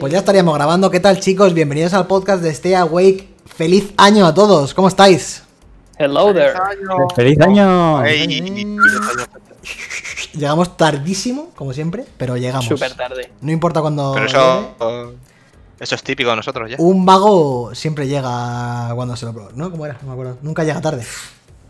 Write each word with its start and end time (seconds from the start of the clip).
Pues 0.00 0.12
ya 0.12 0.18
estaríamos 0.18 0.54
grabando. 0.54 0.90
¿Qué 0.90 1.00
tal, 1.00 1.18
chicos? 1.18 1.54
Bienvenidos 1.54 1.94
al 1.94 2.06
podcast 2.06 2.42
de 2.42 2.50
Stay 2.50 2.74
Awake. 2.74 3.26
¡Feliz 3.46 3.94
año 3.96 4.26
a 4.26 4.34
todos! 4.34 4.74
¿Cómo 4.74 4.88
estáis? 4.88 5.44
Hello 5.96 6.34
there. 6.34 6.52
¡Feliz 7.16 7.40
año! 7.40 8.02
Llegamos 10.34 10.76
tardísimo, 10.76 11.52
como 11.54 11.72
siempre, 11.72 12.04
pero 12.18 12.36
llegamos. 12.36 12.66
Súper 12.66 12.92
tarde. 12.92 13.32
No 13.40 13.50
importa 13.50 13.80
cuándo. 13.80 14.12
pero 14.12 14.26
eso, 14.26 14.74
eso 15.80 15.94
es 15.94 16.02
típico 16.02 16.28
de 16.28 16.36
nosotros 16.36 16.70
ya. 16.70 16.76
Un 16.80 17.06
vago 17.06 17.74
siempre 17.74 18.06
llega 18.06 18.92
cuando 18.94 19.16
se 19.16 19.24
lo. 19.24 19.32
¿No? 19.54 19.70
¿Cómo 19.70 19.86
era? 19.86 19.96
No 20.02 20.08
me 20.08 20.12
acuerdo. 20.12 20.36
Nunca 20.42 20.64
llega 20.64 20.82
tarde. 20.82 21.06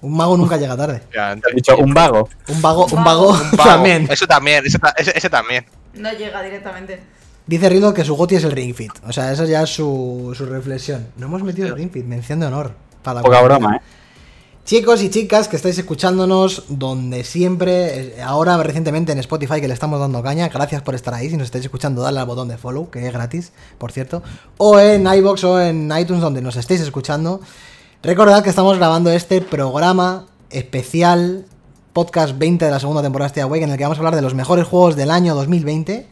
Un 0.05 0.17
mago 0.17 0.37
nunca 0.37 0.57
llega 0.57 0.77
tarde. 0.77 1.03
Ya, 1.15 1.35
Te 1.37 1.51
he 1.51 1.55
dicho 1.55 1.77
un 1.77 1.95
vago. 1.95 2.29
Un 2.49 2.61
vago, 2.63 2.87
un 2.93 3.05
vago, 3.05 3.29
un 3.31 3.51
vago. 3.57 3.65
también. 3.71 4.07
Eso 4.11 4.27
también, 4.27 4.65
ese, 4.67 4.79
ta- 4.79 4.95
ese- 4.97 5.17
ese 5.17 5.31
también. 5.31 5.65
No 5.95 6.13
llega 6.13 6.43
directamente. 6.43 7.01
Dice 7.47 7.69
Riddle 7.69 7.93
que 7.95 8.05
su 8.05 8.15
goti 8.15 8.37
es 8.37 8.45
el 8.45 8.53
Ring 8.53 8.75
Fit. 8.75 8.93
O 9.07 9.13
sea, 9.13 9.33
esa 9.33 9.45
ya 9.45 9.63
es 9.63 9.71
su, 9.71 10.33
su 10.37 10.47
reflexión. 10.47 11.09
No 11.17 11.27
hemos 11.27 11.43
metido 11.43 11.69
el 11.69 11.75
Ring 11.77 11.91
Fit, 11.93 12.05
mención 12.05 12.41
de 12.41 12.47
honor. 12.47 12.73
Para 13.03 13.17
la 13.17 13.23
Poca 13.23 13.37
comunidad. 13.39 13.59
broma, 13.61 13.77
¿eh? 13.77 13.81
Chicos 14.65 15.03
y 15.03 15.11
chicas 15.11 15.47
que 15.47 15.57
estáis 15.57 15.77
escuchándonos 15.77 16.65
donde 16.69 17.23
siempre, 17.23 18.01
eh, 18.19 18.23
ahora 18.23 18.57
recientemente 18.63 19.13
en 19.13 19.19
Spotify 19.19 19.61
que 19.61 19.69
le 19.69 19.75
estamos 19.75 20.01
dando 20.01 20.23
caña, 20.23 20.49
gracias 20.49 20.81
por 20.81 20.95
estar 20.95 21.13
ahí, 21.13 21.29
si 21.29 21.37
nos 21.37 21.45
estáis 21.47 21.65
escuchando 21.67 22.01
dale 22.01 22.19
al 22.19 22.25
botón 22.27 22.49
de 22.49 22.57
follow, 22.57 22.89
que 22.91 23.07
es 23.07 23.13
gratis, 23.13 23.53
por 23.77 23.93
cierto, 23.93 24.23
o 24.57 24.81
en 24.81 25.07
iBox 25.07 25.45
o 25.45 25.61
en 25.61 25.93
iTunes 25.99 26.23
donde 26.23 26.41
nos 26.41 26.57
estéis 26.57 26.81
escuchando. 26.81 27.43
Recordad 28.05 28.45
que 28.45 28.51
estamos 28.51 28.77
grabando 28.77 29.11
este 29.11 29.41
programa 29.41 30.27
especial, 30.51 31.47
podcast 31.95 32.37
20 32.37 32.67
de 32.67 32.71
la 32.71 32.79
segunda 32.79 33.01
temporada 33.01 33.29
de 33.29 33.31
Stay 33.31 33.43
Awake, 33.45 33.63
en 33.63 33.71
el 33.71 33.79
que 33.79 33.85
vamos 33.85 33.97
a 33.97 34.01
hablar 34.01 34.15
de 34.15 34.21
los 34.21 34.35
mejores 34.35 34.67
juegos 34.67 34.95
del 34.95 35.11
año 35.11 35.35
2020. 35.35 36.07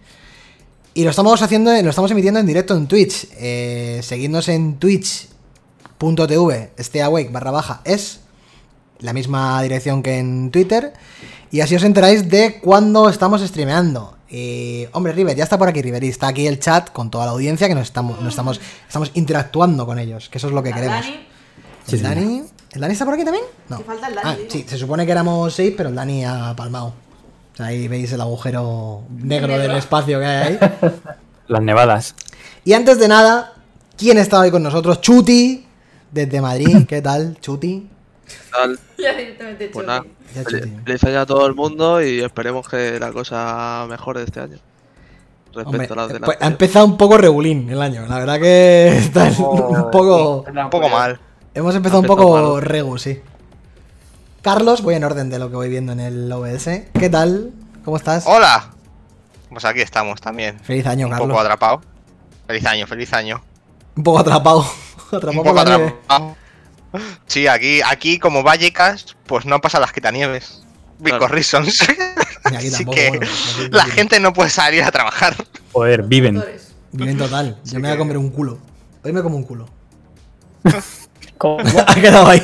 Y 0.94 1.04
lo 1.04 1.10
estamos 1.10 1.42
haciendo, 1.42 1.70
lo 1.70 1.90
estamos 1.90 2.10
emitiendo 2.10 2.40
en 2.40 2.46
directo 2.46 2.74
en 2.74 2.86
Twitch. 2.86 3.28
Eh, 3.36 4.00
seguidnos 4.02 4.48
en 4.48 4.78
twitch.tv, 4.78 6.72
stayawake 6.78 7.30
barra 7.30 7.50
baja 7.50 7.82
es 7.84 8.20
la 9.00 9.12
misma 9.12 9.60
dirección 9.60 10.02
que 10.02 10.16
en 10.16 10.50
Twitter. 10.50 10.94
Y 11.50 11.60
así 11.60 11.76
os 11.76 11.82
enteráis 11.82 12.26
de 12.30 12.58
cuándo 12.62 13.10
estamos 13.10 13.42
streameando. 13.42 14.16
Y, 14.30 14.86
hombre, 14.92 15.12
River, 15.12 15.36
ya 15.36 15.44
está 15.44 15.58
por 15.58 15.68
aquí, 15.68 15.82
River. 15.82 16.04
Y 16.04 16.08
está 16.08 16.28
aquí 16.28 16.46
el 16.46 16.58
chat 16.58 16.90
con 16.90 17.10
toda 17.10 17.26
la 17.26 17.32
audiencia 17.32 17.68
que 17.68 17.74
nos 17.74 17.84
estamos, 17.84 18.18
nos 18.22 18.30
estamos, 18.30 18.62
estamos 18.86 19.10
interactuando 19.12 19.84
con 19.84 19.98
ellos, 19.98 20.30
que 20.30 20.38
eso 20.38 20.46
es 20.46 20.54
lo 20.54 20.62
que 20.62 20.72
queremos. 20.72 21.04
Dani, 21.86 21.96
¿El 21.96 22.02
Dani? 22.02 22.42
¿El 22.72 22.80
Dani 22.80 22.92
está 22.92 23.04
por 23.04 23.14
aquí 23.14 23.24
también? 23.24 23.44
No. 23.68 23.78
Que 23.78 23.84
falta 23.84 24.08
el 24.08 24.14
Dani, 24.14 24.28
Ah, 24.30 24.36
sí, 24.48 24.64
se 24.66 24.78
supone 24.78 25.04
que 25.06 25.12
éramos 25.12 25.52
seis, 25.54 25.74
pero 25.76 25.88
el 25.90 25.94
Dani 25.94 26.24
ha 26.24 26.54
palmado. 26.56 26.86
O 27.52 27.56
sea, 27.56 27.66
ahí 27.66 27.86
veis 27.88 28.10
el 28.12 28.20
agujero 28.20 29.02
negro 29.10 29.48
Negro. 29.48 29.62
del 29.62 29.76
espacio 29.76 30.18
que 30.18 30.24
hay 30.26 30.46
ahí. 30.54 30.58
Las 31.48 31.62
nevadas. 31.62 32.14
Y 32.64 32.72
antes 32.72 32.98
de 32.98 33.08
nada, 33.08 33.52
¿quién 33.98 34.16
está 34.18 34.40
hoy 34.40 34.50
con 34.50 34.62
nosotros? 34.62 35.00
Chuti, 35.00 35.66
desde 36.10 36.40
Madrid. 36.40 36.86
¿Qué 36.88 37.02
tal, 37.02 37.36
Chuti? 37.40 37.88
tal? 38.50 38.78
ya 38.98 39.12
directamente 39.14 39.68
Pues 39.68 39.84
Chuti. 39.84 39.86
nada, 39.86 40.04
Ya, 40.34 40.44
Chuti. 40.44 40.72
feliz 40.84 41.04
año 41.04 41.20
a 41.20 41.26
todo 41.26 41.46
el 41.46 41.54
mundo 41.54 42.00
y 42.02 42.20
esperemos 42.20 42.66
que 42.68 42.98
la 42.98 43.12
cosa 43.12 43.84
mejore 43.88 44.22
este 44.22 44.40
año. 44.40 44.56
Respecto 45.54 45.68
Hombre, 45.70 45.88
a 45.90 45.94
las 45.96 46.08
de 46.08 46.20
la 46.20 46.24
pues, 46.26 46.38
ha 46.40 46.46
empezado 46.46 46.86
un 46.86 46.96
poco 46.96 47.18
regulín 47.18 47.68
el 47.68 47.82
año. 47.82 48.06
La 48.06 48.18
verdad 48.18 48.40
que 48.40 48.88
está 48.96 49.24
un 49.24 49.90
poco... 49.90 50.46
Un 50.50 50.70
poco 50.70 50.88
mal. 50.88 51.20
Hemos 51.54 51.74
empezado 51.74 52.00
un 52.00 52.06
poco 52.06 52.32
malo. 52.32 52.60
regu, 52.60 52.98
sí. 52.98 53.20
Carlos, 54.42 54.82
voy 54.82 54.94
en 54.94 55.04
orden 55.04 55.30
de 55.30 55.38
lo 55.38 55.50
que 55.50 55.56
voy 55.56 55.68
viendo 55.68 55.92
en 55.92 56.00
el 56.00 56.32
OBS. 56.32 56.64
¿Qué 56.98 57.08
tal? 57.10 57.52
¿Cómo 57.84 57.96
estás? 57.96 58.24
¡Hola! 58.26 58.70
Pues 59.50 59.64
aquí 59.64 59.80
estamos 59.80 60.20
también. 60.20 60.58
Feliz 60.60 60.86
año, 60.86 61.06
Un 61.06 61.12
Carlos. 61.12 61.28
poco 61.28 61.40
atrapado. 61.40 61.82
Feliz 62.46 62.64
año, 62.66 62.86
feliz 62.86 63.12
año. 63.12 63.42
Un 63.96 64.02
poco 64.02 64.18
atrapado. 64.20 64.60
Un 65.12 65.20
poco 65.44 65.58
atrapado. 65.60 66.36
Sí, 67.26 67.46
aquí, 67.46 67.80
aquí 67.86 68.18
como 68.18 68.42
Vallecas, 68.42 69.16
pues 69.26 69.44
no 69.44 69.60
pasado 69.60 69.82
las 69.82 69.92
quitanieves. 69.92 70.62
Because 70.98 71.18
Claro. 71.18 71.34
reasons. 71.34 71.86
Ni 72.50 72.56
aquí 72.56 72.66
Así 72.68 72.70
tampoco, 72.84 72.94
que 72.96 73.08
bueno, 73.10 73.26
aquí- 73.26 73.68
la 73.70 73.82
aquí- 73.82 73.90
gente 73.92 74.20
no 74.20 74.32
puede 74.32 74.50
salir 74.50 74.82
a 74.82 74.90
trabajar. 74.90 75.34
Joder, 75.72 76.02
viven. 76.04 76.42
Viven 76.92 77.18
total. 77.18 77.58
Yo 77.64 77.78
me 77.78 77.88
voy 77.88 77.94
a 77.94 77.98
comer 77.98 78.16
un 78.18 78.30
culo. 78.30 78.58
Hoy 79.04 79.12
me 79.12 79.22
como 79.22 79.36
un 79.36 79.44
culo. 79.44 79.66
¿Cómo? 81.42 81.58
ha 81.88 81.94
quedado 81.96 82.28
ahí. 82.28 82.40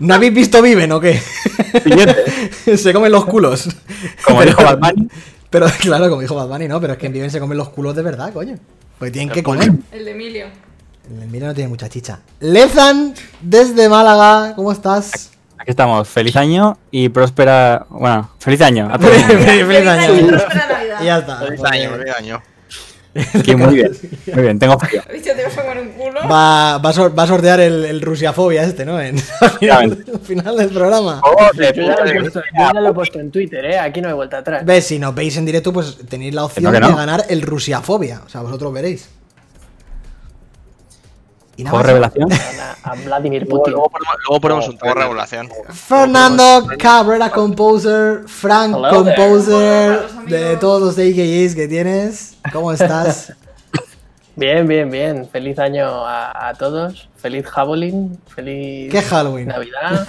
¿No 0.00 0.14
habéis 0.14 0.34
visto 0.34 0.60
Viven 0.60 0.92
o 0.92 1.00
qué? 1.00 1.18
Se 2.76 2.92
comen 2.92 3.10
los 3.10 3.24
culos. 3.24 3.68
Como 4.22 4.40
Pero- 4.40 4.50
dijo 4.50 4.62
Batman. 4.64 5.10
Pero 5.48 5.66
claro, 5.80 6.10
como 6.10 6.20
dijo 6.20 6.34
Bad 6.34 6.48
Bunny, 6.48 6.68
no, 6.68 6.78
pero 6.78 6.92
es 6.92 6.98
que 6.98 7.06
en 7.06 7.14
Viven 7.14 7.30
se 7.30 7.40
comen 7.40 7.56
los 7.56 7.70
culos 7.70 7.96
de 7.96 8.02
verdad, 8.02 8.34
coño. 8.34 8.58
Porque 8.98 9.12
tienen 9.12 9.30
que 9.30 9.42
comer. 9.42 9.72
El 9.90 10.04
de 10.04 10.10
Emilio. 10.10 10.46
El 11.10 11.26
Viven 11.28 11.48
no 11.48 11.54
tiene 11.54 11.68
mucha 11.70 11.88
chicha. 11.88 12.20
Lezan, 12.40 13.14
desde 13.40 13.88
Málaga, 13.88 14.52
¿cómo 14.54 14.70
estás? 14.70 15.30
Aquí 15.56 15.70
estamos. 15.70 16.06
Feliz 16.06 16.36
año 16.36 16.76
y 16.90 17.08
próspera. 17.08 17.86
Bueno, 17.88 18.30
feliz 18.40 18.60
año. 18.60 18.90
A 18.92 18.98
Feliz, 18.98 19.24
año. 19.88 20.14
y 20.14 20.22
próspera 20.24 20.68
Navidad. 20.68 20.98
Y 21.00 21.04
ya 21.06 21.18
está. 21.18 21.38
Feliz 21.38 21.64
año, 21.64 21.90
feliz 21.92 22.14
año. 22.14 22.42
Muy 23.56 23.74
bien. 23.74 23.92
Muy 24.32 24.42
bien, 24.42 24.58
tengo 24.58 24.78
frío. 24.78 25.02
He 25.10 25.14
dicho, 25.14 25.30
te 25.34 25.42
vas 25.42 25.56
a 25.58 25.62
comer 25.62 25.78
un 25.78 25.88
culo. 25.90 26.20
Va, 26.28 26.78
va, 26.78 26.90
a 26.90 26.92
sor- 26.92 27.18
va 27.18 27.22
a 27.24 27.26
sortear 27.26 27.60
el, 27.60 27.84
el 27.84 28.00
Rusiafobia 28.00 28.62
este, 28.62 28.84
¿no? 28.84 29.00
En, 29.00 29.16
al, 29.40 29.50
final, 29.58 30.04
al 30.14 30.20
final 30.20 30.56
del 30.56 30.68
programa. 30.68 31.20
Joder, 31.22 31.74
Yo 31.74 31.82
ya, 31.82 31.96
lo 32.04 32.10
he 32.10 32.20
puesto, 32.20 32.40
yo 32.40 32.72
ya 32.72 32.80
lo 32.80 32.88
he 32.90 32.94
puesto 32.94 33.20
en 33.20 33.30
Twitter, 33.30 33.64
¿eh? 33.64 33.78
Aquí 33.78 34.00
no 34.00 34.08
hay 34.08 34.14
vuelta 34.14 34.38
atrás. 34.38 34.64
Ves, 34.64 34.86
si 34.86 34.98
nos 34.98 35.14
veis 35.14 35.36
en 35.36 35.46
directo, 35.46 35.72
pues 35.72 35.98
tenéis 36.08 36.34
la 36.34 36.44
opción 36.44 36.64
no, 36.64 36.72
que 36.72 36.80
no. 36.80 36.88
de 36.88 36.94
ganar 36.94 37.24
el 37.28 37.42
Rusiafobia. 37.42 38.22
O 38.26 38.28
sea, 38.28 38.42
vosotros 38.42 38.72
veréis. 38.72 39.08
Y 41.58 41.64
nada 41.64 41.70
Juego 41.70 41.82
más. 41.84 41.86
revelación. 41.86 42.28
A, 42.84 42.94
Vladimir 43.04 43.42
Luego, 43.42 43.58
Putin. 43.58 43.72
luego 43.74 43.90
ponemos, 43.90 44.14
luego 44.26 44.40
ponemos 44.40 44.68
un 44.68 44.72
Por 44.78 44.80
trailer. 44.80 45.02
regulación. 45.02 45.48
Fernando 45.70 46.66
Cabrera 46.78 47.30
Composer, 47.30 48.22
Frank 48.26 48.74
Hello. 48.76 48.88
Composer, 49.04 50.08
de 50.26 50.56
todos 50.56 50.80
los 50.80 50.94
AKAs 50.94 51.54
que 51.54 51.66
tienes. 51.68 52.36
¿Cómo 52.52 52.72
estás? 52.72 53.34
Bien, 54.36 54.68
bien, 54.68 54.88
bien. 54.88 55.28
Feliz 55.28 55.58
año 55.58 56.06
a, 56.06 56.48
a 56.50 56.54
todos. 56.54 57.08
Feliz 57.16 57.44
Javelin. 57.44 58.20
Feliz 58.32 58.88
¿Qué 58.92 59.02
Halloween? 59.02 59.48
Navidad. 59.48 60.06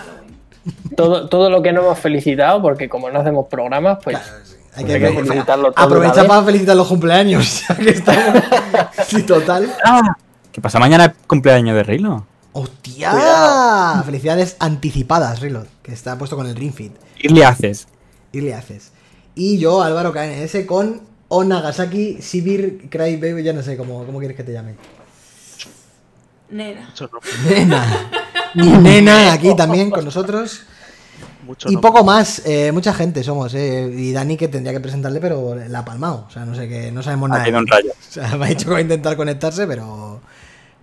Todo, 0.96 1.28
todo 1.28 1.50
lo 1.50 1.64
que 1.64 1.74
no 1.74 1.82
hemos 1.82 1.98
felicitado, 1.98 2.62
porque 2.62 2.88
como 2.88 3.10
no 3.10 3.22
hacemos 3.22 3.48
programas, 3.48 3.98
pues 4.04 4.18
Hay 4.76 4.84
hay 4.86 5.00
que 5.00 5.10
felicitarlo 5.14 5.72
todo. 5.72 5.84
Aprovecha 5.84 6.26
para 6.26 6.44
felicitar 6.44 6.76
los 6.76 6.88
cumpleaños, 6.88 7.64
ya 7.70 7.76
que 7.76 7.90
estamos. 7.90 8.44
Sí, 9.08 9.24
total. 9.24 9.74
Ah, 9.84 10.02
¿Qué 10.52 10.62
pasa 10.62 10.80
mañana 10.80 11.06
es 11.06 11.12
cumpleaños 11.28 11.76
de 11.76 11.84
Rilo? 11.84 12.26
¡Hostia! 12.54 14.02
Felicidades 14.06 14.56
anticipadas, 14.60 15.40
Reload, 15.40 15.68
que 15.84 15.94
está 15.94 16.18
puesto 16.18 16.36
con 16.36 16.48
el 16.48 16.56
Ring 16.56 16.74
Fit. 16.74 16.94
¿Qué 17.20 17.30
le 17.30 17.46
haces? 17.46 17.88
Y 18.32 18.42
le 18.42 18.54
haces. 18.54 18.92
Y 19.36 19.58
yo, 19.60 19.82
Álvaro 19.84 20.12
KNS, 20.12 20.66
con 20.66 21.02
Onagasaki 21.30 22.22
Sibir 22.22 22.90
Cry 22.90 23.18
Baby, 23.18 23.44
ya 23.44 23.54
no 23.54 23.62
sé 23.62 23.78
cómo, 23.78 24.04
cómo 24.06 24.20
quieres 24.20 24.36
que 24.36 24.44
te 24.44 24.54
llame. 24.54 24.76
Nena. 26.50 26.94
Nena. 27.48 28.10
Y 28.56 28.62
nena 28.64 29.32
aquí 29.32 29.56
también 29.56 29.92
con 29.92 30.04
nosotros. 30.04 30.64
mucho 31.46 31.70
Y 31.70 31.76
no- 31.76 31.82
poco 31.82 32.04
más, 32.04 32.42
eh, 32.46 32.72
mucha 32.72 32.96
gente 32.96 33.24
somos, 33.24 33.54
eh. 33.54 33.94
Y 33.96 34.12
Dani 34.12 34.38
que 34.38 34.48
tendría 34.48 34.74
que 34.74 34.80
presentarle, 34.80 35.20
pero 35.22 35.54
la 35.54 35.80
ha 35.80 35.86
palmado. 35.86 36.26
O 36.28 36.32
sea, 36.32 36.46
no 36.46 36.56
sé 36.56 36.68
qué, 36.68 36.92
no 36.92 37.04
sabemos 37.04 37.28
Ha 37.30 37.34
nada. 37.34 37.44
tenido 37.44 37.60
un 37.62 37.68
rayo. 37.68 37.92
O 38.10 38.12
sea, 38.12 38.36
me 38.38 38.46
ha 38.48 38.50
dicho 38.50 38.66
que 38.66 38.72
va 38.72 38.78
a 38.80 38.82
intentar 38.82 39.16
conectarse, 39.16 39.68
pero. 39.68 39.99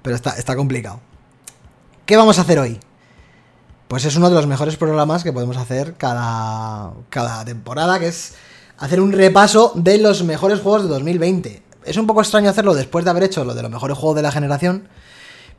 Pero 0.06 0.14
está, 0.14 0.36
está 0.38 0.54
complicado. 0.54 1.00
¿Qué 2.06 2.16
vamos 2.16 2.38
a 2.38 2.42
hacer 2.42 2.60
hoy? 2.60 2.78
Pues 3.88 4.04
es 4.04 4.14
uno 4.14 4.28
de 4.28 4.36
los 4.36 4.46
mejores 4.46 4.76
programas 4.76 5.24
que 5.24 5.32
podemos 5.32 5.56
hacer 5.56 5.94
cada, 5.94 6.92
cada 7.10 7.44
temporada, 7.44 7.98
que 7.98 8.06
es 8.06 8.34
hacer 8.78 9.00
un 9.00 9.10
repaso 9.10 9.72
de 9.74 9.98
los 9.98 10.22
mejores 10.22 10.60
juegos 10.60 10.84
de 10.84 10.90
2020. 10.90 11.60
Es 11.84 11.96
un 11.96 12.06
poco 12.06 12.20
extraño 12.20 12.48
hacerlo 12.48 12.72
después 12.76 13.04
de 13.04 13.10
haber 13.10 13.24
hecho 13.24 13.44
lo 13.44 13.52
de 13.52 13.62
los 13.62 13.70
mejores 13.72 13.98
juegos 13.98 14.14
de 14.14 14.22
la 14.22 14.30
generación, 14.30 14.86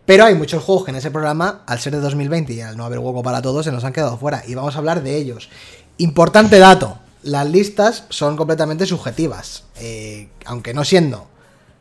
pero 0.06 0.24
hay 0.24 0.36
muchos 0.36 0.64
juegos 0.64 0.86
que 0.86 0.92
en 0.92 0.98
ese 0.98 1.12
programa, 1.12 1.64
al 1.68 1.80
ser 1.80 1.96
de 1.96 2.00
2020 2.00 2.54
y 2.54 2.62
al 2.62 2.78
no 2.78 2.86
haber 2.86 3.00
hueco 3.00 3.24
para 3.24 3.42
todos, 3.42 3.66
se 3.66 3.74
nos 3.74 3.84
han 3.84 3.92
quedado 3.92 4.18
fuera 4.18 4.44
y 4.48 4.56
vamos 4.56 4.76
a 4.76 4.78
hablar 4.78 5.04
de 5.04 5.18
ellos. 5.18 5.50
Importante 5.98 6.58
dato, 6.58 7.00
las 7.22 7.46
listas 7.50 8.06
son 8.08 8.38
completamente 8.38 8.86
subjetivas, 8.86 9.66
eh, 9.76 10.30
aunque 10.46 10.74
no 10.74 10.86
siendo 10.86 11.28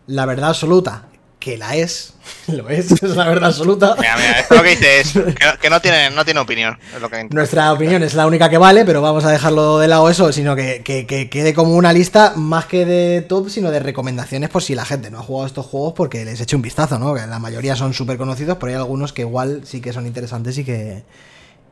la 0.08 0.26
verdad 0.26 0.50
absoluta, 0.50 1.04
que 1.46 1.56
la 1.56 1.76
es, 1.76 2.12
lo 2.48 2.68
es, 2.68 2.90
es 2.90 3.02
la 3.14 3.28
verdad 3.28 3.50
absoluta. 3.50 3.94
Mira, 3.98 4.16
mira, 4.16 4.40
esto 4.40 4.56
lo 4.56 4.62
que 4.64 4.70
dice 4.70 5.00
es 5.00 5.12
que, 5.12 5.20
no- 5.22 5.58
que 5.60 5.70
no, 5.70 5.80
tiene, 5.80 6.10
no 6.10 6.24
tiene 6.24 6.40
opinión. 6.40 6.76
Es 6.94 7.00
lo 7.00 7.08
que 7.08 7.24
Nuestra 7.30 7.72
opinión 7.72 8.02
es 8.02 8.14
la 8.14 8.26
única 8.26 8.50
que 8.50 8.58
vale, 8.58 8.84
pero 8.84 9.00
vamos 9.00 9.24
a 9.24 9.30
dejarlo 9.30 9.78
de 9.78 9.86
lado 9.88 10.10
eso, 10.10 10.32
sino 10.32 10.56
que, 10.56 10.82
que- 10.84 11.06
que 11.06 11.30
quede 11.30 11.54
como 11.54 11.74
una 11.76 11.92
lista 11.92 12.32
más 12.36 12.66
que 12.66 12.84
de 12.84 13.22
top, 13.22 13.48
sino 13.48 13.70
de 13.70 13.78
recomendaciones 13.78 14.50
por 14.50 14.62
si 14.62 14.74
la 14.74 14.84
gente 14.84 15.10
no 15.10 15.20
ha 15.20 15.22
jugado 15.22 15.46
estos 15.46 15.66
juegos 15.66 15.92
porque 15.94 16.24
les 16.24 16.40
eche 16.40 16.56
un 16.56 16.62
vistazo, 16.62 16.98
¿no? 16.98 17.14
Que 17.14 17.26
la 17.26 17.38
mayoría 17.38 17.76
son 17.76 17.94
súper 17.94 18.16
conocidos, 18.18 18.58
pero 18.58 18.70
hay 18.72 18.76
algunos 18.76 19.12
que 19.12 19.22
igual 19.22 19.60
sí 19.64 19.80
que 19.80 19.92
son 19.92 20.04
interesantes 20.06 20.58
y 20.58 20.64
que, 20.64 21.04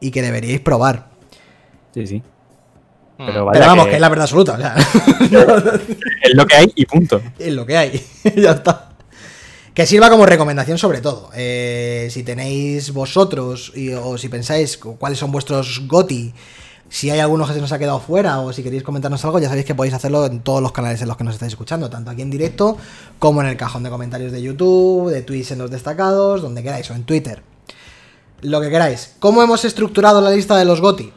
y 0.00 0.10
que 0.12 0.22
deberíais 0.22 0.60
probar. 0.60 1.08
Sí, 1.92 2.06
sí. 2.06 2.22
Mm. 3.18 3.26
Pero 3.26 3.44
vaya 3.44 3.52
Pero 3.60 3.66
vamos, 3.66 3.84
que 3.84 3.90
que 3.90 3.96
es 3.96 4.00
la 4.00 4.08
verdad 4.08 4.22
absoluta. 4.24 4.52
o 4.54 4.58
sea, 4.58 4.74
es 6.22 6.34
lo 6.34 6.46
que 6.46 6.56
hay 6.56 6.72
y 6.74 6.86
punto. 6.86 7.20
es 7.38 7.52
lo 7.52 7.66
que 7.66 7.76
hay. 7.76 8.04
ya 8.36 8.52
está. 8.52 8.90
Que 9.74 9.86
sirva 9.86 10.08
como 10.08 10.24
recomendación 10.24 10.78
sobre 10.78 11.00
todo. 11.00 11.30
Eh, 11.34 12.08
si 12.10 12.22
tenéis 12.22 12.92
vosotros 12.92 13.72
o 14.02 14.16
si 14.18 14.28
pensáis 14.28 14.78
cu- 14.78 14.96
cuáles 14.96 15.18
son 15.18 15.32
vuestros 15.32 15.82
GOTI, 15.88 16.32
si 16.88 17.10
hay 17.10 17.18
alguno 17.18 17.44
que 17.44 17.54
se 17.54 17.60
nos 17.60 17.72
ha 17.72 17.78
quedado 17.80 17.98
fuera 17.98 18.38
o 18.38 18.52
si 18.52 18.62
queréis 18.62 18.84
comentarnos 18.84 19.24
algo, 19.24 19.40
ya 19.40 19.48
sabéis 19.48 19.66
que 19.66 19.74
podéis 19.74 19.94
hacerlo 19.94 20.26
en 20.26 20.40
todos 20.40 20.62
los 20.62 20.70
canales 20.70 21.02
en 21.02 21.08
los 21.08 21.16
que 21.16 21.24
nos 21.24 21.34
estáis 21.34 21.52
escuchando, 21.52 21.90
tanto 21.90 22.12
aquí 22.12 22.22
en 22.22 22.30
directo 22.30 22.76
como 23.18 23.40
en 23.40 23.48
el 23.48 23.56
cajón 23.56 23.82
de 23.82 23.90
comentarios 23.90 24.30
de 24.30 24.40
YouTube, 24.42 25.10
de 25.10 25.22
Twitch 25.22 25.50
en 25.50 25.58
los 25.58 25.72
destacados, 25.72 26.40
donde 26.40 26.62
queráis, 26.62 26.88
o 26.92 26.94
en 26.94 27.02
Twitter. 27.02 27.42
Lo 28.42 28.60
que 28.60 28.70
queráis. 28.70 29.14
¿Cómo 29.18 29.42
hemos 29.42 29.64
estructurado 29.64 30.20
la 30.20 30.30
lista 30.30 30.56
de 30.56 30.66
los 30.66 30.80
GOTI? 30.80 31.12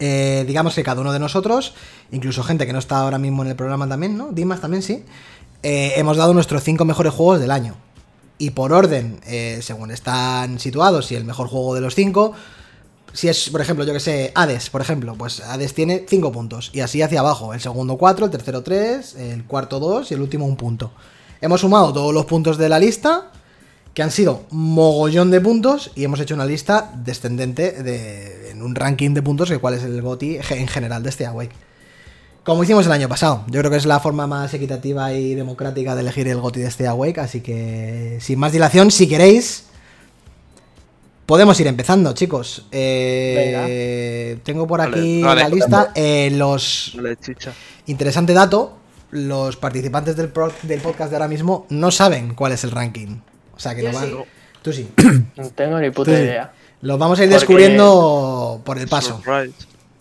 Eh, 0.00 0.42
digamos 0.48 0.74
que 0.74 0.82
cada 0.82 1.00
uno 1.02 1.12
de 1.12 1.20
nosotros, 1.20 1.74
incluso 2.10 2.42
gente 2.42 2.66
que 2.66 2.72
no 2.72 2.80
está 2.80 2.98
ahora 2.98 3.18
mismo 3.18 3.42
en 3.44 3.50
el 3.50 3.56
programa 3.56 3.88
también, 3.88 4.18
¿no? 4.18 4.32
Dimas 4.32 4.60
también 4.60 4.82
sí. 4.82 5.04
Eh, 5.64 5.94
hemos 5.96 6.18
dado 6.18 6.34
nuestros 6.34 6.62
cinco 6.62 6.84
mejores 6.84 7.14
juegos 7.14 7.40
del 7.40 7.50
año. 7.50 7.74
Y 8.36 8.50
por 8.50 8.72
orden, 8.74 9.20
eh, 9.26 9.60
según 9.62 9.90
están 9.90 10.60
situados, 10.60 11.06
si 11.06 11.14
el 11.14 11.24
mejor 11.24 11.48
juego 11.48 11.74
de 11.74 11.80
los 11.80 11.94
cinco, 11.94 12.34
si 13.14 13.28
es, 13.28 13.48
por 13.48 13.62
ejemplo, 13.62 13.84
yo 13.86 13.94
que 13.94 14.00
sé, 14.00 14.30
Hades, 14.34 14.68
por 14.68 14.82
ejemplo, 14.82 15.14
pues 15.16 15.40
Hades 15.40 15.72
tiene 15.72 16.04
5 16.06 16.32
puntos. 16.32 16.70
Y 16.74 16.80
así 16.80 17.00
hacia 17.00 17.20
abajo. 17.20 17.54
El 17.54 17.60
segundo 17.60 17.96
4, 17.96 18.26
el 18.26 18.30
tercero 18.30 18.62
3, 18.62 19.14
el 19.14 19.44
cuarto 19.44 19.80
2 19.80 20.10
y 20.10 20.14
el 20.14 20.20
último 20.20 20.44
un 20.44 20.56
punto. 20.56 20.92
Hemos 21.40 21.62
sumado 21.62 21.92
todos 21.92 22.12
los 22.12 22.26
puntos 22.26 22.58
de 22.58 22.68
la 22.68 22.78
lista, 22.78 23.30
que 23.94 24.02
han 24.02 24.10
sido 24.10 24.44
mogollón 24.50 25.30
de 25.30 25.40
puntos, 25.40 25.92
y 25.94 26.04
hemos 26.04 26.20
hecho 26.20 26.34
una 26.34 26.44
lista 26.44 26.92
descendente 26.94 27.82
de, 27.82 28.50
en 28.50 28.60
un 28.60 28.74
ranking 28.74 29.14
de 29.14 29.22
puntos 29.22 29.48
de 29.48 29.58
cuál 29.58 29.74
es 29.74 29.84
el 29.84 30.02
GOTI 30.02 30.40
en 30.50 30.68
general 30.68 31.02
de 31.02 31.08
este 31.08 31.24
Awake. 31.24 31.54
Como 32.44 32.62
hicimos 32.62 32.84
el 32.86 32.92
año 32.92 33.08
pasado. 33.08 33.42
Yo 33.48 33.60
creo 33.60 33.70
que 33.70 33.78
es 33.78 33.86
la 33.86 34.00
forma 34.00 34.26
más 34.26 34.52
equitativa 34.52 35.12
y 35.14 35.34
democrática 35.34 35.94
de 35.94 36.02
elegir 36.02 36.28
el 36.28 36.40
GOTI 36.40 36.60
de 36.60 36.66
este 36.68 36.86
Awake. 36.86 37.18
Así 37.18 37.40
que, 37.40 38.18
sin 38.20 38.38
más 38.38 38.52
dilación, 38.52 38.90
si 38.90 39.08
queréis, 39.08 39.64
podemos 41.24 41.58
ir 41.60 41.66
empezando, 41.66 42.12
chicos. 42.12 42.66
Eh, 42.70 44.38
tengo 44.44 44.66
por 44.66 44.80
aquí 44.82 45.22
Vale, 45.22 45.42
la 45.42 45.48
lista. 45.48 45.92
Eh, 45.94 46.30
los 46.34 46.92
Vale. 46.96 47.16
Interesante 47.86 48.34
dato, 48.34 48.76
los 49.10 49.56
participantes 49.56 50.14
del, 50.16 50.28
pro- 50.28 50.52
del 50.64 50.80
podcast 50.80 51.10
de 51.10 51.16
ahora 51.16 51.28
mismo 51.28 51.66
no 51.70 51.90
saben 51.90 52.34
cuál 52.34 52.52
es 52.52 52.62
el 52.64 52.72
ranking. 52.72 53.20
O 53.56 53.58
sea 53.60 53.74
que 53.74 53.82
Yo 53.84 53.92
no 53.92 53.98
van... 53.98 54.08
sí. 54.10 54.16
Tú 54.62 54.72
sí. 54.72 54.88
No 55.36 55.48
tengo 55.50 55.78
ni 55.78 55.90
puta 55.90 56.10
Tú 56.10 56.16
sí. 56.16 56.22
idea. 56.24 56.52
Los 56.82 56.98
vamos 56.98 57.18
a 57.18 57.24
ir 57.24 57.30
Porque- 57.30 57.38
descubriendo 57.40 58.60
por 58.64 58.78
el 58.78 58.86
paso. 58.88 59.16
Surprise. 59.24 59.54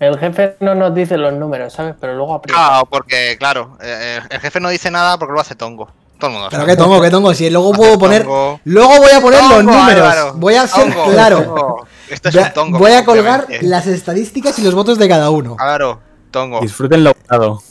El 0.07 0.17
jefe 0.19 0.55
no 0.59 0.75
nos 0.75 0.94
dice 0.94 1.17
los 1.17 1.33
números, 1.33 1.73
¿sabes? 1.73 1.95
Pero 2.00 2.15
luego 2.15 2.33
aprieta. 2.35 2.59
Ah, 2.79 2.83
porque, 2.89 3.35
claro, 3.39 3.77
eh, 3.81 4.19
el 4.29 4.39
jefe 4.39 4.59
no 4.59 4.69
dice 4.69 4.91
nada 4.91 5.17
porque 5.17 5.33
lo 5.33 5.39
hace 5.39 5.55
Tongo. 5.55 5.89
Todo 6.19 6.27
el 6.29 6.33
mundo 6.33 6.47
Pero 6.51 6.65
qué 6.65 6.75
tongo, 6.77 7.01
qué 7.01 7.09
tongo. 7.09 7.33
Si 7.33 7.50
luego 7.50 7.71
puedo 7.73 7.97
poner... 8.00 8.23
Tongo. 8.23 8.59
Luego 8.63 8.97
voy 8.97 9.11
a 9.11 9.19
poner 9.21 9.41
los 9.44 9.63
números. 9.63 9.88
Álvaro. 10.07 10.33
Voy 10.35 10.55
a 10.55 10.67
ser 10.67 10.94
Tongo, 10.94 11.11
claro. 11.11 11.77
Esto 12.09 12.29
es 12.29 12.35
Voy 12.35 12.44
a- 12.44 12.47
un 12.47 12.53
tongo. 12.53 12.79
voy 12.79 12.91
a 12.94 13.03
colgar 13.05 13.47
las 13.61 13.88
estadísticas 13.88 14.57
y 14.59 14.61
los 14.63 14.73
votos 14.75 14.97
de 14.97 15.09
cada 15.09 15.29
uno. 15.31 15.55
Claro, 15.57 16.00
tongo. 16.31 16.59
Disfruten 16.61 17.03
lo 17.03 17.13
votado. 17.13 17.61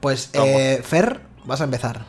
Pues, 0.00 0.30
eh, 0.34 0.80
Fer, 0.84 1.20
vas 1.44 1.60
a 1.60 1.64
empezar. 1.64 2.00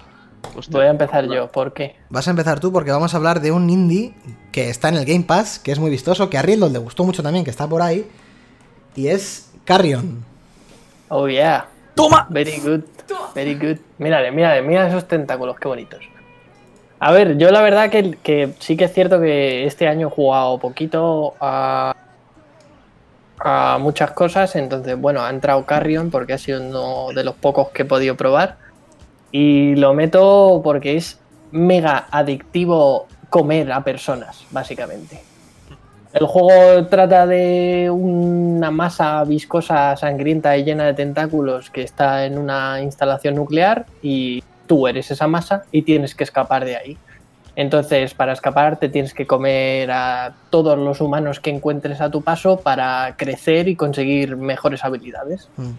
Voy 0.69 0.85
a 0.85 0.89
empezar 0.89 1.25
yo. 1.27 1.51
¿Por 1.51 1.73
qué? 1.73 1.95
Vas 2.09 2.27
a 2.27 2.31
empezar 2.31 2.59
tú 2.59 2.71
porque 2.73 2.91
vamos 2.91 3.13
a 3.13 3.17
hablar 3.17 3.39
de 3.39 3.51
un 3.51 3.69
indie 3.69 4.13
que 4.51 4.69
está 4.69 4.89
en 4.89 4.95
el 4.95 5.05
Game 5.05 5.23
Pass, 5.23 5.59
que 5.59 5.71
es 5.71 5.79
muy 5.79 5.89
vistoso, 5.91 6.29
que 6.29 6.37
a 6.37 6.41
Riddle 6.41 6.69
le 6.71 6.79
gustó 6.79 7.03
mucho 7.03 7.21
también, 7.23 7.45
que 7.45 7.51
está 7.51 7.67
por 7.67 7.81
ahí. 7.81 8.09
Y 8.95 9.07
es 9.07 9.48
Carrion. 9.69 10.25
Oh, 11.09 11.27
yeah. 11.27 11.67
¡Toma! 11.93 12.25
Very 12.31 12.59
good. 12.59 12.81
Very 13.35 13.53
good. 13.53 13.77
Mírale, 13.99 14.31
mírale, 14.31 14.63
mira 14.63 14.87
esos 14.87 15.07
tentáculos, 15.07 15.59
qué 15.59 15.67
bonitos. 15.67 15.99
A 16.99 17.11
ver, 17.11 17.37
yo 17.37 17.51
la 17.51 17.61
verdad 17.61 17.91
que, 17.91 18.17
que 18.23 18.55
sí 18.57 18.75
que 18.75 18.85
es 18.85 18.93
cierto 18.93 19.21
que 19.21 19.67
este 19.67 19.87
año 19.87 20.07
he 20.07 20.09
jugado 20.09 20.57
poquito 20.57 21.35
a, 21.39 21.95
a 23.37 23.77
muchas 23.79 24.09
cosas. 24.13 24.55
Entonces, 24.55 24.99
bueno, 24.99 25.21
ha 25.21 25.29
entrado 25.29 25.63
Carrion 25.67 26.09
porque 26.09 26.33
ha 26.33 26.39
sido 26.39 26.61
uno 26.61 27.13
de 27.13 27.23
los 27.23 27.35
pocos 27.35 27.69
que 27.69 27.83
he 27.83 27.85
podido 27.85 28.17
probar. 28.17 28.57
Y 29.31 29.75
lo 29.75 29.93
meto 29.93 30.61
porque 30.63 30.97
es 30.97 31.19
mega 31.51 32.07
adictivo 32.09 33.05
comer 33.29 33.71
a 33.71 33.83
personas, 33.83 34.47
básicamente. 34.49 35.28
El 36.13 36.25
juego 36.25 36.87
trata 36.87 37.27
de 37.27 37.89
una 37.91 38.71
masa 38.71 39.23
viscosa, 39.25 39.95
sangrienta 39.95 40.57
y 40.57 40.63
llena 40.63 40.85
de 40.85 40.93
tentáculos 40.95 41.69
que 41.69 41.83
está 41.83 42.25
en 42.25 42.37
una 42.37 42.81
instalación 42.81 43.35
nuclear 43.35 43.85
y 44.01 44.43
tú 44.65 44.87
eres 44.87 45.11
esa 45.11 45.27
masa 45.27 45.63
y 45.71 45.83
tienes 45.83 46.15
que 46.15 46.23
escapar 46.23 46.65
de 46.65 46.77
ahí. 46.77 46.97
Entonces, 47.55 48.13
para 48.13 48.33
escapar 48.33 48.77
te 48.77 48.89
tienes 48.89 49.13
que 49.13 49.27
comer 49.27 49.91
a 49.91 50.33
todos 50.49 50.77
los 50.77 51.01
humanos 51.01 51.39
que 51.39 51.49
encuentres 51.49 52.01
a 52.01 52.09
tu 52.09 52.21
paso 52.21 52.57
para 52.57 53.15
crecer 53.17 53.67
y 53.67 53.75
conseguir 53.75 54.37
mejores 54.37 54.83
habilidades. 54.83 55.49
Mm. 55.57 55.71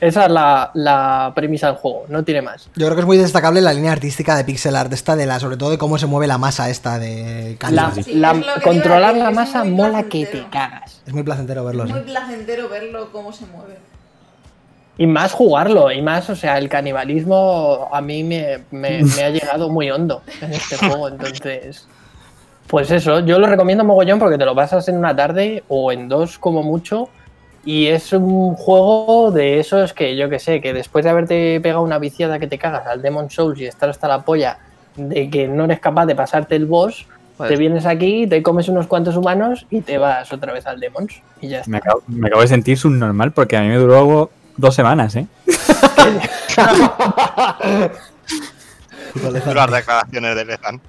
Esa 0.00 0.24
es 0.24 0.30
la, 0.30 0.70
la 0.74 1.32
premisa 1.34 1.66
del 1.66 1.76
juego, 1.76 2.06
no 2.08 2.24
tiene 2.24 2.40
más. 2.42 2.70
Yo 2.74 2.86
creo 2.86 2.94
que 2.94 3.00
es 3.00 3.06
muy 3.06 3.18
destacable 3.18 3.60
la 3.60 3.72
línea 3.74 3.92
artística 3.92 4.34
de 4.36 4.44
pixel 4.44 4.74
art 4.76 4.92
esta 4.92 5.14
de 5.14 5.26
la, 5.26 5.38
sobre 5.38 5.56
todo 5.58 5.70
de 5.70 5.78
cómo 5.78 5.98
se 5.98 6.06
mueve 6.06 6.26
la 6.26 6.38
masa 6.38 6.70
esta 6.70 6.98
de 6.98 7.58
La-. 7.70 7.90
Sí, 7.92 8.00
es 8.22 8.62
controlar 8.62 9.14
la 9.16 9.30
masa 9.30 9.64
mola 9.64 10.04
que 10.04 10.24
te 10.26 10.48
cagas. 10.48 11.02
Es 11.06 11.12
muy 11.12 11.22
placentero 11.22 11.64
verlo. 11.64 11.84
Es 11.84 11.88
sí. 11.90 11.94
muy 11.94 12.02
placentero 12.04 12.68
verlo 12.68 13.12
cómo 13.12 13.32
se 13.32 13.44
mueve. 13.46 13.76
Y 14.96 15.06
más 15.06 15.32
jugarlo, 15.32 15.90
y 15.90 16.02
más, 16.02 16.28
o 16.30 16.36
sea, 16.36 16.58
el 16.58 16.68
canibalismo 16.68 17.88
a 17.92 18.00
mí 18.00 18.22
me, 18.24 18.64
me- 18.70 19.02
me 19.16 19.22
ha 19.24 19.30
llegado 19.30 19.68
muy 19.70 19.90
hondo 19.90 20.22
en 20.40 20.52
este 20.52 20.76
juego, 20.76 21.08
entonces... 21.08 21.86
Pues 22.66 22.88
eso, 22.92 23.18
yo 23.20 23.40
lo 23.40 23.48
recomiendo 23.48 23.82
mogollón 23.82 24.20
porque 24.20 24.38
te 24.38 24.44
lo 24.44 24.54
pasas 24.54 24.86
en 24.86 24.96
una 24.96 25.16
tarde 25.16 25.64
o 25.66 25.90
en 25.90 26.08
dos 26.08 26.38
como 26.38 26.62
mucho 26.62 27.08
y 27.64 27.86
es 27.88 28.12
un 28.12 28.54
juego 28.54 29.30
de 29.30 29.60
esos 29.60 29.92
que 29.92 30.16
yo 30.16 30.28
que 30.30 30.38
sé, 30.38 30.60
que 30.60 30.72
después 30.72 31.04
de 31.04 31.10
haberte 31.10 31.60
pegado 31.60 31.82
una 31.82 31.98
viciada 31.98 32.38
que 32.38 32.46
te 32.46 32.58
cagas 32.58 32.86
al 32.86 33.02
Demon 33.02 33.30
Souls 33.30 33.60
y 33.60 33.66
estar 33.66 33.88
hasta 33.90 34.08
la 34.08 34.22
polla 34.22 34.58
de 34.96 35.28
que 35.30 35.46
no 35.48 35.64
eres 35.64 35.78
capaz 35.80 36.06
de 36.06 36.14
pasarte 36.14 36.56
el 36.56 36.66
boss, 36.66 37.06
Vale. 37.38 37.52
te 37.54 37.58
vienes 37.58 37.86
aquí, 37.86 38.26
te 38.26 38.42
comes 38.42 38.68
unos 38.68 38.86
cuantos 38.86 39.16
humanos 39.16 39.66
y 39.70 39.80
te 39.82 39.98
vas 39.98 40.32
otra 40.32 40.52
vez 40.52 40.66
al 40.66 40.80
Demons 40.80 41.22
y 41.40 41.48
ya 41.48 41.58
está. 41.60 41.70
Me 41.70 41.78
acabo, 41.78 42.02
me 42.08 42.26
acabo 42.28 42.42
de 42.42 42.48
sentir 42.48 42.76
subnormal 42.78 43.32
porque 43.32 43.56
a 43.56 43.60
mí 43.62 43.68
me 43.68 43.76
duró 43.76 44.30
dos 44.56 44.74
semanas, 44.74 45.16
¿eh? 45.16 45.26
Las 49.22 49.32
declaraciones 49.32 50.36
de 50.36 50.44
Lezan. 50.44 50.80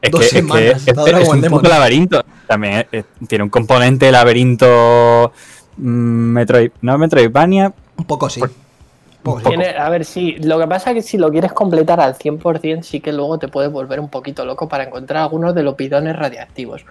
Es 0.00 0.10
Dos 0.10 0.20
que, 0.20 0.26
es, 0.26 0.32
que 0.32 0.38
semanas, 0.40 0.82
es- 0.86 0.88
es 0.88 1.28
un 1.52 1.62
laberinto. 1.62 2.24
También 2.46 2.86
eh, 2.92 3.04
tiene 3.28 3.44
un 3.44 3.50
componente 3.50 4.06
de 4.06 4.12
laberinto 4.12 5.32
Metroid, 5.76 6.70
no 6.80 6.98
Metroidvania. 6.98 7.72
Un 7.96 8.04
poco 8.04 8.28
sí. 8.30 8.40
Pues- 8.40 8.50
Un 8.52 9.22
poco 9.22 9.38
sí. 9.38 9.44
poco. 9.44 9.48
Tiene- 9.56 9.76
a 9.78 9.88
ver, 9.88 10.04
sí, 10.04 10.36
lo 10.42 10.58
que 10.58 10.66
pasa 10.66 10.90
es 10.90 10.96
que 10.96 11.02
si 11.02 11.16
lo 11.18 11.30
quieres 11.30 11.52
completar 11.52 12.00
al 12.00 12.14
100%, 12.16 12.82
sí 12.82 13.00
que 13.00 13.12
luego 13.12 13.38
te 13.38 13.48
puede 13.48 13.68
volver 13.68 14.00
un 14.00 14.08
poquito 14.08 14.44
loco 14.44 14.68
para 14.68 14.84
encontrar 14.84 15.22
algunos 15.22 15.54
de 15.54 15.62
los 15.62 15.76
bidones 15.76 16.16
radiactivos. 16.16 16.84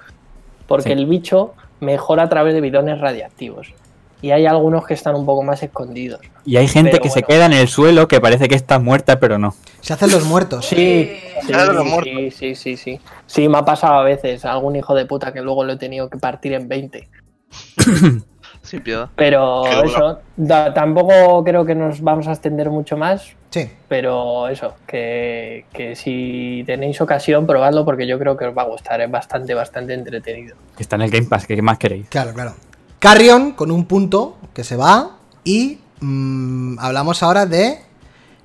Porque 0.67 0.89
Sí. 0.89 0.93
el 0.93 1.05
bicho 1.05 1.53
mejora 1.81 2.23
a 2.23 2.29
través 2.29 2.53
de 2.53 2.61
bidones 2.61 3.00
radiactivos. 3.01 3.73
Y 4.21 4.29
hay 4.31 4.45
algunos 4.45 4.85
que 4.85 4.93
están 4.93 5.15
un 5.15 5.25
poco 5.25 5.41
más 5.41 5.63
escondidos. 5.63 6.21
Y 6.45 6.55
hay 6.57 6.67
gente 6.67 6.91
Pero 6.91 7.01
que 7.03 7.09
se 7.09 7.23
queda 7.23 7.47
en 7.47 7.53
el 7.53 7.67
suelo 7.67 8.07
que 8.07 8.21
parece 8.21 8.47
que 8.47 8.53
está 8.55 8.77
muerta, 8.77 9.19
pero 9.19 9.39
no. 9.39 9.55
Se 9.81 9.93
hacen 9.93 10.11
los 10.11 10.23
muertos. 10.25 10.67
Sí, 10.67 10.75
sí, 11.41 11.47
Claro, 11.47 11.73
los 11.73 11.85
muertos. 11.85 12.13
sí, 12.13 12.31
sí, 12.31 12.55
sí, 12.55 12.77
sí. 12.77 13.00
Sí, 13.25 13.50
me 13.50 13.57
ha 13.57 13.65
pasado 13.65 13.95
a 13.95 14.03
veces. 14.03 14.45
Algún 14.45 14.75
hijo 14.75 14.93
de 14.93 15.05
puta 15.07 15.33
que 15.33 15.41
luego 15.41 15.63
lo 15.63 15.73
he 15.73 15.77
tenido 15.77 16.07
que 16.07 16.19
partir 16.19 16.53
en 16.53 16.67
20. 16.69 17.09
Sin 18.71 18.81
piedad. 18.81 19.09
Pero 19.17 19.63
Qué 19.69 19.81
eso, 19.85 20.19
da- 20.37 20.73
tampoco 20.73 21.43
creo 21.43 21.65
que 21.65 21.75
nos 21.75 21.99
vamos 22.01 22.25
a 22.27 22.31
extender 22.31 22.69
mucho 22.69 22.95
más. 22.95 23.33
Sí. 23.49 23.69
Pero 23.89 24.47
eso, 24.47 24.75
que, 24.87 25.65
que 25.73 25.93
si 25.97 26.63
tenéis 26.65 27.01
ocasión, 27.01 27.45
probadlo 27.45 27.83
porque 27.83 28.07
yo 28.07 28.17
creo 28.17 28.37
que 28.37 28.45
os 28.45 28.57
va 28.57 28.61
a 28.61 28.65
gustar. 28.67 29.01
Es 29.01 29.11
bastante, 29.11 29.53
bastante 29.53 29.93
entretenido. 29.93 30.55
Que 30.77 30.83
está 30.83 30.95
en 30.95 31.01
el 31.01 31.09
Game 31.11 31.27
Pass, 31.27 31.45
¿qué 31.45 31.61
más 31.61 31.77
queréis? 31.77 32.07
Claro, 32.07 32.33
claro. 32.33 32.53
Carrion 32.99 33.51
con 33.51 33.71
un 33.71 33.83
punto 33.85 34.37
que 34.53 34.63
se 34.63 34.77
va. 34.77 35.17
Y 35.43 35.79
mm, 35.99 36.79
hablamos 36.79 37.21
ahora 37.23 37.45
de 37.45 37.77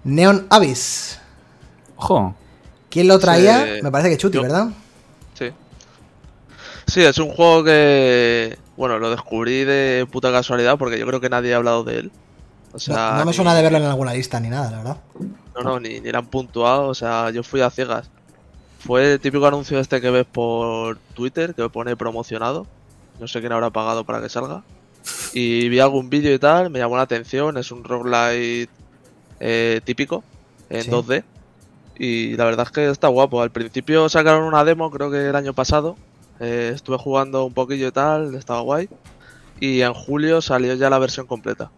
Neon 0.02 0.48
Abyss. 0.50 1.20
Ojo. 1.94 2.34
¿Quién 2.90 3.06
lo 3.06 3.20
traía? 3.20 3.64
Sí, 3.76 3.82
Me 3.82 3.92
parece 3.92 4.10
que 4.10 4.16
Chuti, 4.16 4.36
yo. 4.38 4.42
¿verdad? 4.42 4.68
Sí. 5.34 5.50
Sí, 6.88 7.04
es 7.04 7.16
un 7.18 7.28
juego 7.30 7.62
que. 7.62 8.58
Bueno, 8.76 8.98
lo 8.98 9.10
descubrí 9.10 9.64
de 9.64 10.06
puta 10.10 10.30
casualidad 10.32 10.76
porque 10.78 10.98
yo 10.98 11.06
creo 11.06 11.20
que 11.20 11.28
nadie 11.30 11.54
ha 11.54 11.56
hablado 11.56 11.82
de 11.84 11.98
él. 12.00 12.10
O 12.70 12.74
No, 12.74 12.78
sea, 12.78 13.12
no 13.18 13.24
me 13.24 13.30
ni- 13.30 13.32
suena 13.32 13.54
de 13.54 13.62
verlo 13.62 13.78
en 13.78 13.84
alguna 13.84 14.12
lista 14.12 14.38
ni 14.40 14.48
nada, 14.48 14.70
la 14.70 14.76
verdad. 14.78 14.96
No, 15.54 15.62
no, 15.62 15.80
ni, 15.80 16.00
ni 16.00 16.12
la 16.12 16.18
han 16.18 16.26
puntuado. 16.26 16.88
O 16.88 16.94
sea, 16.94 17.30
yo 17.30 17.42
fui 17.42 17.60
a 17.62 17.70
ciegas. 17.70 18.10
Fue 18.80 19.14
el 19.14 19.20
típico 19.20 19.46
anuncio 19.46 19.80
este 19.80 20.00
que 20.00 20.10
ves 20.10 20.26
por 20.30 20.98
Twitter 21.14 21.54
que 21.54 21.68
pone 21.70 21.96
promocionado. 21.96 22.66
No 23.18 23.26
sé 23.26 23.40
quién 23.40 23.52
habrá 23.52 23.70
pagado 23.70 24.04
para 24.04 24.20
que 24.20 24.28
salga. 24.28 24.62
Y 25.32 25.68
vi 25.70 25.80
algún 25.80 26.10
vídeo 26.10 26.34
y 26.34 26.38
tal, 26.38 26.68
me 26.70 26.78
llamó 26.80 26.96
la 26.96 27.02
atención, 27.02 27.56
es 27.56 27.70
un 27.72 27.84
roguelite 27.84 28.68
eh, 29.40 29.80
típico, 29.84 30.22
en 30.68 30.82
Sí. 30.82 30.90
2D. 30.90 31.24
Y 31.98 32.36
la 32.36 32.44
verdad 32.44 32.66
es 32.66 32.72
que 32.72 32.90
está 32.90 33.08
guapo. 33.08 33.40
Al 33.40 33.50
principio 33.50 34.08
sacaron 34.10 34.44
una 34.44 34.64
demo, 34.64 34.90
creo 34.90 35.10
que 35.10 35.28
el 35.28 35.36
año 35.36 35.54
pasado. 35.54 35.96
Eh, 36.40 36.72
estuve 36.74 36.98
jugando 36.98 37.44
un 37.44 37.54
poquillo 37.54 37.88
y 37.88 37.92
tal, 37.92 38.34
estaba 38.34 38.60
guay. 38.60 38.88
Y 39.60 39.80
en 39.80 39.94
julio 39.94 40.40
salió 40.42 40.74
ya 40.74 40.90
la 40.90 40.98
versión 40.98 41.26
completa. 41.26 41.70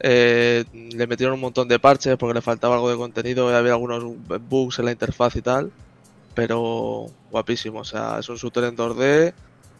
Eh, 0.00 0.64
le 0.72 1.06
metieron 1.06 1.34
un 1.34 1.40
montón 1.40 1.66
de 1.66 1.78
parches 1.78 2.16
porque 2.16 2.34
le 2.34 2.42
faltaba 2.42 2.74
algo 2.76 2.90
de 2.90 2.96
contenido 2.96 3.50
y 3.50 3.54
había 3.54 3.72
algunos 3.72 4.04
bugs 4.48 4.78
en 4.78 4.84
la 4.84 4.92
interfaz 4.92 5.36
y 5.36 5.42
tal. 5.42 5.72
Pero 6.34 7.06
guapísimo, 7.30 7.80
o 7.80 7.84
sea, 7.84 8.18
es 8.20 8.28
un 8.28 8.36
shooter 8.36 8.64
en 8.64 8.76
2D. 8.76 9.34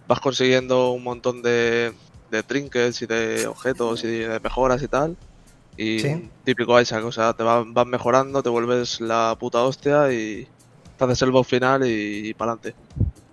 Vas 0.09 0.21
consiguiendo 0.21 0.91
un 0.93 1.05
montón 1.05 1.43
de, 1.43 1.93
de 2.31 2.43
trinkets 2.43 3.03
y 3.03 3.07
de 3.07 3.47
objetos 3.47 4.03
y 4.05 4.09
de 4.09 4.41
mejoras 4.41 4.83
y 4.83 4.89
tal. 4.89 5.17
Y 5.77 6.01
Sí. 6.01 6.31
típico 6.45 6.81
Isaac, 6.81 7.05
o 7.05 7.13
sea, 7.13 7.35
te 7.35 7.45
vas, 7.45 7.65
vas 7.69 7.87
mejorando, 7.87 8.43
te 8.43 8.49
vuelves 8.49 9.01
la 9.01 9.37
puta 9.39 9.63
hostia 9.63 10.13
y 10.13 10.49
te 10.97 11.05
haces 11.05 11.23
el 11.23 11.31
boss 11.31 11.47
final 11.47 11.87
y, 11.87 12.35
para 12.35 12.53
adelante. 12.53 12.75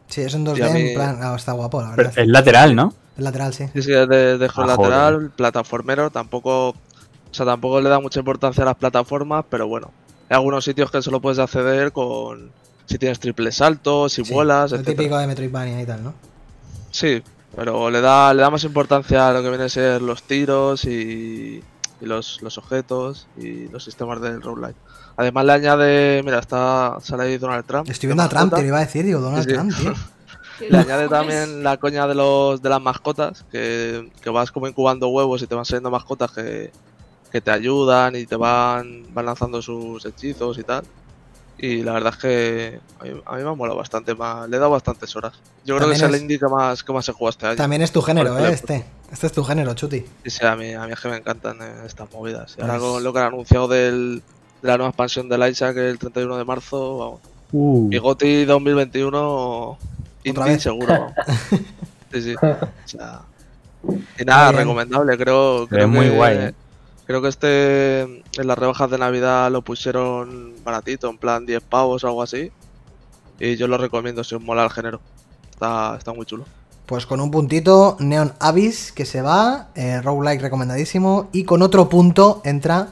Sí, 0.08 0.22
es 0.22 0.34
en 0.34 0.46
2D, 0.46 0.60
Y 0.60 0.62
a 0.62 0.70
mí- 0.70 0.88
en 0.90 0.94
plan. 0.94 1.20
ah, 1.22 1.36
está 1.36 1.52
guapo, 1.54 1.82
la 1.82 1.92
verdad. 1.96 2.14
es 2.16 2.28
lateral, 2.28 2.76
¿no? 2.76 2.94
Es 3.18 3.24
lateral, 3.24 3.54
sí. 3.54 3.66
Sí, 3.74 3.82
sí, 3.82 3.94
es 3.94 4.08
de, 4.08 4.38
de 4.38 4.46
Ah, 4.46 4.50
joder. 4.50 4.68
lateral, 4.70 5.32
plataformero, 5.36 6.10
tampoco, 6.10 6.70
o 6.70 6.76
sea, 7.32 7.46
tampoco 7.46 7.82
le 7.82 7.90
da 7.90 8.00
mucha 8.00 8.20
importancia 8.20 8.64
a 8.64 8.66
las 8.68 8.76
plataformas, 8.76 9.46
pero 9.50 9.68
bueno, 9.68 9.92
hay 10.30 10.36
algunos 10.36 10.64
sitios 10.64 10.92
que 10.92 11.02
solo 11.02 11.20
puedes 11.22 11.40
acceder 11.40 11.92
con 11.92 12.52
si 12.86 13.00
tienes 13.00 13.20
triple 13.20 13.52
salto, 13.52 14.08
si 14.10 14.24
Sí, 14.24 14.32
vuelas, 14.34 14.72
El 14.72 14.82
etcétera. 14.82 14.98
típico 14.98 15.18
de 15.18 15.28
Metroidvania 15.28 15.82
y 15.82 15.86
tal, 15.86 16.04
¿no? 16.04 16.14
Sí, 16.92 17.24
pero 17.56 17.90
le 17.90 18.00
da, 18.02 18.34
le 18.34 18.42
da 18.42 18.50
más 18.52 18.64
importancia 18.64 19.30
a 19.30 19.34
lo 19.34 19.42
que 19.42 19.50
viene 19.50 19.64
a 19.66 19.70
ser 19.70 20.02
los 20.04 20.22
tiros 20.24 20.86
y, 20.86 21.64
y 22.06 22.08
los, 22.08 22.42
los 22.42 22.58
objetos 22.58 23.28
y 23.36 23.68
los 23.70 23.84
sistemas 23.84 24.22
del 24.22 24.42
roguelite. 24.42 24.80
Además 25.18 25.46
le 25.46 25.52
añade, 25.54 26.22
mira, 26.24 26.40
está 26.40 26.98
sale 27.02 27.24
ahí 27.24 27.38
Donald 27.38 27.66
Trump. 27.66 27.90
Estoy 27.90 28.08
viendo 28.08 28.24
a 28.24 28.28
la 28.28 28.30
Trump, 28.30 28.54
te 28.54 28.62
lo 28.62 28.68
iba 28.68 28.78
a 28.78 28.82
decir, 28.82 29.06
digo, 29.06 29.20
Donald 29.20 29.44
Sí, 29.44 29.50
sí. 29.50 29.56
Trump, 29.56 29.76
tío. 29.76 29.94
¿Qué 30.60 30.70
Le 30.70 30.78
añade 30.78 31.10
también 31.10 31.64
la 31.64 31.78
coña 31.78 32.08
de 32.08 32.16
los 32.16 32.62
de 32.62 32.70
las 32.70 32.82
mascotas, 32.82 33.44
que, 33.52 34.10
que 34.22 34.30
vas 34.30 34.52
como 34.52 34.68
incubando 34.68 35.08
huevos 35.10 35.42
y 35.42 35.48
te 35.48 35.56
van 35.56 35.66
saliendo 35.66 35.90
mascotas 35.92 36.32
que, 36.32 36.72
que 37.32 37.42
te 37.42 37.52
ayudan 37.52 38.16
y 38.16 38.26
te 38.26 38.36
van, 38.36 39.06
van 39.14 39.26
lanzando 39.26 39.62
sus 39.62 40.06
hechizos 40.06 40.58
y 40.58 40.64
tal. 40.64 40.86
Y 41.58 41.84
la 41.84 41.94
verdad 41.94 42.14
es 42.14 42.20
que 42.20 42.80
a 43.00 43.04
mí, 43.06 43.10
a 43.26 43.36
mí 43.38 43.44
me 43.44 43.50
ha 43.50 43.54
molado 43.54 43.78
bastante, 43.78 44.14
más, 44.14 44.50
le 44.50 44.58
he 44.58 44.60
dado 44.60 44.72
bastantes 44.72 45.16
horas. 45.16 45.34
Yo 45.64 45.78
creo 45.78 45.88
que 45.90 45.96
es 45.96 46.02
el 46.02 46.16
indie 46.16 46.38
que 46.38 46.48
más, 46.48 46.84
que 46.84 46.92
más 46.92 47.08
he 47.08 47.14
jugado 47.14 47.30
este 47.30 47.48
año. 47.48 47.56
También 47.56 47.82
es 47.82 47.92
tu 47.92 48.02
género, 48.02 48.38
¿eh? 48.38 48.52
Este. 48.52 48.86
Este 49.12 49.28
es 49.28 49.34
tu 49.34 49.44
género, 49.44 49.74
Chuti. 49.74 50.00
Sí, 50.24 50.30
sí, 50.30 50.46
a 50.46 50.56
mí, 50.56 50.74
a 50.74 50.86
mí 50.86 50.92
es 50.92 51.00
que 51.00 51.08
me 51.08 51.16
encantan 51.18 51.58
eh, 51.62 51.74
estas 51.86 52.12
movidas. 52.12 52.56
Y 52.58 52.62
ahora 52.62 52.78
Pues- 52.78 52.92
con 52.92 53.04
lo 53.04 53.14
que 53.14 53.20
han 53.20 53.26
anunciado 53.28 53.68
del, 53.70 54.22
de 54.62 54.68
la 54.68 54.78
nueva 54.78 54.90
expansión 54.90 55.30
del 55.30 55.50
Isaac 55.50 55.78
el 55.78 55.98
31 55.98 56.38
de 56.38 56.44
marzo, 56.46 56.98
vamos. 56.98 57.20
Uh, 57.52 57.88
Y 57.92 57.98
GOTY 58.00 58.46
2021 58.46 59.78
indie 60.24 60.44
vez? 60.44 60.62
seguro. 60.64 60.88
vamos. 60.88 61.14
Sí, 62.12 62.22
sí. 62.22 62.36
O 62.36 62.88
sea, 62.88 63.22
y 64.18 64.24
nada, 64.24 64.52
recomendable, 64.54 65.18
creo, 65.18 65.60
Se 65.60 65.64
ve 65.64 65.68
creo 65.70 65.88
muy 65.90 66.06
que, 66.06 66.16
guay, 66.16 66.38
¿eh? 66.38 66.54
Creo 67.06 67.22
que 67.22 67.28
este 67.28 68.02
en 68.02 68.48
las 68.48 68.58
rebajas 68.58 68.90
de 68.90 68.98
Navidad 68.98 69.52
lo 69.52 69.62
pusieron 69.62 70.54
baratito, 70.64 71.10
en 71.10 71.18
plan 71.18 71.46
10 71.46 71.64
pavos 71.64 72.04
o 72.04 72.08
algo 72.08 72.24
así. 72.24 72.52
Y 73.40 73.58
yo 73.58 73.68
lo 73.68 73.78
recomiendo 73.78 74.24
si 74.24 74.36
os 74.36 74.42
mola 74.42 74.64
el 74.64 74.72
género. 74.72 75.02
Está, 75.52 75.96
está 75.98 76.14
muy 76.14 76.26
chulo. 76.26 76.46
Pues 76.86 77.06
con 77.06 77.20
un 77.20 77.32
puntito, 77.32 77.98
Neon 78.00 78.34
Abyss, 78.40 78.92
que 78.92 79.06
se 79.06 79.22
va, 79.22 79.70
eh, 79.76 80.02
roguelike 80.02 80.42
recomendadísimo, 80.42 81.30
y 81.32 81.44
con 81.44 81.62
otro 81.62 81.90
punto 81.90 82.42
entra... 82.46 82.90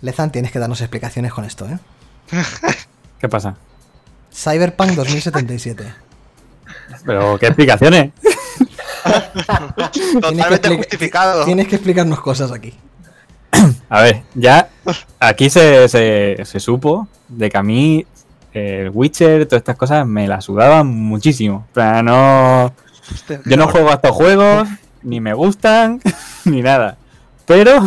Lezan, 0.00 0.30
tienes 0.30 0.52
que 0.52 0.60
darnos 0.60 0.80
explicaciones 0.80 1.32
con 1.32 1.44
esto, 1.44 1.66
¿eh? 1.66 1.78
¿Qué 3.18 3.28
pasa? 3.28 3.56
Cyberpunk 4.32 4.90
2077. 4.92 5.92
Pero, 7.04 7.36
¿qué 7.38 7.46
explicaciones? 7.46 8.12
Tienes 9.02 9.90
que 9.90 10.20
Totalmente 10.20 10.76
justificado. 10.76 11.44
Tienes 11.44 11.66
que 11.66 11.76
explicarnos 11.76 12.20
cosas 12.20 12.52
aquí. 12.52 12.74
A 13.88 14.02
ver, 14.02 14.22
ya 14.34 14.68
aquí 15.18 15.50
se, 15.50 15.88
se, 15.88 16.36
se 16.44 16.60
supo 16.60 17.08
de 17.28 17.50
que 17.50 17.58
a 17.58 17.62
mí 17.62 18.06
el 18.52 18.90
Witcher, 18.92 19.46
todas 19.46 19.60
estas 19.60 19.76
cosas 19.76 20.06
me 20.06 20.26
las 20.26 20.44
sudaban 20.44 20.86
muchísimo. 20.86 21.66
O 21.70 21.74
sea, 21.74 22.02
no. 22.02 22.72
Hostia, 23.12 23.40
Yo 23.44 23.56
no 23.56 23.68
juego 23.68 23.90
a 23.90 23.94
estos 23.94 24.10
juegos, 24.10 24.68
ni 25.02 25.20
me 25.20 25.34
gustan, 25.34 26.00
ni 26.44 26.62
nada. 26.62 26.96
Pero 27.46 27.80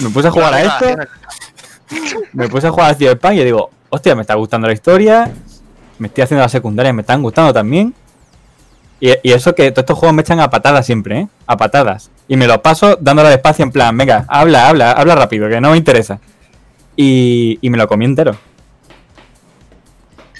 me 0.00 0.10
puse 0.10 0.28
a 0.28 0.30
jugar 0.30 0.54
a 0.54 0.62
esto, 0.62 0.86
me 2.32 2.48
puse 2.48 2.66
a 2.68 2.70
jugar 2.70 2.90
a 2.90 2.94
Cyberpunk 2.94 3.34
y 3.34 3.44
digo, 3.44 3.70
hostia, 3.88 4.14
me 4.14 4.22
está 4.22 4.34
gustando 4.34 4.68
la 4.68 4.72
historia, 4.72 5.32
me 5.98 6.08
estoy 6.08 6.22
haciendo 6.22 6.42
las 6.42 6.52
secundarias, 6.52 6.94
me 6.94 7.02
están 7.02 7.22
gustando 7.22 7.52
también. 7.52 7.94
Y, 9.04 9.12
y 9.22 9.32
eso 9.34 9.54
que 9.54 9.70
todos 9.70 9.82
estos 9.82 9.98
juegos 9.98 10.14
me 10.14 10.22
echan 10.22 10.40
a 10.40 10.48
patadas 10.48 10.86
siempre, 10.86 11.18
¿eh? 11.18 11.28
A 11.46 11.58
patadas. 11.58 12.10
Y 12.26 12.38
me 12.38 12.46
lo 12.46 12.62
paso 12.62 12.96
dándole 12.98 13.28
despacio 13.28 13.62
en 13.62 13.70
plan, 13.70 13.94
venga, 13.98 14.24
habla, 14.28 14.66
habla, 14.66 14.92
habla 14.92 15.14
rápido, 15.14 15.46
que 15.46 15.60
no 15.60 15.72
me 15.72 15.76
interesa. 15.76 16.20
Y, 16.96 17.58
y 17.60 17.68
me 17.68 17.76
lo 17.76 17.86
comí 17.86 18.06
entero. 18.06 18.34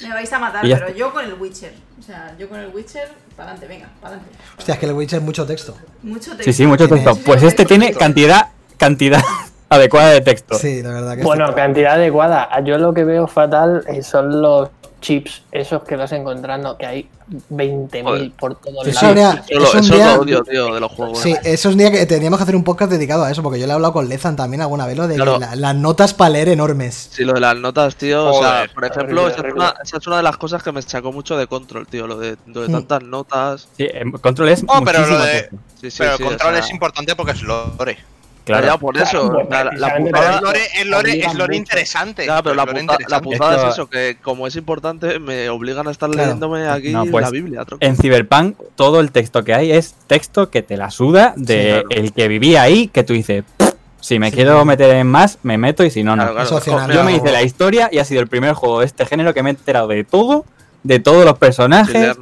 Me 0.01 0.09
vais 0.09 0.33
a 0.33 0.39
matar, 0.39 0.63
pero 0.63 0.89
yo 0.95 1.13
con 1.13 1.27
el 1.27 1.35
Witcher. 1.35 1.75
O 2.01 2.03
sea, 2.03 2.35
yo 2.39 2.49
con 2.49 2.59
el 2.59 2.75
Witcher, 2.75 3.07
para 3.37 3.51
adelante, 3.51 3.67
venga, 3.67 3.91
para 4.01 4.15
adelante. 4.15 4.39
Hostia, 4.57 4.73
es 4.73 4.81
que 4.81 4.87
el 4.87 4.93
Witcher 4.95 5.19
es 5.19 5.25
mucho 5.27 5.45
texto. 5.45 5.77
Mucho 6.03 6.31
texto. 6.31 6.45
Sí, 6.45 6.55
sí, 6.55 6.67
mucho 6.67 6.89
texto. 6.89 7.17
Pues 7.17 7.43
este 7.43 7.67
tiene 7.67 7.93
cantidad, 7.93 8.49
cantidad 8.79 9.21
adecuada 9.69 10.09
de 10.09 10.23
texto. 10.23 10.55
Sí, 10.55 10.83
la 10.83 10.89
verdad 10.89 11.13
que 11.13 11.21
es 11.21 11.25
Bueno, 11.27 11.55
cantidad 11.55 11.97
adecuada. 11.97 12.49
Yo 12.65 12.79
lo 12.79 12.95
que 12.95 13.05
veo 13.05 13.27
fatal 13.27 13.85
eh, 13.89 14.03
son 14.03 14.41
los 14.41 14.71
chips, 15.05 15.43
esos 15.53 15.83
que 15.85 15.97
vas 15.97 16.11
encontrando, 16.13 16.79
que 16.79 16.87
hay 16.87 17.09
20.000 17.51 18.03
Joder. 18.05 18.33
por 18.33 18.55
todos 18.59 18.87
lados. 18.87 19.03
habría- 19.03 19.45
Eso, 19.49 19.79
es 19.79 19.91
un 19.91 19.97
día- 19.97 20.19
odio, 20.19 20.43
tío, 20.43 20.73
de 20.75 20.81
los 20.81 20.91
juegos. 20.93 21.19
Sí, 21.19 21.33
eso 21.45 21.69
es 21.69 21.75
un 21.75 21.77
día 21.79 21.91
que 21.91 22.07
teníamos 22.07 22.39
que 22.39 22.45
hacer 22.45 22.57
un 22.57 22.65
podcast 22.65 22.91
dedicado 22.91 23.23
a 23.25 23.31
eso, 23.31 23.43
porque 23.43 23.61
yo 23.61 23.67
le 23.67 23.73
he 23.73 23.75
hablado 23.75 23.93
con 23.93 24.09
Lezan 24.09 24.35
también 24.35 24.63
alguna 24.63 24.87
vez, 24.87 24.97
lo 24.97 25.07
de 25.07 25.17
que 25.17 25.23
Claro. 25.23 25.39
la- 25.39 25.55
las 25.57 25.75
notas 25.77 26.15
para 26.15 26.31
leer 26.31 26.49
enormes. 26.49 27.11
Sí, 27.13 27.23
lo 27.25 27.35
de 27.35 27.41
las 27.41 27.57
notas, 27.57 27.97
tío. 27.97 28.25
o 28.27 28.41
sea, 28.41 28.67
por 28.75 28.85
ejemplo, 28.87 29.25
horrible, 29.25 29.33
esa, 29.41 29.47
es 29.49 29.55
una, 29.55 29.75
esa 29.85 29.97
es 29.99 30.07
una 30.07 30.17
de 30.17 30.23
las 30.23 30.37
cosas 30.39 30.63
que 30.63 30.73
me 30.73 30.81
sacó 30.81 31.13
mucho 31.13 31.37
de 31.37 31.47
control, 31.47 31.87
tío. 31.87 32.07
Lo 32.07 32.17
de, 32.17 32.37
lo 32.47 32.63
de 32.63 32.69
Mm. 32.69 32.73
tantas 32.73 33.03
notas. 33.03 33.69
Sí, 33.77 33.87
control 34.23 34.49
es 34.49 34.65
Oh, 34.67 34.81
pero 34.85 35.07
lo 35.07 35.19
de- 35.19 35.33
texto. 35.33 35.57
Sí, 35.83 35.91
sí, 35.91 35.97
Pero 35.99 36.13
control 36.19 36.49
o 36.55 36.57
sea, 36.57 36.65
es 36.65 36.71
importante 36.71 37.15
porque 37.15 37.33
es 37.33 37.43
lore. 37.43 37.99
Claro. 38.45 38.67
Ya, 38.67 38.77
por 38.77 38.97
eso. 38.99 39.31
Claro, 39.49 39.71
la, 39.73 39.79
la 39.79 39.95
precisamente 39.95 40.11
Pero 40.13 40.23
putada- 40.41 40.59
el 40.81 40.91
lore, 40.91 41.19
es 41.21 41.35
lore 41.35 41.57
interesante. 41.57 42.27
Ya, 42.27 42.43
pero 42.43 42.55
la, 42.55 42.67
puta- 42.67 42.99
la 43.09 43.21
putada 43.23 43.69
es 43.69 43.73
eso, 43.75 43.89
que 43.89 44.19
como 44.23 44.47
es 44.47 44.55
importante, 44.57 45.19
me 45.19 45.49
obligan 45.49 45.89
a 45.89 45.91
estar 45.91 46.11
Claro. 46.11 46.27
leyéndome 46.27 46.69
aquí 46.69 46.93
No, 46.93 47.07
pues, 47.07 47.25
la 47.25 47.31
Biblia. 47.31 47.65
En 47.81 47.97
Cyberpunk, 47.97 48.57
todo 48.77 49.01
el 49.01 49.11
texto 49.13 49.43
que 49.45 49.55
hay 49.55 49.73
es 49.73 49.95
texto 50.07 50.51
que 50.51 50.63
te 50.63 50.77
la 50.77 50.91
suda 50.91 51.33
de 51.37 51.55
Sí, 51.55 51.69
claro. 51.71 51.89
el 51.91 52.13
que 52.13 52.29
vivía 52.29 52.63
ahí, 52.63 52.89
que 52.89 53.03
tú 53.03 53.15
dices, 53.15 53.45
"Pff, 53.57 53.71
si 54.01 54.19
me 54.19 54.29
Sí. 54.29 54.37
quiero 54.37 54.63
meter 54.67 54.91
en 54.95 55.07
más, 55.07 55.39
me 55.43 55.57
meto 55.57 55.83
y 55.83 55.91
si 55.91 56.03
no, 56.03 56.15
no. 56.15 56.31
Claro, 56.31 56.47
claro. 56.61 56.93
Yo 56.93 57.05
me 57.05 57.11
Claro. 57.11 57.11
hice 57.11 57.33
la 57.33 57.43
historia 57.43 57.89
y 57.91 57.99
ha 57.99 58.05
sido 58.05 58.21
el 58.21 58.29
primer 58.29 58.53
juego 58.53 58.81
de 58.81 58.87
este 58.87 59.07
género 59.07 59.33
que 59.33 59.43
me 59.43 59.49
he 59.49 59.53
enterado 59.53 59.89
de 59.89 60.05
todo, 60.05 60.45
de 60.83 60.99
todos 60.99 61.25
los 61.25 61.39
personajes, 61.39 62.15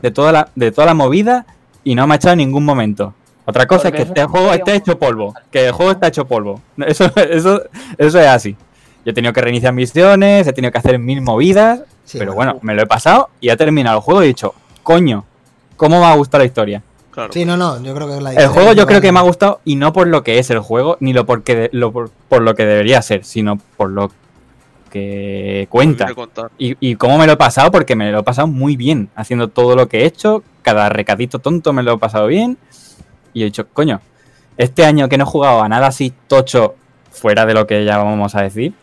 de 0.00 0.10
toda 0.10 0.32
la, 0.32 0.48
de 0.54 0.72
toda 0.72 0.86
la 0.86 0.94
movida 0.94 1.44
y 1.84 1.94
no 1.94 2.06
me 2.06 2.14
ha 2.14 2.16
echado 2.16 2.32
en 2.32 2.38
ningún 2.38 2.64
momento. 2.64 3.12
Otra 3.44 3.66
cosa 3.66 3.84
Porque 3.84 3.98
es 3.98 4.04
que 4.04 4.08
este 4.10 4.20
es 4.20 4.26
juego 4.26 4.52
esté 4.52 4.74
hecho 4.76 4.98
polvo. 4.98 5.34
Que 5.50 5.66
el 5.66 5.72
juego 5.72 5.92
está 5.92 6.08
hecho 6.08 6.26
polvo. 6.26 6.60
Eso, 6.86 7.10
eso, 7.16 7.62
eso 7.98 8.20
es 8.20 8.26
así. 8.26 8.56
Yo 9.04 9.10
he 9.10 9.12
tenido 9.12 9.32
que 9.32 9.40
reiniciar 9.40 9.72
misiones, 9.72 10.46
he 10.46 10.52
tenido 10.52 10.70
que 10.70 10.78
hacer 10.78 10.98
mil 10.98 11.20
movidas, 11.22 11.82
Sí, 12.04 12.18
pero 12.18 12.34
bueno, 12.34 12.58
me 12.62 12.74
lo 12.74 12.82
he 12.82 12.86
pasado 12.86 13.30
y 13.40 13.48
ha 13.48 13.56
terminado 13.56 13.96
el 13.98 14.02
juego 14.02 14.22
y 14.22 14.24
he 14.24 14.28
dicho, 14.28 14.54
coño, 14.82 15.24
¿cómo 15.76 15.98
me 16.00 16.06
ha 16.06 16.14
gustado 16.14 16.42
la 16.42 16.46
historia? 16.46 16.82
Claro. 17.10 17.32
Sí, 17.32 17.44
no, 17.44 17.56
no, 17.56 17.82
yo 17.82 17.94
creo 17.94 18.08
que 18.08 18.16
es 18.16 18.22
la 18.22 18.32
El 18.32 18.48
juego 18.48 18.72
yo 18.72 18.86
creo 18.86 19.00
que 19.00 19.12
me 19.12 19.18
ha 19.18 19.22
gustado 19.22 19.60
y 19.64 19.76
no 19.76 19.92
por 19.92 20.06
lo 20.06 20.22
que 20.22 20.38
es 20.38 20.50
el 20.50 20.60
juego, 20.60 20.96
ni 21.00 21.12
lo, 21.12 21.26
porque 21.26 21.54
de- 21.56 21.70
lo 21.72 21.92
por, 21.92 22.10
por 22.28 22.42
lo 22.42 22.54
que 22.54 22.64
debería 22.64 23.02
ser, 23.02 23.24
sino 23.24 23.58
por 23.76 23.90
lo 23.90 24.10
que 24.90 25.66
cuenta. 25.70 26.08
Y, 26.58 26.76
y 26.80 26.96
cómo 26.96 27.18
me 27.18 27.26
lo 27.26 27.32
he 27.32 27.36
pasado, 27.36 27.70
porque 27.70 27.96
me 27.96 28.10
lo 28.12 28.20
he 28.20 28.22
pasado 28.22 28.46
muy 28.46 28.76
bien, 28.76 29.08
haciendo 29.14 29.48
todo 29.48 29.74
lo 29.76 29.88
que 29.88 30.02
he 30.02 30.06
hecho, 30.06 30.42
cada 30.62 30.88
recadito 30.88 31.38
tonto 31.38 31.72
me 31.72 31.82
lo 31.82 31.94
he 31.94 31.98
pasado 31.98 32.26
bien. 32.26 32.58
Y 33.32 33.42
he 33.42 33.44
dicho, 33.46 33.66
coño, 33.72 34.00
este 34.56 34.84
año 34.84 35.08
que 35.08 35.18
no 35.18 35.24
he 35.24 35.26
jugado 35.26 35.62
a 35.62 35.68
nada 35.68 35.88
así 35.88 36.12
tocho, 36.26 36.74
fuera 37.10 37.46
de 37.46 37.54
lo 37.54 37.66
que 37.66 37.84
ya 37.84 37.98
vamos 37.98 38.34
a 38.34 38.42
decir, 38.42 38.74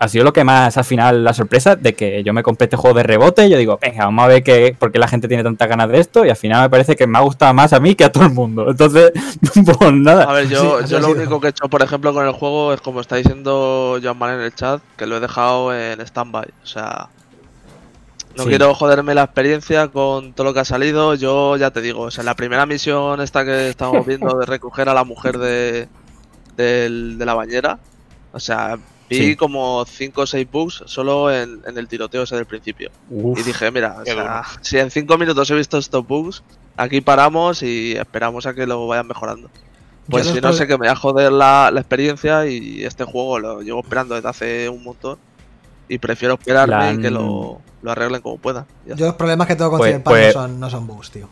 ha 0.00 0.08
sido 0.08 0.24
lo 0.24 0.32
que 0.32 0.44
más 0.44 0.76
al 0.76 0.84
final 0.84 1.24
la 1.24 1.34
sorpresa 1.34 1.74
de 1.74 1.94
que 1.94 2.22
yo 2.22 2.32
me 2.32 2.42
compré 2.42 2.66
este 2.66 2.76
juego 2.76 2.96
de 2.96 3.02
rebote 3.02 3.46
y 3.46 3.50
yo 3.50 3.58
digo, 3.58 3.78
venga, 3.80 4.04
vamos 4.04 4.24
a 4.24 4.28
ver 4.28 4.42
qué, 4.42 4.76
por 4.78 4.92
qué 4.92 4.98
la 4.98 5.08
gente 5.08 5.26
tiene 5.26 5.42
tantas 5.42 5.68
ganas 5.68 5.88
de 5.88 5.98
esto 5.98 6.24
y 6.24 6.30
al 6.30 6.36
final 6.36 6.62
me 6.62 6.70
parece 6.70 6.94
que 6.94 7.06
me 7.06 7.18
ha 7.18 7.22
gustado 7.22 7.52
más 7.52 7.72
a 7.72 7.80
mí 7.80 7.94
que 7.94 8.04
a 8.04 8.12
todo 8.12 8.24
el 8.24 8.32
mundo. 8.32 8.70
Entonces, 8.70 9.12
pues 9.78 9.92
nada. 9.92 10.24
A 10.24 10.32
ver, 10.32 10.48
yo, 10.48 10.80
Sí, 10.82 10.88
yo 10.88 11.00
lo 11.00 11.10
único 11.10 11.40
que 11.40 11.48
he 11.48 11.50
hecho, 11.50 11.68
por 11.68 11.82
ejemplo, 11.82 12.12
con 12.14 12.26
el 12.26 12.32
juego 12.32 12.72
es 12.72 12.80
como 12.80 13.00
está 13.00 13.16
diciendo 13.16 13.98
Joan 14.02 14.18
Man 14.18 14.34
en 14.34 14.40
el 14.40 14.54
chat, 14.54 14.80
que 14.96 15.06
lo 15.06 15.16
he 15.16 15.20
dejado 15.20 15.74
en 15.74 16.00
stand-by. 16.00 16.46
O 16.62 16.66
sea, 16.66 17.08
No 18.38 18.44
Sí. 18.44 18.48
quiero 18.50 18.74
joderme 18.74 19.14
la 19.14 19.24
experiencia 19.24 19.88
con 19.88 20.32
todo 20.32 20.44
lo 20.46 20.54
que 20.54 20.60
ha 20.60 20.64
salido. 20.64 21.14
Yo 21.14 21.56
ya 21.56 21.70
te 21.72 21.80
digo, 21.82 22.02
o 22.02 22.10
sea, 22.10 22.24
la 22.24 22.34
primera 22.36 22.64
misión 22.66 23.20
esta 23.20 23.44
que 23.44 23.68
estamos 23.68 24.06
viendo 24.06 24.38
de 24.38 24.46
recoger 24.46 24.88
a 24.88 24.94
la 24.94 25.04
mujer 25.04 25.38
de, 25.38 25.88
del- 26.56 27.18
de 27.18 27.26
la 27.26 27.34
bañera, 27.34 27.78
o 28.32 28.40
sea, 28.40 28.78
vi 29.10 29.16
Sí. 29.18 29.36
como 29.36 29.84
5 29.86 30.22
o 30.22 30.26
6 30.26 30.46
bugs 30.50 30.82
solo 30.86 31.32
en, 31.32 31.62
en 31.66 31.78
el 31.78 31.88
tiroteo 31.88 32.22
ese 32.22 32.36
del 32.36 32.46
principio. 32.46 32.90
Uf. 33.10 33.38
Y 33.38 33.42
dije, 33.42 33.70
mira, 33.70 33.96
o 34.00 34.04
sea, 34.04 34.42
si 34.62 34.78
en 34.78 34.90
5 34.90 35.18
minutos 35.18 35.50
he 35.50 35.54
visto 35.54 35.78
estos 35.78 36.06
bugs, 36.06 36.42
aquí 36.76 37.00
paramos 37.00 37.62
y 37.62 37.92
esperamos 37.96 38.46
a 38.46 38.54
que 38.54 38.66
lo 38.66 38.86
vayan 38.86 39.06
mejorando. 39.06 39.50
Pues 40.08 40.26
si 40.26 40.40
no 40.40 40.52
sé 40.54 40.66
que 40.66 40.78
me 40.78 40.86
va 40.86 40.92
a 40.92 40.96
joder 40.96 41.30
la, 41.32 41.70
la 41.70 41.80
experiencia 41.80 42.46
y 42.46 42.82
este 42.84 43.04
juego 43.04 43.38
lo 43.38 43.60
llevo 43.62 43.80
esperando 43.80 44.14
desde 44.14 44.28
hace 44.28 44.68
un 44.68 44.82
montón. 44.82 45.18
Y 45.88 45.98
prefiero 45.98 46.34
esperarme 46.34 46.74
La 46.76 46.92
y 46.92 46.98
que 47.00 47.10
lo, 47.10 47.60
lo 47.82 47.90
arreglen 47.90 48.20
como 48.20 48.36
puedan. 48.38 48.66
Ya 48.86 48.94
Yo 48.94 49.06
los 49.06 49.14
problemas 49.14 49.46
que 49.46 49.56
tengo 49.56 49.70
con 49.70 49.78
Pues- 49.78 49.90
Cyberpunk 49.90 50.14
pues- 50.16 50.34
no, 50.34 50.40
son, 50.42 50.60
no 50.60 50.70
son 50.70 50.86
bugs, 50.86 51.10
tío. 51.10 51.28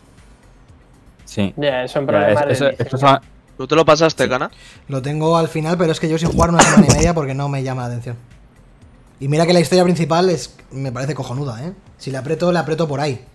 Sí. 1.25 1.53
Ya, 1.57 1.87
son 1.87 2.05
problemas 2.05 2.43
es- 2.49 2.61
eso- 2.61 2.65
de 2.65 2.97
son- 2.97 3.19
¿Tú 3.57 3.67
te 3.67 3.75
lo 3.75 3.83
pasaste, 3.85 4.23
Sí. 4.25 4.29
Cana? 4.29 4.51
Lo 4.87 5.01
tengo 5.01 5.35
al 5.35 5.47
final, 5.47 5.77
pero 5.79 5.91
es 5.91 5.99
que 5.99 6.07
yo 6.07 6.17
sin 6.19 6.29
jugar 6.29 6.51
una 6.51 6.59
semana 6.61 6.85
y 6.89 6.93
media 6.95 7.13
porque 7.15 7.33
no 7.33 7.49
me 7.49 7.63
llama 7.63 7.81
la 7.81 7.87
atención. 7.87 8.15
Y 9.19 9.27
mira 9.29 9.47
que 9.47 9.53
la 9.53 9.59
historia 9.59 9.83
principal 9.83 10.29
es 10.29 10.55
me 10.71 10.91
parece 10.91 11.15
cojonuda, 11.15 11.63
¿eh? 11.65 11.73
Si 11.97 12.11
le 12.11 12.17
aprieto, 12.19 12.51
le 12.51 12.59
aprieto 12.59 12.87
por 12.87 12.99
ahí. 12.99 13.25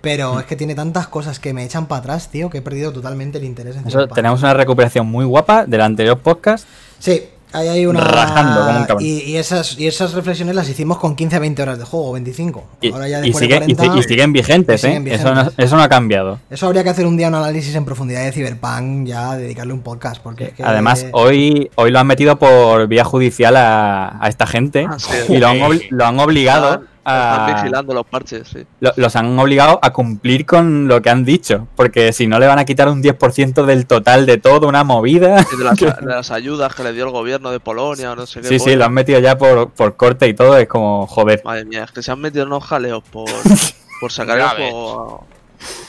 Pero 0.00 0.40
es 0.40 0.46
que 0.46 0.56
tiene 0.56 0.74
tantas 0.74 1.06
cosas 1.06 1.38
que 1.38 1.54
me 1.54 1.64
echan 1.64 1.86
para 1.86 2.00
atrás, 2.00 2.30
tío, 2.30 2.50
que 2.50 2.58
he 2.58 2.62
perdido 2.62 2.92
totalmente 2.92 3.38
el 3.38 3.44
interés 3.44 3.76
en 3.76 3.82
eso, 3.82 3.90
Cyberpunk. 3.98 4.16
tenemos 4.16 4.40
una 4.42 4.54
recuperación 4.54 5.06
muy 5.06 5.24
guapa 5.24 5.66
del 5.66 5.80
anterior 5.82 6.18
podcast. 6.18 6.66
Sí, 6.98 7.22
ahí 7.54 7.68
hay 7.68 7.86
una. 7.86 8.00
Rajando 8.00 8.60
como 8.66 8.78
un 8.80 8.84
cabrón. 8.84 9.06
y, 9.06 9.20
y 9.22 9.36
esas, 9.36 9.78
y 9.78 9.86
esas 9.86 10.12
reflexiones 10.12 10.54
las 10.54 10.68
hicimos 10.68 10.98
con 10.98 11.16
15 11.16 11.36
a 11.36 11.38
20 11.38 11.62
horas 11.62 11.78
de 11.78 11.84
juego, 11.84 12.10
o 12.10 12.12
25. 12.12 12.64
Y, 12.80 12.92
Ahora 12.92 13.08
ya 13.08 13.18
y 13.20 13.22
después 13.30 13.40
de 13.40 13.46
sigue- 13.46 13.64
y 13.70 13.74
40, 13.74 13.92
si- 13.94 13.98
y 13.98 14.02
siguen 14.02 14.32
vigentes, 14.32 14.84
y 14.84 14.86
siguen 14.86 15.06
¿eh? 15.08 15.14
Eso, 15.14 15.24
no, 15.34 15.40
vigentes. 15.42 15.64
eso 15.64 15.76
no 15.76 15.82
ha 15.82 15.88
cambiado. 15.88 16.38
Eso 16.50 16.66
habría 16.66 16.84
que 16.84 16.90
hacer 16.90 17.06
un 17.06 17.16
día 17.16 17.28
un 17.28 17.34
análisis 17.36 17.74
en 17.74 17.84
profundidad 17.84 18.24
de 18.24 18.32
Cyberpunk, 18.32 19.06
ya 19.06 19.36
dedicarle 19.36 19.72
un 19.72 19.80
podcast, 19.80 20.20
porque 20.22 20.44
es 20.44 20.52
que. 20.52 20.62
Además, 20.62 21.06
hoy, 21.12 21.70
hoy 21.76 21.90
lo 21.90 21.98
han 21.98 22.06
metido 22.06 22.38
por 22.38 22.86
vía 22.88 23.04
judicial 23.04 23.56
a, 23.56 24.18
a 24.22 24.28
esta 24.28 24.46
gente 24.46 24.86
Ah, 24.88 24.98
sí. 24.98 25.32
y 25.32 25.36
lo 25.38 25.48
han, 25.48 25.58
lo 25.90 26.06
han 26.06 26.18
obligado 26.20 26.82
Están, 27.06 27.20
están 27.32 27.50
a, 27.50 27.54
vigilando 27.62 27.92
los 27.94 28.06
parches, 28.06 28.48
sí. 28.48 28.64
lo- 28.80 28.92
los 28.96 29.14
han 29.14 29.38
obligado 29.38 29.78
a 29.82 29.92
cumplir 29.92 30.46
con 30.46 30.88
lo 30.88 31.02
que 31.02 31.10
han 31.10 31.22
dicho, 31.24 31.68
porque 31.76 32.12
si 32.14 32.26
no 32.26 32.38
le 32.38 32.46
van 32.46 32.58
a 32.58 32.64
quitar 32.64 32.88
un 32.88 33.02
10% 33.02 33.66
del 33.66 33.86
total 33.86 34.24
de 34.24 34.38
todo, 34.38 34.66
una 34.68 34.84
movida. 34.84 35.44
Y 35.52 35.56
de 35.58 35.64
las, 35.64 35.78
de 36.00 36.06
las 36.06 36.30
ayudas 36.30 36.74
que 36.74 36.82
le 36.82 36.92
dio 36.94 37.04
el 37.04 37.10
gobierno 37.10 37.50
de 37.50 37.60
Polonia 37.60 38.12
o 38.12 38.16
no 38.16 38.24
sé 38.26 38.40
qué. 38.40 38.48
Sí, 38.48 38.58
sí, 38.58 38.74
lo 38.74 38.86
han 38.86 38.92
metido 38.94 39.20
ya 39.20 39.36
por, 39.36 39.70
por 39.70 39.96
corte 39.96 40.26
y 40.28 40.34
todo, 40.34 40.56
es 40.56 40.66
como, 40.66 41.06
joder. 41.06 41.42
Madre 41.44 41.66
mía, 41.66 41.84
es 41.84 41.92
que 41.92 42.02
se 42.02 42.10
han 42.10 42.20
metido 42.20 42.46
unos 42.46 42.64
jaleos 42.64 43.02
por, 43.12 43.28
por 44.00 44.10
sacar 44.10 44.38
el 44.38 44.48
juego 44.48 45.26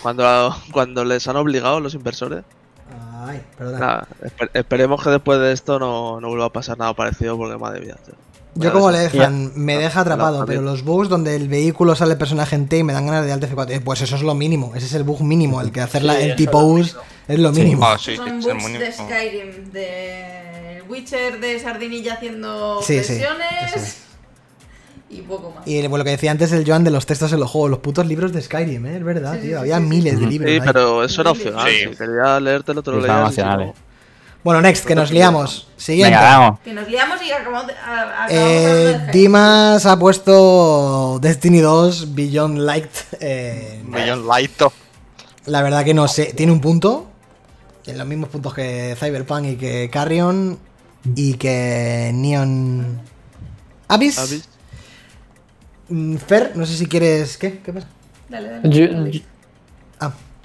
cuando, 0.01 0.55
cuando 0.71 1.05
les 1.05 1.25
han 1.27 1.37
obligado 1.37 1.79
los 1.79 1.93
inversores. 1.93 2.43
Ay, 3.27 3.41
esper- 3.57 4.49
esperemos 4.53 5.01
que 5.03 5.09
después 5.09 5.39
de 5.39 5.51
esto 5.51 5.79
no, 5.79 6.19
no 6.21 6.27
vuelva 6.27 6.45
a 6.45 6.49
pasar 6.53 6.77
nada 6.77 6.93
parecido 6.93 7.35
porque 7.37 7.57
madre 7.57 7.79
mía. 7.79 7.95
tío. 8.05 8.13
Yo 8.55 8.71
como 8.71 8.89
le 8.89 8.99
dejan, 8.99 9.51
me 9.55 9.77
deja 9.77 9.99
atrapado, 10.01 10.39
la- 10.39 10.45
pero 10.45 10.61
los 10.61 10.83
bugs 10.83 11.09
donde 11.09 11.35
el 11.35 11.49
vehículo 11.49 11.93
sale 11.95 12.13
el 12.13 12.17
personaje 12.17 12.55
en 12.55 12.67
T 12.67 12.77
y 12.77 12.83
me 12.83 12.93
dan 12.93 13.05
ganas 13.05 13.25
de 13.25 13.31
Alt 13.33 13.43
F4, 13.43 13.69
eh, 13.71 13.81
pues 13.83 14.01
eso 14.01 14.15
es 14.15 14.21
lo 14.21 14.33
mínimo, 14.33 14.73
ese 14.75 14.85
es 14.85 14.93
el 14.93 15.03
bug 15.03 15.21
mínimo, 15.21 15.59
el 15.61 15.71
que 15.73 15.81
hacer 15.81 16.03
la, 16.03 16.15
Sí, 16.15 16.31
tipo 16.37 16.77
es 16.79 16.93
us 16.95 16.97
es 17.27 17.39
lo 17.39 17.53
Sí. 17.53 17.61
mínimo. 17.61 17.85
Ah, 17.85 17.97
sí, 17.99 18.15
Son 18.15 18.39
bugs 18.39 18.79
de 18.79 18.91
Skyrim, 18.93 19.71
de 19.73 20.83
Witcher 20.87 21.39
de 21.41 21.59
Sardinilla 21.59 22.13
haciendo 22.13 22.79
Sí, 22.81 22.99
sí, 22.99 23.03
sesiones 23.03 23.45
eso 23.67 23.75
es. 23.77 23.97
y 25.09 25.21
poco 25.23 25.51
más. 25.51 25.67
Y 25.67 25.79
bueno, 25.81 25.97
lo 25.97 26.03
que 26.05 26.11
decía 26.11 26.31
antes 26.31 26.51
el 26.53 26.65
Joan 26.65 26.83
de 26.85 26.91
los 26.91 27.05
textos 27.05 27.33
en 27.33 27.41
los 27.41 27.49
juegos, 27.51 27.69
los 27.71 27.79
putos 27.79 28.05
libros 28.05 28.31
de 28.31 28.41
Skyrim, 28.41 28.85
¿eh? 28.85 28.95
es 28.97 29.03
verdad, 29.03 29.33
tío, 29.33 29.41
sí, 29.49 29.53
había 29.53 29.77
sí, 29.79 29.83
sí. 29.83 29.89
miles 29.89 30.19
de 30.19 30.27
libros. 30.27 30.49
Sí, 30.49 30.55
ahí. 30.59 30.61
pero 30.65 31.03
eso 31.03 31.21
era 31.21 31.31
opcional. 31.31 31.69
Sí. 31.69 31.89
Si 31.91 31.95
quería 31.97 32.39
leértelo, 32.39 32.81
te 32.81 32.91
lo 32.91 33.01
leías. 33.01 33.35
Bueno, 34.45 34.61
next, 34.61 34.85
que 34.85 34.93
nos 34.93 35.09
liamos. 35.11 35.67
Siguiente. 35.75 36.15
Venga, 36.15 36.37
vamos. 36.37 36.59
Que 36.59 36.71
nos 36.71 36.87
liamos 36.87 37.19
y 37.23 37.31
acabamos 37.31 37.65
de, 37.65 37.73
a- 37.73 38.01
acabamos 38.25 38.31
Eh, 38.31 39.01
de. 39.07 39.11
Dimas 39.11 39.85
ha 39.87 39.97
puesto 39.97 41.17
Destiny 41.19 41.61
2 41.61 42.13
Beyond 42.13 42.59
Light. 42.59 42.91
eh, 43.19 43.81
Millón 43.83 44.27
Laito. 44.27 44.71
la 45.47 45.63
verdad 45.63 45.83
que 45.83 45.95
no 45.95 46.07
sé, 46.07 46.25
tiene 46.35 46.51
un 46.51 46.61
punto. 46.61 47.07
En 47.87 47.97
los 47.97 48.05
mismos 48.05 48.29
puntos 48.29 48.53
que 48.53 48.95
Cyberpunk 48.99 49.45
y 49.45 49.55
que 49.55 49.89
Carrion 49.91 50.59
y 51.15 51.33
que 51.35 52.11
Neon 52.13 53.01
Abyss. 53.87 54.19
Abyss. 54.19 54.49
Mm, 55.89 56.17
Fer, 56.17 56.51
no 56.55 56.67
sé 56.67 56.75
si 56.77 56.85
quieres. 56.85 57.37
¿Qué? 57.39 57.59
¿Qué 57.65 57.73
pasa? 57.73 57.87
Dale, 58.29 58.49
dale. 58.49 58.69
Yo- 58.69 59.05
yo- 59.09 59.21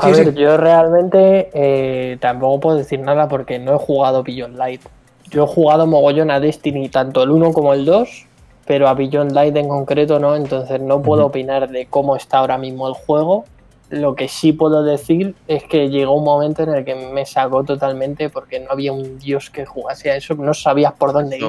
a 0.01 0.15
sí, 0.15 0.25
ver, 0.25 0.35
sí. 0.35 0.41
yo 0.41 0.57
realmente 0.57 1.51
eh, 1.53 2.19
tampoco 2.21 2.61
puedo 2.61 2.77
decir 2.77 3.01
nada 3.01 3.29
porque 3.29 3.59
no 3.59 3.75
he 3.75 3.79
jugado 3.79 4.23
Beyond 4.23 4.57
Light. 4.57 4.83
Yo 5.31 5.45
he 5.45 5.47
jugado 5.47 5.87
mogollón 5.87 6.31
a 6.31 6.41
Destiny, 6.41 6.89
tanto 6.89 7.23
el 7.23 7.31
1 7.31 7.53
como 7.53 7.73
el 7.73 7.85
2, 7.85 8.27
pero 8.67 8.89
a 8.89 8.95
Beyond 8.95 9.33
Light 9.33 9.57
en 9.57 9.69
concreto 9.69 10.19
no, 10.19 10.35
entonces 10.35 10.81
no 10.81 11.03
puedo 11.03 11.27
opinar 11.27 11.69
de 11.69 11.87
cómo 11.87 12.17
está 12.17 12.39
ahora 12.39 12.59
mismo 12.59 12.89
el 12.89 12.95
juego. 12.95 13.45
Lo 13.91 14.15
que 14.15 14.29
sí 14.29 14.53
puedo 14.53 14.83
decir 14.85 15.35
es 15.49 15.65
que 15.65 15.89
llegó 15.89 16.15
un 16.15 16.25
momento 16.25 16.63
en 16.63 16.75
el 16.75 16.85
que 16.85 16.95
me 16.95 17.27
sacó 17.27 17.65
totalmente 17.65 18.31
porque 18.31 18.61
no 18.61 18.71
había 18.71 18.93
un 18.93 19.19
dios 19.19 19.51
que 19.51 19.67
jugase 19.67 20.11
a 20.11 20.17
eso, 20.17 20.35
no 20.35 20.55
sabías 20.55 20.93
por 20.93 21.13
dónde 21.13 21.39
ir. 21.39 21.47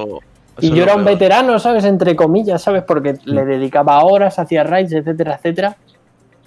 Y 0.59 0.71
yo 0.71 0.83
era 0.83 0.95
un 0.95 1.05
veterano, 1.05 1.59
¿sabes? 1.59 1.85
Entre 1.85 2.15
comillas, 2.15 2.61
¿sabes? 2.61 2.83
Porque 2.83 3.15
le 3.25 3.45
dedicaba 3.45 4.03
horas, 4.03 4.37
hacía 4.37 4.63
raids, 4.63 4.91
etcétera, 4.91 5.35
etcétera. 5.35 5.77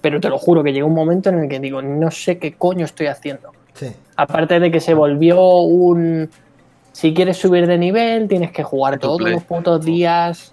Pero 0.04 0.20
te 0.20 0.28
lo 0.28 0.36
juro 0.36 0.62
que 0.62 0.70
llegó 0.74 0.86
un 0.86 0.92
momento 0.94 1.30
en 1.30 1.38
el 1.38 1.48
que 1.48 1.58
digo, 1.60 1.80
no 1.80 2.10
sé 2.10 2.36
qué 2.36 2.52
coño 2.52 2.84
estoy 2.84 3.06
haciendo. 3.06 3.52
Sí. 3.72 3.86
Aparte 4.16 4.60
de 4.60 4.70
que 4.70 4.78
se 4.78 4.92
volvió 4.92 5.60
un... 5.60 6.28
Si 6.92 7.14
quieres 7.14 7.38
subir 7.38 7.66
de 7.66 7.78
nivel, 7.78 8.28
tienes 8.28 8.52
que 8.52 8.62
jugar 8.62 8.98
todos 8.98 9.16
play. 9.16 9.32
los 9.32 9.44
putos 9.44 9.82
días, 9.82 10.52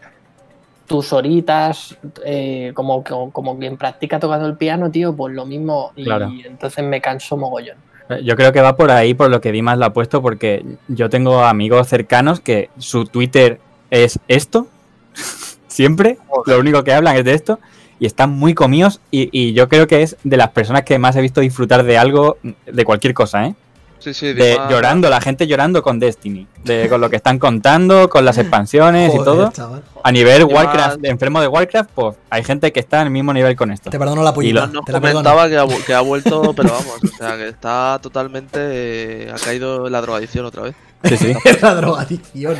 tus 0.87 1.11
horitas, 1.11 1.97
eh, 2.23 2.71
como, 2.73 3.03
como, 3.03 3.29
como 3.33 3.59
quien 3.59 3.75
practica 3.75 4.21
tocando 4.21 4.47
el 4.47 4.55
piano, 4.55 4.89
tío, 4.89 5.13
pues 5.13 5.35
lo 5.35 5.45
mismo. 5.45 5.91
Y 5.97 6.05
Claro. 6.05 6.31
entonces 6.45 6.85
me 6.85 7.01
canso 7.01 7.35
mogollón. 7.35 7.75
Yo 8.23 8.37
creo 8.37 8.53
que 8.53 8.61
va 8.61 8.77
por 8.77 8.89
ahí, 8.89 9.13
por 9.13 9.29
lo 9.29 9.41
que 9.41 9.51
Dimas 9.51 9.77
lo 9.77 9.83
ha 9.83 9.91
puesto, 9.91 10.21
porque 10.21 10.63
yo 10.87 11.09
tengo 11.09 11.43
amigos 11.43 11.89
cercanos 11.89 12.39
que 12.39 12.69
su 12.77 13.03
Twitter 13.03 13.59
es 13.89 14.17
esto, 14.29 14.67
siempre, 15.67 16.17
lo 16.45 16.57
único 16.57 16.85
que 16.85 16.93
hablan 16.93 17.17
es 17.17 17.25
de 17.25 17.33
esto, 17.33 17.59
y 18.01 18.07
están 18.07 18.31
muy 18.31 18.53
comidos, 18.55 18.99
y, 19.11 19.29
y 19.31 19.53
yo 19.53 19.69
creo 19.69 19.85
que 19.87 20.01
es 20.01 20.17
de 20.23 20.35
las 20.35 20.49
personas 20.49 20.81
que 20.81 20.97
más 20.97 21.15
he 21.15 21.21
visto 21.21 21.39
disfrutar 21.39 21.83
de 21.83 21.97
algo, 21.99 22.37
de 22.65 22.83
cualquier 22.83 23.13
cosa, 23.13 23.45
¿eh? 23.45 23.55
Sí, 23.99 24.15
sí, 24.15 24.33
De 24.33 24.55
Dima- 24.55 24.67
llorando, 24.71 25.07
la 25.11 25.21
gente 25.21 25.45
llorando 25.45 25.83
con 25.83 25.99
Destiny, 25.99 26.47
de, 26.63 26.89
con 26.89 26.99
lo 26.99 27.11
que 27.11 27.17
están 27.17 27.37
contando, 27.37 28.09
con 28.09 28.25
las 28.25 28.39
expansiones 28.39 29.09
y 29.13 29.17
Joder, 29.17 29.23
todo. 29.25 29.51
chaval. 29.51 29.83
A 30.03 30.11
nivel 30.11 30.45
Warcraft, 30.45 31.05
enfermo 31.05 31.39
de 31.39 31.47
Warcraft, 31.47 31.91
pues 31.93 32.15
hay 32.31 32.43
gente 32.43 32.71
que 32.71 32.79
está 32.79 33.01
al 33.01 33.11
mismo 33.11 33.31
nivel 33.31 33.55
con 33.55 33.69
esto. 33.71 33.91
Te 33.91 33.99
perdono 33.99 34.23
la 34.23 34.31
Y 34.31 34.33
puñita. 34.33 34.61
lo- 34.65 34.73
nos 34.73 34.85
te 34.85 34.91
la 34.93 34.99
comentaba 34.99 35.47
que 35.47 35.57
ha, 35.59 35.65
que 35.85 35.93
ha 35.93 36.01
vuelto, 36.01 36.51
pero 36.55 36.69
vamos, 36.71 36.97
o 37.03 37.15
sea, 37.15 37.37
que 37.37 37.49
está 37.49 37.99
totalmente. 38.01 38.57
eh, 38.59 39.31
ha 39.31 39.37
caído 39.37 39.85
en 39.85 39.91
la 39.91 40.01
drogadicción 40.01 40.45
otra 40.47 40.63
vez. 40.63 40.75
Sí, 41.03 41.17
sí. 41.17 41.33
la 41.61 41.75
drogadicción. 41.75 42.57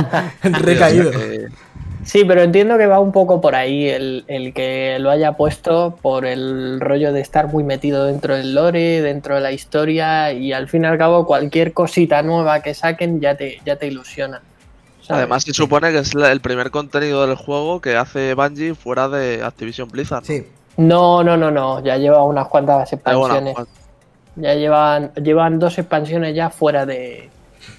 Recaído. 0.42 1.10
Sí, 2.04 2.24
pero 2.24 2.42
entiendo 2.42 2.76
que 2.78 2.86
va 2.86 2.98
un 2.98 3.12
poco 3.12 3.40
por 3.40 3.54
ahí 3.54 3.88
el, 3.88 4.24
el 4.26 4.52
que 4.52 4.96
lo 4.98 5.10
haya 5.10 5.32
puesto 5.32 5.96
por 6.02 6.26
el 6.26 6.80
rollo 6.80 7.12
de 7.12 7.20
estar 7.20 7.46
muy 7.48 7.62
metido 7.62 8.06
dentro 8.06 8.34
del 8.36 8.54
lore, 8.54 9.00
dentro 9.02 9.36
de 9.36 9.40
la 9.40 9.52
historia 9.52 10.32
y 10.32 10.52
al 10.52 10.68
fin 10.68 10.82
y 10.82 10.86
al 10.88 10.98
cabo 10.98 11.26
cualquier 11.26 11.72
cosita 11.72 12.22
nueva 12.22 12.60
que 12.60 12.74
saquen 12.74 13.20
ya 13.20 13.36
te, 13.36 13.60
ya 13.64 13.76
te 13.76 13.86
ilusiona. 13.86 14.42
¿sabes? 15.00 15.18
Además, 15.22 15.44
se 15.44 15.52
supone 15.54 15.92
que 15.92 15.98
es 15.98 16.14
la- 16.14 16.32
el 16.32 16.40
primer 16.40 16.70
contenido 16.70 17.26
del 17.26 17.36
juego 17.36 17.80
que 17.80 17.96
hace 17.96 18.34
Bungie 18.34 18.74
fuera 18.74 19.08
de 19.08 19.42
Activision 19.44 19.88
Blizzard. 19.88 20.22
¿no? 20.22 20.26
Sí. 20.26 20.46
No, 20.76 21.22
no, 21.22 21.36
no, 21.36 21.50
no, 21.50 21.82
ya 21.84 21.96
lleva 21.98 22.24
unas 22.24 22.48
cuantas 22.48 22.90
bueno, 22.90 22.96
expansiones. 23.26 23.54
pues, 23.54 23.68
Ya 24.36 24.54
llevan, 24.54 25.12
llevan 25.14 25.58
dos 25.58 25.78
expansiones 25.78 26.34
ya 26.34 26.50
fuera 26.50 26.84
de, 26.86 27.28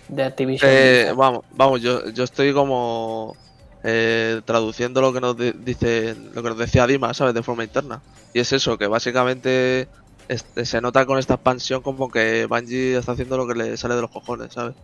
de 0.08 0.24
Activision. 0.24 0.70
eh, 0.72 0.94
Blizzard. 1.00 1.16
vamos, 1.18 1.46
vamos, 1.52 1.82
yo, 1.82 2.10
yo 2.12 2.24
estoy 2.24 2.54
como 2.54 3.36
eh, 3.84 4.42
traduciendo 4.46 5.02
lo 5.02 5.12
que 5.14 5.22
nos 5.22 5.38
di- 5.38 5.54
dice, 5.64 6.16
lo 6.34 6.42
que 6.42 6.50
nos 6.50 6.58
decía 6.58 6.88
Dima, 6.88 7.14
¿sabes? 7.14 7.34
De 7.34 7.44
forma 7.44 7.64
interna. 7.64 8.02
Y 8.34 8.40
es 8.40 8.52
eso, 8.54 8.78
que 8.78 8.88
básicamente 8.88 9.88
este, 10.30 10.66
se 10.66 10.80
nota 10.82 11.06
con 11.06 11.20
esta 11.20 11.36
expansión 11.36 11.82
como 11.82 12.10
que 12.10 12.46
Bungie 12.46 12.98
está 12.98 13.12
haciendo 13.12 13.38
lo 13.38 13.46
que 13.48 13.56
le 13.56 13.78
sale 13.78 13.96
de 13.96 14.02
los 14.02 14.10
cojones, 14.12 14.54
¿sabes? 14.54 14.76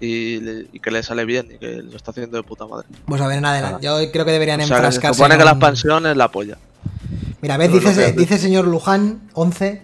Y, 0.00 0.40
le- 0.40 0.66
y 0.72 0.80
que 0.80 0.90
le 0.90 1.02
sale 1.02 1.24
bien 1.24 1.48
y 1.54 1.58
que 1.58 1.76
lo 1.82 1.96
está 1.96 2.10
haciendo 2.10 2.36
de 2.36 2.42
puta 2.42 2.66
madre. 2.66 2.86
Pues 3.06 3.20
a 3.22 3.26
ver, 3.28 3.38
en 3.38 3.44
adelante. 3.46 3.84
Yo 3.86 3.96
creo 4.12 4.24
que 4.24 4.32
deberían 4.32 4.60
O 4.60 4.66
sea, 4.66 4.76
que 4.76 4.80
se 4.82 4.86
enfrascarse. 4.86 5.16
supone 5.16 5.34
en 5.34 5.38
que 5.40 5.44
la 5.44 5.50
expansión 5.52 6.06
es 6.06 6.16
la 6.16 6.30
polla. 6.30 6.58
Mira, 7.40 7.56
es 7.62 7.70
lo 7.70 7.78
dice, 7.78 8.12
dice 8.12 8.38
señor 8.38 8.66
Luján 8.66 9.30
11. 9.34 9.82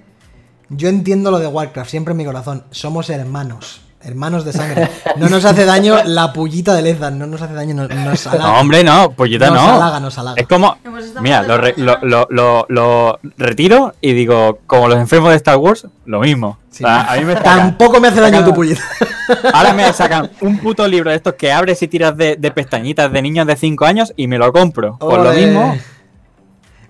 Yo 0.70 0.88
entiendo 0.88 1.30
lo 1.30 1.38
de 1.38 1.46
Warcraft, 1.46 1.90
siempre 1.90 2.12
en 2.12 2.18
mi 2.18 2.24
corazón. 2.24 2.64
Somos 2.70 3.10
hermanos. 3.10 3.80
Hermanos 4.02 4.46
de 4.46 4.52
sangre. 4.54 4.88
No 5.16 5.28
nos 5.28 5.44
hace 5.44 5.66
daño 5.66 5.96
la 6.04 6.32
pullita 6.32 6.74
de 6.74 6.80
Lezdan, 6.80 7.18
no 7.18 7.26
nos 7.26 7.42
hace 7.42 7.52
daño, 7.52 7.74
nos, 7.74 7.90
nos 7.90 8.26
halaga. 8.26 8.50
No, 8.52 8.60
hombre, 8.60 8.82
no, 8.82 9.10
pollita 9.12 9.48
Nos 9.50 9.56
no. 9.62 9.72
halaga, 9.74 10.00
nos 10.00 10.16
halaga. 10.18 10.40
Es 10.40 10.46
como. 10.46 10.76
Mira, 11.20 11.42
lo, 11.42 11.58
re- 11.58 11.74
lo, 11.76 11.98
lo, 12.02 12.26
lo, 12.30 12.64
lo 12.70 13.18
retiro 13.36 13.94
y 14.00 14.14
digo, 14.14 14.60
como 14.66 14.88
los 14.88 14.98
enfermos 14.98 15.30
de 15.30 15.36
Star 15.36 15.58
Wars, 15.58 15.86
lo 16.06 16.20
mismo. 16.20 16.58
Sí. 16.70 16.82
O 16.82 16.86
sea, 16.86 17.12
a 17.12 17.16
mí 17.16 17.24
me 17.24 17.34
Tampoco 17.36 18.00
me 18.00 18.08
hace 18.08 18.20
daño 18.20 18.42
tu 18.42 18.54
pullita. 18.54 18.80
Ahora 19.52 19.74
me 19.74 19.92
sacan 19.92 20.30
un 20.40 20.58
puto 20.58 20.88
libro 20.88 21.10
de 21.10 21.16
estos 21.16 21.34
que 21.34 21.52
abres 21.52 21.82
y 21.82 21.88
tiras 21.88 22.16
de, 22.16 22.36
de 22.36 22.50
pestañitas 22.52 23.12
de 23.12 23.20
niños 23.20 23.46
de 23.46 23.54
5 23.56 23.84
años 23.84 24.14
y 24.16 24.26
me 24.28 24.38
lo 24.38 24.50
compro. 24.52 24.96
Por 24.98 25.20
lo 25.22 25.28
Ole. 25.30 25.46
mismo. 25.46 25.76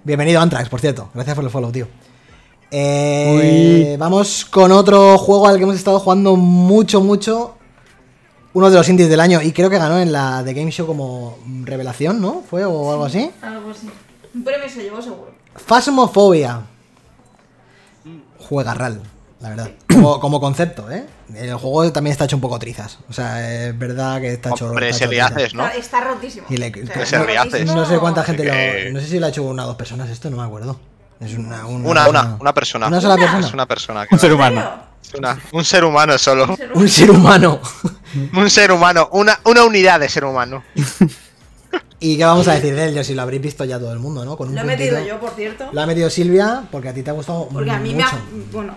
Bienvenido 0.05 0.41
Antrax, 0.41 0.69
por 0.69 0.81
cierto. 0.81 1.11
Gracias 1.13 1.35
por 1.35 1.45
el 1.45 1.51
follow, 1.51 1.73
tío. 1.73 1.89
Eh, 2.71 3.97
vamos 3.99 4.45
con 4.45 4.71
otro 4.73 5.19
juego 5.19 5.49
al 5.49 5.57
que 5.57 5.65
hemos 5.65 5.77
estado 5.77 5.99
jugando 6.01 6.37
mucho, 6.37 7.01
mucho. 7.01 7.57
Uno 8.53 8.69
de 8.71 8.77
los 8.77 8.89
indies 8.89 9.09
del 9.09 9.21
año 9.21 9.41
y 9.43 9.53
creo 9.53 9.71
que 9.71 9.79
ganó 9.79 10.01
en 10.01 10.11
la 10.13 10.43
The 10.45 10.55
Game 10.55 10.71
Show 10.73 10.87
como 10.87 11.39
revelación, 11.65 12.21
¿no? 12.21 12.43
¿Fue 12.49 12.65
o 12.65 12.91
algo 12.91 13.05
así? 13.05 13.31
Algo 13.43 13.71
así. 13.71 13.89
Un 14.35 14.43
premio 14.45 14.69
se 14.69 14.83
llevó 14.83 15.01
seguro. 15.01 15.31
Phasmophobia. 15.55 16.63
Juega 18.39 18.75
RAL, 18.75 19.01
la 19.41 19.49
verdad. 19.51 19.71
Como, 19.89 20.19
como 20.19 20.41
concepto, 20.41 20.91
¿eh? 20.91 21.07
El 21.35 21.55
juego 21.55 21.93
también 21.93 22.13
está 22.13 22.25
hecho 22.25 22.37
un 22.37 22.43
poco 22.43 22.59
trizas. 22.59 22.99
O 23.09 23.13
sea, 23.13 23.67
es 23.69 23.79
verdad 23.79 24.21
que 24.21 24.33
está 24.33 24.51
hecho. 24.51 24.67
Hombre, 24.69 24.93
se 24.93 25.07
le 25.07 25.21
haces, 25.21 25.55
¿no? 25.55 25.65
Está, 25.67 25.77
está 25.79 26.01
rotísimo. 26.01 26.47
Y 26.51 26.57
le- 26.57 26.71
O 26.71 26.73
sea, 26.73 26.83
que 26.83 26.93
se 26.93 27.03
está 27.03 27.23
riaces. 27.23 27.53
rotísimo. 27.53 27.75
No 27.81 27.87
sé 27.87 27.99
cuánta 27.99 28.25
gente 28.25 28.43
Que- 28.43 28.85
lo. 28.87 28.93
No 28.95 29.01
sé 29.01 29.07
si 29.07 29.19
lo 29.21 29.27
ha 29.27 29.29
hecho 29.29 29.45
una 29.45 29.65
o 29.65 29.67
dos 29.69 29.77
personas 29.77 30.11
esto, 30.11 30.29
no 30.31 30.39
me 30.39 30.43
acuerdo. 30.45 30.81
Es 31.21 31.35
una. 31.37 31.67
Una, 31.67 31.89
Una, 31.89 32.09
una, 32.09 32.09
persona. 32.09 32.37
una 32.41 32.53
persona. 32.55 32.87
Una 32.89 33.01
sola 33.01 33.17
persona. 33.17 33.47
Es 33.47 33.53
una 33.55 33.67
persona. 33.67 34.07
Un 34.11 34.19
ser 34.19 34.31
¿En 34.31 34.37
humano. 34.37 34.75
una- 35.19 35.39
un 35.53 35.65
ser 35.65 35.85
humano 35.85 36.19
solo. 36.19 36.57
Un 36.75 36.89
ser 36.89 37.11
humano. 37.11 37.61
Un 38.35 38.49
ser 38.51 38.73
humano. 38.73 39.09
Una, 39.13 39.39
una 39.45 39.65
unidad 39.65 40.01
de 40.01 40.09
ser 40.09 40.25
humano. 40.25 40.63
¿Y 42.03 42.17
qué 42.17 42.25
vamos 42.25 42.49
a 42.49 42.55
decir 42.55 42.75
de 42.75 42.87
él? 42.87 42.95
Yo 42.95 43.05
si 43.05 43.15
lo 43.15 43.21
habréis 43.23 43.43
visto 43.43 43.65
ya 43.67 43.79
todo 43.79 43.93
el 43.93 43.99
mundo, 43.99 44.25
¿no? 44.25 44.37
Con 44.39 44.49
un 44.49 44.55
Lo 44.55 44.63
he 44.63 44.65
puntito. 44.65 44.95
metido 44.95 45.07
yo, 45.07 45.21
por 45.21 45.31
cierto. 45.33 45.69
Lo 45.73 45.81
ha 45.83 45.87
metido 45.87 46.09
Silvia 46.09 46.63
porque 46.71 46.89
a 46.89 46.95
ti 46.95 47.03
te 47.03 47.11
ha 47.11 47.13
gustado 47.13 47.49
Porque 47.53 47.71
a 47.71 47.79
mí 47.79 47.93
mucho. 47.95 48.07
me 48.07 48.13
ha. 48.13 48.45
Bueno, 48.53 48.75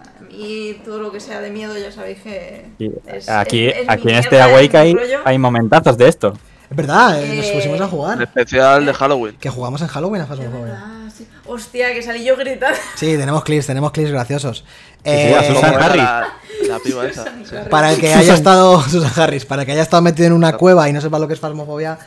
a 0.00 0.22
mí 0.22 0.80
todo 0.82 0.98
lo 1.00 1.12
que 1.12 1.20
sea 1.20 1.40
de 1.42 1.50
miedo 1.50 1.76
ya 1.76 1.92
sabéis 1.92 2.20
que. 2.22 2.70
Es- 3.06 3.28
aquí 3.28 3.66
es- 3.68 3.76
es 3.76 3.88
aquí 3.88 4.08
en 4.08 4.14
este 4.16 4.40
Awake 4.40 4.96
hay 5.24 5.38
momentazos 5.38 5.98
de 5.98 6.08
esto. 6.08 6.32
Es 6.72 6.76
verdad, 6.76 7.22
eh, 7.22 7.36
nos 7.36 7.46
Eh, 7.46 7.52
pusimos 7.54 7.80
a 7.80 7.86
jugar. 7.88 8.22
especial 8.22 8.86
de 8.86 8.94
Halloween. 8.94 9.36
Que 9.38 9.50
jugamos 9.50 9.80
en 9.82 9.88
Halloween 9.88 10.22
a 10.22 10.26
Phasmophobia. 10.26 10.82
Ah, 10.82 11.08
sí. 11.16 11.26
Hostia, 11.46 11.92
que 11.92 12.02
salí 12.02 12.24
yo 12.24 12.36
gritando. 12.36 12.78
Sí, 12.96 13.16
tenemos 13.16 13.44
clips, 13.44 13.66
tenemos 13.66 13.92
clips 13.92 14.10
graciosos. 14.10 14.58
sí, 14.58 14.64
Eh, 15.04 15.34
a 15.38 15.44
Susan 15.44 15.74
Harris. 15.74 16.02
La, 16.02 16.28
la 16.68 16.78
piba 16.78 17.06
esa. 17.08 17.24
sí. 17.24 17.54
para 17.70 17.92
el 17.92 18.00
que 18.00 18.12
haya 18.14 18.34
estado 18.34 18.80
Susan 18.88 19.12
Harris, 19.14 19.44
para 19.44 19.62
el 19.62 19.66
que 19.66 19.72
haya 19.72 19.82
estado 19.82 20.02
metido 20.02 20.26
en 20.26 20.32
una 20.32 20.56
cueva 20.56 20.88
y 20.88 20.92
no 20.92 21.00
sepa 21.00 21.18
lo 21.18 21.28
que 21.28 21.34
es 21.34 21.40
Phasmophobia, 21.40 21.98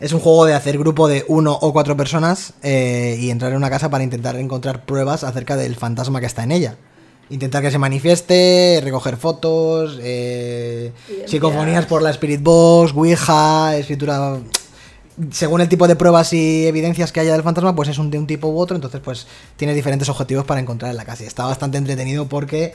es 0.00 0.12
un 0.12 0.20
juego 0.20 0.44
de 0.46 0.54
hacer 0.54 0.78
grupo 0.78 1.08
de 1.08 1.24
uno 1.28 1.52
o 1.60 1.72
cuatro 1.72 1.96
personas 1.96 2.54
eh, 2.62 3.16
y 3.18 3.30
entrar 3.30 3.50
en 3.52 3.56
una 3.58 3.70
casa 3.70 3.90
para 3.90 4.04
intentar 4.04 4.36
encontrar 4.36 4.84
pruebas 4.84 5.24
acerca 5.24 5.56
del 5.56 5.76
fantasma 5.76 6.20
que 6.20 6.26
está 6.26 6.42
en 6.44 6.52
ella. 6.52 6.76
Intentar 7.32 7.62
que 7.62 7.70
se 7.70 7.78
manifieste, 7.78 8.80
recoger 8.84 9.16
fotos, 9.16 9.98
eh, 10.02 10.92
psicofonías 11.26 11.86
por 11.86 12.02
la 12.02 12.10
Spirit 12.10 12.42
Box, 12.42 12.92
Ouija, 12.94 13.74
escritura. 13.76 14.38
Según 15.30 15.60
el 15.60 15.68
tipo 15.68 15.88
de 15.88 15.96
pruebas 15.96 16.32
y 16.32 16.66
evidencias 16.66 17.10
que 17.12 17.20
haya 17.20 17.32
del 17.32 17.42
fantasma, 17.42 17.74
pues 17.74 17.88
es 17.88 17.98
un 17.98 18.10
de 18.10 18.18
un 18.18 18.26
tipo 18.26 18.48
u 18.48 18.58
otro. 18.58 18.76
Entonces, 18.76 19.00
pues 19.02 19.26
tiene 19.56 19.74
diferentes 19.74 20.08
objetivos 20.08 20.44
para 20.44 20.60
encontrar 20.60 20.90
en 20.90 20.96
la 20.96 21.04
casa. 21.04 21.24
Y 21.24 21.26
está 21.26 21.44
bastante 21.44 21.78
entretenido 21.78 22.26
porque. 22.28 22.74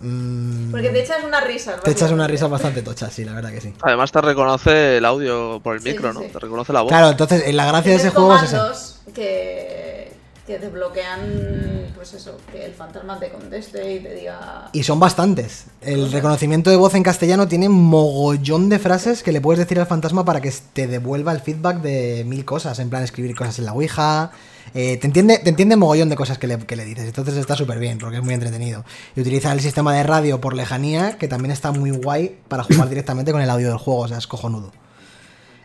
mm, 0.00 0.70
Porque 0.72 0.88
te 0.90 1.00
echas 1.02 1.24
una 1.24 1.40
risa. 1.40 1.76
te 1.80 1.90
echas 1.92 2.10
una 2.10 2.26
risa 2.26 2.46
bastante 2.48 2.82
tocha, 2.82 3.08
sí, 3.10 3.24
la 3.24 3.32
verdad 3.34 3.50
que 3.52 3.60
sí. 3.60 3.72
Además 3.82 4.10
te 4.10 4.20
reconoce 4.20 4.96
el 4.98 5.04
audio 5.04 5.60
por 5.62 5.76
el 5.76 5.82
Sí, 5.82 5.90
micro, 5.90 6.12
sí, 6.12 6.18
¿no? 6.18 6.24
sí. 6.24 6.30
Te 6.32 6.38
reconoce 6.40 6.72
la 6.72 6.82
voz. 6.82 6.88
Claro, 6.88 7.10
entonces 7.10 7.44
eh, 7.46 7.52
la 7.52 7.66
gracia 7.66 7.92
de 7.92 7.98
ese 7.98 8.10
juego 8.10 8.34
es 8.36 9.00
que, 9.14 10.11
que 10.46 10.58
desbloquean, 10.58 11.92
pues 11.94 12.14
eso, 12.14 12.36
que 12.50 12.64
el 12.64 12.74
fantasma 12.74 13.18
te 13.18 13.30
conteste 13.30 13.94
y 13.94 14.00
te 14.00 14.14
diga. 14.14 14.68
Y 14.72 14.82
son 14.82 14.98
bastantes. 14.98 15.66
El 15.80 16.10
reconocimiento 16.10 16.70
de 16.70 16.76
voz 16.76 16.94
en 16.94 17.02
castellano 17.04 17.46
tiene 17.46 17.68
mogollón 17.68 18.68
de 18.68 18.78
frases 18.78 19.22
que 19.22 19.30
le 19.30 19.40
puedes 19.40 19.60
decir 19.60 19.78
al 19.78 19.86
fantasma 19.86 20.24
para 20.24 20.40
que 20.40 20.52
te 20.72 20.88
devuelva 20.88 21.32
el 21.32 21.40
feedback 21.40 21.80
de 21.80 22.24
mil 22.26 22.44
cosas. 22.44 22.78
En 22.80 22.90
plan, 22.90 23.04
escribir 23.04 23.36
cosas 23.36 23.58
en 23.60 23.66
la 23.66 23.72
Ouija. 23.72 24.32
eh, 24.74 24.96
te 24.96 25.06
entiende, 25.06 25.38
te 25.38 25.50
entiende 25.50 25.76
mogollón 25.76 26.08
de 26.08 26.16
cosas 26.16 26.38
que 26.38 26.48
le, 26.48 26.58
que 26.58 26.74
le 26.74 26.84
dices. 26.84 27.04
Entonces 27.04 27.36
está 27.36 27.54
súper 27.54 27.78
bien, 27.78 27.98
porque 27.98 28.16
es 28.16 28.22
muy 28.24 28.34
entretenido. 28.34 28.84
Y 29.14 29.20
utiliza 29.20 29.52
el 29.52 29.60
sistema 29.60 29.94
de 29.94 30.02
radio 30.02 30.40
por 30.40 30.54
lejanía, 30.54 31.18
que 31.18 31.28
también 31.28 31.52
está 31.52 31.70
muy 31.70 31.92
guay 31.92 32.36
para 32.48 32.64
jugar 32.64 32.88
directamente 32.90 33.30
con 33.30 33.40
el 33.40 33.50
audio 33.50 33.68
del 33.68 33.78
juego. 33.78 34.00
O 34.00 34.08
sea, 34.08 34.18
es 34.18 34.26
cojonudo. 34.26 34.72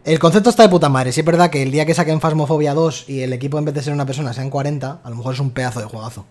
El 0.08 0.20
concepto 0.20 0.50
está 0.50 0.64
de 0.64 0.70
puta 0.70 0.88
madre. 0.88 1.12
Sí 1.12 1.20
es 1.20 1.26
verdad 1.26 1.50
que 1.50 1.62
el 1.62 1.70
día 1.70 1.86
que 1.86 1.94
saquen 1.94 2.22
Phasmophobia 2.22 2.74
2 2.74 3.10
y 3.10 3.22
el 3.22 3.34
equipo 3.34 3.60
en 3.60 3.66
vez 3.66 3.74
de 3.76 3.84
ser 3.84 3.94
una 3.94 4.06
persona 4.06 4.32
sean 4.34 4.50
40, 4.50 5.02
a 5.04 5.10
lo 5.10 5.16
mejor 5.18 5.34
es 5.34 5.40
un 5.42 5.52
pedazo 5.52 5.82
de 5.82 5.86
juegazo. 5.86 6.26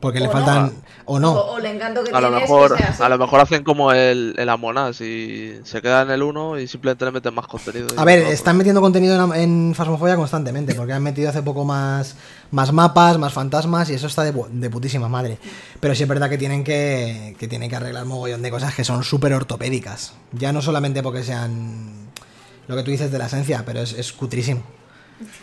Porque 0.00 0.18
le 0.18 0.26
O 0.26 0.32
no. 0.32 0.32
faltan... 0.32 0.72
O 1.04 1.20
no. 1.20 1.32
O, 1.32 1.54
o 1.54 1.58
el 1.58 1.66
encanto 1.66 2.02
que 2.02 2.10
A 2.10 2.20
lo 2.20 2.30
mejor, 2.30 2.72
que 2.72 2.78
sea 2.82 2.90
así. 2.90 3.02
a 3.04 3.08
lo 3.08 3.16
mejor 3.16 3.40
hacen 3.40 3.62
como 3.62 3.92
el, 3.92 4.34
el 4.36 4.48
Amonas 4.48 5.00
y 5.00 5.60
se 5.62 5.80
queda 5.80 6.02
en 6.02 6.10
el 6.10 6.22
1 6.24 6.58
y 6.58 6.66
simplemente 6.66 7.04
le 7.04 7.12
meten 7.12 7.32
más 7.34 7.46
contenido. 7.46 7.86
A 7.96 8.04
ver, 8.04 8.22
otro. 8.22 8.32
están 8.32 8.56
metiendo 8.56 8.80
contenido 8.80 9.32
en, 9.32 9.40
en 9.40 9.74
Phasmophobia 9.76 10.16
constantemente, 10.16 10.74
porque 10.74 10.92
han 10.92 11.02
metido 11.02 11.30
hace 11.30 11.40
poco 11.42 11.64
más, 11.64 12.16
más 12.50 12.72
mapas, 12.72 13.16
más 13.16 13.32
fantasmas, 13.32 13.88
y 13.90 13.94
eso 13.94 14.08
está 14.08 14.24
de, 14.24 14.34
de 14.50 14.70
putísima 14.70 15.08
madre. 15.08 15.38
Pero 15.78 15.94
sí 15.94 16.02
es 16.02 16.08
verdad 16.08 16.28
que 16.28 16.36
tienen 16.36 16.64
que, 16.64 17.36
que 17.38 17.46
tienen 17.46 17.70
que 17.70 17.76
arreglar 17.76 18.04
mogollón 18.06 18.42
de 18.42 18.50
cosas 18.50 18.74
que 18.74 18.82
son 18.84 19.04
súper 19.04 19.32
ortopédicas. 19.32 20.14
Ya 20.32 20.52
no 20.52 20.60
solamente 20.60 21.00
porque 21.02 21.22
sean 21.22 22.03
lo 22.66 22.76
que 22.76 22.82
tú 22.82 22.90
dices 22.90 23.10
de 23.12 23.18
la 23.18 23.26
esencia, 23.26 23.62
pero 23.64 23.80
es, 23.80 23.92
es 23.92 24.12
cutrísimo. 24.12 24.62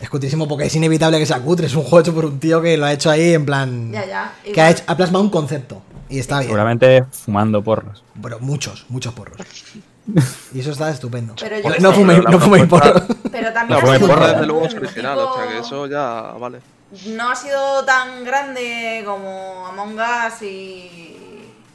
Es 0.00 0.10
cutrísimo 0.10 0.46
porque 0.46 0.66
es 0.66 0.76
inevitable 0.76 1.18
que 1.18 1.26
sea 1.26 1.40
cutre. 1.40 1.66
Es 1.66 1.74
un 1.74 1.82
juego 1.82 2.00
hecho 2.00 2.14
por 2.14 2.24
un 2.26 2.38
tío 2.38 2.60
que 2.60 2.76
lo 2.76 2.84
ha 2.86 2.92
hecho 2.92 3.10
ahí 3.10 3.32
en 3.34 3.44
plan. 3.46 3.90
Ya, 3.92 4.04
ya. 4.06 4.32
Que 4.52 4.60
ha, 4.60 4.70
hecho- 4.70 4.84
ha 4.86 4.96
plasmado 4.96 5.24
un 5.24 5.30
concepto. 5.30 5.82
Y 6.08 6.18
está 6.18 6.36
bien. 6.38 6.48
Seguramente 6.48 7.04
fumando 7.10 7.62
porros. 7.62 8.04
Pero 8.22 8.38
muchos, 8.40 8.84
muchos 8.88 9.14
porros. 9.14 9.38
Y 10.52 10.58
eso 10.58 10.72
está 10.72 10.90
estupendo. 10.90 11.34
Pero 11.38 11.60
yo 11.60 11.68
no 11.68 11.76
no 11.78 12.38
fuméis 12.40 12.64
no 12.64 12.68
porros. 12.68 13.02
Pero 13.30 13.52
también 13.52 13.78
sido 13.98 14.08
porra, 14.08 14.32
desde 14.32 14.46
luego 14.46 14.64
es 14.64 14.68
tipo- 14.74 14.80
original, 14.84 15.18
o 15.18 15.34
sea 15.36 15.48
que 15.48 15.58
eso 15.60 15.86
ya 15.86 16.20
vale. 16.40 16.58
No 17.06 17.30
ha 17.30 17.36
sido 17.36 17.84
tan 17.84 18.24
grande 18.24 19.02
como 19.06 19.64
Among 19.68 19.94
Us 19.94 20.42
y, 20.42 21.16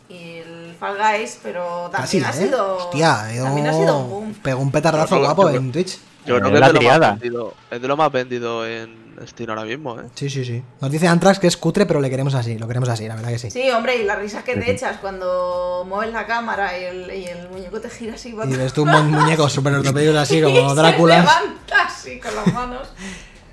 y 0.10 0.37
Fall 0.78 0.98
Guys, 0.98 1.40
pero 1.44 1.90
Casi, 1.92 2.22
también 2.22 2.26
ha 2.26 2.44
¿eh? 2.46 2.48
sido. 2.48 2.78
Hostia, 2.78 3.34
yo 3.36 3.44
también 3.44 3.68
ha 3.68 3.74
sido 3.74 3.98
un 4.00 4.10
boom. 4.10 4.34
pegó 4.36 4.62
un 4.62 4.72
petardazo 4.72 5.20
guapo 5.20 5.50
yo 5.50 5.58
en 5.58 5.72
Twitch. 5.72 5.98
Yo 6.26 6.38
creo 6.40 6.52
que 6.52 6.58
es 6.58 6.74
de, 6.74 6.74
lo 6.74 6.82
más 6.82 7.00
vendido, 7.20 7.54
es 7.72 7.82
de 7.82 7.88
lo 7.88 7.98
más 7.98 8.12
vendido 8.12 8.68
en 8.68 9.08
Steam 9.26 9.50
ahora 9.50 9.64
mismo, 9.64 9.98
¿eh? 9.98 10.04
Sí, 10.14 10.30
sí, 10.30 10.44
sí. 10.44 10.62
Nos 10.82 10.92
dice 10.92 11.08
Antrax 11.08 11.40
que 11.40 11.48
es 11.48 11.56
cutre, 11.56 11.86
pero 11.86 12.02
le 12.02 12.10
queremos 12.10 12.36
así. 12.36 12.58
Lo 12.58 12.68
queremos 12.68 12.90
así, 12.90 13.08
la 13.08 13.16
verdad 13.16 13.30
que 13.30 13.40
sí. 13.40 13.50
Sí, 13.50 13.72
hombre, 13.72 13.96
y 13.96 14.04
las 14.04 14.20
risas 14.20 14.44
que 14.44 14.56
te 14.58 14.70
echas 14.70 14.98
cuando 14.98 15.86
mueves 15.88 16.14
la 16.14 16.28
cámara 16.28 16.78
y 16.78 16.84
el, 16.84 17.14
y 17.14 17.26
el 17.28 17.50
muñeco 17.50 17.80
te 17.80 17.90
gira 17.90 18.16
así. 18.16 18.30
Y 18.30 18.56
ves 18.58 18.74
tú 18.74 18.84
un 18.84 19.12
muñecos 19.12 19.54
súper 19.54 19.74
ortopédicos 19.76 20.18
así, 20.18 20.40
y 20.40 20.42
como 20.42 20.70
se 20.70 20.76
Dráculas. 20.76 21.20
levanta 21.20 21.84
así 21.86 22.20
con 22.20 22.36
las 22.36 22.54
manos. 22.54 22.90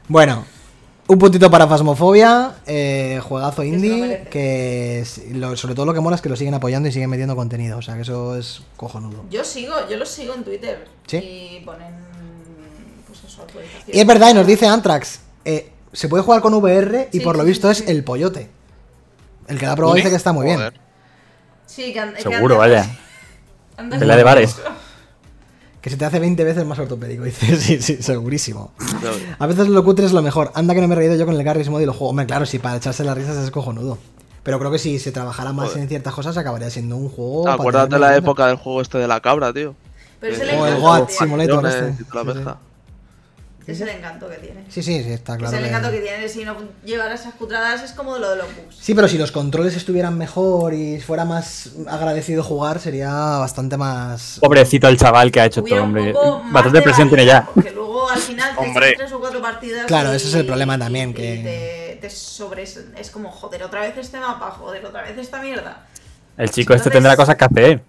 Bueno, 0.09 0.45
un 1.07 1.19
puntito 1.19 1.51
para 1.51 1.67
Fasmofobia, 1.67 2.55
eh, 2.67 3.21
juegazo 3.23 3.63
indie, 3.63 4.27
que 4.31 5.01
es- 5.01 5.21
lo- 5.33 5.57
sobre 5.57 5.75
todo 5.75 5.85
lo 5.87 5.95
que 5.95 6.01
mola 6.01 6.17
es 6.17 6.23
que 6.23 6.29
lo 6.29 6.37
siguen 6.37 6.55
apoyando 6.55 6.89
y 6.89 6.93
siguen 6.93 7.11
metiendo 7.11 7.37
contenido. 7.37 7.79
O 7.79 7.83
sea, 7.83 7.95
que 7.97 8.03
eso 8.03 8.37
es 8.37 8.63
cojonudo. 8.77 9.25
Yo 9.31 9.45
sigo, 9.45 9.75
yo 9.91 9.97
los 9.97 10.09
sigo 10.09 10.35
en 10.35 10.45
Twitter. 10.45 10.87
¿Sí? 11.07 11.17
Y 11.19 11.63
ponen. 11.65 11.95
Pues 13.07 13.23
eso, 13.25 13.43
actualizaciones. 13.43 13.95
Y 13.97 14.01
es 14.01 14.07
verdad, 14.07 14.31
y 14.31 14.35
nos 14.35 14.47
dice 14.47 14.67
Antrax, 14.67 15.21
eh, 15.45 15.71
se 15.93 16.09
puede 16.09 16.23
jugar 16.23 16.41
con 16.41 16.55
VR 16.55 17.09
y 17.13 17.19
Sí, 17.19 17.25
por 17.25 17.37
lo 17.37 17.43
sí, 17.43 17.49
visto 17.51 17.73
sí, 17.73 17.83
es 17.83 17.89
el 17.91 18.03
pollote. 18.03 18.49
El 19.47 19.59
que 19.59 19.67
la 19.67 19.73
ha 19.73 19.77
probado 19.77 19.97
dice 19.97 20.09
que 20.11 20.17
está 20.17 20.33
muy 20.33 20.47
bien. 20.47 20.59
Sí, 21.67 21.93
que 21.93 22.15
que 22.17 22.23
Seguro, 22.23 22.57
vaya. 22.59 22.87
de 23.79 24.23
bares. 24.23 24.57
Que 25.85 25.91
se 25.91 25.99
te 25.99 26.07
hace 26.07 26.19
20 26.19 26.43
veces 26.45 26.65
más 26.65 26.79
ortopédico. 26.79 27.25
Dice, 27.25 27.57
sí, 27.57 27.83
sí, 27.83 28.03
segurísimo. 28.03 28.73
A 29.39 29.47
veces 29.47 29.69
lo 29.69 29.85
cutre 29.85 30.07
es 30.07 30.15
lo 30.15 30.23
mejor. 30.23 30.51
Anda 30.55 30.73
que 30.73 30.81
no 30.81 30.89
me 30.89 30.95
he 30.95 30.97
reído 30.97 31.15
yo 31.15 31.27
con 31.27 31.35
el 31.35 31.45
Garry's 31.45 31.69
Mod 31.69 31.83
y 31.83 31.85
lo 31.85 31.93
juego. 31.93 32.09
Hombre, 32.09 32.25
claro, 32.25 32.47
si 32.47 32.59
para 32.59 32.77
echarse 32.79 33.05
las 33.05 33.15
risas 33.15 33.37
es 33.37 33.51
cojonudo. 33.51 33.99
Pero 34.45 34.59
creo 34.59 34.71
que 34.71 34.79
si 34.79 34.99
se 34.99 35.13
trabajara 35.13 35.53
más 35.53 35.69
Joder. 35.69 35.83
en 35.83 35.89
ciertas 35.91 36.15
cosas 36.15 36.39
acabaría 36.39 36.71
siendo 36.71 36.97
un 36.97 37.11
juego. 37.11 37.47
Acuérdate 37.51 37.99
la 37.99 38.17
época 38.17 38.47
del 38.47 38.57
juego 38.57 38.81
este 38.81 38.97
de 38.97 39.07
la 39.07 39.21
cabra, 39.21 39.53
tío. 39.53 39.75
Pero 40.21 40.35
es 40.35 40.41
el 40.41 40.49
el 40.49 40.81
Goat 40.81 41.07
que 41.09 41.13
Simulator 41.13 41.67
este. 41.67 42.03
y 42.03 42.05
toda 42.05 42.25
la 42.25 42.33
Sí, 42.33 42.39
sí. 42.39 42.51
Es 43.67 43.81
el 43.81 43.89
encanto 43.89 44.29
que 44.29 44.37
tiene. 44.37 44.65
Sí, 44.69 44.83
sí, 44.83 45.03
sí, 45.03 45.11
está 45.13 45.37
claro. 45.39 45.49
es 45.49 45.59
el 45.59 45.65
que- 45.65 45.69
encanto 45.71 45.91
que 45.91 46.01
tiene. 46.01 46.29
Si 46.29 46.45
no 46.45 46.55
llevara 46.85 47.15
esas 47.15 47.35
cutradas, 47.35 47.83
es 47.83 47.93
como 47.93 48.19
lo 48.19 48.31
de 48.31 48.37
los 48.37 48.47
bugs. 48.57 48.77
Sí, 48.79 48.95
pero 48.95 49.09
si 49.09 49.17
los 49.17 49.33
controles 49.33 49.75
estuvieran 49.77 50.19
mejor 50.19 50.75
y 50.75 51.01
fuera 51.01 51.25
más 51.25 51.71
agradecido 51.89 52.43
jugar, 52.43 52.79
sería 52.81 53.11
bastante 53.39 53.77
más. 53.77 54.39
Pobrecito 54.41 54.87
el 54.89 54.99
chaval 54.99 55.33
que 55.33 55.41
ha 55.41 55.47
hecho 55.47 55.63
Hubiera 55.63 55.79
todo, 55.79 55.85
hombre. 55.87 56.15
Bastante 56.53 56.83
presión 56.83 57.09
tiene 57.09 57.25
ya. 57.27 57.49
Porque 57.55 57.71
luego 57.71 58.11
al 58.11 58.19
final 58.21 58.55
te 58.55 58.61
Hombre. 58.61 58.89
echas 58.89 58.99
tres 58.99 59.13
o 59.13 59.21
cuatro 59.21 59.41
partidas. 59.41 59.87
Claro, 59.87 60.13
y- 60.13 60.17
ese 60.17 60.29
es 60.29 60.35
el 60.35 60.47
problema 60.47 60.79
también, 60.79 61.11
y 61.11 61.15
que- 61.15 61.97
te, 61.97 61.99
te 62.03 62.11
sobres. 62.11 62.79
Es 62.99 63.11
como, 63.11 63.31
joder, 63.31 63.63
otra 63.63 63.81
vez 63.81 63.97
este 63.97 64.19
mapa, 64.21 64.51
joder, 64.51 64.85
otra 64.85 65.03
vez 65.03 65.17
esta 65.17 65.41
mierda. 65.41 65.87
El 66.37 66.51
chico 66.51 66.75
este 66.75 66.91
tendrá 66.91 67.17
cosas 67.17 67.37
que 67.37 67.45
hacer. 67.45 67.83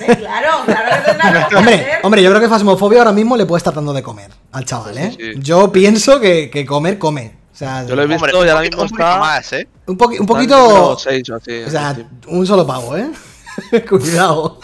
Eh, 0.00 0.16
claro, 0.18 0.48
claro 0.64 0.96
que 1.04 1.10
tendrá 1.10 1.48
que 1.48 1.56
Hombre, 1.56 1.74
hacer. 1.74 1.98
hombre, 2.02 2.22
yo 2.22 2.30
creo 2.30 2.40
que 2.42 2.48
Fasmofobia 2.48 2.98
ahora 3.00 3.12
mismo 3.12 3.36
le 3.36 3.46
puede 3.46 3.58
estar 3.58 3.74
dando 3.74 3.92
de 3.92 4.02
comer 4.02 4.30
al 4.52 4.64
chaval, 4.64 4.96
¿eh? 4.98 5.10
Sí, 5.16 5.32
sí. 5.34 5.40
Yo 5.40 5.70
pienso 5.72 6.20
que, 6.20 6.50
que 6.50 6.64
comer, 6.66 6.98
come. 6.98 7.34
O 7.52 7.56
sea, 7.56 7.84
Yo 7.86 7.96
lo 7.96 8.02
he 8.02 8.06
visto 8.06 8.24
Hombre, 8.24 8.38
y 8.38 8.42
un 8.42 8.48
ahora 8.50 8.60
mismo 8.62 8.82
un 8.82 8.88
poquito 8.88 9.02
está. 9.08 9.18
más, 9.18 9.52
¿eh? 9.54 9.68
un, 9.86 9.98
un 10.20 10.26
poquito... 10.26 10.98
seis 10.98 11.28
o 11.30 11.36
así. 11.36 11.62
O 11.62 11.70
sea, 11.70 11.96
un 12.28 12.46
solo 12.46 12.66
pavo, 12.66 12.96
¿eh? 12.96 13.10
Cuidado. 13.88 14.60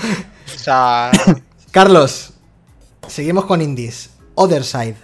O 0.55 0.59
sea, 0.59 1.11
Carlos, 1.71 2.35
seguimos 3.09 3.47
con 3.47 3.63
indies. 3.63 4.11
Other 4.35 4.63
Side. 4.65 4.97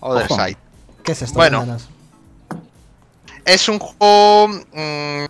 Other 0.00 0.26
Ojo. 0.30 0.36
Side. 0.36 0.56
¿Qué 1.02 1.12
es 1.12 1.22
esto? 1.22 1.34
Bueno. 1.36 1.76
Es 3.44 3.68
un 3.68 3.78
juego. 3.78 4.48
mm, 4.72 5.24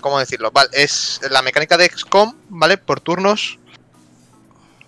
¿Cómo 0.00 0.18
decirlo? 0.18 0.50
Vale, 0.50 0.70
es 0.72 1.20
la 1.30 1.42
mecánica 1.42 1.76
de 1.76 1.88
XCOM, 1.88 2.34
¿vale? 2.48 2.78
Por 2.78 3.00
turnos. 3.00 3.58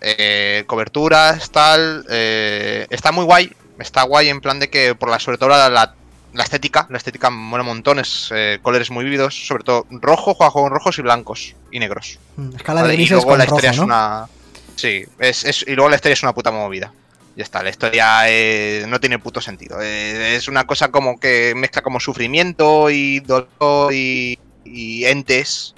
eh, 0.00 0.64
coberturas, 0.66 1.50
tal. 1.50 2.06
eh, 2.08 2.86
está 2.90 3.12
muy 3.12 3.24
guay. 3.24 3.52
Está 3.78 4.02
guay 4.02 4.28
en 4.28 4.40
plan 4.40 4.58
de 4.60 4.68
que, 4.70 4.94
por 4.94 5.10
la, 5.10 5.18
sobre 5.18 5.38
todo 5.38 5.50
la, 5.50 5.68
la- 5.68 5.94
la 6.32 6.44
estética. 6.44 6.86
La 6.90 6.96
estética 6.98 7.28
mola 7.30 7.62
montones. 7.64 8.28
Eh, 8.34 8.58
colores 8.62 8.90
muy 8.90 9.04
vívidos. 9.04 9.46
Sobre 9.46 9.64
todo 9.64 9.86
rojo, 9.90 10.34
juega 10.34 10.52
con 10.52 10.70
rojos 10.70 10.98
y 10.98 11.02
blancos. 11.02 11.54
Y 11.70 11.78
negros. 11.80 12.18
Mm, 12.36 12.56
Escala 12.56 12.80
de 12.82 12.88
¿vale? 12.88 12.94
Y 12.94 12.96
grises 12.98 13.16
luego 13.16 13.36
la 13.36 13.44
rojo, 13.44 13.56
historia 13.56 13.70
es 13.72 13.78
una. 13.78 14.26
Sí, 14.76 15.04
es, 15.18 15.44
es- 15.44 15.64
y 15.66 15.74
luego 15.74 15.88
la 15.90 15.96
historia 15.96 16.14
es 16.14 16.22
una 16.22 16.32
puta 16.34 16.50
movida. 16.50 16.92
Ya 17.36 17.44
está, 17.44 17.62
la 17.62 17.70
historia 17.70 18.22
eh, 18.28 18.84
no 18.88 19.00
tiene 19.00 19.18
puto 19.18 19.40
sentido. 19.40 19.78
Eh, 19.80 20.34
es 20.36 20.48
una 20.48 20.66
cosa 20.66 20.88
como 20.90 21.18
que 21.20 21.52
mezcla 21.56 21.80
como 21.82 22.00
sufrimiento 22.00 22.90
y 22.90 23.20
dolor 23.20 23.92
y, 23.94 24.38
y 24.64 25.04
entes. 25.06 25.74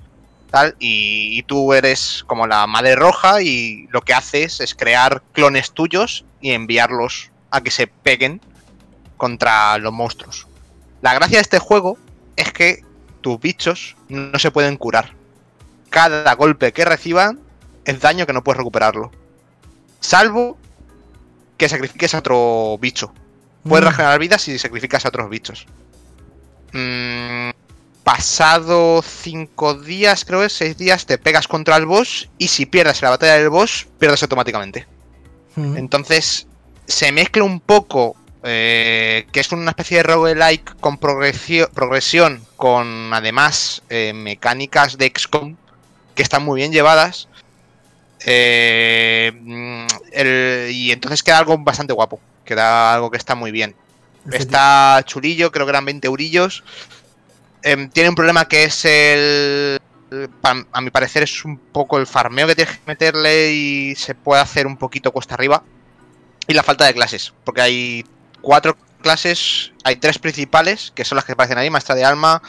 Tal, 0.51 0.77
y, 0.79 1.39
y 1.39 1.43
tú 1.45 1.73
eres 1.73 2.25
como 2.27 2.47
la 2.47 2.67
madre 2.67 2.95
roja 2.95 3.41
y 3.41 3.87
lo 3.91 4.03
que 4.03 4.13
haces 4.13 4.61
es 4.61 4.75
crear 4.75 5.23
clones 5.33 5.73
tuyos 5.73 6.27
y 6.43 6.51
enviarlos 6.53 7.31
a 7.51 7.63
que 7.63 7.71
se 7.71 7.87
peguen 7.87 8.41
contra 9.17 9.79
los 9.79 9.93
monstruos. 9.95 10.47
La 11.01 11.15
gracia 11.15 11.39
de 11.39 11.43
este 11.43 11.59
juego 11.59 11.97
es 12.37 12.53
que 12.53 12.85
tus 13.23 13.41
bichos 13.41 13.97
no 14.09 14.39
se 14.39 14.51
pueden 14.51 14.77
curar 14.77 15.15
cada 15.93 16.35
golpe 16.35 16.73
que 16.73 16.85
reciban 16.87 17.39
es 17.85 18.01
daño 18.01 18.27
que 18.27 18.33
no 18.33 18.43
puedes 18.43 18.57
recuperarlo. 18.57 19.13
Salvo 20.01 20.57
que 21.59 21.69
sacrifiques 21.69 22.15
a 22.15 22.19
otro 22.19 22.79
bicho. 22.81 23.13
Puedes 23.63 23.85
Mm. 23.85 23.89
regenerar 23.91 24.19
vidas 24.19 24.43
si 24.43 24.59
sacrificas 24.59 25.05
a 25.05 25.09
otros 25.09 25.29
bichos. 25.29 25.67
Mm, 26.73 27.51
pasado 28.05 29.03
5 29.03 29.75
días, 29.75 30.25
creo 30.25 30.43
es 30.45 30.53
6 30.55 30.77
días, 30.77 31.07
te 31.07 31.19
pegas 31.19 31.49
contra 31.49 31.77
el 31.77 31.87
boss 31.87 32.29
y 32.39 32.49
si 32.49 32.67
pierdes 32.67 33.03
la 33.03 33.11
batalla 33.11 33.35
del 33.39 33.49
boss, 33.51 33.87
pierdes 33.99 34.23
automáticamente. 34.23 34.87
Entonces, 35.77 36.47
se 36.87 37.13
mezcla 37.13 37.45
un 37.45 37.61
poco, 37.61 38.17
eh, 38.43 39.27
que 39.33 39.41
es 39.41 39.53
una 39.53 39.71
especie 39.71 39.99
de 39.99 40.03
roguelike 40.05 40.77
con 40.81 40.99
progresio- 40.99 41.71
progresión, 41.71 42.43
con 42.57 43.13
además 43.13 43.83
eh, 43.91 44.13
mecánicas 44.15 44.99
de 44.99 45.13
XCOM 45.15 45.57
que 46.15 46.23
están 46.23 46.43
muy 46.45 46.61
bien 46.61 46.73
llevadas. 46.73 47.29
Eh, 48.25 49.33
mm, 49.41 49.87
el- 50.13 50.71
y 50.73 50.93
entonces 50.93 51.23
queda 51.23 51.39
algo 51.39 51.59
bastante 51.59 51.93
guapo, 51.93 52.21
queda 52.45 52.95
algo 52.95 53.11
que 53.11 53.17
está 53.17 53.35
muy 53.35 53.51
bien. 53.51 53.75
Está 54.31 55.03
chulillo, 55.05 55.51
creo 55.51 55.67
que 55.67 55.71
eran 55.71 55.85
20 55.85 56.07
eurillos. 56.07 56.63
Em, 57.63 57.89
tiene 57.91 58.09
un 58.09 58.15
problema 58.15 58.47
que 58.47 58.65
es 58.65 58.85
el. 58.85 59.79
el- 60.11 60.31
A 60.73 60.81
mi 60.81 60.91
parecer 60.91 61.23
es 61.23 61.45
un 61.45 61.57
poco 61.57 61.99
el 61.99 62.07
farmeo 62.07 62.47
que 62.47 62.55
tienes 62.55 62.75
que 62.77 62.83
meterle 62.87 63.53
y 63.53 63.95
se 63.97 64.15
puede 64.15 64.43
hacer 64.43 64.67
un 64.67 64.77
poquito 64.77 65.11
cuesta 65.13 65.35
arriba. 65.35 65.63
Y 66.49 66.55
la 66.55 66.63
falta 66.63 66.85
de 66.85 66.93
clases, 66.95 67.33
porque 67.45 67.63
hay 67.63 68.05
cuatro 68.41 68.77
clases, 69.01 69.73
hay 69.85 69.97
tres 69.97 70.19
principales, 70.19 70.93
que 70.95 71.05
son 71.05 71.17
las 71.17 71.25
que 71.25 71.33
aparecen 71.33 71.57
ahí, 71.59 71.71
Maestra 71.71 71.95
de 71.95 72.05
Alma, 72.05 72.43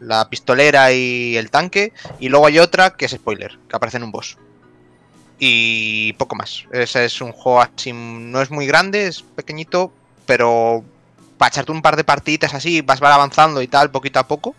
la 0.00 0.28
pistolera 0.28 0.92
y 0.92 1.36
el 1.36 1.50
tanque, 1.50 1.92
y 2.20 2.28
luego 2.28 2.46
hay 2.46 2.58
otra 2.58 2.90
que 2.90 3.06
es 3.06 3.12
spoiler, 3.12 3.58
que 3.68 3.76
aparece 3.76 3.96
en 3.96 4.04
un 4.04 4.12
boss. 4.12 4.36
Y 5.38 6.12
poco 6.14 6.36
más. 6.36 6.64
Ese 6.72 7.04
es 7.04 7.20
un 7.20 7.32
juego 7.32 7.60
así, 7.62 7.92
no 7.92 8.42
es 8.42 8.50
muy 8.50 8.66
grande, 8.66 9.06
es 9.06 9.22
pequeñito, 9.22 9.92
pero 10.26 10.84
para 11.38 11.48
echarte 11.48 11.72
un 11.72 11.82
par 11.82 11.96
de 11.96 12.04
partiditas 12.04 12.52
así, 12.54 12.82
vas 12.82 13.00
vas 13.00 13.14
avanzando 13.14 13.62
y 13.62 13.68
tal, 13.68 13.90
poquito 13.90 14.18
a 14.18 14.26
poco. 14.26 14.54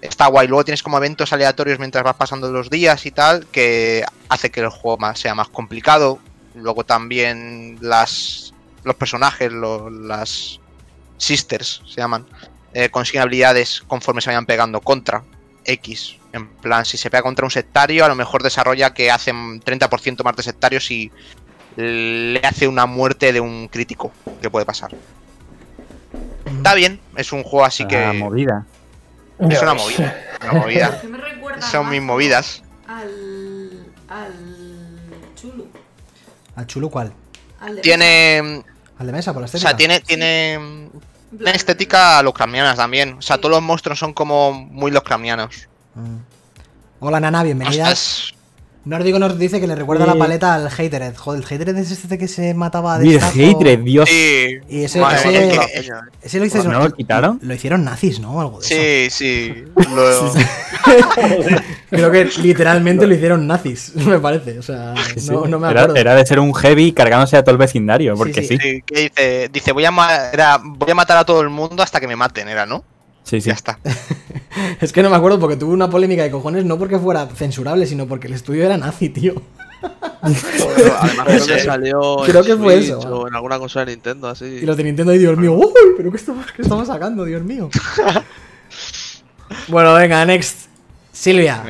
Está 0.00 0.26
guay. 0.28 0.46
Luego 0.46 0.64
tienes 0.64 0.82
como 0.82 0.98
eventos 0.98 1.32
aleatorios 1.32 1.80
mientras 1.80 2.04
vas 2.04 2.14
pasando 2.14 2.52
los 2.52 2.70
días 2.70 3.04
y 3.06 3.10
tal, 3.10 3.46
que 3.46 4.04
hace 4.28 4.50
que 4.50 4.60
el 4.60 4.68
juego 4.68 4.98
más, 4.98 5.18
sea 5.18 5.34
más 5.34 5.48
complicado. 5.48 6.20
Luego 6.54 6.84
también 6.84 7.78
las 7.80 8.54
los 8.84 8.96
personajes, 8.96 9.50
las 9.52 10.60
sisters 11.18 11.82
se 11.86 11.96
llaman, 12.00 12.26
eh, 12.72 12.88
consiguen 12.90 13.22
habilidades 13.22 13.82
conforme 13.86 14.20
se 14.20 14.30
vayan 14.30 14.46
pegando 14.46 14.80
contra 14.80 15.24
X. 15.64 16.16
En 16.32 16.48
plan, 16.48 16.84
si 16.84 16.96
se 16.96 17.10
pega 17.10 17.22
contra 17.22 17.44
un 17.44 17.50
sectario, 17.50 18.04
a 18.04 18.08
lo 18.08 18.14
mejor 18.14 18.42
desarrolla 18.42 18.94
que 18.94 19.10
hacen 19.10 19.60
30% 19.60 20.22
más 20.22 20.36
de 20.36 20.42
sectarios 20.42 20.90
y 20.90 21.10
le 21.76 22.40
hace 22.40 22.66
una 22.68 22.86
muerte 22.86 23.32
de 23.32 23.40
un 23.40 23.68
crítico 23.68 24.12
que 24.40 24.50
puede 24.50 24.66
pasar. 24.66 24.90
Está 26.56 26.74
bien, 26.74 27.00
es 27.16 27.32
un 27.32 27.42
juego 27.42 27.64
así 27.64 27.82
La 27.84 27.88
que 27.88 28.12
movida. 28.14 28.66
es 29.38 29.62
una 29.62 29.74
movida. 29.74 30.16
Una 30.42 30.52
movida. 30.60 31.00
Me 31.56 31.62
Son 31.62 31.88
mis 31.90 32.02
movidas. 32.02 32.62
Al. 32.86 33.08
al. 34.08 34.32
Chulu. 35.34 35.66
¿Al 36.56 36.66
chulo 36.66 36.88
cuál? 36.90 37.12
Al 37.60 37.76
de 37.76 37.82
Tiene. 37.82 38.64
¿Al 38.98 39.06
de 39.06 39.12
mesa 39.12 39.32
por 39.32 39.42
la 39.42 39.44
O 39.44 39.46
estética? 39.46 39.68
sea, 39.70 39.76
tiene. 39.76 40.00
tiene 40.00 40.58
mesa. 40.58 40.98
una 41.40 41.50
estética 41.52 42.22
locramiana 42.22 42.74
también. 42.74 43.14
O 43.18 43.22
sea, 43.22 43.36
todos 43.38 43.50
los 43.50 43.62
monstruos 43.62 43.98
son 43.98 44.12
como 44.12 44.52
muy 44.52 44.90
locramianos. 44.90 45.68
Mm. 45.94 46.16
Hola 47.00 47.20
Nana, 47.20 47.42
bienvenida. 47.44 47.82
Ostras, 47.84 48.34
Nordico 48.88 49.18
nos 49.18 49.38
dice 49.38 49.60
que 49.60 49.66
le 49.66 49.74
recuerda 49.74 50.06
la 50.06 50.14
Sí. 50.14 50.18
paleta 50.18 50.54
al 50.54 50.66
Hatered. 50.68 51.14
Joder, 51.16 51.40
el 51.42 51.46
Hatered 51.54 51.76
es 51.76 51.90
este 51.90 52.16
que 52.16 52.26
se 52.26 52.54
mataba 52.54 52.98
de 52.98 53.04
Mira, 53.06 53.20
saco. 53.20 53.38
Hatred, 53.38 53.80
Dios. 53.80 54.08
Sí. 54.08 54.56
Y 54.68 54.84
ese, 54.84 55.00
Madre 55.00 55.18
ese- 55.50 55.90
ese 56.22 56.38
lo 56.38 56.44
hicieron. 56.46 56.72
¿No 56.72 56.80
lo 56.84 56.90
quitaron? 56.92 57.38
Lo 57.42 57.52
hicieron 57.54 57.84
nazis, 57.84 58.18
¿no? 58.18 58.32
O 58.32 58.40
Algo 58.40 58.60
de 58.60 59.06
eso. 59.06 59.16
Sí, 59.18 59.52
sí. 59.54 59.64
Lo- 59.94 60.32
Creo 61.90 62.10
que 62.10 62.24
literalmente 62.42 63.06
lo 63.06 63.14
hicieron 63.14 63.46
nazis, 63.46 63.92
me 63.96 64.18
parece. 64.18 64.58
O 64.58 64.62
sea, 64.62 64.94
Sí, 65.14 65.20
sí. 65.20 65.30
no, 65.30 65.46
no 65.46 65.58
me 65.58 65.70
era, 65.70 65.82
acuerdo. 65.82 66.00
era 66.00 66.14
de 66.14 66.26
ser 66.26 66.38
un 66.40 66.54
heavy 66.54 66.92
cargándose 66.92 67.36
a 67.36 67.42
todo 67.42 67.52
el 67.52 67.58
vecindario, 67.58 68.14
porque 68.16 68.42
sí. 68.42 68.56
sí. 68.56 68.58
sí, 68.60 68.82
que 68.86 69.00
dice, 69.02 69.48
dice 69.52 69.72
voy, 69.72 69.84
a 69.84 70.30
era, 70.32 70.58
voy 70.62 70.90
a 70.90 70.94
matar 70.94 71.16
a 71.18 71.24
todo 71.24 71.40
el 71.40 71.48
mundo 71.50 71.82
hasta 71.82 72.00
que 72.00 72.06
me 72.06 72.16
maten, 72.16 72.48
era, 72.48 72.66
¿no? 72.66 72.84
Sí, 73.28 73.42
sí. 73.42 73.48
Ya 73.48 73.54
está. 73.54 73.78
Es 74.80 74.92
que 74.92 75.02
no 75.02 75.10
me 75.10 75.16
acuerdo 75.16 75.38
porque 75.38 75.56
tuvo 75.56 75.72
una 75.72 75.88
polémica 75.88 76.22
de 76.22 76.30
cojones, 76.30 76.64
no 76.64 76.78
porque 76.78 76.98
fuera 76.98 77.26
censurable, 77.26 77.86
sino 77.86 78.06
porque 78.06 78.26
el 78.26 78.32
estudio 78.32 78.64
era 78.64 78.76
nazi, 78.76 79.08
tío. 79.08 79.34
Además, 80.20 80.44
creo 81.26 81.46
que 81.46 81.58
salió 81.60 82.16
Creo 82.24 82.40
en 82.40 82.46
que 82.46 82.56
fue 82.56 82.78
eso. 82.78 82.98
o 82.98 83.28
en 83.28 83.34
alguna 83.34 83.58
consola 83.58 83.84
de 83.84 83.92
Nintendo, 83.92 84.28
así. 84.28 84.46
Y 84.46 84.62
los 84.62 84.76
de 84.76 84.84
Nintendo, 84.84 85.12
ay, 85.12 85.18
Dios 85.18 85.36
mío, 85.36 85.52
uy, 85.52 85.94
pero 85.96 86.10
¿qué 86.10 86.16
estamos, 86.16 86.46
qué 86.52 86.62
estamos 86.62 86.88
sacando, 86.88 87.24
Dios 87.24 87.42
mío? 87.42 87.68
bueno, 89.68 89.94
venga, 89.94 90.24
next. 90.24 90.66
Silvia, 91.12 91.64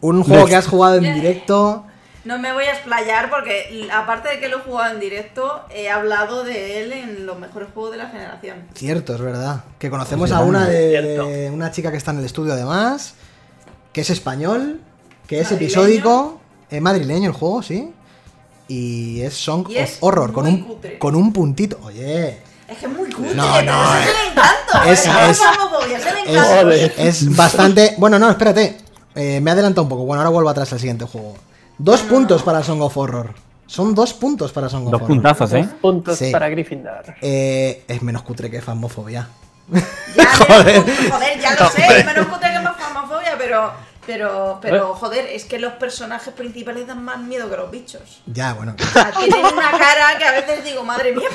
un 0.00 0.22
juego 0.22 0.46
que 0.46 0.56
has 0.56 0.66
jugado 0.66 0.96
en 0.96 1.14
directo. 1.14 1.84
No 2.24 2.38
me 2.38 2.52
voy 2.52 2.64
a 2.64 2.72
explayar 2.74 3.30
porque, 3.30 3.88
aparte 3.92 4.28
de 4.28 4.40
que 4.40 4.48
lo 4.48 4.58
he 4.58 4.60
jugado 4.60 4.92
en 4.92 5.00
directo, 5.00 5.62
he 5.74 5.88
hablado 5.88 6.44
de 6.44 6.82
él 6.82 6.92
en 6.92 7.24
los 7.24 7.38
mejores 7.38 7.68
juegos 7.72 7.92
de 7.92 7.98
la 7.98 8.08
generación. 8.10 8.58
Cierto, 8.74 9.14
es 9.14 9.20
verdad. 9.22 9.64
Que 9.78 9.88
conocemos 9.88 10.30
a 10.32 10.40
una 10.40 10.66
de 10.68 10.90
Cierto. 10.90 11.28
una 11.54 11.70
chica 11.70 11.90
que 11.90 11.96
está 11.96 12.10
en 12.10 12.18
el 12.18 12.26
estudio 12.26 12.52
además, 12.52 13.14
que 13.94 14.02
es 14.02 14.10
español, 14.10 14.80
que 15.26 15.40
es 15.40 15.50
Madrileño. 15.50 15.66
episódico, 15.66 16.40
es 16.68 16.82
madrileño 16.82 17.30
el 17.30 17.34
juego, 17.34 17.62
sí. 17.62 17.92
Y 18.68 19.22
es 19.22 19.34
Song 19.34 19.66
Y 19.70 19.76
of 19.78 19.82
es 19.82 19.96
Horror, 20.00 20.32
con 20.32 20.46
un, 20.46 20.60
cutre. 20.62 20.98
con 20.98 21.16
un 21.16 21.32
puntito. 21.32 21.80
Oye, 21.82 22.38
Es 22.68 22.78
que 22.78 22.86
es 22.86 22.92
muy 22.92 23.10
cutre, 23.10 23.34
No, 23.34 23.48
pero 23.54 23.72
no, 23.72 23.94
ese 24.84 25.08
eh. 25.08 25.12
es. 25.30 25.40
Es- 25.40 25.40
¿eh? 25.40 25.42
Es- 26.28 26.82
es 26.82 26.98
es, 26.98 27.22
es 27.22 27.36
bastante. 27.36 27.94
Bueno, 27.98 28.18
no, 28.18 28.30
espérate. 28.30 28.76
Eh, 29.14 29.40
me 29.40 29.50
he 29.50 29.52
adelantado 29.54 29.82
un 29.84 29.88
poco. 29.88 30.04
Bueno, 30.04 30.20
ahora 30.20 30.30
vuelvo 30.30 30.50
atrás 30.50 30.72
al 30.72 30.78
siguiente 30.78 31.04
juego. 31.06 31.34
Dos 31.82 32.00
puntos 32.02 32.42
para 32.42 32.62
Song 32.62 32.82
of 32.82 32.94
Horror. 32.96 33.32
Son 33.66 33.94
dos 33.94 34.12
puntos 34.12 34.52
para 34.52 34.68
Song 34.68 34.84
of 34.86 34.90
Dos 34.92 35.00
Horror. 35.00 35.08
puntazos, 35.08 35.52
¿eh? 35.54 35.62
Dos 35.62 35.74
puntos 35.80 36.18
Sí. 36.18 36.30
para 36.30 36.48
Gryffindor. 36.50 37.14
Eh, 37.22 37.84
es 37.88 38.02
menos 38.02 38.20
cutre 38.22 38.50
que 38.50 38.60
Fasmofobia. 38.60 39.28
Ya, 40.14 40.26
Joder. 40.46 40.80
joder. 40.82 41.10
joder, 41.10 41.40
ya 41.40 41.54
lo 41.54 41.70
sé, 41.70 41.86
es 42.00 42.04
menos 42.04 42.26
cutre 42.26 42.50
que 42.52 42.58
más 42.58 42.76
famofobia, 42.76 43.34
pero, 43.38 43.72
pero, 44.04 44.58
pero, 44.60 44.94
joder, 44.94 45.26
es 45.32 45.44
que 45.46 45.58
los 45.58 45.72
personajes 45.74 46.34
principales 46.34 46.86
dan 46.86 47.02
más 47.02 47.18
miedo 47.20 47.48
que 47.48 47.56
los 47.56 47.70
bichos. 47.70 48.20
Ya, 48.26 48.52
bueno. 48.52 48.74
O 48.78 48.84
sea, 48.92 49.10
tienen 49.12 49.46
una 49.46 49.70
cara 49.70 50.18
que 50.18 50.24
a 50.24 50.32
veces 50.32 50.62
digo, 50.64 50.84
madre 50.84 51.12
mía, 51.14 51.28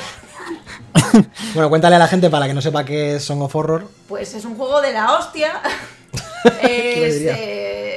Bueno, 1.54 1.68
cuéntale 1.70 1.96
a 1.96 1.98
la 1.98 2.06
gente 2.08 2.30
para 2.30 2.46
que 2.46 2.54
no 2.54 2.60
sepa 2.62 2.84
qué 2.84 3.16
es 3.16 3.24
Song 3.24 3.42
of 3.42 3.54
Horror. 3.56 3.88
pues 4.06 4.32
es 4.34 4.44
un 4.44 4.54
juego 4.56 4.80
de 4.80 4.92
la 4.92 5.14
hostia. 5.18 5.60
¿Quién 6.60 7.00
lo 7.00 7.06
es, 7.06 7.14
diría? 7.14 7.34
eh, 7.36 7.95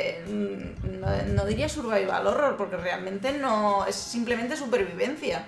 no, 0.99 1.07
no 1.33 1.45
diría 1.45 1.69
survival 1.69 2.27
horror, 2.27 2.55
porque 2.57 2.77
realmente 2.77 3.31
no 3.33 3.85
es 3.85 3.95
simplemente 3.95 4.55
supervivencia. 4.55 5.45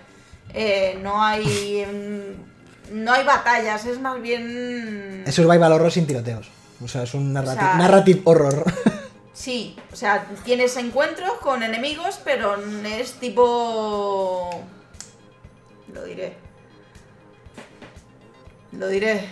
Eh, 0.54 1.00
no 1.02 1.24
hay 1.24 1.86
mm, 1.86 2.94
no 3.04 3.14
hay 3.14 3.24
batallas, 3.26 3.86
es 3.86 4.00
más 4.00 4.22
bien 4.22 5.24
Es 5.26 5.36
survival 5.36 5.72
horror 5.74 5.92
sin 5.92 6.06
tiroteos. 6.08 6.50
O 6.84 6.88
sea, 6.88 7.04
es 7.04 7.14
un 7.14 7.34
narrati- 7.34 7.52
O 7.52 7.54
sea- 7.54 7.76
narrative 7.76 8.22
horror. 8.26 8.66
Sí, 9.34 9.76
o 9.92 9.96
sea, 9.96 10.28
tienes 10.44 10.76
encuentros 10.78 11.32
con 11.42 11.64
enemigos, 11.64 12.20
pero 12.24 12.58
es 12.86 13.14
tipo. 13.14 14.62
Lo 15.92 16.04
diré. 16.04 16.34
Lo 18.74 18.88
diré. 18.88 19.30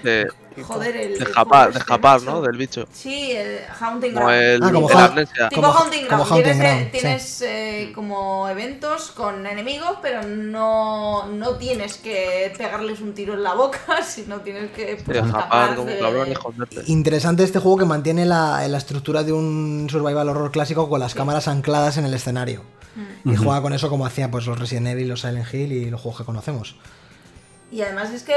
De, 0.60 0.66
Joder, 0.66 0.96
el. 0.96 1.10
de 1.10 1.16
el 1.18 1.22
escapar, 1.24 1.74
de 1.74 1.80
escapar. 1.80 2.22
¿no? 2.24 2.42
Del 2.42 2.58
bicho. 2.58 2.86
Sí, 2.92 3.32
el 3.32 3.60
Haunting 3.80 4.14
Como 4.14 4.26
Ground. 4.28 4.44
el 4.44 4.64
Ah, 4.64 4.72
como 4.72 4.90
la 4.90 5.06
amnesia. 5.06 5.50
Tipo 5.50 5.62
como- 5.62 5.74
Haunting 5.74 6.08
como 6.08 6.24
Ground. 6.26 6.32
Haunting 6.32 6.44
tienes 6.44 6.62
eh, 6.62 6.68
Ground, 6.76 6.86
sí. 6.92 7.00
tienes, 7.00 7.42
eh, 7.42 7.92
como 7.96 8.50
eventos 8.50 9.12
con 9.12 9.46
enemigos, 9.48 9.98
pero 10.02 10.24
no, 10.24 11.28
no 11.28 11.56
tienes 11.58 11.98
que 11.98 12.54
pegarles 12.58 13.00
un 13.02 13.14
tiro 13.14 13.34
en 13.34 13.44
la 13.44 13.54
boca, 13.54 13.80
sino 14.08 14.42
tienes 14.42 14.72
que 14.72 14.98
Sí, 14.98 15.04
pues, 15.06 15.18
escapar 15.18 15.40
escapar 15.42 15.70
como 15.76 15.82
un 15.84 15.94
de- 15.94 16.00
cabrón 16.00 16.28
y 16.28 16.32
esconderte. 16.32 16.82
Interesante 16.88 17.44
este 17.44 17.60
juego 17.60 17.78
que 17.78 17.86
mantiene 17.86 18.26
la, 18.26 18.68
la 18.68 18.78
estructura 18.78 19.24
de 19.24 19.34
un 19.34 19.88
survival 19.90 20.30
horror 20.30 20.52
clásico 20.52 20.90
con 20.90 21.00
las 21.00 21.16
cámaras 21.16 21.48
ancladas 21.48 21.98
en 21.98 22.06
el 22.06 22.14
escenario. 22.14 22.64
Y 23.24 23.34
Ujú. 23.34 23.44
juega 23.46 23.62
con 23.62 23.72
eso 23.74 23.90
como 23.90 24.06
hacía 24.06 24.30
pues 24.32 24.46
los 24.46 24.60
Resident 24.60 24.88
Evil, 24.88 25.08
los 25.10 25.22
Silent 25.22 25.54
Hill 25.54 25.72
y 25.72 25.90
los 25.90 26.02
juegos 26.02 26.20
que 26.20 26.26
conocemos. 26.26 26.76
Y 27.72 27.82
además 27.82 28.10
es 28.12 28.24
que 28.24 28.34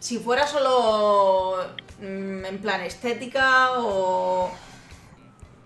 si 0.00 0.18
fuera 0.18 0.46
solo 0.48 1.58
mm, 2.00 2.44
en 2.44 2.58
plan 2.60 2.80
estética 2.80 3.72
o 3.78 4.50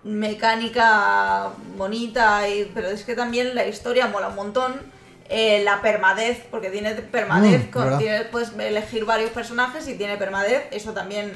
mecánica 0.03 1.49
bonita, 1.77 2.47
y, 2.47 2.71
pero 2.73 2.89
es 2.89 3.03
que 3.03 3.15
también 3.15 3.55
la 3.55 3.65
historia 3.65 4.07
mola 4.07 4.27
un 4.27 4.35
montón. 4.35 4.93
Eh, 5.27 5.63
la 5.63 5.81
permadez, 5.81 6.45
porque 6.51 6.69
tiene 6.69 6.91
permadez, 6.93 7.67
Mm, 7.67 7.71
con- 7.71 7.83
verdad. 7.85 7.97
tiene- 7.97 8.25
puedes 8.25 8.51
elegir 8.59 9.05
varios 9.05 9.31
personajes 9.31 9.87
y 9.87 9.95
tiene 9.95 10.17
permadez, 10.17 10.65
eso 10.69 10.91
también 10.91 11.33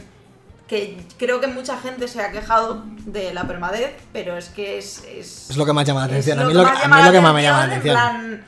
que 0.68 1.04
creo 1.18 1.42
que 1.42 1.48
mucha 1.48 1.76
gente 1.80 2.08
se 2.08 2.22
ha 2.22 2.32
quejado 2.32 2.84
de 3.08 3.34
la 3.34 3.48
permadez, 3.48 3.92
pero 4.14 4.38
es 4.38 4.50
que 4.50 4.78
es, 4.78 5.04
es, 5.06 5.50
Es 5.50 5.58
lo 5.58 5.66
que 5.66 5.74
más 5.74 5.88
llama 5.88 6.02
la 6.02 6.06
atención. 6.06 6.38
A 6.40 6.44
mí 6.46 6.54
lo 6.54 6.60
que, 6.64 6.70
más 6.70 6.78
a 6.78 6.84
llama 6.84 6.96
mí 6.98 7.02
la 7.02 7.08
lo 7.08 7.14
que 7.14 7.22
más 7.22 7.34
me 7.34 7.42
llama 7.42 7.58
la 7.58 7.64
en 7.64 7.70
atención. 7.72 7.96
plan, 7.96 8.46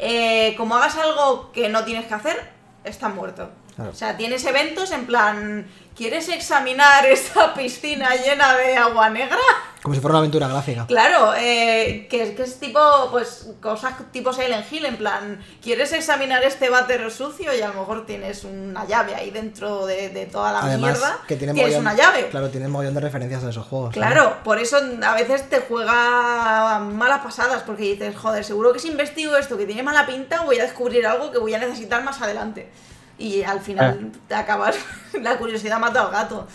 eh, 0.00 0.54
como 0.56 0.74
hagas 0.74 0.96
algo 0.96 1.52
que 1.52 1.68
no 1.68 1.84
tienes 1.84 2.06
que 2.06 2.14
hacer, 2.14 2.50
estás 2.82 3.14
muerto. 3.14 3.48
Claro. 3.74 3.90
O 3.90 3.94
sea, 3.94 4.16
tienes 4.16 4.44
eventos 4.44 4.90
en 4.92 5.06
plan, 5.06 5.66
¿quieres 5.96 6.28
examinar 6.28 7.06
esta 7.06 7.54
piscina 7.54 8.14
llena 8.16 8.54
de 8.56 8.76
agua 8.76 9.08
negra? 9.10 9.38
Como 9.82 9.94
si 9.96 10.00
fuera 10.00 10.12
una 10.12 10.18
aventura 10.20 10.46
gráfica. 10.46 10.86
Claro, 10.86 11.32
eh, 11.36 12.06
que, 12.08 12.22
es- 12.22 12.36
que 12.36 12.42
es 12.42 12.60
tipo, 12.60 12.78
pues, 13.10 13.48
cosas 13.60 13.94
tipo 14.12 14.32
Silent 14.32 14.70
Hill, 14.70 14.84
en 14.86 14.96
plan, 14.96 15.44
¿quieres 15.60 15.92
examinar 15.92 16.44
este 16.44 16.70
váter 16.70 17.10
sucio? 17.10 17.52
Y 17.52 17.60
a 17.62 17.68
lo 17.68 17.74
mejor 17.80 18.06
tienes 18.06 18.44
una 18.44 18.84
llave 18.86 19.16
ahí 19.16 19.30
dentro 19.32 19.84
de, 19.86 20.10
de 20.10 20.26
toda 20.26 20.52
la 20.52 20.60
Además, 20.60 20.92
mierda, 20.92 21.18
que 21.26 21.34
tiene 21.34 21.52
es 21.60 21.74
mogollón- 21.74 21.80
una 21.80 21.94
llave. 21.94 22.28
Claro, 22.28 22.48
tiene 22.50 22.66
un 22.66 22.72
montón 22.72 22.94
de 22.94 23.00
referencias 23.00 23.42
a 23.42 23.50
esos 23.50 23.66
juegos. 23.66 23.92
Claro, 23.92 24.36
por 24.44 24.60
eso 24.60 24.76
a 25.02 25.14
veces 25.14 25.48
te 25.48 25.58
juega 25.60 26.78
malas 26.78 27.22
pasadas, 27.24 27.62
porque 27.64 27.82
dices, 27.84 28.14
joder, 28.16 28.44
seguro 28.44 28.72
que 28.72 28.78
si 28.78 28.88
investigo 28.88 29.36
esto 29.36 29.56
que 29.56 29.66
tiene 29.66 29.82
mala 29.82 30.06
pinta, 30.06 30.42
voy 30.42 30.58
a 30.60 30.62
descubrir 30.62 31.06
algo 31.06 31.32
que 31.32 31.38
voy 31.38 31.54
a 31.54 31.58
necesitar 31.58 32.04
más 32.04 32.20
adelante. 32.22 32.70
Y 33.18 33.42
al 33.42 33.60
final 33.60 34.10
te 34.28 34.34
acabas, 34.34 34.76
la 35.22 35.38
curiosidad 35.38 35.78
mata 35.78 36.02
al 36.02 36.10
gato. 36.10 36.46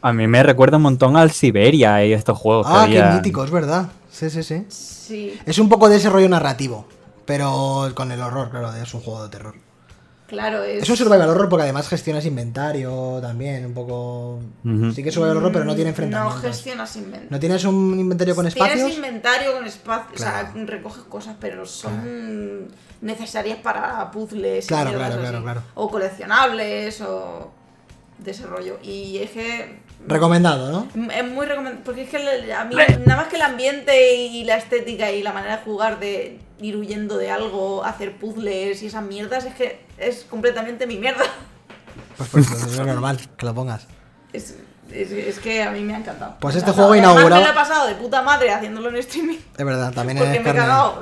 A 0.00 0.12
mí 0.12 0.26
me 0.26 0.42
recuerda 0.42 0.76
un 0.78 0.82
montón 0.84 1.16
al 1.16 1.30
Siberia 1.30 2.04
y 2.04 2.12
estos 2.12 2.36
juegos. 2.38 2.66
que 2.66 2.72
Ah, 2.74 2.86
qué 2.88 3.00
había. 3.00 3.14
mítico, 3.16 3.44
es 3.44 3.50
verdad. 3.50 3.86
Sí, 4.10 4.30
sí, 4.30 4.42
sí. 4.42 4.66
Sí, 4.68 5.38
Es 5.46 5.58
un 5.58 5.68
poco 5.68 5.88
de 5.88 5.96
ese 5.96 6.10
rollo 6.10 6.28
narrativo. 6.28 6.86
Pero 7.24 7.90
con 7.94 8.10
el 8.10 8.20
horror, 8.20 8.50
claro, 8.50 8.74
es 8.74 8.92
un 8.94 9.00
juego 9.00 9.22
de 9.22 9.28
terror. 9.30 9.54
Claro, 10.32 10.64
es... 10.64 10.82
Es 10.82 10.88
un 10.90 10.96
survival 10.96 11.28
horror 11.28 11.48
porque 11.48 11.62
además 11.64 11.88
gestionas 11.88 12.24
inventario 12.26 13.18
también, 13.20 13.66
un 13.66 13.74
poco... 13.74 14.40
Sí 14.94 15.02
que 15.02 15.10
es 15.10 15.14
survival 15.14 15.36
horror, 15.36 15.52
pero 15.52 15.64
no 15.64 15.74
tiene 15.74 15.90
No 15.90 15.90
enfrentamientos. 15.90 16.40
gestionas 16.42 16.96
inventario. 16.96 17.28
¿No 17.30 17.38
tienes 17.38 17.64
un 17.64 18.00
inventario 18.00 18.34
con 18.34 18.46
espacios? 18.46 18.74
Tienes 18.76 18.96
inventario 18.96 19.52
con 19.52 19.66
espacio, 19.66 20.14
Claro. 20.16 20.48
o 20.50 20.52
sea, 20.54 20.64
recoges 20.66 21.02
cosas, 21.04 21.36
pero 21.38 21.64
son 21.66 22.68
necesarias 23.00 23.58
para 23.62 24.10
puzzles 24.10 24.64
y 24.64 24.68
Claro, 24.68 24.90
claro, 24.92 25.14
así. 25.14 25.18
claro, 25.22 25.42
claro. 25.42 25.62
o 25.74 25.90
coleccionables 25.90 27.00
o 27.02 27.50
de 28.18 28.30
ese 28.30 28.46
rollo. 28.46 28.78
Y 28.82 29.18
es 29.18 29.30
que 29.30 29.80
Recomendado, 30.06 30.72
¿no? 30.72 31.10
es 31.12 31.24
muy 31.28 31.46
recomendable, 31.46 31.84
porque 31.84 32.02
es 32.02 32.08
que 32.10 32.52
a 32.52 32.64
mí 32.64 32.74
nada 33.06 33.22
más 33.22 33.28
que 33.28 33.36
el 33.36 33.42
ambiente 33.42 34.16
y 34.16 34.42
la 34.44 34.56
estética 34.56 35.10
y 35.12 35.22
la 35.22 35.32
manera 35.32 35.58
de 35.58 35.62
jugar 35.62 36.00
de 36.00 36.38
ir 36.62 36.76
huyendo 36.76 37.16
de 37.18 37.30
algo, 37.30 37.84
hacer 37.84 38.16
puzzles 38.18 38.82
y 38.82 38.86
esas 38.86 39.02
mierdas, 39.04 39.44
es 39.44 39.54
que 39.54 39.80
es 39.98 40.24
completamente 40.28 40.86
mi 40.86 40.98
mierda. 40.98 41.24
Pues, 42.16 42.28
pues, 42.30 42.46
pues 42.48 42.62
es 42.64 42.78
normal 42.86 43.18
que 43.36 43.46
lo 43.46 43.54
pongas. 43.54 43.86
Es, 44.32 44.56
es- 44.90 45.10
es 45.12 45.38
que 45.38 45.62
a 45.62 45.70
mí 45.70 45.80
me 45.80 45.94
ha 45.94 45.98
encantado. 45.98 46.36
Pues 46.40 46.56
este 46.56 46.70
juego 46.72 46.94
inaugurado- 46.94 47.40
me 47.40 47.46
lo 47.46 47.50
he 47.52 47.54
pasado 47.54 47.86
de 47.88 47.94
puta 47.94 48.22
madre 48.22 48.50
haciéndolo 48.52 48.88
en 48.90 48.96
streaming. 48.96 49.38
Es 49.56 49.64
verdad, 49.64 49.92
también 49.92 50.18
es 50.18 50.24
carne, 50.40 50.40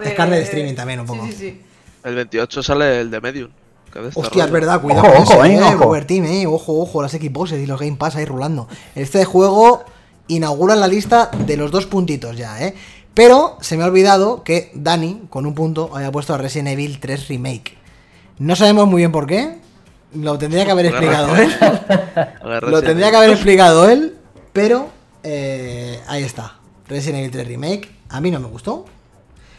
de- 0.03 0.09
es 0.11 0.15
carne 0.15 0.37
de 0.37 0.43
streaming 0.43 0.75
también 0.75 1.01
un 1.01 1.07
Sí, 1.09 1.13
poco. 1.15 1.27
Sí, 1.27 1.33
sí, 1.33 1.63
El 2.05 2.15
28 2.15 2.63
sale 2.63 3.01
el 3.01 3.11
de 3.11 3.21
Medium. 3.21 3.51
este 3.87 4.21
Hostia, 4.21 4.45
es 4.45 4.51
verdad, 4.51 4.81
cuidado 4.81 5.03
Ojo, 5.09 5.13
con 5.13 5.23
ojo, 5.23 5.33
eso, 5.35 5.45
eh, 5.45 5.55
eh, 5.57 5.61
ojo. 5.75 5.85
Robert 5.85 6.07
Team, 6.07 6.25
eh, 6.27 6.47
ojo, 6.47 6.81
ojo, 6.81 7.03
las 7.03 7.11
Xboxes 7.13 7.59
y 7.61 7.67
los 7.67 7.79
Game 7.81 7.97
Pass 7.97 8.17
ahí 8.17 8.25
rulando. 8.25 8.69
Este 8.95 9.25
juego 9.25 9.85
inaugura 10.29 10.77
la 10.77 10.87
lista 10.87 11.29
de 11.47 11.57
los 11.57 11.71
dos 11.73 11.87
puntitos 11.87 12.37
ya, 12.37 12.63
eh. 12.65 12.75
Pero 13.15 13.59
se 13.61 13.77
me 13.77 13.83
ha 13.83 13.87
olvidado 13.87 14.45
que 14.45 14.71
Dani, 14.75 15.23
con 15.31 15.47
un 15.47 15.55
punto, 15.55 15.91
había 15.95 16.13
puesto 16.13 16.35
a 16.35 16.39
Resident 16.39 16.69
Evil 16.69 17.01
3 17.01 17.29
Remake. 17.29 17.77
No 18.39 18.57
sabemos 18.57 18.87
muy 18.87 19.03
bien 19.03 19.13
por 19.13 19.27
qué. 19.27 19.59
Lo 20.15 20.39
tendría 20.39 20.65
que 20.65 20.71
haber 20.71 20.87
explicado 20.87 21.37
él. 21.37 21.51
Lo 22.63 22.83
tendría 22.83 23.11
que 23.11 23.17
haber 23.17 23.31
explicado 23.31 23.89
él, 23.89 24.17
pero 24.53 24.89
eh, 25.23 26.01
ahí 26.09 26.23
está. 26.23 26.57
Resident 26.89 27.19
Evil 27.19 27.31
3 27.31 27.49
Remake. 27.49 27.91
A 28.09 28.21
mí 28.21 28.31
no 28.31 28.41
me 28.41 28.49
gustó. 28.49 28.87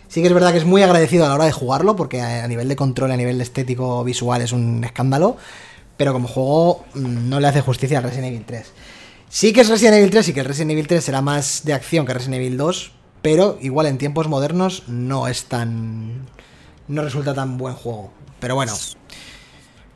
Sí 0.07 0.21
que 0.21 0.27
es 0.27 0.33
verdad 0.33 0.51
que 0.51 0.57
es 0.57 0.65
muy 0.65 0.83
agradecido 0.83 1.25
a 1.25 1.29
la 1.29 1.35
hora 1.35 1.45
de 1.45 1.53
jugarlo, 1.53 1.95
porque 1.95 2.21
a 2.21 2.45
nivel 2.47 2.67
de 2.67 2.75
control, 2.75 3.11
a 3.11 3.17
nivel 3.17 3.39
estético, 3.39 4.03
visual, 4.03 4.41
es 4.41 4.51
un 4.51 4.83
escándalo. 4.83 5.37
Pero 5.95 6.13
como 6.13 6.27
juego 6.27 6.83
mm, 6.95 7.29
no 7.29 7.39
le 7.39 7.47
hace 7.47 7.61
justicia 7.61 7.99
a 7.99 8.01
Resident 8.01 8.27
Evil 8.27 8.43
3. 8.45 8.73
Sí 9.29 9.53
que 9.53 9.61
es 9.61 9.69
Resident 9.69 9.95
Evil 9.97 10.09
3 10.09 10.27
y 10.29 10.33
que 10.33 10.39
el 10.41 10.45
Resident 10.45 10.71
Evil 10.71 10.87
3 10.87 11.03
será 11.03 11.21
más 11.21 11.61
de 11.63 11.73
acción 11.73 12.05
que 12.05 12.13
Resident 12.13 12.35
Evil 12.35 12.57
2, 12.57 12.91
pero 13.21 13.57
igual 13.61 13.87
en 13.87 13.97
tiempos 13.97 14.27
modernos 14.27 14.83
no 14.87 15.27
es 15.27 15.45
tan... 15.45 16.25
no 16.87 17.01
resulta 17.03 17.33
tan 17.33 17.57
buen 17.57 17.75
juego. 17.75 18.11
Pero 18.39 18.55
bueno, 18.55 18.73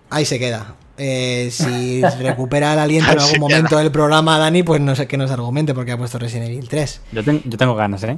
ahí 0.10 0.26
se 0.26 0.40
queda. 0.40 0.76
Eh, 0.98 1.50
si 1.52 2.02
recupera 2.20 2.74
el 2.74 2.80
aliento 2.80 3.12
en 3.12 3.20
algún 3.20 3.40
momento 3.40 3.78
del 3.78 3.92
programa, 3.92 4.38
Dani, 4.40 4.64
pues 4.64 4.80
no 4.82 4.96
sé 4.96 5.08
qué 5.08 5.18
nos 5.18 5.32
argumente 5.32 5.74
porque 5.74 5.92
ha 5.92 5.98
puesto 5.98 6.20
Resident 6.20 6.50
Evil 6.52 6.70
3. 6.70 7.02
Yo, 7.12 7.24
ten- 7.24 7.42
yo 7.46 7.58
tengo 7.58 7.76
ganas, 7.76 8.04
¿eh? 8.04 8.18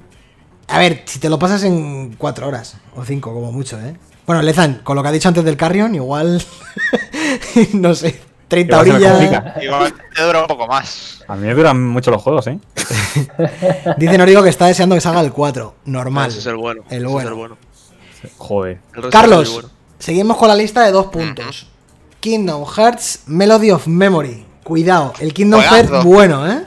A 0.67 0.79
ver, 0.79 1.03
si 1.05 1.19
te 1.19 1.29
lo 1.29 1.39
pasas 1.39 1.63
en 1.63 2.15
4 2.17 2.47
horas 2.47 2.75
o 2.95 3.03
5 3.05 3.33
como 3.33 3.51
mucho, 3.51 3.79
¿eh? 3.79 3.95
Bueno, 4.25 4.41
Lezan, 4.41 4.81
con 4.83 4.97
lo 4.97 5.01
que 5.01 5.07
ha 5.09 5.11
dicho 5.13 5.29
antes 5.29 5.45
del 5.45 5.55
Carrion, 5.55 5.95
igual, 5.95 6.43
no 7.73 7.95
sé, 7.95 8.19
30 8.47 8.75
Igual 8.85 8.85
se 8.85 9.07
me 9.09 9.15
orillas. 9.15 9.43
Igual 9.63 9.93
te 10.15 10.23
dura 10.23 10.41
un 10.41 10.47
poco 10.47 10.67
más. 10.67 11.23
A 11.27 11.35
mí 11.35 11.47
me 11.47 11.53
duran 11.53 11.83
mucho 11.85 12.11
los 12.11 12.21
juegos, 12.21 12.47
¿eh? 12.47 12.59
Dice 13.97 14.17
Norigo 14.17 14.43
que 14.43 14.49
está 14.49 14.67
deseando 14.67 14.95
que 14.95 15.01
salga 15.01 15.21
el 15.21 15.31
4, 15.31 15.75
normal. 15.85 16.29
Ese 16.29 16.39
es 16.39 16.45
el 16.45 16.55
bueno. 16.55 16.83
El 16.89 16.97
ese 16.97 17.05
es 17.05 17.11
bueno. 17.11 17.29
el 17.29 17.35
bueno. 17.35 17.57
Joder. 18.37 18.79
El 18.95 19.09
Carlos, 19.09 19.51
bueno. 19.53 19.69
seguimos 19.99 20.37
con 20.37 20.47
la 20.47 20.55
lista 20.55 20.83
de 20.83 20.91
dos 20.91 21.07
puntos. 21.07 21.67
Kingdom 22.19 22.65
Hearts 22.65 23.23
Melody 23.27 23.71
of 23.71 23.87
Memory. 23.87 24.45
Cuidado, 24.63 25.13
el 25.19 25.33
Kingdom 25.33 25.61
Juegazo. 25.61 25.93
Hearts 25.93 26.05
bueno, 26.05 26.49
¿eh? 26.51 26.63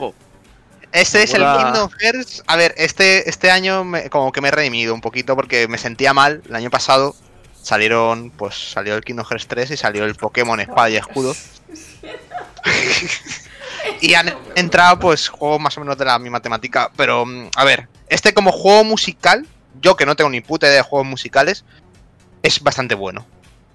Este 0.93 1.23
es 1.23 1.35
el. 1.35 1.43
Kingdom 1.43 1.91
Hearts. 1.99 2.43
A 2.47 2.57
ver, 2.57 2.75
este, 2.77 3.29
este 3.29 3.51
año 3.51 3.85
me- 3.85 4.09
como 4.11 4.33
que 4.33 4.41
me 4.41 4.49
he 4.49 4.51
redimido 4.51 4.95
un 4.95 5.01
poquito 5.01 5.37
porque 5.37 5.69
me 5.69 5.79
sentía 5.79 6.13
mal. 6.15 6.43
El 6.49 6.55
año 6.57 6.71
pasado 6.71 7.15
salieron, 7.71 8.31
pues 8.31 8.73
salió 8.73 8.97
el 8.97 9.05
Kingdom 9.05 9.25
Hearts 9.25 9.47
3 9.47 9.71
y 9.71 9.77
salió 9.77 10.05
el 10.05 10.17
Pokémon 10.17 10.59
Espada 10.59 10.91
y 10.91 10.97
Escudo. 10.97 11.37
y 14.01 14.15
han 14.15 14.35
entrado 14.57 14.99
pues 14.99 15.29
juegos 15.29 15.61
más 15.61 15.77
o 15.77 15.81
menos 15.81 15.97
de 15.97 16.05
la 16.05 16.19
misma 16.19 16.41
temática. 16.41 16.91
Pero, 16.97 17.25
mm, 17.25 17.51
a 17.55 17.65
ver, 17.65 17.89
este 18.09 18.35
como 18.35 18.51
juego 18.51 18.83
musical, 18.83 19.47
yo 19.81 19.95
que 19.95 20.05
no 20.05 20.17
tengo 20.17 20.31
ni 20.31 20.41
puta 20.41 20.67
idea 20.67 20.79
de 20.79 20.83
juegos 20.83 21.07
musicales, 21.07 21.65
es 22.43 22.61
bastante 22.61 22.97
bueno. 22.97 23.25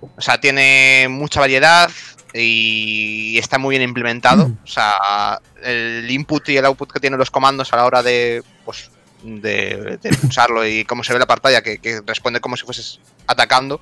O 0.01 0.21
sea, 0.21 0.41
tiene 0.41 1.07
mucha 1.09 1.39
variedad 1.39 1.89
y 2.33 3.37
está 3.37 3.57
muy 3.57 3.77
bien 3.77 3.87
implementado. 3.87 4.51
O 4.61 4.67
sea, 4.67 5.39
el 5.63 6.11
input 6.11 6.49
y 6.49 6.57
el 6.57 6.65
output 6.65 6.91
que 6.91 6.99
tienen 6.99 7.17
los 7.17 7.31
comandos 7.31 7.71
a 7.71 7.77
la 7.77 7.85
hora 7.85 8.03
de, 8.03 8.43
pues, 8.65 8.91
de, 9.25 9.97
de 10.01 10.09
pulsarlo 10.17 10.65
y 10.65 10.85
cómo 10.85 11.03
se 11.03 11.13
ve 11.13 11.19
la 11.19 11.25
pantalla, 11.25 11.61
que, 11.61 11.79
que 11.79 12.01
responde 12.05 12.39
como 12.39 12.57
si 12.57 12.65
fueses 12.65 12.99
atacando, 13.27 13.81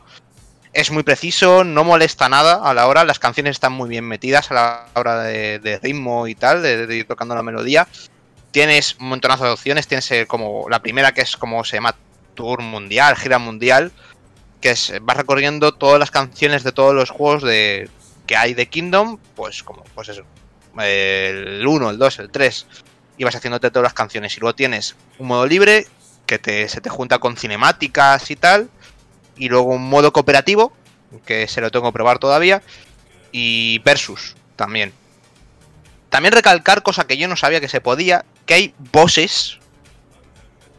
es 0.73 0.89
muy 0.89 1.03
preciso, 1.03 1.63
no 1.63 1.83
molesta 1.83 2.29
nada 2.29 2.55
a 2.63 2.73
la 2.73 2.87
hora. 2.87 3.05
Las 3.05 3.19
canciones 3.19 3.51
están 3.51 3.73
muy 3.73 3.89
bien 3.89 4.05
metidas 4.05 4.49
a 4.49 4.53
la 4.55 4.85
hora 4.95 5.21
de, 5.21 5.79
ritmo 5.81 6.27
y 6.27 6.35
tal, 6.35 6.63
de, 6.63 6.87
de 6.87 6.95
ir 6.95 7.07
tocando 7.07 7.35
la 7.35 7.43
melodía. 7.43 7.87
tienes 8.51 8.95
un 8.99 9.09
montonazo 9.09 9.45
de 9.45 9.51
opciones. 9.51 9.87
Tienes 9.87 10.09
eh, 10.11 10.25
como 10.25 10.67
la 10.69 10.81
primera 10.81 11.11
que 11.11 11.21
es 11.21 11.37
como 11.37 11.63
se 11.63 11.77
llama 11.77 11.95
Tour 12.33 12.61
Mundial, 12.61 13.15
Gira 13.15 13.37
Mundial, 13.37 13.91
que 14.61 14.71
es 14.71 14.93
vas 15.01 15.17
recorriendo 15.17 15.73
todas 15.73 15.99
las 15.99 16.09
canciones 16.09 16.63
de 16.63 16.71
todos 16.71 16.95
los 16.95 17.11
juegos 17.11 17.43
de 17.43 17.89
que 18.25 18.35
hay 18.35 18.53
de 18.55 18.67
Kingdom, 18.67 19.19
pues 19.35 19.61
como 19.61 19.83
pues 19.93 20.09
eso, 20.09 20.23
el 20.79 21.65
1, 21.65 21.89
el 21.91 21.97
2, 21.99 22.19
el 22.19 22.31
3, 22.31 22.65
y 23.17 23.23
vas 23.23 23.35
haciéndote 23.35 23.69
todas 23.69 23.83
las 23.83 23.93
canciones. 23.93 24.35
Y 24.37 24.39
luego 24.39 24.55
tienes 24.55 24.95
un 25.19 25.27
modo 25.27 25.45
libre 25.45 25.87
que 26.25 26.39
te, 26.39 26.67
se 26.69 26.81
te 26.81 26.89
junta 26.89 27.19
con 27.19 27.35
cinemáticas 27.37 28.29
y 28.31 28.35
tal, 28.35 28.69
y 29.37 29.49
luego 29.49 29.73
un 29.73 29.87
modo 29.89 30.13
cooperativo, 30.13 30.73
que 31.25 31.47
se 31.47 31.61
lo 31.61 31.69
tengo 31.71 31.87
que 31.87 31.93
probar 31.93 32.19
todavía, 32.19 32.61
y 33.31 33.79
versus 33.79 34.35
también. 34.55 34.93
También 36.09 36.31
recalcar 36.33 36.83
cosa 36.83 37.05
que 37.07 37.17
yo 37.17 37.27
no 37.27 37.35
sabía 37.35 37.59
que 37.59 37.67
se 37.67 37.81
podía, 37.81 38.23
que 38.45 38.53
hay 38.53 38.73
bosses 38.91 39.57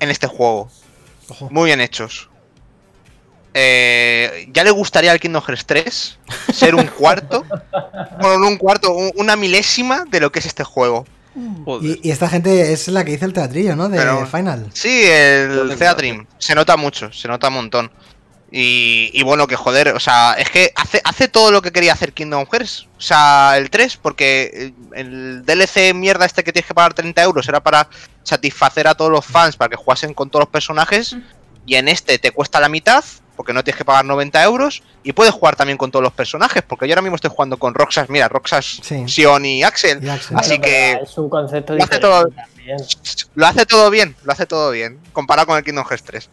en 0.01 0.11
este 0.11 0.27
juego. 0.29 0.71
Ojo. 1.29 1.49
Muy 1.51 1.67
bien 1.67 1.81
hechos. 1.81 2.29
Eh, 3.57 4.49
ya 4.53 4.65
le 4.65 4.71
gustaría 4.73 5.13
al 5.13 5.21
Kingdom 5.21 5.43
Hearts 5.43 5.65
3 5.67 6.19
ser 6.53 6.75
un 6.75 6.87
cuarto, 6.87 7.45
bueno, 8.21 8.39
no 8.39 8.49
un 8.49 8.57
cuarto, 8.57 8.93
un- 8.93 9.13
una 9.15 9.37
milésima 9.37 10.05
de 10.09 10.19
lo 10.21 10.33
que 10.33 10.41
es 10.41 10.47
este 10.47 10.65
juego. 10.65 11.07
Joder. 11.65 11.99
Y, 12.03 12.09
y 12.09 12.11
esta 12.11 12.29
gente 12.29 12.73
es 12.73 12.89
la 12.89 13.05
que 13.05 13.13
hizo 13.13 13.25
el 13.27 13.33
teatrillo, 13.33 13.75
¿no? 13.77 13.89
De 13.89 13.99
Pero- 13.99 14.27
Final. 14.27 14.71
Sí, 14.73 15.03
el 15.05 15.59
Joder, 15.59 15.79
Theatrim. 15.79 16.27
Se 16.39 16.55
nota 16.55 16.77
mucho, 16.77 17.13
se 17.13 17.29
nota 17.29 17.49
un 17.49 17.55
montón. 17.55 17.91
Y, 18.57 19.11
y 19.13 19.25
bueno, 19.25 19.49
que 19.49 19.57
joder, 19.57 19.89
o 19.89 19.99
sea, 19.99 20.35
es 20.39 20.49
que 20.49 20.71
hace, 20.77 21.01
hace 21.05 21.27
todo 21.27 21.51
lo 21.51 21.61
que 21.61 21.73
quería 21.73 21.93
hacer 21.93 22.13
Kingdom 22.13 22.47
Hearts. 22.47 22.87
O 22.97 23.01
sea, 23.01 23.55
el 23.57 23.69
3, 23.69 23.97
porque 23.97 24.73
el 24.95 25.45
DLC 25.45 25.93
mierda 25.93 26.25
este 26.25 26.45
que 26.45 26.53
tienes 26.53 26.69
que 26.69 26.75
pagar 26.75 26.95
30 26.95 27.21
euros 27.25 27.49
era 27.49 27.61
para 27.61 27.89
satisfacer 28.23 28.87
a 28.87 28.95
todos 28.95 29.11
los 29.11 29.25
fans, 29.27 29.57
para 29.57 29.71
que 29.71 29.77
jugasen 29.77 30.15
con 30.15 30.31
todos 30.31 30.45
los 30.45 30.51
personajes. 30.51 31.17
Y 31.67 31.75
en 31.75 31.89
este 31.89 32.19
te 32.21 32.31
cuesta 32.31 32.61
la 32.61 32.69
mitad, 32.69 33.03
porque 33.37 33.53
no 33.53 33.63
tienes 33.65 33.79
que 33.79 33.85
pagar 33.85 34.05
90 34.05 34.43
euros. 34.45 34.83
Y 35.03 35.13
puedes 35.13 35.33
jugar 35.35 35.57
también 35.57 35.77
con 35.79 35.91
todos 35.91 36.03
los 36.03 36.13
personajes, 36.13 36.63
porque 36.67 36.87
yo 36.89 36.93
ahora 36.95 37.03
mismo 37.03 37.17
estoy 37.17 37.31
jugando 37.31 37.59
con 37.59 37.75
Roxas, 37.75 38.09
mira, 38.09 38.29
Roxas, 38.29 38.81
Sí. 38.83 39.05
Sion 39.09 39.45
y 39.45 39.63
Axel. 39.63 40.03
Y 40.03 40.09
Axel. 40.09 40.37
Así 40.39 40.49
Bueno, 40.59 40.65
que- 40.65 40.91
pero 40.95 41.05
Es 41.05 41.19
un 41.19 41.29
concepto 41.29 41.75
Lo 41.75 41.85
hace 41.85 41.99
todo-. 41.99 42.29
Lo 43.35 43.47
hace 43.47 43.67
todo 43.67 43.91
bien, 43.91 44.17
lo 44.25 44.33
hace 44.33 44.47
todo 44.47 44.71
bien, 44.71 44.99
comparado 45.13 45.47
con 45.49 45.59
el 45.59 45.65
Kingdom 45.65 45.85
Hearts 45.85 46.05
3. 46.05 46.31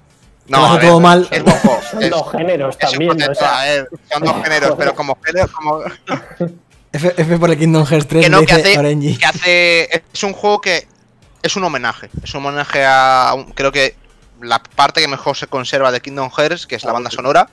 lo 0.47 0.57
hace 0.65 0.77
ver, 0.79 0.87
todo 0.87 0.99
mal. 0.99 1.27
Es 1.31 1.41
juego, 1.43 1.79
Son 1.91 2.03
es- 2.03 2.09
dos 2.09 2.31
géneros 2.31 2.75
es 2.79 2.89
también, 2.89 3.17
¿no? 3.17 3.31
O 3.31 3.35
sea, 3.35 3.61
ver, 3.63 3.89
son 4.11 4.23
dos 4.23 4.35
géneros, 4.43 4.75
pero 4.77 4.95
como 4.95 5.17
género, 5.23 5.47
como 5.53 5.81
F, 6.93 7.13
F 7.17 7.37
por 7.37 7.49
el 7.51 7.57
Kingdom 7.57 7.85
Hearts 7.85 8.07
3 8.07 8.23
que 8.25 8.29
no, 8.29 8.41
que 8.45 8.53
hace, 8.53 8.77
Orenji. 8.77 9.17
que 9.17 9.25
hace, 9.25 10.03
es 10.13 10.23
un 10.23 10.33
juego 10.33 10.59
que 10.59 10.87
es 11.41 11.55
un 11.55 11.63
homenaje, 11.63 12.09
es 12.23 12.33
un 12.33 12.45
homenaje 12.45 12.83
a, 12.85 13.33
un- 13.35 13.51
creo 13.53 13.71
que 13.71 13.95
la 14.41 14.61
parte 14.61 15.01
que 15.01 15.07
mejor 15.07 15.35
se 15.37 15.47
conserva 15.47 15.91
de 15.91 16.01
Kingdom 16.01 16.29
Hearts, 16.31 16.65
que 16.67 16.75
es 16.75 16.83
la 16.83 16.91
banda 16.93 17.09
sonora, 17.11 17.49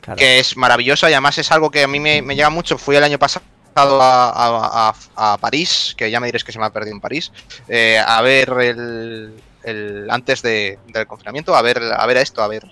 Claro. 0.00 0.18
que 0.18 0.38
es 0.38 0.56
maravillosa 0.56 1.10
y 1.10 1.12
además 1.12 1.36
es 1.38 1.50
algo 1.52 1.70
que 1.70 1.82
a 1.82 1.88
mí 1.88 2.00
me, 2.00 2.22
me 2.22 2.34
llega 2.34 2.48
mucho. 2.50 2.78
Fui 2.78 2.96
el 2.96 3.04
año 3.04 3.18
pasado 3.18 3.44
a, 3.76 4.30
a- 4.30 4.94
a- 5.16 5.32
a 5.32 5.36
París, 5.38 5.94
que 5.98 6.10
ya 6.10 6.18
me 6.20 6.26
diréis 6.28 6.44
que 6.44 6.52
se 6.52 6.58
me 6.58 6.64
ha 6.64 6.70
perdido 6.70 6.94
en 6.94 7.00
París, 7.00 7.30
eh, 7.68 7.98
a 8.04 8.22
ver 8.22 8.48
el, 8.60 9.42
el- 9.64 10.08
antes 10.10 10.40
de- 10.42 10.78
del 10.86 11.06
confinamiento, 11.06 11.54
a 11.54 11.60
ver, 11.62 11.82
a 11.94 12.06
ver 12.06 12.16
esto, 12.16 12.42
a 12.42 12.48
ver, 12.48 12.64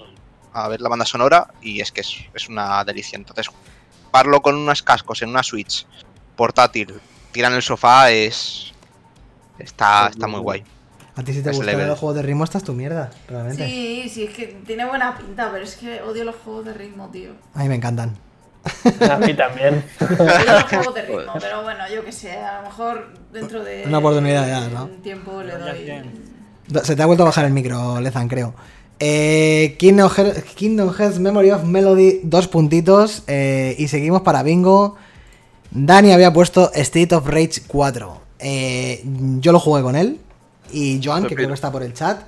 a 0.54 0.68
ver 0.68 0.80
la 0.80 0.88
banda 0.88 1.04
sonora 1.04 1.48
y 1.60 1.80
es 1.80 1.92
que 1.92 2.00
es, 2.00 2.16
es 2.32 2.48
una 2.48 2.82
delicia. 2.84 3.16
Entonces, 3.16 3.48
jugarlo 4.06 4.40
con 4.40 4.54
unos 4.54 4.82
cascos 4.82 5.20
en 5.20 5.28
una 5.28 5.42
Switch 5.42 5.86
portátil, 6.36 6.98
tirar 7.32 7.50
en 7.52 7.56
el 7.56 7.62
sofá 7.62 8.10
es 8.10 8.72
está, 9.58 10.08
está 10.08 10.26
muy 10.26 10.40
guay. 10.40 10.64
A 11.16 11.22
ti 11.22 11.32
si 11.32 11.42
te 11.42 11.50
gustan 11.50 11.88
los 11.88 11.98
juegos 11.98 12.16
de 12.16 12.22
ritmo, 12.22 12.44
esta 12.44 12.58
es 12.58 12.64
tu 12.64 12.74
mierda, 12.74 13.10
realmente. 13.28 13.66
Sí, 13.66 14.08
sí, 14.12 14.24
es 14.24 14.34
que 14.34 14.46
tiene 14.66 14.84
buena 14.84 15.16
pinta, 15.16 15.48
pero 15.50 15.64
es 15.64 15.74
que 15.76 16.02
odio 16.02 16.24
los 16.24 16.36
juegos 16.36 16.66
de 16.66 16.74
ritmo, 16.74 17.08
tío. 17.08 17.30
A 17.54 17.62
mí 17.62 17.68
me 17.70 17.76
encantan. 17.76 18.16
a 19.08 19.16
mí 19.18 19.32
también. 19.34 19.82
Odio 20.00 20.52
los 20.52 20.64
juegos 20.64 20.94
de 20.94 21.02
ritmo, 21.06 21.32
pero 21.40 21.62
bueno, 21.62 21.84
yo 21.92 22.04
que 22.04 22.12
sé, 22.12 22.32
a 22.32 22.60
lo 22.60 22.68
mejor 22.68 23.14
dentro 23.32 23.64
de 23.64 23.84
Una 23.86 23.98
oportunidad 23.98 24.46
ya, 24.46 24.68
¿no? 24.68 24.84
un 24.84 25.02
tiempo 25.02 25.42
le 25.42 25.56
doy. 25.56 26.02
Se 26.84 26.96
te 26.96 27.02
ha 27.02 27.06
vuelto 27.06 27.22
a 27.22 27.26
bajar 27.26 27.44
el 27.46 27.52
micro, 27.52 28.00
Lezan, 28.00 28.28
creo. 28.28 28.54
Eh, 28.98 29.76
Kingdom, 29.78 30.10
Hearts, 30.10 30.42
Kingdom 30.54 30.92
Hearts 30.92 31.18
Memory 31.18 31.50
of 31.52 31.64
Melody, 31.64 32.20
dos 32.24 32.48
puntitos. 32.48 33.22
eh, 33.26 33.74
y 33.78 33.88
seguimos 33.88 34.22
para 34.22 34.42
Bingo. 34.42 34.96
Dani 35.70 36.12
había 36.12 36.32
puesto 36.32 36.70
State 36.74 37.14
of 37.14 37.26
Rage 37.26 37.62
4. 37.66 38.20
Eh, 38.38 39.02
yo 39.40 39.52
lo 39.52 39.60
jugué 39.60 39.82
con 39.82 39.96
él. 39.96 40.18
Y 40.72 41.00
Joan, 41.02 41.26
que 41.26 41.34
creo 41.34 41.48
que 41.48 41.54
está 41.54 41.70
por 41.72 41.82
el 41.82 41.94
chat. 41.94 42.22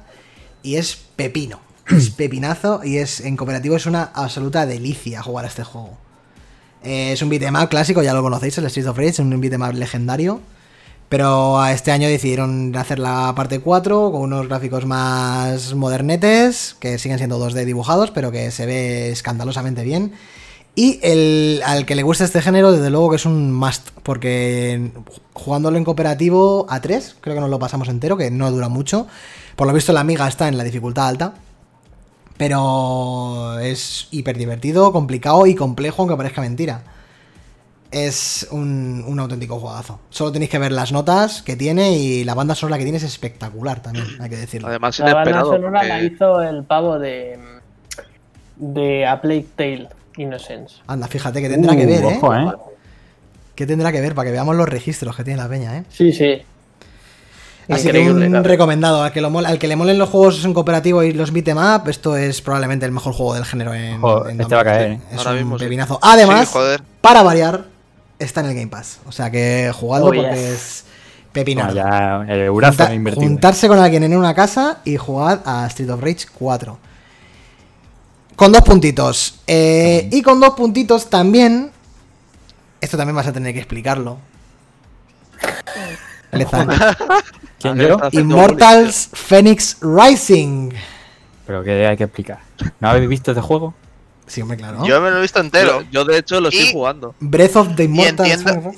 Y 0.62 0.76
es 0.76 0.96
pepino. 1.16 1.60
Es 1.88 2.10
pepinazo. 2.10 2.82
Y 2.84 2.98
es 2.98 3.20
en 3.20 3.36
cooperativo 3.36 3.76
es 3.76 3.86
una 3.86 4.04
absoluta 4.14 4.66
delicia 4.66 5.22
jugar 5.22 5.44
a 5.44 5.48
este 5.48 5.64
juego. 5.64 5.96
Eh, 6.82 7.12
es 7.12 7.22
un 7.22 7.28
beat'em 7.28 7.56
up 7.56 7.68
clásico, 7.68 8.02
ya 8.02 8.14
lo 8.14 8.22
conocéis, 8.22 8.56
el 8.58 8.66
Street 8.66 8.86
of 8.86 8.98
Rage, 8.98 9.20
un 9.22 9.40
beat'em 9.40 9.62
up 9.62 9.72
legendario. 9.72 10.40
Pero 11.08 11.58
a 11.58 11.72
este 11.72 11.90
año 11.90 12.06
decidieron 12.06 12.76
hacer 12.76 12.98
la 12.98 13.32
parte 13.34 13.60
4 13.60 14.12
con 14.12 14.20
unos 14.20 14.46
gráficos 14.46 14.84
más 14.84 15.74
modernetes, 15.74 16.76
que 16.78 16.98
siguen 16.98 17.16
siendo 17.16 17.38
2D 17.38 17.64
dibujados, 17.64 18.10
pero 18.10 18.30
que 18.30 18.50
se 18.50 18.66
ve 18.66 19.10
escandalosamente 19.10 19.84
bien. 19.84 20.12
Y 20.78 21.00
el, 21.02 21.60
al 21.66 21.84
que 21.86 21.96
le 21.96 22.04
gusta 22.04 22.22
este 22.22 22.40
género, 22.40 22.70
desde 22.70 22.88
luego 22.88 23.10
que 23.10 23.16
es 23.16 23.26
un 23.26 23.52
must, 23.52 23.90
porque 24.04 24.92
jugándolo 25.32 25.76
en 25.76 25.82
cooperativo 25.82 26.66
a 26.70 26.80
3, 26.80 27.16
creo 27.20 27.34
que 27.34 27.40
nos 27.40 27.50
lo 27.50 27.58
pasamos 27.58 27.88
entero, 27.88 28.16
que 28.16 28.30
no 28.30 28.48
dura 28.52 28.68
mucho. 28.68 29.08
Por 29.56 29.66
lo 29.66 29.72
visto 29.72 29.92
la 29.92 29.98
amiga 29.98 30.28
está 30.28 30.46
en 30.46 30.56
la 30.56 30.62
dificultad 30.62 31.08
alta. 31.08 31.34
Pero 32.36 33.58
es 33.58 34.06
hiper 34.12 34.38
divertido, 34.38 34.92
complicado 34.92 35.48
y 35.48 35.56
complejo, 35.56 36.02
aunque 36.02 36.16
parezca 36.16 36.42
mentira. 36.42 36.84
Es 37.90 38.46
un, 38.52 39.02
un 39.04 39.18
auténtico 39.18 39.58
juegazo. 39.58 39.98
Solo 40.10 40.30
tenéis 40.30 40.52
que 40.52 40.60
ver 40.60 40.70
las 40.70 40.92
notas 40.92 41.42
que 41.42 41.56
tiene 41.56 41.96
y 41.96 42.22
la 42.22 42.34
banda 42.34 42.54
sonora 42.54 42.78
que 42.78 42.84
tiene 42.84 42.98
es 42.98 43.02
espectacular 43.02 43.82
también, 43.82 44.06
hay 44.20 44.30
que 44.30 44.36
decirlo. 44.36 44.68
Además, 44.68 44.96
La 45.00 45.12
banda 45.12 45.40
sonora 45.40 45.82
la 45.82 46.04
hizo 46.04 46.40
el 46.40 46.62
pavo 46.62 47.00
de. 47.00 47.36
de 48.54 49.06
A 49.08 49.20
Plague 49.20 49.46
Tale 49.56 49.97
Innocence. 50.18 50.76
Anda, 50.86 51.06
fíjate 51.08 51.40
que 51.40 51.48
tendrá 51.48 51.74
que 51.76 51.84
Uh, 51.84 51.88
ver, 51.88 52.02
¿eh? 52.04 52.18
ojo, 52.20 52.34
¿eh? 52.34 52.52
Que 53.54 53.66
tendrá 53.66 53.90
que 53.92 54.00
ver 54.00 54.14
para 54.14 54.26
que 54.26 54.32
veamos 54.32 54.54
los 54.56 54.68
registros 54.68 55.16
que 55.16 55.24
tiene 55.24 55.40
la 55.42 55.48
peña, 55.48 55.76
¿eh? 55.78 55.84
Sí, 55.90 56.12
sí. 56.12 56.42
Así 57.70 57.82
que 57.82 57.88
Increíble, 57.98 58.24
un 58.26 58.30
claro. 58.32 58.44
recomendado. 58.48 59.02
Al 59.02 59.12
que, 59.12 59.20
lo 59.20 59.28
mole- 59.30 59.46
al 59.48 59.58
que 59.58 59.68
le 59.68 59.76
molen 59.76 59.98
los 59.98 60.08
juegos 60.08 60.42
en 60.44 60.54
cooperativo 60.54 61.02
y 61.02 61.12
los 61.12 61.32
beat'em 61.32 61.58
up, 61.58 61.88
esto 61.88 62.16
es 62.16 62.40
probablemente 62.40 62.86
el 62.86 62.92
mejor 62.92 63.12
juego 63.12 63.34
del 63.34 63.44
género 63.44 63.74
en, 63.74 64.02
Ojo, 64.02 64.26
en 64.28 64.40
este 64.40 64.54
va 64.54 64.62
a 64.62 64.64
2020. 64.64 64.64
caer, 64.64 64.90
¿eh? 64.92 65.00
Es 65.12 65.18
Ahora 65.18 65.30
un 65.32 65.36
mismo 65.38 65.58
sí. 65.58 65.64
pepinazo. 65.64 65.98
Además, 66.00 66.48
Sí, 66.48 66.82
para 67.02 67.22
variar, 67.22 67.64
está 68.18 68.40
en 68.40 68.46
el 68.46 68.54
Game 68.54 68.68
Pass. 68.68 69.00
O 69.06 69.12
sea 69.12 69.30
que 69.30 69.70
jugadlo 69.74 70.06
Oh, 70.06 70.12
porque 70.14 70.30
yes. 70.30 70.38
es 70.38 70.84
pepino. 71.32 71.66
No, 71.66 71.74
ya 71.74 72.24
el 72.26 72.48
Junta- 72.48 72.94
invertido. 72.94 73.26
juntarse 73.26 73.68
con 73.68 73.78
alguien 73.78 74.02
en 74.04 74.16
una 74.16 74.34
casa 74.34 74.78
y 74.86 74.96
jugar 74.96 75.42
a 75.44 75.66
Street 75.66 75.90
of 75.90 76.00
Rage 76.00 76.24
4. 76.38 76.78
Con 78.38 78.52
dos 78.52 78.62
puntitos. 78.62 79.40
Eh, 79.48 80.08
y 80.12 80.22
con 80.22 80.38
dos 80.38 80.50
puntitos 80.54 81.10
también. 81.10 81.72
Esto 82.80 82.96
también 82.96 83.16
vas 83.16 83.26
a 83.26 83.32
tener 83.32 83.52
que 83.52 83.58
explicarlo. 83.58 84.18
Lezan. 86.30 86.68
¿Quién, 87.58 87.76
yo? 87.78 87.98
Immortals 88.12 89.10
Phoenix 89.12 89.78
Rising. 89.80 90.70
Pero 91.48 91.64
que 91.64 91.84
hay 91.84 91.96
que 91.96 92.04
explicar. 92.04 92.38
¿No 92.78 92.90
habéis 92.90 93.08
visto 93.08 93.32
este 93.32 93.40
juego? 93.42 93.74
Sí, 94.28 94.40
hombre, 94.42 94.56
claro. 94.56 94.84
Yo 94.86 95.00
me 95.00 95.10
lo 95.10 95.18
he 95.18 95.22
visto 95.22 95.40
entero. 95.40 95.80
Yo, 95.82 95.88
yo, 95.90 96.04
de 96.04 96.18
hecho, 96.18 96.40
lo 96.40 96.50
estoy 96.50 96.70
jugando. 96.70 97.16
Breath 97.18 97.56
of 97.56 97.74
the 97.74 97.84
Immortals 97.84 98.30
entiendo-. 98.30 98.72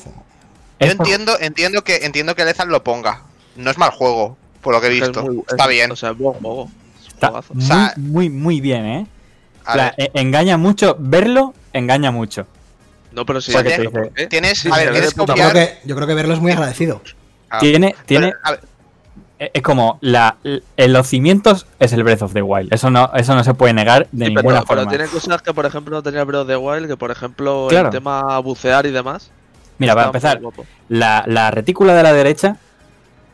Yo 0.80 0.86
entiendo, 0.86 1.36
entiendo 1.38 1.84
que 1.84 1.96
entiendo 2.06 2.34
que 2.34 2.46
Lezan 2.46 2.70
lo 2.70 2.82
ponga. 2.82 3.24
No 3.56 3.70
es 3.70 3.76
mal 3.76 3.90
juego, 3.90 4.38
por 4.62 4.72
lo 4.72 4.80
que 4.80 4.86
he 4.86 4.94
Es 4.96 5.00
visto. 5.00 5.22
muy- 5.22 5.40
Está 5.46 5.64
es- 5.64 5.68
bien. 5.68 5.90
O 5.90 5.96
sea, 5.96 6.12
es 6.12 6.16
buen 6.16 6.38
juego. 6.40 6.70
Es 7.04 7.08
un 7.10 7.12
Está 7.12 7.30
muy, 7.52 7.62
sea- 7.66 7.94
muy, 7.98 8.30
muy 8.30 8.60
bien, 8.62 8.86
¿eh? 8.86 9.06
A 9.64 9.72
O 9.72 9.74
sea, 9.74 9.94
ver, 9.96 10.10
e- 10.14 10.20
engaña 10.20 10.56
mucho. 10.56 10.96
Verlo 10.98 11.54
engaña 11.72 12.10
mucho. 12.10 12.46
No, 13.12 13.26
pero 13.26 13.40
¿pero 13.44 13.62
dice- 13.62 14.10
qué? 14.14 14.26
tienes- 14.28 14.58
Sí, 14.58 14.68
a 14.72 14.76
ver, 14.76 14.92
tienes 14.92 15.14
Yo 15.14 15.24
creo, 15.26 15.52
que, 15.52 15.78
yo 15.84 15.94
creo 15.96 16.06
que 16.06 16.14
verlo 16.14 16.34
es 16.34 16.40
muy 16.40 16.52
agradecido. 16.52 17.02
ah, 17.50 17.58
Tiene, 17.58 17.94
tiene, 18.06 18.28
pero, 18.28 18.38
a 18.44 18.50
ver, 18.52 18.60
e- 19.40 19.50
es 19.54 19.62
como 19.62 19.98
la, 20.00 20.36
en 20.44 20.92
los 20.92 21.06
cimientos 21.08 21.66
es 21.80 21.92
el 21.92 22.04
Breath 22.04 22.22
of 22.22 22.32
the 22.32 22.42
Wild. 22.42 22.72
Eso 22.72 22.88
no, 22.90 23.10
eso 23.14 23.34
no 23.34 23.42
se 23.42 23.54
puede 23.54 23.72
negar 23.74 24.06
de 24.12 24.26
Sí, 24.26 24.32
ninguna 24.34 24.60
pero, 24.60 24.66
pero 24.66 24.80
forma. 24.82 24.90
tiene 24.90 25.06
cosas 25.08 25.42
que, 25.42 25.52
por 25.52 25.66
ejemplo, 25.66 25.96
no 25.96 26.02
tenía 26.02 26.22
Breath 26.24 26.42
of 26.42 26.48
the 26.48 26.56
Wild, 26.56 26.86
que, 26.86 26.96
por 26.96 27.10
ejemplo, 27.10 27.66
Claro. 27.68 27.88
el 27.88 27.92
tema 27.92 28.38
bucear 28.38 28.86
y 28.86 28.90
demás. 28.92 29.30
Mira, 29.78 29.94
para 29.94 30.06
empezar, 30.06 30.40
la, 30.88 31.24
la 31.26 31.50
retícula 31.50 31.94
de 31.94 32.02
la 32.02 32.12
derecha 32.12 32.56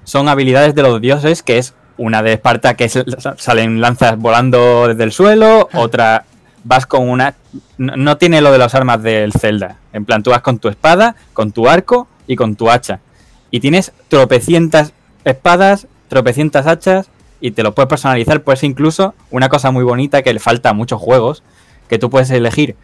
son 0.05 0.29
habilidades 0.29 0.74
de 0.74 0.83
los 0.83 1.01
dioses, 1.01 1.43
que 1.43 1.59
es 1.59 1.74
una 1.99 2.22
de 2.22 2.34
Esparta 2.34 2.74
que 2.74 2.84
es- 2.84 3.05
salen 3.38 3.80
lanzas 3.80 4.18
volando 4.18 4.88
desde 4.88 5.05
el 5.05 5.12
suelo, 5.12 5.68
Ah. 5.72 5.78
otra 5.80 6.24
vas 6.64 6.86
con 6.86 7.09
una... 7.09 7.34
No, 7.78 7.97
no 7.97 8.16
tiene 8.16 8.40
lo 8.40 8.51
de 8.53 8.59
las 8.59 8.74
armas 8.74 9.03
del 9.03 9.32
Zelda. 9.32 9.76
En 9.92 10.05
plan, 10.05 10.22
tú 10.22 10.30
vas 10.30 10.40
con 10.42 10.59
tu 10.59 10.68
espada, 10.68 11.14
con 11.32 11.53
tu 11.53 11.68
arco 11.68 12.09
y 12.26 12.34
con 12.36 12.57
tu 12.57 12.68
hacha. 12.70 12.99
Y 13.51 13.61
tienes 13.61 13.92
tropecientas 14.09 14.92
espadas, 15.24 15.86
tropecientas 16.09 16.66
hachas 16.66 17.09
y 17.40 17.53
te 17.53 17.62
lo 17.62 17.72
puedes 17.74 17.88
personalizar. 17.88 18.40
Pues 18.42 18.62
incluso 18.64 19.14
una 19.30 19.49
cosa 19.49 19.70
muy 19.70 19.84
bonita 19.84 20.22
que 20.22 20.32
le 20.34 20.40
falta 20.40 20.70
a 20.70 20.72
muchos 20.72 21.01
juegos, 21.01 21.42
que 21.88 21.99
tú 21.99 22.11
puedes 22.11 22.30
elegir 22.30 22.74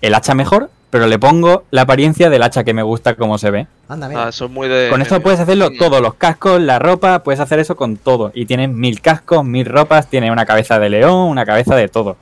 el 0.00 0.14
hacha 0.14 0.34
mejor, 0.34 0.70
pero 0.90 1.06
le 1.06 1.18
pongo 1.18 1.64
la 1.70 1.82
apariencia 1.82 2.30
del 2.30 2.42
hacha 2.44 2.62
que 2.64 2.74
me 2.74 2.82
gusta 2.82 3.14
como 3.16 3.38
se 3.38 3.50
ve. 3.50 3.66
Anda, 3.92 4.08
mira. 4.08 4.26
Ah, 4.26 4.28
eso 4.30 4.46
es 4.46 4.50
muy 4.50 4.68
de. 4.68 4.88
Con 4.88 5.02
eso 5.02 5.20
puedes 5.20 5.38
hacerlo 5.38 5.70
todo, 5.78 6.00
los 6.00 6.14
cascos, 6.14 6.60
la 6.60 6.78
ropa, 6.78 7.22
puedes 7.22 7.40
hacer 7.40 7.58
eso 7.58 7.76
con 7.76 7.96
todo. 7.96 8.32
Y 8.34 8.46
tienes 8.46 8.70
mil 8.70 9.00
cascos, 9.00 9.44
mil 9.44 9.66
ropas, 9.66 10.08
tiene 10.08 10.32
una 10.32 10.46
cabeza 10.46 10.78
de 10.78 10.88
león, 10.88 11.28
una 11.28 11.44
cabeza 11.44 11.76
de 11.76 11.88
todo. 11.88 12.16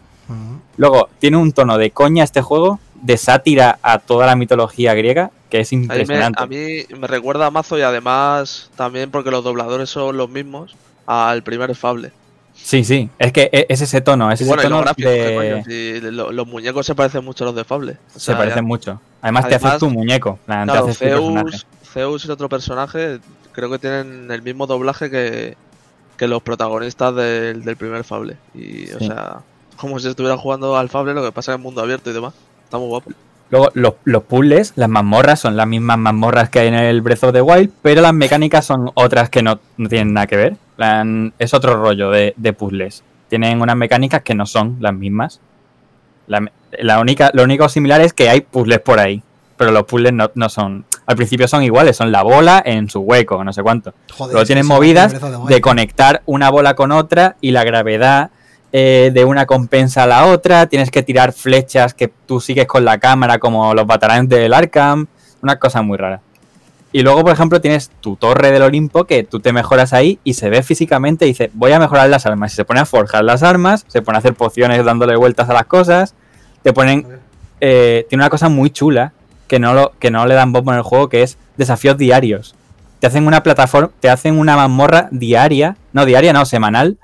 Luego, 0.76 1.08
tiene 1.18 1.36
un 1.36 1.52
tono 1.52 1.76
de 1.78 1.90
coña 1.90 2.24
este 2.24 2.40
juego, 2.40 2.80
de 2.94 3.16
sátira 3.16 3.78
a 3.82 3.98
toda 3.98 4.26
la 4.26 4.34
mitología 4.34 4.94
griega, 4.94 5.30
que 5.50 5.60
es 5.60 5.72
A 5.72 5.76
mí, 5.76 5.78
me, 5.78 5.84
impresionante. 5.84 6.42
a 6.42 6.46
mí 6.46 6.84
me 6.98 7.06
recuerda 7.06 7.46
a 7.46 7.50
mazo 7.50 7.78
y 7.78 7.82
además 7.82 8.70
también 8.76 9.10
porque 9.10 9.30
los 9.30 9.44
dobladores 9.44 9.90
son 9.90 10.16
los 10.16 10.30
mismos 10.30 10.76
al 11.06 11.42
primer 11.42 11.74
Fable. 11.74 12.12
Sí, 12.62 12.84
sí, 12.84 13.08
es 13.18 13.32
que 13.32 13.48
e- 13.52 13.66
es 13.68 13.80
ese 13.80 14.00
tono, 14.00 14.30
es 14.30 14.40
ese 14.40 14.48
bueno, 14.48 14.62
los 14.62 14.70
tono 14.70 14.82
gráficos, 14.82 15.12
de... 15.66 16.10
los 16.12 16.46
muñecos 16.46 16.86
se 16.86 16.94
parecen 16.94 17.24
mucho 17.24 17.44
a 17.44 17.46
los 17.46 17.56
de 17.56 17.64
Fable. 17.64 17.96
O 18.14 18.18
Se 18.18 18.34
parecen 18.34 18.62
ya- 18.62 18.68
mucho. 18.68 19.00
Además, 19.22 19.48
te 19.48 19.54
haces 19.56 19.78
tu 19.78 19.90
muñeco, 19.90 20.38
te 20.46 20.52
haces 20.52 20.98
tu. 20.98 21.04
Zeus, 21.04 21.66
Zeus 21.92 22.24
y 22.24 22.28
el 22.28 22.32
otro 22.32 22.48
personaje 22.48 23.18
creo 23.52 23.70
que 23.70 23.78
tienen 23.78 24.30
el 24.30 24.42
mismo 24.42 24.66
doblaje 24.66 25.10
que, 25.10 25.56
que 26.16 26.28
los 26.28 26.42
protagonistas 26.42 27.14
del, 27.14 27.64
del 27.64 27.76
primer 27.76 28.04
Fable. 28.04 28.36
Y, 28.54 28.90
o 28.92 28.98
sea, 29.00 29.40
como 29.76 29.98
si 29.98 30.08
estuviera 30.08 30.36
jugando 30.36 30.76
al 30.76 30.88
Fable, 30.88 31.14
lo 31.14 31.24
que 31.24 31.32
pasa 31.32 31.54
en 31.54 31.60
mundo 31.60 31.80
abierto 31.82 32.10
y 32.10 32.12
demás. 32.12 32.34
Está 32.64 32.78
muy 32.78 32.88
guapo. 32.88 33.10
Luego, 33.50 33.70
los, 33.74 33.94
los 34.04 34.22
puzzles, 34.22 34.74
las 34.76 34.88
mazmorras, 34.88 35.40
son 35.40 35.56
las 35.56 35.66
mismas 35.66 35.98
mazmorras 35.98 36.50
que 36.50 36.60
hay 36.60 36.68
en 36.68 36.74
el 36.74 37.00
Breath 37.00 37.24
of 37.24 37.32
the 37.32 37.42
Wild, 37.42 37.72
pero 37.82 38.00
las 38.00 38.14
mecánicas 38.14 38.64
son 38.64 38.92
otras 38.94 39.28
que 39.28 39.42
no, 39.42 39.58
no 39.76 39.88
tienen 39.88 40.14
nada 40.14 40.28
que 40.28 40.36
ver. 40.36 40.56
Plan, 40.80 41.34
es 41.38 41.52
otro 41.52 41.76
rollo 41.76 42.10
de, 42.10 42.32
de 42.38 42.54
puzzles. 42.54 43.04
Tienen 43.28 43.60
unas 43.60 43.76
mecánicas 43.76 44.22
que 44.22 44.34
no 44.34 44.46
son 44.46 44.78
las 44.80 44.94
mismas. 44.94 45.38
La, 46.26 46.50
la 46.78 47.00
única, 47.00 47.30
lo 47.34 47.42
único 47.42 47.68
similar 47.68 48.00
es 48.00 48.14
que 48.14 48.30
hay 48.30 48.40
puzzles 48.40 48.78
por 48.78 48.98
ahí, 48.98 49.22
pero 49.58 49.72
los 49.72 49.84
puzzles 49.84 50.14
no, 50.14 50.30
no 50.34 50.48
son... 50.48 50.86
Al 51.04 51.16
principio 51.16 51.46
son 51.48 51.62
iguales, 51.64 51.98
son 51.98 52.10
la 52.10 52.22
bola 52.22 52.62
en 52.64 52.88
su 52.88 53.00
hueco, 53.00 53.44
no 53.44 53.52
sé 53.52 53.62
cuánto. 53.62 53.92
Joder, 54.10 54.32
Luego 54.32 54.46
tienen 54.46 54.66
movidas 54.66 55.14
de 55.46 55.60
conectar 55.60 56.22
una 56.24 56.48
bola 56.48 56.74
con 56.74 56.92
otra 56.92 57.36
y 57.42 57.50
la 57.50 57.62
gravedad 57.62 58.30
eh, 58.72 59.10
de 59.12 59.26
una 59.26 59.44
compensa 59.44 60.04
a 60.04 60.06
la 60.06 60.28
otra. 60.28 60.66
Tienes 60.66 60.90
que 60.90 61.02
tirar 61.02 61.34
flechas 61.34 61.92
que 61.92 62.08
tú 62.08 62.40
sigues 62.40 62.64
con 62.64 62.86
la 62.86 62.96
cámara 62.96 63.38
como 63.38 63.74
los 63.74 63.86
bataranes 63.86 64.30
del 64.30 64.54
Arkham. 64.54 65.08
Una 65.42 65.58
cosa 65.58 65.82
muy 65.82 65.98
rara. 65.98 66.22
Y 66.92 67.02
luego, 67.02 67.22
por 67.22 67.32
ejemplo, 67.32 67.60
tienes 67.60 67.90
tu 68.00 68.16
torre 68.16 68.50
del 68.50 68.62
Olimpo 68.62 69.04
que 69.04 69.22
tú 69.22 69.38
te 69.40 69.52
mejoras 69.52 69.92
ahí 69.92 70.18
y 70.24 70.34
se 70.34 70.50
ve 70.50 70.62
físicamente 70.62 71.24
y 71.24 71.28
dice, 71.28 71.50
voy 71.54 71.70
a 71.72 71.78
mejorar 71.78 72.08
las 72.10 72.26
armas. 72.26 72.52
Y 72.52 72.56
se 72.56 72.64
pone 72.64 72.80
a 72.80 72.84
forjar 72.84 73.22
las 73.24 73.42
armas, 73.44 73.84
se 73.88 74.02
pone 74.02 74.16
a 74.16 74.18
hacer 74.18 74.34
pociones 74.34 74.84
dándole 74.84 75.14
vueltas 75.16 75.48
a 75.48 75.52
las 75.52 75.66
cosas. 75.66 76.14
Te 76.62 76.72
ponen... 76.72 77.06
eh, 77.60 78.06
tiene 78.08 78.24
una 78.24 78.30
cosa 78.30 78.48
muy 78.48 78.70
chula 78.70 79.12
que 79.46 79.58
no, 79.60 79.72
lo, 79.74 79.92
que 80.00 80.10
no 80.10 80.26
le 80.26 80.34
dan 80.34 80.52
bombo 80.52 80.72
en 80.72 80.78
el 80.78 80.82
juego, 80.82 81.08
que 81.08 81.22
es 81.22 81.38
desafíos 81.56 81.96
diarios. 81.96 82.54
Te 82.98 83.06
hacen 83.06 83.26
una 83.26 83.42
plataforma, 83.42 83.90
te 84.00 84.10
hacen 84.10 84.38
una 84.38 84.56
mazmorra 84.56 85.08
diaria, 85.12 85.76
no 85.92 86.04
diaria, 86.04 86.32
no, 86.32 86.44
semanal, 86.44 86.98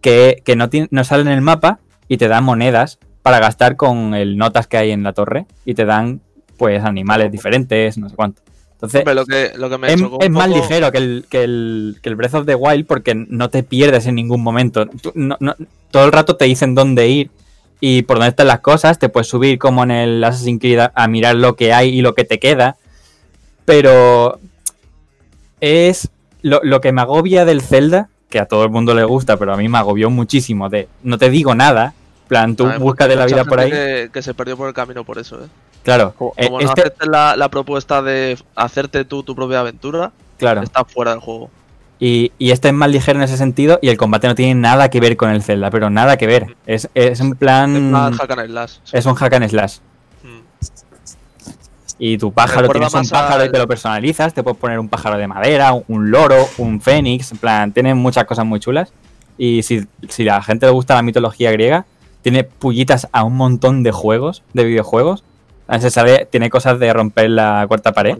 que, 0.00 0.42
que 0.44 0.56
no, 0.56 0.70
tiene- 0.70 0.88
no 0.90 1.04
sale 1.04 1.22
en 1.22 1.28
el 1.28 1.40
mapa 1.42 1.78
y 2.08 2.16
te 2.16 2.26
dan 2.28 2.44
monedas 2.44 2.98
para 3.22 3.38
gastar 3.38 3.76
con 3.76 4.14
el 4.14 4.38
notas 4.38 4.66
que 4.66 4.78
hay 4.78 4.90
en 4.92 5.02
la 5.02 5.12
torre 5.12 5.46
y 5.66 5.74
te 5.74 5.84
dan 5.84 6.20
pues 6.56 6.82
animales 6.84 7.30
diferentes, 7.30 7.98
no 7.98 8.08
sé 8.08 8.16
cuánto. 8.16 8.42
Entonces, 8.82 9.00
Hombre, 9.00 9.14
lo 9.14 9.26
que, 9.26 9.52
lo 9.58 9.68
que 9.68 9.76
me 9.78 9.92
es, 9.92 10.00
más 10.30 10.48
ligero 10.48 10.90
que 10.90 10.98
el, 10.98 11.26
que, 11.28 11.44
el, 11.44 11.98
que 12.02 12.08
el 12.08 12.16
Breath 12.16 12.34
of 12.34 12.46
the 12.46 12.54
Wild 12.54 12.86
porque 12.86 13.14
no 13.14 13.50
te 13.50 13.62
pierdes 13.62 14.06
en 14.06 14.14
ningún 14.14 14.42
momento. 14.42 14.86
Tú- 14.86 15.12
no- 15.14 15.36
no- 15.38 15.54
todo 15.90 16.06
el 16.06 16.12
rato 16.12 16.36
te 16.36 16.46
dicen 16.46 16.74
dónde 16.74 17.06
ir 17.08 17.30
y 17.78 18.02
por 18.02 18.16
dónde 18.16 18.30
están 18.30 18.46
las 18.46 18.60
cosas. 18.60 18.98
Te 18.98 19.10
puedes 19.10 19.26
subir 19.28 19.58
como 19.58 19.82
en 19.82 19.90
el 19.90 20.24
Assassin's 20.24 20.60
Creed 20.60 20.78
a, 20.78 20.92
a 20.94 21.08
mirar 21.08 21.36
lo 21.36 21.56
que 21.56 21.74
hay 21.74 21.90
y 21.90 22.00
lo 22.00 22.14
que 22.14 22.24
te 22.24 22.38
queda. 22.38 22.76
Pero 23.66 24.38
es 25.60 26.08
lo, 26.42 26.60
lo 26.62 26.80
que 26.80 26.92
me 26.92 27.02
agobia 27.02 27.44
del 27.44 27.60
Zelda, 27.60 28.08
que 28.30 28.38
a 28.38 28.46
todo 28.46 28.64
el 28.64 28.70
mundo 28.70 28.94
le 28.94 29.04
gusta, 29.04 29.36
pero 29.36 29.52
a 29.52 29.56
mí 29.56 29.68
me 29.68 29.78
agobió 29.78 30.08
muchísimo 30.10 30.68
de 30.70 30.88
no 31.02 31.18
te 31.18 31.28
digo 31.30 31.54
nada. 31.54 31.92
en 32.22 32.28
plan, 32.28 32.56
tú 32.56 32.64
buscas 32.78 33.08
de 33.08 33.16
la 33.16 33.26
vida 33.26 33.44
por 33.44 33.60
ahí. 33.60 33.70
Que, 33.70 34.10
que 34.12 34.22
se 34.22 34.32
perdió 34.34 34.56
por 34.56 34.68
el 34.68 34.74
camino 34.74 35.04
por 35.04 35.18
eso, 35.18 35.44
¿eh? 35.44 35.48
Claro, 35.82 36.14
Como 36.16 36.32
eh, 36.36 36.46
Como 36.46 36.60
no 36.60 36.66
este- 36.68 36.82
aceptes 36.82 37.08
la, 37.08 37.36
la 37.36 37.48
propuesta 37.48 38.02
de 38.02 38.38
hacerte 38.54 39.04
tú 39.04 39.22
tu 39.22 39.34
propia 39.34 39.60
aventura, 39.60 40.12
claro. 40.38 40.62
estás 40.62 40.84
fuera 40.92 41.12
del 41.12 41.20
juego. 41.20 41.50
Y, 41.98 42.32
y 42.38 42.50
este 42.50 42.68
es 42.68 42.74
más 42.74 42.90
ligero 42.90 43.18
en 43.18 43.24
ese 43.24 43.36
sentido 43.36 43.78
y 43.82 43.88
el 43.88 43.96
combate 43.98 44.26
no 44.26 44.34
tiene 44.34 44.54
nada 44.54 44.88
que 44.88 45.00
ver 45.00 45.16
con 45.16 45.30
el 45.30 45.42
Zelda, 45.42 45.70
pero 45.70 45.90
nada 45.90 46.16
que 46.16 46.26
ver. 46.26 46.56
Es, 46.66 46.88
es 46.94 47.20
en 47.20 47.32
plan... 47.34 47.76
Es 47.76 47.82
más 47.82 48.16
hack 48.16 48.30
and 48.30 48.46
slash. 48.46 48.72
sí. 48.84 48.96
Es 48.96 49.04
un 49.06 49.14
hack 49.14 49.32
and 49.34 49.48
slash. 49.48 49.76
Mm. 50.22 50.40
Y 51.98 52.16
tu 52.16 52.32
pájaro, 52.32 52.62
Recuerda 52.62 52.88
tienes 52.88 53.10
un 53.10 53.10
pájaro 53.10 53.44
y 53.44 53.50
te 53.52 53.58
lo 53.58 53.68
personalizas, 53.68 54.32
te 54.32 54.42
puedes 54.42 54.58
poner 54.58 54.78
un 54.78 54.88
pájaro 54.88 55.18
de 55.18 55.26
madera, 55.26 55.74
un, 55.74 55.84
un 55.88 56.10
loro, 56.10 56.48
un 56.56 56.80
fénix, 56.80 57.32
en 57.32 57.38
plan, 57.38 57.72
tiene 57.72 57.94
muchas 57.94 58.24
cosas 58.24 58.46
muy 58.46 58.60
chulas. 58.60 58.92
Y 59.36 59.62
si, 59.62 59.86
si 60.08 60.26
a 60.28 60.36
la 60.36 60.42
gente 60.42 60.64
le 60.66 60.72
gusta 60.72 60.94
la 60.94 61.02
mitología 61.02 61.50
griega, 61.52 61.84
tiene 62.22 62.44
pullitas 62.44 63.08
a 63.12 63.24
un 63.24 63.36
montón 63.36 63.82
de 63.82 63.92
juegos, 63.92 64.42
de 64.54 64.64
videojuegos. 64.64 65.24
Ah, 65.70 65.80
Se 65.80 65.90
sabe, 65.90 66.26
tiene 66.30 66.50
cosas 66.50 66.78
de 66.78 66.92
romper 66.92 67.30
la 67.30 67.64
cuarta 67.68 67.92
pared 67.92 68.16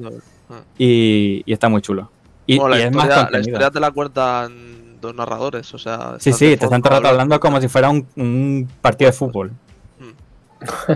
y, 0.79 1.43
y 1.45 1.53
está 1.53 1.69
muy 1.69 1.83
chulo. 1.83 2.11
Y, 2.47 2.59
Bueno, 2.59 2.77
y 2.77 2.79
la, 2.79 2.85
es 2.87 2.95
más 2.95 3.05
historia, 3.09 3.29
la 3.31 3.41
historia 3.41 3.71
te 3.71 3.81
la 3.81 3.91
cuentan 3.91 4.99
dos 5.01 5.15
narradores, 5.15 5.73
o 5.75 5.79
sea... 5.79 6.15
Sí, 6.19 6.33
sí, 6.33 6.57
te 6.57 6.65
están 6.67 6.83
todo 6.83 6.95
el 6.95 6.99
rato 7.03 7.09
hablando 7.09 7.41
como 7.41 7.61
si 7.61 7.69
fuera 7.69 7.89
un, 7.91 8.07
un 8.17 8.69
partido 8.81 9.11
de 9.11 9.17
fútbol. 9.17 9.51
Mm. 9.99 10.93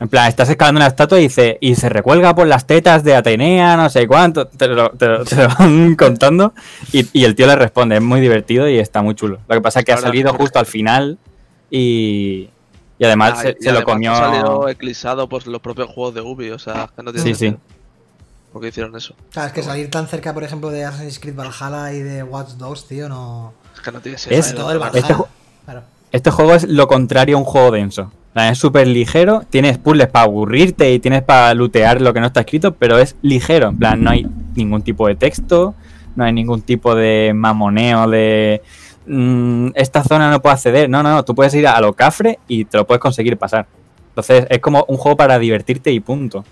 En 0.00 0.08
plan, 0.08 0.28
estás 0.28 0.48
escalando 0.48 0.78
una 0.78 0.86
estatua 0.86 1.18
y 1.18 1.22
dice, 1.22 1.58
y 1.60 1.74
se 1.74 1.88
recuelga 1.88 2.32
por 2.34 2.46
las 2.46 2.66
tetas 2.68 3.02
de 3.02 3.16
Atenea, 3.16 3.76
no 3.76 3.90
sé 3.90 4.06
cuánto, 4.06 4.46
te 4.46 4.68
lo, 4.68 4.90
te 4.90 5.06
lo- 5.08 5.24
te 5.24 5.34
lo 5.34 5.48
van 5.58 5.96
contando 5.98 6.54
y, 6.92 7.06
y 7.18 7.24
el 7.24 7.34
tío 7.34 7.48
le 7.48 7.56
responde, 7.56 7.96
es 7.96 8.02
muy 8.02 8.20
divertido 8.20 8.68
y 8.68 8.78
está 8.78 9.02
muy 9.02 9.16
chulo. 9.16 9.38
Lo 9.48 9.54
que 9.56 9.60
pasa 9.60 9.80
es 9.80 9.84
que 9.84 9.92
ha 9.92 9.96
salido 9.98 10.32
justo 10.34 10.60
al 10.60 10.66
final 10.66 11.18
y, 11.70 12.48
y 12.98 13.04
además 13.04 13.34
Ah, 13.36 13.42
se, 13.42 13.48
y 13.50 13.62
se 13.62 13.72
lo 13.72 13.78
además 13.78 13.84
comió... 13.84 14.12
ha 14.12 14.16
salido 14.16 14.68
eclipsado 14.68 15.28
por 15.28 15.46
los 15.46 15.60
propios 15.60 15.88
juegos 15.90 16.14
de 16.14 16.20
Ubi, 16.20 16.50
o 16.50 16.58
sea, 16.58 16.90
que 16.94 17.02
no 17.02 17.12
tiene 17.12 17.28
Sí, 17.28 17.34
sí. 17.34 17.46
sentido. 17.46 17.60
¿Por 18.52 18.62
qué 18.62 18.68
hicieron 18.68 18.96
eso? 18.96 19.14
Claro, 19.30 19.48
es 19.48 19.52
que 19.54 19.62
salir 19.62 19.90
tan 19.90 20.06
cerca, 20.08 20.32
por 20.32 20.42
ejemplo, 20.42 20.70
de 20.70 20.84
Assassin's 20.84 21.18
Creed 21.18 21.34
Valhalla 21.36 21.92
y 21.92 22.00
de 22.00 22.22
Watch 22.22 22.50
Dogs, 22.52 22.86
tío, 22.86 23.08
no. 23.08 23.52
Es 23.74 23.80
que 23.80 23.92
no 23.92 24.00
tiene 24.00 24.16
Es- 24.16 24.22
Sobre 24.22 24.42
sentido. 24.42 24.62
todo 24.64 24.72
el 24.72 24.78
Vale. 24.78 25.00
Valhalla. 25.02 25.14
Este 25.14 25.28
Claro. 25.64 25.82
Este 26.10 26.30
juego 26.30 26.54
es 26.54 26.64
lo 26.66 26.88
contrario 26.88 27.36
a 27.36 27.38
un 27.40 27.44
juego 27.44 27.70
denso. 27.70 28.10
Es 28.34 28.56
súper 28.58 28.86
ligero, 28.86 29.42
tienes 29.50 29.78
puzzles 29.78 30.06
para 30.08 30.24
aburrirte 30.26 30.92
y 30.92 30.98
tienes 31.00 31.22
para 31.22 31.52
lootear 31.54 32.00
lo 32.00 32.14
que 32.14 32.20
no 32.20 32.26
está 32.26 32.40
escrito, 32.40 32.72
pero 32.74 32.98
es 32.98 33.16
ligero. 33.20 33.68
En 33.68 33.78
plan, 33.78 34.02
no 34.02 34.10
hay 34.10 34.26
ningún 34.54 34.80
tipo 34.82 35.08
de 35.08 35.16
texto, 35.16 35.74
no 36.16 36.24
hay 36.24 36.32
ningún 36.32 36.62
tipo 36.62 36.94
de 36.94 37.32
mamoneo 37.34 38.08
de 38.08 38.62
"Mm, 39.08 39.70
esta 39.74 40.02
zona 40.04 40.30
no 40.30 40.40
puedo 40.40 40.54
acceder. 40.54 40.88
No, 40.88 41.02
no, 41.02 41.10
no, 41.10 41.24
tú 41.24 41.34
puedes 41.34 41.54
ir 41.54 41.66
a 41.66 41.80
lo 41.80 41.92
cafre 41.94 42.38
y 42.46 42.64
te 42.64 42.76
lo 42.76 42.86
puedes 42.86 43.00
conseguir 43.00 43.36
pasar. 43.36 43.66
Entonces 44.10 44.46
es 44.50 44.58
como 44.60 44.84
un 44.88 44.96
juego 44.96 45.16
para 45.16 45.38
divertirte 45.38 45.90
y 45.90 46.00
punto. 46.00 46.44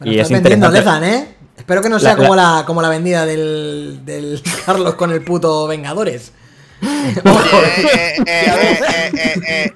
Lo 0.00 0.06
Y 0.10 0.18
estás 0.18 0.30
es 0.30 0.42
vendiendo. 0.42 0.68
Lezan, 0.70 1.04
¿eh? 1.04 1.34
Espero 1.56 1.82
que 1.82 1.88
no 1.88 1.98
sea 1.98 2.10
La- 2.10 2.16
como, 2.16 2.36
la, 2.36 2.62
como 2.66 2.82
la 2.82 2.88
vendida 2.88 3.26
del, 3.26 4.00
del 4.04 4.40
Carlos 4.66 4.94
con 4.94 5.10
el 5.10 5.22
puto 5.22 5.66
Vengadores. 5.66 6.32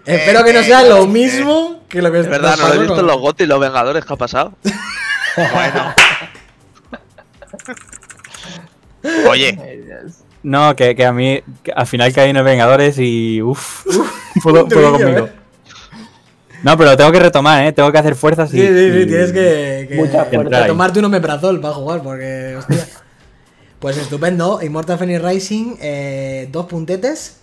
Espero 0.06 0.44
que 0.44 0.52
no 0.52 0.60
eh, 0.60 0.64
sea 0.64 0.82
eh, 0.82 0.88
lo 0.88 1.02
eh, 1.02 1.06
mismo 1.08 1.80
que 1.88 2.00
lo 2.00 2.12
que 2.12 2.20
Es 2.20 2.28
verdad, 2.28 2.56
no 2.58 2.68
lo 2.68 2.74
he 2.74 2.78
visto 2.78 3.00
en 3.00 3.06
los 3.06 3.18
GOTY 3.18 3.44
y 3.44 3.46
los 3.46 3.58
Vengadores, 3.60 4.04
¿qué 4.04 4.12
ha 4.12 4.16
pasado? 4.16 4.54
Bueno. 5.34 5.94
Oye, 9.30 9.58
No, 10.42 10.74
que, 10.74 10.94
que 10.96 11.04
a 11.06 11.12
mí 11.12 11.40
que 11.62 11.72
al 11.72 11.86
final 11.86 12.12
caí 12.12 12.30
en 12.30 12.36
el 12.36 12.42
Vengadores 12.44 12.96
y 12.98 13.40
uff, 13.42 13.84
puedo, 14.42 14.64
un 14.64 14.68
puedo 14.70 14.88
truquillo, 14.96 15.06
conmigo. 15.06 15.26
¿eh? 15.26 15.32
No, 16.62 16.76
pero 16.78 16.96
tengo 16.96 17.10
que 17.10 17.18
retomar, 17.20 17.66
¿eh? 17.66 17.72
Tengo 17.72 17.90
que 17.90 17.98
hacer 17.98 18.14
fuerzas 18.14 18.52
y... 18.54 18.58
Sí, 18.60 18.66
sí, 18.68 18.92
sí, 18.92 18.98
y- 19.00 19.06
tienes 19.06 19.32
que, 19.32 19.86
que- 19.88 19.96
Mucha 19.96 20.30
que 20.30 20.36
fuerza. 20.36 20.66
tomarte 20.66 20.98
un 21.00 21.04
omeprazol 21.06 21.60
para 21.60 21.74
jugar, 21.74 22.02
porque, 22.02 22.54
hostia. 22.56 22.86
Pues 23.80 23.96
estupendo, 23.96 24.60
Immortal 24.62 24.96
Phoenix 24.96 25.20
Rising, 25.22 25.74
eh, 25.80 26.48
dos 26.52 26.66
puntetes. 26.66 27.38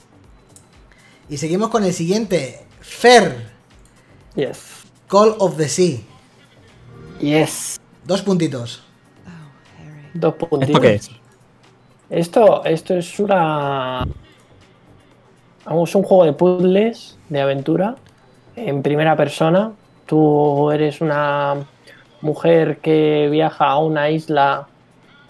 Y 1.27 1.35
seguimos 1.37 1.69
con 1.69 1.83
el 1.83 1.93
siguiente, 1.93 2.61
Fer, 2.79 3.45
Yes. 4.35 4.57
Call 5.09 5.35
of 5.39 5.57
the 5.57 5.67
Sea. 5.67 5.97
Yes. 7.19 7.77
Dos 8.05 8.21
puntitos. 8.21 8.83
Dos 10.13 10.35
puntitos. 10.35 10.69
¿Esto 10.69 10.79
qué 10.81 10.93
es? 10.95 11.09
Esto, 12.09 12.63
esto 12.65 12.95
es 12.95 13.19
una. 13.19 14.07
Vamos, 15.65 15.93
un 15.93 16.03
juego 16.03 16.25
de 16.25 16.33
puzzles, 16.33 17.17
de 17.29 17.41
aventura, 17.41 17.95
en 18.55 18.81
primera 18.81 19.15
persona. 19.15 19.73
Tú 20.07 20.71
eres 20.71 21.01
una 21.01 21.67
mujer 22.21 22.77
que 22.77 23.27
viaja 23.29 23.65
a 23.67 23.77
una 23.77 24.09
isla 24.09 24.67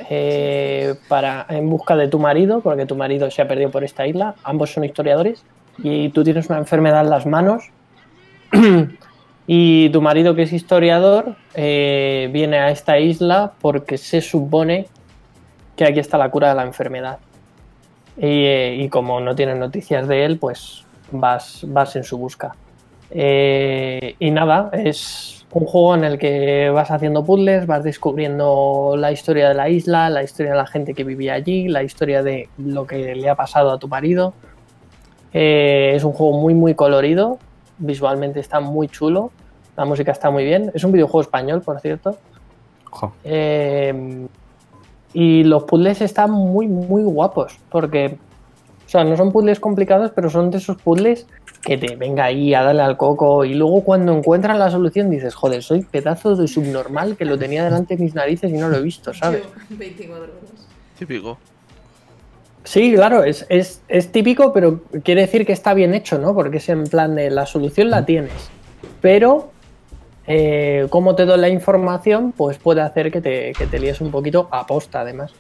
eh, 0.10 0.96
para, 1.10 1.46
en 1.50 1.70
busca 1.70 1.98
de 1.98 2.08
tu 2.08 2.18
marido, 2.18 2.62
porque 2.62 2.86
tu 2.86 2.96
marido 2.96 3.30
se 3.30 3.42
ha 3.42 3.48
perdido 3.48 3.72
por 3.72 3.84
esta 3.84 4.08
isla. 4.08 4.36
Ambos 4.44 4.72
son 4.72 4.86
historiadores 4.86 5.44
y 5.80 6.08
tú 6.10 6.24
tienes 6.24 6.48
una 6.50 6.60
enfermedad 6.60 7.02
en 7.02 7.10
las 7.10 7.26
manos. 7.26 7.66
y 9.48 9.90
tu 9.90 10.02
marido, 10.02 10.34
que 10.34 10.44
es 10.44 10.54
historiador, 10.54 11.36
eh, 11.56 12.30
viene 12.32 12.60
a 12.60 12.72
esta 12.72 13.00
isla 13.00 13.52
porque 13.60 13.98
se 13.98 14.22
supone 14.22 14.88
que 15.80 15.86
aquí 15.86 16.00
está 16.02 16.18
la 16.18 16.30
cura 16.30 16.50
de 16.50 16.56
la 16.56 16.64
enfermedad. 16.64 17.20
Y, 18.18 18.44
eh, 18.44 18.76
y 18.78 18.90
como 18.90 19.22
no 19.22 19.34
tienes 19.34 19.56
noticias 19.56 20.10
de 20.10 20.26
él, 20.26 20.38
pues 20.38 20.84
vas, 21.10 21.62
vas 21.66 21.96
en 21.96 22.04
su 22.04 22.18
busca. 22.18 22.54
Eh, 23.12 24.14
y 24.20 24.30
nada, 24.32 24.72
es 24.74 25.46
un 25.54 25.66
juego 25.66 25.96
en 25.96 26.04
el 26.04 26.18
que 26.18 26.70
vas 26.70 26.92
haciendo 26.92 27.24
puzzles, 27.24 27.66
vas 27.66 27.86
descubriendo 27.86 28.96
la 28.98 29.14
historia 29.14 29.48
de 29.48 29.56
la 29.56 29.70
isla, 29.70 30.10
la 30.10 30.22
historia 30.22 30.52
de 30.52 30.58
la 30.58 30.68
gente 30.68 30.94
que 30.94 31.06
vivía 31.06 31.36
allí, 31.36 31.70
la 31.70 31.82
historia 31.82 32.24
de 32.24 32.50
lo 32.58 32.86
que 32.86 33.16
le 33.16 33.30
ha 33.30 33.36
pasado 33.36 33.72
a 33.72 33.80
tu 33.80 33.88
marido. 33.88 34.34
Eh, 35.32 35.94
es 35.96 36.04
un 36.04 36.12
juego 36.12 36.38
muy, 36.38 36.56
muy 36.56 36.76
colorido, 36.76 37.40
visualmente 37.78 38.42
está 38.42 38.60
muy 38.60 38.90
chulo, 38.90 39.32
la 39.78 39.86
música 39.86 40.12
está 40.12 40.30
muy 40.30 40.44
bien. 40.44 40.72
Es 40.74 40.84
un 40.84 40.92
videojuego 40.92 41.22
español, 41.22 41.62
por 41.62 41.80
cierto. 41.80 42.18
Eh, 43.24 44.28
y 45.14 45.44
los 45.44 45.64
puzzles 45.64 46.02
están 46.02 46.32
muy, 46.32 46.68
muy 46.68 47.04
guapos, 47.04 47.58
porque, 47.70 48.18
o 48.86 48.90
sea, 48.90 49.04
no 49.04 49.18
son 49.18 49.32
puzzles 49.32 49.60
complicados, 49.60 50.12
pero 50.16 50.30
son 50.30 50.52
de 50.52 50.58
esos 50.58 50.78
puzzles 50.82 51.28
que 51.62 51.78
te 51.78 51.96
venga 51.96 52.26
ahí 52.26 52.54
a 52.54 52.64
darle 52.64 52.82
al 52.82 52.98
coco 52.98 53.44
y 53.44 53.54
luego 53.54 53.84
cuando 53.84 54.16
encuentras 54.18 54.58
la 54.58 54.70
solución 54.70 55.10
dices, 55.10 55.36
joder, 55.36 55.62
soy 55.62 55.82
pedazo 55.84 56.36
de 56.36 56.48
subnormal 56.48 57.18
que 57.18 57.26
lo 57.26 57.38
tenía 57.38 57.64
delante 57.64 57.98
de 57.98 58.04
mis 58.04 58.16
narices 58.16 58.52
y 58.52 58.54
no 58.54 58.70
lo 58.70 58.78
he 58.78 58.82
visto, 58.82 59.14
¿sabes? 59.14 59.44
Yo, 59.70 59.78
24 59.78 60.24
horas. 60.24 60.36
Típico. 60.98 61.38
Sí, 62.64 62.94
claro, 62.94 63.24
es, 63.24 63.46
es, 63.50 63.82
es 63.88 64.12
típico, 64.12 64.54
pero 64.54 64.84
quiere 65.04 65.22
decir 65.22 65.46
que 65.46 65.54
está 65.54 65.74
bien 65.74 65.94
hecho, 65.94 66.20
¿no? 66.20 66.36
Porque 66.36 66.58
es 66.58 66.70
en 66.70 66.84
plan 66.84 67.16
de 67.16 67.30
la 67.30 67.46
solución 67.46 67.90
la 67.90 68.06
tienes, 68.06 68.50
pero 69.02 69.52
eh, 70.30 70.88
cómo 70.90 71.16
te 71.16 71.26
doy 71.26 71.40
la 71.40 71.50
información, 71.50 72.32
pues 72.38 72.58
puede 72.58 72.82
hacer 72.82 73.12
que 73.12 73.20
te, 73.20 73.52
que 73.58 73.66
te 73.66 73.80
líes 73.80 74.00
un 74.00 74.12
poquito 74.12 74.48
a 74.52 74.66
posta, 74.66 75.02
además. 75.02 75.32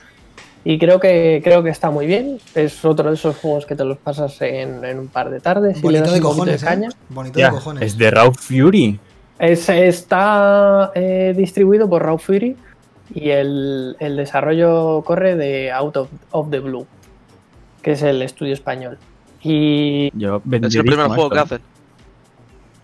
Y 0.65 0.77
creo 0.77 0.99
que, 0.99 1.39
creo 1.41 1.63
que 1.63 1.69
está 1.69 1.89
muy 1.89 2.05
bien. 2.05 2.37
Es 2.55 2.83
otro 2.83 3.07
de 3.09 3.15
esos 3.15 3.37
juegos 3.37 3.65
que 3.65 3.75
te 3.75 3.85
los 3.85 3.97
pasas 3.97 4.41
en, 4.41 4.83
en 4.83 4.99
un 4.99 5.07
par 5.07 5.29
de 5.29 5.39
tardes 5.39 5.77
y 5.77 5.81
le 5.81 5.83
Bonito 5.83 6.01
das 6.03 6.11
de 6.13 6.17
un 6.17 6.23
poquito 6.23 6.35
cojones, 6.41 6.61
de 6.61 6.67
caña. 6.67 6.89
¿eh? 6.89 6.95
Bonito 7.09 7.39
Ya, 7.39 7.45
de 7.45 7.51
cojones. 7.55 7.83
es 7.83 7.97
de 7.97 8.11
Raw 8.11 8.33
Fury. 8.33 8.99
Es- 9.39 9.69
está 9.69 10.91
eh, 10.95 11.33
distribuido 11.37 11.89
por 11.89 12.03
Raw 12.03 12.17
Fury 12.17 12.57
y 13.15 13.29
el, 13.29 13.95
el 13.99 14.17
desarrollo 14.17 15.01
corre 15.05 15.35
de 15.37 15.71
Out 15.71 15.95
of, 15.97 16.09
of 16.31 16.49
the 16.49 16.59
Blue, 16.59 16.85
que 17.81 17.91
es 17.93 18.01
el 18.03 18.21
estudio 18.21 18.53
español. 18.53 18.97
Y 19.41 20.09
Yo 20.19 20.41
Es 20.51 20.75
el 20.75 20.83
primer 20.83 21.07
juego 21.07 21.29
que 21.29 21.37
esto. 21.39 21.55
hacen. 21.55 21.61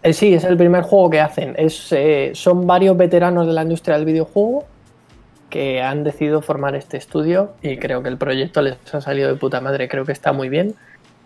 Eh, 0.05 0.13
sí, 0.13 0.35
es 0.35 0.43
el 0.43 0.55
primer 0.55 0.83
juego 0.83 1.09
que 1.09 1.19
hacen. 1.19 1.55
Es, 1.57 1.91
eh, 1.91 2.31
son 2.35 2.67
varios 2.67 2.95
veteranos 2.95 3.47
de 3.47 3.53
la 3.53 3.63
industria 3.63 3.95
del 3.95 4.05
videojuego 4.05 4.65
que 5.49 5.81
han 5.81 6.03
decidido 6.03 6.43
formar 6.43 6.75
este 6.75 6.97
estudio 6.97 7.53
y 7.63 7.77
creo 7.77 8.03
que 8.03 8.09
el 8.09 8.17
proyecto 8.17 8.61
les 8.61 8.77
ha 8.93 9.01
salido 9.01 9.29
de 9.29 9.35
puta 9.35 9.61
madre. 9.61 9.87
Creo 9.87 10.05
que 10.05 10.11
está 10.11 10.31
muy 10.31 10.47
bien 10.47 10.75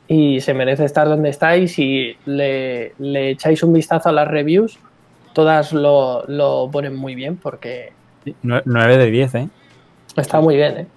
y 0.08 0.40
se 0.40 0.54
merece 0.54 0.86
estar 0.86 1.10
donde 1.10 1.28
estáis 1.28 1.78
y 1.78 2.16
le, 2.26 2.94
le 3.00 3.32
echáis 3.32 3.64
un 3.64 3.74
vistazo 3.74 4.08
a 4.08 4.12
las 4.14 4.30
reviews. 4.30 4.80
Todas 5.34 5.74
lo, 5.74 6.24
lo 6.28 6.70
ponen 6.72 6.96
muy 6.96 7.16
bien 7.16 7.36
porque 7.36 7.92
9 8.44 8.98
de 8.98 9.12
10, 9.12 9.36
¿eh? 9.36 9.50
Está 10.16 10.40
muy 10.40 10.56
bien, 10.56 10.78
¿eh? 10.78 10.88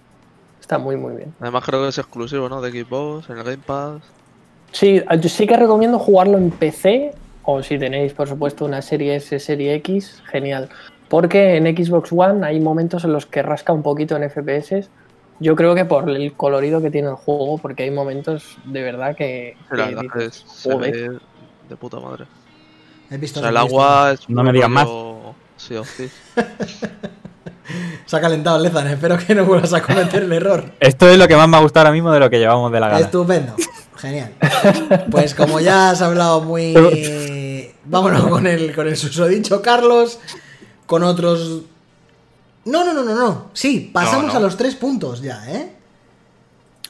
Está 0.60 0.78
muy, 0.78 0.96
muy 0.96 1.16
bien. 1.16 1.34
Además 1.40 1.64
creo 1.64 1.82
que 1.82 1.88
es 1.88 1.98
exclusivo, 1.98 2.48
¿no? 2.48 2.60
De 2.60 2.70
Xbox, 2.70 3.28
en 3.28 3.38
el 3.38 3.42
Game 3.42 3.58
Pass. 3.58 4.02
Sí, 4.70 5.02
yo 5.20 5.28
sí 5.28 5.48
que 5.48 5.56
recomiendo 5.56 5.98
jugarlo 5.98 6.38
en 6.38 6.50
PC 6.52 7.12
o 7.44 7.62
si 7.62 7.78
tenéis, 7.78 8.12
por 8.12 8.28
supuesto, 8.28 8.64
una 8.64 8.82
serie 8.82 9.16
S, 9.16 9.38
serie 9.38 9.74
X, 9.76 10.22
genial. 10.30 10.68
Porque 11.08 11.56
en 11.56 11.64
Xbox 11.76 12.10
One 12.12 12.46
hay 12.46 12.60
momentos 12.60 13.04
en 13.04 13.12
los 13.12 13.26
que 13.26 13.42
rasca 13.42 13.72
un 13.72 13.82
poquito 13.82 14.16
en 14.16 14.28
FPS. 14.30 14.88
Yo 15.40 15.56
creo 15.56 15.74
que 15.74 15.84
por 15.84 16.08
el 16.08 16.32
colorido 16.34 16.80
que 16.80 16.90
tiene 16.90 17.08
el 17.08 17.14
juego, 17.16 17.58
porque 17.58 17.82
hay 17.82 17.90
momentos 17.90 18.56
de 18.64 18.82
verdad 18.82 19.16
que... 19.16 19.56
Que 19.70 19.76
verdad 19.76 20.02
que 20.12 20.18
dices, 20.24 20.44
es- 20.46 20.52
se 20.52 20.74
ve 20.76 21.10
de 21.68 21.76
puta 21.76 21.98
madre. 22.00 22.26
He 23.10 23.18
visto 23.18 23.40
O 23.40 23.42
sea, 23.42 23.50
el 23.50 23.56
agua 23.56 24.12
es. 24.12 24.28
No 24.30 24.42
me 24.42 24.52
digas 24.52 24.70
más. 24.70 24.86
rollo- 24.86 25.34
Sí, 25.56 25.74
o 25.74 25.84
sí. 25.84 26.08
Se 28.06 28.16
ha 28.16 28.20
calentado 28.20 28.58
Lezan, 28.58 28.86
espero 28.88 29.16
que 29.16 29.34
no 29.34 29.44
vuelvas 29.44 29.72
a 29.72 29.82
cometer 29.82 30.22
el 30.24 30.32
error. 30.32 30.64
Esto 30.80 31.08
es 31.08 31.16
lo 31.18 31.26
que 31.28 31.36
más 31.36 31.48
me 31.48 31.56
ha 31.56 31.60
gustado 31.60 31.86
ahora 31.86 31.92
mismo 31.94 32.10
de 32.12 32.20
lo 32.20 32.28
que 32.28 32.38
llevamos 32.38 32.70
de 32.72 32.80
la 32.80 32.88
gala. 32.88 33.00
Estupendo, 33.00 33.54
genial. 34.02 34.34
Pues 35.10 35.34
como 35.34 35.58
ya 35.60 35.90
has 35.90 36.02
hablado 36.02 36.42
muy... 36.42 36.74
Vámonos 37.84 38.26
con 38.28 38.46
el, 38.46 38.74
con 38.74 38.86
el 38.86 38.96
susodicho 38.96 39.62
Carlos, 39.62 40.18
con 40.86 41.02
otros... 41.02 41.62
No, 42.64 42.84
no, 42.84 42.92
no, 42.92 43.02
no, 43.02 43.14
no. 43.14 43.50
Sí, 43.54 43.90
pasamos 43.92 44.26
No, 44.26 44.32
no. 44.34 44.38
a 44.38 44.42
los 44.42 44.56
tres 44.56 44.74
puntos 44.76 45.20
ya, 45.22 45.42
¿eh? 45.50 45.72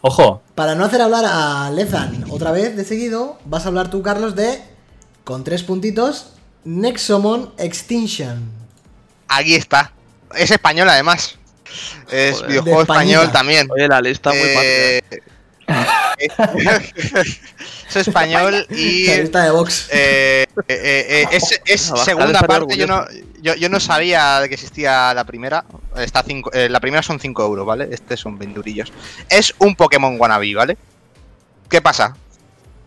Ojo, 0.02 0.42
Para 0.54 0.74
no 0.74 0.84
hacer 0.84 1.00
hablar 1.00 1.24
a 1.26 1.70
Lezan 1.70 2.24
otra 2.28 2.50
vez 2.50 2.76
de 2.76 2.84
seguido, 2.84 3.38
vas 3.44 3.64
a 3.64 3.68
hablar 3.68 3.88
tú, 3.88 4.02
Carlos, 4.02 4.34
de... 4.34 4.60
Con 5.24 5.44
tres 5.44 5.62
puntitos, 5.62 6.32
Nexomon 6.64 7.52
Extinction. 7.58 8.50
Aquí 9.28 9.54
está. 9.54 9.92
Es 10.34 10.50
español 10.50 10.88
además. 10.88 11.36
Es 12.10 12.34
Joder. 12.34 12.48
videojuego 12.50 12.82
español 12.82 13.30
también. 13.32 13.68
Oye, 13.70 13.86
la 13.88 14.00
lista 14.00 14.30
muy 14.30 14.38
Eh, 14.40 15.00
es 17.88 17.96
español 17.96 18.66
y 18.70 19.06
lista 19.06 19.42
de 19.42 19.50
eh, 19.90 20.46
eh, 20.56 20.66
eh, 20.68 21.26
es, 21.32 21.60
es 21.64 21.90
Abajo, 21.90 22.04
segunda 22.04 22.40
parte. 22.40 22.76
Yo 22.76 22.86
no, 22.86 23.04
yo, 23.40 23.54
yo 23.54 23.68
no 23.68 23.80
sabía 23.80 24.40
de 24.40 24.48
que 24.48 24.54
existía 24.54 25.12
la 25.14 25.24
primera. 25.24 25.64
Está 25.96 26.22
cinco- 26.22 26.50
eh, 26.52 26.68
la 26.68 26.80
primera 26.80 27.02
son 27.02 27.20
5 27.20 27.44
euros, 27.44 27.66
¿vale? 27.66 27.88
Este 27.90 28.16
son 28.16 28.38
20 28.38 28.56
eurillos. 28.56 28.92
Es 29.28 29.54
un 29.58 29.74
Pokémon 29.74 30.16
wannabe, 30.18 30.54
¿vale? 30.54 30.76
¿Qué 31.68 31.80
pasa? 31.80 32.16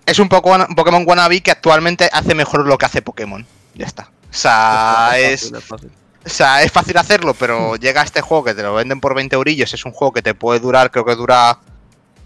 Es 0.06 0.20
un, 0.20 0.30
poco, 0.30 0.52
un 0.52 0.76
Pokémon 0.76 1.04
wannabe 1.08 1.42
que 1.42 1.52
actualmente 1.52 2.10
hace 2.12 2.36
mejor 2.36 2.66
lo 2.66 2.78
que 2.78 2.86
hace 2.86 3.02
Pokémon. 3.02 3.46
Ya 3.74 3.86
está. 3.86 4.12
O 4.30 4.34
sea, 4.38 5.12
es, 5.18 5.42
fácil, 5.42 5.56
es 5.56 5.64
fácil. 5.64 5.92
o 6.26 6.30
sea, 6.30 6.64
es 6.64 6.72
fácil 6.72 6.98
hacerlo, 6.98 7.34
pero 7.34 7.76
llega 7.78 8.04
este 8.04 8.22
juego 8.22 8.44
que 8.44 8.54
te 8.54 8.64
lo 8.64 8.76
venden 8.76 9.00
por 9.00 9.16
20 9.16 9.36
eurillos. 9.36 9.74
Es 9.74 9.86
un 9.86 9.92
juego 9.92 10.14
que 10.14 10.22
te 10.22 10.34
puede 10.34 10.60
durar, 10.60 10.92
creo 10.92 11.06
que 11.06 11.16
dura 11.16 11.58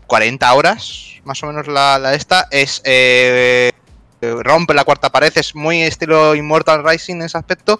40 0.09 0.53
horas, 0.53 1.05
más 1.23 1.41
o 1.43 1.47
menos 1.47 1.67
la, 1.67 1.97
la 1.99 2.13
esta. 2.15 2.47
Es. 2.51 2.81
eh, 2.83 3.71
rompe 4.21 4.73
la 4.73 4.83
cuarta 4.83 5.09
pared, 5.09 5.31
es 5.35 5.55
muy 5.55 5.81
estilo 5.83 6.35
Immortal 6.35 6.83
Rising 6.83 7.15
en 7.15 7.21
ese 7.21 7.37
aspecto. 7.37 7.79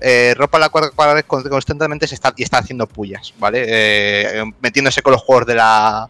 Eh, 0.00 0.34
rompe 0.36 0.58
la 0.58 0.68
cuarta 0.70 0.90
pared 0.96 1.24
con- 1.24 1.42
constantemente 1.48 2.06
se 2.08 2.14
está, 2.16 2.32
y 2.36 2.42
está 2.42 2.58
haciendo 2.58 2.86
pullas, 2.88 3.32
¿vale? 3.38 3.64
Eh, 3.68 4.44
metiéndose 4.60 5.02
con 5.02 5.12
los 5.12 5.22
juegos 5.22 5.46
de 5.46 5.54
la. 5.54 6.08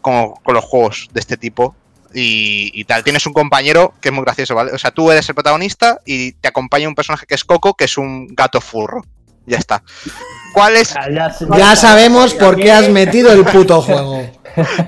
Con, 0.00 0.32
con 0.44 0.54
los 0.54 0.64
juegos 0.64 1.08
de 1.12 1.20
este 1.20 1.36
tipo. 1.36 1.74
Y, 2.14 2.70
y 2.74 2.84
tal, 2.84 3.02
tienes 3.02 3.24
un 3.26 3.32
compañero 3.32 3.94
que 4.00 4.10
es 4.10 4.14
muy 4.14 4.22
gracioso, 4.24 4.54
¿vale? 4.54 4.72
O 4.72 4.78
sea, 4.78 4.90
tú 4.90 5.10
eres 5.10 5.26
el 5.28 5.34
protagonista 5.34 5.98
y 6.04 6.32
te 6.32 6.48
acompaña 6.48 6.86
un 6.86 6.94
personaje 6.94 7.24
que 7.26 7.34
es 7.34 7.44
Coco, 7.44 7.72
que 7.74 7.84
es 7.86 7.96
un 7.96 8.26
gato 8.34 8.60
furro. 8.60 9.02
Ya 9.46 9.56
está. 9.58 9.82
¿Cuál 10.52 10.76
es? 10.76 10.94
Ya, 11.10 11.34
Ya 11.56 11.74
sabemos 11.74 12.34
por 12.34 12.56
qué 12.56 12.70
has 12.70 12.88
metido 12.90 13.32
el 13.32 13.44
puto 13.44 13.80
juego. 13.82 14.30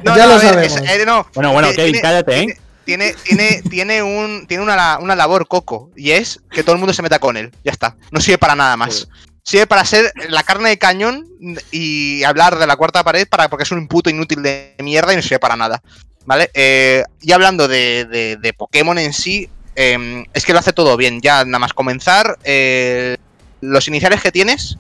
No, 0.05 0.17
ya 0.17 0.27
no, 0.27 0.33
lo 0.33 0.35
a 0.35 0.39
ver, 0.39 0.71
sabemos. 0.71 0.81
es- 0.83 0.91
eh, 1.01 1.07
no, 1.07 1.27
Bueno, 1.35 1.53
bueno, 1.53 1.69
Kevin, 1.73 1.93
tiene- 1.93 2.01
cállate, 2.03 2.41
¿eh? 2.41 2.59
Tiene, 2.85 3.15
tiene, 3.25 3.63
tiene, 3.71 4.03
un, 4.03 4.47
tiene 4.47 4.63
una, 4.63 4.99
una 4.99 5.17
labor 5.17 5.49
coco 5.49 5.91
y 5.97 6.11
es 6.11 6.41
que 6.51 6.63
todo 6.63 6.75
el 6.75 6.79
mundo 6.79 6.93
se 6.93 7.01
meta 7.01 7.19
con 7.19 7.37
él. 7.39 7.51
Ya 7.65 7.73
está. 7.73 7.97
No 8.11 8.21
sirve 8.21 8.37
para 8.37 8.55
nada 8.55 8.77
más. 8.77 9.09
Sirve 9.43 9.67
para 9.67 9.85
ser 9.87 10.13
la 10.29 10.43
carne 10.43 10.69
de 10.69 10.79
cañón 10.79 11.27
y 11.71 12.23
hablar 12.25 12.59
de 12.59 12.67
la 12.67 12.77
cuarta 12.77 13.03
pared 13.03 13.27
para, 13.27 13.49
porque 13.49 13.63
es 13.63 13.71
un 13.71 13.89
puto 13.89 14.11
inútil 14.11 14.43
de 14.43 14.75
mierda 14.81 15.13
y 15.13 15.17
no 15.17 15.23
sirve 15.23 15.39
para 15.39 15.57
nada. 15.57 15.83
¿Vale? 16.27 16.51
Eh, 16.53 17.05
y 17.23 17.33
hablando 17.33 17.69
de, 17.69 18.05
de- 18.05 18.37
de 18.37 18.53
Pokémon 18.53 18.99
en 18.99 19.13
sí, 19.15 19.49
eh, 19.77 20.25
es 20.35 20.45
que 20.45 20.53
lo 20.53 20.59
hace 20.59 20.73
todo 20.75 20.97
bien. 20.99 21.21
Ya 21.23 21.43
nada 21.47 21.59
más 21.61 21.73
comenzar, 21.73 22.39
eh, 22.45 23.17
los 23.63 23.89
iniciales 23.89 24.21
que 24.21 24.31
tienes 24.33 24.77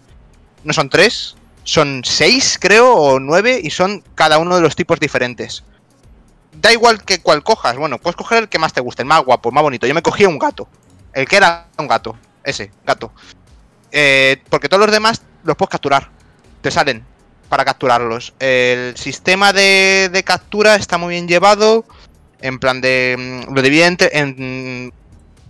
no 0.62 0.72
son 0.74 0.90
tres, 0.90 1.36
son 1.64 2.02
seis, 2.04 2.58
creo, 2.60 2.94
o 2.94 3.18
nueve, 3.18 3.60
y 3.62 3.70
son 3.70 4.02
cada 4.14 4.38
uno 4.38 4.56
de 4.56 4.62
los 4.62 4.76
tipos 4.76 5.00
diferentes 5.00 5.64
da 6.60 6.72
igual 6.72 7.02
que 7.04 7.20
cual 7.20 7.42
cojas. 7.42 7.76
Bueno, 7.76 7.98
puedes 7.98 8.16
coger 8.16 8.38
el 8.38 8.48
que 8.48 8.58
más 8.58 8.72
te 8.72 8.80
guste, 8.80 9.02
el 9.02 9.08
más 9.08 9.24
guapo, 9.24 9.48
el 9.48 9.54
más 9.54 9.62
bonito. 9.62 9.86
Yo 9.86 9.94
me 9.94 10.02
cogí 10.02 10.24
un 10.24 10.38
gato. 10.38 10.68
El 11.12 11.26
que 11.28 11.36
era 11.36 11.66
un 11.78 11.86
gato. 11.86 12.16
Ese, 12.42 12.70
gato. 12.84 13.12
Eh, 13.92 14.42
porque 14.48 14.68
todos 14.68 14.80
los 14.86 14.92
demás 14.92 15.22
los 15.44 15.56
puedes 15.56 15.70
capturar. 15.70 16.10
Te 16.60 16.70
salen 16.70 17.04
para 17.48 17.64
capturarlos. 17.64 18.34
El 18.38 18.96
sistema 18.96 19.52
de, 19.52 20.22
captura 20.24 20.76
está 20.76 20.98
muy 20.98 21.14
bien 21.14 21.28
llevado. 21.28 21.84
En 22.40 22.58
plan 22.58 22.80
de. 22.80 23.44
mm, 23.46 23.54
Lo 23.54 23.62
divide 23.62 23.86
entre- 23.86 24.18
en. 24.18 24.92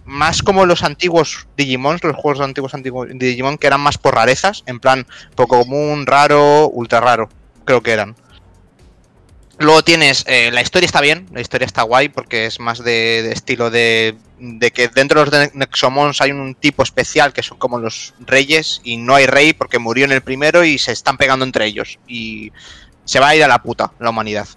Más 0.04 0.42
como 0.42 0.66
los 0.66 0.82
antiguos 0.82 1.46
Digimon, 1.56 1.98
los 2.02 2.16
juegos 2.16 2.40
antiguos 2.40 2.74
antiguos 2.74 3.08
Digimon, 3.12 3.58
que 3.58 3.66
eran 3.66 3.80
más 3.80 3.98
por 3.98 4.14
rarezas, 4.14 4.62
en 4.66 4.80
plan 4.80 5.06
poco 5.34 5.60
común, 5.60 6.06
raro, 6.06 6.68
ultra 6.68 7.00
raro, 7.00 7.28
creo 7.64 7.82
que 7.82 7.92
eran. 7.92 8.16
Luego 9.58 9.82
tienes, 9.82 10.24
eh, 10.26 10.50
la 10.52 10.62
historia 10.62 10.86
está 10.86 11.00
bien, 11.00 11.28
la 11.32 11.40
historia 11.40 11.64
está 11.64 11.82
guay 11.82 12.08
porque 12.08 12.46
es 12.46 12.58
más 12.58 12.82
de, 12.82 13.30
estilo 13.30 13.70
de, 13.70 14.16
de 14.40 14.72
que 14.72 14.88
dentro 14.88 15.24
de 15.24 15.30
los 15.30 15.54
Nexomons 15.54 16.20
hay 16.20 16.32
un 16.32 16.56
tipo 16.56 16.82
especial 16.82 17.32
que 17.32 17.44
son 17.44 17.58
como 17.58 17.78
los 17.78 18.14
reyes 18.18 18.80
y 18.82 18.96
no 18.96 19.14
hay 19.14 19.26
rey 19.26 19.52
porque 19.52 19.78
murió 19.78 20.06
en 20.06 20.12
el 20.12 20.22
primero 20.22 20.64
y 20.64 20.78
se 20.78 20.90
están 20.90 21.16
pegando 21.16 21.44
entre 21.44 21.66
ellos 21.66 22.00
y 22.08 22.50
se 23.04 23.20
va 23.20 23.28
a 23.28 23.36
ir 23.36 23.44
a 23.44 23.48
la 23.48 23.62
puta 23.62 23.92
la 24.00 24.10
humanidad. 24.10 24.48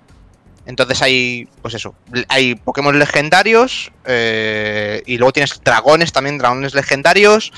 Entonces 0.68 1.02
hay, 1.02 1.48
pues 1.62 1.74
eso, 1.76 1.96
hay 2.28 2.56
Pokémon 2.56 3.00
legendarios 3.00 3.90
eh, 4.04 5.02
y 5.06 5.18
luego 5.18 5.32
tienes 5.32 5.62
dragones 5.64 6.12
también, 6.12 6.38
dragones 6.38 6.76
legendarios 6.76 7.54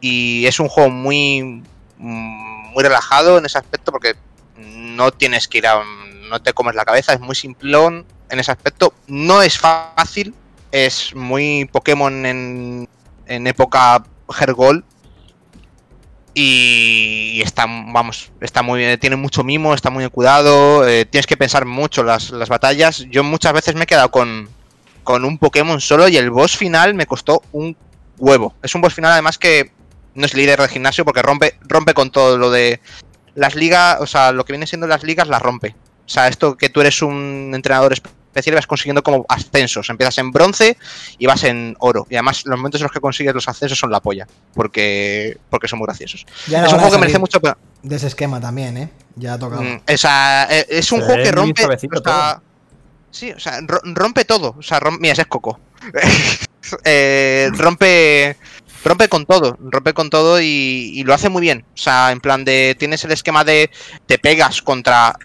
y 0.00 0.46
es 0.46 0.58
un 0.58 0.68
juego 0.68 0.88
muy, 0.88 1.62
mm, 1.98 2.72
muy 2.72 2.82
relajado 2.82 3.36
en 3.36 3.44
ese 3.44 3.58
aspecto 3.58 3.92
porque 3.92 4.14
no 4.56 5.12
tienes 5.12 5.46
que 5.46 5.58
ir 5.58 5.66
a, 5.66 5.82
no 6.30 6.40
te 6.40 6.54
comes 6.54 6.74
la 6.74 6.86
cabeza, 6.86 7.12
es 7.12 7.20
muy 7.20 7.34
simplón 7.34 8.06
en 8.30 8.40
ese 8.40 8.50
aspecto, 8.50 8.94
no 9.06 9.42
es 9.42 9.58
fácil, 9.58 10.34
es 10.70 11.14
muy 11.14 11.66
Pokémon 11.70 12.24
en, 12.24 12.88
en 13.26 13.46
época 13.46 14.04
Hergol 14.40 14.86
y 16.34 17.40
está, 17.42 17.66
vamos, 17.66 18.30
está 18.40 18.62
muy 18.62 18.96
tiene 18.98 19.16
mucho 19.16 19.44
mimo, 19.44 19.74
está 19.74 19.90
muy 19.90 20.08
cuidado, 20.08 20.86
eh, 20.88 21.04
tienes 21.04 21.26
que 21.26 21.36
pensar 21.36 21.66
mucho 21.66 22.02
las, 22.02 22.30
las 22.30 22.48
batallas. 22.48 23.06
Yo 23.10 23.22
muchas 23.22 23.52
veces 23.52 23.74
me 23.74 23.84
he 23.84 23.86
quedado 23.86 24.10
con, 24.10 24.48
con 25.04 25.24
un 25.24 25.38
Pokémon 25.38 25.80
solo 25.80 26.08
y 26.08 26.16
el 26.16 26.30
boss 26.30 26.56
final 26.56 26.94
me 26.94 27.06
costó 27.06 27.42
un 27.52 27.76
huevo. 28.18 28.54
Es 28.62 28.74
un 28.74 28.80
boss 28.80 28.94
final 28.94 29.12
además 29.12 29.38
que 29.38 29.72
no 30.14 30.26
es 30.26 30.34
líder 30.34 30.60
de 30.60 30.68
gimnasio 30.68 31.04
porque 31.04 31.22
rompe, 31.22 31.58
rompe 31.62 31.94
con 31.94 32.10
todo 32.10 32.38
lo 32.38 32.50
de 32.50 32.80
las 33.34 33.54
ligas, 33.54 33.98
o 34.00 34.06
sea, 34.06 34.32
lo 34.32 34.44
que 34.44 34.52
viene 34.52 34.66
siendo 34.66 34.86
las 34.86 35.02
ligas 35.02 35.28
las 35.28 35.42
rompe. 35.42 35.74
O 36.06 36.08
sea, 36.08 36.28
esto 36.28 36.56
que 36.56 36.68
tú 36.68 36.80
eres 36.80 37.02
un 37.02 37.52
entrenador 37.54 37.94
especial 38.32 38.54
y 38.54 38.56
vas 38.56 38.66
consiguiendo 38.66 39.02
como 39.02 39.24
ascensos. 39.28 39.88
Empiezas 39.90 40.18
en 40.18 40.30
bronce 40.32 40.76
y 41.18 41.26
vas 41.26 41.44
en 41.44 41.76
oro. 41.80 42.06
Y 42.10 42.14
además 42.16 42.42
los 42.46 42.56
momentos 42.58 42.80
en 42.80 42.84
los 42.84 42.92
que 42.92 43.00
consigues 43.00 43.34
los 43.34 43.46
ascensos 43.48 43.78
son 43.78 43.90
la 43.90 44.00
polla. 44.00 44.26
Porque, 44.54 45.36
porque 45.50 45.68
son 45.68 45.78
muy 45.78 45.86
graciosos. 45.86 46.24
Ya 46.48 46.64
es 46.64 46.72
un 46.72 46.78
juego 46.78 46.94
que 46.94 47.00
merece 47.00 47.18
mucho... 47.18 47.40
pero- 47.40 47.58
De 47.82 47.96
ese 47.96 48.06
esquema 48.06 48.40
también, 48.40 48.76
¿eh? 48.76 48.90
Ya 49.16 49.34
ha 49.34 49.38
tocado. 49.38 49.62
Mm, 49.62 49.80
o 49.92 49.96
sea, 49.96 50.48
eh, 50.50 50.66
es 50.70 50.90
un 50.92 51.00
Se 51.00 51.04
juego 51.06 51.22
que 51.22 51.32
rompe. 51.32 51.62
sí, 53.10 53.30
o 53.32 53.38
sea, 53.38 53.60
ro- 53.60 53.80
rompe 53.84 54.24
todo. 54.24 54.54
O 54.58 54.62
sea, 54.62 54.80
rom- 54.80 54.98
mira, 54.98 55.12
ese 55.12 55.22
es 55.22 55.28
Coco. 55.28 55.60
Eh, 56.84 57.50
rompe. 57.54 58.36
Rompe 58.84 59.08
con 59.08 59.26
todo, 59.26 59.56
rompe 59.60 59.92
con 59.94 60.10
todo 60.10 60.40
y, 60.40 60.90
y 60.94 61.04
lo 61.04 61.14
hace 61.14 61.28
muy 61.28 61.40
bien. 61.40 61.64
O 61.74 61.76
sea, 61.76 62.10
en 62.10 62.20
plan 62.20 62.44
de. 62.44 62.74
Tienes 62.78 63.04
el 63.04 63.12
esquema 63.12 63.44
de. 63.44 63.70
Te 64.06 64.18
pegas 64.18 64.60
contra 64.62 65.16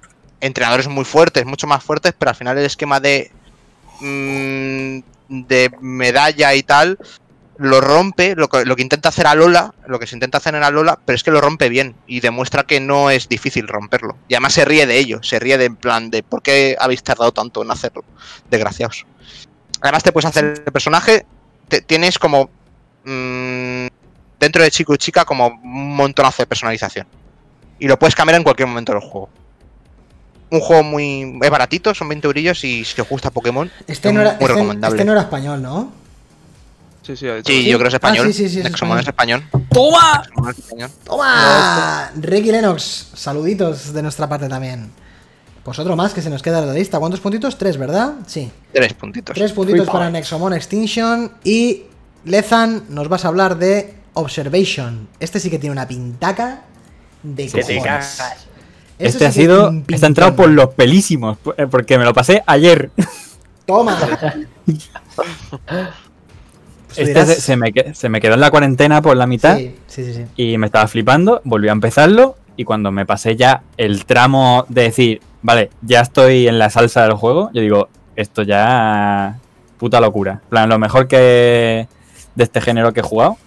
entrenadores 0.41 0.88
muy 0.88 1.05
fuertes, 1.05 1.45
mucho 1.45 1.67
más 1.67 1.83
fuertes, 1.83 2.13
pero 2.17 2.29
al 2.29 2.35
final 2.35 2.57
el 2.57 2.65
esquema 2.65 2.99
de. 2.99 3.31
mm, 3.99 4.99
de 5.29 5.71
medalla 5.81 6.53
y 6.55 6.63
tal. 6.63 6.97
Lo 7.59 7.81
rompe, 7.81 8.35
lo 8.35 8.49
que, 8.49 8.65
lo 8.65 8.75
que 8.75 8.83
intenta 8.83 9.09
hacer 9.09 9.25
a 9.25 9.33
Lola, 9.33 9.73
lo 9.88 9.97
que 9.97 10.05
se 10.05 10.15
intenta 10.15 10.38
hacer 10.38 10.53
en 10.53 10.61
Alola, 10.61 10.99
pero 11.03 11.15
es 11.15 11.23
que 11.23 11.31
lo 11.31 11.41
rompe 11.41 11.69
bien 11.69 11.95
y 12.05 12.19
demuestra 12.19 12.63
que 12.63 12.79
no 12.79 13.09
es 13.09 13.27
difícil 13.29 13.67
romperlo. 13.67 14.15
Y 14.27 14.35
además 14.35 14.53
se 14.53 14.63
ríe 14.63 14.85
de 14.85 14.99
ello, 14.99 15.23
se 15.23 15.39
ríe 15.39 15.57
de 15.57 15.65
en 15.65 15.75
plan 15.75 16.11
de 16.11 16.21
¿por 16.21 16.43
qué 16.43 16.75
habéis 16.79 17.01
tardado 17.01 17.31
tanto 17.31 17.63
en 17.63 17.71
hacerlo? 17.71 18.03
Desgraciados. 18.51 19.07
Además 19.81 20.03
te 20.03 20.11
puedes 20.11 20.27
hacer 20.27 20.61
el 20.67 20.71
personaje, 20.71 21.25
te- 21.67 21.81
tienes 21.81 22.19
como 22.19 22.47
mm, 23.05 23.88
dentro 24.39 24.61
de 24.61 24.69
chico 24.69 24.93
y 24.93 24.99
chica 24.99 25.25
como 25.25 25.47
un 25.47 25.95
montonazo 25.95 26.43
de 26.43 26.47
personalización. 26.47 27.07
Y 27.79 27.88
lo 27.88 27.97
puedes 27.97 28.13
cambiar 28.15 28.38
en 28.38 28.43
cualquier 28.43 28.67
momento 28.67 28.91
del 28.93 29.01
juego. 29.01 29.29
Un 30.49 30.59
juego 30.61 30.83
muy 30.83 31.37
es 31.41 31.49
baratito, 31.49 31.93
son 31.93 32.07
20 32.09 32.27
eurillos 32.27 32.63
y 32.63 32.85
si 32.85 33.01
os 33.01 33.09
gusta 33.09 33.31
Pokémon, 33.31 33.69
Este 33.85 34.07
es 34.09 34.13
no, 34.13 34.21
era, 34.21 34.31
muy 34.31 34.41
este- 34.43 34.53
recomendable. 34.53 34.95
este 34.95 35.05
no 35.05 35.11
era 35.11 35.21
español, 35.21 35.61
¿no? 35.61 35.91
Sí, 37.03 37.15
sí. 37.15 37.25
Sí, 37.45 37.63
¿Sí? 37.63 37.65
yo 37.69 37.77
creo 37.77 37.83
que 37.85 37.87
es 37.89 37.93
español. 37.93 38.25
Ah, 38.29 38.33
sí, 38.33 38.33
sí, 38.33 38.49
sí, 38.49 38.57
es 38.59 38.63
Nexomon 38.65 38.99
es 38.99 39.07
español. 39.07 39.43
¡Toma! 39.71 40.23
Nexomon 40.25 40.51
es 40.51 40.57
español. 40.59 40.89
¡Toma! 41.05 42.11
Ricky 42.15 42.51
Lennox, 42.51 43.11
saluditos 43.13 43.93
de 43.93 44.01
nuestra 44.01 44.27
parte 44.27 44.47
también. 44.49 44.91
Pues 45.63 45.79
otro 45.79 45.95
más 45.97 46.13
que 46.13 46.21
se 46.21 46.29
nos 46.29 46.41
queda 46.41 46.61
de 46.61 46.67
la 46.67 46.73
lista. 46.73 46.97
¿Cuántos 46.99 47.19
puntitos? 47.19 47.57
Tres, 47.57 47.77
¿verdad? 47.77 48.13
Sí. 48.25 48.49
Tres 48.73 48.93
puntitos. 48.93 49.35
Tres 49.35 49.51
puntitos 49.51 49.87
para. 49.89 50.09
Nexomon 50.09 50.53
Extinction. 50.53 51.31
Y 51.43 51.83
Lezan, 52.25 52.83
nos 52.89 53.09
vas 53.09 53.25
a 53.25 53.29
hablar 53.29 53.57
de 53.57 53.95
Observation. 54.13 55.07
Este 55.19 55.39
sí 55.41 55.49
que 55.49 55.59
tiene 55.59 55.73
una 55.73 55.87
pintaca 55.87 56.61
de 57.23 57.47
Que 57.47 57.63
te 57.63 57.77
cojones. 57.79 57.83
cagas. 57.83 58.35
Eso 58.99 59.09
Este 59.17 59.25
ha 59.27 59.31
sí 59.31 59.41
sido. 59.41 59.73
Está 59.87 60.07
entrado 60.07 60.35
por 60.35 60.49
los 60.49 60.69
pelísimos. 60.73 61.37
eh, 61.57 61.67
Porque 61.69 61.97
me 61.97 62.05
lo 62.05 62.13
pasé 62.13 62.43
ayer. 62.47 62.89
Toma. 63.65 63.97
Pues 66.87 67.09
Este 67.09 67.13
dirás- 67.19 67.27
se, 67.35 67.41
se 67.41 67.57
me, 67.57 67.71
que- 67.73 67.93
se 67.93 68.09
me 68.09 68.21
quedó 68.21 68.33
en 68.35 68.39
la 68.39 68.49
cuarentena 68.49 69.01
por 69.01 69.15
la 69.17 69.27
mitad. 69.27 69.57
Sí, 69.57 69.75
sí, 69.87 70.05
sí, 70.05 70.13
sí. 70.13 70.25
Y 70.35 70.57
me 70.57 70.65
estaba 70.67 70.87
flipando. 70.87 71.41
Volví 71.43 71.67
a 71.69 71.73
empezarlo. 71.73 72.37
Y 72.55 72.63
cuando 72.63 72.91
me 72.91 73.05
pasé 73.05 73.35
ya 73.35 73.61
el 73.77 74.05
tramo 74.05 74.65
de 74.69 74.83
decir, 74.83 75.21
vale, 75.43 75.69
ya 75.83 76.01
estoy 76.01 76.47
en 76.47 76.57
la 76.57 76.71
salsa 76.71 77.03
del 77.03 77.13
juego, 77.13 77.51
yo 77.53 77.61
digo, 77.61 77.89
esto 78.15 78.41
ya. 78.41 79.37
Puta 79.77 79.99
locura. 80.01 80.39
En 80.43 80.49
plan, 80.49 80.69
lo 80.69 80.79
mejor 80.79 81.07
que. 81.07 81.87
de 82.33 82.43
este 82.43 82.61
género 82.61 82.93
que 82.93 83.01
he 83.01 83.03
jugado. 83.03 83.37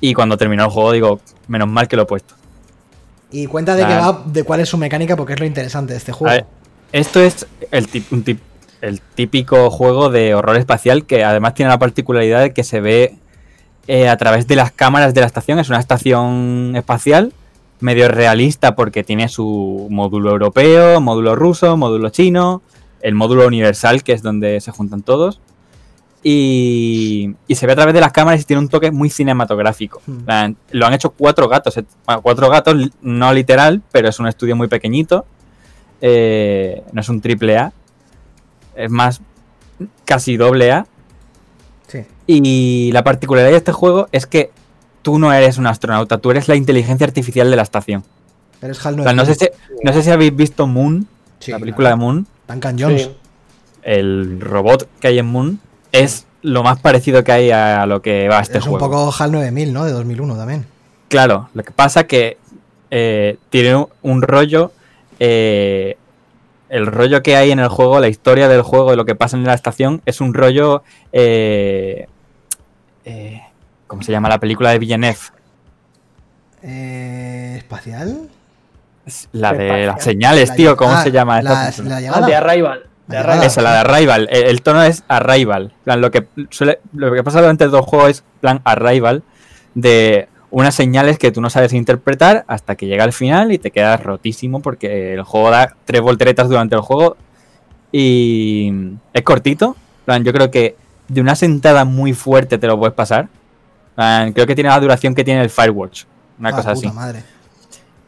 Y 0.00 0.14
cuando 0.14 0.36
terminó 0.36 0.64
el 0.64 0.70
juego, 0.70 0.92
digo, 0.92 1.20
menos 1.48 1.66
mal 1.68 1.88
que 1.88 1.96
lo 1.96 2.02
he 2.02 2.06
puesto. 2.06 2.34
Y 3.30 3.46
cuenta 3.46 3.74
de 3.76 3.82
qué 3.84 3.94
Nah. 3.94 4.10
va, 4.12 4.22
de 4.24 4.42
cuál 4.44 4.60
es 4.60 4.68
su 4.68 4.78
mecánica, 4.78 5.16
porque 5.16 5.34
es 5.34 5.40
lo 5.40 5.46
interesante 5.46 5.92
de 5.92 5.98
este 5.98 6.12
juego. 6.12 6.34
ver, 6.34 6.46
esto 6.92 7.20
es 7.20 7.46
el, 7.70 7.86
tip- 7.88 8.06
un 8.10 8.24
tip- 8.24 8.40
el 8.80 9.00
típico 9.00 9.70
juego 9.70 10.08
de 10.08 10.34
horror 10.34 10.56
espacial 10.56 11.04
que 11.04 11.24
además 11.24 11.54
tiene 11.54 11.70
la 11.70 11.78
particularidad 11.78 12.40
de 12.40 12.52
que 12.54 12.64
se 12.64 12.80
ve 12.80 13.16
eh, 13.86 14.08
a 14.08 14.16
través 14.16 14.46
de 14.46 14.56
las 14.56 14.70
cámaras 14.72 15.12
de 15.14 15.20
la 15.20 15.26
estación. 15.26 15.58
Es 15.58 15.68
una 15.68 15.78
estación 15.80 16.72
espacial 16.76 17.32
medio 17.80 18.08
realista 18.08 18.74
porque 18.74 19.04
tiene 19.04 19.28
su 19.28 19.86
módulo 19.90 20.30
europeo, 20.30 21.00
módulo 21.00 21.34
ruso, 21.36 21.76
módulo 21.76 22.08
chino, 22.10 22.62
el 23.02 23.14
módulo 23.14 23.46
universal 23.46 24.02
que 24.02 24.12
es 24.12 24.22
donde 24.22 24.60
se 24.60 24.72
juntan 24.72 25.02
todos. 25.02 25.40
Y, 26.22 27.34
y 27.46 27.54
se 27.54 27.66
ve 27.66 27.72
a 27.72 27.76
través 27.76 27.94
de 27.94 28.00
las 28.00 28.12
cámaras 28.12 28.40
y 28.40 28.44
tiene 28.44 28.60
un 28.60 28.68
toque 28.68 28.90
muy 28.90 29.08
cinematográfico. 29.08 30.02
Hmm. 30.06 30.54
Lo 30.72 30.86
han 30.86 30.94
hecho 30.94 31.10
cuatro 31.10 31.48
gatos, 31.48 31.76
eh, 31.76 31.84
bueno, 32.06 32.22
cuatro 32.22 32.50
gatos, 32.50 32.90
no 33.02 33.32
literal, 33.32 33.82
pero 33.92 34.08
es 34.08 34.18
un 34.18 34.26
estudio 34.26 34.56
muy 34.56 34.68
pequeñito. 34.68 35.26
Eh, 36.00 36.82
no 36.92 37.00
es 37.00 37.08
un 37.08 37.20
triple 37.20 37.56
A, 37.56 37.72
es 38.74 38.90
más 38.90 39.20
casi 40.04 40.36
doble 40.36 40.72
A. 40.72 40.86
Sí. 41.86 42.04
Y 42.26 42.90
la 42.92 43.04
particularidad 43.04 43.50
de 43.50 43.56
este 43.56 43.72
juego 43.72 44.08
es 44.12 44.26
que 44.26 44.50
tú 45.02 45.18
no 45.18 45.32
eres 45.32 45.58
un 45.58 45.66
astronauta, 45.66 46.18
tú 46.18 46.30
eres 46.30 46.48
la 46.48 46.56
inteligencia 46.56 47.06
artificial 47.06 47.48
de 47.50 47.56
la 47.56 47.62
estación. 47.62 48.04
Eres 48.60 48.84
HAL 48.84 49.00
O 49.00 49.02
sea, 49.04 49.12
no, 49.12 49.24
sé 49.24 49.34
si, 49.34 49.48
no 49.84 49.92
sé 49.92 50.02
si 50.02 50.10
habéis 50.10 50.34
visto 50.34 50.66
Moon, 50.66 51.06
Sí, 51.38 51.52
la 51.52 51.60
película 51.60 51.90
de 51.90 51.96
Moon, 51.96 52.26
Duncan 52.48 52.76
Jones. 52.78 53.02
Sí. 53.02 53.16
el 53.82 54.40
robot 54.40 54.88
que 55.00 55.08
hay 55.08 55.18
en 55.20 55.26
Moon 55.26 55.60
es 55.92 56.26
lo 56.42 56.62
más 56.62 56.78
parecido 56.80 57.24
que 57.24 57.32
hay 57.32 57.50
a 57.50 57.84
lo 57.86 58.00
que 58.02 58.28
va 58.28 58.40
este 58.40 58.58
es 58.58 58.64
juego. 58.64 58.84
un 58.84 58.90
poco 58.90 59.12
HAL 59.16 59.32
9000, 59.32 59.72
¿no? 59.72 59.84
De 59.84 59.92
2001 59.92 60.36
también. 60.36 60.66
Claro, 61.08 61.48
lo 61.54 61.62
que 61.62 61.72
pasa 61.72 62.04
que 62.04 62.36
eh, 62.90 63.36
tiene 63.50 63.74
un, 63.76 63.88
un 64.02 64.22
rollo. 64.22 64.72
eh, 65.18 65.96
el 66.68 66.86
rollo 66.86 67.22
que 67.22 67.34
hay 67.34 67.50
en 67.50 67.60
el 67.60 67.68
juego, 67.68 67.98
la 67.98 68.08
historia 68.08 68.46
del 68.46 68.60
juego, 68.60 68.94
lo 68.94 69.06
que 69.06 69.14
pasa 69.14 69.36
en 69.38 69.44
la 69.44 69.54
estación, 69.54 70.02
es 70.04 70.20
un 70.20 70.34
rollo. 70.34 70.82
eh, 71.12 72.06
eh, 73.06 73.42
¿Cómo 73.86 74.02
se 74.02 74.12
llama 74.12 74.28
la 74.28 74.38
película 74.38 74.70
de 74.70 74.78
Villeneuve? 74.78 75.18
Eh, 76.62 77.54
¿Espacial? 77.58 78.28
Es 79.06 79.28
La 79.32 79.52
de 79.52 79.64
Espacial. 79.66 79.86
las 79.86 80.04
señales, 80.04 80.48
La- 80.50 80.54
tío, 80.56 80.76
¿cómo 80.76 80.92
ah, 80.92 81.02
se 81.02 81.10
llama 81.10 81.40
La, 81.40 81.70
película? 81.74 82.00
la 82.00 82.12
Ah, 82.16 82.20
de 82.20 82.34
Arrival. 82.36 82.82
De 83.08 83.16
Arrival. 83.16 83.42
Esa, 83.44 83.62
la 83.62 83.72
de 83.72 83.78
Arrival. 83.78 84.28
El, 84.30 84.44
el 84.44 84.62
tono 84.62 84.82
es 84.82 85.02
Arrival. 85.08 85.72
Plan, 85.84 86.00
lo 86.00 86.10
que 86.10 86.26
suele, 86.50 86.78
lo 86.92 87.12
que 87.12 87.24
pasa 87.24 87.40
durante 87.40 87.64
el 87.64 87.70
dos 87.70 87.84
juegos 87.86 88.10
es 88.10 88.24
plan 88.40 88.60
Arrival 88.64 89.22
de 89.74 90.28
unas 90.50 90.74
señales 90.74 91.18
que 91.18 91.30
tú 91.32 91.40
no 91.40 91.50
sabes 91.50 91.72
interpretar 91.72 92.44
hasta 92.48 92.74
que 92.76 92.86
llega 92.86 93.04
al 93.04 93.12
final 93.12 93.52
y 93.52 93.58
te 93.58 93.70
quedas 93.70 94.02
rotísimo 94.02 94.60
porque 94.60 95.14
el 95.14 95.22
juego 95.22 95.50
da 95.50 95.74
tres 95.84 96.00
volteretas 96.00 96.48
durante 96.48 96.74
el 96.74 96.80
juego 96.82 97.16
y 97.92 98.72
es 99.12 99.22
cortito. 99.22 99.76
En 100.00 100.04
plan, 100.04 100.24
yo 100.24 100.32
creo 100.32 100.50
que 100.50 100.76
de 101.08 101.20
una 101.20 101.34
sentada 101.34 101.84
muy 101.84 102.12
fuerte 102.12 102.58
te 102.58 102.66
lo 102.66 102.78
puedes 102.78 102.94
pasar. 102.94 103.28
Plan, 103.94 104.32
creo 104.32 104.46
que 104.46 104.54
tiene 104.54 104.70
la 104.70 104.80
duración 104.80 105.14
que 105.14 105.24
tiene 105.24 105.42
el 105.42 105.50
Firewatch. 105.50 106.04
Una 106.38 106.50
Ah, 106.50 106.52
cosa 106.52 106.74
puta 106.74 106.88
así. 106.88 106.96
madre. 106.96 107.22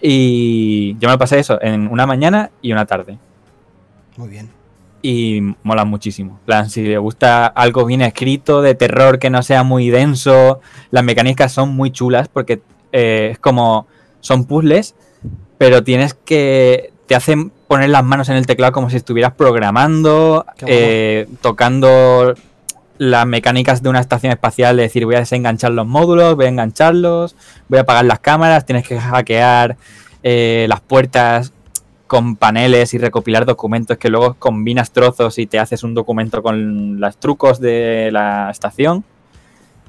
Y 0.01 0.97
yo 0.99 1.09
me 1.09 1.19
pasé 1.19 1.39
eso 1.39 1.61
en 1.61 1.89
una 1.89 2.07
mañana 2.07 2.51
y 2.63 2.73
una 2.73 2.87
tarde. 2.87 3.19
Muy 4.17 4.29
bien. 4.29 4.51
Y 5.03 5.41
mola 5.63 5.85
muchísimo. 5.85 6.39
Plan, 6.45 6.71
si 6.71 6.83
le 6.83 6.99
gusta 6.99 7.47
algo 7.47 7.85
bien 7.85 8.03
escrito, 8.03 8.63
de 8.63 8.75
terror 8.75 9.19
que 9.19 9.31
no 9.31 9.43
sea 9.43 9.63
muy 9.63 9.91
denso, 9.91 10.61
las 10.91 11.05
mecánicas 11.05 11.53
son 11.53 11.71
muy 11.71 11.91
chulas 11.91 12.29
porque 12.29 12.61
eh, 12.93 13.31
es 13.33 13.39
como 13.39 13.87
son 14.21 14.45
puzzles, 14.45 14.95
pero 15.59 15.83
tienes 15.83 16.15
que 16.15 16.93
te 17.07 17.15
hacen 17.15 17.51
poner 17.67 17.91
las 17.91 18.05
manos 18.05 18.29
en 18.29 18.37
el 18.37 18.47
teclado 18.47 18.73
como 18.73 18.91
si 18.91 18.97
estuvieras 18.97 19.33
programando, 19.33 20.47
eh, 20.67 21.27
tocando 21.41 22.35
las 22.99 23.27
mecánicas 23.27 23.83
de 23.83 23.89
una 23.89 24.01
estación 24.01 24.33
espacial, 24.33 24.77
de 24.77 24.83
decir 24.83 25.07
voy 25.07 25.15
a 25.15 25.21
desenganchar 25.21 25.73
los 25.73 25.87
módulos, 25.87 26.37
voy 26.37 26.45
a 26.45 26.49
engancharlos, 26.49 27.35
voy 27.69 27.79
a 27.79 27.83
apagar 27.83 28.05
las 28.05 28.21
cámaras, 28.21 28.67
tienes 28.67 28.87
que 28.87 29.01
hackear 29.01 29.77
eh, 30.23 30.67
las 30.69 30.81
puertas 30.83 31.53
con 32.11 32.35
paneles 32.35 32.93
y 32.93 32.99
recopilar 32.99 33.47
documentos 33.47 33.97
que 33.97 34.09
luego 34.11 34.35
combinas 34.35 34.91
trozos 34.91 35.39
y 35.39 35.47
te 35.47 35.61
haces 35.61 35.85
un 35.85 35.95
documento 35.95 36.43
con 36.43 36.99
los 36.99 37.17
trucos 37.19 37.61
de 37.61 38.09
la 38.11 38.51
estación. 38.51 39.05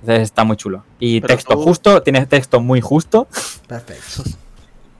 Entonces 0.01 0.21
está 0.25 0.43
muy 0.43 0.55
chulo. 0.55 0.83
Y 0.99 1.19
Pero 1.19 1.33
texto 1.33 1.55
tú- 1.55 1.63
justo, 1.63 2.03
tienes 2.03 2.29
texto 2.29 2.59
muy 2.61 2.79
justo, 2.79 3.27
Perfecto. 3.67 4.21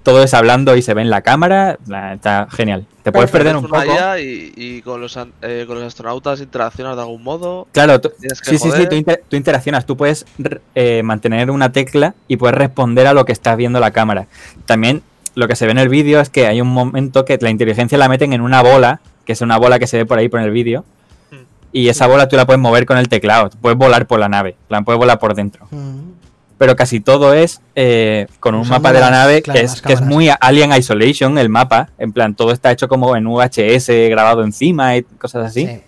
todo 0.01 0.24
es 0.24 0.34
hablando 0.34 0.76
y 0.76 0.82
se 0.82 0.95
ve 0.95 1.03
en 1.03 1.11
la 1.11 1.22
cámara, 1.22 1.78
está 2.11 2.47
genial. 2.49 2.88
Te 3.03 3.11
puedes 3.11 3.30
perder 3.30 3.55
un 3.55 3.67
poco. 3.67 3.84
Y, 4.19 4.51
y 4.55 4.82
con, 4.82 4.99
los, 4.99 5.15
an- 5.15 5.32
eh, 5.43 5.65
con 5.67 5.76
los 5.78 5.86
astronautas 5.86 6.41
interaccionas 6.41 6.95
de 6.95 7.03
algún 7.03 7.22
modo. 7.22 7.67
Claro, 7.72 8.01
tú- 8.01 8.11
sí, 8.19 8.57
sí, 8.57 8.72
sí, 8.72 8.88
tú, 8.89 8.95
inter- 8.95 9.24
tú 9.30 9.36
interaccionas, 9.36 9.86
tú 9.86 9.95
puedes 9.95 10.26
eh, 10.74 11.03
mantener 11.03 11.51
una 11.51 11.72
tecla 11.72 12.15
y 12.28 12.38
puedes 12.38 12.57
responder 12.57 13.05
a 13.05 13.13
lo 13.13 13.26
que 13.26 13.32
estás 13.32 13.57
viendo 13.57 13.80
la 13.80 13.91
cámara. 13.91 14.26
También 14.65 15.03
lo 15.36 15.47
que 15.47 15.55
se 15.55 15.65
ve 15.65 15.71
en 15.71 15.77
el 15.79 15.89
vídeo 15.89 16.19
es 16.19 16.29
que 16.29 16.47
hay 16.47 16.61
un 16.61 16.67
momento 16.69 17.25
que 17.25 17.38
la 17.41 17.49
inteligencia 17.49 17.97
la 17.97 18.09
meten 18.09 18.34
en 18.34 18.41
una 18.41 18.61
bola, 18.61 19.01
que 19.25 19.34
es 19.34 19.41
una 19.41 19.57
bola 19.57 19.79
que 19.79 19.88
se 19.88 19.97
ve 19.97 20.05
por 20.05 20.17
ahí 20.19 20.29
por 20.29 20.41
el 20.41 20.51
vídeo, 20.51 20.84
Hmm. 21.32 21.36
y 21.71 21.88
esa 21.88 22.07
bola 22.07 22.27
tú 22.27 22.36
la 22.36 22.45
puedes 22.45 22.59
mover 22.61 22.86
con 22.86 22.97
el 22.97 23.07
teclado, 23.07 23.49
puedes 23.61 23.77
volar 23.77 24.05
por 24.07 24.19
la 24.19 24.27
nave, 24.29 24.55
la 24.69 24.82
puedes 24.82 24.99
volar 24.99 25.19
por 25.19 25.34
dentro. 25.36 25.67
Mm. 25.71 26.11
Pero 26.57 26.75
casi 26.75 26.99
todo 26.99 27.34
es 27.34 27.59
eh, 27.75 28.27
con 28.39 28.53
un 28.53 28.61
Usando 28.61 28.79
mapa 28.82 28.93
de 28.93 28.99
la 28.99 29.09
las- 29.09 29.19
nave 29.19 29.41
claro, 29.41 29.59
que, 29.59 29.65
es, 29.65 29.82
que 29.82 29.93
es 29.93 30.01
muy 30.01 30.29
Alien 30.41 30.71
Isolation, 30.73 31.38
el 31.39 31.49
mapa, 31.49 31.89
en 31.97 32.11
plan, 32.11 32.36
todo 32.36 32.51
está 32.51 32.71
hecho 32.71 32.88
como 32.88 33.15
en 33.15 33.25
VHS, 33.25 34.09
grabado 34.09 34.43
encima 34.43 34.95
y 34.95 35.01
cosas 35.03 35.45
así 35.47 35.65
Sí. 35.65 35.82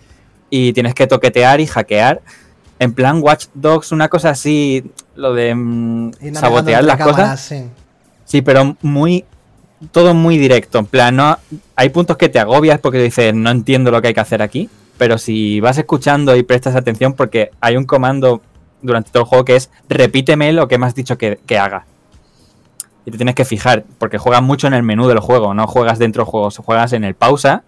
y 0.50 0.74
tienes 0.74 0.96
que 0.96 1.06
toquetear 1.06 1.60
y 1.60 1.68
hackear. 1.68 2.22
En 2.80 2.94
plan 2.94 3.20
Watch 3.22 3.48
Dogs, 3.54 3.92
una 3.92 4.10
cosa 4.10 4.32
así, 4.32 4.84
lo 5.16 5.34
de 5.36 5.54
mm, 5.54 6.12
sabotear 6.34 6.84
las 6.84 6.98
cámaras, 6.98 7.20
cosas. 7.20 7.42
sí. 7.42 7.64
Sí, 8.26 8.42
pero 8.42 8.76
muy. 8.82 9.26
Todo 9.92 10.14
muy 10.14 10.38
directo. 10.38 10.80
En 10.80 10.86
plan, 10.86 11.16
no. 11.16 11.38
Hay 11.76 11.90
puntos 11.90 12.18
que 12.18 12.30
te 12.30 12.40
agobias 12.40 12.80
porque 12.80 13.00
dices, 13.00 13.34
no 13.34 13.50
entiendo 13.50 13.92
lo 13.92 14.02
que 14.02 14.10
hay 14.10 14.14
que 14.14 14.20
hacer 14.20 14.42
aquí. 14.42 14.70
Pero 14.98 15.18
si 15.18 15.60
vas 15.60 15.78
escuchando 15.78 16.36
y 16.36 16.44
prestas 16.44 16.76
atención, 16.76 17.14
porque 17.14 17.52
hay 17.60 17.78
un 17.78 17.86
comando 17.86 18.42
durante 18.82 19.12
todo 19.12 19.24
el 19.24 19.30
juego 19.30 19.46
que 19.46 19.56
es 19.56 19.72
repíteme 19.90 20.54
lo 20.54 20.68
que 20.68 20.78
me 20.78 20.86
has 20.86 20.96
dicho 20.96 21.18
que, 21.18 21.40
que 21.46 21.58
haga. 21.58 21.86
Y 23.06 23.12
te 23.12 23.18
tienes 23.18 23.36
que 23.36 23.44
fijar, 23.44 23.84
porque 23.98 24.18
juegas 24.18 24.42
mucho 24.42 24.68
en 24.68 24.74
el 24.74 24.84
menú 24.84 25.08
del 25.08 25.20
juego, 25.20 25.54
no 25.54 25.68
juegas 25.68 26.00
dentro 26.00 26.24
del 26.24 26.32
juego, 26.32 26.52
juegas 26.52 26.94
en 26.94 27.04
el 27.04 27.16
pausa 27.16 27.64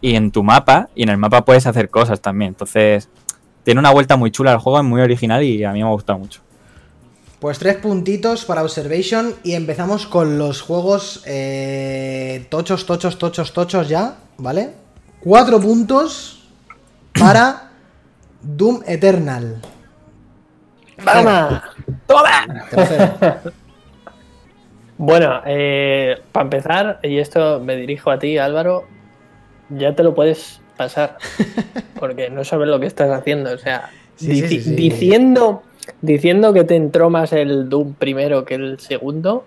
y 0.00 0.14
en 0.14 0.30
tu 0.30 0.42
mapa, 0.42 0.90
y 0.94 1.04
en 1.04 1.08
el 1.08 1.16
mapa 1.16 1.44
puedes 1.44 1.66
hacer 1.66 1.88
cosas 1.88 2.20
también. 2.20 2.50
Entonces, 2.50 3.08
tiene 3.62 3.80
una 3.80 3.90
vuelta 3.90 4.16
muy 4.16 4.30
chula 4.30 4.52
el 4.52 4.58
juego, 4.58 4.78
es 4.78 4.84
muy 4.84 5.00
original 5.00 5.42
y 5.42 5.64
a 5.64 5.72
mí 5.72 5.82
me 5.82 5.88
ha 5.88 5.92
gustado 5.92 6.18
mucho. 6.18 6.42
Pues 7.44 7.58
tres 7.58 7.76
puntitos 7.76 8.46
para 8.46 8.62
Observation 8.62 9.34
y 9.42 9.52
empezamos 9.52 10.06
con 10.06 10.38
los 10.38 10.62
juegos 10.62 11.22
eh, 11.26 12.46
tochos, 12.48 12.86
tochos, 12.86 13.18
tochos, 13.18 13.52
tochos 13.52 13.86
ya, 13.86 14.16
¿vale? 14.38 14.70
Cuatro 15.20 15.60
puntos 15.60 16.48
para 17.20 17.70
Doom 18.40 18.80
Eternal. 18.86 19.60
¡Vamos! 21.04 21.60
Tercero. 22.70 23.12
Bueno, 24.96 25.42
eh, 25.44 26.22
para 26.32 26.44
empezar, 26.44 27.00
y 27.02 27.18
esto 27.18 27.60
me 27.60 27.76
dirijo 27.76 28.10
a 28.10 28.18
ti, 28.18 28.38
Álvaro, 28.38 28.84
ya 29.68 29.94
te 29.94 30.02
lo 30.02 30.14
puedes 30.14 30.62
pasar. 30.78 31.18
Porque 32.00 32.30
no 32.30 32.42
sabes 32.42 32.68
lo 32.68 32.80
que 32.80 32.86
estás 32.86 33.10
haciendo. 33.10 33.52
O 33.52 33.58
sea, 33.58 33.90
Sí, 34.16 34.26
sí, 34.36 34.42
dici- 34.42 34.48
sí, 34.48 34.62
sí. 34.62 34.74
Diciendo, 34.76 35.62
diciendo 36.02 36.52
que 36.52 36.64
te 36.64 36.76
entró 36.76 37.10
más 37.10 37.32
el 37.32 37.68
Doom 37.68 37.94
primero 37.94 38.44
que 38.44 38.54
el 38.54 38.78
segundo, 38.78 39.44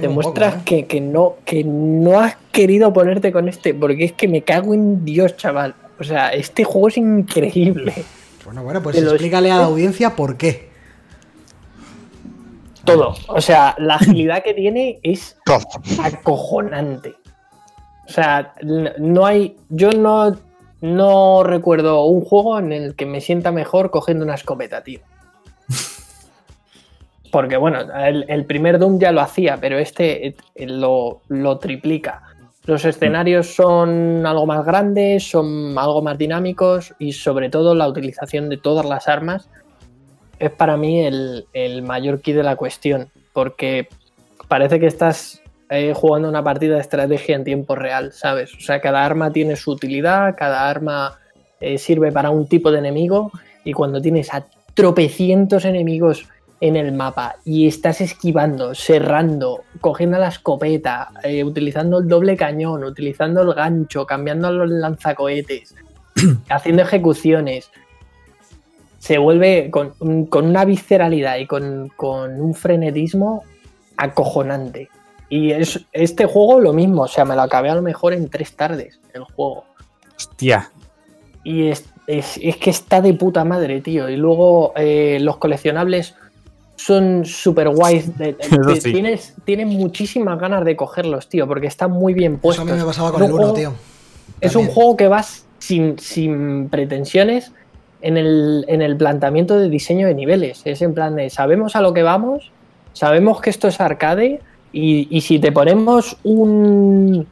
demuestras 0.00 0.54
poco, 0.54 0.60
¿eh? 0.60 0.64
que, 0.64 0.86
que 0.86 1.00
no, 1.00 1.36
que 1.44 1.64
no 1.64 2.18
has 2.20 2.36
querido 2.52 2.92
ponerte 2.92 3.30
con 3.32 3.48
este. 3.48 3.74
Porque 3.74 4.04
es 4.04 4.12
que 4.12 4.28
me 4.28 4.42
cago 4.42 4.74
en 4.74 5.04
Dios, 5.04 5.36
chaval. 5.36 5.74
O 5.98 6.04
sea, 6.04 6.30
este 6.32 6.64
juego 6.64 6.88
es 6.88 6.96
increíble. 6.96 7.92
Bueno, 8.44 8.62
bueno, 8.64 8.82
pues 8.82 9.00
los- 9.00 9.12
explícale 9.12 9.50
a 9.50 9.58
la 9.58 9.64
audiencia 9.66 10.16
por 10.16 10.36
qué. 10.36 10.70
Todo. 12.84 13.14
O 13.28 13.40
sea, 13.40 13.74
la 13.78 13.96
agilidad 13.96 14.42
que 14.42 14.54
tiene 14.54 14.98
es 15.02 15.36
acojonante. 16.02 17.14
O 18.08 18.12
sea, 18.12 18.54
no 18.98 19.26
hay. 19.26 19.56
Yo 19.68 19.92
no, 19.92 20.36
no 20.80 21.42
recuerdo 21.44 22.04
un 22.06 22.22
juego 22.24 22.58
en 22.58 22.72
el 22.72 22.94
que 22.96 23.04
me 23.06 23.20
sienta 23.20 23.52
mejor 23.52 23.90
cogiendo 23.90 24.24
una 24.24 24.34
escopeta, 24.34 24.82
tío. 24.82 25.00
Porque 27.30 27.56
bueno, 27.56 27.80
el, 27.94 28.24
el 28.28 28.44
primer 28.44 28.78
Doom 28.78 28.98
ya 28.98 29.12
lo 29.12 29.20
hacía, 29.20 29.58
pero 29.60 29.78
este 29.78 30.28
eh, 30.28 30.66
lo, 30.66 31.22
lo 31.28 31.58
triplica. 31.58 32.22
Los 32.66 32.84
escenarios 32.84 33.54
son 33.54 34.26
algo 34.26 34.46
más 34.46 34.64
grandes, 34.64 35.28
son 35.28 35.76
algo 35.78 36.02
más 36.02 36.18
dinámicos 36.18 36.94
y 36.98 37.12
sobre 37.12 37.48
todo 37.48 37.74
la 37.74 37.88
utilización 37.88 38.48
de 38.48 38.58
todas 38.58 38.86
las 38.86 39.08
armas 39.08 39.48
es 40.38 40.50
para 40.50 40.76
mí 40.76 41.00
el, 41.00 41.46
el 41.52 41.82
mayor 41.82 42.20
key 42.20 42.34
de 42.34 42.42
la 42.42 42.56
cuestión. 42.56 43.08
Porque 43.32 43.88
parece 44.48 44.80
que 44.80 44.86
estás 44.86 45.42
eh, 45.68 45.92
jugando 45.94 46.28
una 46.28 46.42
partida 46.42 46.74
de 46.74 46.80
estrategia 46.80 47.36
en 47.36 47.44
tiempo 47.44 47.76
real, 47.76 48.12
¿sabes? 48.12 48.52
O 48.54 48.60
sea, 48.60 48.80
cada 48.80 49.04
arma 49.04 49.30
tiene 49.32 49.54
su 49.54 49.70
utilidad, 49.70 50.34
cada 50.36 50.68
arma 50.68 51.18
eh, 51.60 51.78
sirve 51.78 52.10
para 52.10 52.30
un 52.30 52.48
tipo 52.48 52.72
de 52.72 52.78
enemigo 52.78 53.30
y 53.64 53.72
cuando 53.72 54.00
tienes 54.02 54.34
a 54.34 54.46
tropecientos 54.74 55.64
enemigos 55.64 56.26
en 56.60 56.76
el 56.76 56.92
mapa 56.92 57.36
y 57.44 57.66
estás 57.66 58.00
esquivando, 58.02 58.74
cerrando, 58.74 59.64
cogiendo 59.80 60.18
la 60.18 60.28
escopeta, 60.28 61.10
eh, 61.22 61.42
utilizando 61.42 61.98
el 61.98 62.08
doble 62.08 62.36
cañón, 62.36 62.84
utilizando 62.84 63.40
el 63.42 63.54
gancho, 63.54 64.04
cambiando 64.06 64.52
los 64.52 64.68
lanzacohetes, 64.68 65.74
haciendo 66.50 66.82
ejecuciones, 66.82 67.70
se 68.98 69.16
vuelve 69.16 69.70
con, 69.70 70.26
con 70.26 70.46
una 70.46 70.64
visceralidad 70.66 71.36
y 71.38 71.46
con, 71.46 71.88
con 71.96 72.38
un 72.40 72.54
frenetismo 72.54 73.42
acojonante. 73.96 74.88
Y 75.30 75.52
es, 75.52 75.80
este 75.92 76.26
juego 76.26 76.60
lo 76.60 76.72
mismo, 76.72 77.02
o 77.02 77.08
sea, 77.08 77.24
me 77.24 77.34
lo 77.36 77.42
acabé 77.42 77.70
a 77.70 77.74
lo 77.74 77.82
mejor 77.82 78.12
en 78.12 78.28
tres 78.28 78.54
tardes, 78.56 79.00
el 79.14 79.22
juego. 79.24 79.64
Hostia. 80.16 80.70
Y 81.44 81.68
es, 81.68 81.88
es- 82.06 82.38
es 82.42 82.56
que 82.56 82.70
está 82.70 83.00
de 83.00 83.14
puta 83.14 83.44
madre, 83.44 83.80
tío. 83.80 84.08
Y 84.10 84.16
luego 84.16 84.72
eh, 84.76 85.18
los 85.22 85.38
coleccionables 85.38 86.14
son 86.84 87.24
súper 87.24 87.68
guays. 87.68 88.10
Eso 88.38 88.74
sí. 88.76 88.92
tienes, 88.92 89.34
tienes 89.44 89.66
muchísimas 89.66 90.38
ganas 90.38 90.64
de 90.64 90.76
cogerlos, 90.76 91.28
tío, 91.28 91.46
porque 91.46 91.66
están 91.66 91.90
muy 91.90 92.14
bien 92.14 92.32
Eso 92.34 92.40
puestos. 92.42 92.68
a 92.68 92.72
mí 92.72 92.78
me 92.78 92.84
pasaba 92.84 93.12
con 93.12 93.22
Es 93.22 93.28
el 93.28 93.34
un 93.34 93.38
1, 93.40 93.48
juego- 93.48 93.58
tío. 93.58 93.72
Es 94.40 94.56
un 94.56 94.66
juego 94.68 94.96
que 94.96 95.08
vas 95.08 95.44
sin, 95.58 95.98
sin 95.98 96.68
pretensiones 96.70 97.52
en 98.00 98.16
el, 98.16 98.64
en 98.68 98.80
el 98.80 98.96
planteamiento 98.96 99.58
de 99.58 99.68
diseño 99.68 100.06
de 100.06 100.14
niveles. 100.14 100.62
Es 100.64 100.80
en 100.80 100.94
plan 100.94 101.14
de, 101.16 101.28
sabemos 101.28 101.76
a 101.76 101.82
lo 101.82 101.92
que 101.92 102.02
vamos, 102.02 102.50
sabemos 102.94 103.40
que 103.42 103.50
esto 103.50 103.68
es 103.68 103.80
arcade 103.80 104.40
y, 104.72 105.06
y 105.10 105.20
si 105.20 105.38
te 105.38 105.52
ponemos 105.52 106.16
un, 106.22 107.26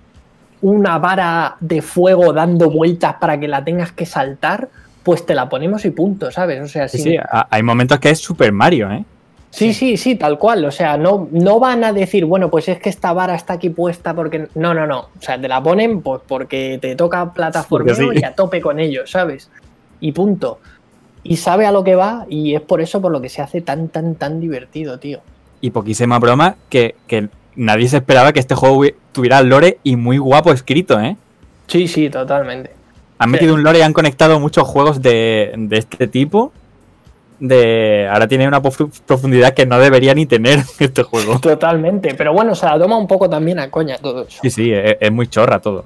una 0.60 0.98
vara 0.98 1.56
de 1.60 1.80
fuego 1.80 2.32
dando 2.34 2.68
vueltas 2.70 3.14
para 3.18 3.40
que 3.40 3.48
la 3.48 3.64
tengas 3.64 3.92
que 3.92 4.04
saltar, 4.04 4.68
pues 5.02 5.24
te 5.24 5.34
la 5.34 5.48
ponemos 5.48 5.86
y 5.86 5.90
punto, 5.90 6.30
¿sabes? 6.30 6.60
O 6.60 6.68
sea, 6.68 6.88
Sí, 6.88 6.98
sin- 6.98 7.12
sí, 7.12 7.18
hay 7.50 7.62
momentos 7.62 7.98
que 8.00 8.10
es 8.10 8.18
Super 8.18 8.52
Mario, 8.52 8.90
¿eh? 8.92 9.04
Sí, 9.50 9.72
sí, 9.72 9.96
sí, 9.96 10.14
tal 10.16 10.38
cual. 10.38 10.64
O 10.66 10.70
sea, 10.70 10.96
no, 10.96 11.26
no 11.32 11.58
van 11.58 11.82
a 11.84 11.92
decir, 11.92 12.24
bueno, 12.26 12.50
pues 12.50 12.68
es 12.68 12.78
que 12.78 12.90
esta 12.90 13.12
vara 13.12 13.34
está 13.34 13.54
aquí 13.54 13.70
puesta 13.70 14.14
porque. 14.14 14.48
No, 14.54 14.74
no, 14.74 14.86
no. 14.86 15.00
O 15.00 15.20
sea, 15.22 15.40
te 15.40 15.48
la 15.48 15.62
ponen 15.62 16.02
pues 16.02 16.20
porque 16.26 16.78
te 16.80 16.94
toca 16.96 17.32
plataformeo 17.32 17.94
sí. 17.94 18.08
y 18.14 18.24
a 18.24 18.34
tope 18.34 18.60
con 18.60 18.78
ellos, 18.78 19.10
¿sabes? 19.10 19.50
Y 20.00 20.12
punto. 20.12 20.58
Y 21.24 21.36
sabe 21.38 21.66
a 21.66 21.72
lo 21.72 21.82
que 21.82 21.94
va 21.96 22.26
y 22.28 22.54
es 22.54 22.60
por 22.60 22.80
eso 22.80 23.00
por 23.00 23.10
lo 23.10 23.20
que 23.20 23.28
se 23.28 23.42
hace 23.42 23.60
tan, 23.60 23.88
tan, 23.88 24.14
tan 24.14 24.38
divertido, 24.40 24.98
tío. 24.98 25.20
Y 25.60 25.70
poquísima 25.70 26.18
broma 26.18 26.56
que, 26.68 26.94
que 27.06 27.28
nadie 27.56 27.88
se 27.88 27.96
esperaba 27.96 28.32
que 28.32 28.40
este 28.40 28.54
juego 28.54 28.84
tuviera 29.12 29.42
lore 29.42 29.78
y 29.82 29.96
muy 29.96 30.18
guapo 30.18 30.52
escrito, 30.52 31.00
¿eh? 31.00 31.16
Sí, 31.66 31.88
sí, 31.88 32.08
totalmente. 32.08 32.70
Han 33.18 33.28
Sí. 33.30 33.32
metido 33.32 33.54
un 33.54 33.62
lore 33.64 33.80
y 33.80 33.82
han 33.82 33.92
conectado 33.92 34.38
muchos 34.38 34.66
juegos 34.68 35.02
de, 35.02 35.52
de 35.56 35.78
este 35.78 36.06
tipo. 36.06 36.52
De 37.40 38.08
ahora 38.10 38.26
tiene 38.26 38.48
una 38.48 38.60
profu- 38.60 38.90
profundidad 39.06 39.54
que 39.54 39.64
no 39.64 39.78
debería 39.78 40.12
ni 40.14 40.26
tener 40.26 40.58
este 40.80 41.02
juego. 41.04 41.38
Totalmente. 41.40 42.14
Pero 42.14 42.32
bueno, 42.32 42.54
se 42.54 42.66
la 42.66 42.78
toma 42.78 42.96
un 42.96 43.06
poco 43.06 43.30
también 43.30 43.58
a 43.60 43.70
coña 43.70 43.96
todo 43.98 44.26
eso. 44.26 44.40
Sí, 44.42 44.50
sí, 44.50 44.72
es, 44.72 44.96
es 45.00 45.12
muy 45.12 45.28
chorra 45.28 45.60
todo. 45.60 45.84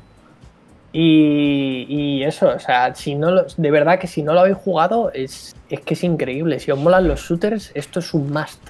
Y, 0.95 1.87
y 1.89 2.23
eso, 2.25 2.49
o 2.55 2.59
sea, 2.59 2.95
si 2.95 3.15
no 3.15 3.31
lo- 3.31 3.47
de 3.57 3.71
verdad 3.71 3.99
que 3.99 4.07
si 4.07 4.23
no 4.23 4.35
lo 4.35 4.41
habéis 4.41 4.57
jugado, 4.59 5.11
es, 5.13 5.55
es 5.71 5.81
que 5.81 5.95
es 5.95 6.05
increíble. 6.05 6.59
Si 6.61 6.71
os 6.71 6.79
molan 6.79 7.09
los 7.09 7.21
shooters, 7.21 7.71
esto 7.75 8.01
es 8.01 8.13
un 8.13 8.31
must. 8.33 8.61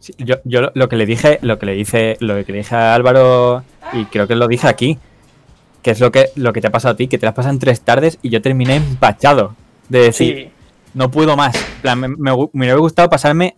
Sí, 0.00 0.12
Yo, 0.18 0.36
yo 0.44 0.60
lo- 0.60 0.72
lo 0.74 0.88
que 0.88 0.96
le 0.96 1.06
dije, 1.06 1.38
lo 1.42 1.58
que 1.58 1.66
le 1.66 1.74
dice, 1.74 2.16
lo 2.20 2.34
que 2.44 2.52
le 2.52 2.58
dije 2.58 2.74
a 2.74 2.94
Álvaro, 2.94 3.62
y 3.92 4.04
creo 4.06 4.26
que 4.26 4.34
lo 4.34 4.48
dije 4.48 4.66
aquí, 4.68 4.98
que 5.82 5.92
es 5.92 6.00
lo 6.00 6.10
que, 6.12 6.30
lo 6.36 6.52
que 6.52 6.60
te 6.60 6.66
ha 6.68 6.70
pasado 6.70 6.94
a 6.94 6.96
ti, 6.96 7.08
que 7.08 7.18
te 7.18 7.26
las 7.26 7.34
pasan 7.34 7.58
tres 7.58 7.80
tardes 7.80 8.18
y 8.22 8.30
yo 8.30 8.42
terminé 8.42 8.76
empachado. 8.76 9.54
De 9.88 10.00
decir, 10.00 10.34
Sí, 10.36 10.51
no 10.94 11.10
puedo 11.10 11.36
más. 11.36 11.56
Plan, 11.82 11.98
me, 12.00 12.08
me 12.08 12.32
hubiera 12.32 12.76
gustado 12.76 13.08
pasarme 13.08 13.56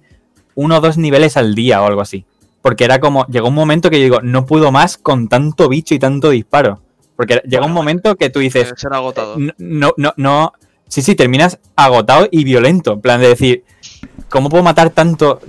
uno 0.55 0.77
o 0.79 0.81
dos 0.81 0.97
niveles 0.99 1.37
al 1.37 1.55
día 1.55 1.83
o 1.83 1.87
algo 1.87 2.01
así. 2.01 2.25
Porque 2.63 2.85
era 2.85 2.99
como, 3.01 3.27
llegó 3.27 3.49
un 3.49 3.55
momento 3.55 3.91
que 3.91 3.99
yo 3.99 4.05
digo, 4.05 4.21
no 4.23 4.47
puedo 4.47 4.73
más 4.73 4.97
con 4.97 5.29
tanto 5.29 5.69
bicho 5.69 5.95
y 5.95 5.99
tanto 5.99 6.31
disparo. 6.31 6.81
Porque 7.17 7.43
llega 7.47 7.65
un 7.67 7.73
momento 7.73 8.17
que 8.17 8.31
tú 8.31 8.41
dices, 8.41 8.73
ser 8.77 8.93
agotador. 8.93 9.39
no, 9.59 9.93
no, 9.97 10.13
no. 10.17 10.53
Sí, 10.89 11.03
sí, 11.03 11.15
terminas 11.15 11.59
agotado 11.77 12.29
y 12.31 12.45
violento. 12.45 12.93
En 12.95 13.01
plan 13.01 13.21
de 13.21 13.29
decir, 13.29 13.65
¿cómo 14.29 14.49
puedo 14.49 14.63
matar 14.63 14.91
tanto? 14.91 15.41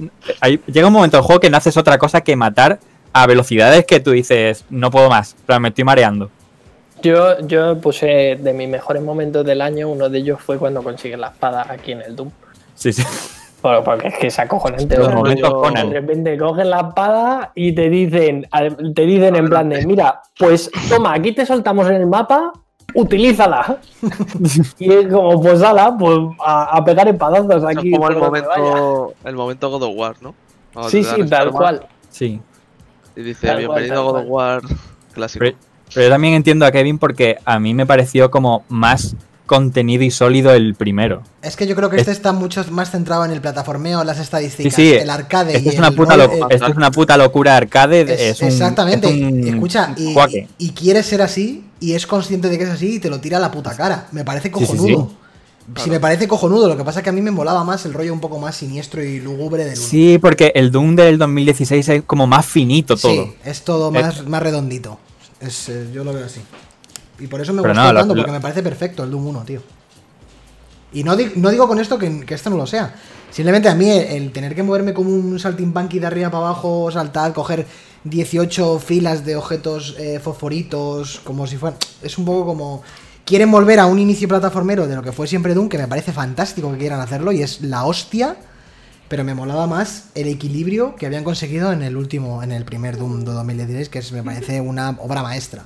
Hay- 0.42 0.60
llega 0.68 0.88
un 0.88 0.94
momento 0.94 1.18
del 1.18 1.24
juego 1.26 1.40
que 1.40 1.50
no 1.50 1.58
haces 1.58 1.78
otra 1.78 1.98
cosa 1.98 2.22
que 2.22 2.36
matar 2.36 2.80
a 3.14 3.28
velocidades 3.28 3.86
que 3.86 4.00
tú 4.00 4.12
dices, 4.12 4.66
no 4.70 4.92
puedo 4.92 5.10
más. 5.10 5.36
En 5.40 5.46
plan, 5.46 5.62
me 5.62 5.70
estoy 5.70 5.84
mareando. 5.84 6.30
Yo, 7.06 7.40
yo 7.48 7.78
puse 7.80 8.38
de 8.42 8.54
mis 8.54 8.68
mejores 8.68 9.02
momentos 9.04 9.46
del 9.46 9.62
año, 9.62 9.90
uno 9.90 10.10
de 10.10 10.18
ellos 10.20 10.42
fue 10.42 10.58
cuando 10.58 10.84
consigues 10.84 11.18
la 11.20 11.28
espada 11.28 11.66
aquí 11.70 11.92
en 11.94 12.02
el 12.02 12.16
Doom. 12.16 12.30
Sí, 12.74 12.92
sí. 12.92 13.04
Bueno, 13.62 13.84
porque 13.84 14.10
es 14.10 14.18
que 14.20 14.28
es 14.28 14.38
acojonante. 14.40 14.98
Los 14.98 15.14
momentos 15.14 15.50
yo- 15.50 15.62
Conan. 15.62 15.90
De 15.90 16.00
repente 16.02 16.38
coges 16.38 16.66
la 16.68 16.82
espada 16.82 17.52
y 17.56 17.74
te 17.74 17.90
dicen, 17.90 18.48
te 18.94 19.06
dicen 19.06 19.36
en 19.36 19.50
plan 19.50 19.70
de, 19.70 19.86
mira, 19.88 20.22
pues 20.38 20.70
toma, 20.90 21.14
aquí 21.16 21.32
te 21.32 21.46
soltamos 21.46 21.88
en 21.90 21.96
el 21.96 22.06
mapa, 22.06 22.52
utilízala. 22.94 23.78
y 24.80 24.92
es 24.94 25.08
como, 25.08 25.42
pues 25.42 25.62
ala, 25.64 25.96
pues 25.98 26.18
a, 26.46 26.78
a 26.78 26.86
pegar 26.86 27.08
espadazos 27.08 27.64
aquí. 27.64 27.92
es 27.92 27.98
como 27.98 28.10
el 28.10 28.18
momento, 28.18 29.14
el 29.24 29.36
momento 29.36 29.70
God 29.72 29.84
of 29.84 29.94
War, 29.96 30.16
¿no? 30.22 30.36
Cuando 30.74 30.90
Sí, 30.92 31.04
sí, 31.04 31.26
tal 31.28 31.52
cual. 31.52 31.88
Sí. 32.10 32.40
Y 33.16 33.22
dice, 33.22 33.48
Tal 33.48 33.58
bienvenido 33.60 33.96
tal 33.96 34.04
a 34.04 34.12
God 34.12 34.20
of 34.20 34.26
War 34.28 34.62
clásico. 35.14 35.44
Pero, 35.46 35.58
pero 35.96 36.06
yo 36.06 36.10
también 36.12 36.36
entiendo 36.36 36.66
a 36.68 36.72
Kevin 36.72 37.00
porque 37.00 37.38
a 37.46 37.60
mí 37.60 37.74
me 37.74 37.86
pareció 37.88 38.30
como 38.30 38.64
más 38.70 39.16
contenido 39.48 40.04
y 40.04 40.10
sólido 40.12 40.54
el 40.54 40.74
primero. 40.76 41.22
Es 41.44 41.56
que 41.56 41.68
yo 41.68 41.76
creo 41.76 41.90
que 41.90 41.98
este 41.98 42.12
está 42.12 42.32
mucho 42.34 42.66
más 42.72 42.90
centrado 42.92 43.26
en 43.26 43.32
el 43.32 43.42
plataformeo, 43.42 44.04
las 44.04 44.20
estadísticas, 44.20 44.74
sí. 44.74 44.94
el 44.94 45.10
arcade 45.10 45.56
Esto 45.58 45.70
y 45.70 45.74
es, 45.74 45.78
una 45.80 45.88
el 45.90 45.96
puta 45.96 46.16
rol, 46.16 46.30
eh, 46.34 46.40
esto 46.50 46.68
es 46.68 46.76
una 46.76 46.90
puta 46.92 47.16
locura 47.18 47.56
arcade. 47.56 48.02
es- 48.02 48.20
es 48.22 48.42
un- 48.42 48.48
exactamente. 48.48 49.08
es 49.08 49.14
un 49.22 49.48
Escucha, 49.48 49.94
y, 49.98 50.16
y, 50.18 50.48
y 50.58 50.70
quiere 50.72 51.04
ser 51.04 51.22
así 51.22 51.64
y 51.80 51.94
es 51.94 52.08
consciente 52.08 52.50
de 52.50 52.58
que 52.58 52.64
es 52.64 52.70
así 52.72 52.96
y 52.96 53.00
te 53.00 53.10
lo 53.10 53.20
tira 53.20 53.38
a 53.38 53.40
la 53.40 53.52
puta 53.52 53.76
cara. 53.78 54.08
Me 54.12 54.24
parece 54.26 54.48
Sí, 54.50 54.54
sí, 54.66 54.66
cojonudo. 54.66 55.10
sí. 55.12 55.16
Si 55.84 55.90
me 55.92 56.00
parece 56.00 56.28
cojonudo, 56.28 56.68
lo 56.68 56.78
que 56.78 56.84
pasa 56.84 57.00
es 57.00 57.04
que 57.04 57.10
a 57.10 57.14
mí 57.14 57.22
me 57.22 57.32
molaba 57.32 57.64
más 57.64 57.86
el 57.86 57.94
rollo 57.94 58.14
un 58.14 58.20
poco 58.20 58.38
más 58.40 58.56
siniestro 58.56 59.04
y 59.04 59.20
lúgubre 59.20 59.66
del. 59.66 59.76
Sí, 59.78 60.18
porque 60.20 60.52
el 60.56 60.72
Doom 60.72 60.96
del 60.96 61.18
2016 61.18 61.90
es 61.90 62.04
como 62.04 62.26
más 62.28 62.46
finito 62.48 62.96
todo. 62.98 63.12
Sí, 63.26 63.34
es 63.46 63.64
todo 63.64 63.92
más, 63.92 64.26
más 64.28 64.42
redondito. 64.44 65.00
Es, 65.46 65.70
eh, 65.70 65.90
yo 65.94 66.04
lo 66.04 66.14
veo 66.14 66.26
así. 66.26 66.42
Y 67.20 67.28
por 67.28 67.40
eso 67.42 67.54
me 67.54 67.62
Pero 67.62 67.74
gusta 67.74 67.94
no, 67.94 68.00
tanto, 68.00 68.16
lo- 68.16 68.22
porque 68.22 68.32
me 68.34 68.42
parece 68.42 68.62
perfecto 68.64 69.04
el 69.04 69.12
Doom 69.12 69.28
1, 69.28 69.44
tío. 69.46 69.62
Y 70.94 71.04
no, 71.04 71.16
di- 71.16 71.32
no 71.36 71.50
digo 71.50 71.68
con 71.68 71.80
esto 71.80 71.98
que, 71.98 72.26
que 72.26 72.34
esto 72.36 72.50
no 72.50 72.58
lo 72.58 72.68
sea. 72.68 72.96
Simplemente 73.32 73.68
a 73.68 73.76
mí 73.76 73.90
el, 73.90 74.04
el 74.24 74.32
tener 74.32 74.56
que 74.56 74.64
moverme 74.64 74.94
como 74.94 75.10
un 75.10 75.38
saltimbanqui 75.40 76.00
de 76.00 76.08
arriba 76.08 76.30
para 76.30 76.46
abajo, 76.46 76.90
saltar, 76.92 77.34
coger 77.34 77.66
18 78.06 78.80
filas 78.80 79.26
de 79.26 79.36
objetos 79.36 79.96
eh, 80.00 80.20
fosforitos, 80.24 81.20
como 81.24 81.46
si 81.48 81.58
fueran... 81.58 81.78
Es 82.02 82.18
un 82.18 82.26
poco 82.26 82.46
como... 82.46 82.82
Quieren 83.26 83.50
volver 83.52 83.80
a 83.80 83.88
un 83.88 83.98
inicio 83.98 84.28
plataformero 84.28 84.88
de 84.88 84.96
lo 84.96 85.02
que 85.02 85.12
fue 85.12 85.26
siempre 85.28 85.56
Doom, 85.56 85.68
que 85.68 85.80
me 85.80 85.88
parece 85.88 86.14
fantástico 86.14 86.72
que 86.72 86.78
quieran 86.78 87.02
hacerlo, 87.02 87.32
y 87.32 87.42
es 87.42 87.62
la 87.62 87.84
hostia 87.86 88.38
pero 89.08 89.24
me 89.24 89.34
molaba 89.36 89.68
más 89.68 90.10
el 90.16 90.28
equilibrio 90.28 90.96
que 90.96 91.06
habían 91.06 91.24
conseguido 91.24 91.72
en 91.72 91.84
el 91.84 91.96
último, 91.98 92.42
en 92.44 92.52
el 92.52 92.66
primer 92.66 92.98
Doom 92.98 93.24
de 93.24 93.32
2016, 93.32 93.90
que 93.90 94.00
es, 94.00 94.12
me 94.12 94.24
parece 94.24 94.62
una 94.62 94.98
obra 95.00 95.22
maestra. 95.22 95.64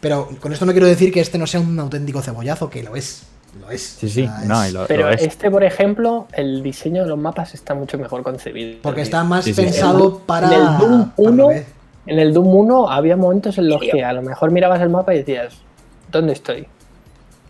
Pero 0.00 0.28
con 0.40 0.52
esto 0.52 0.66
no 0.66 0.72
quiero 0.72 0.86
decir 0.86 1.12
que 1.12 1.20
este 1.20 1.38
no 1.38 1.46
sea 1.46 1.60
un 1.60 1.78
auténtico 1.80 2.20
cebollazo, 2.20 2.68
que 2.68 2.82
lo 2.82 2.94
es. 2.94 3.22
Lo 3.60 3.70
es. 3.70 3.82
Sí, 4.00 4.08
sí, 4.08 4.22
O 4.24 4.26
sea, 4.26 4.44
no, 4.46 4.62
es- 4.64 4.70
y 4.70 4.74
lo, 4.74 4.86
Pero 4.86 5.02
lo 5.04 5.10
es. 5.14 5.22
este, 5.22 5.50
por 5.50 5.64
ejemplo, 5.64 6.26
el 6.32 6.62
diseño 6.62 7.04
de 7.04 7.08
los 7.08 7.18
mapas 7.18 7.54
está 7.54 7.72
mucho 7.74 7.96
mejor 7.98 8.22
concebido. 8.22 8.78
Porque 8.82 9.00
está 9.02 9.24
más 9.24 9.44
Sí, 9.44 9.54
sí. 9.54 9.62
pensado 9.62 10.18
para. 10.18 10.48
En 10.48 10.52
el 10.54 10.78
Doom 10.78 11.10
para 11.10 11.28
lo 11.30 11.32
1, 11.32 11.48
que 11.48 11.56
es. 11.58 11.66
en 12.06 12.18
el 12.18 12.34
Doom 12.34 12.48
1 12.54 12.90
había 12.90 13.16
momentos 13.16 13.56
en 13.58 13.68
los 13.68 13.80
que 13.80 14.04
a 14.04 14.12
lo 14.12 14.22
mejor 14.22 14.50
mirabas 14.50 14.80
el 14.82 14.90
mapa 14.90 15.14
y 15.14 15.18
decías, 15.18 15.54
¿dónde 16.10 16.32
estoy? 16.34 16.66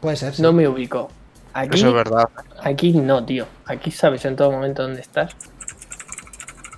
Puede 0.00 0.16
ser. 0.16 0.34
sí. 0.34 0.42
No 0.42 0.52
me 0.52 0.68
ubico. 0.68 1.08
Aquí, 1.54 1.78
Eso 1.78 1.88
es 1.88 1.94
verdad. 1.94 2.28
aquí 2.62 2.92
no, 2.92 3.24
tío. 3.24 3.46
Aquí 3.64 3.90
sabes 3.90 4.24
en 4.24 4.34
todo 4.34 4.50
momento 4.50 4.82
dónde 4.82 5.00
estás. 5.00 5.34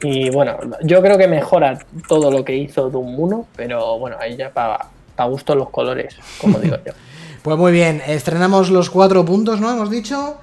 Y 0.02 0.28
bueno, 0.30 0.58
yo 0.82 1.00
creo 1.00 1.16
que 1.16 1.26
mejora 1.26 1.78
todo 2.06 2.30
lo 2.30 2.44
que 2.44 2.54
hizo 2.54 2.90
Doom 2.90 3.18
1, 3.18 3.48
pero 3.56 3.98
bueno, 3.98 4.16
ahí 4.20 4.36
ya 4.36 4.50
para 4.52 4.90
gusto 5.24 5.54
los 5.54 5.70
colores, 5.70 6.16
como 6.40 6.58
digo 6.58 6.76
yo. 6.84 6.92
Pues 7.42 7.56
muy 7.58 7.70
bien, 7.70 8.02
estrenamos 8.08 8.70
los 8.70 8.90
cuatro 8.90 9.24
puntos, 9.24 9.60
¿no? 9.60 9.70
Hemos 9.70 9.88
dicho. 9.88 10.38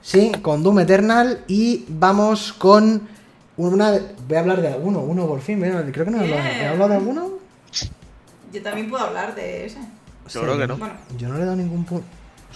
Sí, 0.00 0.32
con 0.40 0.62
Doom 0.62 0.78
Eternal. 0.80 1.40
Y 1.46 1.84
vamos 1.86 2.54
con 2.54 3.06
una. 3.58 3.90
Voy 4.26 4.36
a 4.38 4.40
hablar 4.40 4.62
de 4.62 4.68
alguno, 4.68 5.00
uno 5.00 5.26
por 5.26 5.42
fin. 5.42 5.60
Creo 5.60 6.06
que 6.06 6.10
no 6.10 6.16
he 6.16 6.20
hablado, 6.24 6.42
¿he 6.42 6.66
hablado 6.66 6.88
de 6.88 6.96
alguno. 6.96 7.30
Yo 8.50 8.62
también 8.62 8.88
puedo 8.88 9.04
hablar 9.04 9.34
de 9.34 9.66
ese. 9.66 9.80
Yo 10.30 10.40
creo 10.40 10.56
que 10.56 10.66
no. 10.66 10.78
Bueno, 10.78 10.94
Yo 11.18 11.28
no 11.28 11.34
le 11.34 11.42
he 11.42 11.44
dado 11.44 11.56
ningún 11.56 11.84
punto. 11.84 12.06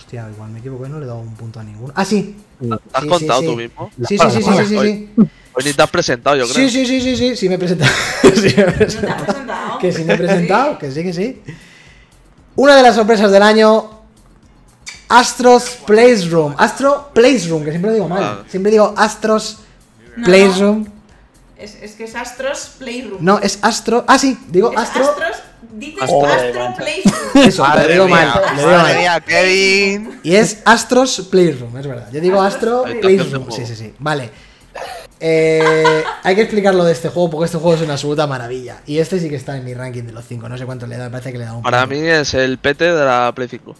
Hostia, 0.00 0.28
igual 0.34 0.50
me 0.50 0.58
equivoqué, 0.60 0.88
no 0.88 0.98
le 0.98 1.04
he 1.04 1.08
dado 1.08 1.20
un 1.20 1.34
punto 1.34 1.60
a 1.60 1.62
ninguno. 1.62 1.92
Ah, 1.94 2.04
sí. 2.04 2.36
¿Te 2.58 2.74
has 2.92 3.02
Sí, 3.02 3.08
contado 3.08 3.40
sí, 3.40 3.46
tú 3.46 3.52
sí. 3.52 3.56
mismo? 3.58 3.90
Sí, 4.08 4.18
sí, 4.18 4.18
sí, 4.18 4.42
sí, 4.42 4.42
sí, 4.42 4.66
sí, 4.66 4.78
sí. 4.78 5.08
Hoy 5.52 5.64
ni 5.64 5.72
te 5.74 5.82
has 5.82 5.90
presentado, 5.90 6.36
yo 6.36 6.44
creo. 6.48 6.54
Sí, 6.54 6.70
sí, 6.70 6.86
sí, 6.86 7.00
sí, 7.00 7.16
sí, 7.16 7.36
sí 7.36 7.48
me 7.48 7.54
he 7.56 7.58
presentado. 7.58 7.90
Sí 8.22 8.54
me 8.56 8.62
he 8.62 8.66
¿no 8.66 8.72
te 8.72 8.76
presentado. 8.78 9.12
has 9.12 9.24
presentado? 9.24 9.78
Que 9.78 9.92
sí 9.92 10.04
me 10.04 10.14
he 10.14 10.16
presentado, 10.16 10.78
que 10.78 10.90
sí, 10.90 11.02
que 11.02 11.12
sí. 11.12 11.42
Una 12.56 12.76
de 12.76 12.82
las 12.82 12.94
sorpresas 12.96 13.30
del 13.30 13.42
año. 13.42 14.00
Astros 15.08 15.78
Playroom. 15.86 16.54
Astro 16.56 17.10
Playroom, 17.12 17.64
que 17.64 17.70
siempre 17.70 17.90
lo 17.90 17.94
digo 17.94 18.08
mal. 18.08 18.22
Ah. 18.22 18.44
Siempre 18.48 18.70
digo 18.70 18.94
Astros 18.96 19.58
No, 20.16 20.24
Playroom. 20.24 20.86
Es, 21.58 21.74
es 21.82 21.92
que 21.92 22.04
es 22.04 22.14
Astros 22.14 22.70
Playroom. 22.78 23.18
No, 23.20 23.38
es 23.40 23.58
Astro. 23.62 24.04
Ah, 24.06 24.18
sí, 24.18 24.38
digo 24.48 24.70
es 24.72 24.78
Astro. 24.78 25.04
Astros, 25.10 25.36
dices 25.72 26.02
Astro. 26.02 26.20
Playroom. 26.76 27.46
Eso, 27.48 27.66
lo 27.66 27.88
digo 27.88 28.06
mía, 28.06 28.16
mal. 28.16 28.42
Lo 28.56 28.62
digo 28.62 28.70
madre 28.70 28.92
mal. 28.92 28.98
mía, 28.98 29.20
Kevin. 29.20 30.20
Y 30.22 30.34
es 30.34 30.62
Astros 30.64 31.28
Playroom, 31.30 31.76
es 31.78 31.86
verdad. 31.86 32.08
Yo 32.12 32.20
digo 32.20 32.40
Astro 32.42 32.84
Playroom. 33.00 33.50
Sí, 33.50 33.66
sí, 33.66 33.76
sí. 33.76 33.94
Vale. 33.98 34.30
Eh, 35.22 36.02
hay 36.22 36.34
que 36.34 36.40
explicar 36.42 36.74
lo 36.74 36.84
de 36.84 36.92
este 36.92 37.10
juego 37.10 37.28
porque 37.30 37.44
este 37.46 37.58
juego 37.58 37.76
es 37.76 37.82
una 37.82 37.92
absoluta 37.94 38.26
maravilla. 38.26 38.78
Y 38.86 38.98
este 38.98 39.20
sí 39.20 39.28
que 39.28 39.36
está 39.36 39.56
en 39.56 39.64
mi 39.64 39.74
ranking 39.74 40.04
de 40.04 40.12
los 40.12 40.24
5. 40.26 40.48
No 40.48 40.56
sé 40.56 40.64
cuánto 40.64 40.86
le 40.86 40.96
da, 40.96 41.04
me 41.04 41.10
parece 41.10 41.32
que 41.32 41.38
le 41.38 41.44
da 41.44 41.54
un 41.54 41.62
Para 41.62 41.82
punto. 41.86 41.94
mí 42.00 42.08
es 42.08 42.32
el 42.34 42.58
PT 42.58 42.84
de 42.94 43.04
la 43.04 43.30
Play 43.34 43.48
5. 43.48 43.76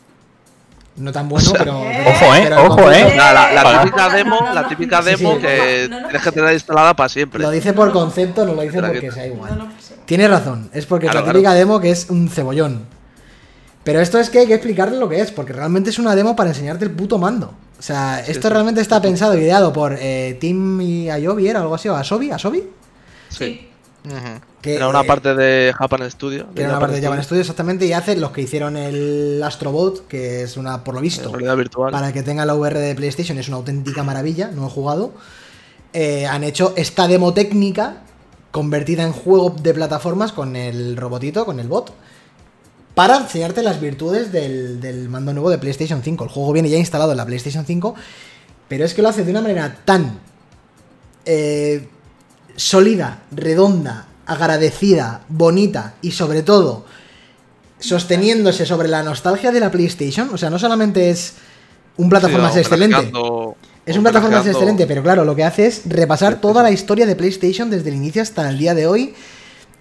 No 0.96 1.12
tan 1.12 1.28
bueno, 1.30 1.50
pero. 1.56 1.82
Eh, 1.84 2.02
pero- 2.04 2.10
Ojo, 2.10 2.34
eh, 2.34 2.40
pero 2.42 2.64
ojo, 2.66 2.90
eh. 2.92 3.14
La, 3.16 3.32
la- 3.32 3.52
la 3.52 3.62
Para- 3.62 3.82
típica 3.84 4.08
demo, 4.10 4.36
no, 4.40 4.46
no, 4.48 4.54
la 4.54 4.68
típica 4.68 5.02
Sí, 5.02 5.10
sí, 5.16 5.16
demo 5.24 5.38
que 5.40 5.86
no, 5.88 5.94
no, 5.96 6.00
no. 6.02 6.08
tienes 6.08 6.22
que 6.24 6.32
tener 6.32 6.52
instalada 6.52 6.94
para 6.94 7.08
siempre. 7.08 7.40
Lo 7.42 7.50
dice 7.50 7.72
por 7.72 7.90
concepto, 7.90 8.44
no 8.44 8.52
lo 8.54 8.60
dice 8.62 8.80
porque 8.82 9.00
que- 9.00 9.10
sea 9.12 9.26
igual. 9.26 9.68
No, 10.18 10.28
no, 10.28 10.34
pues, 10.34 10.46
Tiene 10.46 10.62
razón, 10.62 10.70
es 10.72 10.86
porque 10.86 11.06
es 11.06 11.14
la 11.14 11.24
típica 11.24 11.54
demo 11.54 11.80
que 11.80 11.90
es 11.90 12.11
un 12.11 12.28
cebollón. 12.28 12.86
Pero 13.84 14.00
esto 14.00 14.18
es 14.18 14.28
que 14.28 14.40
hay 14.40 14.46
que 14.46 14.54
explicarle 14.54 14.98
lo 14.98 15.08
que 15.08 15.20
es, 15.20 15.30
porque 15.30 15.52
realmente 15.52 15.90
es 15.90 15.98
una 15.98 16.14
demo 16.14 16.36
para 16.36 16.50
enseñarte 16.50 16.84
el 16.84 16.90
puto 16.90 17.18
mando. 17.18 17.54
O 17.78 17.82
sea, 17.82 18.20
esto 18.20 18.48
sí. 18.48 18.52
realmente 18.52 18.82
está 18.82 19.00
pensado, 19.00 19.36
ideado 19.38 19.72
por 19.72 19.96
eh, 19.98 20.36
Team 20.38 20.80
y 20.82 21.11
Ayobi, 21.11 21.48
¿era 21.48 21.61
algo 21.61 21.74
así? 21.74 21.88
¿O 21.88 21.96
Asobi? 21.96 22.30
¿Asobi? 22.30 22.68
Sí. 23.30 23.68
Que, 24.61 24.76
Era 24.76 24.88
una 24.88 25.00
eh, 25.00 25.06
parte 25.06 25.34
de 25.34 25.74
Japan 25.76 26.11
Studio. 26.11 26.46
Que 26.54 26.62
era 26.62 26.72
una 26.72 26.80
parte 26.80 26.96
de 26.96 27.02
Japan 27.02 27.22
Studio, 27.22 27.40
exactamente, 27.40 27.86
y 27.86 27.92
hace 27.92 28.16
los 28.16 28.32
que 28.32 28.42
hicieron 28.42 28.76
el 28.76 29.42
Astrobot, 29.42 30.06
que 30.06 30.42
es 30.42 30.56
una, 30.56 30.84
por 30.84 30.94
lo 30.94 31.00
visto, 31.00 31.30
Realidad 31.30 31.56
virtual. 31.56 31.92
para 31.92 32.08
el 32.08 32.12
que 32.12 32.22
tenga 32.22 32.44
la 32.44 32.54
VR 32.54 32.78
de 32.78 32.94
PlayStation, 32.94 33.38
es 33.38 33.48
una 33.48 33.58
auténtica 33.58 34.02
maravilla, 34.02 34.50
no 34.54 34.66
he 34.66 34.70
jugado. 34.70 35.12
Eh, 35.92 36.26
han 36.26 36.44
hecho 36.44 36.74
esta 36.76 37.08
demo 37.08 37.32
técnica 37.32 38.02
convertida 38.51 39.05
en 39.05 39.12
juego 39.12 39.51
de 39.51 39.74
plataformas 39.74 40.32
con 40.32 40.57
el 40.57 40.96
robotito, 40.96 41.44
con 41.44 41.61
el 41.61 41.68
bot, 41.68 41.92
para 42.94 43.16
enseñarte 43.16 43.62
las 43.62 43.80
virtudes 43.80 44.32
del, 44.32 44.80
del 44.80 45.09
mando 45.09 45.32
nuevo 45.32 45.51
de 45.51 45.59
PlayStation 45.59 46.03
5. 46.03 46.24
El 46.24 46.30
juego 46.30 46.53
viene 46.53 46.68
ya 46.68 46.78
instalado 46.78 47.12
en 47.12 47.16
la 47.16 47.26
PlayStation 47.26 47.64
5, 47.64 47.94
pero 48.68 48.84
es 48.84 48.94
que 48.94 49.03
lo 49.03 49.09
hace 49.09 49.24
de 49.24 49.30
una 49.30 49.40
manera 49.40 49.78
tan 49.84 50.20
eh, 51.24 51.88
sólida, 52.57 53.22
redonda, 53.30 54.09
agradecida, 54.26 55.22
bonita 55.28 55.94
y 56.03 56.12
sobre 56.12 56.42
todo 56.42 56.84
sosteniéndose 57.78 58.66
sobre 58.66 58.88
la 58.88 59.03
nostalgia 59.03 59.51
de 59.53 59.61
la 59.61 59.70
PlayStation. 59.70 60.28
O 60.32 60.38
sea, 60.38 60.51
no 60.51 60.59
solamente 60.59 61.11
es 61.11 61.34
un 61.96 62.09
plataformas 62.09 62.55
Sí, 62.55 62.61
excelente. 62.61 63.12
Es 63.91 63.97
un 63.97 64.03
plataformas 64.03 64.41
homenajeando- 64.41 64.51
excelente, 64.59 64.86
pero 64.86 65.03
claro, 65.03 65.24
lo 65.24 65.34
que 65.36 65.45
hace 65.45 65.66
es 65.66 65.82
repasar 65.86 66.41
toda 66.41 66.62
la 66.62 66.70
historia 66.70 67.07
de 67.07 67.16
PlayStation 67.16 67.70
desde 67.70 67.88
el 67.91 67.97
inicio 67.97 68.22
hasta 68.22 68.49
el 68.49 68.59
día 68.59 68.74
de 68.74 68.86
hoy, 68.86 69.14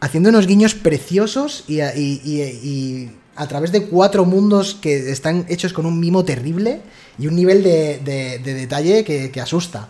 haciendo 0.01 0.29
unos 0.29 0.47
guiños 0.47 0.75
preciosos 0.75 1.63
y, 1.67 1.81
y- 1.81 2.21
y- 2.23 2.41
y 2.63 3.11
a 3.35 3.47
través 3.47 3.71
de 3.71 3.83
cuatro 3.85 4.25
mundos 4.25 4.75
que 4.81 5.11
están 5.11 5.45
hechos 5.49 5.71
con 5.73 5.85
un 5.85 5.99
mimo 5.99 6.25
terrible 6.25 6.81
y 7.17 7.27
un 7.27 7.35
nivel 7.35 7.63
de, 7.63 7.99
de- 8.03 8.39
de 8.39 8.53
detalle 8.53 9.03
que, 9.03 9.31
que 9.31 9.41
asusta. 9.41 9.87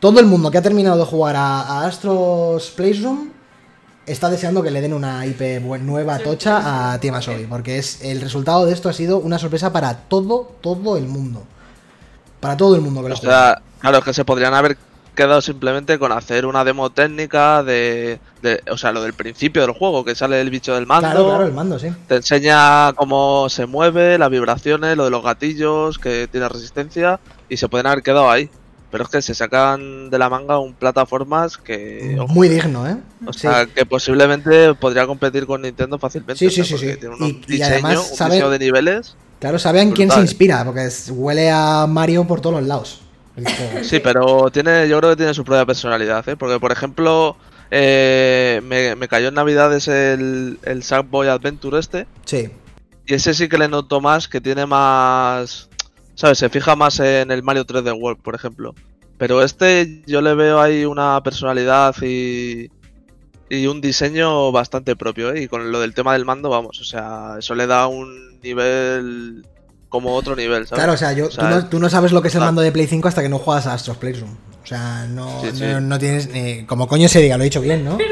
Todo 0.00 0.18
el 0.20 0.26
mundo 0.26 0.50
que 0.50 0.58
ha 0.58 0.62
terminado 0.62 0.98
de 0.98 1.04
jugar 1.04 1.36
a, 1.36 1.60
a 1.62 1.86
Astros 1.86 2.70
Playroom 2.76 3.30
está 4.04 4.28
deseando 4.30 4.62
que 4.64 4.70
le 4.72 4.80
den 4.80 4.92
una 4.94 5.24
IP 5.26 5.60
buen- 5.60 5.86
nueva, 5.86 6.18
tocha 6.18 6.92
a 6.92 6.98
Team 6.98 7.14
Asobi, 7.14 7.44
porque 7.46 7.78
es 7.78 8.02
el 8.02 8.20
resultado 8.20 8.66
de 8.66 8.72
esto 8.72 8.88
ha 8.88 8.92
sido 8.92 9.18
una 9.18 9.38
sorpresa 9.38 9.72
para 9.72 9.94
todo, 10.08 10.56
todo 10.60 10.96
el 10.96 11.06
mundo. 11.06 11.44
Para 12.42 12.56
todo 12.56 12.74
el 12.74 12.80
mundo 12.80 13.02
que 13.04 13.08
lo 13.10 13.14
O 13.14 13.18
sea, 13.18 13.62
claro, 13.78 13.98
es 13.98 14.04
que 14.04 14.12
se 14.12 14.24
podrían 14.24 14.52
haber 14.52 14.76
quedado 15.14 15.40
simplemente 15.40 15.96
con 15.98 16.10
hacer 16.10 16.44
una 16.44 16.64
demo 16.64 16.90
técnica 16.90 17.62
de, 17.62 18.18
de- 18.42 18.62
o 18.68 18.76
sea, 18.76 18.90
lo 18.90 19.00
del 19.02 19.12
principio 19.12 19.62
del 19.62 19.70
juego, 19.70 20.04
que 20.04 20.16
sale 20.16 20.40
el 20.40 20.50
bicho 20.50 20.74
del 20.74 20.86
mando, 20.86 21.08
Claro, 21.08 21.26
claro, 21.28 21.46
el 21.46 21.52
mando, 21.52 21.78
sí. 21.78 21.86
te 22.08 22.16
enseña 22.16 22.92
cómo 22.94 23.48
se 23.48 23.66
mueve, 23.66 24.18
las 24.18 24.28
vibraciones, 24.30 24.96
lo 24.96 25.04
de 25.04 25.10
los 25.10 25.22
gatillos, 25.22 25.98
que 25.98 26.26
tiene 26.32 26.48
resistencia, 26.48 27.20
y 27.48 27.58
se 27.58 27.68
pueden 27.68 27.86
haber 27.86 28.02
quedado 28.02 28.28
ahí. 28.28 28.50
Pero 28.90 29.04
es 29.04 29.10
que 29.10 29.22
se 29.22 29.34
sacan 29.34 30.10
de 30.10 30.18
la 30.18 30.28
manga 30.28 30.58
un 30.58 30.74
plataformas 30.74 31.56
que, 31.58 32.16
ojo, 32.20 32.32
Muy 32.34 32.48
digno, 32.48 32.86
¿eh? 32.88 32.96
o 33.24 33.32
Sí. 33.32 33.38
sea, 33.40 33.66
que 33.66 33.86
posiblemente 33.86 34.74
podría 34.74 35.06
competir 35.06 35.46
con 35.46 35.62
Nintendo 35.62 35.98
fácilmente. 35.98 36.38
Sí, 36.38 36.46
o 36.46 36.50
sea, 36.50 36.64
sí, 36.64 36.76
sí, 36.76 36.90
sí. 36.90 36.96
Tiene 36.98 37.14
un 37.14 37.22
Y- 37.22 37.28
y 37.30 37.52
diseño, 37.52 37.66
además 37.66 38.10
un 38.20 38.28
diseño 38.28 38.50
de 38.50 38.58
niveles. 38.58 39.16
Claro, 39.42 39.58
saben 39.58 39.90
quién 39.90 40.08
se 40.08 40.14
Brutal. 40.14 40.24
inspira, 40.24 40.64
porque 40.64 40.88
huele 41.10 41.50
a 41.50 41.84
Mario 41.88 42.24
por 42.28 42.40
todos 42.40 42.60
los 42.60 42.68
lados. 42.68 43.00
Sí, 43.82 43.98
pero 43.98 44.50
tiene, 44.52 44.88
yo 44.88 44.98
creo 44.98 45.10
que 45.10 45.16
tiene 45.16 45.34
su 45.34 45.42
propia 45.44 45.66
personalidad, 45.66 46.28
¿eh? 46.28 46.36
Porque, 46.36 46.60
por 46.60 46.70
ejemplo, 46.70 47.36
eh, 47.72 48.60
me, 48.62 48.94
me 48.94 49.08
cayó 49.08 49.28
en 49.28 49.34
Navidades 49.34 49.88
el, 49.88 50.60
el 50.62 50.84
Sackboy 50.84 51.26
Adventure 51.26 51.76
este, 51.80 52.06
Sí. 52.24 52.50
y 53.04 53.14
ese 53.14 53.34
sí 53.34 53.48
que 53.48 53.58
le 53.58 53.66
noto 53.66 54.00
más, 54.00 54.28
que 54.28 54.40
tiene 54.40 54.64
más... 54.64 55.68
¿Sabes? 56.14 56.38
Se 56.38 56.48
fija 56.50 56.76
más 56.76 57.00
en 57.00 57.32
el 57.32 57.42
Mario 57.42 57.64
3D 57.66 57.98
World, 58.00 58.22
por 58.22 58.36
ejemplo. 58.36 58.76
Pero 59.18 59.42
este 59.42 60.02
yo 60.06 60.20
le 60.20 60.34
veo 60.34 60.60
ahí 60.60 60.84
una 60.84 61.20
personalidad 61.24 61.96
y, 62.00 62.70
y 63.50 63.66
un 63.66 63.80
diseño 63.80 64.52
bastante 64.52 64.94
propio, 64.94 65.32
¿eh? 65.32 65.42
Y 65.42 65.48
con 65.48 65.72
lo 65.72 65.80
del 65.80 65.94
tema 65.94 66.12
del 66.12 66.24
mando, 66.24 66.48
vamos, 66.48 66.80
o 66.80 66.84
sea, 66.84 67.36
eso 67.40 67.56
le 67.56 67.66
da 67.66 67.88
un 67.88 68.31
nivel 68.42 69.46
como 69.88 70.14
otro 70.14 70.34
nivel, 70.36 70.66
¿sabes? 70.66 70.78
Claro, 70.82 70.92
o 70.94 70.96
sea, 70.96 71.12
yo, 71.12 71.26
O 71.26 71.30
sea, 71.30 71.44
tú, 71.48 71.54
no, 71.54 71.66
tú 71.68 71.78
no 71.78 71.90
sabes 71.90 72.12
lo 72.12 72.22
que 72.22 72.28
es 72.28 72.34
el 72.34 72.38
claro. 72.38 72.48
mando 72.48 72.62
de 72.62 72.72
Play 72.72 72.86
5 72.86 73.08
hasta 73.08 73.22
que 73.22 73.28
no 73.28 73.38
juegas 73.38 73.66
a 73.66 73.74
Astros 73.74 73.96
Playroom. 73.98 74.30
O 74.62 74.66
sea, 74.66 75.06
no, 75.10 75.40
Sí, 75.42 75.48
sí. 75.54 75.64
no, 75.64 75.80
no 75.80 75.98
tienes 75.98 76.28
ni. 76.28 76.64
Como 76.64 76.86
coño 76.88 77.08
se 77.08 77.20
diga, 77.20 77.36
lo 77.36 77.42
he 77.42 77.46
dicho 77.46 77.60
bien, 77.60 77.84
¿no? 77.84 77.98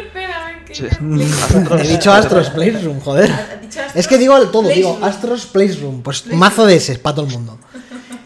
He 0.71 1.89
dicho 1.89 2.13
Astros 2.13 2.51
Playroom, 2.51 3.01
joder. 3.01 3.31
¿Has 3.31 3.61
dicho 3.61 3.81
Astros? 3.81 3.97
Es 3.97 4.09
que 4.09 4.19
digo 4.19 4.39
todo, 4.51 4.69
digo. 4.69 4.99
Astros 5.03 5.47
Playroom. 5.47 6.03
Pues 6.03 6.27
mazo 6.27 6.67
de 6.67 6.77
ese 6.77 6.99
para 6.99 7.17
todo 7.17 7.27
el 7.27 7.33
mundo. 7.33 7.59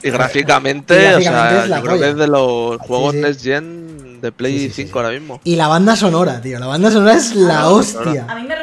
Y 0.03 0.11
gráficamente, 0.11 0.95
Y 0.95 0.99
o 0.99 1.03
gráficamente 1.03 1.55
sea, 1.55 1.63
es 1.65 1.69
la 1.71 1.77
yo 1.79 1.83
creo 1.83 1.95
que 1.95 1.99
polla. 2.01 2.11
es 2.11 2.17
de 2.17 2.27
los 2.27 2.77
juegos 2.79 3.13
sí. 3.15 3.21
Next 3.21 3.43
Gen 3.43 4.21
de 4.21 4.33
Play 4.33 4.59
Sí, 4.59 4.65
sí, 4.69 4.69
sí, 4.75 4.83
5 4.85 4.89
sí. 4.91 4.97
ahora 4.99 5.19
mismo. 5.19 5.41
Y 5.45 5.57
la 5.57 5.69
banda 5.69 5.97
sonora, 5.97 6.41
tío. 6.43 6.59
La 6.59 6.67
banda 6.67 6.91
sonora 6.91 7.15
es 7.15 7.35
la 7.35 7.61
Ah, 7.61 7.69
hostia. 7.71 8.27
A 8.29 8.35
mí 8.35 8.43
me 8.47 8.55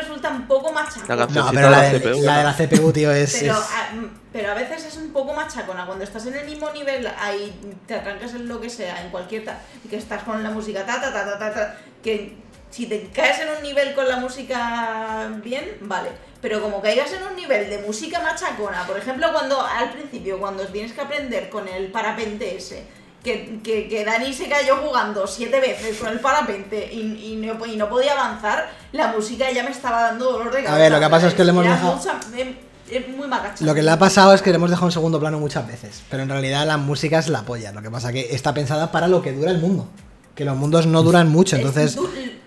La. 1.08 1.16
No, 1.28 1.50
pero 1.52 1.70
la 1.70 1.78
la 1.78 1.82
de, 1.90 2.00
CPU, 2.00 2.22
la 2.24 2.38
de 2.38 2.44
la 2.44 2.54
CPU, 2.54 2.92
tío, 2.94 3.12
es. 3.12 3.38
Pero 3.40 3.54
es- 3.54 3.60
a, 3.60 3.94
mm, 3.96 4.20
pero 4.34 4.52
a 4.52 4.56
veces 4.56 4.86
es 4.86 4.98
un 4.98 5.12
poco 5.12 5.34
machacona. 5.34 5.86
Cuando 5.86 6.04
estás 6.04 6.26
en 6.26 6.36
el 6.36 6.46
mismo 6.46 6.70
nivel, 6.72 7.08
ahí 7.20 7.54
te 7.88 7.96
arrancas 7.96 8.34
en 8.34 8.48
lo 8.48 8.60
que 8.62 8.70
sea, 8.70 9.02
en 9.04 9.10
cualquier 9.10 9.44
que 9.90 9.98
estás 9.98 10.24
con 10.24 10.42
la 10.44 10.50
música 10.52 10.86
ta 10.86 11.02
ta 11.02 11.12
ta 11.14 11.26
ta 11.26 11.38
ta, 11.40 11.54
ta, 11.54 11.78
que 12.04 12.38
si 12.70 12.86
te 12.86 13.10
caes 13.14 13.40
en 13.40 13.50
un 13.50 13.62
nivel 13.64 13.94
con 13.94 14.08
la 14.08 14.18
música 14.18 15.30
bien, 15.44 15.78
vale. 15.82 16.10
Pero 16.42 16.62
como 16.62 16.82
caigas 16.82 17.12
en 17.14 17.24
un 17.24 17.36
nivel 17.36 17.70
de 17.70 17.80
música 17.80 18.20
machacona, 18.22 18.86
por 18.88 18.98
ejemplo, 18.98 19.28
cuando 19.32 19.62
al 19.62 19.92
principio, 19.92 20.40
cuando 20.40 20.66
tienes 20.68 20.94
que 20.94 21.02
aprender 21.02 21.50
con 21.50 21.68
el 21.68 21.92
parapente 21.92 22.56
ese, 22.56 22.84
que, 23.24 23.60
que, 23.64 23.88
que 23.88 24.04
Dani 24.06 24.34
se 24.34 24.50
cayó 24.50 24.78
jugando 24.78 25.28
siete 25.28 25.60
veces 25.60 25.98
con 25.98 26.10
el 26.10 26.20
parapente 26.20 26.90
y, 26.92 27.34
y 27.34 27.36
no, 27.36 27.66
y 27.66 27.76
no 27.78 27.88
podía 27.90 28.14
avanzar, 28.14 28.70
la 28.94 29.08
música 29.12 29.52
ya 29.52 29.64
me 29.64 29.72
estaba 29.72 30.02
dando 30.02 30.32
dolor 30.32 30.48
de 30.54 30.64
cabeza. 30.64 30.76
ver, 30.78 30.92
lo 30.92 31.00
que 31.00 31.10
pasa 31.10 31.28
es 31.28 31.34
que 31.36 31.44
le 31.44 31.52
hemos 31.52 31.66
Era 31.66 31.76
dejado- 31.76 31.96
mucha- 31.98 32.20
em- 32.38 32.56
es 32.90 33.08
muy. 33.08 33.28
Lo 33.62 33.74
que 33.74 33.84
le 33.84 33.90
ha 33.92 33.98
pasado 34.00 34.34
es 34.34 34.42
que 34.42 34.50
le 34.50 34.58
hemos 34.58 34.70
dejado 34.70 34.88
en 34.88 34.92
segundo 34.92 35.18
plano 35.20 35.40
muchas 35.40 35.66
veces. 35.66 36.02
Pero 36.10 36.24
en 36.24 36.30
realidad 36.30 36.66
la 36.68 36.76
música 36.78 37.20
es 37.20 37.30
la 37.30 37.44
polla. 37.44 37.72
Lo 37.72 37.82
que 37.82 37.90
pasa 37.90 38.12
que 38.12 38.36
está 38.36 38.54
pensada 38.54 38.92
para 38.92 39.08
lo 39.08 39.22
que 39.22 39.32
dura 39.32 39.52
el 39.52 39.60
mundo. 39.60 39.88
Que 40.36 40.44
los 40.44 40.58
mundos 40.58 40.88
no 40.88 41.02
duran 41.02 41.30
mucho, 41.30 41.56
Es- 41.56 41.62
entonces. 41.62 41.98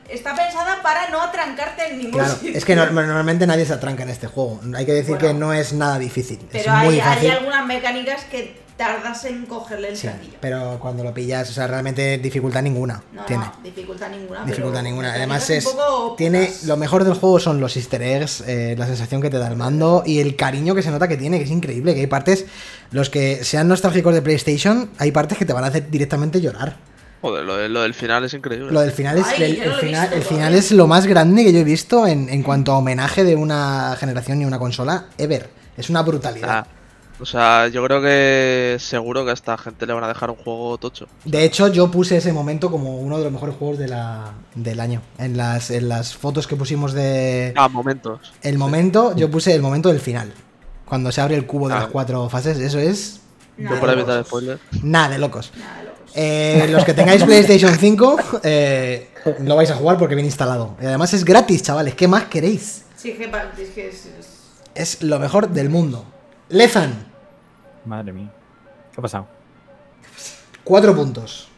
está 0.08 0.34
pensada 0.34 0.82
para 0.82 1.08
no 1.08 1.22
atrancarte 1.22 1.86
en 1.88 1.98
ningún 1.98 2.12
Claro, 2.20 2.34
sitio. 2.34 2.58
es 2.58 2.64
que 2.64 2.76
no- 2.76 2.84
normalmente 2.90 3.46
nadie 3.46 3.64
se 3.64 3.72
atranca 3.72 4.02
en 4.02 4.10
este 4.10 4.26
juego. 4.26 4.60
Hay 4.76 4.84
que 4.84 4.92
decir 4.92 5.14
Bueno. 5.16 5.28
que 5.28 5.34
no 5.34 5.54
es 5.54 5.72
nada 5.72 5.98
difícil. 5.98 6.38
es 6.40 6.46
Pero 6.64 6.72
muy 6.76 7.00
hay, 7.00 7.26
algunas 7.28 7.64
mecánicas 7.66 8.24
que 8.24 8.60
tardas 8.76 9.24
en 9.26 9.46
cogerle 9.46 9.90
el 9.90 9.96
Sí, 9.96 10.08
platillo. 10.08 10.32
pero 10.40 10.78
cuando 10.80 11.04
lo 11.04 11.14
pillas, 11.14 11.48
o 11.48 11.52
sea, 11.52 11.66
realmente 11.68 12.18
dificultad 12.18 12.60
ninguna 12.62 13.02
No, 13.12 13.24
tiene. 13.24 13.44
no, 13.44 13.52
dificultad 13.62 14.08
ninguna. 14.10 14.44
Dificultad 14.44 14.80
pero 14.80 14.82
ninguna. 14.82 15.12
Además 15.14 15.48
un 15.48 15.56
es 15.56 15.64
poco 15.64 16.14
tiene 16.16 16.52
lo 16.64 16.76
mejor 16.76 17.04
del 17.04 17.14
juego 17.14 17.38
son 17.38 17.60
los 17.60 17.76
Easter 17.76 18.02
eggs, 18.02 18.42
eh, 18.46 18.74
la 18.76 18.86
sensación 18.86 19.22
que 19.22 19.30
te 19.30 19.38
da 19.38 19.46
el 19.48 19.56
mando 19.56 20.02
y 20.04 20.18
el 20.18 20.34
cariño 20.36 20.74
que 20.74 20.82
se 20.82 20.90
nota 20.90 21.06
que 21.06 21.16
tiene, 21.16 21.38
que 21.38 21.44
es 21.44 21.50
increíble. 21.50 21.94
Que 21.94 22.00
hay 22.00 22.06
partes, 22.08 22.46
los 22.90 23.10
que 23.10 23.44
sean 23.44 23.68
nostálgicos 23.68 24.12
de 24.14 24.22
PlayStation, 24.22 24.90
hay 24.98 25.12
partes 25.12 25.38
que 25.38 25.44
te 25.44 25.52
van 25.52 25.64
a 25.64 25.68
hacer 25.68 25.88
directamente 25.90 26.40
llorar. 26.40 26.76
Joder, 27.22 27.44
lo, 27.44 27.56
de- 27.56 27.68
lo 27.70 27.80
del 27.82 27.94
final 27.94 28.24
es 28.24 28.34
increíble. 28.34 28.70
Lo 28.70 28.80
del 28.80 28.90
final 28.92 29.16
es 29.16 29.24
Ay, 29.28 29.42
el, 29.62 29.72
final, 29.74 30.02
visto 30.10 30.16
el 30.16 30.22
final 30.22 30.38
todavía. 30.40 30.58
es 30.58 30.72
lo 30.72 30.86
más 30.86 31.06
grande 31.06 31.42
que 31.44 31.52
yo 31.54 31.60
he 31.60 31.64
visto 31.64 32.06
en, 32.06 32.28
en 32.28 32.42
cuanto 32.42 32.72
a 32.72 32.78
homenaje 32.78 33.24
de 33.24 33.34
una 33.36 33.96
generación 33.98 34.42
y 34.42 34.44
una 34.44 34.58
consola 34.58 35.06
ever. 35.16 35.48
Es 35.76 35.88
una 35.88 36.02
brutalidad. 36.02 36.48
Ah, 36.50 36.66
o 37.20 37.26
sea, 37.26 37.68
yo 37.68 37.84
creo 37.84 38.00
que 38.02 38.76
seguro 38.80 39.24
que 39.24 39.30
a 39.30 39.34
esta 39.34 39.56
gente 39.56 39.86
le 39.86 39.92
van 39.92 40.04
a 40.04 40.08
dejar 40.08 40.30
un 40.30 40.36
juego 40.36 40.76
tocho. 40.78 41.06
De 41.24 41.44
hecho, 41.44 41.68
yo 41.68 41.90
puse 41.90 42.16
ese 42.16 42.32
momento 42.32 42.70
como 42.70 42.98
uno 42.98 43.18
de 43.18 43.24
los 43.24 43.32
mejores 43.32 43.54
juegos 43.56 43.78
de 43.78 43.88
la, 43.88 44.32
del 44.54 44.80
año. 44.80 45.00
En 45.18 45.36
las, 45.36 45.70
en 45.70 45.88
las 45.88 46.14
fotos 46.16 46.46
que 46.46 46.56
pusimos 46.56 46.92
de, 46.92 47.52
Ah, 47.56 47.68
momentos. 47.68 48.32
El 48.42 48.58
momento, 48.58 49.14
yo 49.16 49.30
puse 49.30 49.54
el 49.54 49.62
momento 49.62 49.88
del 49.90 50.00
final. 50.00 50.32
Cuando 50.84 51.10
se 51.12 51.20
abre 51.20 51.34
el 51.36 51.46
cubo 51.46 51.68
de 51.68 51.74
Ah. 51.74 51.78
las 51.80 51.86
cuatro 51.88 52.28
fases, 52.28 52.58
eso 52.58 52.78
es 52.78 53.20
Nada 53.56 53.76
Yo 53.76 53.80
para 53.80 53.92
de 53.94 53.98
evitar 54.00 54.16
locos. 54.16 54.28
spoilers. 54.28 54.60
nada 54.82 55.08
de 55.10 55.18
locos. 55.18 55.52
Nada 55.56 55.76
de 55.78 55.84
locos. 55.84 56.00
Eh, 56.16 56.66
los 56.70 56.84
que 56.84 56.92
tengáis 56.94 57.22
PlayStation 57.24 57.72
5, 57.78 58.16
eh, 58.42 59.10
lo 59.40 59.54
vais 59.56 59.70
a 59.70 59.76
jugar 59.76 59.96
porque 59.96 60.16
viene 60.16 60.26
instalado. 60.28 60.76
Y 60.82 60.86
además 60.86 61.14
es 61.14 61.24
gratis, 61.24 61.62
chavales. 61.62 61.94
¿Qué 61.94 62.08
más 62.08 62.24
queréis? 62.24 62.82
Sí, 62.96 63.12
que, 63.12 63.88
es- 63.88 64.08
Es 64.74 65.02
lo 65.04 65.20
mejor 65.20 65.48
del 65.50 65.70
mundo. 65.70 66.04
Lezan, 66.54 66.94
Madre 67.84 68.12
mía. 68.12 68.30
¿Qué 68.92 69.00
ha 69.00 69.02
pasado? 69.02 69.26
cuatro 70.62 70.94
puntos. 70.94 71.48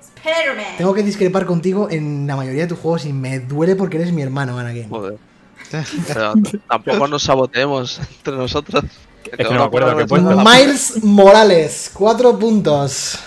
Spider-Man. 0.00 0.76
Tengo 0.78 0.94
que 0.94 1.02
discrepar 1.02 1.44
contigo 1.44 1.88
en 1.90 2.24
la 2.24 2.36
mayoría 2.36 2.62
de 2.62 2.68
tus 2.68 2.78
juegos 2.78 3.06
y 3.06 3.12
me 3.12 3.40
duele 3.40 3.74
porque 3.74 3.96
eres 3.96 4.12
mi 4.12 4.22
hermano, 4.22 4.56
Anakin. 4.56 4.88
Joder. 4.88 5.18
Pero 6.06 6.34
tampoco 6.68 7.08
nos 7.08 7.24
saboteemos 7.24 7.98
entre 7.98 8.36
nosotros. 8.36 8.84
que 9.24 9.42
no 9.42 9.50
me 9.50 9.62
acuerdo 9.62 10.06
puesto. 10.06 10.44
Miles 10.44 11.02
Morales, 11.02 11.90
cuatro 11.92 12.38
puntos. 12.38 13.18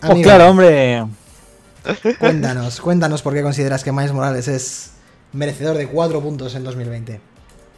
Pues 0.00 0.10
Amigo, 0.10 0.24
claro, 0.24 0.50
hombre. 0.50 1.06
Cuéntanos, 2.18 2.80
cuéntanos 2.80 3.22
por 3.22 3.34
qué 3.34 3.42
consideras 3.42 3.84
que 3.84 3.92
Miles 3.92 4.12
Morales 4.12 4.48
es 4.48 4.94
merecedor 5.32 5.76
de 5.76 5.86
cuatro 5.86 6.20
puntos 6.20 6.56
en 6.56 6.64
2020. 6.64 7.33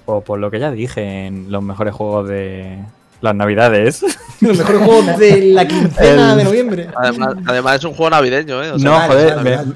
O 0.07 0.21
por 0.21 0.39
lo 0.39 0.51
que 0.51 0.59
ya 0.61 0.71
dije 0.71 1.27
en 1.27 1.51
los 1.51 1.63
mejores 1.63 1.95
juegos 1.95 2.29
de 2.29 2.79
las 3.21 3.35
navidades. 3.35 4.05
Los 4.41 4.59
mejores 4.59 4.83
juegos 4.83 5.07
de 5.19 5.41
la 5.53 5.67
quincena 5.67 6.33
El- 6.33 6.39
de 6.39 6.45
noviembre. 6.45 6.89
Además, 6.95 7.35
además 7.47 7.77
es 7.77 7.85
un 7.85 7.95
juego 7.95 8.11
navideño, 8.11 8.63
¿eh? 8.63 8.71
O 8.73 8.79
sea, 8.79 8.91
no, 8.91 8.97
vale, 9.09 9.33
joder, 9.33 9.67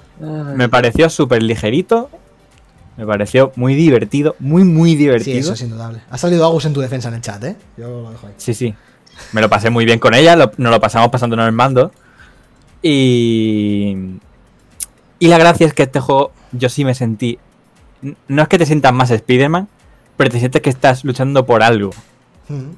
me, 0.57 0.69
pareció 0.69 1.09
súper 1.09 1.43
ligerito. 1.43 2.11
Me 2.99 3.07
pareció 3.07 3.51
muy 3.57 3.75
divertido, 3.75 4.37
muy, 4.39 4.63
muy 4.65 4.91
Sí, 4.91 4.97
divertido. 4.99 5.39
eso 5.39 5.53
es 5.55 5.63
indudable. 5.63 6.01
Ha 6.11 6.19
salido 6.19 6.45
Agus 6.45 6.67
en 6.67 6.75
tu 6.75 6.81
defensa 6.81 7.09
en 7.09 7.15
el 7.15 7.21
chat, 7.23 7.43
¿eh? 7.45 7.57
Yo 7.79 7.89
lo 8.03 8.11
dejo 8.11 8.27
ahí. 8.27 8.35
Sí, 8.37 8.53
sí. 8.53 8.75
Me 9.33 9.41
lo 9.41 9.49
pasé 9.49 9.71
muy 9.71 9.87
bien 9.87 9.99
con 9.99 10.13
ella, 10.15 10.37
lo- 10.37 10.53
nos 10.59 10.71
lo 10.71 10.79
pasamos 10.81 11.09
pasándonos 11.09 11.47
el 11.47 11.53
mando. 11.53 11.91
Y. 12.83 13.97
Y 15.19 15.29
la 15.29 15.39
gracia 15.39 15.67
es 15.67 15.75
que 15.75 15.83
este 15.85 16.01
juego 16.01 16.33
yo 16.53 16.69
sí 16.69 16.85
me 16.85 16.95
sentí. 16.95 17.39
No 18.29 18.43
es 18.43 18.49
que 18.49 18.59
te 18.59 18.67
sientas 18.67 18.93
más 18.93 19.11
Spider-Man, 19.11 19.69
pero 20.21 20.29
te 20.31 20.39
sientes 20.39 20.61
que 20.61 20.69
estás 20.69 21.03
luchando 21.03 21.47
por 21.47 21.63
algo. 21.63 21.89
Mm. 22.49 22.73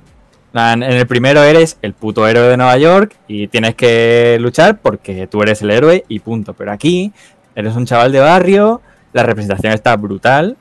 En 0.55 0.83
el 0.85 1.07
primero 1.09 1.43
eres 1.43 1.77
el 1.83 1.93
puto 1.93 2.25
héroe 2.29 2.47
de 2.47 2.57
Nueva 2.57 2.79
York 2.79 3.17
y 3.27 3.49
tienes 3.49 3.75
que 3.75 4.37
luchar 4.41 4.79
porque 4.79 5.27
tú 5.27 5.43
eres 5.43 5.61
el 5.63 5.73
héroe 5.73 6.05
y 6.07 6.21
punto. 6.21 6.55
Pero 6.55 6.71
aquí 6.71 7.13
eres 7.57 7.75
un 7.75 7.85
chaval 7.85 8.13
de 8.13 8.21
barrio, 8.21 8.81
la 9.13 9.25
representación 9.25 9.73
está 9.73 9.97
brutal 9.97 10.57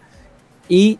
y 0.68 0.98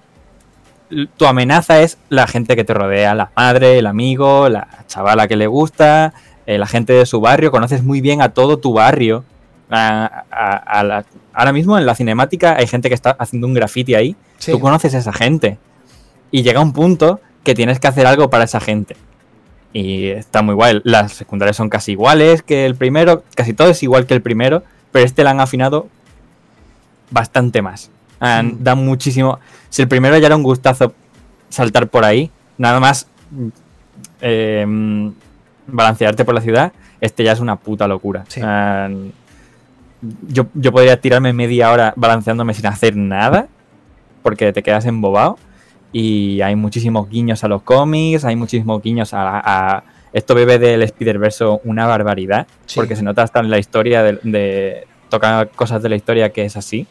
tu 1.18 1.26
amenaza 1.26 1.82
es 1.82 1.98
la 2.10 2.28
gente 2.28 2.56
que 2.56 2.64
te 2.64 2.76
rodea, 2.76 3.16
la 3.16 3.32
madre, 3.36 3.80
el 3.80 3.88
amigo, 3.88 4.49
la 4.49 4.68
chavala 4.86 5.28
que 5.28 5.36
le 5.36 5.48
gusta, 5.48 6.14
eh, 6.45 6.60
la 6.60 6.68
gente 6.68 6.94
de 6.94 7.08
su 7.08 7.22
barrio. 7.22 7.49
Conoces 7.49 7.82
muy 7.84 8.02
bien 8.02 8.22
a 8.22 8.30
todo 8.30 8.58
tu 8.60 8.74
barrio. 8.74 9.24
A- 9.72 10.26
a- 10.30 10.58
a 10.58 10.84
la- 10.84 11.06
ahora 11.34 11.53
mismo 11.53 11.76
en 11.78 11.88
la 11.88 11.95
cinemática 11.95 12.56
hay 12.58 12.68
gente 12.68 12.88
que 12.90 12.94
está 12.95 13.12
haciendo 13.18 13.48
un 13.48 13.53
graffiti 13.56 13.95
ahí 13.95 14.16
Sí. 14.38 14.52
tú 14.52 14.60
conoces 14.60 14.94
a 14.95 14.98
esa 14.98 15.14
gente. 15.14 15.58
Y 16.32 16.44
llega 16.44 16.62
un 16.62 16.74
punto 16.74 17.20
que 17.44 17.56
tienes 17.56 17.80
que 17.80 17.88
hacer 17.88 18.08
algo 18.08 18.30
para 18.30 18.45
esa 18.45 18.60
gente. 18.60 18.95
Y 19.74 20.08
está 20.08 20.41
muy 20.41 20.56
guay. 20.56 20.82
Las 20.84 21.14
secundarias 21.14 21.58
son 21.58 21.70
casi 21.70 21.94
iguales 21.94 22.44
que 22.44 22.66
el 22.66 22.76
primero, 22.76 23.24
casi 23.36 23.53
todo 23.53 23.70
es 23.70 23.84
igual 23.84 24.06
que 24.06 24.14
el 24.14 24.22
primero, 24.22 24.64
pero 24.91 25.06
este 25.06 25.24
lo 25.24 25.30
han 25.30 25.40
afinado 25.40 25.88
bastante 27.10 27.62
más. 27.62 27.90
Mm. 28.20 28.64
Da 28.64 28.76
muchísimo. 28.76 29.40
Si 29.70 29.82
el 29.82 29.88
primero 29.88 30.18
ya 30.18 30.28
era 30.28 30.36
un 30.36 30.44
gustazo 30.44 30.94
saltar 31.49 31.88
por 31.88 32.06
ahí, 32.06 32.32
nada 32.58 32.80
más 32.80 33.08
eh, 34.22 34.66
mm, 34.68 35.10
balancearte 35.68 36.26
por 36.26 36.36
la 36.36 36.41
ciudad, 36.41 36.72
este 36.99 37.24
ya 37.24 37.32
es 37.32 37.40
una 37.40 37.56
puta 37.56 37.88
locura. 37.88 38.26
Sí. 38.28 38.41
Yo, 40.28 40.48
yo 40.56 40.72
podría 40.72 40.99
tirarme 40.99 41.32
media 41.32 41.72
hora 41.72 41.94
balanceándome 41.95 42.53
sin 42.53 42.66
hacer 42.66 42.95
nada, 42.95 43.48
porque 44.24 44.52
te 44.52 44.64
quedas 44.64 44.86
embobado. 44.86 45.38
Y 45.94 46.42
hay 46.42 46.56
muchísimos 46.56 47.10
guiños 47.10 47.44
a 47.44 47.48
los 47.48 47.62
cómics, 47.64 48.24
hay 48.26 48.36
muchísimos 48.36 48.82
guiños 48.82 49.14
a, 49.14 49.40
a- 49.78 49.84
esto 50.14 50.36
bebe 50.36 50.60
del 50.60 50.82
Spider-Verse 50.84 51.46
una 51.64 51.86
barbaridad, 51.88 52.46
Sí. 52.66 52.76
porque 52.76 52.96
se 52.98 53.04
nota 53.04 53.24
hasta 53.24 53.40
en 53.40 53.50
la 53.50 53.58
historia 53.60 54.04
de, 54.04 54.20
de- 54.24 54.88
toca 55.10 55.46
cosas 55.48 55.82
de 55.82 55.90
la 55.90 55.96
historia 55.96 56.32
que 56.32 56.44
es 56.46 56.56
así. 56.58 56.86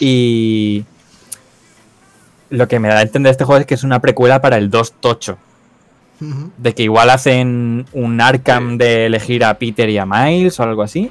Y 0.00 0.84
lo 2.50 2.68
que 2.68 2.78
me 2.78 2.88
da 2.88 2.98
a 2.98 3.02
entender 3.02 3.30
este 3.30 3.44
juego 3.44 3.60
es 3.60 3.66
que 3.66 3.74
es 3.74 3.84
una 3.84 4.00
precuela 4.00 4.40
para 4.40 4.56
el 4.56 4.70
2 4.70 4.92
Tocho, 5.00 5.38
de 6.20 6.74
que 6.74 6.82
igual 6.82 7.10
hacen 7.10 7.86
un 7.92 8.20
Arkham 8.20 8.76
de 8.78 9.06
elegir 9.06 9.44
a 9.44 9.54
Peter 9.58 9.88
y 9.88 9.98
a 9.98 10.06
Miles 10.06 10.58
o 10.58 10.62
algo 10.64 10.82
así, 10.82 11.10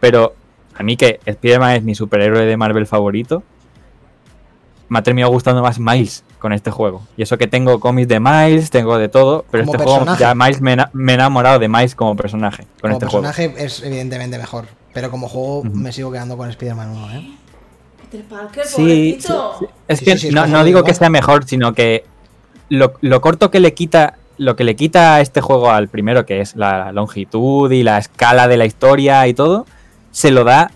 pero 0.00 0.34
a 0.76 0.82
mí 0.82 0.96
que 0.96 1.20
Spider-Man 1.24 1.76
es 1.76 1.82
mi 1.82 1.94
superhéroe 1.94 2.44
de 2.44 2.56
Marvel 2.56 2.86
favorito, 2.86 3.42
me 4.88 4.98
ha 4.98 5.02
terminado 5.02 5.32
gustando 5.32 5.62
más 5.62 5.78
Miles 5.78 6.24
con 6.38 6.52
este 6.52 6.70
juego. 6.70 7.02
Y 7.16 7.22
eso 7.22 7.38
que 7.38 7.46
tengo 7.46 7.80
cómics 7.80 8.08
de 8.08 8.20
Miles, 8.20 8.70
tengo 8.70 8.98
de 8.98 9.08
todo, 9.08 9.44
pero 9.50 9.64
Como 9.64 9.76
este 9.76 9.84
juego 9.90 10.16
ya 10.18 10.34
Miles 10.34 10.60
me, 10.60 10.76
me 10.92 11.12
he 11.12 11.14
enamorado 11.14 11.58
de 11.58 11.68
Miles 11.68 11.94
como 11.94 12.14
personaje 12.16 12.64
con 12.80 12.90
Como 12.90 12.92
este 12.94 13.06
juego. 13.06 13.22
personaje 13.26 13.64
es 13.64 13.82
evidentemente 13.82 14.38
mejor. 14.38 14.66
Pero 14.92 15.10
como 15.10 15.28
juego 15.28 15.64
me 15.64 15.90
sigo 15.92 16.12
quedando 16.12 16.36
con 16.36 16.48
Spider-Man 16.50 16.90
1, 16.90 17.10
¿eh? 17.14 17.30
Peter 18.10 18.24
Parker, 18.26 18.64
Sí, 18.66 18.76
pobrecito. 19.18 19.56
sí, 19.58 19.66
sí. 19.66 19.72
es 19.88 19.98
Sí, 19.98 20.04
que 20.04 20.10
sí, 20.12 20.18
sí, 20.18 20.28
es 20.28 20.34
no, 20.34 20.46
no 20.46 20.58
digo 20.64 20.78
igual. 20.80 20.84
que 20.92 20.94
sea 20.94 21.10
mejor, 21.10 21.44
sino 21.46 21.72
que 21.74 22.04
lo, 22.68 22.94
lo 23.00 23.20
corto 23.20 23.50
que 23.50 23.58
le 23.58 23.74
quita, 23.74 24.18
lo 24.38 24.54
que 24.54 24.62
le 24.64 24.76
quita 24.76 25.16
a 25.16 25.20
este 25.20 25.40
juego 25.40 25.70
al 25.70 25.88
primero, 25.88 26.24
que 26.26 26.40
es 26.40 26.54
la 26.54 26.92
longitud 26.92 27.70
y 27.72 27.82
la 27.82 27.98
escala 27.98 28.46
de 28.46 28.56
la 28.56 28.66
historia 28.66 29.26
y 29.26 29.34
todo, 29.34 29.66
se 30.12 30.30
lo 30.30 30.44
da 30.44 30.70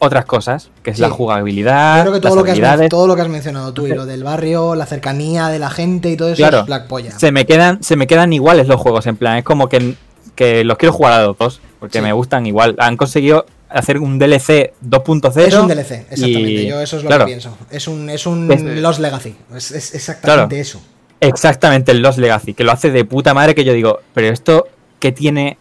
otras 0.00 0.24
cosas, 0.24 0.70
que 0.82 0.90
es 0.90 0.96
Sí. 0.96 1.02
la 1.02 1.10
jugabilidad, 1.10 2.00
creo 2.02 2.12
que 2.14 2.20
todo 2.20 2.30
las 2.30 2.36
lo 2.38 2.44
que, 2.54 2.66
has, 2.66 2.88
todo 2.88 3.06
lo 3.06 3.14
que 3.16 3.22
has 3.22 3.28
mencionado 3.28 3.72
tú 3.72 3.86
y 3.86 3.90
lo 3.94 4.06
del 4.06 4.24
barrio, 4.24 4.74
la 4.74 4.86
cercanía 4.86 5.48
de 5.48 5.58
la 5.58 5.70
gente 5.70 6.10
y 6.10 6.16
todo 6.16 6.28
eso 6.30 6.36
Claro. 6.38 6.60
es 6.62 6.68
la 6.68 6.88
polla. 6.88 7.16
Se 7.18 7.30
me 7.32 7.46
quedan, 7.46 7.82
se 7.82 7.96
me 7.96 8.06
quedan 8.06 8.32
iguales 8.32 8.66
los 8.66 8.80
juegos, 8.80 9.06
en 9.06 9.16
plan, 9.16 9.36
es 9.36 9.44
como 9.44 9.68
que, 9.68 9.94
que 10.34 10.64
los 10.64 10.78
quiero 10.78 10.92
jugar 10.94 11.12
a 11.20 11.26
los 11.26 11.36
dos, 11.38 11.60
porque 11.78 11.98
Sí. 11.98 12.02
me 12.04 12.12
gustan 12.12 12.46
igual. 12.46 12.74
Han 12.78 12.96
conseguido 12.96 13.44
hacer 13.68 13.98
un 13.98 14.18
DLC 14.18 14.72
2.0. 14.80 15.46
Es 15.46 15.54
un 15.54 15.68
DLC, 15.68 16.06
exactamente. 16.10 16.50
y- 16.50 16.66
Yo 16.68 16.80
eso 16.80 16.96
es 16.96 17.02
lo 17.04 17.08
claro, 17.08 17.24
que 17.26 17.30
pienso. 17.32 17.56
Es 17.70 17.86
un, 17.86 18.08
es 18.10 18.26
un 18.26 18.50
Es- 18.50 18.62
Lost 18.62 19.00
Legacy. 19.00 19.36
Es, 19.54 19.70
es 19.70 19.94
exactamente 19.94 20.56
Claro. 20.56 20.60
eso. 20.62 20.80
Exactamente, 21.20 21.92
el 21.92 22.00
Lost 22.00 22.18
Legacy, 22.18 22.54
que 22.54 22.64
lo 22.64 22.72
hace 22.72 22.90
de 22.90 23.04
puta 23.04 23.34
madre 23.34 23.54
que 23.54 23.64
yo 23.64 23.74
digo, 23.74 24.00
pero 24.14 24.28
esto, 24.28 24.66
¿qué 24.98 25.12
tiene 25.12 25.58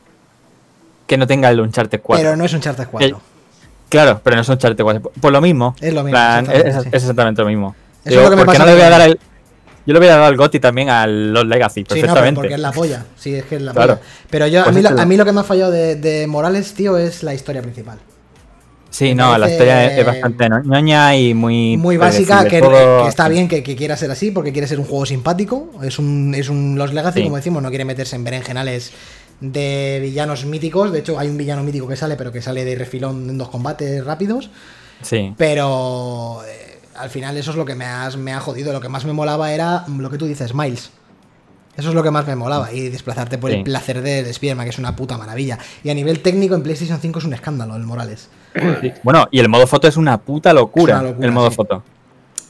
que 1.08 1.18
no 1.18 1.28
tenga 1.28 1.50
el 1.50 1.60
Uncharted 1.60 2.00
4? 2.02 2.24
Pero 2.24 2.38
no 2.38 2.46
es 2.46 2.54
un 2.54 2.62
Charter 2.62 2.88
4. 2.88 3.20
Claro, 3.90 4.22
pero 4.24 4.36
no 4.36 4.42
es 4.44 4.50
Uncharted 4.50 4.84
4. 4.84 5.12
Pues 5.20 5.32
lo 5.34 5.42
mismo. 5.42 5.76
Es 5.82 5.94
lo 5.94 6.04
mismo, 6.04 6.12
plan, 6.12 6.46
exactamente, 6.46 6.70
es- 6.70 6.84
sí. 6.84 6.90
es 6.92 7.04
exactamente 7.04 7.42
lo 7.42 7.48
mismo. 7.48 7.76
Eso 8.06 8.10
Digo, 8.12 8.22
es 8.22 8.26
lo 8.26 8.30
que 8.32 8.36
me 8.38 8.46
¿por 8.46 8.54
qué 8.54 8.58
pasa 8.60 8.66
no 8.66 8.66
le 8.66 8.74
voy 8.78 8.82
a 8.86 8.90
dar 8.98 9.02
el... 9.10 9.20
Yo 9.86 9.94
le 9.94 10.00
voy 10.00 10.08
a 10.10 10.12
dar 10.18 10.22
al 10.22 10.38
GOTI 10.38 10.60
también 10.60 10.90
al 10.90 11.34
Lost 11.34 11.48
Legacy, 11.48 11.80
Sí, 11.82 11.86
no, 11.88 11.90
perfectamente. 12.02 12.36
porque 12.42 12.54
es 12.54 12.60
la 12.60 12.72
polla. 12.72 13.06
Sí, 13.18 13.34
es 13.34 13.46
que 13.46 13.56
es 13.56 13.62
la 13.64 13.72
Claro. 13.74 13.96
polla. 13.96 14.08
Pero 14.30 14.48
yo, 14.48 14.62
a, 14.62 14.64
Pues 14.66 14.76
mí 14.76 14.80
es 14.82 14.90
lo, 14.90 14.96
que 14.96 15.02
a 15.02 15.06
mí 15.06 15.18
lo 15.18 15.26
que 15.26 15.32
me 15.32 15.40
ha 15.40 15.44
fallado 15.44 15.72
de, 15.72 15.96
de 15.96 16.28
Morales, 16.28 16.74
tío, 16.76 16.98
es 16.98 17.24
la 17.24 17.34
historia 17.34 17.62
principal. 17.64 17.98
sí, 18.92 19.16
no, 19.16 19.36
la 19.38 19.50
historia 19.50 19.86
es, 19.86 20.00
es 20.00 20.06
bastante 20.06 20.48
ñoña 20.66 21.16
y 21.16 21.34
muy... 21.34 21.78
Muy 21.78 21.98
básica, 21.98 22.46
que, 22.46 22.62
está 23.08 23.28
bien 23.30 23.48
que, 23.48 23.64
que 23.64 23.76
quiera 23.76 23.98
ser 23.98 24.12
así, 24.12 24.30
porque 24.32 24.52
quiere 24.52 24.68
ser 24.68 24.80
un 24.80 24.86
juego 24.86 25.06
simpático. 25.08 25.72
Es 25.82 25.98
un, 25.98 26.36
es 26.36 26.50
un 26.50 26.76
Los 26.78 26.94
Legacy, 26.94 27.20
Sí. 27.20 27.24
como 27.24 27.38
decimos, 27.38 27.64
no 27.64 27.70
quiere 27.70 27.86
meterse 27.86 28.16
en 28.16 28.24
berenjenales 28.24 28.92
de 29.42 30.00
villanos 30.02 30.46
míticos. 30.46 30.92
De 30.92 31.00
hecho, 31.00 31.18
hay 31.20 31.30
un 31.30 31.38
villano 31.38 31.64
mítico 31.64 31.88
que 31.88 31.96
sale, 31.96 32.16
pero 32.16 32.32
que 32.32 32.42
sale 32.42 32.66
de 32.66 32.76
refilón 32.76 33.30
en 33.30 33.38
dos 33.38 33.50
combates 33.50 34.04
rápidos. 34.06 34.50
Sí, 35.02 35.34
Pero 35.38 36.42
eh, 36.46 36.80
al 36.98 37.10
final 37.10 37.38
eso 37.38 37.52
es 37.52 37.58
lo 37.58 37.64
que 37.66 37.74
me, 37.76 37.86
has, 37.86 38.18
me 38.18 38.34
ha 38.34 38.40
jodido. 38.42 38.74
Lo 38.74 38.82
que 38.82 38.90
más 38.90 39.06
me 39.06 39.14
molaba 39.14 39.54
era 39.54 39.86
lo 39.88 40.10
que 40.10 40.18
tú 40.18 40.26
dices, 40.26 40.54
Miles. 40.54 40.92
Eso 41.78 41.90
es 41.90 41.96
lo 41.96 42.04
que 42.04 42.12
más 42.12 42.28
me 42.28 42.36
molaba. 42.36 42.74
Y 42.74 42.90
desplazarte 42.90 43.38
por 43.38 43.52
el 43.52 43.64
placer 43.64 44.02
de 44.02 44.30
Spider-Man, 44.30 44.66
que 44.66 44.72
es 44.72 44.80
una 44.80 44.98
puta 44.98 45.18
maravilla. 45.18 45.58
Y 45.82 45.90
a 45.90 45.94
nivel 45.94 46.20
técnico 46.22 46.54
en 46.56 46.62
PlayStation 46.64 47.00
5 47.00 47.20
es 47.20 47.26
un 47.26 47.34
escándalo 47.34 47.78
el 47.78 47.84
Morales. 47.84 48.28
sí. 48.82 48.92
Bueno, 49.04 49.30
y 49.32 49.40
el 49.40 49.48
modo 49.48 49.66
foto 49.66 49.88
es 49.88 49.96
una 49.96 50.18
puta 50.18 50.52
locura, 50.52 50.96
Es 50.96 51.00
una 51.00 51.10
locura, 51.12 51.26
el 51.28 51.32
modo 51.32 51.50
sí. 51.50 51.56
foto. 51.56 51.76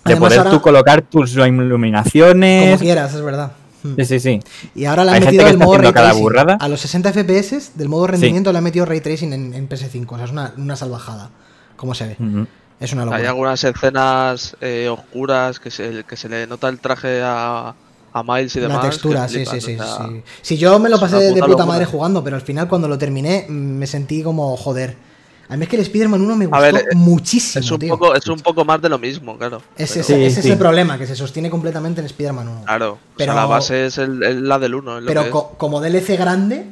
De 0.05 0.13
Además, 0.13 0.19
poder 0.29 0.39
ahora- 0.39 0.49
tú 0.49 0.61
colocar 0.61 1.01
tus 1.03 1.33
Como 1.35 1.45
iluminaciones... 1.45 2.79
quieras, 2.79 3.13
es 3.13 3.21
verdad. 3.21 3.51
Hmm. 3.83 3.95
Sí, 3.97 4.05
sí, 4.05 4.19
sí. 4.19 4.39
Y 4.75 4.85
ahora 4.85 5.03
le 5.05 5.11
han 5.11 5.15
Hay 5.17 5.21
metido 5.25 5.47
el 5.47 5.57
modo 5.57 5.77
ray 5.77 5.91
tracing. 5.93 6.21
burrada. 6.21 6.57
A 6.59 6.67
los 6.67 6.81
60 6.81 7.13
FPS 7.13 7.71
del 7.75 7.87
modo 7.89 8.07
rendimiento 8.07 8.51
le 8.51 8.57
han 8.57 8.63
metido 8.63 8.85
ray 8.85 9.01
tracing 9.01 9.31
en, 9.33 9.53
en 9.53 9.69
PS5. 9.69 10.05
O 10.11 10.15
sea, 10.17 10.25
es 10.25 10.31
una, 10.31 10.53
una 10.57 10.75
salvajada. 10.75 11.29
Como 11.75 11.93
se 11.95 12.07
ve. 12.07 12.17
Es 12.79 12.93
una 12.93 13.03
Hay 13.03 13.07
locura. 13.09 13.29
algunas 13.29 13.63
escenas 13.63 14.55
eh, 14.61 14.87
oscuras 14.89 15.59
que 15.59 15.71
se, 15.71 16.03
que 16.03 16.15
se 16.17 16.29
le 16.29 16.47
nota 16.47 16.67
el 16.69 16.79
traje 16.79 17.21
a, 17.23 17.73
a 18.13 18.23
Miles 18.23 18.55
y 18.55 18.59
demás. 18.59 18.83
La 18.83 18.89
textura, 18.89 19.27
sí, 19.27 19.45
sí, 19.45 19.59
flipas, 19.59 19.63
sí, 19.63 19.75
o 19.75 19.83
sea, 19.83 20.07
sí. 20.07 20.21
Si 20.41 20.57
yo 20.57 20.79
me 20.79 20.89
lo 20.89 20.99
pasé 20.99 21.17
de 21.17 21.33
puta 21.35 21.47
locura. 21.47 21.65
madre 21.65 21.85
jugando, 21.85 22.23
pero 22.23 22.35
al 22.35 22.41
final 22.41 22.67
cuando 22.67 22.87
lo 22.87 22.97
terminé 22.97 23.45
mm, 23.47 23.51
me 23.53 23.87
sentí 23.87 24.23
como 24.23 24.55
joder. 24.57 24.95
A 25.49 25.57
mí 25.57 25.63
es 25.63 25.69
que 25.69 25.75
el 25.77 25.81
Spider-Man 25.81 26.21
1 26.21 26.35
me 26.35 26.45
gustó 26.45 26.57
A 26.57 26.61
ver, 26.61 26.85
muchísimo, 26.95 27.63
Es 27.65 27.71
un, 27.71 27.79
tío. 27.79 27.97
poco, 27.97 28.13
es 28.15 28.27
un 28.27 28.39
poco 28.39 28.63
más 28.63 28.79
de 28.81 28.87
lo 28.89 28.99
mismo, 28.99 29.35
claro. 29.37 29.61
Ese, 29.75 29.95
pero- 29.95 30.01
ese- 30.01 30.15
Sí, 30.15 30.23
ese 30.25 30.41
sí. 30.43 30.47
es 30.47 30.53
el 30.53 30.59
problema, 30.59 30.97
que 30.99 31.07
se 31.07 31.15
sostiene 31.15 31.49
completamente 31.49 32.01
en 32.01 32.05
Spider-Man 32.05 32.47
1. 32.47 32.61
Claro, 32.65 32.99
Pero- 33.17 33.31
o 33.31 33.35
sea, 33.35 33.41
la 33.41 33.47
base 33.47 33.85
es 33.87 33.97
el- 33.97 34.23
el- 34.23 34.47
la 34.47 34.59
del 34.59 34.75
1. 34.75 34.99
Pero 35.07 35.29
co- 35.31 35.55
como 35.57 35.81
DLC 35.81 36.17
grande, 36.17 36.67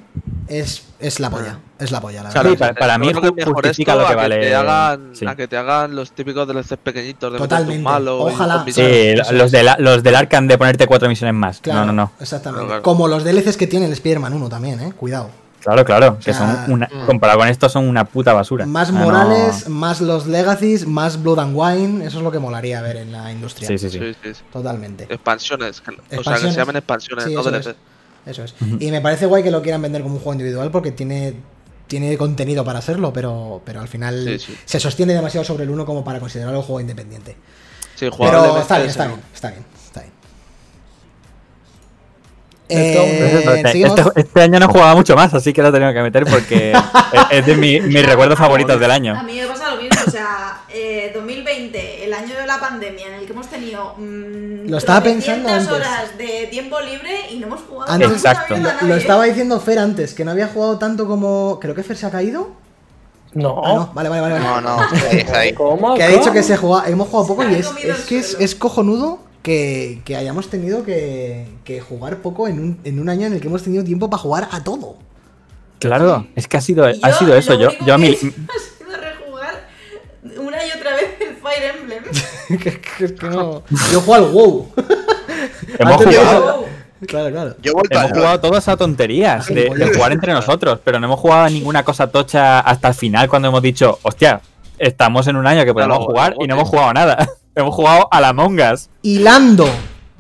es, 0.48 0.84
es 1.00 1.20
la 1.20 1.30
polla. 1.32 1.58
Es 1.80 1.92
la 1.92 2.02
polla, 2.02 2.22
la 2.24 2.30
Claro, 2.30 2.50
verdad. 2.52 2.68
sí, 2.70 2.74
para- 2.74 2.80
para 2.80 2.98
mí 3.00 3.10
creo 3.14 3.34
que 3.34 3.46
mejor 3.46 3.66
esto 3.68 3.82
lo 3.96 4.06
que 4.08 4.14
a 4.14 4.16
vale- 4.16 4.40
te 4.42 4.56
hagan, 4.56 5.10
sí. 5.14 5.26
a 5.28 5.36
que 5.36 5.48
te 5.48 5.58
hagan 5.58 5.96
los 5.96 6.12
típicos 6.12 6.48
DLCs 6.48 6.78
pequeñitos 6.78 7.34
de 7.34 7.38
Totalmente. 7.40 7.82
malo 7.84 8.20
Ojalá. 8.26 8.64
Sí, 8.68 9.16
los, 9.16 9.32
es. 9.32 9.52
de 9.52 9.64
la- 9.64 9.78
los 9.80 10.02
del 10.04 10.16
Arkham 10.16 10.48
de 10.48 10.58
ponerte 10.58 10.86
cuatro 10.88 11.08
misiones 11.10 11.34
más. 11.36 11.60
Claro, 11.62 11.80
No, 11.82 11.86
no, 11.88 11.94
no. 11.94 12.12
Exactamente. 12.20 12.60
Claro, 12.60 12.68
claro. 12.68 12.84
Como 12.84 13.08
los 13.08 13.24
DLCs 13.24 13.58
que 13.58 13.68
tiene 13.68 13.88
el 13.88 13.92
Spider-Man 13.94 14.34
1 14.34 14.50
también, 14.50 14.80
eh. 14.80 14.94
Cuidado. 14.96 15.30
Claro, 15.68 15.84
claro. 15.84 16.18
Que 16.18 16.32
sea, 16.34 16.34
son 16.66 16.72
una, 16.72 16.88
comparado 17.06 17.40
con 17.40 17.50
esto, 17.50 17.68
son 17.68 17.90
una 17.90 18.06
puta 18.06 18.32
basura. 18.32 18.66
Más 18.66 18.88
Ah, 18.88 18.92
no. 18.94 19.00
Morales, 19.02 19.68
más 19.68 20.00
los 20.00 20.26
Legacies, 20.26 20.88
más 20.88 21.22
Blood 21.22 21.40
and 21.40 21.54
Wine. 21.54 22.06
Eso 22.06 22.20
es 22.20 22.24
lo 22.24 22.32
que 22.32 22.40
molaría 22.40 22.82
ver 22.82 22.96
en 22.96 23.12
la 23.12 23.30
industria. 23.34 23.68
Sí, 23.68 23.78
sí, 23.78 23.90
sí. 23.90 24.00
Sí, 24.00 24.14
sí, 24.24 24.34
sí. 24.34 24.42
Totalmente. 24.54 25.04
Expansiones, 25.10 25.82
que- 25.82 25.92
o 25.92 25.96
sea, 25.96 26.04
que 26.10 26.16
Expansiones. 26.16 26.54
se 26.54 26.60
llamen 26.62 26.76
expansiones, 26.78 27.26
Sí, 27.26 27.34
no 27.34 27.42
eso 27.42 27.50
es. 27.58 27.76
Eso 28.26 28.44
es. 28.46 28.56
Y 28.80 28.92
me 28.92 29.02
parece 29.02 29.26
guay 29.26 29.44
que 29.44 29.52
lo 29.52 29.62
quieran 29.62 29.82
vender 29.82 30.04
como 30.04 30.14
un 30.16 30.20
juego 30.22 30.34
individual 30.34 30.72
porque 30.72 30.92
tiene, 30.94 31.34
tiene 31.88 32.18
contenido 32.18 32.64
para 32.64 32.80
hacerlo, 32.80 33.12
pero, 33.12 33.62
pero 33.66 33.82
al 33.82 33.90
final 33.90 34.24
Sí, 34.26 34.40
sí. 34.40 34.58
se 34.64 34.80
sostiene 34.80 35.14
demasiado 35.14 35.44
sobre 35.44 35.66
el 35.66 35.70
uno 35.70 35.86
como 35.86 36.04
para 36.06 36.22
considerarlo 36.22 36.60
un 36.60 36.66
juego 36.66 36.80
independiente. 36.80 37.36
Sí, 37.96 38.08
Pero 38.18 38.26
está 38.38 38.40
bien, 38.46 38.56
es 38.56 38.62
está 38.62 38.78
bien, 38.78 38.90
está 38.90 39.06
bien, 39.08 39.22
está 39.34 39.50
bien. 39.50 39.62
Esto- 39.62 39.77
Eh, 42.70 43.64
Este, 43.64 43.82
este- 43.82 44.04
este 44.16 44.42
año 44.42 44.60
no 44.60 44.66
he 44.66 44.70
jugado 44.70 44.96
mucho 44.98 45.16
más, 45.16 45.34
así 45.34 45.54
que 45.54 45.62
lo 45.62 45.70
he 45.70 45.72
tenido 45.72 45.94
que 45.94 46.02
meter 46.02 46.26
porque 46.26 46.72
es- 46.74 46.78
es 47.32 47.46
de 47.46 47.56
mi- 47.56 47.80
mis 47.80 48.06
recuerdos 48.06 48.38
favoritos 48.38 48.78
del 48.80 48.92
A 48.92 48.96
año. 48.96 49.24
mí 49.24 49.40
me 49.40 49.48
pasa 49.48 49.74
lo 49.74 49.82
mismo, 49.82 50.02
o 50.06 50.12
sea, 50.12 50.64
eh, 50.68 51.12
2020, 51.16 52.04
el 52.04 52.14
año 52.14 52.36
de 52.36 52.46
la 52.46 52.60
pandemia 52.60 53.08
en 53.08 53.14
el 53.14 53.26
que 53.26 53.32
hemos 53.32 53.48
tenido 53.48 53.96
mm, 53.98 54.70
Lo 54.70 54.78
estaba 54.78 55.02
300 55.02 55.26
pensando 55.26 55.50
antes. 55.54 55.72
horas 55.74 56.18
de 56.18 56.48
tiempo 56.52 56.80
libre 56.82 57.12
y 57.32 57.38
no 57.40 57.48
hemos 57.48 57.62
jugado 57.62 57.90
Antes- 57.92 58.12
Exacto. 58.12 58.56
a 58.56 58.84
Lo, 58.86 58.96
estaba 58.96 59.24
diciendo 59.24 59.60
Fer 59.62 59.80
antes, 59.80 60.14
que 60.14 60.26
no 60.26 60.32
había 60.32 60.48
jugado 60.48 60.78
tanto 60.78 61.08
como. 61.08 61.60
Creo 61.62 61.74
que 61.74 61.84
Fer 61.84 61.96
se 61.96 62.06
ha 62.06 62.12
caído. 62.12 62.50
No. 63.34 63.62
Ah, 63.64 63.74
no, 63.76 63.92
vale, 63.94 64.10
vale, 64.10 64.22
vale. 64.22 64.40
No, 64.40 64.60
no, 64.62 64.80
ahí. 65.36 65.54
¿Cómo? 65.56 65.96
Que 65.96 66.04
ha 66.04 66.08
dicho 66.10 66.32
que 66.34 66.44
se 66.44 66.58
juega, 66.58 66.88
hemos 66.90 67.08
jugado 67.08 67.28
poco 67.28 67.44
Se 67.44 67.52
y 67.52 67.56
es, 67.90 68.06
que 68.06 68.20
es 68.20 68.56
cojonudo 68.56 69.20
que, 69.48 70.02
que 70.04 70.18
hayamos 70.18 70.50
tenido 70.50 70.84
que, 70.84 71.48
que 71.64 71.80
jugar 71.80 72.18
poco 72.18 72.50
en 72.50 72.60
un, 72.60 72.80
en 72.84 73.00
un 73.00 73.08
año 73.08 73.28
en 73.28 73.34
el 73.34 73.40
que 73.40 73.48
hemos 73.48 73.64
tenido 73.64 73.82
tiempo 73.82 74.10
para 74.10 74.22
jugar 74.22 74.50
a 74.52 74.62
todo. 74.62 74.98
Claro, 75.80 76.28
es 76.36 76.50
que 76.50 76.58
ha 76.58 76.62
sido, 76.62 76.84
ha 76.86 77.14
sido 77.14 77.34
eso. 77.34 77.54
Yo, 77.54 77.70
yo 77.86 77.94
a 77.94 77.98
mí. 77.98 78.10
ha 78.14 78.18
sido 78.18 78.98
rejugar 79.00 79.68
una 80.38 80.66
y 80.66 80.72
otra 80.78 80.96
vez 80.96 81.06
el 81.22 81.36
Fire 81.38 81.76
Emblem. 81.80 82.04
que, 82.62 82.82
que- 82.82 83.06
es 83.06 83.12
que 83.14 83.30
no. 83.30 83.64
Yo 83.94 84.02
juego 84.02 84.14
al 84.26 84.32
WoW. 84.34 84.68
Hemos 85.80 85.96
jugado, 85.96 86.12
eso- 86.12 86.66
Claro, 87.08 87.32
claro. 87.32 87.56
Yo 87.62 87.72
hemos 87.92 88.12
jugado 88.12 88.40
todas 88.42 88.68
a 88.68 88.76
tonterías 88.76 89.48
de, 89.48 89.70
de 89.70 89.94
jugar 89.94 90.12
entre 90.12 90.34
nosotros, 90.34 90.80
pero 90.84 91.00
no 91.00 91.06
hemos 91.08 91.20
jugado 91.22 91.44
a 91.46 91.50
ninguna 91.50 91.86
cosa 91.86 92.08
tocha 92.12 92.60
hasta 92.60 92.90
el 92.90 92.96
final 92.96 93.30
cuando 93.30 93.48
hemos 93.48 93.62
dicho, 93.62 93.98
hostia, 94.02 94.42
estamos 94.78 95.28
en 95.28 95.38
un 95.38 95.48
año 95.48 95.64
que 95.64 95.74
podemos 95.74 96.00
jugar 96.00 96.36
y 96.40 96.48
no 96.48 96.56
hemos 96.56 96.68
jugado 96.68 96.90
a 96.90 96.94
nada. 96.94 97.30
Hemos 97.58 97.74
jugado 97.74 98.08
a 98.12 98.22
la 98.22 98.30
Among 98.30 98.60
Us. 98.74 98.90
Hilando 99.02 99.68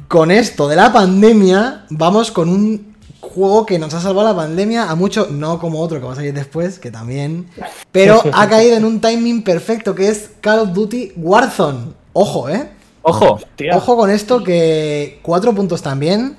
con 0.07 0.31
esto 0.31 0.67
de 0.67 0.75
la 0.75 0.91
pandemia, 0.91 1.85
vamos 1.89 2.31
con 2.31 2.49
un 2.49 2.95
juego 3.21 3.65
que 3.65 3.77
nos 3.77 3.93
ha 3.93 4.01
salvado 4.01 4.27
la 4.27 4.35
pandemia 4.35 4.89
a 4.89 4.95
mucho, 4.95 5.27
no 5.29 5.59
como 5.59 5.79
otro 5.81 5.99
que 5.99 6.05
va 6.05 6.13
a 6.13 6.15
salir 6.15 6.33
después, 6.33 6.79
que 6.79 6.89
también, 6.89 7.47
pero 7.91 8.23
ha 8.33 8.47
caído 8.49 8.77
en 8.77 8.85
un 8.85 8.99
timing 8.99 9.43
perfecto 9.43 9.93
que 9.93 10.09
es 10.09 10.31
Call 10.41 10.59
of 10.59 10.73
Duty 10.73 11.13
Warzone. 11.17 11.93
Ojo, 12.13 12.49
¿eh? 12.49 12.69
Ojo, 13.03 13.33
Hostia. 13.33 13.77
Ojo 13.77 13.95
con 13.95 14.09
esto 14.09 14.43
que 14.43 15.19
cuatro 15.21 15.53
puntos 15.53 15.81
también. 15.81 16.37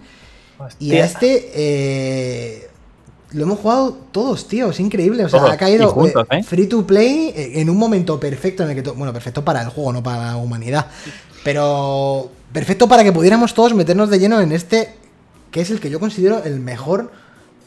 Y 0.81 0.87
Hostia. 0.87 1.05
este 1.05 1.51
eh, 1.55 2.68
lo 3.33 3.43
hemos 3.45 3.59
jugado 3.59 3.93
todos, 4.13 4.49
tío. 4.49 4.71
Es 4.71 4.81
increíble. 4.81 5.25
O 5.25 5.29
sea, 5.29 5.41
Todos, 5.41 5.53
ha 5.53 5.57
caído 5.57 5.91
juntos, 5.91 6.27
eh, 6.31 6.39
¿eh? 6.39 6.43
free 6.43 6.67
to 6.67 6.87
play 6.87 7.33
eh, 7.35 7.61
en 7.61 7.71
un 7.71 7.77
momento 7.77 8.19
perfecto 8.19 8.63
en 8.63 8.71
el 8.71 8.83
que. 8.83 8.91
Bueno, 8.91 9.13
perfecto 9.13 9.45
para 9.45 9.63
el 9.63 9.69
juego, 9.69 9.93
no 9.93 10.03
para 10.03 10.29
la 10.29 10.37
humanidad. 10.37 10.87
Pero 11.45 12.31
perfecto 12.53 12.89
para 12.89 13.05
que 13.05 13.13
pudiéramos 13.13 13.55
todos 13.55 13.75
meternos 13.75 14.11
de 14.11 14.19
lleno 14.19 14.41
en 14.41 14.53
este, 14.53 14.95
que 15.51 15.61
es 15.61 15.71
el 15.71 15.81
que 15.81 15.91
yo 15.91 16.01
considero 16.01 16.43
el 16.45 16.61
mejor 16.61 17.13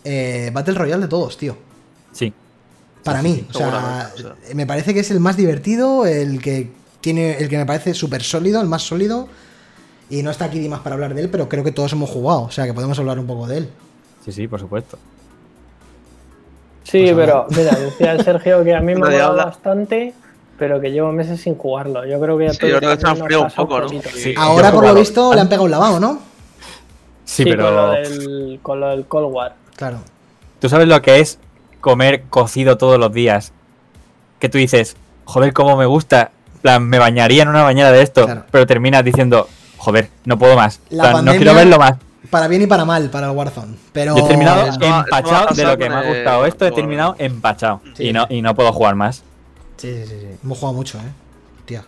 eh, 0.03 0.51
Battle 0.53 0.73
Royale 0.73 1.03
de 1.03 1.07
todos, 1.07 1.37
tío. 1.37 1.57
sí. 2.11 2.33
Para 3.03 3.23
mí, 3.23 3.47
o 3.49 3.57
sea, 3.57 4.11
o 4.13 4.17
sea. 4.19 4.35
me 4.53 4.67
parece 4.67 4.93
que 4.93 4.99
es 4.99 5.09
el 5.09 5.19
más 5.19 5.35
divertido, 5.35 6.05
el 6.05 6.39
que 6.39 6.69
tiene, 7.01 7.35
el 7.39 7.49
que 7.49 7.57
me 7.57 7.65
parece 7.65 7.95
súper 7.95 8.21
sólido, 8.21 8.61
el 8.61 8.67
más 8.67 8.83
sólido. 8.83 9.27
Y 10.11 10.21
no 10.21 10.29
está 10.29 10.45
aquí 10.45 10.59
Dimas 10.59 10.81
para 10.81 10.93
hablar 10.93 11.15
de 11.15 11.21
él, 11.21 11.29
pero 11.31 11.49
creo 11.49 11.63
que 11.63 11.71
todos 11.71 11.91
hemos 11.93 12.11
jugado, 12.11 12.43
o 12.43 12.51
sea 12.51 12.67
que 12.67 12.75
podemos 12.75 12.99
hablar 12.99 13.17
un 13.17 13.25
poco 13.25 13.47
de 13.47 13.57
él. 13.57 13.69
Sí, 14.23 14.31
sí, 14.31 14.47
por 14.47 14.59
supuesto. 14.59 14.99
Sí, 16.83 17.03
Pues 17.03 17.15
pero 17.15 17.45
mira, 17.49 17.71
decía 17.77 18.11
el 18.13 18.23
Sergio 18.23 18.63
que 18.63 18.75
a 18.75 18.79
mí 18.79 18.93
me 18.95 18.99
mola 19.01 19.25
habla. 19.27 19.45
bastante, 19.45 20.13
pero 20.57 20.79
que 20.81 20.91
llevo 20.91 21.11
meses 21.11 21.39
sin 21.41 21.55
jugarlo. 21.55 22.05
Yo 22.05 22.19
creo 22.19 22.37
que 22.37 22.47
a 22.47 22.51
Sí, 22.53 22.59
todos 22.59 22.71
yo 22.73 22.77
creo 22.79 22.95
que 22.95 23.01
se 23.01 23.07
han 23.07 23.17
enfriado 23.17 23.43
un 23.45 23.51
poco, 23.51 23.79
¿no? 23.79 23.89
Sí. 24.13 24.33
Ahora, 24.37 24.71
por 24.71 24.85
lo 24.85 24.93
visto, 24.93 25.33
le 25.33 25.41
han 25.41 25.47
pegado 25.49 25.65
un 25.65 25.71
lavado, 25.71 25.99
¿no? 25.99 26.19
Sí, 27.25 27.43
Sí, 27.43 27.49
con, 27.49 27.57
lo 27.57 27.63
pero 27.63 27.91
del, 27.91 28.59
con 28.61 28.79
lo 28.79 28.89
del 28.89 29.05
Cold 29.05 29.33
War. 29.33 29.55
Claro. 29.75 29.99
tú 30.59 30.67
sabes 30.69 30.87
lo 30.87 31.01
que 31.01 31.19
es 31.19 31.39
comer 31.79 32.23
cocido 32.29 32.77
todos 32.77 32.99
los 32.99 33.11
días. 33.13 33.53
Que 34.39 34.49
tú 34.49 34.57
dices, 34.57 34.95
joder, 35.25 35.53
cómo 35.53 35.77
me 35.77 35.85
gusta. 35.85 36.31
En 36.55 36.61
plan, 36.61 36.83
me 36.83 36.99
bañaría 36.99 37.43
en 37.43 37.49
una 37.49 37.63
bañera 37.63 37.91
de 37.91 38.01
esto. 38.01 38.25
Claro. 38.25 38.43
Pero 38.51 38.67
terminas 38.67 39.03
diciendo, 39.03 39.47
joder, 39.77 40.09
no 40.25 40.37
puedo 40.37 40.55
más. 40.55 40.79
Plan, 40.89 41.13
pandemia- 41.15 41.23
No 41.25 41.31
quiero 41.37 41.53
verlo 41.55 41.77
más. 41.79 41.93
Para 42.29 42.47
bien 42.47 42.61
y 42.61 42.67
para 42.67 42.85
mal, 42.85 43.09
para 43.09 43.29
el 43.31 43.35
Warzone. 43.35 43.75
Pero. 43.91 44.15
Yo 44.15 44.25
he 44.25 44.27
terminado 44.27 44.67
empachado 44.67 45.55
de 45.55 45.63
lo 45.65 45.77
que 45.77 45.89
me 45.89 45.95
ha 45.95 46.03
gustado 46.07 46.45
esto. 46.45 46.65
He 46.67 46.71
terminado 46.71 47.15
empachado. 47.17 47.81
Sí. 47.95 48.09
Y, 48.09 48.13
no, 48.13 48.25
y 48.29 48.41
no 48.41 48.53
puedo 48.55 48.71
jugar 48.71 48.95
más. 48.95 49.23
Sí, 49.77 49.91
sí, 49.95 50.05
sí, 50.05 50.15
sí. 50.21 50.27
Hemos 50.43 50.59
jugado 50.59 50.75
mucho, 50.77 50.97
¿eh? 50.99 51.01
Tía. 51.65 51.83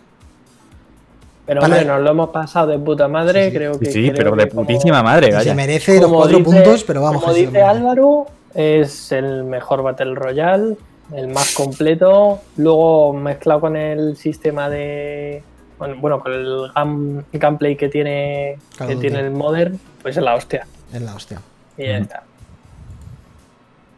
Pero 1.46 1.60
Vale. 1.60 1.74
hombre, 1.74 1.88
nos 1.92 2.00
lo 2.02 2.10
hemos 2.10 2.30
pasado 2.30 2.66
de 2.68 2.78
puta 2.78 3.06
madre, 3.06 3.44
Sí, 3.44 3.50
sí. 3.50 3.56
creo 3.56 3.78
que. 3.78 3.86
Sí, 3.86 4.02
creo 4.10 4.14
pero 4.16 4.36
de 4.36 4.48
como- 4.48 4.62
putísima 4.62 5.02
madre, 5.02 5.30
se 5.42 5.54
merece 5.54 6.00
los 6.00 6.10
cuatro 6.10 6.38
dice- 6.38 6.50
puntos, 6.50 6.84
pero 6.84 7.02
vamos. 7.02 7.22
Como 7.22 7.34
dice. 7.34 7.62
Álvaro, 7.62 8.26
es 8.54 9.12
el 9.12 9.44
mejor 9.44 9.82
Battle 9.82 10.14
Royale, 10.14 10.76
el 11.14 11.28
más 11.28 11.54
completo. 11.54 12.40
Luego 12.56 13.12
mezclado 13.12 13.60
con 13.60 13.76
el 13.76 14.16
sistema 14.16 14.68
de. 14.68 15.42
Bueno, 15.86 16.00
bueno, 16.00 16.20
con 16.20 16.32
el 16.32 16.46
gam- 16.74 17.24
gameplay 17.32 17.76
que 17.76 17.88
tiene, 17.88 18.58
Call 18.76 18.88
que 18.88 18.96
tiene 18.96 19.20
el 19.20 19.30
Modern, 19.30 19.78
pues 20.02 20.16
es 20.16 20.22
la 20.22 20.34
hostia. 20.34 20.66
Es 20.92 21.02
la 21.02 21.14
hostia. 21.14 21.40
Y 21.76 21.84
ya 21.84 21.98
está. 21.98 22.22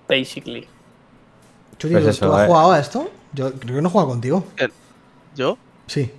Basically. 0.08 0.66
Churi, 1.78 1.92
Pues 1.94 2.04
¿tú 2.04 2.10
eso, 2.10 2.34
has 2.34 2.44
eh. 2.44 2.46
jugado 2.46 2.72
a 2.72 2.78
esto? 2.78 3.10
Yo 3.32 3.52
creo 3.52 3.76
que 3.76 3.82
no 3.82 3.88
he 3.88 3.90
jugado 3.92 4.10
contigo. 4.10 4.44
¿Yo? 5.34 5.58
Sí. 5.86 6.10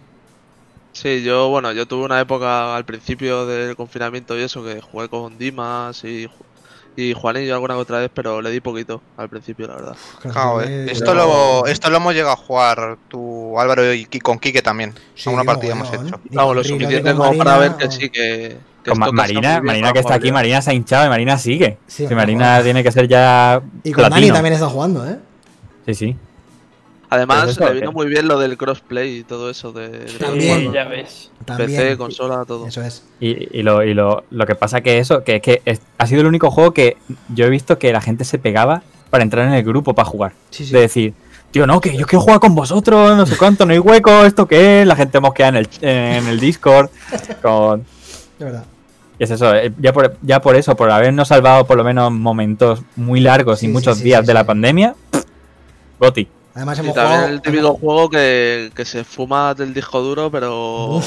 Sí, 0.94 1.24
yo, 1.24 1.50
bueno, 1.50 1.72
yo 1.74 1.88
tuve 1.88 2.06
una 2.06 2.20
época 2.20 2.76
al 2.76 2.86
principio 2.86 3.46
del 3.46 3.76
confinamiento 3.76 4.38
y 4.38 4.42
eso, 4.42 4.64
que 4.64 4.82
jugué 4.82 5.10
con 5.10 5.38
Dimas 5.38 6.04
y, 6.04 6.28
y 6.98 7.14
Juanillo 7.14 7.54
alguna 7.54 7.78
otra 7.78 8.00
vez, 8.00 8.10
pero 8.14 8.42
le 8.42 8.50
di 8.50 8.60
poquito 8.60 9.02
al 9.18 9.30
principio, 9.30 9.68
la 9.68 9.76
verdad. 9.76 9.96
Claro, 10.20 10.62
eh, 10.62 10.66
eh, 10.68 10.92
esto, 10.92 11.14
lo, 11.14 11.66
esto 11.68 11.90
lo 11.92 11.98
hemos 11.98 12.14
llegado 12.16 12.34
a 12.34 12.38
jugar 12.38 12.98
tú, 13.08 13.58
Álvaro, 13.60 13.94
y 13.94 14.06
Ki- 14.08 14.20
con 14.20 14.40
Quique 14.40 14.62
también. 14.64 14.94
Sí, 15.14 15.30
Alguna 15.30 15.44
partida 15.46 15.74
hemos 15.74 15.94
hecho. 15.94 16.20
Y 16.30 16.36
Vamos, 16.36 16.56
lo 16.56 16.64
suficiente 16.64 17.14
como 17.14 17.38
para 17.38 17.58
ver 17.60 17.76
que 17.76 17.92
sí, 17.92 18.10
que... 18.10 18.58
que 18.84 18.92
Con 18.92 19.16
Marina, 19.16 19.62
Marina 19.62 19.88
con 19.90 19.94
que 19.94 20.00
está 20.00 20.16
aquí. 20.16 20.32
Marina 20.32 20.60
se 20.62 20.72
ha 20.72 20.74
hinchado 20.74 21.06
y 21.06 21.10
Marina 21.10 21.38
sigue. 21.38 21.78
Sí, 21.86 22.04
bueno, 22.04 22.18
Marina 22.18 22.48
bueno. 22.50 22.64
tiene 22.64 22.84
que 22.84 22.92
ser 22.92 23.08
ya 23.08 23.62
Y 23.84 23.92
con 23.92 24.10
Dani 24.10 24.32
también 24.32 24.54
está 24.56 24.68
jugando, 24.68 25.08
¿eh? 25.08 25.20
Sí, 25.86 25.94
sí. 25.94 26.16
Además, 27.10 27.46
Pues 27.46 27.58
eso, 27.58 27.66
le 27.74 27.80
vino 27.80 27.92
muy 27.94 28.08
bien 28.08 28.28
lo 28.28 28.38
del 28.38 28.58
crossplay 28.58 29.20
y 29.20 29.24
todo 29.24 29.50
eso 29.50 29.72
de, 29.72 29.88
de 29.90 30.06
También. 30.20 30.74
ya 30.74 30.84
ves. 30.86 31.32
También. 31.46 31.70
PC, 31.70 31.98
consola, 31.98 32.44
todo. 32.46 32.68
Eso 32.68 32.82
es. 32.82 33.04
Y, 33.22 33.58
y 33.60 33.64
lo, 33.64 33.82
y 33.84 33.94
lo, 33.94 34.26
lo 34.30 34.46
que 34.46 34.56
pasa 34.56 34.82
que 34.82 34.98
eso, 35.00 35.24
que 35.24 35.38
es 35.38 35.42
que 35.42 35.62
es- 35.64 35.82
ha 35.98 36.06
sido 36.08 36.22
el 36.22 36.28
único 36.28 36.52
juego 36.52 36.74
que 36.74 36.98
yo 37.34 37.46
he 37.46 37.50
visto 37.50 37.80
que 37.80 37.94
la 37.94 38.02
gente 38.02 38.26
se 38.26 38.40
pegaba 38.40 38.82
para 39.10 39.24
entrar 39.24 39.48
en 39.48 39.54
el 39.54 39.64
grupo 39.64 39.94
para 39.96 40.06
jugar. 40.08 40.34
Sí, 40.50 40.66
sí. 40.66 40.74
De 40.74 40.82
decir, 40.82 41.14
tío, 41.52 41.66
no, 41.66 41.80
que 41.80 41.96
yo 41.96 42.06
quiero 42.06 42.22
jugar 42.24 42.42
con 42.42 42.54
vosotros, 42.56 43.16
no 43.16 43.26
sé 43.26 43.38
cuánto, 43.38 43.66
no 43.66 43.72
hay 43.72 43.80
hueco, 43.80 44.26
¿esto 44.26 44.46
qué 44.46 44.82
es? 44.82 44.88
La 44.88 44.98
gente 44.98 45.22
mosquea 45.22 45.48
en 45.48 45.56
el, 45.56 45.70
en 45.80 46.28
el 46.28 46.40
Discord. 46.42 46.90
Con... 47.42 47.86
De 48.38 48.46
verdad. 48.46 48.66
Y 49.18 49.24
es 49.24 49.32
eso, 49.32 49.56
eh, 49.56 49.72
ya 49.80 49.94
por, 49.94 50.18
ya 50.22 50.42
por 50.42 50.58
eso, 50.58 50.76
por 50.76 50.92
habernos 50.92 51.30
salvado 51.30 51.66
por 51.66 51.78
lo 51.78 51.84
menos 51.86 52.12
momentos 52.12 52.82
muy 52.98 53.20
largos 53.22 53.60
Sí, 53.60 53.66
y 53.66 53.70
muchos 53.70 53.98
sí, 54.00 54.04
días 54.04 54.22
sí, 54.22 54.28
de 54.28 54.34
la 54.34 54.44
pandemia, 54.44 54.94
Goti. 56.00 56.28
Además 56.58 56.78
Y 56.80 56.82
hemos 56.82 56.96
también 56.96 57.16
jugado. 57.20 57.34
el 57.34 57.42
típico 57.42 57.74
juego 57.76 58.10
que, 58.10 58.72
que 58.76 58.84
se 58.84 59.04
fuma 59.04 59.54
del 59.54 59.74
disco 59.76 60.02
duro, 60.02 60.32
pero... 60.32 60.96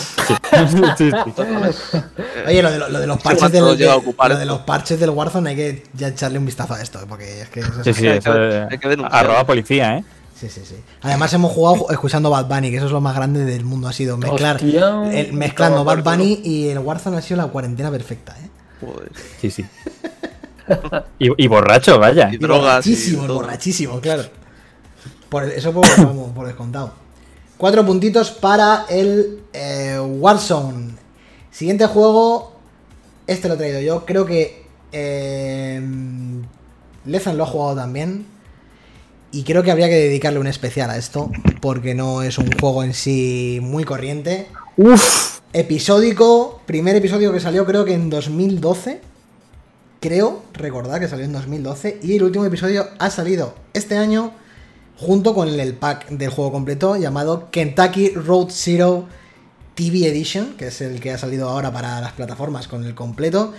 Oye, 2.47 2.62
lo 2.62 2.70
de, 2.70 2.78
lo- 2.78 2.89
lo 2.89 3.01
de 3.01 3.06
los 3.06 3.20
parches 3.20 3.51
del, 3.52 3.77
de- 3.77 4.44
los 4.47 4.60
parches 4.60 5.01
del 5.01 5.10
Warzone 5.10 5.51
hay 5.51 5.56
que 5.56 5.82
ya 5.94 6.09
echarle 6.09 6.39
un 6.39 6.47
vistazo 6.47 6.74
a 6.74 6.81
esto, 6.81 7.01
porque 7.09 7.43
es 7.43 7.48
que 7.48 7.60
eso 7.60 7.70
es 7.81 7.85
Sí, 7.85 7.93
sí, 7.94 8.06
eso 8.06 8.43
es- 8.44 8.70
Hay 8.70 8.78
que 8.78 8.89
denunciar. 8.89 9.24
arroba 9.24 9.44
policía, 9.44 9.97
¿eh? 9.98 10.05
Sí, 10.39 10.48
sí, 10.48 10.62
sí. 10.64 10.77
Además 11.02 11.32
hemos 11.35 11.52
jugado 11.52 11.90
escuchando 11.90 12.31
Bad 12.31 12.47
Bunny, 12.47 12.70
que 12.70 12.77
eso 12.78 12.86
es 12.86 12.93
lo 12.93 13.01
más 13.01 13.14
grande 13.14 13.44
del 13.44 13.64
mundo, 13.64 13.89
ha 13.89 13.93
sido 13.93 14.16
mezclar 14.16 14.56
Hostia, 14.56 15.10
el- 15.12 15.32
mezclando 15.32 15.85
Bad. 15.85 16.02
Bunny 16.05 16.40
y 16.44 16.68
el 16.68 16.78
Warzone 16.78 17.18
ha 17.18 17.22
sido 17.22 17.39
la 17.43 17.48
cuarentena 17.48 17.90
perfecta, 17.90 18.36
¿eh? 18.40 18.48
Joder. 18.81 19.10
Sí, 19.40 19.51
sí. 19.51 19.64
Y, 21.18 21.28
y 21.44 21.48
borracho, 21.48 21.98
vaya. 21.98 22.28
Y 22.31 22.36
Y 22.36 22.39
drogas 22.39 22.86
y 22.86 22.90
borrachísimo, 22.93 23.27
borrachísimo, 23.35 24.01
claro. 24.01 24.22
Por 25.31 25.44
eso 25.44 25.73
por, 25.73 25.86
vamos, 25.97 26.32
por 26.32 26.47
descontado. 26.47 26.93
Cuatro 27.57 27.86
puntitos 27.86 28.31
para 28.31 28.86
el 28.89 29.40
eh, 29.52 29.98
Warzone. 29.98 30.94
Siguiente 31.51 31.86
juego. 31.86 32.57
Este 33.27 33.48
lo 33.48 33.55
he 33.55 33.57
traído 33.57 33.81
yo. 33.81 34.05
Creo 34.05 34.27
que 34.27 34.65
eh, 34.93 35.81
Lezan 37.05 37.36
lo 37.36 37.44
ha 37.44 37.47
jugado 37.47 37.77
también. 37.77 38.27
Y 39.31 39.44
creo 39.44 39.62
que 39.62 39.70
habría 39.70 39.89
que 39.89 39.94
dedicarle 39.94 40.40
un 40.40 40.47
especial 40.47 40.90
a 40.90 40.97
esto. 40.97 41.31
Porque 41.61 41.94
no 41.94 42.23
es 42.23 42.39
un 42.39 42.51
juego 42.59 42.82
en 42.82 42.94
sí 42.94 43.61
muy 43.62 43.85
corriente. 43.85 44.48
Uf. 44.77 45.40
Episódico. 45.52 46.62
Primer 46.66 46.97
episodio 46.97 47.32
que 47.32 47.40
salió 47.40 47.66
creo 47.66 47.85
que 47.85 47.94
en 47.94 48.11
2012. 48.11 49.01
Creo 50.01 50.43
recordar 50.55 50.98
que 50.98 51.09
salió 51.09 51.27
en 51.27 51.32
2012. 51.32 52.01
Y 52.02 52.16
el 52.16 52.23
último 52.23 52.47
episodio 52.47 52.89
ha 52.98 53.11
salido 53.11 53.55
este 53.74 53.97
año. 53.97 54.32
Junto 55.01 55.35
con 55.35 55.48
el 55.48 55.74
pack 55.74 56.09
del 56.10 56.28
juego 56.28 56.52
completo 56.52 56.97
llamado 56.97 57.48
Kentucky 57.51 58.10
Road 58.10 58.48
Zero 58.51 59.06
TV 59.74 60.06
Edition, 60.09 60.55
que 60.59 60.66
es 60.66 60.81
el 60.82 61.01
que 61.01 61.10
ha 61.12 61.16
salido 61.18 61.48
ahora 61.48 61.72
para 61.72 62.01
las 62.02 62.12
plataformas 62.12 62.68
con 62.68 62.85
el 62.85 62.94
completo. 62.94 63.55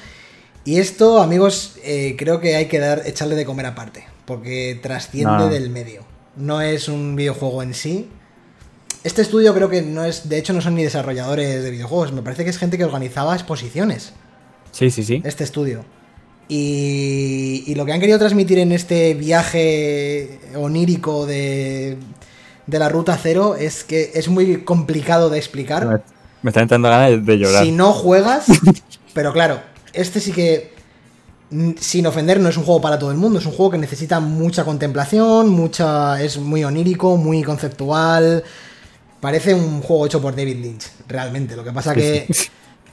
Y 0.66 0.78
esto, 0.78 1.20
amigos, 1.20 1.78
eh, 1.84 2.16
creo 2.18 2.40
que 2.40 2.56
hay 2.56 2.68
que 2.68 2.78
dar, 2.78 3.02
echarle 3.08 3.36
de 3.36 3.46
comer 3.46 3.66
aparte, 3.66 4.06
porque 4.26 4.80
trasciende 4.84 5.32
No. 5.46 5.50
del 5.50 5.72
medio. 5.72 6.04
No 6.36 6.62
es 6.62 6.88
un 6.88 7.16
videojuego 7.16 7.64
en 7.64 7.74
sí. 7.74 8.08
Este 9.04 9.24
estudio 9.24 9.56
creo 9.56 9.68
que 9.68 9.82
no 9.82 10.06
es, 10.06 10.30
de 10.30 10.38
hecho 10.38 10.54
no 10.54 10.62
son 10.62 10.76
ni 10.76 10.84
desarrolladores 10.84 11.64
de 11.64 11.72
videojuegos, 11.72 12.14
me 12.14 12.22
parece 12.22 12.44
que 12.44 12.52
es 12.52 12.60
gente 12.60 12.78
que 12.78 12.86
organizaba 12.86 13.34
exposiciones 13.34 14.14
Sí, 14.72 14.92
sí, 14.92 15.04
sí. 15.04 15.24
este 15.26 15.44
estudio. 15.44 15.84
Y, 16.48 17.64
y 17.66 17.76
lo 17.76 17.86
que 17.86 17.94
han 17.94 18.00
querido 18.00 18.20
transmitir 18.20 18.60
en 18.60 18.72
este 18.74 19.14
viaje 19.14 20.40
onírico 20.56 21.26
de, 21.26 21.98
de 22.68 22.80
la 22.80 22.90
ruta 22.90 23.18
cero 23.22 23.56
es 23.58 23.84
que 23.84 24.12
es 24.14 24.28
muy 24.28 24.64
complicado 24.64 25.30
de 25.30 25.38
explicar. 25.38 25.86
Me, 25.86 26.02
me 26.42 26.50
está 26.50 26.62
entrando 26.62 26.90
ganas 26.90 27.26
de 27.26 27.38
llorar. 27.38 27.64
Si 27.64 27.72
no 27.72 27.94
juegas, 27.94 28.46
pero 29.14 29.34
claro, 29.34 29.62
este 29.94 30.20
sí 30.20 30.32
que, 30.32 30.74
sin 31.80 32.08
ofender, 32.08 32.40
no 32.40 32.50
es 32.50 32.58
un 32.58 32.64
juego 32.64 32.82
para 32.82 32.98
todo 32.98 33.12
el 33.12 33.18
mundo, 33.18 33.40
es 33.40 33.46
un 33.46 33.52
juego 33.52 33.72
que 33.72 33.78
necesita 33.78 34.20
mucha 34.20 34.64
contemplación, 34.64 35.50
mucha 35.50 36.22
es 36.22 36.38
muy 36.38 36.64
onírico, 36.64 37.18
muy 37.18 37.44
conceptual. 37.44 38.44
Parece 39.20 39.54
un 39.54 39.82
juego 39.82 40.08
hecho 40.08 40.22
por 40.22 40.36
David 40.36 40.58
Lynch, 40.58 40.86
realmente. 41.08 41.56
Lo 41.56 41.64
que 41.64 41.72
pasa 41.72 41.94
que 41.94 42.28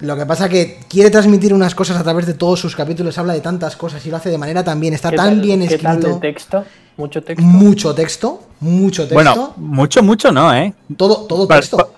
lo 0.00 0.16
que 0.16 0.26
pasa 0.26 0.48
que 0.48 0.78
quiere 0.88 1.10
transmitir 1.10 1.52
unas 1.52 1.74
cosas 1.74 1.96
a 1.96 2.02
través 2.04 2.26
de 2.26 2.34
todos 2.34 2.60
sus 2.60 2.76
capítulos, 2.76 3.18
habla 3.18 3.32
de 3.32 3.40
tantas 3.40 3.76
cosas 3.76 4.04
y 4.06 4.10
lo 4.10 4.16
hace 4.16 4.30
de 4.30 4.38
manera 4.38 4.62
tan 4.64 4.78
bien, 4.80 4.94
está 4.94 5.10
¿Qué 5.10 5.16
tan 5.16 5.26
tal- 5.30 5.40
bien 5.40 5.60
¿Qué 5.66 5.78
tal 5.78 5.96
de 6.00 6.00
escrito, 6.08 6.20
texto? 6.20 6.64
¿Mucho 6.96 7.22
texto? 7.22 7.42
mucho 7.44 7.94
texto, 7.94 8.42
mucho 8.60 9.02
texto, 9.02 9.14
Bueno, 9.14 9.54
mucho, 9.56 10.02
mucho 10.02 10.32
no, 10.32 10.52
¿eh? 10.54 10.72
todo 10.96 11.26
todo 11.26 11.46
Para- 11.46 11.60
texto. 11.60 11.76
pa- 11.76 11.88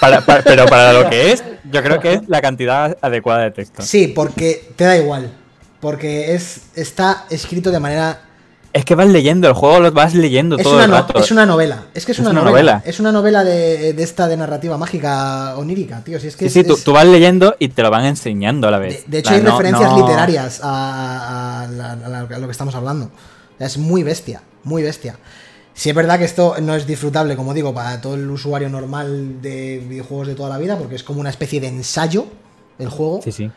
para- 0.00 0.20
para- 0.20 0.42
pero 0.42 0.66
para 0.66 0.92
lo 0.92 1.08
que 1.10 1.32
es, 1.32 1.42
Yo 1.70 1.82
creo 1.82 2.00
que 2.00 2.14
es 2.14 2.28
la 2.28 2.42
cantidad 2.42 2.96
adecuada 3.00 3.44
de 3.44 3.50
texto. 3.50 3.80
Sí, 3.82 4.08
porque 4.08 4.72
te 4.76 4.84
da 4.84 4.96
igual. 4.98 5.30
Porque 5.80 6.34
es, 6.34 6.62
está 6.74 7.24
escrito 7.30 7.70
de 7.70 7.80
manera 7.80 8.20
Es 8.74 8.84
que 8.86 8.94
vas 8.94 9.08
leyendo, 9.08 9.48
el 9.48 9.52
juego 9.54 9.80
lo 9.80 9.92
vas 9.92 10.14
leyendo 10.14 10.56
Es 10.56 10.62
todo 10.62 10.76
una, 10.76 10.84
el 10.86 10.90
rato. 10.90 11.18
es 11.18 11.30
una 11.30 11.44
novela. 11.44 11.84
Es 11.92 12.06
que 12.06 12.12
es, 12.12 12.18
Es 12.18 12.22
una, 12.22 12.30
una 12.30 12.40
novela. 12.50 12.72
novela. 12.72 12.82
Es 12.90 13.00
una 13.00 13.12
novela 13.12 13.44
de, 13.44 13.92
de 13.92 14.02
esta 14.02 14.28
de 14.28 14.36
narrativa 14.38 14.78
mágica 14.78 15.56
onírica, 15.58 16.02
tío. 16.02 16.18
Si 16.18 16.28
es 16.28 16.36
que 16.36 16.48
Sí, 16.48 16.60
es- 16.60 16.66
sí, 16.78 16.82
tú, 16.84 16.92
vas 16.92 17.06
leyendo 17.06 17.54
y 17.58 17.68
te 17.68 17.82
lo 17.82 17.90
van 17.90 18.06
enseñando 18.06 18.68
a 18.68 18.70
la 18.70 18.78
vez. 18.78 19.04
de, 19.04 19.10
de 19.10 19.18
hecho, 19.18 19.34
hay 19.34 19.42
no- 19.42 19.50
referencias 19.50 19.90
no- 19.90 19.98
literarias 19.98 20.60
a, 20.62 21.64
a 21.64 22.38
lo 22.38 22.46
que 22.46 22.52
estamos 22.52 22.74
hablando. 22.74 23.10
Es 23.58 23.76
muy 23.76 24.02
bestia, 24.02 24.42
muy 24.64 24.82
bestia. 24.82 25.18
Sí 25.74 25.90
es 25.90 25.94
verdad 25.96 26.18
que 26.18 26.24
esto 26.24 26.54
no 26.62 26.74
es 26.74 26.86
disfrutable, 26.86 27.36
como 27.36 27.54
digo, 27.54 27.72
para 27.74 28.00
todo 28.00 28.14
el 28.14 28.30
usuario 28.30 28.68
normal 28.70 29.40
de 29.42 29.82
videojuegos 29.86 30.28
de 30.28 30.34
toda 30.34 30.48
la 30.48 30.58
vida, 30.58 30.76
porque 30.78 30.94
es 30.96 31.02
como 31.02 31.20
una 31.20 31.30
especie 31.30 31.60
de 31.60 31.68
ensayo 31.68 32.26
el 32.78 32.88
juego. 32.88 33.20
Sí, 33.22 33.32
sí. 33.32 33.50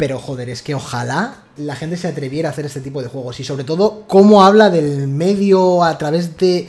Pero 0.00 0.18
joder, 0.18 0.48
es 0.48 0.62
que 0.62 0.74
ojalá 0.74 1.42
la 1.58 1.76
gente 1.76 1.98
se 1.98 2.08
atreviera 2.08 2.48
a 2.48 2.52
hacer 2.52 2.64
este 2.64 2.80
tipo 2.80 3.02
de 3.02 3.08
juegos. 3.08 3.38
Y 3.38 3.44
sobre 3.44 3.64
todo, 3.64 4.04
cómo 4.08 4.42
habla 4.42 4.70
del 4.70 5.08
medio 5.08 5.84
a 5.84 5.98
través 5.98 6.38
de 6.38 6.68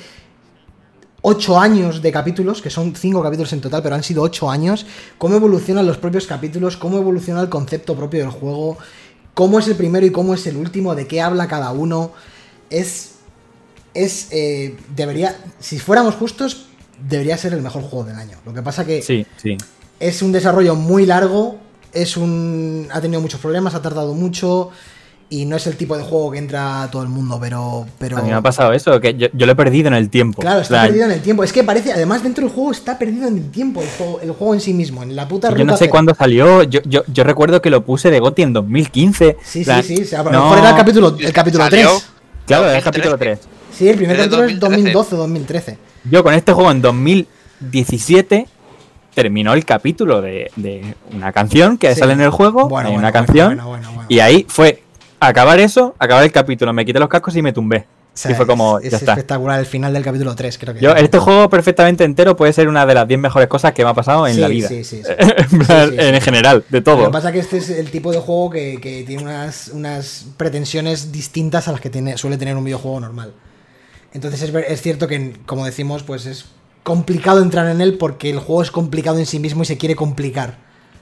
ocho 1.22 1.58
años 1.58 2.02
de 2.02 2.12
capítulos, 2.12 2.62
que 2.62 2.70
son 2.70 2.94
cinco 2.94 3.24
capítulos 3.24 3.54
en 3.54 3.62
total, 3.62 3.82
pero 3.84 3.96
han 3.96 4.04
sido 4.04 4.22
ocho 4.22 4.52
años. 4.52 4.86
Cómo 5.18 5.38
evolucionan 5.38 5.86
los 5.86 5.98
propios 5.98 6.28
capítulos, 6.28 6.76
cómo 6.76 6.98
evoluciona 6.98 7.40
el 7.40 7.48
concepto 7.48 7.96
propio 7.96 8.20
del 8.20 8.32
juego, 8.32 8.78
cómo 9.34 9.60
es 9.60 9.68
el 9.70 9.76
primero 9.78 10.06
y 10.06 10.12
cómo 10.12 10.34
es 10.34 10.46
el 10.48 10.58
último, 10.58 10.94
de 10.94 11.08
qué 11.08 11.22
habla 11.22 11.48
cada 11.48 11.72
uno. 11.72 12.12
Es. 12.70 13.12
Es. 13.94 14.28
eh, 14.32 14.76
debería. 14.94 15.38
Si 15.62 15.80
fuéramos 15.80 16.16
justos, 16.16 16.66
debería 17.08 17.38
ser 17.38 17.54
el 17.54 17.62
mejor 17.62 17.84
juego 17.84 18.04
del 18.04 18.18
año. 18.18 18.38
Lo 18.46 18.54
que 18.54 18.62
pasa 18.62 18.86
que 18.86 19.02
Sí, 19.02 19.26
sí. 19.38 19.56
es 20.02 20.22
un 20.22 20.34
desarrollo 20.34 20.76
muy 20.76 21.06
largo, 21.06 21.58
es 21.94 22.18
un 22.18 22.88
ha 22.92 23.02
tenido 23.02 23.22
muchos 23.22 23.40
problemas, 23.40 23.76
ha 23.76 23.82
tardado 23.82 24.14
mucho 24.14 24.70
y 25.30 25.46
no 25.46 25.56
es 25.56 25.66
el 25.66 25.78
tipo 25.78 25.96
de 25.96 26.04
juego 26.04 26.32
que 26.32 26.40
entra 26.40 26.84
a 26.84 26.92
todo 26.92 27.04
el 27.04 27.08
mundo, 27.08 27.38
pero 27.40 27.86
pero 27.98 28.18
A 28.18 28.22
mí 28.22 28.28
me 28.30 28.36
ha 28.36 28.42
pasado 28.42 28.74
eso, 28.74 29.00
que 29.00 29.14
yo, 29.14 29.28
yo 29.32 29.46
lo 29.46 29.54
he 29.54 29.56
perdido 29.56 29.88
en 29.88 29.94
el 29.94 30.10
tiempo. 30.10 30.42
claro, 30.42 30.60
está 30.60 30.74
plan, 30.76 30.88
perdido 30.88 31.06
en 31.06 31.12
el 31.12 31.22
tiempo. 31.22 31.44
Es 31.46 31.54
que 31.54 31.64
parece, 31.64 31.94
además 31.94 32.22
dentro 32.22 32.44
del 32.46 32.54
juego 32.54 32.72
está 32.74 33.00
perdido 33.00 33.30
en 33.30 33.38
el 33.38 33.50
tiempo 33.50 33.82
el 33.82 33.88
juego, 33.98 34.20
el 34.22 34.32
juego 34.32 34.54
en 34.56 34.60
sí 34.60 34.74
mismo, 34.74 35.04
en 35.04 35.16
la 35.16 35.28
puta 35.30 35.48
Yo 35.50 35.56
ruta 35.56 35.64
no 35.66 35.78
sé 35.78 35.90
cuándo 35.90 36.14
salió, 36.14 36.64
yo, 36.64 36.82
yo, 36.84 37.04
yo 37.08 37.24
recuerdo 37.24 37.62
que 37.62 37.70
lo 37.70 37.86
puse 37.86 38.12
de 38.12 38.20
GOTY 38.20 38.42
en 38.42 38.54
2015. 38.54 39.38
Sí, 39.42 39.64
plan, 39.64 39.82
sí, 39.84 39.96
sí, 39.98 40.04
o 40.04 40.06
sea, 40.06 40.20
a 40.20 40.24
lo 40.26 40.32
no- 40.32 40.42
mejor 40.44 40.58
era 40.60 40.70
el 40.72 40.76
capítulo 40.76 41.16
el 41.18 41.32
capítulo 41.34 41.64
Salió 41.64 41.90
3. 41.92 42.06
Claro, 42.48 42.64
era 42.66 42.78
el 42.78 42.84
2013. 42.84 42.84
capítulo 42.84 43.18
3. 43.18 43.40
Sí, 43.78 43.88
el 43.88 43.96
primer 43.96 44.18
capítulo 44.18 44.44
es 44.44 44.60
2013. 44.60 44.94
2012 44.94 45.16
2013. 45.16 45.78
Yo 46.12 46.24
con 46.24 46.34
este 46.34 46.52
juego 46.52 46.72
en 46.72 46.82
2017 46.82 48.48
terminó 49.14 49.54
el 49.54 49.66
capítulo 49.66 50.22
de, 50.22 50.52
de 50.56 50.96
una 51.14 51.32
canción 51.32 51.78
que 51.78 51.94
Sí. 51.94 52.00
sale 52.00 52.14
en 52.14 52.22
el 52.22 52.30
juego, 52.30 52.70
Bueno, 52.70 52.90
hay 52.90 52.96
bueno, 52.96 53.10
una 53.10 53.12
bueno, 53.12 53.26
canción, 53.58 54.06
y 54.10 54.20
ahí 54.20 54.46
fue 54.48 54.84
acabar 55.20 55.60
eso, 55.60 55.96
acabar 56.00 56.24
el 56.24 56.32
capítulo, 56.32 56.74
me 56.74 56.86
quité 56.86 57.00
los 57.00 57.10
cascos 57.10 57.36
y 57.36 57.42
me 57.42 57.54
tumbé. 57.54 57.86
O 58.14 58.18
sea, 58.18 58.32
y 58.32 58.34
fue 58.36 58.46
como, 58.46 58.78
es, 58.80 58.92
ya 58.92 58.98
es 58.98 59.04
está. 59.04 59.14
espectacular 59.14 59.58
el 59.58 59.66
final 59.66 59.94
del 59.94 60.04
capítulo 60.04 60.36
3, 60.36 60.58
creo 60.58 60.74
que. 60.74 60.82
Yo, 60.82 60.92
este 60.96 61.18
juego 61.18 61.50
perfectamente 61.50 62.04
entero 62.04 62.36
puede 62.36 62.52
ser 62.52 62.68
una 62.68 62.86
de 62.86 62.94
las 62.94 63.08
10 63.08 63.18
mejores 63.22 63.48
cosas 63.48 63.72
que 63.72 63.86
me 63.86 63.90
ha 63.90 63.94
pasado 63.94 64.28
en 64.28 64.36
Sí, 64.36 64.42
la 64.42 64.48
vida. 64.50 64.68
sí, 64.68 64.84
sí, 64.84 65.02
sí. 65.02 65.12
en, 65.98 66.20
general, 66.22 66.66
de 66.70 66.80
Lo 66.80 66.84
todo. 66.84 67.06
que 67.06 67.10
pasa 67.12 67.30
es 67.30 67.34
que 67.36 67.40
este 67.40 67.58
es 67.58 67.70
el 67.70 67.90
tipo 67.90 68.12
de 68.12 68.20
juego 68.20 68.50
que, 68.50 68.80
que 68.82 69.04
tiene 69.04 69.24
unas, 69.24 69.70
unas 69.70 70.26
pretensiones 70.36 71.14
distintas 71.14 71.70
a 71.70 71.72
las 71.72 71.80
que 71.80 71.90
tiene, 71.90 72.18
suele 72.18 72.38
tener 72.38 72.58
un 72.58 72.66
videojuego 72.66 73.00
normal. 73.00 73.34
Entonces 74.14 74.42
es 74.68 74.82
cierto 74.82 75.08
que, 75.08 75.34
como 75.46 75.66
decimos, 75.66 76.04
pues 76.04 76.26
es 76.26 76.46
complicado 76.84 77.42
entrar 77.42 77.68
en 77.68 77.82
él 77.82 77.98
porque 77.98 78.30
el 78.30 78.40
juego 78.40 78.62
es 78.62 78.72
complicado 78.72 79.20
en 79.20 79.26
sí 79.26 79.40
mismo 79.40 79.64
y 79.64 79.66
se 79.66 79.78
quiere 79.78 79.96
complicar. 79.96 80.58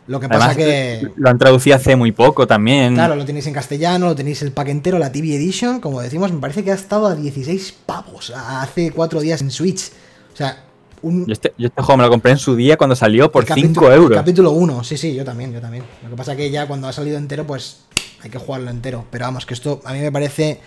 Lo 0.08 0.20
que 0.20 0.28
pasa 0.28 0.46
Además, 0.46 0.58
que... 0.58 1.08
lo 1.18 1.30
han 1.30 1.38
traducido 1.38 1.76
hace 1.76 1.96
muy 1.96 2.12
poco 2.12 2.48
también. 2.48 2.96
Claro, 2.96 3.16
lo 3.16 3.26
tenéis 3.26 3.46
en 3.46 3.54
castellano, 3.54 4.08
lo 4.08 4.16
tenéis 4.16 4.42
el 4.42 4.52
pack 4.52 4.70
entero, 4.70 4.98
la 4.98 5.12
TV 5.12 5.36
Edition, 5.36 5.80
como 5.80 6.02
decimos, 6.02 6.32
me 6.34 6.40
parece 6.40 6.64
que 6.64 6.72
ha 6.72 6.76
estado 6.76 7.06
a 7.06 7.14
16 7.16 7.76
pavos 7.86 8.34
hace 8.36 8.92
cuatro 8.92 9.22
días 9.22 9.42
en 9.42 9.52
Switch. 9.52 9.92
O 10.34 10.36
sea, 10.36 10.64
un, 11.04 11.28
Yo 11.28 11.34
este, 11.34 11.54
yo 11.60 11.68
este 11.68 11.82
juego 11.84 11.98
me 11.98 12.04
lo 12.06 12.10
compré 12.10 12.32
en 12.32 12.40
su 12.40 12.56
día 12.56 12.76
cuando 12.76 12.96
salió 12.96 13.32
por 13.32 13.44
el 13.44 13.50
capítulo- 13.50 13.88
5 13.88 13.92
euros. 13.94 14.18
Capítulo 14.18 14.52
1, 14.52 14.84
sí, 14.84 14.98
sí, 14.98 15.14
yo 15.14 15.24
también, 15.24 15.54
yo 15.54 15.62
también. 15.62 15.84
Lo 16.04 16.10
que 16.10 16.16
pasa 16.16 16.36
que 16.36 16.50
ya 16.50 16.68
cuando 16.68 16.88
ha 16.88 16.92
salido 16.92 17.18
entero, 17.20 17.46
pues 17.46 17.82
hay 18.24 18.32
que 18.32 18.40
jugarlo 18.40 18.72
entero. 18.72 19.06
Pero 19.12 19.26
vamos, 19.26 19.46
que 19.46 19.54
esto 19.54 19.80
a 19.86 19.94
mí 19.94 20.00
me 20.00 20.12
parece 20.12 20.60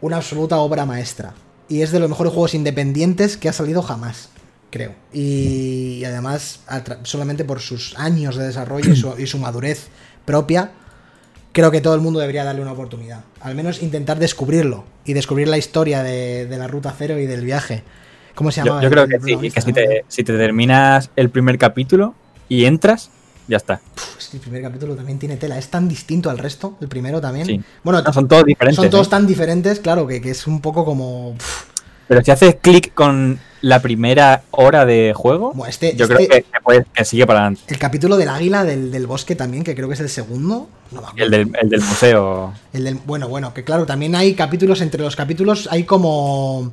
una 0.00 0.18
absoluta 0.18 0.58
obra 0.58 0.86
maestra. 0.86 1.34
Y 1.68 1.82
es 1.82 1.90
de 1.92 2.00
los 2.00 2.08
mejores 2.08 2.32
juegos 2.32 2.54
independientes 2.54 3.36
que 3.36 3.48
ha 3.48 3.52
salido 3.52 3.82
jamás, 3.82 4.28
creo. 4.70 4.92
Y, 5.12 6.02
además, 6.04 6.60
solamente 7.04 7.44
por 7.44 7.60
sus 7.60 7.96
años 7.98 8.36
de 8.36 8.46
desarrollo 8.46 8.92
y 8.92 8.96
su, 8.96 9.14
y 9.18 9.26
su 9.26 9.38
madurez 9.38 9.88
propia, 10.24 10.72
creo 11.52 11.70
que 11.70 11.80
todo 11.80 11.94
el 11.94 12.00
mundo 12.00 12.20
debería 12.20 12.44
darle 12.44 12.60
una 12.62 12.72
oportunidad. 12.72 13.24
Al 13.40 13.54
menos 13.54 13.82
intentar 13.82 14.18
descubrirlo 14.18 14.84
y 15.04 15.12
descubrir 15.14 15.48
la 15.48 15.56
historia 15.58 16.02
de, 16.02 16.46
de 16.46 16.58
la 16.58 16.66
ruta 16.68 16.94
cero 16.96 17.18
y 17.18 17.26
del 17.26 17.44
viaje. 17.44 17.82
¿Cómo 18.34 18.50
se 18.50 18.60
Yo, 18.60 18.66
llama? 18.66 18.82
yo 18.82 18.88
el- 18.88 18.92
creo 18.92 19.08
que 19.08 19.20
sí, 19.20 19.50
que 19.50 19.60
si 19.62 19.72
te, 19.72 20.04
si 20.08 20.24
te 20.24 20.36
terminas 20.36 21.10
el 21.16 21.30
primer 21.30 21.56
capítulo 21.56 22.14
y 22.48 22.64
entras, 22.66 23.10
ya 23.48 23.56
está. 23.58 23.80
Es 24.18 24.28
que 24.28 24.36
el 24.38 24.42
primer 24.42 24.62
capítulo 24.62 24.94
también 24.94 25.18
tiene 25.18 25.36
tela. 25.36 25.58
Es 25.58 25.68
tan 25.68 25.88
distinto 25.88 26.30
al 26.30 26.38
resto, 26.38 26.76
el 26.80 26.88
primero 26.88 27.20
también. 27.20 27.46
Sí. 27.46 27.60
Bueno, 27.82 28.02
No, 28.02 28.12
son 28.12 28.28
todos 28.28 28.44
diferentes. 28.44 28.76
son 28.76 28.90
todos 28.90 29.06
¿eh? 29.06 29.10
tan 29.10 29.26
diferentes, 29.26 29.80
claro, 29.80 30.06
que, 30.06 30.20
que 30.20 30.30
es 30.30 30.46
un 30.46 30.60
poco 30.60 30.84
como. 30.84 31.34
Pero 32.06 32.22
si 32.22 32.30
haces 32.30 32.56
clic 32.60 32.92
con 32.92 33.40
la 33.62 33.80
primera 33.80 34.42
hora 34.50 34.84
de 34.84 35.14
juego, 35.16 35.52
Bueno, 35.54 35.70
este- 35.70 35.96
yo 35.96 36.04
este- 36.04 36.28
creo 36.28 36.28
que, 36.28 36.84
que 36.92 37.04
sigue 37.06 37.26
para 37.26 37.40
adelante. 37.40 37.62
El 37.68 37.78
capítulo 37.78 38.18
del 38.18 38.28
águila 38.28 38.62
del, 38.62 38.90
del 38.90 39.06
bosque 39.06 39.34
también, 39.36 39.64
que 39.64 39.74
creo 39.74 39.88
que 39.88 39.94
es 39.94 40.00
el 40.00 40.10
segundo. 40.10 40.68
No 40.90 41.00
me. 41.00 41.22
El 41.22 41.30
del, 41.30 41.50
el 41.62 41.70
del 41.70 41.80
museo. 41.80 42.52
El 42.74 42.84
del- 42.84 42.98
bueno, 43.06 43.28
bueno, 43.28 43.54
que 43.54 43.64
claro, 43.64 43.86
también 43.86 44.14
hay 44.14 44.34
capítulos, 44.34 44.82
entre 44.82 45.00
los 45.02 45.16
capítulos 45.16 45.66
hay 45.70 45.84
como. 45.84 46.72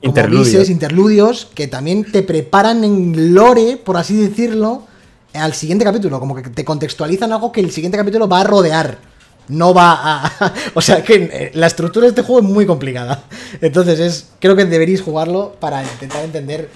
Interludios. 0.00 0.46
bises, 0.48 0.70
interludios, 0.70 1.48
que 1.54 1.68
también 1.68 2.10
te 2.10 2.22
preparan 2.22 2.82
en 2.82 3.34
lore, 3.34 3.76
por 3.76 3.98
así 3.98 4.16
decirlo, 4.16 4.86
al 5.34 5.54
siguiente 5.54 5.84
capítulo. 5.84 6.18
Como 6.20 6.34
que 6.34 6.42
te 6.42 6.64
contextualizan 6.64 7.32
algo 7.32 7.52
que 7.52 7.60
el 7.60 7.70
siguiente 7.70 7.98
capítulo 7.98 8.28
va 8.28 8.40
a 8.40 8.44
rodear. 8.44 8.98
No 9.48 9.74
va 9.74 10.26
a. 10.26 10.52
o 10.74 10.80
sea 10.80 11.02
que 11.02 11.14
eh, 11.32 11.50
la 11.54 11.66
estructura 11.66 12.04
de 12.04 12.10
este 12.10 12.22
juego 12.22 12.46
es 12.46 12.52
muy 12.52 12.66
complicada. 12.66 13.24
Entonces 13.60 13.98
es. 14.00 14.28
Creo 14.40 14.56
que 14.56 14.64
deberéis 14.64 15.02
jugarlo 15.02 15.56
para 15.60 15.82
intentar 15.82 16.24
entender 16.24 16.70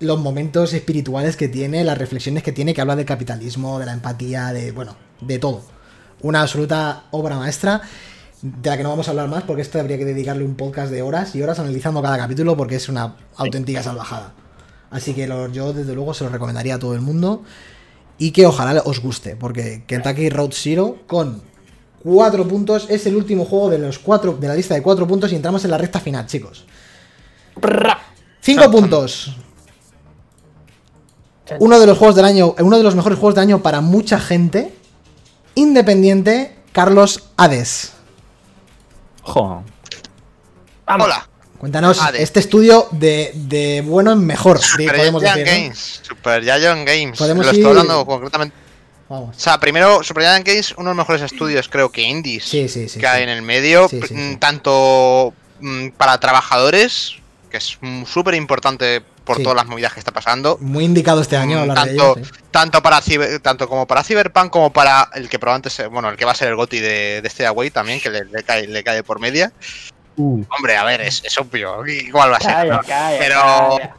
los 0.00 0.18
momentos 0.20 0.72
espirituales 0.74 1.36
que 1.36 1.48
tiene, 1.48 1.82
las 1.84 1.98
reflexiones 1.98 2.42
que 2.42 2.52
tiene, 2.52 2.72
que 2.72 2.80
habla 2.80 2.94
del 2.96 3.04
capitalismo, 3.06 3.78
de 3.78 3.86
la 3.86 3.92
empatía, 3.92 4.52
de. 4.52 4.72
bueno, 4.72 4.96
de 5.20 5.38
todo. 5.38 5.62
Una 6.22 6.42
absoluta 6.42 7.04
obra 7.10 7.36
maestra. 7.36 7.82
De 8.40 8.70
la 8.70 8.76
que 8.76 8.84
no 8.84 8.90
vamos 8.90 9.08
a 9.08 9.10
hablar 9.10 9.28
más, 9.28 9.42
porque 9.42 9.62
esto 9.62 9.80
habría 9.80 9.98
que 9.98 10.04
dedicarle 10.04 10.44
un 10.44 10.54
podcast 10.54 10.92
de 10.92 11.02
horas 11.02 11.34
y 11.34 11.42
horas 11.42 11.58
analizando 11.58 12.00
cada 12.00 12.16
capítulo, 12.16 12.56
porque 12.56 12.76
es 12.76 12.88
una 12.88 13.16
auténtica 13.36 13.82
salvajada. 13.82 14.32
Así 14.90 15.12
que 15.12 15.26
lo- 15.26 15.48
yo, 15.52 15.72
desde 15.72 15.92
luego, 15.94 16.14
se 16.14 16.22
lo 16.22 16.30
recomendaría 16.30 16.76
a 16.76 16.78
todo 16.78 16.94
el 16.94 17.00
mundo. 17.00 17.42
Y 18.18 18.32
que 18.32 18.46
ojalá 18.46 18.82
os 18.84 19.00
guste, 19.00 19.36
porque 19.36 19.84
Kentucky 19.86 20.28
Road 20.28 20.50
Zero, 20.52 20.98
con 21.06 21.42
cuatro 22.02 22.46
puntos, 22.46 22.86
es 22.90 23.06
el 23.06 23.16
último 23.16 23.44
juego 23.44 23.70
de 23.70 23.78
los 23.78 23.98
cuatro 23.98 24.34
de 24.34 24.48
la 24.48 24.54
lista 24.54 24.74
de 24.74 24.82
cuatro 24.82 25.06
puntos 25.06 25.32
y 25.32 25.36
entramos 25.36 25.64
en 25.64 25.70
la 25.70 25.78
recta 25.78 26.00
final, 26.00 26.26
chicos. 26.26 26.66
Cinco 28.40 28.70
puntos. 28.70 29.36
Uno 31.60 31.80
de 31.80 31.86
los 31.86 31.96
juegos 31.96 32.16
del 32.16 32.24
año, 32.24 32.54
uno 32.58 32.76
de 32.76 32.82
los 32.82 32.94
mejores 32.94 33.18
juegos 33.18 33.34
del 33.34 33.42
año 33.42 33.62
para 33.62 33.80
mucha 33.80 34.18
gente. 34.18 34.74
Independiente, 35.54 36.56
Carlos 36.72 37.30
Hades. 37.36 37.92
Vamos. 40.86 41.06
Hola, 41.06 41.27
Cuéntanos, 41.58 41.98
este 42.14 42.38
estudio 42.40 42.86
de, 42.92 43.32
de 43.34 43.82
bueno 43.84 44.12
en 44.12 44.24
mejor, 44.24 44.60
Super 44.60 44.96
podemos 44.96 45.22
Giant 45.22 45.38
decir. 45.38 45.52
¿no? 45.54 45.62
Games. 45.64 46.00
Super 46.06 46.42
Giant 46.44 46.86
Games. 46.88 47.18
Podemos 47.18 47.46
Lo 47.46 47.52
ir- 47.52 47.56
estoy 47.56 47.70
hablando 47.70 48.06
concretamente. 48.06 48.54
Vamos. 49.08 49.36
O 49.36 49.40
sea, 49.40 49.58
primero, 49.58 50.02
Super 50.04 50.22
Giant 50.24 50.46
Games, 50.46 50.72
uno 50.76 50.90
de 50.90 50.94
los 50.94 50.96
mejores 50.98 51.22
estudios, 51.22 51.68
creo 51.68 51.90
que 51.90 52.02
indies 52.02 52.44
Sí, 52.44 52.68
sí, 52.68 52.88
sí. 52.88 53.00
que 53.00 53.06
hay 53.06 53.22
en 53.24 53.28
el 53.30 53.42
medio, 53.42 53.88
mm, 54.10 54.34
tanto 54.36 55.32
mm, 55.60 55.88
para 55.96 56.20
trabajadores, 56.20 57.14
que 57.50 57.56
es 57.56 57.76
mm, 57.80 58.04
súper 58.04 58.34
importante 58.34 59.02
por 59.24 59.42
todas 59.42 59.56
las 59.56 59.66
movidas 59.66 59.92
que 59.92 59.98
está 59.98 60.12
pasando. 60.12 60.56
Muy 60.60 60.84
indicado 60.84 61.20
este 61.20 61.36
año 61.36 61.66
de 61.66 61.74
tanto, 61.74 62.16
ello. 62.16 62.24
sí. 62.24 62.30
tanto 62.50 62.82
para 62.82 63.00
ciber- 63.02 63.40
tanto 63.42 63.68
como 63.68 63.86
para 63.86 64.02
Cyberpunk 64.04 64.50
como 64.50 64.72
para 64.72 65.10
el 65.14 65.28
que 65.28 65.38
probablemente 65.38 65.86
bueno 65.88 66.08
el 66.08 66.16
que 66.16 66.24
va 66.24 66.32
a 66.32 66.34
ser 66.34 66.48
el 66.48 66.56
GOTI 66.56 66.78
de, 66.80 67.20
de 67.20 67.28
este 67.28 67.44
Away 67.44 67.70
también 67.70 68.00
que 68.00 68.08
le, 68.08 68.24
le 68.24 68.42
cae 68.42 68.66
le 68.66 68.82
cae 68.82 69.02
por 69.02 69.20
media 69.20 69.52
hombre 70.18 70.76
a 70.76 70.84
ver 70.84 71.00
es, 71.02 71.22
es 71.24 71.36
obvio 71.38 71.86
igual 71.86 72.32
va 72.32 72.36
a 72.36 72.40
ser 72.40 72.52
Calla, 72.52 72.76
¿no? 72.76 72.82
calla, 72.82 73.18
Pero- 73.18 73.40
calla. 73.40 73.96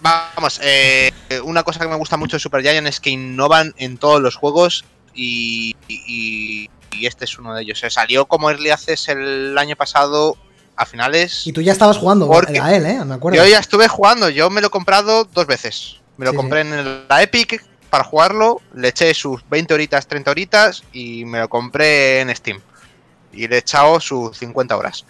vamos 0.00 0.60
eh, 0.62 1.12
una 1.44 1.62
cosa 1.62 1.80
que 1.80 1.88
me 1.88 1.96
gusta 1.96 2.16
mucho 2.16 2.36
de 2.36 2.40
Super 2.40 2.62
Giant 2.62 2.86
es 2.86 3.00
que 3.00 3.10
innovan 3.10 3.74
en 3.76 3.98
todos 3.98 4.20
los 4.20 4.36
juegos 4.36 4.84
y, 5.14 5.76
y- 5.88 6.70
y 6.92 7.06
este 7.06 7.24
es 7.24 7.38
uno 7.38 7.54
de 7.54 7.62
ellos 7.62 7.78
se 7.80 7.90
salió 7.90 8.26
como 8.26 8.50
Early 8.50 8.70
Access 8.70 9.08
el 9.08 9.56
año 9.58 9.74
pasado 9.76 10.36
a 10.76 10.86
finales 10.86 11.46
Y 11.46 11.52
tú 11.52 11.60
ya 11.60 11.72
estabas 11.72 11.98
jugando 11.98 12.26
Porque- 12.28 12.60
a 12.60 12.74
él, 12.74 12.86
¿eh? 12.86 13.04
Me 13.04 13.14
acuerdo. 13.14 13.36
yo 13.42 13.46
ya 13.48 13.58
estuve 13.58 13.88
jugando, 13.88 14.28
yo 14.28 14.48
me 14.50 14.60
lo 14.60 14.68
he 14.68 14.70
comprado 14.70 15.24
dos 15.24 15.46
veces. 15.46 15.96
Me 16.16 16.24
lo 16.24 16.30
Sí, 16.32 16.36
compré 16.36 16.60
en 16.62 17.06
la 17.08 17.22
Epic 17.22 17.64
para 17.90 18.02
jugarlo, 18.04 18.60
le 18.74 18.88
eché 18.88 19.12
sus 19.14 19.48
20 19.48 19.74
horitas, 19.74 20.06
30 20.08 20.30
horitas 20.32 20.82
y 20.92 21.24
me 21.24 21.38
lo 21.40 21.48
compré 21.48 22.20
en 22.20 22.34
Steam. 22.34 22.60
Y 23.36 23.48
le 23.48 23.56
he 23.56 23.58
echado 23.58 24.00
sus 24.00 24.36
50 24.38 24.76
horas. 24.76 25.04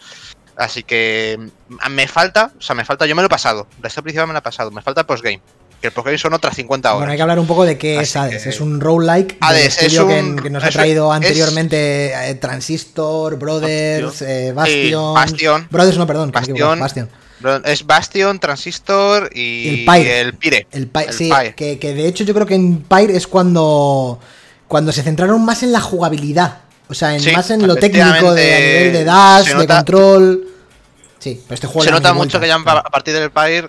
Así 0.56 0.82
que 0.84 1.38
mm, 1.68 1.90
me 1.90 2.06
falta, 2.08 2.52
o 2.58 2.62
sea, 2.62 2.74
me 2.76 2.84
falta, 2.84 3.06
yo 3.06 3.14
me 3.16 3.22
lo 3.22 3.26
he 3.26 3.28
pasado. 3.30 3.66
La 3.82 3.88
historia 3.88 4.04
principal 4.04 4.26
me 4.28 4.32
lo 4.32 4.38
he 4.38 4.42
pasado, 4.42 4.70
me 4.70 4.82
falta 4.82 5.00
el 5.02 5.06
postgame. 5.06 5.40
Que 5.80 5.88
el 5.88 5.92
postgame 5.92 6.16
son 6.16 6.32
otras 6.32 6.54
50 6.56 6.88
horas. 6.90 6.98
Bueno, 7.00 7.10
hay 7.12 7.16
que 7.18 7.22
hablar 7.22 7.38
un 7.38 7.46
poco 7.46 7.64
de 7.64 7.76
qué 7.76 7.98
es 8.00 8.16
Hades. 8.16 8.42
que- 8.44 8.48
Es 8.48 8.60
un 8.60 8.80
roguelike 8.80 9.36
Hades 9.40 9.82
es 9.82 9.98
un- 9.98 10.36
que, 10.36 10.48
nos 10.50 10.64
ha 10.64 10.70
traído 10.70 11.10
es- 11.12 11.16
anteriormente 11.16 12.30
eh, 12.30 12.34
Transistor, 12.36 13.36
Brothers, 13.36 14.22
eh, 14.22 14.52
Bastion. 14.54 15.14
Bastion. 15.14 15.68
Brothers 15.70 15.98
no, 15.98 16.06
perdón, 16.06 16.30
Bastion. 16.30 16.78
Bastion. 16.78 17.10
Es 17.64 17.84
Bastion, 17.84 18.38
Transistor 18.38 19.28
y, 19.34 19.40
Y 19.40 19.68
el 19.80 19.84
Pyre. 19.84 20.20
el 20.20 20.34
Pyre. 20.34 20.66
El 20.70 20.86
Pyre, 20.88 21.06
El 21.08 21.12
sí, 21.12 21.28
Pyre. 21.30 21.54
Que, 21.54 21.78
que 21.78 21.92
de 21.92 22.06
hecho 22.08 22.24
yo 22.24 22.32
creo 22.32 22.46
que 22.46 22.54
en 22.54 22.80
Pyre 22.82 23.14
es 23.16 23.26
cuando, 23.26 24.18
cuando 24.66 24.92
se 24.92 25.02
centraron 25.02 25.44
más 25.44 25.62
en 25.62 25.72
la 25.72 25.80
jugabilidad. 25.80 26.60
O 26.94 26.96
sea, 26.96 27.12
en, 27.12 27.20
Sí, 27.20 27.32
más 27.32 27.50
en 27.50 27.66
lo 27.66 27.74
técnico 27.74 28.32
de, 28.34 28.54
a 28.54 28.60
nivel 28.60 28.92
de 28.92 29.04
dash, 29.04 29.52
de 29.52 29.66
control. 29.66 30.48
Sí, 31.18 31.42
pero 31.42 31.54
este 31.54 31.66
juego 31.66 31.82
Se 31.82 31.90
nota 31.90 32.12
mucho 32.12 32.38
que 32.38 32.46
ya 32.46 32.54
a 32.54 32.90
partir 32.90 33.14
del 33.14 33.32
Pyre 33.32 33.68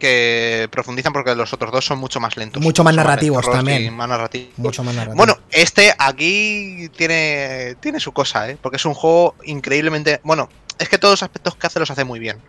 que 0.00 0.68
profundizan 0.72 1.12
porque 1.12 1.36
los 1.36 1.52
otros 1.52 1.70
dos 1.70 1.86
son 1.86 1.98
mucho 1.98 2.18
más 2.18 2.36
lentos. 2.36 2.60
Mucho 2.60 2.82
más 2.82 2.96
narrativos 2.96 3.48
también. 3.48 3.94
más 3.94 4.08
narrativos. 4.08 4.58
Mucho 4.58 4.82
más 4.82 4.92
narrativo. 4.92 5.16
Bueno, 5.16 5.38
este 5.50 5.94
aquí 5.96 6.88
tiene, 6.96 7.76
tiene 7.78 8.00
su 8.00 8.10
cosa, 8.10 8.50
¿eh? 8.50 8.58
Porque 8.60 8.76
es 8.76 8.84
un 8.84 8.94
juego 8.94 9.36
increíblemente... 9.44 10.20
Bueno, 10.24 10.48
es 10.80 10.88
que 10.88 10.98
todos 10.98 11.12
los 11.12 11.22
aspectos 11.22 11.54
que 11.54 11.68
hace 11.68 11.78
los 11.78 11.92
hace 11.92 12.02
muy 12.02 12.18
bien. 12.18 12.42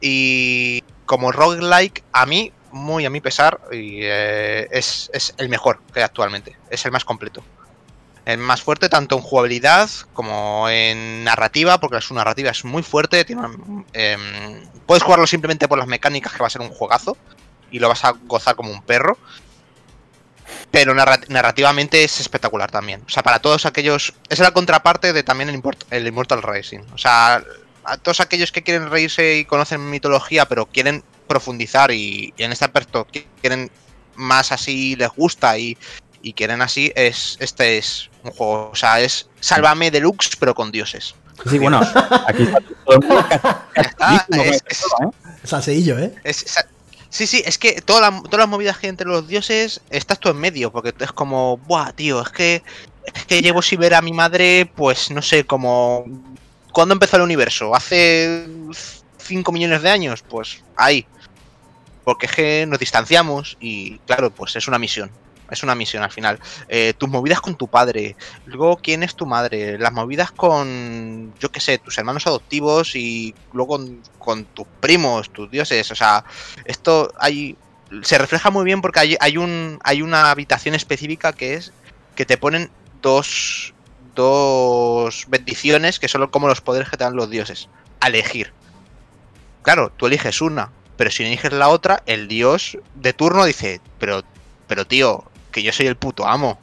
Y 0.00 0.82
como 1.06 1.30
roguelike, 1.30 2.02
a 2.12 2.26
mí, 2.26 2.52
muy 2.72 3.06
a 3.06 3.10
mi 3.10 3.20
pesar, 3.20 3.60
y, 3.70 4.00
eh, 4.02 4.66
es, 4.72 5.08
es 5.14 5.34
el 5.38 5.48
mejor 5.48 5.80
que 5.94 6.00
hay 6.00 6.04
actualmente. 6.04 6.56
Es 6.68 6.84
el 6.84 6.90
más 6.90 7.04
completo. 7.04 7.44
El 8.24 8.38
más 8.38 8.62
fuerte 8.62 8.88
tanto 8.88 9.16
en 9.16 9.22
jugabilidad 9.22 9.90
como 10.12 10.68
en 10.68 11.24
narrativa, 11.24 11.78
porque 11.80 12.00
su 12.00 12.14
narrativa 12.14 12.50
es 12.50 12.64
muy 12.64 12.82
fuerte. 12.82 13.26
Em, 13.92 14.68
puedes 14.86 15.02
jugarlo 15.02 15.26
simplemente 15.26 15.66
por 15.66 15.78
las 15.78 15.88
mecánicas, 15.88 16.32
que 16.32 16.38
va 16.38 16.46
a 16.46 16.50
ser 16.50 16.62
un 16.62 16.68
juegazo. 16.70 17.16
Y 17.70 17.78
lo 17.80 17.88
vas 17.88 18.04
a 18.04 18.12
gozar 18.26 18.54
como 18.54 18.70
un 18.70 18.82
perro. 18.82 19.18
Pero 20.70 20.94
narra- 20.94 21.20
narrativamente 21.28 22.04
es 22.04 22.20
espectacular 22.20 22.70
también. 22.70 23.02
O 23.06 23.10
sea, 23.10 23.22
para 23.22 23.40
todos 23.40 23.66
aquellos. 23.66 24.14
Es 24.28 24.38
la 24.38 24.50
contraparte 24.52 25.12
de 25.12 25.22
también 25.22 25.48
el, 25.90 26.06
Immortal 26.06 26.42
Racing. 26.42 26.80
O 26.94 26.98
sea, 26.98 27.42
a 27.84 27.96
todos 27.96 28.20
aquellos 28.20 28.52
que 28.52 28.62
quieren 28.62 28.90
reírse 28.90 29.36
y 29.38 29.44
conocen 29.44 29.90
mitología, 29.90 30.46
pero 30.46 30.66
quieren 30.66 31.02
profundizar 31.26 31.90
y, 31.90 32.32
y 32.36 32.42
en 32.42 32.52
este 32.52 32.64
aspecto 32.66 33.06
qui- 33.12 33.26
quieren 33.40 33.70
más 34.14 34.52
así, 34.52 34.94
les 34.96 35.08
gusta 35.10 35.56
y, 35.58 35.76
y 36.22 36.34
quieren 36.34 36.60
así, 36.62 36.92
es 36.94 37.36
este 37.40 37.78
es 37.78 38.10
un 38.24 38.30
juego. 38.32 38.70
O 38.72 38.76
sea, 38.76 39.00
es 39.00 39.28
Sálvame 39.40 39.90
Deluxe, 39.90 40.36
pero 40.38 40.54
con 40.54 40.70
dioses. 40.72 41.14
Sí, 41.48 41.58
bueno, 41.58 41.80
aquí 42.26 42.42
está 42.44 42.58
todo 42.60 42.94
el 42.94 43.00
mundo 43.00 43.24
Ya 43.74 43.82
está, 43.82 43.96
castísimo 44.06 44.44
con 44.44 44.54
es- 44.54 44.62
¿eh? 44.62 45.36
Salseillo, 45.44 45.98
¿eh? 45.98 46.14
Es- 46.24 46.44
sí, 47.08 47.26
sí, 47.26 47.42
es 47.44 47.58
que 47.58 47.80
toda 47.82 48.00
la- 48.10 48.22
todas 48.22 48.38
las 48.40 48.48
movidas 48.48 48.78
que 48.78 48.86
hay 48.86 48.90
entre 48.90 49.06
los 49.08 49.26
dioses 49.26 49.80
estás 49.90 50.18
tú 50.20 50.28
en 50.28 50.36
medio, 50.38 50.70
porque 50.70 50.94
es 50.98 51.12
como, 51.12 51.56
buah, 51.58 51.92
tío, 51.92 52.22
es 52.22 52.28
que, 52.28 52.62
es 53.14 53.24
que 53.26 53.42
llevo 53.42 53.60
sin 53.62 53.80
ver 53.80 53.94
a 53.94 54.02
mi 54.02 54.12
madre, 54.12 54.70
pues 54.76 55.10
no 55.10 55.22
sé, 55.22 55.44
como. 55.44 56.04
¿Cuándo 56.72 56.94
empezó 56.94 57.16
el 57.16 57.22
universo? 57.22 57.74
¿Hace 57.74 58.46
5 59.18 59.52
millones 59.52 59.82
de 59.82 59.90
años? 59.90 60.22
Pues 60.26 60.62
ahí. 60.76 61.06
Porque 62.04 62.26
es 62.26 62.32
que 62.32 62.66
nos 62.66 62.78
distanciamos 62.78 63.56
y, 63.60 63.98
claro, 64.06 64.30
pues 64.30 64.56
es 64.56 64.66
una 64.68 64.78
misión. 64.78 65.10
Es 65.52 65.62
una 65.62 65.74
misión 65.74 66.02
al 66.02 66.10
final. 66.10 66.40
Eh, 66.68 66.94
tus 66.96 67.08
movidas 67.08 67.40
con 67.40 67.54
tu 67.54 67.68
padre. 67.68 68.16
Luego, 68.46 68.78
¿quién 68.78 69.02
es 69.02 69.14
tu 69.14 69.26
madre? 69.26 69.78
Las 69.78 69.92
movidas 69.92 70.32
con, 70.32 71.34
yo 71.38 71.52
qué 71.52 71.60
sé, 71.60 71.78
tus 71.78 71.98
hermanos 71.98 72.26
adoptivos 72.26 72.96
y 72.96 73.34
luego 73.52 73.76
con, 73.76 74.02
con 74.18 74.44
tus 74.46 74.66
primos, 74.80 75.30
tus 75.30 75.50
dioses. 75.50 75.90
O 75.90 75.94
sea, 75.94 76.24
esto 76.64 77.12
hay 77.18 77.56
se 78.02 78.16
refleja 78.16 78.50
muy 78.50 78.64
bien 78.64 78.80
porque 78.80 79.00
hay, 79.00 79.16
hay 79.20 79.36
un 79.36 79.78
hay 79.84 80.00
una 80.00 80.30
habitación 80.30 80.74
específica 80.74 81.32
que 81.32 81.54
es 81.54 81.72
que 82.14 82.24
te 82.24 82.38
ponen 82.38 82.70
dos 83.02 83.74
dos 84.14 85.26
bendiciones 85.28 85.98
que 85.98 86.08
son 86.08 86.26
como 86.28 86.48
los 86.48 86.60
poderes 86.60 86.88
que 86.88 86.96
te 86.96 87.04
dan 87.04 87.16
los 87.16 87.28
dioses 87.28 87.68
a 88.00 88.08
elegir 88.08 88.52
claro 89.62 89.92
tú 89.94 90.06
eliges 90.06 90.40
una 90.40 90.70
pero 90.96 91.10
si 91.10 91.24
eliges 91.24 91.52
la 91.52 91.68
otra 91.68 92.02
el 92.06 92.28
dios 92.28 92.78
de 92.94 93.12
turno 93.12 93.44
dice 93.44 93.80
pero 93.98 94.22
pero 94.66 94.86
tío 94.86 95.24
que 95.52 95.62
yo 95.62 95.72
soy 95.72 95.86
el 95.86 95.96
puto 95.96 96.26
amo 96.26 96.58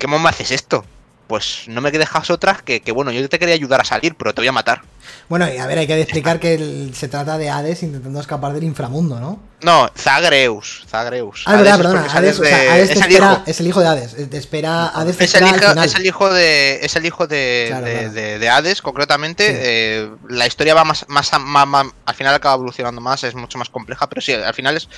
¿Cómo 0.00 0.18
me 0.18 0.28
haces 0.30 0.50
esto? 0.50 0.84
Pues 1.28 1.64
no 1.68 1.80
me 1.80 1.92
dejas 1.92 2.30
otras 2.30 2.62
que, 2.62 2.80
que, 2.80 2.90
bueno, 2.90 3.12
yo 3.12 3.28
te 3.28 3.38
quería 3.38 3.54
ayudar 3.54 3.80
a 3.82 3.84
salir, 3.84 4.16
pero 4.16 4.34
te 4.34 4.40
voy 4.40 4.48
a 4.48 4.52
matar. 4.52 4.80
Bueno, 5.28 5.46
y 5.52 5.58
a 5.58 5.66
ver, 5.66 5.78
hay 5.78 5.86
que 5.86 6.00
explicar 6.00 6.40
que 6.40 6.54
el- 6.54 6.92
se 6.96 7.06
trata 7.06 7.38
de 7.38 7.50
Hades 7.50 7.82
intentando 7.84 8.18
escapar 8.18 8.52
del 8.52 8.64
inframundo, 8.64 9.20
¿no? 9.20 9.38
No, 9.62 9.88
Zagreus. 9.96 10.84
Zagreus. 10.88 11.42
Ah, 11.46 11.54
verdad, 11.56 11.76
perdona. 11.76 12.00
Hades, 12.00 12.12
sales 12.12 12.40
o 12.40 12.44
sea, 12.44 12.58
de- 12.58 12.68
Hades 12.70 12.88
te 12.88 12.92
es 12.94 13.00
el 13.00 13.06
espera, 13.12 13.32
hijo. 13.32 13.42
es 13.46 13.60
el 13.60 13.66
hijo 13.68 13.80
de 13.80 13.86
Hades. 13.86 14.14
eh, 14.14 14.26
Te 14.26 14.36
espera, 14.38 14.86
Hades 14.88 15.16
te 15.18 15.24
Es 15.24 15.34
el, 15.34 15.46
hijo, 15.46 15.54
final. 15.58 15.84
es 15.84 15.94
el 15.94 16.06
hijo 16.06 16.32
de 16.32 16.80
es 16.82 16.96
el 16.96 17.06
hijo 17.06 17.26
de, 17.28 17.64
Claro, 17.68 17.86
de, 17.86 17.92
claro. 17.92 18.12
de- 18.12 18.38
de 18.40 18.48
Hades 18.48 18.82
concretamente 18.82 19.46
Sí. 19.46 19.54
Eh, 19.56 20.10
la 20.30 20.46
historia 20.46 20.74
va 20.74 20.84
más, 20.84 21.04
más, 21.08 21.30
más- 21.38 21.66
más- 21.68 21.86
al 22.06 22.14
final 22.14 22.34
acaba 22.34 22.54
evolucionando 22.56 23.00
más 23.00 23.22
es 23.22 23.34
mucho 23.36 23.56
más 23.58 23.68
compleja 23.68 24.08
pero 24.08 24.20
sí 24.20 24.32
al 24.32 24.54
final 24.54 24.76
es 24.78 24.88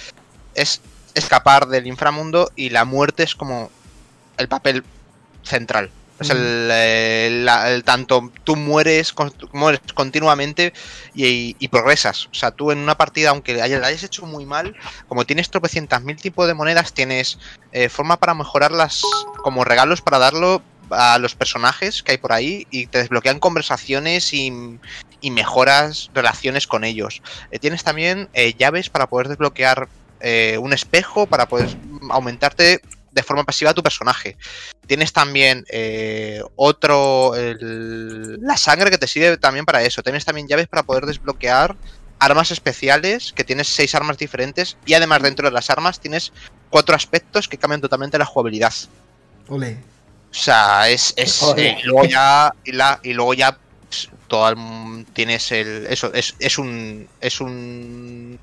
es 0.55 0.81
escapar 1.14 1.66
del 1.68 1.86
inframundo 1.86 2.51
y 2.56 2.70
la 2.70 2.84
muerte 2.84 3.22
es 3.22 3.34
como 3.34 3.70
el 4.39 4.48
papel 4.48 4.84
central 5.43 5.90
es 6.20 6.30
el, 6.30 6.68
eh, 6.70 7.47
el 7.66 7.82
tanto 7.82 8.30
tú 8.44 8.55
mueres, 8.55 9.12
con- 9.12 9.32
mueres 9.52 9.80
continuamente 9.93 10.72
y, 11.14 11.56
y 11.59 11.68
progresas. 11.68 12.26
O 12.26 12.34
sea, 12.34 12.52
tú 12.52 12.70
en 12.70 12.78
una 12.78 12.97
partida, 12.97 13.30
aunque 13.30 13.55
la 13.55 13.64
hayas 13.64 14.02
hecho 14.05 14.24
muy 14.24 14.47
mal, 14.47 14.76
como 15.09 15.24
tienes 15.24 15.51
tropecientas 15.51 16.02
mil 16.02 16.16
tipos 16.16 16.47
de 16.47 16.55
monedas, 16.55 16.93
tienes 16.93 17.39
eh, 17.72 17.89
forma 17.89 18.18
para 18.18 18.34
mejorarlas 18.34 19.02
como 19.39 19.64
regalos 19.64 20.01
para 20.01 20.18
darlo 20.18 20.62
a 20.90 21.18
los 21.18 21.34
personajes 21.34 22.05
que 22.05 22.12
hay 22.12 22.18
por 22.18 22.32
ahí 22.32 22.68
y 22.70 22.86
te 22.86 22.98
desbloquean 22.98 23.40
conversaciones 23.40 24.32
y, 24.32 24.78
y 25.20 25.30
mejoras 25.32 26.10
relaciones 26.14 26.68
con 26.68 26.84
ellos. 26.84 27.20
Eh, 27.51 27.59
tienes 27.59 27.82
también 27.82 28.28
eh, 28.34 28.55
llaves 28.55 28.90
para 28.90 29.09
poder 29.09 29.26
desbloquear 29.26 29.89
eh, 30.23 30.57
un 30.59 30.73
espejo 30.73 31.27
para 31.27 31.47
poder 31.47 31.69
aumentarte 32.11 32.81
de 33.11 33.23
forma 33.23 33.44
pasiva 33.44 33.73
a 33.73 33.74
tu 33.74 33.82
personaje. 33.82 34.36
Tienes 34.86 35.12
también 35.12 35.65
eh, 35.70 36.43
otro, 36.57 37.35
el- 37.35 38.40
la 38.40 38.57
sangre 38.57 38.90
que 38.90 38.99
te 38.99 39.07
sirve 39.07 39.36
también 39.36 39.66
para 39.66 39.82
eso. 39.82 40.03
Tienes 40.03 40.24
también 40.24 40.49
llaves 40.49 40.66
para 40.69 40.82
poder 40.82 41.05
desbloquear 41.07 41.77
armas 42.19 42.51
especiales, 42.53 43.32
que 43.32 43.44
tienes 43.44 43.69
seis 43.69 43.94
armas 43.94 44.16
diferentes 44.16 44.77
y 44.86 44.94
además 44.94 45.23
dentro 45.23 45.49
de 45.49 45.53
las 45.53 45.69
armas 45.70 46.01
tienes 46.01 46.32
cuatro 46.70 46.94
aspectos 46.94 47.49
que 47.49 47.59
cambian 47.59 47.81
totalmente 47.81 48.16
la 48.16 48.24
jugabilidad. 48.24 48.73
Ole. 49.49 49.77
O 50.31 50.35
sea, 50.35 50.89
es, 50.89 51.12
es 51.16 51.43
eh, 51.57 51.77
y 51.82 51.86
luego 51.86 52.07
ya 52.07 52.53
y, 52.65 52.73
la, 52.73 52.99
y 53.03 53.12
luego 53.12 53.35
ya 53.35 53.59
todo 54.32 54.48
el- 54.48 55.04
tienes 55.12 55.52
el 55.52 55.86
eso 55.90 56.10
es, 56.14 56.34
es 56.38 56.56
un 56.56 57.06
es 57.20 57.38
un 57.42 58.38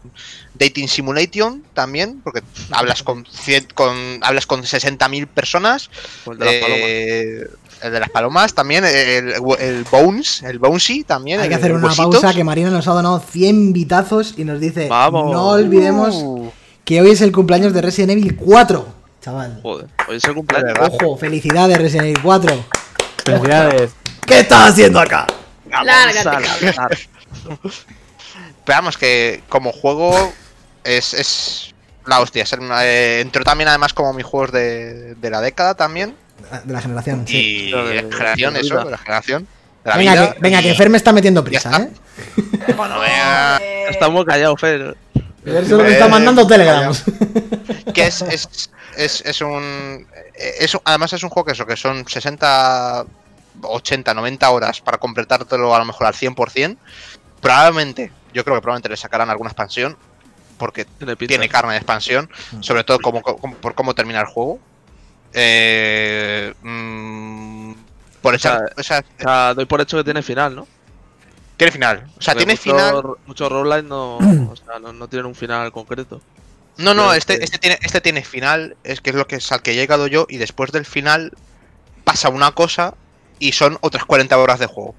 dating 0.54 0.88
simulation 0.88 1.64
también 1.74 2.22
porque 2.24 2.44
hablas 2.70 3.02
con 3.02 3.26
cien- 3.26 3.66
con 3.74 4.20
hablas 4.22 4.46
con 4.46 4.62
60.000 4.64 5.26
personas 5.26 5.90
Pues 6.26 6.38
de 6.38 6.46
las 6.46 6.54
palomas. 6.62 6.80
eh, 6.80 7.48
el 7.82 7.92
de 7.92 8.00
las 8.00 8.10
palomas 8.12 8.54
también 8.54 8.86
el, 8.86 9.34
el 9.60 9.84
Bones 9.90 10.44
el 10.44 10.60
Bonesy 10.60 11.04
también 11.04 11.40
Hay 11.40 11.46
el 11.46 11.50
que 11.50 11.56
hacer 11.56 11.72
de 11.72 11.78
una 11.78 11.88
huesitos. 11.88 12.22
pausa 12.22 12.34
que 12.36 12.44
Marina 12.44 12.70
nos 12.70 12.88
ha 12.88 12.92
donado 12.92 13.20
100 13.20 13.74
bitazos 13.74 14.36
y 14.38 14.44
nos 14.44 14.60
dice, 14.60 14.88
Vamos. 14.90 15.32
no 15.34 15.48
olvidemos 15.50 16.14
Uh, 16.16 16.52
que 16.86 17.02
hoy 17.02 17.10
es 17.12 17.22
el 17.22 17.32
cumpleaños 17.32 17.74
de 17.74 17.82
Resident 17.82 18.12
Evil 18.12 18.36
4, 18.36 18.88
chaval. 19.24 19.60
Joder, 19.64 19.88
hoy 20.08 20.18
es 20.18 20.24
el 20.26 20.34
cumpleaños. 20.36 20.74
Ojo, 20.82 21.18
felicidades 21.18 21.78
Resident 21.80 22.08
Evil 22.10 22.22
4. 22.22 22.66
Felicidades. 23.26 23.92
¿Qué 24.26 24.40
estás 24.42 24.72
haciendo 24.72 25.00
acá? 25.00 25.26
Lárgate. 25.70 26.48
Pero 28.66 28.78
vamos, 28.78 28.98
que 28.98 29.42
como 29.50 29.72
juego 29.72 30.34
es, 30.84 31.14
es 31.14 31.74
la 32.06 32.20
hostia. 32.20 32.44
Es 32.44 32.54
el- 32.54 32.62
eh, 32.82 33.22
entró 33.22 33.44
también 33.44 33.68
además 33.70 33.94
como 33.94 34.14
mis 34.14 34.26
juegos 34.26 34.52
de, 34.52 35.16
de 35.16 35.30
la 35.30 35.42
década 35.42 35.76
también. 35.76 36.16
De 36.64 36.74
la 36.74 36.82
generación, 36.82 37.26
sí. 37.28 37.70
Y 37.70 37.72
de- 37.72 38.02
la 38.04 38.16
generación, 38.18 38.54
de 38.54 38.60
la 38.62 38.66
eso, 38.66 38.84
de 38.86 38.92
la 38.92 38.98
generación. 38.98 39.48
De 39.84 39.90
la 39.90 39.98
Venga, 39.98 40.12
vida, 40.14 40.34
que, 40.34 40.40
venga 40.40 40.62
y- 40.62 40.64
que 40.64 40.76
Fer 40.76 40.90
me 40.90 40.98
está 40.98 41.12
metiendo 41.14 41.44
prisa, 41.44 41.70
está. 41.70 41.84
¿eh? 41.84 42.74
Bueno, 42.76 43.00
venga, 43.00 43.58
Joder. 43.58 43.90
Está 43.92 44.10
muy 44.10 44.26
callado, 44.26 44.56
Fer. 44.58 44.96
Fer 45.44 45.66
solo 45.68 45.84
me 45.84 45.90
Eh, 45.90 45.94
está 45.94 46.08
mandando 46.08 46.46
telegrams. 46.48 47.04
que 47.94 48.06
es, 48.08 48.22
es, 48.24 48.70
es, 48.98 49.22
es 49.26 49.42
un, 49.42 50.06
es 50.36 50.74
un- 50.74 50.82
Además 50.86 51.14
es 51.14 51.24
un 51.24 51.30
juego 51.30 51.46
que 51.46 51.54
eso, 51.54 51.66
que 51.66 51.76
son 51.78 52.08
60, 52.08 53.06
80, 53.62 54.14
90 54.14 54.50
horas 54.50 54.82
para 54.82 54.98
completártelo 54.98 55.74
a 55.76 55.80
lo 55.80 55.86
mejor 55.86 56.08
al 56.08 56.14
100%. 56.14 56.78
Probablemente, 57.42 58.12
yo 58.34 58.44
creo 58.44 58.56
que 58.58 58.62
probablemente 58.62 58.90
le 58.90 58.98
sacarán 58.98 59.30
alguna 59.30 59.50
expansión. 59.50 59.98
porque 60.58 60.86
Tiene 61.26 61.48
carne 61.48 61.72
de 61.72 61.78
expansión, 61.78 62.30
sobre 62.60 62.84
todo 62.84 63.00
como, 63.00 63.22
como- 63.22 63.56
por 63.56 63.76
cómo 63.76 63.96
termina 63.96 64.20
el 64.20 64.26
juego. 64.28 64.60
Eh, 65.34 66.54
mm, 66.62 67.72
por 68.22 68.36
echar, 68.36 68.74
o 68.78 68.84
sea, 68.84 69.04
O 69.20 69.22
sea, 69.22 69.54
doy 69.54 69.66
por 69.66 69.80
hecho 69.80 69.96
que 69.98 70.04
tiene 70.04 70.22
final, 70.22 70.56
¿no? 70.56 70.68
tiene 71.56 71.72
final. 71.72 72.08
O 72.18 72.22
sea, 72.22 72.34
Porque 72.34 72.46
tiene 72.46 72.58
final. 72.58 73.04
Muchos 73.26 73.50
roguelike 73.52 73.86
no, 73.88 74.18
o 74.18 74.56
sea, 74.56 74.80
no, 74.80 74.92
no 74.94 75.08
tienen 75.08 75.26
un 75.26 75.36
final 75.36 75.72
concreto. 75.72 76.22
No, 76.78 76.94
no, 76.94 77.14
este, 77.14 77.44
este, 77.44 77.58
tiene, 77.58 77.78
este 77.82 78.00
tiene 78.00 78.24
final, 78.24 78.78
es 78.86 79.02
que 79.02 79.10
es 79.10 79.16
lo 79.18 79.28
que 79.28 79.36
es 79.38 79.52
al 79.52 79.62
que 79.62 79.72
he 79.72 79.76
llegado 79.76 80.08
yo, 80.08 80.26
y 80.30 80.38
después 80.38 80.72
del 80.72 80.86
final 80.86 81.34
pasa 82.06 82.30
una 82.30 82.52
cosa 82.52 82.96
y 83.40 83.52
son 83.54 83.78
otras 83.82 84.06
40 84.06 84.38
horas 84.38 84.60
de 84.60 84.66
juego. 84.68 84.96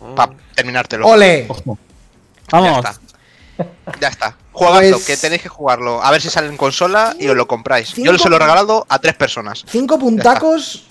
Oh. 0.00 0.14
Para 0.14 0.32
terminártelo. 0.54 1.06
¡Ole! 1.06 1.46
Ojo. 1.48 1.78
Ya 2.50 2.60
Vamos. 2.60 2.78
está. 2.78 2.96
Ya 4.00 4.08
está. 4.08 4.36
Juegazo, 4.52 4.80
Pues- 4.94 5.06
que 5.06 5.16
tenéis 5.16 5.42
que 5.42 5.48
jugarlo. 5.48 6.02
A 6.02 6.10
ver 6.10 6.20
si 6.20 6.28
sale 6.30 6.48
en 6.48 6.56
consola 6.56 7.14
y 7.18 7.28
os 7.28 7.36
lo 7.36 7.46
compráis. 7.46 7.90
Yo 7.90 7.94
Cinco- 8.04 8.18
se 8.18 8.28
lo 8.28 8.36
he 8.36 8.38
regalado 8.38 8.84
a 8.88 8.98
tres 8.98 9.14
personas. 9.14 9.64
Cinco 9.68 9.98
puntacos 9.98 10.86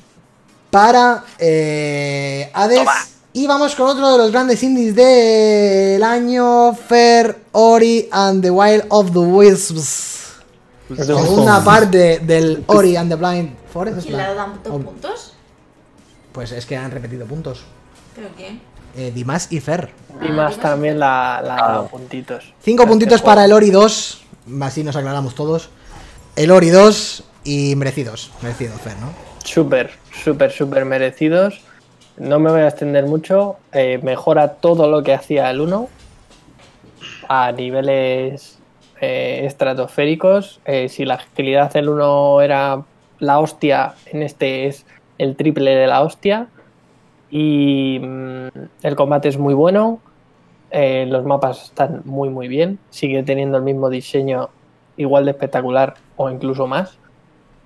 para 0.70 1.26
eh, 1.38 2.50
Hades. 2.54 2.80
Toma. 2.80 2.96
Y 3.34 3.48
vamos 3.48 3.76
con 3.76 3.88
otro 3.88 4.12
de 4.12 4.18
los 4.18 4.32
grandes 4.32 4.62
indies 4.64 4.94
del 4.96 6.04
año: 6.04 6.74
Fair 6.76 7.42
Ori 7.52 8.08
and 8.12 8.42
the 8.42 8.52
Wild 8.52 8.86
of 8.90 9.12
the 9.12 9.20
Wisps. 9.20 10.10
Segunda 10.96 11.64
parte 11.64 12.20
del 12.20 12.64
Ori 12.68 12.96
and 12.98 13.10
the 13.10 13.16
Blind 13.16 13.56
Forest. 13.72 14.00
es 14.00 14.06
¿Quién 14.06 14.18
le 14.18 14.24
la- 14.24 14.30
ha 14.30 14.34
dado 14.34 14.52
tantos 14.54 14.74
oh, 14.74 14.80
puntos? 14.80 15.34
Pues 16.32 16.52
es 16.52 16.66
que 16.66 16.78
han 16.78 16.92
repetido 16.92 17.26
puntos. 17.26 17.64
¿Pero 18.16 18.30
qué? 18.38 18.58
Eh, 18.96 19.12
Dimas 19.14 19.52
y 19.52 19.60
Fer. 19.60 19.92
Y 20.22 20.30
más 20.30 20.58
también 20.58 21.00
la, 21.00 21.42
la 21.44 21.84
puntitos. 21.90 22.54
Cinco 22.62 22.86
puntitos 22.86 23.22
para 23.22 23.46
el 23.46 23.54
Ori 23.54 23.70
2. 23.70 24.22
Así 24.62 24.84
nos 24.84 24.96
aclaramos 24.96 25.36
todos. 25.36 25.70
El 26.36 26.52
Ori 26.52 26.70
2 26.70 27.24
y 27.44 27.76
merecidos. 27.76 28.32
Merecido, 28.42 28.74
Fer, 28.78 28.98
¿no? 28.98 29.14
Súper, 29.44 29.92
súper, 30.24 30.52
súper 30.52 30.86
merecidos. 30.86 31.62
No 32.18 32.40
me 32.40 32.52
voy 32.52 32.62
a 32.62 32.68
extender 32.68 33.06
mucho. 33.06 33.58
eh, 33.72 34.00
mejora 34.04 34.54
todo 34.56 34.90
lo 34.90 35.04
que 35.04 35.14
hacía 35.14 35.50
el 35.50 35.62
1 35.62 35.90
a 37.30 37.52
niveles 37.52 38.60
eh, 39.00 39.44
estratosféricos. 39.46 40.60
Eh, 40.66 40.90
si 40.90 41.06
la 41.06 41.16
agilidad 41.16 41.72
del 41.72 41.90
1 41.90 42.42
era 42.42 42.84
la 43.20 43.40
hostia, 43.40 43.94
en 44.08 44.24
este 44.24 44.68
es 44.68 44.86
el 45.22 45.36
triple 45.36 45.76
de 45.76 45.88
la 45.88 46.02
hostia. 46.02 46.48
Y 47.30 48.00
mm, 48.02 48.48
el 48.84 48.96
combate 48.96 49.30
es 49.30 49.38
muy 49.38 49.54
bueno. 49.54 50.00
eh, 50.72 51.06
los 51.08 51.26
mapas 51.26 51.66
están 51.66 52.02
muy, 52.06 52.30
muy 52.30 52.48
bien. 52.48 52.80
Sigue 52.90 53.24
teniendo 53.24 53.58
el 53.58 53.64
mismo 53.64 53.90
diseño, 53.90 54.50
igual 54.98 55.26
de 55.26 55.32
espectacular 55.32 55.96
o 56.18 56.30
incluso 56.30 56.66
más. 56.68 56.98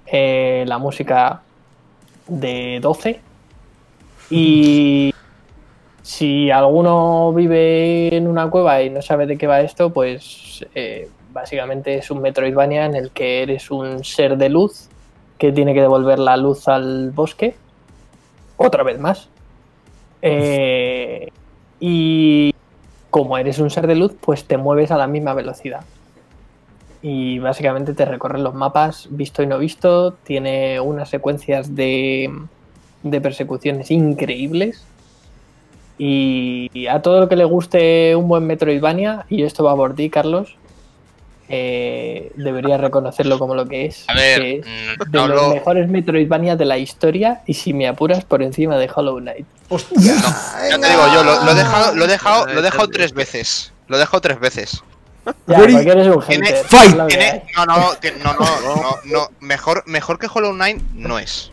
Eh, 0.08 0.66
la 0.68 0.80
música 0.80 1.42
de 2.28 2.80
12. 2.82 3.22
Y 4.30 5.14
si 6.02 6.52
alguno 6.52 7.32
vive 7.34 8.16
en 8.16 8.28
una 8.28 8.50
cueva 8.50 8.82
y 8.82 8.90
no 8.90 9.02
sabe 9.02 9.28
de 9.28 9.38
qué 9.38 9.48
va 9.48 9.62
esto, 9.62 9.94
pues 9.94 10.66
eh, 10.76 11.10
básicamente 11.32 11.96
es 11.96 12.12
un 12.12 12.22
Metroidvania 12.22 12.86
en 12.86 12.96
el 12.96 13.12
que 13.12 13.44
eres 13.44 13.72
un 13.72 14.04
ser 14.04 14.38
de 14.38 14.50
luz 14.50 14.90
que 15.38 15.52
tiene 15.52 15.74
que 15.74 15.82
devolver 15.82 16.20
la 16.20 16.38
luz 16.38 16.68
al 16.68 17.12
bosque. 17.12 17.56
Otra 18.58 18.84
vez 18.84 19.00
más. 19.00 19.30
Eh, 20.22 21.30
y 21.80 22.54
como 23.10 23.38
eres 23.38 23.60
un 23.60 23.70
ser 23.70 23.88
de 23.88 23.96
luz, 23.96 24.14
pues 24.20 24.46
te 24.46 24.58
mueves 24.58 24.92
a 24.92 24.98
la 24.98 25.08
misma 25.08 25.34
velocidad 25.34 25.82
y 27.08 27.38
básicamente 27.38 27.94
te 27.94 28.04
recorren 28.04 28.44
los 28.44 28.56
mapas 28.56 29.08
visto 29.12 29.44
y 29.44 29.46
no 29.46 29.60
visto. 29.60 30.14
Tiene 30.24 30.80
unas 30.80 31.08
secuencias 31.08 31.76
de, 31.76 32.34
de 33.04 33.22
persecuciones 33.22 33.92
increíbles. 33.92 34.84
Y 36.00 36.88
a 36.88 37.04
todo 37.04 37.22
el 37.22 37.30
que 37.30 37.36
le 37.36 37.46
guste 37.46 38.16
un 38.16 38.28
buen 38.28 38.48
Metroidvania, 38.48 39.28
y 39.30 39.44
esto 39.44 39.64
va 39.64 39.76
por 39.76 39.94
ti, 39.94 40.10
Carlos, 40.10 40.58
eh, 41.50 42.32
debería 42.36 42.78
reconocerlo 42.78 43.38
como 43.40 43.56
lo 43.56 43.66
que 43.68 43.86
es. 43.86 44.06
A 44.08 44.14
ver, 44.14 44.40
que 44.42 44.56
es 44.60 44.66
mm, 44.66 45.12
de 45.12 45.18
no 45.20 45.28
los 45.28 45.42
lo- 45.44 45.54
mejores 45.54 45.88
Metroidvania 45.90 46.56
de 46.56 46.66
la 46.66 46.78
historia, 46.78 47.42
y 47.46 47.54
si 47.54 47.74
me 47.74 47.88
apuras, 47.88 48.24
por 48.26 48.42
encima 48.42 48.78
de 48.78 48.90
Hollow 48.94 49.20
Knight. 49.20 49.46
¡Hostia! 49.70 49.98
Ya 50.70 50.80
te 50.80 50.90
digo 50.90 51.08
yo, 51.14 51.24
lo, 51.24 51.44
lo 51.44 51.52
he 51.52 51.56
dejado, 51.56 51.96
lo 51.96 52.06
he 52.06 52.08
dejado, 52.08 52.46
lo 52.48 52.60
he 52.60 52.64
dejado 52.64 52.88
tres 52.90 53.14
veces. 53.14 53.72
Lo 53.88 53.98
he 53.98 54.00
dejado 54.00 54.22
tres 54.22 54.40
veces. 54.40 54.82
Ya, 55.48 55.58
porque 55.58 55.90
eres 55.90 56.08
un 56.08 56.22
hater. 56.22 56.56
fight, 56.66 56.96
no, 56.96 57.66
no, 57.66 57.76
no, 57.76 58.34
no, 58.34 58.34
no, 58.34 59.00
no, 59.06 59.30
mejor, 59.40 59.84
mejor 59.88 60.20
que 60.20 60.28
Hollow 60.32 60.54
Knight 60.54 60.82
no 60.94 61.18
es. 61.20 61.52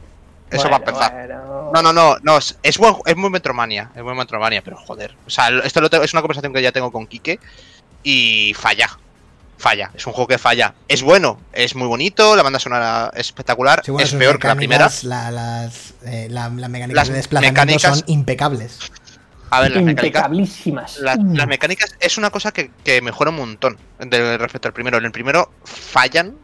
Eso 0.50 0.68
va 0.68 0.76
a 0.76 0.78
empezar. 0.80 1.12
bueno. 1.12 1.70
No, 1.72 1.80
no, 1.82 1.92
no, 1.94 2.16
no, 2.22 2.36
es, 2.36 2.58
es, 2.62 2.76
buen- 2.78 2.96
es 3.06 3.16
muy 3.16 3.30
Metromania, 3.30 3.90
es 3.96 4.02
muy 4.02 4.14
Metromania, 4.14 4.60
pero 4.62 4.76
joder. 4.76 5.14
O 5.26 5.30
sea, 5.30 5.48
esto 5.64 5.80
lo 5.80 5.88
tengo- 5.88 6.04
es 6.04 6.12
una 6.12 6.20
conversación 6.20 6.52
que 6.52 6.60
ya 6.60 6.72
tengo 6.72 6.92
con 6.92 7.06
Quique 7.06 7.38
y 8.02 8.52
falla. 8.58 8.90
Falla, 9.58 9.90
es 9.94 10.06
un 10.06 10.12
juego 10.12 10.26
que 10.26 10.38
falla. 10.38 10.74
Es 10.88 11.02
bueno, 11.02 11.40
es 11.52 11.76
muy 11.76 11.86
bonito, 11.86 12.34
la 12.34 12.42
banda 12.42 12.58
sonora 12.58 13.10
es 13.14 13.26
espectacular, 13.26 13.82
Sí, 13.84 13.92
bueno, 13.92 14.04
es 14.06 14.12
peor 14.14 14.38
que 14.40 14.48
la 14.48 14.56
primera. 14.56 14.90
La, 15.04 15.30
las, 15.30 15.94
eh, 16.04 16.26
la, 16.30 16.48
las 16.48 16.68
mecánicas 16.70 16.96
Las 16.96 17.08
de 17.08 17.14
desplazamiento 17.14 17.60
mecánicas- 17.62 17.98
son 17.98 18.04
impecables. 18.08 18.78
A 19.50 19.60
ver, 19.60 19.70
las 19.72 19.82
mecánicas, 19.84 20.22
Impecabilísimas. 20.22 20.98
la- 20.98 21.14
las 21.16 21.46
mecánicas 21.46 21.94
es 22.00 22.16
una 22.18 22.30
cosa 22.30 22.52
que, 22.52 22.70
que 22.82 23.00
mejora 23.02 23.30
un 23.30 23.36
montón 23.36 23.76
de, 24.00 24.38
respecto 24.38 24.66
al 24.66 24.74
primero. 24.74 24.96
En 24.98 25.04
el 25.04 25.12
primero 25.12 25.52
fallan, 25.64 26.34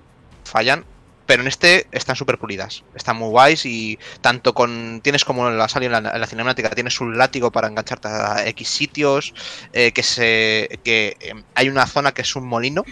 fallan, 0.44 0.84
pero 1.28 1.42
en 1.42 1.48
este 1.48 1.86
están 1.92 2.16
súper 2.16 2.38
pulidas. 2.38 2.84
Están 2.94 3.16
muy 3.18 3.28
guays 3.28 3.66
y 3.66 3.98
tanto 4.22 4.54
con. 4.54 5.00
Tienes 5.02 5.26
como 5.26 5.50
la 5.50 5.68
salido 5.68 5.94
en 5.94 6.02
la, 6.02 6.10
en 6.14 6.20
la 6.22 6.26
cinemática, 6.26 6.70
tienes 6.70 7.02
un 7.02 7.18
látigo 7.18 7.52
para 7.52 7.68
engancharte 7.68 8.08
a 8.08 8.46
X 8.48 8.66
sitios. 8.66 9.34
eh, 9.74 9.92
que 9.92 10.02
se. 10.02 10.80
que 10.82 11.18
eh, 11.20 11.34
hay 11.54 11.68
una 11.68 11.86
zona 11.86 12.12
que 12.12 12.22
es 12.22 12.34
un 12.34 12.46
molino, 12.46 12.82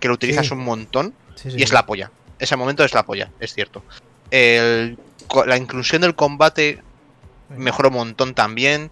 que 0.00 0.08
lo 0.08 0.14
utilizas 0.14 0.48
Sí. 0.48 0.52
un 0.54 0.64
montón 0.64 1.14
Sí, 1.36 1.52
sí, 1.52 1.58
y 1.58 1.62
es 1.62 1.72
la 1.72 1.86
polla. 1.86 2.10
Ese 2.40 2.56
momento 2.56 2.82
es 2.84 2.92
la 2.92 3.04
polla, 3.04 3.30
es 3.38 3.54
cierto. 3.54 3.84
El- 4.32 4.98
la 5.46 5.56
inclusión 5.56 6.02
del 6.02 6.16
combate 6.16 6.82
mejora 7.50 7.88
un 7.88 7.94
montón 7.94 8.34
también. 8.34 8.90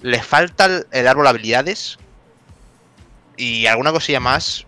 Le 0.00 0.22
falta 0.22 0.64
el, 0.64 0.86
el 0.90 1.06
árbol 1.06 1.24
de 1.24 1.30
habilidades. 1.30 1.98
Y 3.36 3.66
alguna 3.66 3.92
cosilla 3.92 4.20
más. 4.20 4.66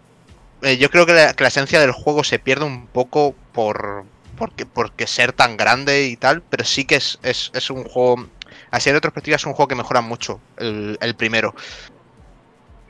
Eh, 0.62 0.76
yo 0.76 0.90
creo 0.90 1.06
que 1.06 1.12
la, 1.12 1.48
esencia 1.48 1.80
del 1.80 1.92
juego 1.92 2.24
se 2.24 2.38
pierde 2.38 2.64
un 2.64 2.86
poco 2.86 3.34
por. 3.52 4.04
Porque, 4.36 4.66
porque 4.66 5.06
ser 5.06 5.32
tan 5.32 5.56
grande 5.56 6.06
y 6.06 6.16
tal. 6.16 6.42
Pero 6.42 6.64
sí 6.64 6.84
que 6.84 6.96
es, 6.96 7.18
es, 7.22 7.50
es 7.54 7.70
un 7.70 7.84
juego. 7.84 8.28
Así 8.70 8.88
en 8.88 8.96
retrospectiva 8.96 9.36
es 9.36 9.46
un 9.46 9.54
juego 9.54 9.68
que 9.68 9.74
mejora 9.74 10.00
mucho. 10.00 10.40
El, 10.56 11.14
primero. 11.16 11.54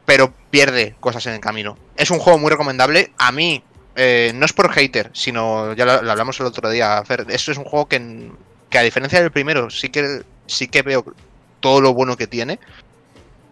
Pero 0.04 0.32
pierde 0.50 0.96
cosas 1.00 1.26
en 1.26 1.34
el 1.34 1.40
camino. 1.40 1.76
Es 1.96 2.10
un 2.10 2.18
juego 2.18 2.38
muy 2.38 2.50
recomendable. 2.50 3.12
A 3.18 3.32
mí. 3.32 3.62
eh, 3.96 4.32
no 4.34 4.46
es 4.46 4.52
por 4.52 4.70
hater, 4.72 5.10
sino 5.12 5.74
ya 5.74 5.84
lo, 5.84 6.10
hablamos 6.10 6.38
el 6.40 6.46
otro 6.46 6.70
día, 6.70 7.02
Fer. 7.04 7.26
Esto 7.28 7.52
es 7.52 7.58
un 7.58 7.64
juego 7.64 7.88
que, 7.88 8.30
que 8.70 8.78
a 8.78 8.82
diferencia 8.82 9.20
del 9.20 9.32
primero, 9.32 9.70
sí 9.70 9.88
que 9.88 10.22
sí 10.46 10.68
que 10.68 10.82
veo 10.82 11.04
todo 11.60 11.80
lo 11.80 11.94
bueno 11.94 12.16
que 12.16 12.26
tiene 12.26 12.58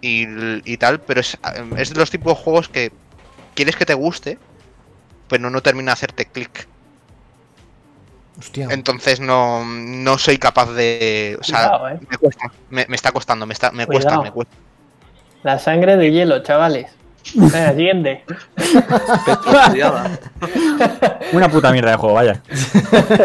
y, 0.00 0.24
y 0.70 0.76
tal, 0.76 1.00
pero 1.00 1.20
es, 1.20 1.38
es 1.76 1.90
de 1.90 1.98
los 1.98 2.10
tipos 2.10 2.36
de 2.36 2.42
juegos 2.42 2.68
que 2.68 2.92
quieres 3.56 3.74
que 3.74 3.84
te 3.84 3.94
guste, 3.94 4.38
pero 5.28 5.50
no 5.50 5.60
termina 5.60 5.90
de 5.90 5.94
hacerte 5.94 6.26
clic. 6.26 6.68
Hostia. 8.38 8.68
Entonces 8.70 9.18
no, 9.18 9.64
no 9.64 10.18
soy 10.18 10.38
capaz 10.38 10.70
de. 10.72 11.36
O 11.40 11.42
sea, 11.42 11.70
Cuidado, 11.70 11.88
eh. 11.88 12.00
me 12.08 12.16
cuesta, 12.18 12.52
me, 12.70 12.86
me 12.88 12.96
está 12.96 13.10
costando, 13.10 13.46
me, 13.46 13.54
está, 13.54 13.72
me 13.72 13.86
cuesta, 13.86 14.20
me 14.20 14.30
cuesta. 14.30 14.54
La 15.42 15.58
sangre 15.58 15.96
de 15.96 16.12
hielo, 16.12 16.42
chavales. 16.42 16.90
Venga, 17.34 17.72
siguiente. 17.72 18.24
Una 21.32 21.48
puta 21.48 21.72
mierda 21.72 21.92
de 21.92 21.96
juego, 21.96 22.14
vaya. 22.14 22.40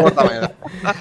Córtame. 0.02 0.30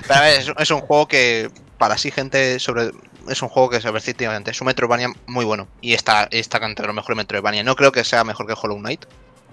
Pero 0.08 0.16
a 0.16 0.22
ver, 0.22 0.40
es, 0.40 0.52
es 0.56 0.72
un 0.72 0.82
juego 0.82 1.08
que, 1.08 1.50
para 1.78 1.98
sí, 1.98 2.12
gente 2.12 2.60
sobre. 2.60 2.92
Es 3.30 3.42
un 3.42 3.50
juego 3.50 3.70
que 3.70 3.80
se 3.82 3.88
efectivamente 3.90 4.52
es 4.52 4.60
un 4.62 4.68
Metroidvania 4.68 5.10
muy 5.28 5.46
bueno. 5.46 5.68
Y 5.82 5.94
está, 5.94 6.28
está 6.32 6.58
entre 6.66 6.86
los 6.88 6.96
mejores 6.96 7.18
Metroidvania. 7.18 7.64
No 7.64 7.76
creo 7.76 7.92
que 7.92 8.04
sea 8.04 8.24
mejor 8.24 8.48
que 8.48 8.54
Hollow 8.60 8.78
Knight. 8.80 9.06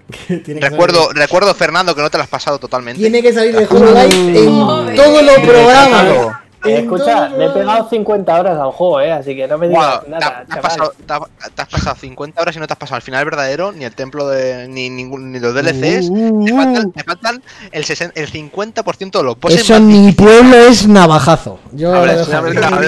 Recuerdo, 0.29 1.09
salir- 1.09 1.13
recuerdo, 1.13 1.53
Fernando, 1.53 1.93
que 1.95 2.01
no 2.01 2.09
te 2.09 2.17
lo 2.17 2.23
has 2.23 2.29
pasado 2.29 2.57
totalmente. 2.57 2.99
Tiene 2.99 3.21
que 3.21 3.31
salir 3.31 3.55
de 3.55 3.65
Hollow 3.67 3.91
Knight 3.91 4.13
en 4.13 4.49
Joder. 4.65 4.95
todos 4.95 5.23
los 5.23 5.35
programas. 5.39 6.37
Eh, 6.65 6.79
escucha, 6.79 7.29
le 7.29 7.45
he 7.45 7.49
pegado 7.51 7.87
50 7.89 8.37
horas 8.37 8.57
al 8.59 8.71
juego, 8.71 8.99
eh, 8.99 9.11
así 9.13 9.33
que 9.33 9.47
no 9.47 9.57
me 9.57 9.69
digas 9.69 10.01
nada, 10.09 10.27
has- 10.27 10.33
te 10.33 10.39
has 10.41 10.47
chaval. 10.47 10.61
pasado, 10.61 10.93
te 11.07 11.13
has- 11.13 11.51
te 11.55 11.61
has 11.61 11.67
pasado 11.69 11.95
50 11.95 12.41
horas 12.41 12.55
y 12.55 12.59
no 12.59 12.67
te 12.67 12.73
has 12.73 12.79
pasado 12.79 12.97
el 12.97 13.01
final 13.01 13.23
verdadero, 13.23 13.71
ni 13.71 13.85
el 13.85 13.95
templo 13.95 14.27
de. 14.27 14.67
ni, 14.67 14.89
ningún, 14.89 15.31
ni 15.31 15.39
los 15.39 15.53
DLCs. 15.53 16.09
Uh, 16.09 16.45
te 16.45 16.51
uh, 16.53 16.57
faltan, 16.57 16.85
uh. 16.87 16.91
te 16.91 17.03
faltan 17.05 17.43
el, 17.71 17.85
60 17.85 18.19
el 18.19 18.29
50% 18.29 19.19
de 19.19 19.23
los 19.23 19.39
bosses. 19.39 19.61
Eso 19.61 19.75
en 19.77 19.87
mi 19.87 20.11
pueblo 20.11 20.57
es 20.57 20.85
navajazo. 20.85 21.59
Yo 21.71 21.93
A 21.95 22.01
ver, 22.01 22.17
dejo 22.17 22.31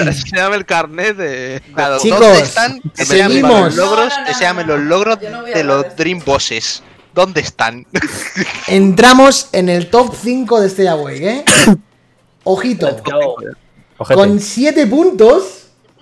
Enséñame 0.02 0.56
el, 0.56 0.66
carnet 0.66 1.16
de. 1.16 1.62
Claro, 1.74 1.98
Chicos, 1.98 2.20
¿dónde 2.20 2.40
están? 2.40 2.80
Enséñame 2.98 3.34
seguimos. 3.34 3.60
los 3.64 3.76
logros, 3.76 4.08
No, 4.08 4.16
no, 4.16 4.22
no, 4.22 4.28
enséñame 4.28 4.64
no, 4.64 4.68
no, 4.68 4.76
los 4.76 4.86
logros 4.86 5.18
no 5.30 5.42
de 5.44 5.64
los. 5.64 5.96
Dream 5.96 6.20
Bosses. 6.24 6.82
¿Dónde 7.14 7.40
están? 7.40 7.86
Entramos 8.68 9.48
en 9.52 9.68
el 9.68 9.90
top 9.90 10.14
5 10.14 10.60
de 10.60 10.66
este 10.66 10.88
Awake, 10.88 11.28
¿eh? 11.28 11.44
Ojito. 12.44 12.96
Ojete. 14.02 14.14
Con 14.20 14.38
7 14.40 14.86
puntos. 14.86 15.44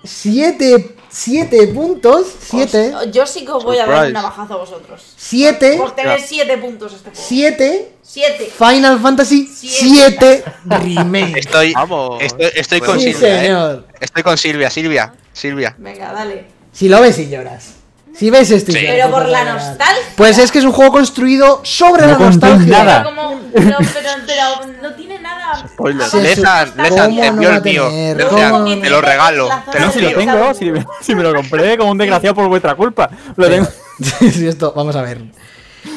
7 0.03 0.95
7 1.09 1.67
puntos. 1.67 2.25
7. 2.49 2.95
Os- 2.95 3.11
Yo 3.11 3.25
sí 3.25 3.43
que 3.45 3.51
os 3.51 3.63
voy 3.65 3.77
a 3.79 3.85
dar 3.85 4.07
un 4.07 4.13
navajazo 4.13 4.53
a 4.53 4.57
vosotros. 4.57 5.03
7. 5.17 5.75
Por 5.77 5.91
tener 5.93 6.19
7 6.21 6.57
puntos 6.57 6.93
este 6.93 7.09
juego. 7.09 7.25
7. 7.27 7.91
7. 8.01 8.51
Final 8.57 8.99
Fantasy 8.99 9.45
Siete. 9.53 10.43
7 10.43 10.43
Remake. 10.65 11.39
Estoy, 11.39 11.73
Vamos. 11.73 12.21
estoy, 12.21 12.47
estoy 12.55 12.79
con 12.81 12.99
Sí, 12.99 13.11
Silvia, 13.13 13.35
¿eh? 13.35 13.41
señor. 13.45 13.87
Estoy 13.99 14.23
con 14.23 14.37
Silvia, 14.37 14.69
Silvia, 14.69 15.13
Silvia. 15.33 15.75
Venga, 15.77 16.13
dale. 16.13 16.45
Si 16.71 16.87
lo 16.87 17.01
ves 17.01 17.19
y 17.19 17.29
lloras. 17.29 17.73
Si 18.17 18.29
ves 18.29 18.51
esto 18.51 18.71
Sí. 18.71 18.79
Pero 18.81 19.09
por 19.09 19.21
pues 19.23 19.31
la 19.31 19.45
nostalgia. 19.53 20.03
Pues 20.17 20.37
es 20.37 20.51
que 20.51 20.59
es 20.59 20.65
un 20.65 20.71
juego 20.73 20.91
construido 20.91 21.61
sobre 21.63 22.03
No 22.03 22.13
la 22.13 22.17
nostalgia. 22.19 22.83
nada. 22.83 23.03
Pero, 23.03 23.15
como, 23.15 23.39
pero, 23.53 23.77
pero, 23.93 24.09
pero 24.27 24.73
no 24.81 24.95
tiene 24.95 25.19
nada. 25.19 25.30
Spoiler. 25.67 26.03
algo 26.03 26.17
de 26.17 26.23
Lezan, 26.23 26.73
nostalgia. 26.77 26.83
Lezan, 26.83 27.09
¿Cómo 27.09 27.39
te 27.39 27.45
a 27.47 28.47
el 28.49 28.63
mío. 28.63 28.81
te 28.81 28.89
lo 28.89 29.01
regalo. 29.01 29.49
Te 29.71 29.79
No, 29.79 29.85
lo 29.87 29.91
si 29.91 29.99
lo 30.01 30.13
tengo, 30.17 30.53
si, 31.01 31.15
me- 31.15 31.23
lo 31.23 31.33
compré 31.33 31.77
como 31.77 31.91
un 31.91 31.97
desgraciado 31.97 32.35
por 32.35 32.47
vuestra 32.47 32.75
culpa. 32.75 33.09
Lo 33.35 33.49
tengo. 33.49 33.67
Esto, 34.21 34.73
vamos 34.75 34.95
a 34.95 35.01
ver. 35.01 35.21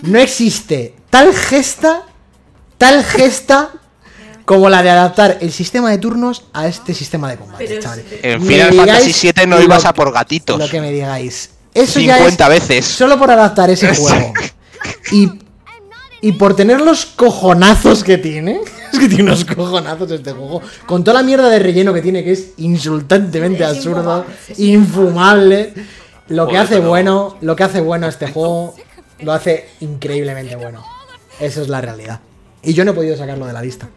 No 0.02 0.18
existe 0.18 0.94
tal 1.10 1.35
gesta, 1.35 2.02
tal 2.78 3.05
gesta 3.05 3.70
como 4.44 4.68
la 4.68 4.82
de 4.82 4.90
adaptar 4.90 5.39
el 5.40 5.52
sistema 5.52 5.90
de 5.90 5.98
turnos 5.98 6.44
a 6.52 6.66
este 6.66 6.93
sistema 6.93 7.31
de 7.31 7.36
combate, 7.39 7.78
chavales. 7.78 8.05
En 8.22 8.43
Final 8.44 8.74
Fantasy 8.74 9.31
VII 9.35 9.47
no 9.47 9.60
ibas 9.62 9.85
a 9.86 9.94
por 9.94 10.12
gatitos. 10.12 10.59
Lo 10.59 10.68
que 10.68 10.81
me 10.81 10.90
digáis. 10.93 11.51
Eso 11.72 11.98
ya 12.01 12.16
50 12.18 12.44
es 12.44 12.51
veces. 12.68 12.85
solo 12.86 13.18
por 13.18 13.31
adaptar 13.31 13.70
ese 13.70 13.94
juego. 13.94 14.32
Y, 15.12 15.31
y 16.25 16.33
por 16.33 16.57
tener 16.57 16.81
los 16.81 17.05
cojonazos 17.05 18.03
que 18.03 18.17
tiene. 18.17 18.59
Es 18.95 18.99
que 19.01 19.09
tiene 19.09 19.25
unos 19.25 19.45
cojonazos 19.45 20.11
este 20.11 20.31
juego. 20.31 20.63
Con 20.87 21.03
toda 21.03 21.21
la 21.21 21.23
mierda 21.23 21.51
de 21.51 21.59
relleno 21.59 21.93
que 21.93 22.01
tiene, 22.01 22.23
que 22.23 22.31
es 22.31 22.53
insultantemente 22.59 23.65
Es 23.65 23.71
absurdo, 23.71 24.25
infumable. 24.57 25.75
Lo 26.29 26.47
que 26.47 26.53
Joder, 26.53 26.63
hace 26.63 26.79
bueno, 26.81 27.37
lo 27.41 27.57
que 27.57 27.65
hace 27.65 27.81
bueno 27.81 28.07
este 28.07 28.29
juego, 28.29 28.75
lo 29.19 29.33
hace 29.33 29.69
increíblemente 29.81 30.55
bueno. 30.57 30.83
Eso 31.41 31.61
es 31.61 31.69
la 31.69 31.81
realidad. 31.81 32.21
Y 32.63 32.73
yo 32.73 32.85
no 32.85 32.93
he 32.93 32.95
podido 32.95 33.17
sacarlo 33.17 33.47
de 33.47 33.53
la 33.53 33.61
lista. 33.61 33.89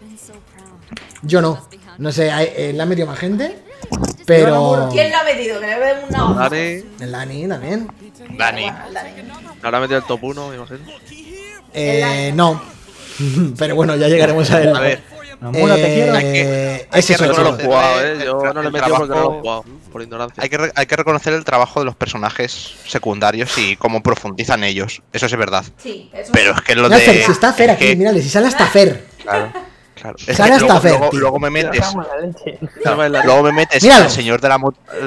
Yo 1.22 1.42
no. 1.42 1.66
No 2.00 2.12
sé, 2.12 2.30
eh, 2.30 2.74
le 2.74 2.82
han 2.82 2.90
metido 2.90 3.08
más 3.08 3.20
gente. 3.20 3.56
Pero. 4.26 4.90
¿Quién 4.92 5.12
lo 5.12 5.18
ha 5.18 5.24
metido? 5.24 5.60
Que 5.62 5.68
le 5.68 6.06
una 6.10 6.32
hoja. 6.32 6.50
Dani, 6.50 6.84
El 7.00 7.12
Dani 7.12 7.48
también. 7.48 7.88
Dani. 8.38 8.66
Ahora 9.62 9.80
metido 9.80 10.00
el 10.00 10.06
top 10.06 10.24
1, 10.24 10.50
me 10.50 10.56
imagino. 10.56 10.80
Eh, 11.78 12.32
no. 12.34 12.62
Pero 13.58 13.76
bueno, 13.76 13.96
ya 13.96 14.08
llegaremos 14.08 14.50
a 14.52 14.62
él. 14.62 14.76
A 14.76 14.80
ver, 14.80 15.02
Mamura, 15.40 15.76
te 15.76 15.94
quiero. 15.94 16.14
Hay 16.16 16.24
que- 16.24 16.42
Eh, 16.42 16.88
hay 16.92 17.00
es 17.00 17.06
que 17.08 17.14
eso, 17.14 17.26
Yo 17.26 17.34
no 17.34 17.38
lo 17.44 17.50
he 17.50 17.52
chicos. 17.52 17.66
jugado, 17.66 18.02
el 18.02 18.22
eh. 18.22 18.26
Yo 18.26 18.40
tra- 18.40 18.54
no 18.54 18.54
lo 18.54 18.62
he 18.62 18.66
el 18.68 18.72
metido 18.74 18.96
porque 18.98 18.98
no 18.98 18.98
lo 18.98 19.04
he 19.06 19.08
trabajo- 19.08 19.40
jugado. 19.42 19.66
Por 19.92 20.02
ignorancia. 20.02 20.44
hay 20.44 20.50
que, 20.50 20.58
re- 20.58 20.72
hay 20.76 20.86
que 20.86 20.96
reconocer 20.96 21.34
el 21.34 21.46
trabajo 21.46 21.80
de 21.80 21.86
los 21.86 21.96
personajes 21.96 22.74
secundarios 22.86 23.58
y 23.58 23.76
cómo 23.78 24.02
profundizan 24.04 24.64
ellos. 24.64 25.02
Eso 25.14 25.26
es 25.28 25.38
verdad. 25.38 25.64
Sí, 25.78 26.10
eso 26.14 26.32
Pero 26.34 26.54
es 26.54 26.62
que 26.62 26.76
lo 26.76 26.84
Mira, 26.84 26.98
de. 26.98 27.04
Fer, 27.06 27.24
si 27.26 27.32
está 27.32 27.54
Fer 27.54 27.70
es 27.70 27.76
aquí, 27.76 27.86
que- 27.88 27.96
mírale, 27.96 28.22
si 28.22 28.30
sale 28.30 28.48
hasta 28.48 28.66
Fer. 28.68 29.06
Claro, 29.24 29.52
claro. 29.96 30.16
Es 30.26 30.38
Sale 30.38 30.50
que 30.50 30.56
hasta 30.56 30.66
luego, 30.90 31.10
Fer, 31.12 31.20
luego- 31.20 31.40
me 31.40 31.50
metes. 31.52 31.86
Luego 33.24 33.44
me 33.44 33.52
metes 33.52 33.84
Míralo. 33.84 34.06
al 34.06 34.12
señor 34.12 34.42
de 34.42 34.50
la, 34.50 34.60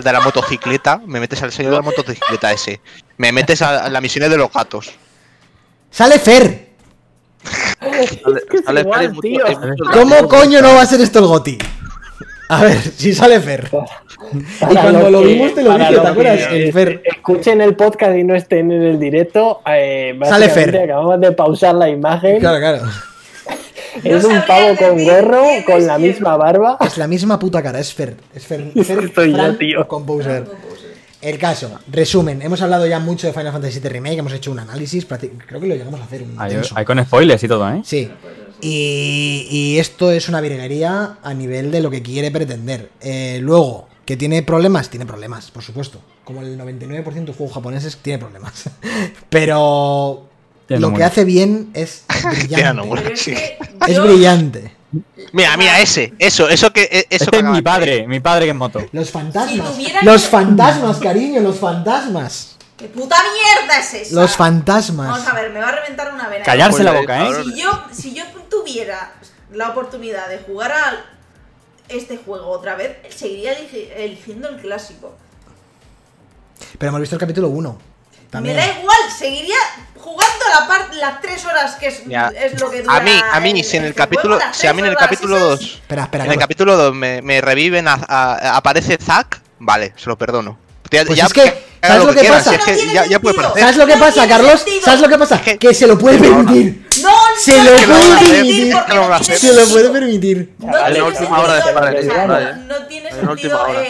de 0.03 0.13
la 0.13 0.21
motocicleta. 0.21 1.01
Me 1.07 1.21
metes 1.21 1.43
al 1.43 1.53
señor 1.53 1.73
de 1.73 1.77
la 1.79 1.83
motocicleta 1.83 2.53
ese. 2.53 2.81
Me 3.17 3.33
metes 3.33 3.63
a, 3.63 3.85
a 3.85 3.89
las 3.91 4.03
misiones 4.03 4.31
de 4.31 4.37
los 4.37 4.53
gatos. 4.53 4.91
Sale 5.91 6.19
Fer. 6.19 6.69
Sale, 7.81 8.01
es 8.53 8.65
sale 8.65 8.81
igual, 8.83 9.01
Fer 9.01 9.21
tío. 9.21 9.45
mucho- 9.47 9.85
¿Cómo 9.93 10.29
coño 10.29 10.61
no 10.61 10.75
va 10.75 10.83
a 10.83 10.87
ser 10.87 11.01
esto 11.01 11.19
el 11.21 11.27
Goti? 11.27 11.59
A 12.49 12.65
ver, 12.65 12.79
si 12.79 13.15
sale 13.15 13.41
Fer. 13.41 13.71
Y 14.33 14.75
cuando 14.75 15.11
lo 15.11 15.21
que- 15.23 15.27
vimos 15.27 15.55
te 15.55 15.63
lo 15.63 15.77
dije, 15.79 15.95
¿te 16.01 16.07
acuerdas? 16.07 16.47
que, 16.49 16.63
El 16.65 16.73
Fer. 16.73 17.03
Escuchen 17.05 17.61
el 17.61 17.75
podcast 17.77 18.17
y 18.17 18.25
no 18.25 18.35
estén 18.35 18.71
en 18.73 18.83
el 18.83 18.99
directo. 18.99 19.63
Eh, 19.67 20.19
Sale 20.25 20.49
Fer. 20.49 20.77
Acabamos 20.77 21.21
de 21.21 21.33
pausar 21.33 21.75
la 21.77 21.89
imagen. 21.89 22.41
Claro, 22.41 22.59
claro. 22.59 22.83
es 24.05 24.23
No 24.23 24.29
un 24.29 24.43
pavo 24.47 24.77
con 24.77 25.05
gorro, 25.05 25.43
con 25.67 25.87
la 25.87 25.99
misma 25.99 26.37
barba. 26.37 26.77
Es 26.81 26.99
la 26.99 27.07
misma 27.07 27.39
puta 27.39 27.63
cara, 27.63 27.79
es 27.81 27.95
Fer. 27.95 28.17
Es 28.35 28.47
Fer. 28.47 28.71
Es 28.75 28.87
Fer 28.87 28.99
que 29.09 29.15
soy 29.15 29.33
yo, 29.33 29.57
tío. 29.57 29.89
Composer. 29.89 30.45
El 31.23 31.39
caso, 31.39 31.79
resumen, 31.89 32.41
hemos 32.41 32.63
hablado 32.63 32.87
ya 32.87 32.99
mucho 32.99 33.27
de 33.27 33.35
Final 33.35 33.53
Fantasy 33.53 33.81
VII 33.81 33.89
Remake, 33.91 34.19
hemos 34.19 34.33
hecho 34.33 34.51
un 34.51 34.59
análisis, 34.59 35.05
creo 35.05 35.61
que 35.61 35.67
lo 35.67 35.75
llegamos 35.75 36.01
a 36.01 36.05
hacer 36.05 36.23
un 36.23 36.35
Hay, 36.39 36.85
con 36.85 37.05
spoilers 37.05 37.43
y 37.45 37.49
todo, 37.49 37.71
¿eh? 37.71 37.83
Sí. 37.85 38.11
Y, 38.63 39.47
y 39.51 39.79
esto 39.79 40.11
es 40.11 40.29
una 40.29 40.41
virguería 40.41 41.19
a 41.23 41.35
nivel 41.35 41.71
de 41.71 41.81
lo 41.81 41.91
que 41.91 42.03
quiere 42.03 42.31
pretender. 42.31 42.91
Eh, 43.01 43.39
luego, 43.43 43.89
que 44.07 44.17
tiene 44.17 44.43
problemas, 44.43 44.89
tiene 44.91 45.07
problemas, 45.07 45.51
por 45.51 45.63
supuesto. 45.63 46.01
Como 46.25 46.41
el 46.43 46.59
99% 46.59 47.25
de 47.27 47.33
juegos 47.33 47.55
japoneses 47.55 47.97
tiene 47.99 48.19
problemas. 48.19 48.65
Pero 49.29 50.27
lo 50.69 50.95
que 50.95 51.05
hace 51.05 51.25
bien 51.25 51.71
es 51.75 52.05
brillante. 52.49 53.13
es 53.89 54.03
brillante. 54.03 54.73
Mira, 55.33 55.57
mira, 55.57 55.81
ese. 55.81 56.13
Eso, 56.19 56.49
eso 56.49 56.73
que. 56.73 56.83
e- 56.83 57.07
Eso 57.11 57.25
Este 57.25 57.31
que 57.31 57.37
es 57.39 57.45
mi 57.45 57.63
padre, 57.63 58.07
mi 58.09 58.21
padre 58.21 58.45
que 58.47 58.51
es 58.51 58.57
moto. 58.57 58.81
Los 58.93 59.11
fantasmas. 59.11 59.75
Si 59.77 59.87
Los 60.03 60.23
que- 60.23 60.29
fantasmas, 60.29 60.99
cariño, 60.99 61.41
los 61.41 61.59
fantasmas. 61.59 62.57
¿Qué 62.77 62.87
puta 62.87 63.17
mierda 63.33 63.79
es 63.79 63.95
esa? 63.95 64.15
Los 64.21 64.37
fantasmas. 64.37 65.09
Vamos 65.11 65.27
a 65.29 65.35
ver, 65.35 65.51
me 65.53 65.61
va 65.61 65.69
a 65.69 65.73
reventar 65.73 66.13
una 66.15 66.29
vena. 66.29 66.45
Callarse 66.45 66.83
la 66.83 66.93
boca, 66.93 67.29
¿eh? 67.29 67.33
Si 67.45 67.61
yo, 67.61 67.71
si 67.93 68.15
yo 68.15 68.25
tuviera 68.49 69.13
la 69.53 69.69
oportunidad 69.71 70.29
de 70.29 70.39
jugar 70.39 70.73
a 70.73 70.95
este 71.89 72.17
juego 72.17 72.49
otra 72.49 72.75
vez, 72.77 72.97
seguiría 73.15 73.53
eligi- 73.59 73.89
eligiendo 73.95 74.49
el 74.49 74.57
clásico. 74.57 75.15
Pero 76.79 76.89
hemos 76.89 77.01
visto 77.01 77.17
el 77.17 77.21
capítulo 77.21 77.49
1. 77.49 77.79
También. 78.31 78.57
Me 78.57 78.63
da 78.63 78.79
igual, 78.81 78.99
seguiría 79.17 79.57
jugando 79.99 80.45
la 80.59 80.67
parte 80.69 80.97
las 80.97 81.21
tres 81.21 81.45
horas 81.45 81.75
que 81.75 81.89
es, 81.89 82.03
es 82.05 82.61
lo 82.61 82.71
que 82.71 82.83
dura 82.83 82.97
A 82.97 83.01
mí, 83.01 83.13
a 83.33 83.41
mí, 83.41 83.51
el- 83.51 83.65
si 83.65 83.77
en 83.77 83.85
el 83.85 83.93
juego, 83.93 83.97
capítulo. 84.09 84.39
las 84.39 84.57
Si 84.57 84.67
a 84.67 84.73
mí 84.73 84.81
en 84.81 84.87
el 84.87 84.97
capítulo 84.97 85.37
esas- 85.37 85.49
2. 85.49 85.61
Espera, 85.81 86.03
espera. 86.05 86.25
En 86.25 86.31
el 86.31 86.37
Carlos. 86.37 86.45
capítulo 86.45 86.77
2 86.77 86.95
me, 86.95 87.23
me 87.23 87.41
reviven, 87.41 87.89
a, 87.89 87.95
a- 88.09 88.57
aparece 88.57 88.97
Zack, 88.99 89.41
vale, 89.59 89.93
se 89.97 90.09
lo 90.09 90.17
perdono. 90.17 90.59
Ya, 90.91 91.05
Pues 91.05 91.19
ya- 91.19 91.27
es 91.27 91.33
que, 91.33 91.65
¿sabes 91.83 92.05
lo 92.05 92.13
que 92.13 92.19
quieran, 92.21 92.39
pasa? 92.39 92.51
si 92.51 92.57
es 92.57 92.65
que 92.65 92.71
No 92.73 92.77
tiene 92.79 92.95
ya, 92.95 93.07
ya 93.07 93.21
puede 93.21 93.35
sentido. 93.37 93.53
parecer. 93.53 93.61
¿Sabes 93.63 93.77
lo 93.77 93.87
que 93.87 93.95
No 93.95 94.01
pasa, 94.01 94.29
Carlos? 94.29 94.61
sentido. 94.61 94.85
¿Sabes 94.85 95.01
lo 95.01 95.09
que 95.09 95.19
pasa? 95.19 95.41
que- 95.43 95.59
Que 95.59 95.75
se 95.75 95.87
lo 95.87 95.99
puede 95.99 96.19
permitir. 96.19 96.87
No, 97.03 97.11
Se 97.39 97.57
no 97.59 97.65
lo 97.65 97.71
puede 97.71 98.19
permitir. 98.19 98.75
Se 99.23 99.53
lo 99.53 99.67
puede 99.69 99.91
permitir. 99.91 100.55
No 100.59 100.73
tiene 100.85 101.03
última 101.03 101.39
hora 101.41 101.55
de 101.55 101.73
no, 101.73 102.79
no 102.81 102.87
tiene 102.87 103.11
sentido 103.13 103.63
hora. 103.63 103.83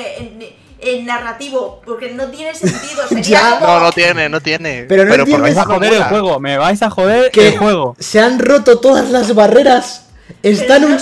Eh, 0.83 1.03
narrativo, 1.03 1.81
porque 1.85 2.11
no 2.13 2.27
tiene 2.29 2.55
sentido. 2.55 3.03
Sería 3.09 3.23
Ya. 3.25 3.59
como... 3.61 3.67
No, 3.75 3.81
no 3.81 3.93
tiene, 3.93 4.29
no 4.29 4.41
tiene. 4.41 4.85
Pero 4.89 5.05
no 5.05 5.11
por 5.11 5.21
entiendes- 5.21 5.43
Me 5.43 5.55
vais 5.55 5.59
a 5.59 5.65
joder 5.65 5.93
el 5.93 6.05
juego, 6.05 6.41
me 6.41 6.59
vais 6.59 6.83
a 6.83 6.91
joder 6.91 7.31
Que 7.31 7.49
el 7.49 7.59
juego. 7.59 7.97
se 7.99 8.21
han 8.21 8.39
roto 8.39 8.79
todas 8.81 9.11
las 9.11 9.35
barreras. 9.35 10.07
Pero 10.43 10.55
Está 10.55 10.77
en 10.77 10.83
no 10.83 10.89
un 10.89 10.93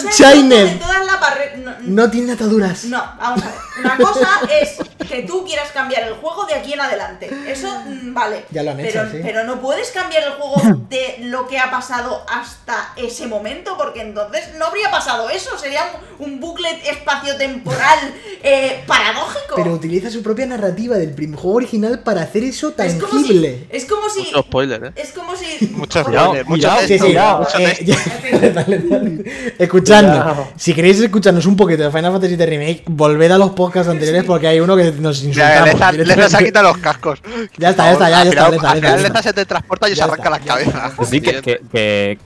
de 0.49 0.77
todas 0.81 1.07
las 1.07 1.21
barre- 1.21 1.57
no, 1.89 2.10
tiene 2.10 2.32
ataduras. 2.32 2.85
No, 2.85 3.02
vamos 3.19 3.43
a 3.43 3.47
ver. 3.47 3.55
Una 3.81 3.97
cosa 3.97 4.28
es 4.60 4.77
que 5.09 5.23
tú 5.23 5.44
quieras 5.44 5.70
cambiar 5.73 6.09
el 6.09 6.15
juego 6.15 6.44
de 6.47 6.55
aquí 6.55 6.73
en 6.73 6.81
adelante. 6.81 7.31
Eso, 7.47 7.69
mm, 7.86 8.15
vale. 8.15 8.44
Ya 8.51 8.62
lo 8.62 8.73
han 8.73 8.77
pero, 8.77 9.02
hecho, 9.02 9.12
sí. 9.12 9.19
Pero 9.23 9.44
no 9.44 9.60
puedes 9.60 9.90
cambiar 9.90 10.24
el 10.24 10.32
juego 10.32 10.86
de 10.90 11.16
lo 11.20 11.47
que 11.47 11.59
ha 11.59 11.70
pasado 11.70 12.24
hasta 12.28 12.93
ese 12.97 13.27
momento, 13.27 13.77
porque 13.77 14.02
entonces 14.02 14.55
no 14.59 14.66
habría 14.66 14.90
pasado 14.90 15.31
eso. 15.31 15.56
Sería 15.59 15.82
un, 16.19 16.28
un 16.28 16.40
bucle 16.40 16.69
espaciotemporal 16.90 17.98
eh, 18.43 18.82
paradójico. 18.86 19.55
Pero 19.56 19.73
utiliza 19.73 20.10
su 20.10 20.23
propia 20.23 20.47
narrativa 20.47 20.97
del 20.97 21.12
primer 21.12 21.39
juego 21.39 21.56
original 21.56 22.01
para 22.01 22.23
hacer 22.23 22.44
eso 22.44 22.74
es 22.78 22.94
como 22.94 23.12
tangible. 23.12 23.66
si. 23.70 23.77
Es 23.77 23.85
como 23.85 24.09
si. 24.09 24.20
Mucho 24.20 24.43
spoiler, 24.43 24.85
eh. 24.85 24.93
Es 24.97 25.12
como 25.12 25.36
si. 25.36 25.66
Cuidado, 26.05 26.35
muchos 26.47 26.90
eh. 26.90 26.98
Escuchadnos, 29.59 30.23
Cuidado. 30.23 30.48
si 30.56 30.74
queréis 30.74 31.01
escucharnos 31.01 31.47
un 31.47 31.56
poquito 31.56 31.78
de 31.79 31.91
Final 31.91 32.13
Fantasy 32.13 32.37
VII 32.37 32.47
Remake, 32.47 32.83
volved 32.87 33.31
a 33.31 33.39
los 33.39 33.51
podcasts 33.53 33.89
anteriores 33.91 34.25
porque 34.25 34.49
hay 34.49 34.61
uno 34.61 34.77
que 34.77 34.93
nos 34.93 35.21
Ya, 35.23 35.29
insultamos. 35.29 35.69
Leza- 35.69 35.93
Leza 35.93 35.93
se 35.93 36.15
directamente. 36.15 36.45
quita 36.45 36.63
los 36.63 36.79
cascos. 36.79 37.23
Ya 37.57 37.71
está, 37.71 37.85
ya 37.87 37.93
está, 37.93 38.11
ya, 38.11 38.23
está, 38.23 38.97
Leza, 38.97 39.23
se 39.23 39.33
te 39.33 39.45
transporta 39.47 39.89
y 39.89 39.97
se 39.97 40.03
arranca 40.03 40.17
está, 40.25 40.31
la 40.31 40.39
cabeza. 40.41 40.87
está. 40.89 41.05
Sí, 41.05 41.21
que, 41.21 41.41
que, 41.41 41.61
que 41.73 42.19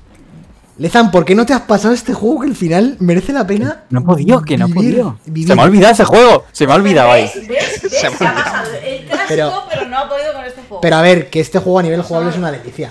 Lezan, 0.78 1.10
¿por 1.10 1.24
qué 1.24 1.34
no 1.34 1.44
te 1.44 1.52
has 1.52 1.60
pasado 1.60 1.92
este 1.94 2.14
juego 2.14 2.40
que 2.40 2.48
al 2.48 2.56
final 2.56 2.96
merece 2.98 3.32
la 3.32 3.46
pena? 3.46 3.84
no 3.90 4.00
he 4.00 4.02
podido, 4.04 4.42
que 4.42 4.56
no 4.56 4.66
he 4.66 4.72
podido. 4.72 5.18
vivir. 5.26 5.46
Se 5.48 5.54
me 5.54 5.62
ha 5.62 5.64
olvidado 5.66 5.92
ese 5.92 6.04
juego, 6.04 6.44
se 6.50 6.66
me 6.66 6.72
ha 6.72 6.76
olvidado 6.76 7.12
ahí. 7.12 7.30
¿Ves? 7.34 7.46
¿Ves? 7.48 7.82
¿Ves? 7.82 7.92
Se 8.00 8.10
me 8.10 8.16
Se 8.16 8.24
ha 8.26 8.30
olvidó. 8.30 8.42
pasado 8.44 8.66
el 8.84 9.04
clásico, 9.04 9.24
Pero- 9.28 9.52
pero, 9.70 9.88
no 9.88 9.98
ha 9.98 10.08
podido 10.08 10.32
con 10.32 10.44
este 10.44 10.60
juego. 10.62 10.80
Pero 10.80 10.96
a 10.96 11.02
ver, 11.02 11.28
que 11.30 11.40
este 11.40 11.58
juego 11.58 11.78
a 11.78 11.82
nivel 11.82 12.02
jugable 12.02 12.30
es 12.30 12.36
una 12.36 12.50
delicia. 12.50 12.90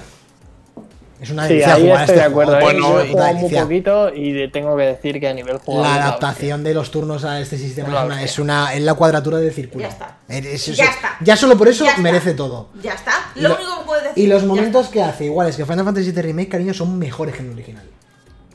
Es 1.21 1.29
una 1.29 1.43
Sí, 1.47 1.49
delicia 1.53 1.75
ahí 1.75 1.81
jugar 1.83 1.99
estoy 2.01 2.15
de 2.15 2.21
este 2.21 2.31
acuerdo. 2.31 2.51
juego. 2.53 2.69
¿eh? 2.69 2.73
Bueno, 2.73 2.87
Yo 2.87 2.99
he 3.27 3.33
muy 3.35 3.51
poquito 3.53 4.09
y 4.15 4.31
de- 4.31 4.47
tengo 4.47 4.75
que 4.75 4.83
decir 4.83 5.19
que 5.19 5.27
a 5.27 5.33
nivel 5.35 5.59
jugador. 5.59 5.85
La 5.87 6.03
adaptación 6.03 6.63
de 6.63 6.73
los 6.73 6.89
turnos 6.89 7.23
a 7.25 7.39
este 7.39 7.59
sistema 7.59 7.89
es, 7.99 8.05
una, 8.05 8.23
es 8.23 8.39
una 8.39 8.73
es 8.73 8.81
la 8.81 8.95
cuadratura 8.95 9.37
del 9.37 9.53
círculo. 9.53 9.83
Ya 9.83 9.89
está. 9.89 10.17
Es- 10.27 10.67
es- 10.67 10.75
Ya 10.77 10.85
es- 10.85 10.89
está. 10.95 11.17
ya 11.21 11.35
solo 11.37 11.55
por 11.57 11.67
eso 11.67 11.83
Ya 11.83 11.91
está. 11.91 12.01
merece 12.01 12.33
todo. 12.33 12.69
Ya 12.81 12.93
está. 12.93 13.11
Lo, 13.35 13.49
lo- 13.49 13.55
único 13.55 13.79
que 13.81 13.85
puedes 13.85 14.03
decir. 14.05 14.23
Y 14.23 14.27
los 14.27 14.43
momentos 14.45 14.87
que 14.89 15.03
hace 15.03 15.25
iguales 15.25 15.55
que 15.55 15.63
Final 15.65 15.85
Fantasy 15.85 16.11
VII 16.11 16.21
Remake, 16.23 16.49
cariño, 16.49 16.73
son 16.73 16.97
mejores 16.97 17.35
que 17.35 17.41
el 17.43 17.51
original. 17.51 17.83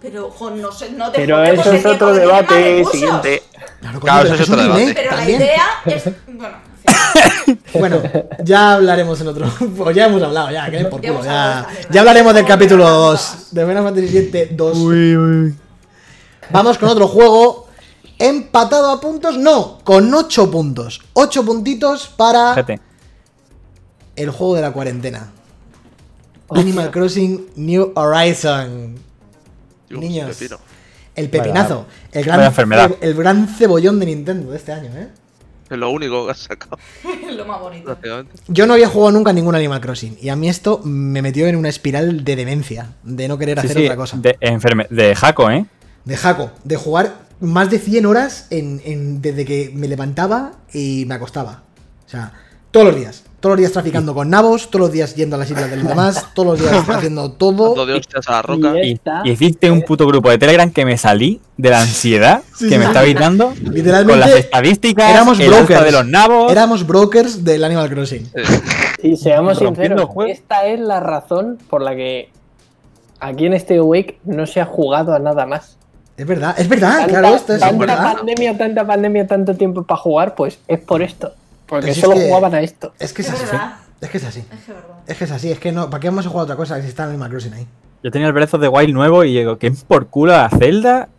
Pero, 0.03 0.31
jo, 0.31 0.51
no 0.51 0.73
sé, 0.73 0.91
no 0.91 1.11
te 1.13 1.19
Pero 1.21 1.43
eso 1.45 1.73
es 1.73 1.87
otro 1.87 2.13
debate 2.15 2.85
siguiente. 2.91 3.43
Claro, 3.81 4.01
Claro, 4.01 4.23
pero 4.23 4.35
eso 4.35 4.43
es 4.43 4.51
otro 4.51 4.63
debate. 4.63 4.93
Pero 4.95 5.11
también. 5.11 5.39
la 5.39 5.45
idea 5.47 5.65
es. 5.87 6.05
Bueno. 6.27 6.57
Bueno, 7.75 8.03
ya 8.43 8.75
hablaremos 8.75 9.21
en 9.21 9.29
otro. 9.29 9.47
Pues 9.77 9.97
ya 9.97 10.07
hemos 10.07 10.23
hablado, 10.23 10.51
ya, 10.51 10.71
que 10.71 10.85
por 10.87 11.01
Ya 11.01 11.13
culo. 11.13 11.25
Ya, 11.25 11.67
ya 11.91 12.01
hablaremos 12.01 12.35
del 12.35 12.45
capítulo 12.45 12.85
que 12.85 12.91
2 12.91 13.49
de 13.51 13.67
Final 13.67 13.85
Fantasy 13.85 14.31
VII 14.31 14.49
2. 14.53 14.79
Vamos 16.51 16.79
con 16.79 16.89
otro 16.89 17.09
juego. 17.09 17.67
Empatado 18.19 18.91
a 18.91 19.01
puntos, 19.01 19.37
no, 19.37 19.79
con 19.85 20.13
8 20.13 20.51
puntos. 20.51 21.03
8 21.13 21.45
puntitos 21.45 22.09
para 22.09 22.51
Fíjate. 22.55 22.81
el 24.17 24.31
juego 24.31 24.55
de 24.55 24.63
la 24.63 24.73
cuarentena. 24.73 25.33
Animal 26.49 26.91
Crossing 26.91 27.49
New 27.57 27.93
Horizon. 27.95 28.95
Uf, 29.91 29.99
Niños. 29.99 30.37
El 31.15 31.29
pepinazo. 31.29 31.87
El 32.13 32.25
gran, 32.25 32.97
el 33.01 33.15
gran 33.15 33.49
cebollón 33.49 33.99
de 34.01 34.07
Nintendo 34.07 34.51
de 34.51 34.57
este 34.57 34.73
año, 34.73 34.91
¿eh? 34.95 35.09
Es 35.71 35.77
lo 35.79 35.91
único 35.91 36.27
que 36.27 36.33
has 36.33 36.39
sacado, 36.39 36.79
lo 37.37 37.45
más 37.45 37.61
bonito. 37.61 37.97
Yo 38.49 38.67
no 38.67 38.75
había 38.75 38.89
jugado 38.89 39.13
nunca 39.13 39.31
a 39.31 39.33
ningún 39.33 39.55
Animal 39.55 39.81
Crossing. 39.81 40.17
Y 40.21 40.29
a 40.29 40.37
mí 40.37 40.49
esto 40.49 40.81
me 40.85 41.23
metió 41.23 41.47
en 41.49 41.57
una 41.57 41.69
espiral 41.69 42.23
de 42.25 42.37
demencia. 42.37 42.93
De 43.03 43.27
no 43.29 43.37
querer 43.37 43.61
Sí, 43.61 43.67
hacer 43.67 43.77
sí, 43.79 43.85
otra 43.85 43.97
cosa. 43.97 44.17
De, 44.19 44.37
enferme- 44.41 44.87
de 44.91 45.15
Jaco, 45.17 45.51
¿eh? 45.51 45.67
De 46.05 46.17
jaco. 46.17 46.53
De 46.63 46.77
jugar 46.77 47.15
más 47.41 47.69
de 47.69 47.81
100 47.81 48.07
horas 48.07 48.47
en, 48.51 48.81
en- 48.85 49.21
desde 49.21 49.45
que 49.45 49.73
me 49.75 49.89
levantaba 49.89 50.53
y 50.73 51.05
me 51.09 51.17
acostaba. 51.17 51.65
O 52.07 52.09
sea, 52.09 52.33
todos 52.71 52.87
los 52.87 52.97
días. 52.97 53.25
Todos 53.47 53.55
los 53.55 53.61
días 53.61 53.73
traficando 53.73 54.13
con 54.13 54.29
nabos. 54.29 54.69
Todos 54.71 54.81
los 54.87 54.93
días 54.93 55.15
yendo 55.15 55.37
a 55.37 55.39
las 55.39 55.49
islas 55.49 55.71
de 55.71 55.77
los 55.77 55.87
demás. 55.87 56.27
Todos 56.35 56.59
los 56.59 56.61
días 56.69 56.89
haciendo 56.89 57.31
todo. 57.31 57.69
Dando 57.69 57.87
de 57.87 57.95
hostias 57.95 58.29
a 58.29 58.33
la 58.33 58.43
roca. 58.43 58.75
Y- 58.83 58.91
Y, 59.25 59.29
y 59.29 59.31
hiciste 59.31 59.71
un 59.71 59.83
puto 59.83 60.05
grupo 60.05 60.31
de 60.31 60.39
Telegram 60.39 60.69
que 60.69 60.85
me 60.85 60.99
salí 60.99 61.41
de 61.57 61.71
la 61.71 61.83
ansiedad 61.83 62.43
Sí, 62.57 62.65
que 62.69 62.73
sí. 62.75 62.79
me 62.79 62.87
estabais 62.87 63.15
dando 63.15 63.55
Literalmente, 63.63 64.13
con 64.13 64.19
las 64.21 64.31
estadísticas, 64.39 65.11
Éramos 65.13 65.39
el 65.39 65.49
brokers. 65.49 65.85
de 65.85 65.93
los 65.93 66.07
nabos. 66.07 66.51
Éramos 66.51 66.85
brokers 66.87 67.45
del 67.45 67.63
Animal 67.63 67.89
Crossing. 67.89 68.27
Sí. 68.27 68.43
Sí, 69.01 69.17
seamos 69.17 69.61
Rompiendo 69.61 70.07
sinceros, 70.09 70.29
esta 70.31 70.67
es 70.67 70.81
la 70.81 70.99
razón 70.99 71.57
por 71.71 71.83
la 71.83 71.95
que 71.95 72.31
aquí 73.21 73.47
en 73.47 73.55
este 73.55 73.81
week 73.81 74.19
no 74.25 74.47
se 74.49 74.61
ha 74.61 74.65
jugado 74.65 75.15
a 75.15 75.21
nada 75.21 75.47
más. 75.47 75.77
Es 76.17 76.27
verdad, 76.27 76.55
es 76.59 76.69
verdad, 76.69 76.97
Tanta, 76.97 77.07
claro, 77.21 77.37
esto 77.37 77.53
es 77.55 77.61
tanta 77.61 77.77
verdad. 77.79 78.15
pandemia, 78.17 78.59
tanta 78.59 78.85
pandemia, 78.87 79.27
tanto 79.29 79.55
tiempo 79.55 79.85
para 79.85 80.01
jugar, 80.01 80.35
pues 80.35 80.59
es 80.67 80.81
por 80.81 81.01
esto. 81.03 81.33
Porque 81.67 81.91
es 81.91 81.99
solo 82.01 82.15
que- 82.17 82.27
jugaban 82.29 82.55
a 82.55 82.61
esto. 82.61 82.93
Es 82.99 83.13
que 83.13 83.23
es 83.23 83.29
Es 83.29 83.35
así. 83.35 83.45
verdad. 83.47 83.77
Es 84.01 84.11
que 84.11 84.19
es 84.19 84.25
así. 84.25 84.41
Es 84.41 84.47
que 84.65 84.73
es 85.13 85.19
que 85.19 85.25
es 85.25 85.31
así. 85.31 85.51
Es 85.53 85.59
que 85.59 85.73
no. 85.73 85.89
¿Para 85.91 86.01
qué 86.01 86.09
vamos 86.09 86.27
a 86.27 86.29
jugar 86.29 86.45
otra 86.45 86.57
cosa 86.57 86.81
si 86.83 86.89
está 86.89 87.05
Animal 87.05 87.31
Crossing 87.31 87.55
ahí? 87.55 87.67
Yo 88.03 88.11
tenía 88.11 88.27
el 88.29 88.33
Breath 88.35 88.55
of 88.55 88.61
the 88.61 88.69
Wild 88.69 88.93
nuevo 88.95 89.25
y 89.25 89.33
digo, 89.37 89.59
¿qué 89.59 89.71
por 89.89 90.09
culo 90.09 90.35
a 90.35 90.49
Zelda? 90.51 91.09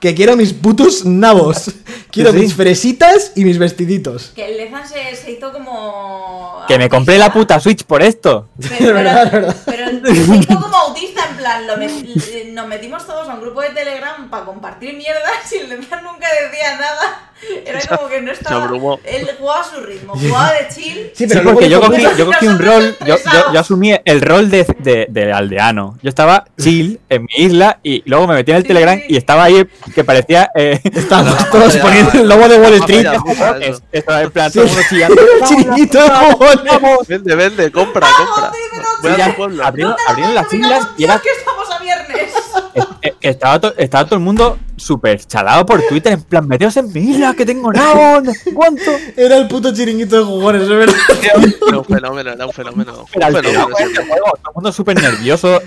Que 0.00 0.14
quiero 0.14 0.36
mis 0.36 0.52
putos 0.52 1.04
nabos. 1.04 1.70
Quiero 2.12 2.30
Sí. 2.32 2.38
mis 2.38 2.54
fresitas 2.54 3.32
y 3.34 3.44
mis 3.44 3.58
vestiditos. 3.58 4.32
Que 4.34 4.46
el 4.50 4.56
Lezan 4.58 4.86
se, 4.86 5.16
se 5.16 5.32
hizo 5.32 5.52
como. 5.52 6.60
Que 6.68 6.78
me 6.78 6.88
compré 6.88 7.18
la 7.18 7.32
puta 7.32 7.58
Switch 7.60 7.82
por 7.84 8.02
esto. 8.02 8.48
Pero, 8.60 8.74
Es 8.88 8.94
verdad, 8.94 9.24
es 9.24 9.30
pero, 9.30 9.46
verdad. 9.46 9.56
pero 9.64 10.14
se 10.14 10.36
hizo 10.36 10.60
como 10.60 10.76
autista, 10.76 11.22
en 11.30 11.36
plan, 11.36 11.66
lo 11.66 11.76
met- 11.76 12.52
nos 12.52 12.68
metimos 12.68 13.06
todos 13.06 13.28
a 13.28 13.34
un 13.34 13.40
grupo 13.40 13.62
de 13.62 13.70
Telegram 13.70 14.28
para 14.30 14.44
compartir 14.44 14.94
mierdas 14.96 15.52
y 15.52 15.56
el 15.58 15.68
Lezan 15.70 16.04
nunca 16.04 16.26
decía 16.50 16.76
nada. 16.76 17.32
Era 17.66 17.80
como 17.96 18.08
que 18.08 18.20
no 18.22 18.32
estaba. 18.32 18.64
abrumó. 18.64 18.98
Él 19.04 19.28
jugaba 19.38 19.60
a 19.60 19.64
su 19.64 19.80
ritmo, 19.82 20.14
jugaba 20.14 20.52
de 20.52 20.68
chill. 20.68 21.10
Sí, 21.14 21.24
Sí, 21.24 21.26
pero 21.28 21.42
luego 21.42 21.58
porque 21.58 21.68
yo 21.70 21.80
cogí, 21.80 22.02
yo 22.16 22.26
cogí 22.26 22.46
un 22.46 22.58
rol, 22.58 22.96
yo, 23.06 23.16
yo, 23.16 23.52
yo 23.52 23.60
asumí 23.60 23.94
el 24.04 24.20
rol 24.22 24.50
de, 24.50 24.64
de- 24.78 25.06
de 25.10 25.32
aldeano. 25.32 25.98
Yo 26.02 26.08
estaba 26.08 26.44
chill 26.58 26.98
en 27.08 27.22
mi 27.22 27.44
isla 27.44 27.78
y 27.82 28.02
luego 28.06 28.26
me 28.26 28.34
metí 28.34 28.50
en 28.52 28.56
el 28.58 28.62
Sí, 28.62 28.68
Telegram 28.68 28.98
sí. 28.98 29.04
y 29.10 29.16
estaba 29.16 29.44
ahí 29.44 29.66
que 29.94 30.02
parecía... 30.04 30.50
Eh, 30.54 30.80
Estábamos 30.84 31.50
todos 31.50 31.76
poniendo 31.76 32.12
el 32.12 32.28
logo 32.28 32.48
de 32.48 32.58
Wall 32.58 32.74
Street. 32.74 33.02
Ya, 33.04 33.70
estaba 33.92 34.22
en 34.22 34.30
plan 34.30 34.50
Sí. 34.50 34.60
todo 34.60 34.68
chillando. 34.88 35.22
Chiringuito 35.46 36.02
de 36.02 36.08
cojones. 36.10 37.08
Vende, 37.08 37.34
vende, 37.34 37.70
compra, 37.72 38.08
compra. 38.16 38.50
Voy 39.02 39.10
a 39.12 39.16
Ya, 39.18 39.26
tu 39.30 39.36
pueblo. 39.36 39.64
abrieron, 39.64 39.94
las 40.34 40.52
islas 40.52 40.88
y 40.96 41.04
era 41.04 41.18
que 41.18 41.28
estamos 41.38 41.70
a 41.70 41.78
viernes. 41.78 42.32
Estaba, 43.28 43.60
to- 43.60 43.74
estaba 43.76 44.04
todo 44.04 44.16
el 44.16 44.24
mundo 44.24 44.58
súper 44.76 45.18
chalado 45.24 45.64
por 45.64 45.80
Twitter, 45.82 46.12
en 46.12 46.22
plan, 46.22 46.46
meteos 46.46 46.76
en 46.76 46.92
mi 46.92 47.00
isla, 47.00 47.34
que 47.34 47.46
tengo 47.46 47.72
nabo, 47.72 48.20
no 48.20 48.32
sé 48.32 48.52
cuánto. 48.52 48.90
Era 49.16 49.36
el 49.38 49.48
puto 49.48 49.72
chiringuito 49.74 50.16
de 50.18 50.24
jugones, 50.24 50.62
es 50.62 50.68
verdad. 50.68 50.94
Era 51.68 51.78
un 51.78 51.84
fenómeno, 51.84 52.30
era 52.32 52.46
un 52.46 52.52
fenómeno. 52.52 53.06
Un 53.14 53.22
alterado 53.22 53.68
fenómeno 53.68 53.76
este 53.78 54.02
todo 54.04 54.50
el 54.50 54.54
mundo 54.54 54.72
súper 54.72 55.00
nervioso. 55.00 55.60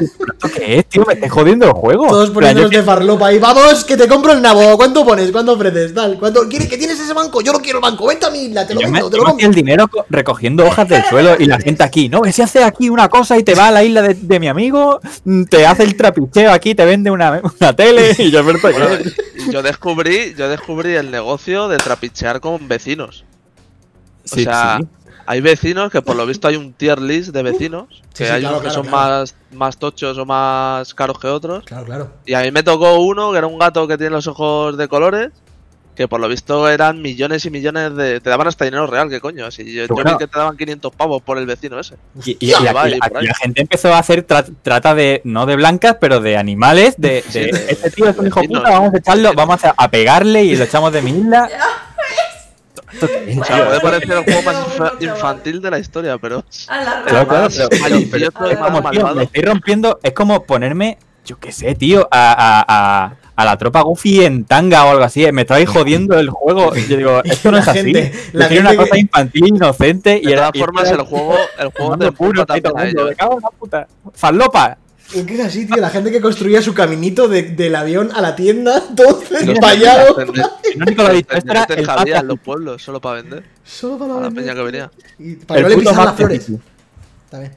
¿Esto 0.00 0.48
qué 0.54 0.78
es, 0.78 0.86
tío? 0.86 1.04
Me 1.06 1.14
estáis 1.14 1.32
jodiendo 1.32 1.66
el 1.66 1.72
juego. 1.72 2.06
Todos 2.08 2.30
poniéndonos 2.30 2.70
de 2.70 2.82
farlopa 2.82 3.26
ahí. 3.26 3.38
Vamos, 3.38 3.84
que 3.84 3.96
te 3.96 4.08
compro 4.08 4.32
el 4.32 4.40
nabo. 4.40 4.76
¿Cuánto 4.76 5.04
pones? 5.04 5.30
¿Cuánto 5.30 5.52
ofreces? 5.52 5.92
Tal. 5.94 6.18
¿Cuánto? 6.18 6.48
¿Quieres 6.48 6.68
que 6.68 6.78
tienes 6.78 6.98
ese 6.98 7.12
banco? 7.12 7.40
Yo 7.42 7.52
no 7.52 7.60
quiero 7.60 7.78
el 7.78 7.82
banco. 7.82 8.06
Vente 8.06 8.24
a 8.26 8.30
mi 8.30 8.44
isla, 8.44 8.66
te 8.66 8.74
lo 8.74 8.80
vendo, 8.80 9.10
te 9.10 9.16
yo 9.16 9.22
lo 9.22 9.28
hacía 9.30 9.40
el 9.40 9.44
compro. 9.46 9.56
dinero 9.62 9.88
co- 9.88 10.06
recogiendo 10.08 10.64
hojas 10.66 10.88
del 10.88 11.04
suelo 11.04 11.36
y 11.38 11.44
la 11.46 11.58
gente 11.58 11.82
aquí, 11.82 12.08
¿no? 12.08 12.22
Que 12.22 12.32
si 12.32 12.40
hace 12.42 12.64
aquí 12.64 12.88
una 12.88 13.08
cosa 13.08 13.36
y 13.38 13.42
te 13.42 13.54
va 13.54 13.68
a 13.68 13.70
la 13.70 13.84
isla 13.84 14.00
de, 14.02 14.14
de 14.14 14.40
mi 14.40 14.48
amigo, 14.48 15.00
mm, 15.24 15.44
te 15.44 15.66
hace 15.66 15.82
el 15.82 15.94
trapicheo 15.96 16.50
aquí, 16.60 16.74
te 16.74 16.84
vende 16.84 17.10
una, 17.10 17.40
una 17.60 17.74
tele 17.74 18.14
y 18.18 18.30
yo, 18.30 18.44
Bueno, 18.44 18.58
yo 19.50 19.62
descubrí, 19.62 20.34
yo 20.36 20.48
descubrí 20.48 20.94
el 20.94 21.10
negocio 21.10 21.68
de 21.68 21.78
trapichear 21.78 22.40
con 22.40 22.68
vecinos. 22.68 23.24
O 24.24 24.34
Sí, 24.36 24.44
sea, 24.44 24.78
sí. 24.80 24.86
hay 25.26 25.40
vecinos 25.40 25.90
que 25.90 26.02
por 26.02 26.14
lo 26.14 26.26
visto 26.26 26.46
hay 26.46 26.56
un 26.56 26.72
tier 26.74 27.00
list 27.00 27.30
de 27.30 27.42
vecinos, 27.42 28.02
que 28.14 28.26
sí, 28.26 28.30
hay 28.30 28.40
claro, 28.42 28.56
unos 28.58 28.62
que 28.62 28.68
claro, 28.68 28.82
son 28.84 28.86
claro. 28.90 29.08
más, 29.20 29.34
más 29.52 29.76
tochos 29.78 30.18
o 30.18 30.26
más 30.26 30.94
caros 30.94 31.18
que 31.18 31.26
otros. 31.28 31.64
Claro, 31.64 31.84
claro. 31.86 32.12
Y 32.26 32.34
a 32.34 32.42
mí 32.42 32.50
me 32.52 32.62
tocó 32.62 33.00
uno 33.00 33.32
que 33.32 33.38
era 33.38 33.46
un 33.46 33.58
gato 33.58 33.88
que 33.88 33.96
tiene 33.96 34.10
los 34.10 34.26
ojos 34.26 34.76
de 34.76 34.86
colores, 34.88 35.30
que 35.96 36.08
por 36.08 36.18
lo 36.20 36.28
visto 36.28 36.68
eran 36.68 37.02
millones 37.02 37.44
y 37.44 37.50
millones 37.50 37.94
de... 37.94 38.20
Te 38.20 38.30
daban 38.30 38.46
hasta 38.46 38.64
dinero 38.64 38.86
real, 38.86 39.10
¿qué 39.10 39.20
coño? 39.20 39.50
Si 39.50 39.70
yo, 39.70 39.82
yo 39.86 39.94
Bueno. 39.94 40.12
vi 40.12 40.18
que 40.18 40.26
te 40.26 40.38
daban 40.38 40.56
500 40.56 40.94
pavos 40.94 41.20
por 41.22 41.36
el 41.36 41.44
vecino 41.46 41.78
ese. 41.78 41.96
Y, 42.24 42.52
la 42.52 43.34
gente 43.40 43.60
empezó 43.60 43.92
a 43.92 43.98
hacer 43.98 44.26
tra- 44.26 44.50
trata 44.62 44.94
de, 44.94 45.20
no 45.24 45.44
de 45.46 45.56
blancas, 45.56 45.96
pero 46.00 46.20
de 46.20 46.36
animales, 46.38 46.94
de, 46.96 47.22
de, 47.22 47.22
Sí, 47.28 47.38
de- 47.40 47.66
este 47.72 47.90
tío 47.90 48.08
es 48.08 48.16
un 48.16 48.26
hijo 48.28 48.40
puta, 48.42 48.70
vamos 48.70 48.94
a 48.94 48.96
echarlo, 48.98 49.32
vamos 49.34 49.62
a, 49.64 49.74
a 49.76 49.90
pegarle 49.90 50.44
y 50.44 50.56
lo 50.56 50.64
echamos 50.64 50.92
de 50.92 51.02
mi 51.02 51.10
isla. 51.10 51.48
Ya. 51.58 51.64
¿Esto 52.92 53.06
qué 53.06 53.30
es, 53.32 53.38
O 53.38 53.44
sea, 53.44 53.66
puede 53.66 53.80
parecer 53.80 54.10
el 54.10 54.24
juego 54.24 54.42
más 54.42 54.56
infa- 54.66 54.92
infantil 55.00 55.60
de 55.62 55.70
la 55.70 55.78
historia, 55.78 56.18
pero... 56.18 56.44
A 56.68 56.76
la 56.82 57.02
Claro, 57.04 57.28
claro, 57.28 57.48
pero- 57.54 57.68
pero- 57.68 57.80
pero- 58.10 58.48
y 58.48 58.52
es 58.52 58.58
más 58.58 58.70
como, 58.70 58.90
tío, 58.90 59.00
me 59.00 59.04
malvado. 59.04 59.20
estoy 59.20 59.42
rompiendo, 59.44 60.00
es 60.02 60.12
como 60.12 60.42
ponerme, 60.44 60.98
yo 61.24 61.38
qué 61.38 61.52
sé, 61.52 61.74
tío, 61.76 62.08
a, 62.10 62.32
a, 62.32 62.64
a, 63.04 63.16
a 63.40 63.44
la 63.44 63.56
tropa 63.56 63.82
Goofy 63.82 64.24
en 64.24 64.44
tanga 64.44 64.84
o 64.84 64.90
algo 64.90 65.04
así. 65.04 65.24
eh, 65.24 65.32
Me 65.32 65.42
estáis 65.42 65.68
jodiendo 65.68 66.18
el 66.18 66.28
juego. 66.30 66.76
Y 66.76 66.86
yo 66.86 66.96
digo, 66.96 67.20
esto 67.24 67.50
no 67.50 67.56
La 67.58 67.62
es 67.62 67.68
así. 67.68 67.78
gente- 67.78 68.12
la 68.32 68.48
una 68.48 68.76
cosa 68.76 68.90
que- 68.92 68.98
infantil, 69.00 69.46
inocente. 69.48 70.20
y 70.22 70.26
De 70.26 70.34
todas 70.34 70.50
formas, 70.58 70.90
el 70.90 71.00
juego, 71.02 71.36
el 71.58 71.68
juego 71.68 71.96
te 71.98 72.12
puro, 72.12 72.44
ello. 72.52 73.06
me 73.06 73.14
cago 73.14 73.34
en 73.36 73.42
la 73.42 73.50
puta. 73.50 73.88
¡Falopa! 74.14 74.76
Es 75.14 75.24
que 75.24 75.34
es 75.34 75.40
así, 75.40 75.66
tío. 75.66 75.76
La 75.78 75.90
gente 75.90 76.12
que 76.12 76.20
construía 76.20 76.62
su 76.62 76.72
caminito 76.72 77.26
de- 77.26 77.42
del 77.42 77.74
avión 77.74 78.10
a 78.14 78.20
la 78.20 78.36
tienda, 78.36 78.80
todo 78.96 79.20
empallado. 79.40 80.16
ha 80.18 81.12
dicho, 81.12 81.32
esto 81.32 81.50
era 81.50 81.64
el 81.64 82.08
en 82.20 82.26
los 82.28 82.38
pueblos, 82.38 82.80
solo 82.82 83.00
para 83.00 83.22
vender. 83.22 83.42
Solo 83.64 83.98
para 83.98 84.12
A 84.12 84.16
la 84.16 84.22
vender. 84.28 84.44
peña 84.44 84.54
que 84.54 84.62
venía. 84.62 84.90
Y 85.18 85.34
para 85.36 85.60
el 85.60 85.66
que 85.66 85.68
no 85.68 85.68
le 85.68 85.74
puto 85.76 85.90
pisaran 85.90 86.06
las 86.06 86.16
flores. 86.16 86.46
Chief. 86.46 86.60
También. 87.28 87.52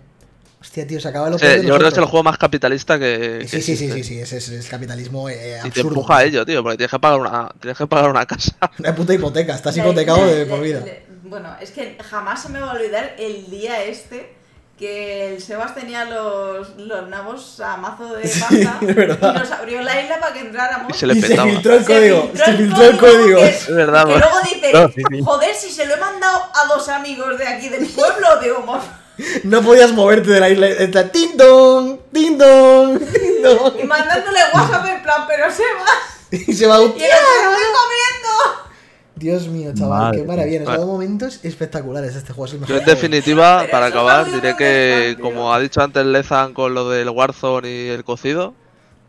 Hostia, 0.73 0.87
tío, 0.87 0.99
se 0.99 1.07
acaba 1.07 1.29
lo 1.29 1.37
Sí, 1.37 1.45
yo 1.45 1.75
creo 1.75 1.77
que 1.81 1.87
es 1.89 1.97
el 1.99 2.05
juego 2.05 2.23
más 2.23 2.35
capitalista 2.39 2.97
que. 2.97 3.37
que 3.41 3.47
Sí, 3.47 3.61
sí, 3.61 3.77
sí, 3.77 4.03
sí, 4.03 4.19
es 4.55 4.67
capitalismo 4.67 5.29
eh, 5.29 5.59
Y 5.59 5.61
te 5.61 5.67
absurdo. 5.67 5.89
empuja 5.89 6.17
a 6.17 6.23
ello, 6.23 6.43
tío, 6.47 6.63
porque 6.63 6.77
tienes 6.77 6.89
que 6.89 6.97
pagar 6.97 7.19
una, 7.19 7.51
tienes 7.61 7.77
que 7.77 7.85
pagar 7.85 8.09
una 8.09 8.25
casa. 8.25 8.55
Una 8.79 8.95
puta 8.95 9.13
hipoteca, 9.13 9.53
estás 9.53 9.77
hipotecado 9.77 10.25
de 10.25 10.47
por 10.47 10.61
vida. 10.61 10.83
bueno, 11.25 11.55
es 11.61 11.69
que 11.69 11.95
jamás 12.09 12.41
se 12.41 12.49
me 12.49 12.59
va 12.59 12.71
a 12.71 12.73
olvidar 12.73 13.13
el 13.19 13.51
día 13.51 13.83
este 13.83 14.33
que 14.79 15.35
el 15.35 15.41
Sebas 15.43 15.75
tenía 15.75 16.05
los, 16.05 16.75
los 16.77 17.07
nabos 17.07 17.59
a 17.59 17.77
mazo 17.77 18.11
de 18.15 18.23
pasta 18.27 18.79
y 18.81 19.37
nos 19.37 19.51
abrió 19.51 19.79
la 19.83 20.01
isla 20.01 20.19
para 20.19 20.33
que 20.33 20.39
entráramos. 20.39 20.91
Y 20.95 20.97
se 20.99 21.05
le 21.05 21.13
Y 21.13 21.21
se 21.21 21.37
filtró 21.39 21.75
el 21.75 21.85
Se 21.85 21.93
código, 21.93 22.21
filtró 22.31 22.45
se 22.45 22.53
filtró 22.57 22.83
el 22.85 22.97
código. 22.97 23.39
que- 23.41 23.49
Es 23.49 23.67
verdad, 23.75 24.05
que 24.05 24.11
bueno. 24.13 24.25
luego 24.25 24.39
dice, 24.51 24.73
No, 24.73 24.87
sí, 24.87 25.01
sí. 25.07 25.21
joder, 25.23 25.53
si 25.55 25.69
se 25.69 25.85
lo 25.85 25.93
he 25.93 25.99
mandado 25.99 26.37
a 26.51 26.65
dos 26.67 26.89
amigos 26.89 27.37
de 27.37 27.45
aquí 27.47 27.69
del 27.69 27.85
pueblo, 27.85 28.39
digo, 28.41 28.61
"Mo- 28.65 29.02
No 29.43 29.61
podías 29.61 29.91
moverte 29.91 30.31
de 30.31 30.39
la 30.39 30.49
isla. 30.49 30.67
Está 30.67 31.11
tin 31.11 31.37
don, 31.37 31.99
tin 32.11 32.37
don, 32.37 32.97
tin 32.99 33.41
don. 33.43 33.79
y 33.79 33.83
mandándole 33.83 34.39
WhatsApp 34.53 34.85
en 34.87 35.03
plan, 35.03 35.25
pero 35.27 35.45
Sebas, 35.51 36.21
Y 36.47 36.53
se 36.53 36.65
va 36.65 36.75
a 36.75 36.79
y 36.79 36.81
el 36.81 36.87
otro, 36.89 36.97
"Estoy 36.97 37.63
comiendo. 37.73 38.63
Dios 39.15 39.47
mío, 39.47 39.71
chaval, 39.77 39.99
Madre 40.05 40.17
qué 40.17 40.23
maravilla. 40.27 40.59
Nos 40.61 40.69
ha 40.69 40.71
dado 40.73 40.87
momentos 40.87 41.39
espectaculares 41.43 42.15
este 42.15 42.33
juego. 42.33 42.45
Es 42.47 42.53
el 42.53 42.65
Yo 42.65 42.77
en 42.77 42.85
definitiva, 42.85 43.59
Pero 43.61 43.71
para 43.71 43.85
acabar, 43.85 44.31
diré 44.31 44.55
que, 44.57 45.13
tío. 45.15 45.23
como 45.23 45.53
ha 45.53 45.59
dicho 45.59 45.81
antes 45.81 46.03
Lezan 46.05 46.53
con 46.53 46.73
lo 46.73 46.89
del 46.89 47.09
Warzone 47.09 47.69
y 47.69 47.87
el 47.89 48.03
cocido, 48.03 48.55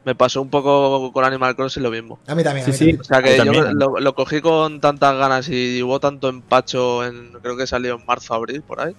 me 0.05 0.14
pasó 0.14 0.43
un 0.43 0.51
poco 0.51 1.10
con 1.14 1.24
Animal 1.24 1.56
Crossing 1.56 1.82
lo 1.82 1.90
mismo. 1.90 2.18
A 2.26 2.35
mí 2.35 2.44
también. 2.44 2.66
a 2.66 2.68
mí 2.68 2.72
sí. 2.74 2.78
también. 2.97 3.01
O 3.01 3.05
sea 3.05 3.22
que 3.22 3.39
Yo 3.39 3.72
lo, 3.72 3.98
lo 3.98 4.14
cogí 4.14 4.43
con 4.43 4.81
tantas 4.82 5.16
ganas 5.16 5.48
y 5.48 5.82
hubo 5.82 5.98
tanto 5.98 6.28
empacho 6.28 7.02
en, 7.06 7.32
creo 7.40 7.56
que 7.56 7.66
salió 7.66 7.94
en 7.94 8.05
marzo, 8.05 8.35
abril, 8.35 8.60
por 8.62 8.82
ahí, 8.82 8.94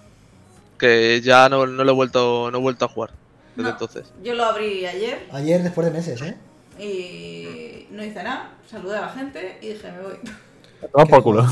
que 0.78 1.22
ya 1.22 1.50
no, 1.50 1.66
no 1.66 1.84
lo 1.84 1.92
he 1.92 1.96
vuelto, 1.96 2.50
no 2.52 2.58
he 2.58 2.62
vuelto 2.62 2.86
a 2.86 2.88
jugar 2.88 3.12
desde 3.56 3.64
No. 3.64 3.70
entonces. 3.70 4.14
Yo 4.24 4.34
lo 4.36 4.46
abrí 4.46 4.86
ayer 4.86 5.28
Ayer, 5.32 5.64
después 5.64 5.86
de 5.88 5.94
meses, 5.94 6.22
¿eh? 6.22 6.36
y 6.80 7.88
no 7.92 8.04
hice 8.04 8.22
nada. 8.24 8.52
Saludé 8.70 8.98
a 8.98 9.02
la 9.02 9.10
gente 9.10 9.60
y 9.62 9.70
dije, 9.70 9.92
me 9.92 10.02
voy. 10.02 10.16
Por 11.10 11.24
culo. 11.24 11.46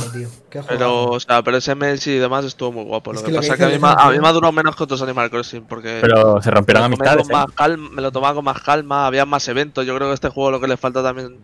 Pero, 0.67 1.05
o 1.05 1.19
sea, 1.19 1.41
pero 1.41 1.57
ese 1.57 1.73
mes 1.75 2.05
y 2.07 2.17
demás 2.17 2.45
estuvo 2.45 2.71
muy 2.71 2.83
guapo. 2.83 3.13
Es 3.13 3.21
Lo 3.21 3.27
que 3.27 3.33
pasa 3.35 3.53
es 3.53 3.57
que 3.57 3.63
a 3.63 3.67
mí, 3.67 3.73
me, 3.79 3.87
Lezan, 3.87 3.95
a 3.99 4.11
mí 4.11 4.19
me 4.19 4.27
ha 4.27 4.31
durado 4.31 4.51
menos 4.51 4.75
que 4.75 4.83
otros 4.83 5.01
Animal 5.01 5.29
Crossing, 5.31 5.63
porque 5.63 5.99
Pero 6.01 6.41
se 6.41 6.51
rompieron 6.51 6.83
amistades. 6.83 7.27
con 7.27 7.31
¿eh? 7.31 7.33
más 7.33 7.45
calma, 7.55 7.89
me 7.89 8.01
lo 8.01 8.11
tomaba 8.11 8.35
con 8.35 8.45
más 8.45 8.61
calma, 8.61 9.07
había 9.07 9.25
más 9.25 9.47
eventos. 9.47 9.85
Yo 9.85 9.95
creo 9.95 10.09
que 10.09 10.13
este 10.13 10.29
juego 10.29 10.51
lo 10.51 10.59
que 10.59 10.67
le 10.67 10.77
falta 10.77 11.01
también, 11.01 11.37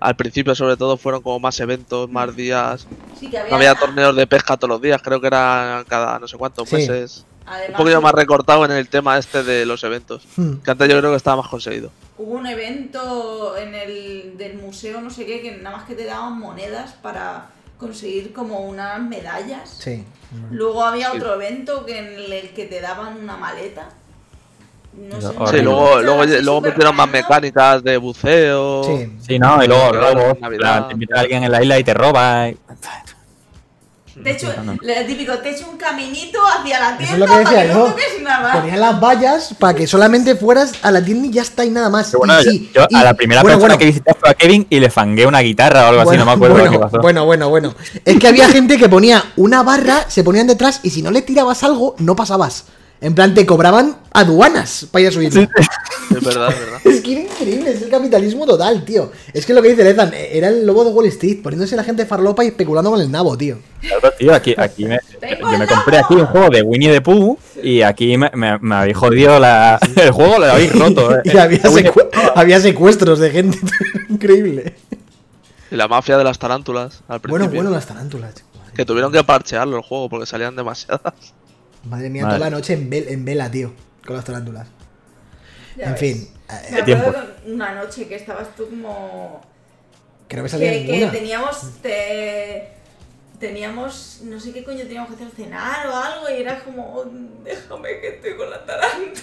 al 0.00 0.16
principio 0.16 0.54
sobre 0.54 0.76
todo, 0.76 0.96
fueron 0.96 1.22
como 1.22 1.38
más 1.40 1.58
eventos, 1.60 2.10
más 2.10 2.34
días. 2.36 2.86
Sí, 3.18 3.30
que 3.30 3.38
había, 3.38 3.50
No 3.50 3.56
había 3.56 3.74
torneos 3.74 4.14
de 4.16 4.26
pesca 4.26 4.56
todos 4.56 4.68
los 4.70 4.80
días, 4.82 5.00
creo 5.02 5.20
que 5.20 5.26
era 5.28 5.84
cada 5.88 6.18
no 6.18 6.28
sé 6.28 6.36
cuántos 6.36 6.68
Sí. 6.68 6.76
meses. 6.76 7.24
Un 7.68 7.74
poquito 7.76 8.00
más 8.00 8.12
recortado 8.12 8.64
en 8.64 8.72
el 8.72 8.88
tema 8.88 9.16
este 9.18 9.44
de 9.44 9.64
los 9.66 9.84
eventos. 9.84 10.26
Hmm. 10.36 10.54
Que 10.64 10.70
antes 10.72 10.88
yo 10.88 10.98
creo 10.98 11.10
que 11.12 11.16
estaba 11.16 11.36
más 11.42 11.48
conseguido. 11.50 11.90
hubo 12.18 12.32
un 12.34 12.46
evento 12.46 13.56
en 13.58 13.74
el 13.74 14.38
del 14.38 14.56
museo, 14.56 15.00
no 15.02 15.10
sé 15.10 15.26
qué, 15.26 15.42
que 15.42 15.52
nada 15.58 15.76
más 15.76 15.86
que 15.86 15.94
te 15.94 16.04
daban 16.06 16.38
monedas 16.38 16.92
para 17.02 17.48
conseguir 17.78 18.32
como 18.32 18.60
unas 18.60 19.00
medallas. 19.02 19.68
Sí. 19.78 20.04
Luego 20.50 20.82
había 20.84 21.10
Sí. 21.12 21.18
otro 21.18 21.34
evento 21.34 21.84
que 21.84 21.98
en 21.98 22.06
el 22.32 22.50
que 22.54 22.64
te 22.66 22.80
daban 22.80 23.18
una 23.18 23.36
maleta. 23.36 23.90
No 24.96 25.20
sé. 25.20 25.26
Sí, 25.28 25.56
Sí, 25.58 25.62
luego, 25.62 26.00
luego, 26.02 26.24
luego 26.24 26.60
metieron 26.60 26.96
más 26.96 27.08
mecánicas 27.08 27.82
de 27.84 27.96
buceo. 27.96 28.82
Sí. 28.84 29.12
Sí, 29.26 29.38
no, 29.38 29.62
y 29.62 29.68
luego 29.68 29.90
Claro, 29.90 30.34
robos. 30.34 30.38
Te 30.88 30.92
invita 30.94 31.16
a 31.16 31.20
alguien 31.20 31.44
en 31.44 31.52
la 31.52 31.62
isla 31.62 31.78
y 31.78 31.84
te 31.84 31.94
roba. 31.94 32.48
y- 32.48 32.56
Te 34.24 34.30
echo, 34.30 34.50
No, 34.56 34.64
no. 34.72 34.78
le- 34.80 35.04
típico, 35.04 35.34
te 35.40 35.50
echo 35.50 35.68
un 35.70 35.76
caminito 35.76 36.38
hacia 36.58 36.78
la 36.80 36.88
Eso 36.94 37.02
es 37.02 37.08
tienda 37.08 37.18
lo 37.18 37.26
que 37.26 37.32
para 37.42 37.50
decía 37.50 37.62
que 37.68 37.74
no 37.74 37.78
yo. 37.86 37.90
toques 37.92 38.22
nada. 38.22 38.52
Ponían 38.54 38.80
las 38.80 38.98
vallas 39.00 39.54
para 39.60 39.74
que 39.74 39.86
solamente 39.86 40.34
fueras 40.36 40.72
a 40.82 40.90
la 40.90 41.04
tienda 41.04 41.26
y 41.26 41.30
ya 41.32 41.42
está 41.42 41.66
y 41.66 41.70
nada 41.70 41.90
más. 41.90 42.06
Pero 42.06 42.20
bueno, 42.20 42.40
Y 42.40 42.44
sí, 42.44 42.70
yo 42.74 42.86
y- 42.88 42.94
a 42.96 43.04
la 43.04 43.12
primera 43.12 43.42
bueno, 43.42 43.58
persona 43.58 43.74
bueno, 43.74 43.78
que 43.78 43.84
visité 43.84 44.14
fue 44.18 44.30
a 44.30 44.34
Kevin 44.34 44.66
y 44.70 44.80
le 44.80 44.88
fangué 44.88 45.26
una 45.26 45.40
guitarra 45.40 45.84
o 45.84 45.88
algo 45.90 46.00
así, 46.00 46.16
no 46.16 46.24
me 46.24 46.32
acuerdo 46.32 46.54
bueno, 46.56 46.70
qué 46.70 46.78
pasó. 46.78 46.98
Bueno, 47.02 47.26
bueno, 47.26 47.50
bueno. 47.50 47.74
Es 48.06 48.18
que 48.18 48.26
había 48.26 48.48
gente 48.48 48.78
que 48.78 48.88
ponía 48.88 49.22
una 49.36 49.62
barra, 49.62 50.08
se 50.08 50.24
ponían 50.24 50.46
detrás 50.46 50.80
y 50.82 50.88
si 50.88 51.02
no 51.02 51.10
le 51.10 51.20
tirabas 51.20 51.62
algo, 51.62 51.94
no 51.98 52.16
pasabas. 52.16 52.64
En 53.00 53.14
plan, 53.14 53.34
te 53.34 53.44
cobraban 53.44 53.96
aduanas 54.12 54.86
para 54.90 55.02
ir 55.02 55.08
a 55.08 55.12
subirlo. 55.12 55.42
Es 55.42 56.24
verdad, 56.24 56.48
es 56.50 56.58
verdad. 56.60 56.80
Es 56.86 57.00
que 57.02 57.12
era 57.12 57.20
increíble, 57.22 57.70
es 57.72 57.82
el 57.82 57.90
capitalismo 57.90 58.46
total, 58.46 58.84
tío. 58.84 59.12
Es 59.34 59.44
que 59.44 59.52
lo 59.52 59.60
que 59.60 59.68
dice 59.70 59.84
Lethan, 59.84 60.12
era 60.14 60.48
el 60.48 60.64
lobo 60.66 60.82
de 60.84 60.90
Wall 60.92 61.06
Street, 61.06 61.42
poniéndose 61.42 61.76
la 61.76 61.84
gente 61.84 62.06
farlopa 62.06 62.42
y 62.44 62.48
especulando 62.48 62.90
con 62.90 63.00
el 63.00 63.10
nabo, 63.10 63.36
tío. 63.36 63.58
Claro, 63.82 64.12
tío, 64.18 64.34
aquí, 64.34 64.54
aquí 64.56 64.86
me, 64.86 64.98
yo 65.20 65.58
me 65.58 65.66
compré 65.66 65.98
aquí 65.98 66.14
un 66.14 66.24
juego 66.26 66.48
de 66.48 66.62
Winnie 66.62 66.90
the 66.90 67.00
Pooh 67.02 67.36
y 67.62 67.82
aquí 67.82 68.16
me, 68.16 68.30
me, 68.34 68.58
me 68.60 68.74
habéis 68.76 68.96
jodido 68.96 69.38
la, 69.38 69.78
el 69.96 70.10
juego, 70.12 70.38
lo 70.38 70.46
habéis 70.46 70.72
roto. 70.72 71.16
eh. 71.16 71.22
Y 71.24 71.36
había, 72.34 72.60
secuestros 72.60 73.18
de 73.18 73.30
gente. 73.30 73.58
increíble. 74.08 74.74
Y 75.70 75.76
la 75.76 75.86
mafia 75.88 76.16
de 76.16 76.24
las 76.24 76.38
tarántulas 76.38 77.02
al 77.08 77.18
Bueno, 77.18 77.44
principio. 77.44 77.62
bueno, 77.62 77.70
las 77.76 77.86
tarántulas. 77.86 78.32
Que 78.74 78.84
tuvieron 78.86 79.12
que 79.12 79.22
parchearlo 79.22 79.76
el 79.76 79.82
juego 79.82 80.08
porque 80.08 80.24
salían 80.26 80.54
demasiadas. 80.56 81.12
Madre 81.88 82.10
mía, 82.10 82.22
toda 82.24 82.38
la 82.38 82.50
noche 82.50 82.74
en, 82.74 82.90
vel- 82.90 83.08
en 83.08 83.24
vela, 83.24 83.50
tío, 83.50 83.72
con 84.06 84.16
las 84.16 84.24
tarántulas. 84.24 84.66
Ya 85.76 85.86
en 85.86 85.92
ves. 85.92 86.00
fin, 86.00 86.28
Me 86.72 86.78
eh, 86.78 86.82
tiempo. 86.84 87.08
acuerdo 87.08 87.28
que 87.44 87.50
una 87.52 87.74
noche 87.74 88.06
que 88.08 88.14
estabas 88.16 88.54
tú 88.56 88.68
como. 88.68 89.40
que 90.28 90.36
no 90.36 90.42
me 90.42 90.48
salía 90.48 90.72
Que, 90.72 90.86
que 90.86 91.06
teníamos. 91.06 91.80
Te, 91.82 92.75
teníamos. 93.38 94.20
No 94.24 94.38
sé 94.40 94.52
qué 94.52 94.64
coño 94.64 94.82
teníamos 94.84 95.08
que 95.10 95.16
hacer, 95.16 95.28
cenar 95.36 95.86
o 95.88 95.96
algo, 95.96 96.28
y 96.30 96.40
era 96.40 96.60
como. 96.64 96.94
"Oh, 96.96 97.04
déjame 97.44 98.00
que 98.00 98.08
estoy 98.16 98.36
con 98.36 98.50
la 98.50 98.64
tarántula. 98.64 99.22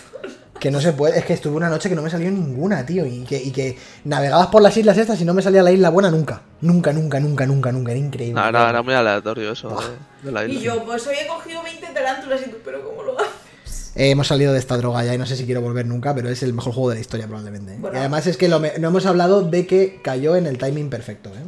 Que 0.59 0.71
no 0.71 0.79
se 0.79 0.93
puede, 0.93 1.19
es 1.19 1.25
que 1.25 1.33
estuve 1.33 1.55
una 1.57 1.67
noche 1.69 1.89
que 1.89 1.95
no 1.95 2.01
me 2.01 2.09
salió 2.09 2.31
ninguna, 2.31 2.85
tío. 2.85 3.05
Y 3.05 3.23
que, 3.25 3.41
y 3.41 3.51
que 3.51 3.77
navegabas 4.05 4.47
por 4.47 4.61
las 4.61 4.75
islas 4.77 4.97
estas 4.97 5.19
y 5.19 5.25
no 5.25 5.33
me 5.33 5.41
salía 5.41 5.61
la 5.61 5.71
isla 5.71 5.89
buena 5.89 6.09
nunca. 6.09 6.41
Nunca, 6.61 6.93
nunca, 6.93 7.19
nunca, 7.19 7.45
nunca, 7.45 7.71
nunca. 7.71 7.91
Era 7.91 7.99
increíble. 7.99 8.39
No, 8.41 8.47
era, 8.47 8.69
era 8.69 8.81
muy 8.81 8.93
aleatorio 8.93 9.51
eso 9.51 9.69
de, 10.21 10.27
de 10.27 10.31
la 10.31 10.45
Y 10.45 10.51
isla. 10.51 10.61
yo, 10.75 10.85
pues 10.85 11.05
hoy 11.07 11.15
he 11.21 11.27
cogido 11.27 11.61
20 11.63 11.87
tarántulas 11.87 12.41
y 12.47 12.49
tú, 12.49 12.57
pero 12.63 12.81
¿cómo 12.87 13.03
lo 13.03 13.19
haces? 13.19 13.91
Eh, 13.95 14.09
hemos 14.11 14.27
salido 14.27 14.53
de 14.53 14.59
esta 14.59 14.77
droga 14.77 15.03
ya 15.03 15.13
y 15.13 15.17
no 15.17 15.25
sé 15.25 15.35
si 15.35 15.45
quiero 15.45 15.59
volver 15.61 15.85
nunca, 15.85 16.15
pero 16.15 16.29
es 16.29 16.41
el 16.43 16.53
mejor 16.53 16.73
juego 16.73 16.89
de 16.89 16.95
la 16.95 17.01
historia 17.01 17.27
probablemente. 17.27 17.73
¿eh? 17.73 17.77
Bueno. 17.79 17.97
Y 17.97 17.99
además 17.99 18.25
es 18.27 18.37
que 18.37 18.47
lo 18.47 18.59
me- 18.59 18.77
no 18.79 18.87
hemos 18.87 19.05
hablado 19.05 19.41
de 19.43 19.67
que 19.67 19.99
cayó 20.01 20.35
en 20.37 20.47
el 20.47 20.57
timing 20.57 20.89
perfecto, 20.89 21.29
¿eh? 21.29 21.43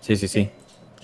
Sí, 0.00 0.16
sí, 0.16 0.28
sí. 0.28 0.48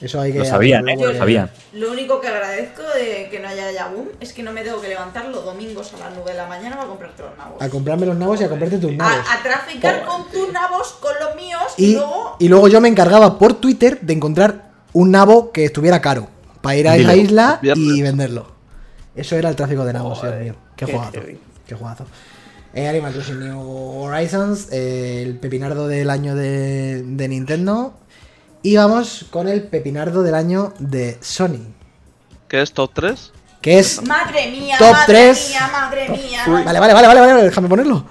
Eso 0.00 0.20
hay 0.20 0.32
que... 0.32 0.40
Lo 0.40 0.44
sabían, 0.44 0.86
¿eh? 0.88 0.96
Lo 0.98 1.16
sabían. 1.16 1.50
Lo 1.72 1.90
único 1.90 2.20
que 2.20 2.28
agradezco 2.28 2.82
de 2.82 3.28
que 3.30 3.40
no 3.40 3.48
haya 3.48 3.72
ya 3.72 3.88
boom 3.88 4.08
es 4.20 4.32
que 4.34 4.42
no 4.42 4.52
me 4.52 4.62
tengo 4.62 4.80
que 4.80 4.88
levantar 4.88 5.24
los 5.26 5.44
domingos 5.44 5.92
a 5.94 5.98
las 5.98 6.14
9 6.14 6.32
de 6.32 6.36
la 6.36 6.46
mañana 6.46 6.76
para 6.76 6.88
comprar 6.88 7.12
todos 7.16 7.30
los 7.30 7.38
nabos. 7.38 7.62
A 7.62 7.68
comprarme 7.70 8.04
los 8.06 8.16
nabos 8.16 8.40
y 8.40 8.44
a 8.44 8.48
comprarte 8.50 8.78
tus 8.78 8.92
nabos. 8.92 9.26
A, 9.26 9.34
a 9.34 9.42
traficar 9.42 10.04
con 10.04 10.30
tus 10.30 10.52
nabos, 10.52 10.92
con 11.00 11.12
los 11.18 11.34
míos, 11.36 11.62
y, 11.78 11.84
Y, 11.86 11.94
luego. 11.94 12.36
y 12.38 12.48
luego 12.48 12.68
yo 12.68 12.80
me 12.80 12.88
encargaba 12.88 13.38
por 13.38 13.54
Twitter 13.54 13.98
de 14.02 14.12
encontrar 14.12 14.70
un 14.92 15.10
nabo 15.10 15.50
que 15.50 15.64
estuviera 15.64 16.00
caro 16.02 16.28
para 16.60 16.76
ir 16.76 16.88
a 16.88 16.96
esa 16.96 17.16
isla 17.16 17.60
y 17.62 18.02
venderlo. 18.02 18.48
Eso 19.14 19.36
era 19.36 19.48
el 19.48 19.56
tráfico 19.56 19.84
de 19.86 19.94
nabos, 19.94 20.20
Dios 20.20 20.34
mío. 20.36 20.54
Qué 20.76 20.86
heavy. 20.86 21.38
Qué 21.66 21.74
juegazo. 21.74 22.04
Eh, 22.74 22.86
Animal 22.86 23.14
Crossing 23.14 23.40
New 23.40 23.58
Horizons, 24.02 24.68
eh, 24.70 25.22
el 25.22 25.38
pepinardo 25.38 25.88
del 25.88 26.10
año 26.10 26.34
de, 26.34 27.02
de 27.02 27.28
Nintendo. 27.28 27.94
Y 28.66 28.76
vamos 28.76 29.26
con 29.30 29.46
el 29.46 29.62
pepinardo 29.62 30.24
del 30.24 30.34
año 30.34 30.74
de 30.80 31.18
Sony. 31.20 31.60
¿Qué 32.48 32.60
es 32.62 32.72
top 32.72 32.90
3? 32.94 33.32
Que 33.60 33.78
es. 33.78 34.02
Madre 34.02 34.50
mía, 34.50 34.74
Top 34.76 34.90
madre 34.90 35.04
tres. 35.06 35.48
mía, 35.50 35.70
madre 35.72 36.08
mía. 36.08 36.40
Vale, 36.64 36.80
vale, 36.80 36.92
vale, 36.94 37.06
vale, 37.06 37.20
vale, 37.20 37.42
déjame 37.44 37.68
ponerlo. 37.68 38.04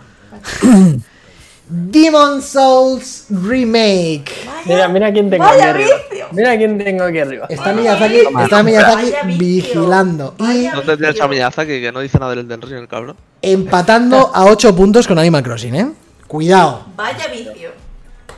Demon 1.67 2.41
Souls 2.41 3.25
Remake. 3.29 4.31
Vaya, 4.45 4.61
Mira, 4.65 4.87
mira 4.87 5.11
quién 5.11 5.29
tengo 5.29 5.43
vaya 5.43 5.71
aquí 5.71 5.81
arriba. 5.83 5.95
vicio. 6.09 6.27
Mira 6.31 6.57
quién 6.57 6.77
tengo 6.77 7.03
aquí 7.03 7.19
arriba. 7.19 7.47
Está 7.49 7.73
Miyazaki, 7.73 8.19
está 8.43 8.63
Miyazaki 8.63 9.11
vigilando 9.37 10.35
y 10.39 10.43
Vaya 10.43 10.75
¿Dónde 10.75 10.95
tienes 10.97 11.19
a 11.19 11.27
Miyazaki 11.27 11.81
que 11.81 11.91
no 11.91 11.99
dice 11.99 12.17
nada 12.17 12.31
del 12.33 12.45
Elden 12.45 12.61
Ring, 12.61 12.77
el 12.79 12.87
cabrón? 12.87 13.17
empatando 13.41 14.31
a 14.33 14.45
8 14.45 14.73
puntos 14.73 15.05
con 15.05 15.19
Animal 15.19 15.43
Crossing, 15.43 15.75
¿eh? 15.75 15.91
Cuidado, 16.27 16.85
Vaya 16.95 17.27
vicio. 17.27 17.71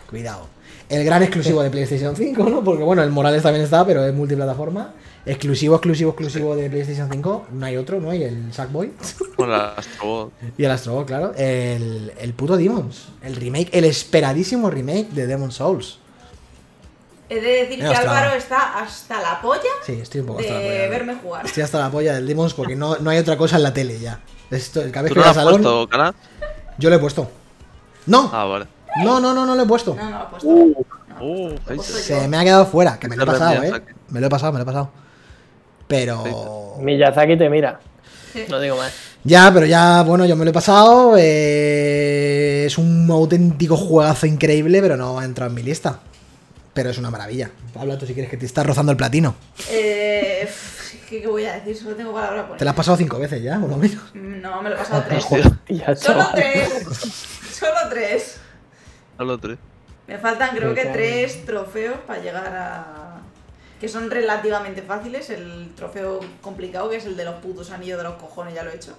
cuidado. 0.09 0.47
El 0.89 1.03
gran 1.03 1.21
exclusivo 1.21 1.61
de 1.61 1.69
PlayStation 1.69 2.15
5, 2.15 2.43
¿no? 2.49 2.63
Porque 2.63 2.83
bueno, 2.83 3.03
el 3.03 3.09
Morales 3.11 3.43
también 3.43 3.65
está, 3.65 3.85
pero 3.85 4.05
es 4.05 4.13
multiplataforma. 4.13 4.93
Exclusivo, 5.25 5.75
exclusivo, 5.75 6.11
exclusivo 6.11 6.55
de 6.55 6.69
PlayStation 6.69 7.09
5. 7.11 7.47
No 7.51 7.65
hay 7.65 7.75
otro, 7.75 7.99
¿no? 7.99 8.11
hay 8.11 8.23
el 8.23 8.53
Sackboy. 8.53 8.93
Con 9.35 9.51
la 9.51 9.73
Astrobot. 9.73 10.31
y 10.57 10.63
el 10.63 10.71
Astro, 10.71 10.93
Bot, 10.93 11.05
claro. 11.07 11.33
El, 11.35 12.13
el 12.17 12.33
puto 12.33 12.55
Demons. 12.55 13.09
El 13.21 13.35
remake, 13.35 13.69
el 13.73 13.83
esperadísimo 13.83 14.69
remake 14.69 15.09
de 15.09 15.27
Demon 15.27 15.51
Souls. 15.51 15.99
He 17.29 17.41
de 17.41 17.49
decir 17.63 17.79
Mira, 17.79 17.89
que 17.89 17.95
Álvaro 17.97 18.33
está 18.37 18.79
hasta 18.79 19.21
la 19.21 19.41
polla 19.41 19.63
Sí, 19.85 19.99
estoy 20.01 20.21
un 20.21 20.27
poco 20.27 20.39
hasta 20.39 20.53
la 20.53 20.59
de 20.59 20.65
polla. 20.69 20.85
¿no? 20.85 20.89
verme 20.91 21.15
jugar. 21.15 21.45
Estoy 21.45 21.63
hasta 21.63 21.79
la 21.79 21.91
polla 21.91 22.13
del 22.13 22.25
Demons 22.25 22.53
porque 22.53 22.77
no, 22.77 22.95
no 22.99 23.09
hay 23.09 23.17
otra 23.17 23.35
cosa 23.35 23.57
en 23.57 23.63
la 23.63 23.73
tele 23.73 23.99
ya. 23.99 24.21
Esto, 24.49 24.79
cada 24.93 25.01
vez 25.01 25.09
¿Tú 25.09 25.15
que 25.15 25.19
no 25.19 25.25
lo 25.25 25.25
al 25.25 25.29
has 25.31 25.35
salón, 25.35 25.61
puesto, 25.61 25.89
Canal? 25.89 26.15
yo 26.77 26.89
lo 26.89 26.95
he 26.95 26.99
puesto. 26.99 27.29
No, 28.05 28.29
Ah, 28.33 28.45
vale. 28.45 28.67
No, 29.03 29.19
no, 29.19 29.33
no, 29.33 29.45
no 29.45 29.55
lo 29.55 29.63
he 29.63 29.65
puesto. 29.65 29.95
No, 29.95 30.09
no, 30.09 30.27
Uh, 31.19 31.49
Lo 31.49 31.55
he 31.55 31.59
puesto 31.59 31.73
Heiser. 31.97 32.15
yo. 32.15 32.21
Se 32.21 32.27
me 32.27 32.37
ha 32.37 32.43
quedado 32.43 32.65
fuera, 32.67 32.99
que 32.99 33.07
me 33.07 33.15
lo 33.15 33.23
he 33.23 33.25
pasado, 33.25 33.63
eh. 33.63 33.81
Me 34.09 34.19
lo 34.21 34.27
he 34.27 34.29
pasado, 34.29 34.51
me 34.51 34.59
lo 34.59 34.63
he 34.63 34.65
pasado. 34.67 34.91
Pero. 35.87 36.75
Miyazaki 36.79 37.37
te 37.37 37.49
mira. 37.49 37.79
Sí. 38.33 38.45
No 38.49 38.59
digo 38.59 38.77
más. 38.77 38.93
Ya, 39.23 39.49
pero 39.51 39.65
ya, 39.65 40.03
bueno, 40.03 40.25
yo 40.25 40.35
me 40.35 40.45
lo 40.45 40.51
he 40.51 40.53
pasado. 40.53 41.15
eh, 41.17 42.65
Es 42.67 42.77
un 42.77 43.07
auténtico 43.09 43.75
juegazo 43.77 44.27
increíble, 44.27 44.79
pero 44.81 44.95
no 44.95 45.17
ha 45.19 45.25
entrado 45.25 45.49
en 45.49 45.55
mi 45.55 45.63
lista. 45.63 45.99
Pero 46.73 46.91
es 46.91 46.97
una 46.99 47.09
maravilla. 47.09 47.49
Habla 47.79 47.97
tú 47.97 48.05
si 48.05 48.13
quieres 48.13 48.29
que 48.29 48.37
te 48.37 48.45
estás 48.45 48.65
rozando 48.65 48.91
el 48.91 48.97
platino. 48.97 49.33
Eh, 49.71 50.47
¿qué, 51.09 51.21
qué 51.21 51.27
voy 51.27 51.45
a 51.45 51.53
decir? 51.55 51.75
Solo 51.75 51.95
tengo 51.95 52.13
palabra 52.13 52.47
por 52.47 52.57
Te 52.57 52.63
lo 52.63 52.69
has 52.69 52.75
pasado 52.77 52.95
cinco 52.97 53.17
veces 53.17 53.41
ya, 53.41 53.57
por 53.59 53.69
lo 53.71 53.77
menos. 53.77 54.03
No, 54.13 54.61
me 54.61 54.69
lo 54.69 54.75
he 54.75 54.77
pasado 54.77 55.03
tres. 55.07 55.25
Tía, 55.65 55.95
Solo 55.95 56.27
tres. 56.35 56.69
Solo 57.57 57.77
tres. 57.89 58.37
Solo 59.17 59.37
tres. 59.37 59.57
Me 60.07 60.17
faltan 60.17 60.55
creo 60.55 60.73
que 60.73 60.85
tres 60.85 61.45
trofeos 61.45 61.97
para 62.05 62.21
llegar 62.21 62.47
a... 62.47 63.19
Que 63.81 63.87
son 63.87 64.09
relativamente 64.09 64.81
fáciles. 64.81 65.29
El 65.29 65.71
trofeo 65.75 66.19
complicado, 66.41 66.89
que 66.89 66.95
es 66.95 67.05
el 67.05 67.15
de 67.17 67.25
los 67.25 67.35
putos 67.35 67.71
anillos 67.71 67.97
de 67.97 68.03
los 68.05 68.15
cojones, 68.15 68.53
ya 68.53 68.63
lo 68.63 68.71
he 68.71 68.75
hecho. 68.75 68.93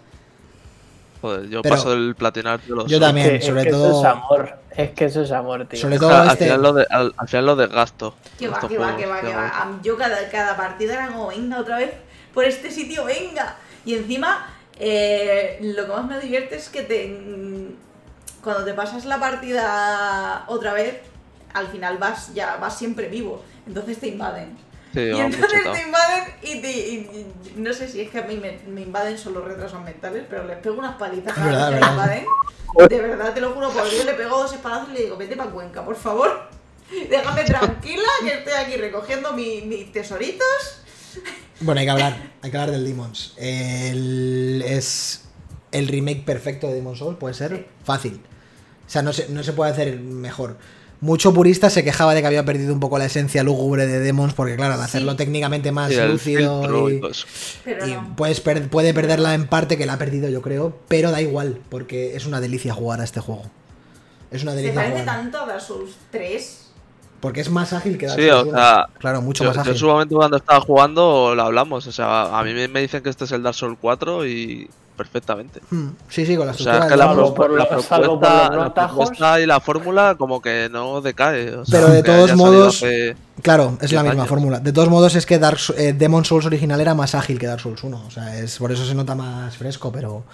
Joder, 1.20 1.48
yo 1.48 1.62
Pero- 1.62 1.74
paso 1.74 1.90
del 1.90 2.14
platinar 2.14 2.60
de 2.60 2.74
los 2.74 2.86
Yo 2.86 3.00
también. 3.00 3.26
Es 3.34 3.40
que, 3.40 3.46
sobre 3.46 3.60
es 3.62 3.66
que 3.66 3.72
todo- 3.72 3.88
eso 3.88 4.00
es 4.00 4.04
amor. 4.06 4.58
Es 4.76 4.90
que 4.90 5.04
eso 5.06 5.22
es 5.22 5.32
amor, 5.32 5.66
tío. 5.66 5.80
Sobre 5.80 5.98
todo 5.98 6.14
al, 6.16 6.28
este. 6.28 6.44
final 6.44 6.62
lo 6.62 6.72
de, 6.74 6.86
al, 6.90 7.12
al 7.16 7.28
final 7.28 7.46
lo 7.46 7.56
desgasto. 7.56 8.14
Que 8.38 8.46
va, 8.48 8.60
que 8.60 8.78
va, 8.78 8.96
que 8.96 9.06
va, 9.06 9.20
que 9.20 9.34
va. 9.34 9.80
Yo 9.82 9.96
cada, 9.96 10.28
cada 10.30 10.56
partida 10.56 10.94
era 10.94 11.08
como, 11.08 11.28
venga 11.28 11.58
otra 11.58 11.78
vez 11.78 11.90
por 12.32 12.44
este 12.44 12.70
sitio, 12.70 13.04
venga. 13.04 13.56
Y 13.84 13.94
encima, 13.94 14.46
eh, 14.78 15.58
lo 15.60 15.86
que 15.86 15.92
más 15.92 16.06
me 16.06 16.20
divierte 16.20 16.54
es 16.54 16.68
que 16.68 16.82
te 16.82 17.04
cuando 18.42 18.64
te 18.64 18.74
pasas 18.74 19.04
la 19.04 19.18
partida 19.20 20.44
otra 20.48 20.72
vez, 20.72 20.98
al 21.54 21.68
final 21.68 21.98
vas 21.98 22.32
ya 22.34 22.56
vas 22.56 22.76
siempre 22.78 23.08
vivo. 23.08 23.42
Entonces 23.66 23.98
te 23.98 24.08
invaden. 24.08 24.56
Sí, 24.94 25.00
y 25.00 25.20
entonces 25.20 25.62
te 25.70 25.82
invaden 25.82 26.24
y, 26.42 26.60
te, 26.62 26.70
y- 26.70 26.94
y- 27.54 27.60
no 27.60 27.72
sé 27.74 27.88
si 27.88 28.00
es 28.00 28.10
que 28.10 28.18
a 28.18 28.22
mí 28.22 28.36
me, 28.36 28.58
me 28.68 28.80
invaden 28.80 29.18
solo 29.18 29.42
retrasos 29.42 29.82
mentales, 29.82 30.24
pero 30.30 30.44
les 30.44 30.56
pego 30.58 30.78
unas 30.78 30.96
palizas 30.96 31.36
verdad, 31.36 31.70
vez 31.70 31.78
que 31.80 31.84
me 31.84 31.90
invaden. 31.92 32.26
De 32.88 33.00
verdad, 33.00 33.34
te 33.34 33.40
lo 33.40 33.50
juro, 33.52 33.70
por 33.70 33.88
Dios, 33.90 34.04
le 34.06 34.14
pego 34.14 34.38
dos 34.38 34.52
espadazos 34.52 34.88
y 34.90 34.94
le 34.94 35.02
digo, 35.04 35.16
vete 35.18 35.36
para 35.36 35.50
Cuenca, 35.50 35.84
por 35.84 35.96
favor. 35.96 36.48
Déjame 37.10 37.44
tranquila, 37.44 38.08
que 38.22 38.28
estoy 38.34 38.52
aquí 38.54 38.76
recogiendo 38.76 39.32
mi- 39.34 39.60
mis 39.62 39.92
tesoritos. 39.92 40.46
Bueno, 41.60 41.80
hay 41.80 41.86
que 41.86 41.90
hablar. 41.90 42.16
Hay 42.42 42.50
que 42.50 42.56
hablar 42.56 42.70
del 42.70 42.86
Demons. 42.86 43.34
El- 43.36 44.62
es 44.66 45.27
el 45.72 45.88
remake 45.88 46.24
perfecto 46.24 46.66
de 46.68 46.74
Demon's 46.74 46.98
Souls, 46.98 47.16
puede 47.18 47.34
ser 47.34 47.68
fácil. 47.84 48.20
O 48.86 48.90
sea, 48.90 49.02
no 49.02 49.12
se, 49.12 49.28
no 49.28 49.42
se 49.42 49.52
puede 49.52 49.70
hacer 49.72 50.00
mejor. 50.00 50.56
Mucho 51.00 51.32
purista 51.32 51.70
se 51.70 51.84
quejaba 51.84 52.12
de 52.14 52.22
que 52.22 52.26
había 52.26 52.44
perdido 52.44 52.72
un 52.74 52.80
poco 52.80 52.98
la 52.98 53.04
esencia 53.04 53.44
lúgubre 53.44 53.86
de 53.86 54.00
Demons, 54.00 54.34
porque 54.34 54.56
claro, 54.56 54.74
al 54.74 54.82
hacerlo 54.82 55.14
técnicamente 55.14 55.70
más 55.70 55.92
Sí, 55.92 56.00
lúcido 56.00 56.90
y. 56.90 57.00
Pero 57.64 57.86
no. 57.86 58.14
puedes 58.16 58.40
per- 58.40 58.68
puede 58.68 58.92
perderla 58.92 59.34
en 59.34 59.46
parte, 59.46 59.76
que 59.78 59.86
la 59.86 59.92
ha 59.92 59.98
perdido 59.98 60.28
yo 60.28 60.42
creo, 60.42 60.76
pero 60.88 61.12
da 61.12 61.20
igual, 61.22 61.60
porque 61.68 62.16
es 62.16 62.26
una 62.26 62.40
delicia 62.40 62.74
jugar 62.74 63.00
a 63.00 63.04
este 63.04 63.20
juego. 63.20 63.42
Es 64.32 64.42
una 64.42 64.52
Se 64.52 64.56
delicia 64.58 64.74
parece 64.80 65.00
jugar. 65.02 65.16
tanto 65.16 65.38
a 65.42 65.46
Dark 65.46 65.60
Souls 65.60 65.90
3. 66.10 66.64
Porque 67.20 67.40
es 67.40 67.50
más 67.50 67.72
ágil 67.72 67.96
que 67.98 68.06
Dark 68.06 68.20
Sí, 68.20 68.28
Souls 68.28 68.42
o 68.46 68.48
1. 68.50 68.58
sea, 68.58 68.86
Claro, 68.98 69.22
mucho 69.22 69.44
Yo, 69.44 69.48
más 69.50 69.56
yo 69.56 69.60
ágil. 69.62 69.72
en 69.72 69.78
su 69.78 69.86
momento 69.86 70.16
cuando 70.16 70.36
estaba 70.36 70.60
jugando 70.60 71.34
lo 71.36 71.42
hablamos. 71.42 71.86
O 71.86 71.92
sea, 71.92 72.36
a 72.38 72.42
mí 72.42 72.52
me, 72.54 72.66
me 72.68 72.80
dicen 72.80 73.02
que 73.04 73.10
este 73.10 73.24
es 73.24 73.30
el 73.32 73.42
Dark 73.44 73.54
Souls 73.54 73.78
4 73.80 74.26
y 74.26 74.68
perfectamente. 74.98 75.60
Hmm, 75.70 75.88
Sí, 76.10 76.26
sí, 76.26 76.36
con 76.36 76.46
la 76.46 76.52
O 76.52 76.56
sea, 76.56 76.72
estructura 76.74 76.84
es 76.86 76.92
que 76.92 76.96
la, 76.98 77.12
pro- 77.14 77.34
por 77.34 77.46
propuesta, 77.54 78.86
propuesta 78.88 79.40
y 79.40 79.46
la 79.46 79.60
fórmula 79.60 80.16
como 80.18 80.42
que 80.42 80.68
no 80.70 81.00
decae. 81.00 81.54
o 81.54 81.64
sea, 81.64 81.80
Pero 81.80 81.92
de 81.92 82.02
todos 82.02 82.34
modos- 82.36 82.84
Claro, 83.40 83.78
es 83.80 83.92
la 83.92 84.02
10 84.02 84.10
misma 84.10 84.22
años. 84.24 84.28
fórmula. 84.28 84.58
De 84.60 84.72
todos 84.72 84.88
modos, 84.90 85.14
es 85.14 85.24
que 85.24 85.38
Dark, 85.38 85.58
eh, 85.76 85.92
Demon 85.92 86.24
Souls 86.24 86.44
original 86.44 86.80
era 86.80 86.94
más 86.94 87.14
ágil 87.14 87.38
que 87.38 87.46
Dark 87.46 87.60
Souls 87.60 87.82
1. 87.82 88.02
O 88.06 88.10
sea, 88.10 88.36
es, 88.38 88.58
por 88.58 88.72
eso 88.72 88.84
se 88.84 88.94
nota 88.94 89.14
más 89.14 89.56
fresco, 89.56 89.90
pero. 89.92 90.24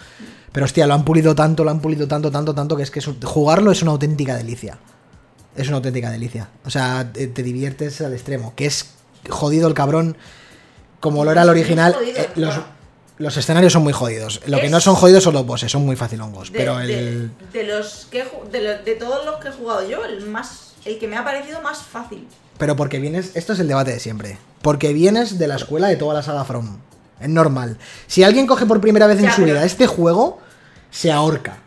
Pero 0.50 0.64
hostia, 0.64 0.86
lo 0.86 0.94
han 0.94 1.04
pulido 1.04 1.34
tanto, 1.34 1.62
lo 1.64 1.70
han 1.70 1.80
pulido 1.80 2.08
tanto, 2.08 2.30
tanto, 2.30 2.54
tanto, 2.54 2.76
que 2.76 2.82
es 2.82 2.90
que 2.90 3.00
es 3.00 3.08
jugarlo 3.24 3.70
es 3.70 3.82
una 3.82 3.90
auténtica 3.90 4.34
delicia. 4.36 4.78
Es 5.54 5.68
una 5.68 5.76
auténtica 5.76 6.10
delicia. 6.10 6.48
O 6.64 6.70
sea, 6.70 7.12
te, 7.12 7.26
te 7.28 7.42
diviertes 7.42 8.00
al 8.00 8.12
extremo. 8.14 8.54
Que 8.56 8.66
es 8.66 8.94
jodido 9.28 9.68
el 9.68 9.74
cabrón. 9.74 10.16
Como 11.00 11.24
lo 11.24 11.30
era 11.32 11.42
el 11.42 11.50
original. 11.50 11.94
Eh, 12.16 12.30
los. 12.36 12.54
Los 13.18 13.36
escenarios 13.36 13.72
son 13.72 13.82
muy 13.84 13.92
jodidos. 13.92 14.40
Lo 14.46 14.60
que 14.60 14.68
no 14.70 14.80
son 14.80 14.94
jodidos 14.96 15.22
son 15.24 15.34
los 15.34 15.46
bosses, 15.46 15.70
son 15.70 15.84
muy 15.86 15.96
facilongos. 15.96 16.50
De, 16.52 16.58
pero 16.58 16.80
el. 16.80 17.30
de 17.52 17.64
los 17.64 18.06
que 18.10 18.24
de, 18.50 18.60
lo- 18.60 18.82
de 18.82 18.94
todos 18.96 19.24
los 19.24 19.36
que 19.36 19.48
he 19.48 19.52
jugado 19.52 19.88
yo, 19.88 20.04
el 20.04 20.24
más 20.26 20.72
el 20.84 20.98
que 20.98 21.06
me 21.08 21.16
ha 21.16 21.24
parecido 21.24 21.60
más 21.62 21.78
fácil. 21.82 22.26
Pero 22.58 22.76
porque 22.76 22.98
vienes, 23.00 23.34
esto 23.36 23.52
es 23.52 23.58
el 23.60 23.68
debate 23.68 23.92
de 23.92 24.00
siempre. 24.00 24.38
Porque 24.62 24.92
vienes 24.92 25.38
de 25.38 25.46
la 25.48 25.56
escuela 25.56 25.88
de 25.88 25.96
toda 25.96 26.14
la 26.14 26.22
saga 26.22 26.44
From. 26.44 26.78
Es 27.20 27.28
normal. 27.28 27.78
Si 28.06 28.22
alguien 28.24 28.46
coge 28.46 28.66
por 28.66 28.80
primera 28.80 29.06
vez 29.06 29.18
en 29.20 29.30
su 29.30 29.42
pero- 29.42 29.54
vida 29.54 29.64
este 29.64 29.86
juego, 29.86 30.40
se 30.90 31.10
ahorca. 31.12 31.58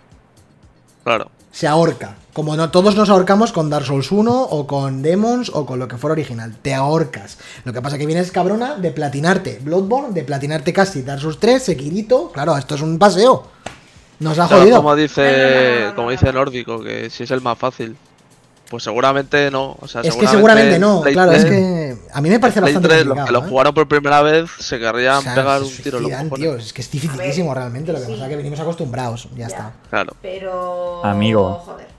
Claro. 1.04 1.32
Se 1.52 1.68
ahorca. 1.68 2.16
Como 2.38 2.56
no 2.56 2.70
todos 2.70 2.96
nos 2.96 3.10
ahorcamos 3.10 3.52
con 3.52 3.72
Dark 3.72 3.84
Souls 3.88 4.12
1 4.12 4.32
o 4.52 4.68
con 4.68 5.02
Demons 5.02 5.50
o 5.56 5.66
con 5.66 5.80
lo 5.80 5.88
que 5.88 5.98
fuera 5.98 6.12
original. 6.12 6.56
Te 6.62 6.72
ahorcas. 6.76 7.40
Lo 7.64 7.74
que 7.74 7.82
pasa 7.82 7.98
que 7.98 8.06
vienes 8.06 8.30
cabrona 8.32 8.76
de 8.76 8.92
platinarte 8.92 9.58
Bloodborne, 9.64 10.14
de 10.14 10.24
platinarte 10.24 10.72
casi 10.72 11.02
Dark 11.02 11.20
Souls 11.20 11.40
3, 11.40 11.64
Sekirito. 11.64 12.32
Claro, 12.32 12.56
esto 12.56 12.76
es 12.76 12.82
un 12.82 13.00
paseo. 13.00 13.42
Nos 14.20 14.38
ha 14.38 14.46
Claro, 14.48 14.62
jodido. 14.62 14.78
como 14.78 14.96
dice, 14.96 15.92
como 15.96 16.12
dice 16.12 16.32
Nórdico, 16.32 16.80
que 16.84 17.10
si 17.10 17.24
es 17.24 17.32
el 17.32 17.42
más 17.42 17.58
fácil. 17.58 17.98
Pues 18.70 18.84
seguramente 18.84 19.50
no. 19.50 19.76
O 19.82 19.88
sea, 19.88 20.02
Es 20.02 20.16
que 20.16 20.28
seguramente 20.28 20.78
no. 20.78 21.02
Play 21.02 21.16
Claro, 21.16 21.32
es 21.32 21.44
3 21.44 21.52
que 21.52 21.98
a 22.14 22.22
mí 22.22 22.30
me 22.30 22.40
parece 22.40 22.62
Play 22.62 22.72
bastante 22.76 22.96
3, 22.98 23.08
los 23.08 23.26
que 23.26 23.32
lo 23.32 23.40
¿eh? 23.40 23.50
jugaron 23.50 23.74
por 23.74 23.88
primera 23.88 24.22
vez 24.22 24.48
se 24.60 24.78
querrían 24.78 25.18
O 25.18 25.22
sea, 25.24 25.34
pegar 25.34 25.64
un 25.64 25.76
tiro 25.76 25.98
en 25.98 26.04
los 26.12 26.34
tío. 26.40 26.56
Es 26.56 26.72
que 26.72 26.82
es 26.84 26.92
dificilísimo 26.92 27.52
realmente. 27.56 27.92
Lo 27.92 27.98
que 27.98 28.06
sí. 28.06 28.12
pasa 28.12 28.26
es 28.26 28.30
que 28.30 28.36
venimos 28.36 28.60
acostumbrados. 28.60 29.28
Ya, 29.32 29.38
Ya. 29.38 29.48
está. 29.48 29.74
Claro. 29.90 30.14
Pero. 30.22 31.04
Amigo. 31.04 31.64
Joder. 31.66 31.97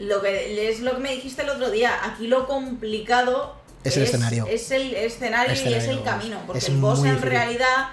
Lo 0.00 0.22
que, 0.22 0.68
es 0.70 0.80
lo 0.80 0.92
que 0.92 0.98
me 0.98 1.14
dijiste 1.14 1.42
el 1.42 1.50
otro 1.50 1.70
día. 1.70 1.92
Aquí 2.04 2.26
lo 2.26 2.46
complicado. 2.46 3.54
Es 3.84 3.96
el 3.96 4.04
escenario. 4.04 4.46
Es 4.48 4.70
el 4.70 4.94
escenario, 4.94 5.52
y 5.54 5.74
es 5.74 5.84
el 5.88 6.02
camino. 6.02 6.38
Porque 6.46 6.58
Es 6.58 6.68
el 6.68 6.76
boss 6.78 6.98
en 7.00 7.04
difícil. 7.06 7.28
realidad. 7.30 7.88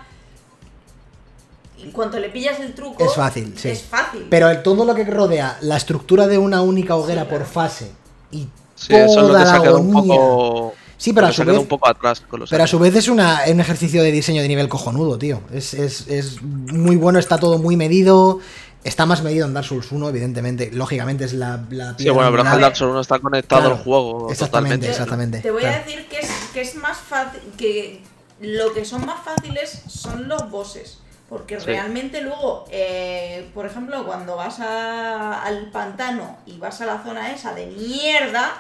En 1.82 1.92
cuanto 1.92 2.20
le 2.20 2.30
pillas 2.30 2.60
el 2.60 2.74
truco. 2.74 3.04
Es 3.06 3.14
fácil, 3.14 3.54
sí. 3.58 3.70
Es 3.70 3.84
fácil. 3.84 4.26
Pero 4.30 4.50
el- 4.50 4.64
todo 4.64 4.84
lo 4.84 4.96
que 4.96 5.04
rodea 5.04 5.58
la 5.62 5.78
estructura 5.78 6.28
de 6.28 6.38
una 6.38 6.62
única 6.62 6.96
hoguera 6.96 7.24
Sí, 7.24 7.28
por 7.30 7.46
fase 7.46 7.92
y 8.32 8.48
Sí, 8.76 8.94
eso 8.96 9.06
es 9.06 9.16
lo 9.16 9.28
toda 9.28 9.40
que 9.42 9.46
se 9.46 9.52
la 9.52 9.58
ha 9.58 9.62
quedado 9.62 9.80
un 9.80 9.92
agonía. 9.96 10.16
poco. 10.16 10.74
Sí, 10.98 11.14
pero 11.14 11.28
a 11.28 11.32
su 11.32 11.46
vez- 11.46 11.58
un 11.60 11.68
poco 11.68 11.88
atrás 11.88 12.22
con 12.22 12.40
los 12.40 12.50
Pero 12.50 12.64
a 12.64 12.68
su 12.68 12.80
vez 12.80 12.96
es 12.96 13.08
una- 13.08 13.42
un 13.48 13.60
ejercicio 13.60 14.02
de 14.02 14.12
diseño 14.12 14.42
de 14.42 14.48
nivel 14.48 14.68
cojonudo, 14.68 15.20
tío. 15.20 15.42
Es, 15.54 15.76
es- 15.76 16.08
es 16.08 16.42
muy 16.42 16.96
bueno, 16.96 17.20
está 17.20 17.38
todo 17.38 17.60
muy 17.60 17.76
medido. 17.78 18.40
Está 18.88 19.06
más 19.06 19.22
medido 19.22 19.46
en 19.46 19.54
Dark 19.54 19.66
Souls 19.68 19.92
1, 19.92 20.08
evidentemente. 20.10 20.72
Lógicamente 20.72 21.26
es 21.26 21.34
la, 21.34 21.60
la 21.72 21.94
Sí, 21.98 22.10
bueno, 22.10 22.32
pero 22.32 22.44
angular. 22.44 22.62
Dark 22.62 22.78
Souls 22.78 22.92
1 22.92 23.02
está 23.02 23.20
conectado 23.20 23.62
Claro, 23.64 23.76
al 23.76 23.84
juego 23.84 24.32
exactamente, 24.32 24.88
totalmente. 24.88 24.90
exactamente. 24.90 25.40
Te 25.42 25.52
voy 25.52 25.62
claro. 25.62 25.76
a 25.76 25.80
decir 25.80 26.08
que 26.08 26.20
es, 26.20 26.30
que 26.54 26.62
es 26.62 26.76
más 26.76 26.98
fácil. 26.98 27.42
Que 27.58 28.02
lo 28.40 28.74
que 28.74 28.86
son 28.86 29.06
más 29.06 29.20
fáciles 29.26 29.82
son 29.88 30.30
los 30.30 30.50
bosses. 30.50 31.00
Porque 31.28 31.60
Sí. 31.60 31.66
realmente 31.66 32.22
luego, 32.22 32.64
eh, 32.72 33.50
por 33.54 33.66
ejemplo, 33.66 34.06
cuando 34.06 34.38
vas 34.38 34.62
a- 34.62 35.44
al 35.44 35.70
pantano 35.72 36.38
y 36.46 36.58
vas 36.58 36.80
a 36.80 36.86
la 36.86 37.04
zona 37.04 37.34
esa 37.34 37.54
de 37.54 37.66
mierda, 37.66 38.54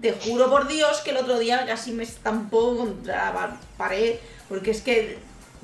te 0.00 0.12
juro 0.12 0.48
por 0.48 0.66
Dios 0.66 1.02
que 1.04 1.10
el 1.10 1.18
otro 1.18 1.38
día 1.38 1.66
casi 1.66 1.92
me 1.92 2.04
estampó 2.04 2.74
contra 2.78 3.34
la 3.34 3.58
pared. 3.76 4.14
Porque 4.48 4.70
es 4.70 4.80
que 4.80 5.18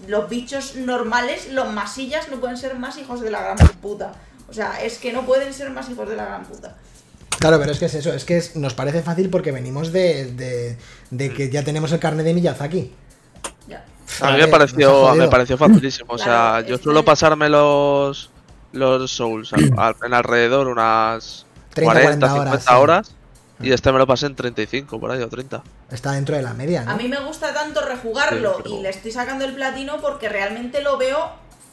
los 0.09 0.29
bichos 0.29 0.77
normales, 0.77 1.51
los 1.53 1.73
masillas, 1.73 2.29
no 2.31 2.39
pueden 2.39 2.57
ser 2.57 2.79
más 2.79 2.97
hijos 2.99 3.21
de 3.21 3.31
la 3.31 3.43
gran 3.43 3.57
puta. 3.81 4.13
O 4.49 4.53
sea, 4.53 4.83
es 4.83 4.99
que 4.99 5.13
no 5.13 5.25
pueden 5.27 5.53
ser 5.55 5.71
más 5.71 5.89
hijos 5.91 6.09
de 6.09 6.17
la 6.17 6.25
gran 6.25 6.45
puta. 6.45 6.77
Claro, 7.39 7.59
pero 7.59 7.73
es 7.73 7.79
que 7.79 7.87
es 7.87 7.95
eso, 7.95 8.13
es 8.13 8.25
que 8.25 8.37
es- 8.37 8.57
nos 8.57 8.75
parece 8.75 9.03
fácil 9.03 9.31
porque 9.31 9.53
venimos 9.53 9.93
de, 9.93 10.33
de- 10.33 10.77
de 11.11 11.33
que 11.33 11.49
ya 11.51 11.63
tenemos 11.65 11.91
el 11.93 11.99
carnet 12.01 12.25
de 12.27 12.35
Miyazaki. 12.35 12.93
Ya. 13.69 13.85
A 14.21 14.33
mí 14.33 14.39
me 14.39 14.49
pareció, 14.49 15.15
me 15.15 15.29
pareció 15.29 15.57
facilísimo. 15.57 16.13
O 16.15 16.19
sea, 16.19 16.27
Claro, 16.27 16.67
yo 16.67 16.79
suelo 16.79 17.01
que- 17.01 17.07
pasarme 17.07 17.49
los, 17.49 18.31
los 18.73 19.11
Souls 19.11 19.53
al- 19.53 19.73
al- 19.79 19.97
en 20.05 20.13
alrededor 20.15 20.67
unas 20.69 21.47
30, 21.73 21.93
40, 21.93 22.29
40 22.29 22.79
horas, 22.79 23.07
50 23.07 23.09
sí. 23.09 23.15
Y 23.63 23.73
este 23.73 23.93
me 23.93 23.99
lo 23.99 24.07
pasé 24.07 24.27
en 24.27 24.35
35 24.35 24.99
por 24.99 25.11
ahí 25.11 25.21
o 25.23 25.29
30. 25.29 25.63
Está 25.91 26.13
dentro 26.13 26.35
de 26.37 26.43
la 26.43 26.55
media, 26.55 26.85
¿no? 26.85 26.93
A 26.93 26.97
mí 26.97 27.09
me 27.09 27.21
gusta 27.21 27.53
tanto 27.53 27.81
rejugarlo 27.83 28.57
Sí, 28.57 28.61
pero- 28.65 28.77
y 28.79 28.83
le 28.83 28.89
estoy 28.91 29.11
sacando 29.13 29.45
el 29.45 29.55
platino 29.55 30.01
porque 30.01 30.29
realmente 30.29 30.83
lo 30.83 30.97
veo 30.97 31.19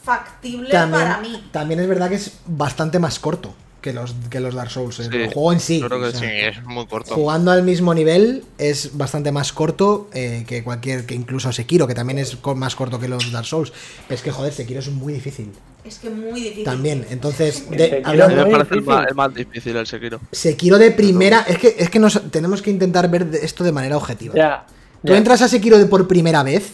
factible 0.04 0.70
también, 0.70 1.04
para 1.04 1.18
mí. 1.20 1.50
también 1.52 1.80
es 1.80 1.88
verdad 1.88 2.10
que 2.10 2.16
es 2.16 2.40
bastante 2.46 2.98
más 3.00 3.20
corto 3.20 3.54
que 3.88 3.94
los, 3.94 4.16
que 4.30 4.40
los 4.40 4.54
Dark 4.54 4.70
Souls. 4.70 5.00
El 5.00 5.12
Sí, 5.12 5.18
juego 5.34 5.54
en 5.54 5.60
sí. 5.60 5.82
creo 5.86 6.00
que 6.00 6.06
o 6.08 6.12
sea, 6.12 6.20
Sí, 6.20 6.26
es 6.60 6.64
muy 6.66 6.86
corto. 6.88 7.16
Jugando 7.16 7.52
al 7.52 7.64
mismo 7.64 7.94
nivel 7.94 8.44
es 8.58 8.98
bastante 8.98 9.32
más 9.32 9.54
corto 9.54 10.10
eh, 10.14 10.44
que 10.48 10.64
cualquier, 10.64 11.06
que 11.06 11.16
incluso 11.16 11.52
Sekiro, 11.54 11.88
que 11.88 11.96
también 11.96 12.20
es 12.20 12.38
más 12.56 12.76
corto 12.76 13.00
que 13.00 13.08
los 13.08 13.32
Dark 13.32 13.46
Souls. 13.46 13.72
Pero 14.08 14.16
es 14.16 14.22
que 14.22 14.32
joder, 14.32 14.52
Sekiro 14.52 14.80
es 14.80 14.90
muy 14.90 15.14
difícil. 15.14 15.52
Es 15.86 16.00
que 16.00 16.10
muy 16.10 16.42
difícil. 16.42 16.64
También, 16.66 17.06
entonces, 17.10 17.70
de, 17.70 18.02
hablando- 18.04 18.36
mí 18.36 18.52
me 18.52 18.58
parece 18.58 18.76
el 18.76 18.82
más, 18.82 19.08
el 19.08 19.16
más 19.16 19.34
difícil 19.34 19.76
el 19.78 19.88
Sekiro. 19.88 20.20
Sekiro 20.32 20.78
de 20.78 20.92
primera, 20.92 21.46
es 21.48 21.58
que, 21.58 21.76
es 21.78 21.90
que 21.90 22.00
nos, 22.00 22.30
tenemos 22.30 22.62
que 22.62 22.70
intentar 22.72 23.10
ver 23.10 23.28
esto 23.42 23.64
de 23.64 23.72
manera 23.72 23.96
objetiva. 23.96 24.34
Ya. 24.36 24.66
Tú 25.06 25.14
entras 25.14 25.42
a 25.42 25.48
Sekiro 25.48 25.78
de 25.78 25.86
por 25.86 26.08
primera 26.08 26.44
vez 26.44 26.72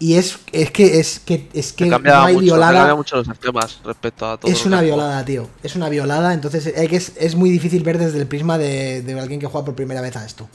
y 0.00 0.14
es, 0.14 0.40
es 0.52 0.70
que 0.72 0.98
es 0.98 1.20
que 1.20 1.46
es 1.52 1.72
que 1.72 1.86
no 1.86 1.98
hay 2.04 2.34
mucho, 2.34 2.44
violada. 2.46 2.94
mucho 2.96 3.16
los 3.16 3.28
esquemas 3.28 3.80
respecto 3.84 4.26
a 4.26 4.36
todo. 4.38 4.50
Es 4.50 4.66
una 4.66 4.80
violada, 4.80 5.24
tío. 5.24 5.46
Es 5.62 5.76
una 5.76 5.88
violada, 5.88 6.34
entonces 6.34 6.66
es, 6.66 7.16
es 7.16 7.36
muy 7.36 7.50
difícil 7.50 7.84
ver 7.84 7.98
desde 7.98 8.18
el 8.18 8.26
prisma 8.26 8.58
de, 8.58 9.02
de 9.02 9.20
alguien 9.20 9.38
que 9.38 9.46
juega 9.46 9.64
por 9.66 9.74
primera 9.76 10.00
vez 10.00 10.16
a 10.16 10.24
esto. 10.26 10.48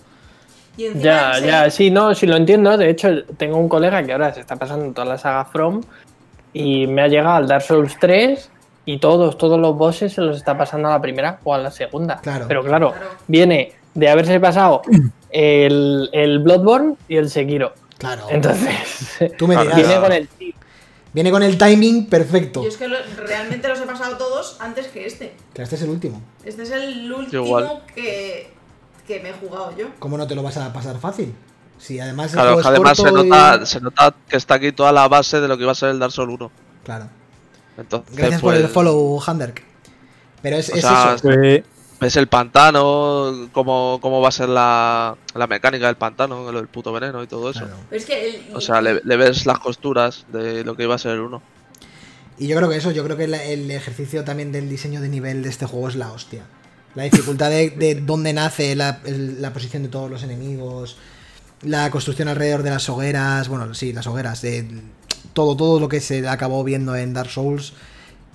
Ya, 0.77 1.39
ya, 1.39 1.69
sí, 1.69 1.89
no, 1.89 2.13
sí 2.15 2.25
lo 2.25 2.35
entiendo. 2.35 2.75
De 2.77 2.89
hecho, 2.89 3.23
tengo 3.37 3.57
un 3.57 3.69
colega 3.69 4.03
que 4.03 4.11
ahora 4.11 4.33
se 4.33 4.41
está 4.41 4.57
pasando 4.57 4.91
toda 4.93 5.05
la 5.07 5.17
saga 5.17 5.45
From 5.45 5.81
y 6.51 6.85
me 6.87 7.03
ha 7.03 7.07
llegado 7.07 7.35
al 7.37 7.47
Dark 7.47 7.61
Souls 7.63 7.95
3 7.99 8.49
y 8.85 8.97
todos, 8.97 9.37
todos 9.37 9.57
los 9.59 9.77
bosses 9.77 10.11
se 10.13 10.21
los 10.21 10.35
está 10.35 10.57
pasando 10.57 10.89
a 10.89 10.91
la 10.91 11.01
primera 11.01 11.39
o 11.43 11.53
a 11.53 11.59
la 11.59 11.71
segunda. 11.71 12.17
Claro. 12.17 12.45
Pero 12.47 12.63
claro, 12.63 12.91
Claro. 12.91 13.07
viene 13.27 13.71
de 13.93 14.09
haberse 14.09 14.39
pasado 14.39 14.81
el, 15.29 16.09
el 16.11 16.39
Bloodborne 16.39 16.95
y 17.07 17.15
el 17.17 17.29
Sekiro. 17.29 17.73
Claro. 17.97 18.27
Entonces, 18.29 19.09
Tú 19.37 19.47
me 19.47 19.55
dirás. 19.57 19.75
viene 19.75 19.99
con 19.99 20.11
el. 20.11 20.29
Viene 21.13 21.31
con 21.31 21.43
el 21.43 21.57
timing 21.57 22.07
perfecto. 22.07 22.61
Yo 22.61 22.67
es 22.67 22.75
que 22.75 22.89
lo- 22.89 22.97
realmente 23.25 23.67
los 23.69 23.79
he 23.79 23.85
pasado 23.85 24.17
todos 24.17 24.57
antes 24.59 24.87
que 24.87 25.05
este. 25.05 25.33
Que 25.53 25.61
este 25.61 25.75
es 25.75 25.81
el 25.83 25.89
último. 25.89 26.21
Este 26.43 26.63
es 26.63 26.71
el 26.71 27.09
último 27.11 27.45
igual. 27.45 27.83
que, 27.95 28.51
que 29.07 29.21
me 29.21 29.29
he 29.29 29.33
jugado 29.33 29.73
yo. 29.77 29.87
¿Cómo 29.99 30.17
no 30.17 30.27
te 30.27 30.35
lo 30.35 30.43
vas 30.43 30.57
a 30.57 30.73
pasar 30.73 30.99
fácil? 30.99 31.33
Si 31.77 31.99
además 32.01 32.33
Claro, 32.33 32.57
que 32.61 32.67
además 32.67 32.97
se 32.97 33.07
y- 33.09 33.11
nota, 33.13 33.65
se 33.65 33.79
nota 33.79 34.13
que 34.27 34.35
está 34.35 34.55
aquí 34.55 34.73
toda 34.73 34.91
la 34.91 35.07
base 35.07 35.39
de 35.39 35.47
lo 35.47 35.55
que 35.55 35.63
iba 35.63 35.71
a 35.71 35.75
ser 35.75 35.89
el 35.89 35.99
Dark 35.99 36.11
Souls 36.11 36.33
1. 36.33 36.51
Claro. 36.83 37.07
Entonces, 37.77 38.13
Gracias 38.15 38.41
por 38.41 38.53
el 38.55 38.61
pues, 38.63 38.73
follow, 38.73 39.21
Handerk. 39.25 39.63
Pero 40.41 40.57
es, 40.57 40.67
es 40.69 40.81
sea, 40.81 41.15
eso. 41.15 41.29
Ves 41.99 42.17
el 42.17 42.27
pantano, 42.27 43.47
cómo, 43.53 43.99
cómo 44.01 44.19
va 44.21 44.27
a 44.29 44.31
ser 44.31 44.49
la, 44.49 45.15
la 45.33 45.47
mecánica 45.47 45.87
del 45.87 45.95
pantano, 45.95 46.51
lo 46.51 46.57
del 46.59 46.67
puto 46.67 46.91
veneno 46.91 47.23
y 47.23 47.27
todo 47.27 47.49
eso. 47.51 47.61
Claro. 47.61 47.75
Pero 47.89 47.99
es 48.01 48.05
que 48.05 48.29
el- 48.29 48.55
O 48.55 48.59
sea, 48.61 48.81
le, 48.81 49.01
le 49.03 49.15
ves 49.17 49.45
las 49.45 49.59
costuras 49.59 50.25
de 50.33 50.63
lo 50.65 50.75
que 50.75 50.83
iba 50.83 50.95
a 50.95 50.97
ser 50.99 51.11
el 51.13 51.21
1. 51.21 51.41
Y 52.37 52.47
yo 52.47 52.57
creo 52.57 52.69
que 52.69 52.75
eso, 52.75 52.91
yo 52.91 53.03
creo 53.05 53.15
que 53.15 53.23
el 53.23 53.71
ejercicio 53.71 54.25
también 54.25 54.51
del 54.51 54.67
diseño 54.69 54.99
de 54.99 55.07
nivel 55.07 55.41
de 55.41 55.49
este 55.49 55.65
juego 55.65 55.87
es 55.87 55.95
la 55.95 56.11
hostia. 56.11 56.43
La 56.95 57.03
dificultad 57.03 57.49
de, 57.49 57.69
de 57.69 57.95
dónde 58.01 58.33
nace 58.33 58.75
la, 58.75 58.99
el- 59.05 59.41
la 59.41 59.53
posición 59.53 59.83
de 59.83 59.89
todos 59.89 60.11
los 60.11 60.21
enemigos, 60.23 60.97
la 61.61 61.89
construcción 61.91 62.27
alrededor 62.27 62.61
de 62.63 62.71
las 62.71 62.89
hogueras, 62.89 63.47
bueno, 63.47 63.73
sí, 63.73 63.93
las 63.93 64.05
hogueras, 64.05 64.41
de 64.41 64.67
todo, 65.31 65.55
todo 65.55 65.79
lo 65.79 65.87
que 65.87 66.01
se 66.01 66.27
acabó 66.27 66.61
viendo 66.65 66.93
en 66.97 67.13
Dark 67.13 67.29
Souls, 67.29 67.71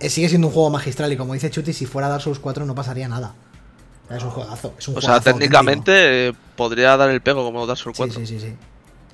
eh, 0.00 0.08
sigue 0.08 0.30
siendo 0.30 0.46
un 0.48 0.54
juego 0.54 0.70
magistral 0.70 1.12
y 1.12 1.18
como 1.18 1.34
dice 1.34 1.50
Chuti, 1.50 1.74
si 1.74 1.84
fuera 1.84 2.08
Dark 2.08 2.22
Souls 2.22 2.38
4 2.38 2.64
no 2.64 2.74
pasaría 2.74 3.06
nada. 3.06 3.34
Es 4.10 4.22
un 4.24 4.30
juegazo, 4.30 4.74
es 4.78 4.88
un 4.88 4.96
O 4.96 5.00
sea, 5.00 5.10
juegazo 5.20 5.30
técnicamente 5.30 6.28
eh, 6.28 6.32
podría 6.56 6.96
dar 6.96 7.10
el 7.10 7.20
pego 7.20 7.44
como 7.44 7.66
Dark 7.66 7.78
Souls 7.78 7.98
auténtico. 8.00 8.20
4. 8.20 8.26
Sí, 8.26 8.26
sí, 8.26 8.40
sí. 8.40 8.50
sí. 8.50 8.56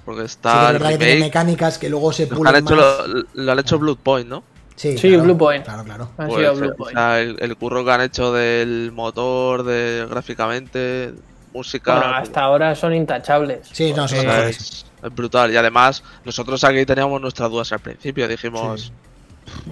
Porque 0.04 0.20
Sí 0.20 0.26
que 0.26 0.32
está 0.32 0.66
es 0.68 0.72
verdad 0.74 0.88
que 0.90 0.98
tiene 0.98 1.20
mecánicas 1.20 1.78
que 1.78 1.88
luego 1.90 2.12
se 2.12 2.26
pulen 2.28 2.54
han 2.54 2.62
hecho 2.62 2.76
más. 2.76 3.08
lo, 3.08 3.24
lo 3.34 3.52
han 3.52 3.58
hecho 3.58 3.78
Blood 3.78 3.98
Point, 3.98 4.28
¿no? 4.28 4.42
Sí, 4.76 4.96
Sí, 4.98 5.08
claro, 5.08 5.24
Blue 5.24 5.38
Point. 5.38 5.64
Claro, 5.64 5.84
claro. 5.84 6.10
Ha 6.18 6.26
Pues, 6.26 6.38
sido 6.38 6.54
Blue 6.54 6.70
o 6.70 6.76
Point. 6.76 6.96
sea, 6.96 7.20
el, 7.20 7.36
el 7.40 7.56
curro 7.56 7.84
que 7.84 7.90
han 7.90 8.00
hecho 8.02 8.32
del 8.32 8.92
motor, 8.92 9.62
de 9.64 10.06
gráficamente, 10.08 11.14
música. 11.52 11.96
Bueno, 11.96 12.14
hasta 12.14 12.40
ahora 12.42 12.74
son 12.74 12.94
intachables. 12.94 13.68
Sí, 13.72 13.92
no, 13.94 14.06
son 14.06 14.18
sea, 14.20 14.48
es, 14.48 14.84
es 15.02 15.14
brutal. 15.14 15.50
Y 15.52 15.56
además, 15.56 16.04
nosotros 16.24 16.62
aquí 16.62 16.84
teníamos 16.86 17.20
nuestras 17.20 17.50
dudas 17.50 17.72
al 17.72 17.80
principio. 17.80 18.28
Dijimos, 18.28 18.92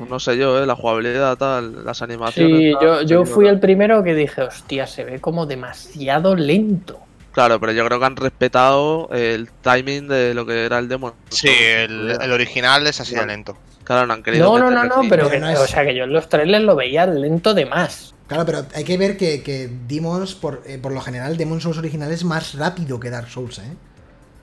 no 0.09 0.19
sé 0.21 0.37
yo, 0.37 0.63
¿eh? 0.63 0.67
la 0.67 0.75
jugabilidad, 0.77 1.37
tal, 1.37 1.85
las 1.85 2.03
animaciones. 2.03 2.59
Sí, 2.59 2.73
tal, 2.73 2.83
yo, 2.83 3.03
yo 3.03 3.25
fui 3.25 3.47
el 3.49 3.61
primero 3.61 4.03
que 4.03 4.15
dije, 4.15 4.43
hostia, 4.43 4.87
se 4.87 5.05
ve 5.05 5.21
como 5.21 5.47
demasiado 5.47 6.35
lento. 6.37 7.01
Claro, 7.33 7.59
pero 7.59 7.73
yo 7.73 7.85
creo 7.85 7.99
que 7.99 8.05
han 8.07 8.17
respetado 8.17 9.09
el 9.13 9.49
timing 9.63 10.07
de 10.07 10.35
lo 10.35 10.47
que 10.47 10.65
era 10.67 10.79
el 10.79 10.89
demo. 10.89 11.15
Sí, 11.31 11.49
el, 11.49 12.17
el 12.21 12.31
original 12.33 12.87
es 12.87 13.01
así 13.01 13.15
de 13.17 13.27
lento. 13.27 13.57
Claro, 13.83 14.07
no 14.07 14.15
han 14.15 14.23
querido. 14.23 14.47
No, 14.47 14.59
no, 14.59 14.71
no, 14.71 14.85
no, 14.85 14.95
pero 15.11 15.25
Pero 15.25 15.31
que, 15.31 15.41
no 15.41 15.49
es- 15.51 15.59
o 15.59 15.67
sea 15.67 15.85
que 15.85 15.95
yo 15.95 16.05
en 16.05 16.13
los 16.13 16.29
trailers 16.29 16.65
lo 16.65 16.77
veía 16.77 17.07
lento 17.07 17.53
de 17.53 17.67
más. 17.67 18.15
Claro, 18.29 18.47
pero 18.47 18.65
hay 18.75 18.85
que 18.85 18.97
ver 18.97 19.17
que, 19.19 19.43
que 19.43 19.69
Demons, 19.87 20.35
por, 20.35 20.63
eh, 20.67 20.79
por 20.79 20.93
lo 20.93 21.01
general, 21.03 21.37
Demon 21.37 21.61
Souls 21.61 21.77
original 21.77 22.11
es 22.11 22.25
más 22.25 22.55
rápido 22.55 22.99
que 22.99 23.11
Dark 23.11 23.29
Souls, 23.29 23.59
¿eh? 23.59 23.73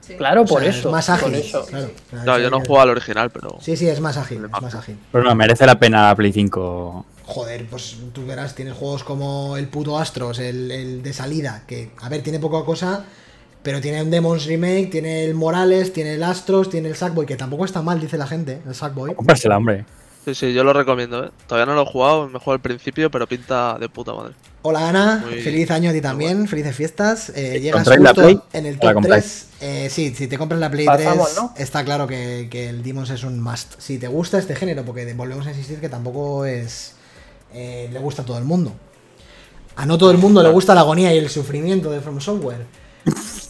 Sí. 0.06 0.14
Claro, 0.16 0.42
O 0.42 0.46
sea, 0.46 0.54
por 0.56 0.64
eso. 0.64 0.88
Es 0.88 0.92
más 0.92 1.06
por 1.06 1.30
ágil. 1.30 1.34
eso. 1.36 1.66
Claro, 2.10 2.38
yo 2.42 2.50
no 2.50 2.58
he 2.60 2.66
jugado 2.66 2.82
al 2.82 2.90
original, 2.90 3.30
pero. 3.30 3.56
Sí, 3.60 3.76
sí, 3.76 3.88
es 3.88 4.00
más 4.00 4.16
ágil, 4.16 4.44
es 4.44 4.62
más 4.62 4.74
ágil. 4.74 4.98
Pero 5.12 5.24
no, 5.24 5.34
merece 5.34 5.64
la 5.64 5.78
pena 5.78 6.08
la 6.08 6.16
Play 6.16 6.32
5. 6.32 7.06
Joder, 7.24 7.66
pues 7.66 7.96
tú 8.12 8.26
verás, 8.26 8.54
tienes 8.54 8.74
juegos 8.74 9.04
como 9.04 9.56
el 9.56 9.68
puto 9.68 9.96
Astros, 9.98 10.38
el, 10.40 10.70
el 10.72 11.02
de 11.02 11.12
salida, 11.12 11.62
que, 11.66 11.92
a 12.00 12.08
ver, 12.08 12.20
tiene 12.22 12.40
poca 12.40 12.64
cosa, 12.66 13.04
pero 13.62 13.80
tiene 13.80 14.02
un 14.02 14.10
Demons 14.10 14.44
Remake, 14.46 14.88
tiene 14.90 15.24
el 15.24 15.34
Morales, 15.34 15.92
tiene 15.92 16.14
el 16.14 16.22
Astros, 16.24 16.68
tiene 16.68 16.88
el 16.88 16.96
Sackboy, 16.96 17.24
que 17.24 17.36
tampoco 17.36 17.64
está 17.64 17.80
mal, 17.80 18.00
dice 18.00 18.18
la 18.18 18.26
gente, 18.26 18.60
el 18.66 18.74
Sackboy. 18.74 19.14
Comprársela, 19.14 19.56
hombre. 19.56 19.84
Sí, 20.24 20.36
sí, 20.36 20.52
yo 20.52 20.62
lo 20.62 20.72
recomiendo, 20.72 21.24
¿eh? 21.24 21.30
Todavía 21.48 21.66
no 21.66 21.74
lo 21.74 21.82
he 21.82 21.90
jugado, 21.92 22.28
me 22.28 22.38
juego 22.38 22.52
al 22.52 22.60
principio, 22.60 23.10
pero 23.10 23.26
pinta 23.26 23.76
de 23.80 23.88
puta 23.88 24.12
madre. 24.14 24.34
Hola 24.62 24.88
Ana, 24.88 25.24
Muy- 25.26 25.40
feliz 25.42 25.68
año 25.72 25.90
a 25.90 25.92
ti 25.92 26.00
también, 26.00 26.46
felices 26.46 26.76
fiestas. 26.76 27.32
Eh, 27.34 27.58
llegas 27.60 27.82
¿Compráis 27.82 28.00
la 28.02 28.08
justo 28.10 28.22
Play? 28.22 28.40
en 28.52 28.66
el 28.66 28.74
¿La 28.74 28.80
top 28.80 28.92
compráis? 28.94 29.48
3. 29.58 29.62
Eh, 29.86 29.90
sí, 29.90 30.14
si 30.14 30.28
te 30.28 30.38
compras 30.38 30.60
la 30.60 30.70
Play 30.70 30.86
Pasamos, 30.86 31.32
3, 31.32 31.42
¿no? 31.42 31.54
está 31.56 31.84
claro 31.84 32.06
que, 32.06 32.46
que 32.48 32.68
el 32.68 32.84
Demons 32.84 33.10
es 33.10 33.24
un 33.24 33.40
must. 33.40 33.74
Si 33.80 33.98
te 33.98 34.06
gusta 34.06 34.38
este 34.38 34.54
género, 34.54 34.84
porque 34.84 35.12
volvemos 35.14 35.44
a 35.46 35.50
insistir 35.50 35.80
que 35.80 35.88
tampoco 35.88 36.44
es. 36.44 36.94
eh, 37.52 37.90
le 37.92 37.98
gusta 37.98 38.22
a 38.22 38.24
todo 38.24 38.38
el 38.38 38.44
mundo. 38.44 38.72
A 39.74 39.86
no 39.86 39.98
todo 39.98 40.12
el 40.12 40.18
mundo 40.18 40.40
le 40.44 40.50
gusta 40.50 40.72
la 40.74 40.82
agonía 40.82 41.12
y 41.12 41.18
el 41.18 41.30
sufrimiento 41.30 41.90
de 41.90 42.00
From 42.00 42.20
Software. 42.20 42.64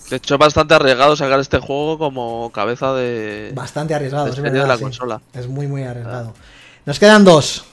De 0.08 0.16
hecho, 0.16 0.34
es 0.34 0.38
bastante 0.40 0.72
arriesgado 0.74 1.16
sacar 1.16 1.40
este 1.40 1.58
juego 1.58 1.98
como 1.98 2.50
cabeza 2.52 2.94
de. 2.94 3.50
Bastante 3.54 3.94
arriesgado, 3.94 4.24
de 4.26 4.30
es 4.30 4.40
verdad. 4.40 4.62
de 4.62 4.68
la 4.68 4.76
sí. 4.78 4.82
consola. 4.84 5.20
Es 5.34 5.46
muy, 5.48 5.66
muy 5.66 5.82
arriesgado. 5.82 6.32
Nos 6.84 6.98
quedan 6.98 7.24
dos. 7.24 7.64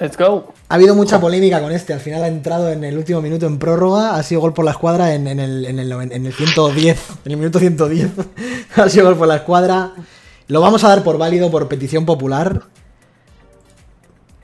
Let's 0.00 0.16
go. 0.16 0.54
Ha 0.68 0.74
habido 0.76 0.94
mucha 0.94 1.20
polémica 1.20 1.60
con 1.60 1.72
este. 1.72 1.92
Al 1.92 2.00
final 2.00 2.22
ha 2.22 2.28
entrado 2.28 2.70
en 2.70 2.84
el 2.84 2.96
último 2.96 3.20
minuto 3.20 3.46
en 3.46 3.58
prórroga. 3.58 4.14
Ha 4.14 4.22
sido 4.22 4.40
gol 4.42 4.54
por 4.54 4.64
la 4.64 4.70
escuadra 4.70 5.14
en, 5.14 5.26
en 5.26 5.40
el, 5.40 5.64
en, 5.64 5.78
el, 5.80 5.90
en 5.92 6.26
el 6.26 6.32
110. 6.32 7.00
En 7.24 7.32
el 7.32 7.36
minuto 7.36 7.58
110. 7.58 8.10
ha 8.76 8.88
sido 8.88 9.06
gol 9.06 9.16
por 9.16 9.26
la 9.26 9.36
escuadra. 9.36 9.92
Lo 10.46 10.60
vamos 10.60 10.84
a 10.84 10.88
dar 10.88 11.02
por 11.02 11.18
válido 11.18 11.50
por 11.50 11.68
petición 11.68 12.06
popular. 12.06 12.62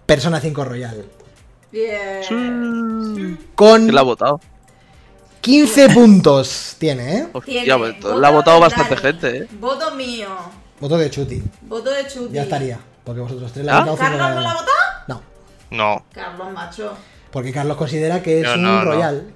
Persona 0.06 0.40
5 0.40 0.64
Royal. 0.64 1.04
Bien. 1.70 3.38
Con 3.54 3.82
¿Quién 3.82 3.94
la 3.94 4.00
ha 4.00 4.04
votado? 4.04 4.40
15 5.40 5.88
puntos 5.94 6.76
tiene, 6.78 7.18
¿eh? 7.18 7.28
Hostia, 7.32 7.62
Tiene 7.62 7.78
pues, 7.78 7.94
voto 7.96 8.18
la 8.18 8.28
ha 8.28 8.30
votado 8.30 8.60
bastante 8.60 8.94
Dani, 8.96 9.06
gente, 9.06 9.38
¿eh? 9.38 9.48
Voto 9.60 9.94
mío. 9.94 10.28
Voto 10.80 10.96
de 10.96 11.10
Chuti. 11.10 11.42
Voto 11.62 11.90
de 11.90 12.06
Chuti. 12.06 12.34
Ya 12.34 12.42
estaría. 12.42 12.78
Porque 13.04 13.20
vosotros 13.20 13.52
tres 13.52 13.66
¿Ah? 13.68 13.78
habéis 13.78 13.98
¿Carlos 13.98 14.18
no 14.18 14.40
la 14.40 14.50
ha 14.50 14.54
votado? 14.54 14.70
No. 15.08 15.22
No, 15.70 16.04
Carlos, 16.12 16.52
macho. 16.52 16.96
Porque 17.30 17.52
Carlos 17.52 17.76
considera 17.76 18.22
que 18.22 18.40
es 18.40 18.44
No, 18.46 18.54
un 18.54 18.62
no, 18.62 18.84
no. 18.84 18.92
Royal. 18.92 19.32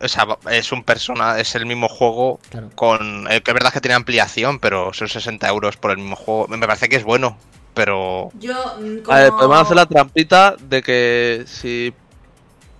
o 0.00 0.08
sea, 0.08 0.26
es 0.50 0.70
un 0.72 0.84
persona, 0.84 1.38
es 1.40 1.54
el 1.54 1.66
mismo 1.66 1.88
juego 1.88 2.38
Claro. 2.50 2.70
con. 2.74 3.26
eh, 3.30 3.40
que 3.42 3.50
es 3.50 3.54
verdad 3.54 3.72
que 3.72 3.80
tiene 3.80 3.94
ampliación, 3.94 4.58
pero 4.60 4.92
son 4.92 5.08
60 5.08 5.48
euros 5.48 5.76
por 5.76 5.90
el 5.90 5.98
mismo 5.98 6.16
juego. 6.16 6.46
Me 6.48 6.58
parece 6.66 6.88
que 6.88 6.96
es 6.96 7.04
bueno, 7.04 7.36
pero. 7.74 8.30
Yo, 8.38 8.54
mm, 8.78 8.98
como... 9.02 9.16
A 9.16 9.20
ver, 9.22 9.30
podemos 9.32 9.60
hacer 9.62 9.76
la 9.76 9.86
trampita 9.86 10.54
de 10.60 10.82
que 10.82 11.44
si. 11.46 11.92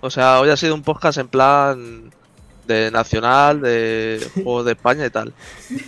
O 0.01 0.09
sea, 0.09 0.39
hoy 0.39 0.49
ha 0.49 0.55
sido 0.57 0.75
un 0.75 0.83
podcast 0.83 1.17
en 1.17 1.27
plan 1.27 2.11
de 2.69 2.91
nacional, 2.91 3.59
de 3.61 4.25
juegos 4.35 4.65
de 4.65 4.71
España 4.71 5.05
y 5.05 5.09
tal. 5.09 5.33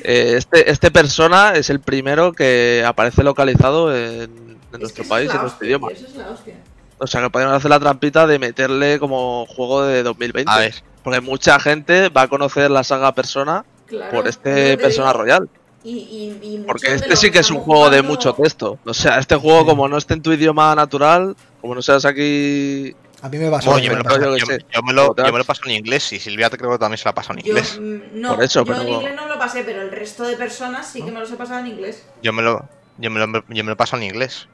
Eh, 0.04 0.34
este, 0.36 0.70
este 0.70 0.92
persona 0.92 1.54
es 1.56 1.70
el 1.70 1.80
primero 1.80 2.34
que 2.34 2.84
aparece 2.86 3.24
localizado 3.24 3.96
en, 3.96 4.30
en 4.32 4.58
Es 4.74 4.80
nuestro 4.80 5.06
país 5.06 5.30
y 5.32 5.36
en 5.36 5.42
nuestro 5.44 5.58
hostia, 5.58 5.68
idioma. 5.68 5.88
Eso 5.92 6.08
es 6.08 6.16
la 6.16 6.30
hostia. 6.30 6.56
O 6.98 7.08
sea, 7.08 7.22
que 7.22 7.30
podemos 7.30 7.54
hacer 7.54 7.70
la 7.70 7.80
trampita 7.80 8.28
de 8.28 8.38
meterle 8.38 9.00
como 9.00 9.46
juego 9.48 9.84
de 9.84 10.04
2020. 10.04 10.52
A 10.52 10.58
ver. 10.58 10.76
Porque 11.04 11.22
mucha 11.22 11.60
gente 11.60 12.10
va 12.10 12.24
a 12.24 12.28
conocer 12.28 12.70
la 12.70 12.84
saga 12.84 13.14
Persona 13.14 13.66
Claro, 13.88 14.12
por 14.12 14.28
este 14.28 14.78
Persona 14.78 15.12
digo. 15.12 15.20
Royal. 15.22 15.50
Y, 15.84 15.90
y, 15.90 16.40
y 16.44 16.58
muchos 16.58 16.68
Porque 16.68 16.94
este 16.94 17.16
sí 17.16 17.32
que 17.32 17.40
es 17.40 17.50
un 17.50 17.58
juego 17.58 17.90
de 17.90 18.02
mucho 18.02 18.34
texto. 18.34 18.78
O 18.86 18.94
sea, 18.94 19.18
este 19.18 19.36
juego, 19.36 19.66
como 19.66 19.88
no 19.88 19.98
esté 19.98 20.14
en 20.14 20.22
tu 20.22 20.32
idioma 20.32 20.76
natural, 20.76 21.36
como 21.60 21.76
no 21.76 21.82
seas 21.82 22.06
aquí. 22.06 22.96
A 23.22 23.30
mí 23.30 23.38
me 23.38 23.50
pasó. 23.52 23.70
No, 23.72 23.78
yo, 23.80 23.92
me 23.92 23.98
lo 24.04 24.38
yo 24.38 24.82
me 24.84 24.94
lo, 24.94 25.16
yo 25.16 25.32
me 25.34 25.44
paso 25.44 25.62
en 25.66 25.72
inglés 25.72 26.12
y 26.14 26.20
Silvia 26.20 26.50
te 26.50 26.58
creo 26.58 26.72
que 26.72 26.78
también 26.80 26.98
se 26.98 27.06
la 27.06 27.14
pasó 27.14 27.34
en 27.34 27.40
Yo, 27.40 27.50
inglés. 27.50 27.80
mm, 27.80 28.20
no, 28.20 28.36
Por 28.36 28.44
eso, 28.44 28.66
yo 28.66 28.74
en 28.82 28.88
inglés 28.90 29.16
no 29.16 29.24
me 29.24 29.30
lo 29.30 29.38
pasé, 29.40 29.64
pero 29.64 29.82
el 29.82 29.92
resto 29.92 30.24
de 30.24 30.36
personas 30.38 30.88
sí 30.88 31.04
que 31.04 31.12
me 31.12 31.20
los 31.20 31.32
he 31.32 31.36
pasado 31.36 31.60
en 31.60 31.68
inglés. 31.68 32.04
Yo 32.24 32.34
me 32.34 32.42
lo, 32.42 32.68
yo 32.98 33.12
me 33.12 33.20
lo, 33.20 33.28
yo 33.48 33.64
me 33.64 33.70
lo 33.70 33.78
paso 33.78 33.96
en 33.98 34.04
inglés. 34.04 34.48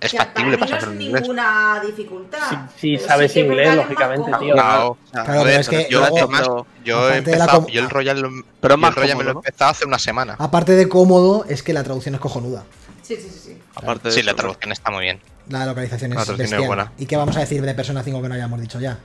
Es 0.00 0.10
Que 0.10 0.16
factible 0.18 0.56
mí 0.56 0.64
no 0.68 0.76
es 0.76 0.82
en 0.82 1.00
inglés. 1.00 1.22
ninguna 1.22 1.80
dificultad. 1.86 2.66
Sí, 2.76 2.98
sí, 2.98 2.98
sabes 2.98 3.36
inglés, 3.36 3.76
lógicamente, 3.76 4.32
tío. 4.40 4.54
Claro, 4.54 4.88
o 4.90 4.98
sea, 5.12 5.22
Claro, 5.24 5.40
a 5.40 5.44
pero 5.44 5.44
ver, 5.44 5.60
es 5.60 5.68
que 5.68 5.86
yo, 5.88 6.00
luego- 6.00 6.18
además, 6.18 6.40
pero- 6.40 6.66
yo 6.84 7.08
he 7.10 7.16
empezado, 7.18 7.66
yo 7.68 7.80
el 7.80 7.88
Royal, 7.88 8.30
Pero 8.60 8.76
más 8.76 8.90
el 8.90 8.96
Royal 8.96 9.16
me 9.18 9.24
lo 9.24 9.30
he 9.30 9.34
empezado 9.34 9.70
hace 9.70 9.84
una 9.86 10.00
semana. 10.00 10.34
Aparte 10.40 10.72
de 10.72 10.88
cómodo, 10.88 11.44
es 11.48 11.62
que 11.62 11.72
la 11.72 11.84
traducción 11.84 12.16
es 12.16 12.20
cojonuda. 12.20 12.64
Sí, 13.02 13.14
sí, 13.16 13.28
sí. 13.30 13.38
sí. 13.38 13.58
Aparte 13.76 14.08
de 14.08 14.12
Sí, 14.14 14.20
eso, 14.20 14.26
la 14.30 14.34
traducción 14.34 14.72
está 14.72 14.90
muy 14.90 15.02
bien. 15.02 15.20
La 15.48 15.66
localización 15.66 16.12
es 16.12 16.36
bestial. 16.36 16.66
buena. 16.66 16.92
¿Y 16.98 17.06
qué 17.06 17.16
vamos 17.16 17.36
a 17.36 17.40
decir 17.40 17.62
de 17.62 17.74
Persona 17.74 18.02
5 18.02 18.22
que 18.22 18.28
no 18.28 18.34
hayamos 18.34 18.60
dicho 18.60 18.78
ya? 18.80 18.98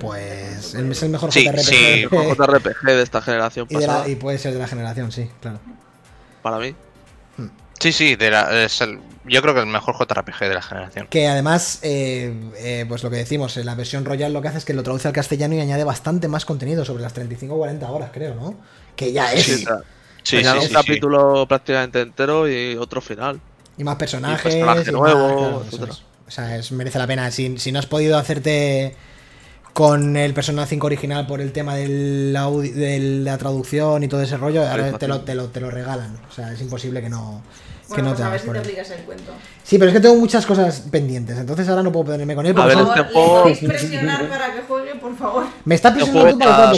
Pues 0.00 0.74
el- 0.74 0.90
es 0.92 1.02
el 1.02 1.10
mejor 1.10 1.32
Sí, 1.32 1.44
JRPG 1.44 1.62
sí. 1.64 1.76
El 2.02 2.10
mejor 2.10 2.36
JRPG 2.36 2.86
de 2.86 3.02
esta 3.02 3.22
generación 3.22 3.66
y, 3.70 3.74
de 3.74 3.80
la- 3.80 3.86
pasada, 3.86 4.08
y 4.08 4.16
puede 4.16 4.38
ser 4.38 4.52
de 4.52 4.58
la 4.58 4.66
generación, 4.66 5.12
sí, 5.12 5.30
claro. 5.40 5.60
para 6.42 6.58
mí. 6.58 6.74
Sí, 7.80 7.92
sí, 7.92 8.16
de 8.16 8.30
la- 8.30 8.64
es 8.64 8.80
el- 8.80 8.98
yo 9.24 9.42
creo 9.42 9.54
que 9.54 9.60
el 9.60 9.66
mejor 9.66 9.94
JRPG 9.96 10.48
de 10.48 10.54
la 10.54 10.62
generación. 10.62 11.06
Que 11.08 11.26
además, 11.28 11.78
eh, 11.82 12.34
eh, 12.58 12.84
pues 12.88 13.02
lo 13.02 13.10
que 13.10 13.16
decimos, 13.16 13.56
en 13.56 13.66
la 13.66 13.74
versión 13.74 14.04
Royal 14.04 14.32
lo 14.32 14.42
que 14.42 14.48
hace 14.48 14.58
es 14.58 14.64
que 14.64 14.74
lo 14.74 14.82
traduce 14.82 15.08
al 15.08 15.14
castellano 15.14 15.54
y 15.54 15.60
añade 15.60 15.84
bastante 15.84 16.28
más 16.28 16.44
contenido, 16.44 16.84
sobre 16.84 17.02
las 17.02 17.12
35 17.14 17.54
o 17.54 17.58
40 17.58 17.90
horas, 17.90 18.10
creo, 18.12 18.34
¿no? 18.34 18.54
Que 18.96 19.12
ya 19.12 19.32
es. 19.32 19.64
Sí, 20.22 20.36
un 20.38 20.62
sí, 20.62 20.72
capítulo 20.72 21.46
prácticamente 21.46 22.00
entero 22.00 22.48
y 22.48 22.76
otro 22.76 23.00
final. 23.02 23.40
Y 23.78 23.84
más 23.84 23.96
personajes. 23.96 24.54
Y 24.54 24.58
personaje 24.58 24.90
y 24.90 24.92
nuevo, 24.92 25.60
más, 25.64 25.74
claro. 25.74 25.92
O 26.26 26.30
sea, 26.30 26.56
es- 26.56 26.72
merece 26.72 26.98
la 26.98 27.06
pena. 27.06 27.30
Si, 27.30 27.58
si 27.58 27.72
no 27.72 27.78
has 27.78 27.86
podido 27.86 28.16
hacerte 28.18 28.94
con 29.72 30.16
el 30.16 30.32
Persona 30.34 30.66
5 30.66 30.86
original 30.86 31.26
por 31.26 31.40
el 31.40 31.50
tema 31.52 31.74
del 31.74 32.32
de 32.32 32.98
la 33.24 33.36
traducción 33.38 34.02
y 34.04 34.08
todo 34.08 34.22
ese 34.22 34.36
rollo, 34.36 34.66
ahora 34.68 34.96
te 34.98 35.08
lo, 35.08 35.20
te, 35.22 35.34
lo, 35.34 35.48
te 35.48 35.60
lo 35.60 35.70
regalan. 35.70 36.16
O 36.30 36.32
sea, 36.32 36.52
es 36.52 36.60
imposible 36.60 37.02
que 37.02 37.08
no, 37.10 37.42
que 37.88 37.94
Bueno, 38.00 38.10
no 38.10 38.10
pues 38.10 38.16
te 38.18 38.22
a 38.22 38.26
ver 38.26 38.32
hagas 38.34 38.40
si 38.42 38.46
por 38.46 38.54
te 38.54 38.60
él. 38.60 38.64
aplicas 38.66 38.90
el 38.90 39.04
cuento. 39.04 39.32
Sí, 39.64 39.78
pero 39.78 39.90
es 39.90 39.94
que 39.96 40.00
tengo 40.00 40.14
muchas 40.16 40.46
cosas 40.46 40.84
pendientes, 40.92 41.36
entonces 41.38 41.68
ahora 41.68 41.82
no 41.82 41.90
puedo 41.90 42.06
ponerme 42.06 42.36
con 42.36 42.46
él. 42.46 42.54
Por 42.54 42.70
este 42.70 42.84
favor, 42.84 42.94
juego- 43.12 43.36
¿le 43.36 43.42
podéis 43.56 43.58
presionar 43.68 44.28
para 44.28 44.52
que 44.52 44.60
juegue, 44.62 44.94
por 44.94 45.16
favor? 45.16 45.44
Me 45.64 45.74
está 45.74 45.88
Este 45.88 46.00
presionando 46.00 46.30
tú 46.30 46.36
juego 46.38 46.38
para 46.38 46.72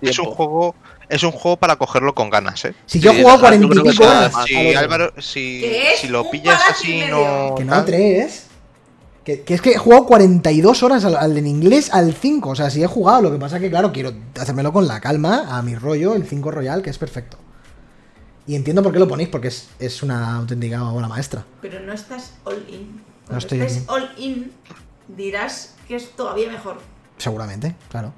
Es 0.00 0.18
un, 0.20 0.26
juego. 0.26 0.74
Es 1.08 1.22
un 1.22 1.32
juego 1.32 1.56
para 1.56 1.76
cogerlo 1.76 2.14
con 2.14 2.28
ganas, 2.30 2.64
eh. 2.66 2.74
Si 2.86 3.00
yo 3.00 3.10
he 3.10 3.14
Sí, 3.14 3.20
jugado 3.22 3.38
yo 3.38 3.40
cuarenta 3.40 3.66
y 3.66 3.70
creo 3.70 3.84
que 3.84 3.90
pico 3.90 4.04
horas. 4.04 4.32
Si. 4.46 4.74
Álvaro, 4.74 5.12
si, 5.18 5.60
¿Qué 5.60 5.92
es? 5.94 6.00
si 6.00 6.08
lo 6.08 6.30
pillas 6.30 6.60
así, 6.70 7.02
no. 7.10 7.54
Que 7.56 7.64
no, 7.64 7.84
tres. 7.84 8.44
Que, 9.24 9.42
que 9.42 9.54
es 9.54 9.60
que 9.60 9.72
he 9.72 9.78
jugado 9.78 10.06
42 10.06 10.82
horas 10.82 11.04
al, 11.04 11.16
al 11.16 11.36
en 11.36 11.46
inglés 11.46 11.92
al 11.92 12.14
5. 12.14 12.48
O 12.50 12.54
sea, 12.54 12.70
sí 12.70 12.82
he 12.82 12.86
jugado. 12.86 13.22
Lo 13.22 13.30
que 13.32 13.38
pasa 13.38 13.58
que, 13.60 13.68
claro, 13.70 13.92
quiero 13.92 14.12
hacérmelo 14.38 14.72
con 14.72 14.86
la 14.88 15.00
calma, 15.00 15.56
a 15.56 15.62
mi 15.62 15.74
rollo, 15.74 16.14
el 16.14 16.26
5 16.26 16.50
Royal, 16.50 16.82
que 16.82 16.90
es 16.90 16.98
perfecto. 16.98 17.36
Y 18.46 18.54
entiendo 18.54 18.82
por 18.82 18.92
qué 18.92 18.98
lo 18.98 19.06
ponéis, 19.08 19.28
porque 19.28 19.48
es, 19.48 19.68
es 19.78 20.02
una 20.02 20.36
auténtica 20.36 20.82
obra 20.84 21.08
maestra. 21.08 21.44
Pero 21.60 21.80
no 21.80 21.92
estás 21.92 22.32
all 22.44 22.64
in. 22.68 23.02
Cuando 23.26 23.32
No 23.32 23.38
estoy 23.38 23.60
estés 23.60 23.84
all 23.88 24.10
in, 24.16 24.52
dirás 25.08 25.74
que 25.86 25.96
es 25.96 26.10
todavía 26.12 26.50
mejor. 26.50 26.78
Seguramente, 27.18 27.74
claro. 27.90 28.12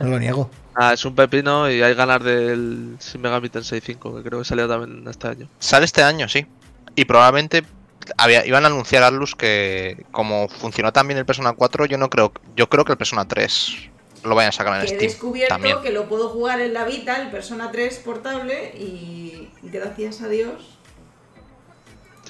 No 0.00 0.08
lo 0.08 0.18
niego. 0.18 0.50
Ah, 0.78 0.92
es 0.92 1.04
un 1.06 1.14
pepino 1.14 1.70
y 1.70 1.80
hay 1.82 1.94
ganas 1.94 2.22
del 2.22 2.96
Shin 3.00 3.20
Megami 3.22 3.48
Tensei 3.48 3.80
5, 3.80 4.16
que 4.16 4.22
creo 4.22 4.40
que 4.40 4.44
salió 4.44 4.68
también 4.68 5.08
este 5.08 5.28
año. 5.28 5.48
Sale 5.58 5.86
este 5.86 6.02
año, 6.02 6.28
sí. 6.28 6.46
Y 6.94 7.06
probablemente 7.06 7.64
había, 8.18 8.44
iban 8.46 8.64
a 8.64 8.66
anunciar 8.68 9.02
a 9.02 9.06
Atlus 9.06 9.34
que 9.34 10.04
como 10.12 10.48
funcionó 10.48 10.92
también 10.92 11.18
el 11.18 11.24
Persona 11.24 11.52
4, 11.54 11.86
yo 11.86 11.96
no 11.98 12.10
creo, 12.10 12.30
yo 12.56 12.68
creo 12.68 12.84
que 12.84 12.92
el 12.92 12.98
Persona 12.98 13.26
3 13.26 13.88
lo 14.24 14.34
vayan 14.34 14.50
a 14.50 14.52
sacar 14.52 14.74
en 14.74 14.80
Que 14.80 14.86
he 14.86 14.88
Steam. 14.96 15.10
descubierto 15.12 15.54
también. 15.54 15.80
que 15.82 15.90
lo 15.92 16.08
puedo 16.08 16.28
jugar 16.28 16.60
en 16.60 16.74
la 16.74 16.84
Vita, 16.84 17.22
el 17.22 17.30
Persona 17.30 17.70
3 17.70 17.96
portable, 18.04 18.72
y 18.76 19.48
gracias 19.62 20.20
a 20.20 20.28
Dios. 20.28 20.78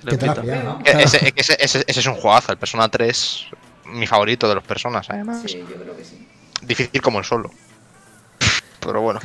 Que 0.08 0.16
te 0.16 0.18
pillado, 0.18 0.62
¿no? 0.62 0.78
Ese, 0.84 1.32
que 1.32 1.40
ese- 1.40 1.56
ese- 1.58 1.84
ese 1.86 2.00
es 2.00 2.06
un 2.06 2.14
juegazo, 2.14 2.52
el 2.52 2.58
Persona 2.58 2.88
3, 2.88 3.46
mi 3.86 4.06
favorito 4.06 4.48
de 4.48 4.54
los 4.54 4.62
Personas, 4.64 5.08
además. 5.10 5.42
Sí, 5.46 5.58
yo 5.68 5.74
creo 5.82 5.96
que 5.96 6.04
sí. 6.04 6.28
Difícil 6.62 7.00
como 7.02 7.18
el 7.18 7.24
solo. 7.24 7.50
Pero 8.86 9.02
bueno. 9.02 9.20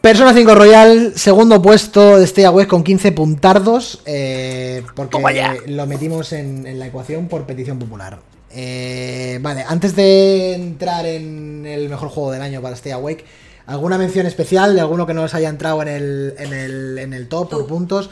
Persona 0.00 0.34
5 0.34 0.54
Royal, 0.54 1.12
segundo 1.14 1.62
puesto 1.62 2.18
de 2.18 2.24
Stay 2.24 2.44
Away 2.44 2.66
con 2.66 2.82
15 2.82 3.12
puntardos. 3.12 4.02
eh, 4.04 4.82
porque 4.96 5.18
lo 5.66 5.86
metimos 5.86 6.32
en, 6.32 6.66
en 6.66 6.78
la 6.80 6.88
ecuación 6.88 7.28
por 7.28 7.46
petición 7.46 7.78
popular. 7.78 8.18
Eh, 8.50 9.38
vale, 9.40 9.64
antes 9.66 9.94
de 9.94 10.54
entrar 10.54 11.06
en 11.06 11.64
el 11.66 11.88
mejor 11.88 12.08
juego 12.08 12.32
del 12.32 12.42
año 12.42 12.60
para 12.60 12.74
Stay 12.74 12.92
Awake, 12.92 13.24
¿alguna 13.66 13.96
mención 13.96 14.26
especial 14.26 14.74
de 14.74 14.80
alguno 14.80 15.06
que 15.06 15.14
no 15.14 15.22
os 15.22 15.34
haya 15.34 15.48
entrado 15.48 15.80
en 15.82 15.88
el, 15.88 16.34
en 16.36 16.52
el, 16.52 16.98
en 16.98 17.12
el 17.14 17.28
top 17.28 17.50
por 17.50 17.66
puntos? 17.66 18.10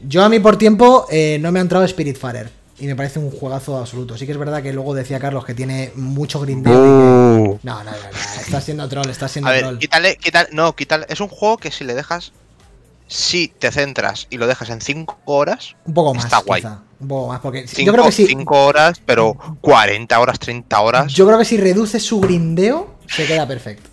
Yo 0.00 0.22
a 0.24 0.28
mí 0.28 0.38
por 0.38 0.56
tiempo 0.56 1.06
eh, 1.10 1.38
no 1.40 1.52
me 1.52 1.58
ha 1.58 1.62
entrado 1.62 1.86
Spiritfarer 1.86 2.50
y 2.78 2.86
me 2.86 2.96
parece 2.96 3.18
un 3.18 3.30
juegazo 3.30 3.76
absoluto. 3.76 4.16
Sí 4.16 4.26
que 4.26 4.32
es 4.32 4.38
verdad 4.38 4.62
que 4.62 4.72
luego 4.72 4.94
decía 4.94 5.18
Carlos 5.20 5.44
que 5.44 5.54
tiene 5.54 5.90
mucho 5.94 6.40
grindeo. 6.40 6.72
No, 7.62 7.84
no, 7.84 7.90
no, 7.90 7.96
no, 7.96 8.40
estás 8.40 8.64
siendo 8.64 8.88
troll, 8.88 9.08
estás 9.08 9.30
siendo 9.32 9.48
A 9.48 9.52
ver, 9.52 9.62
troll. 9.62 9.78
quítale, 9.78 10.16
quítale, 10.16 10.48
no, 10.52 10.74
quítale. 10.74 11.06
Es 11.08 11.20
un 11.20 11.28
juego 11.28 11.58
que 11.58 11.70
si 11.70 11.84
le 11.84 11.94
dejas, 11.94 12.32
si 13.06 13.48
te 13.48 13.70
centras 13.70 14.26
y 14.30 14.38
lo 14.38 14.46
dejas 14.48 14.70
en 14.70 14.80
5 14.80 15.20
horas, 15.26 15.76
Un 15.84 15.94
poco 15.94 16.12
más, 16.14 16.24
Está 16.24 16.38
guay. 16.38 16.62
quizá. 16.62 16.80
Un 16.98 17.08
poco 17.08 17.28
más, 17.28 17.40
porque 17.40 17.66
cinco, 17.66 17.86
yo 17.86 17.92
creo 17.92 18.04
que 18.06 18.12
sí. 18.12 18.26
cinco 18.26 18.64
horas, 18.64 19.00
pero 19.04 19.36
40 19.60 20.18
horas, 20.20 20.38
30 20.38 20.80
horas. 20.80 21.12
Yo 21.12 21.26
creo 21.26 21.38
que 21.38 21.44
si 21.44 21.56
reduces 21.56 22.02
su 22.04 22.20
grindeo, 22.20 22.96
se 23.08 23.26
queda 23.26 23.46
perfecto. 23.46 23.90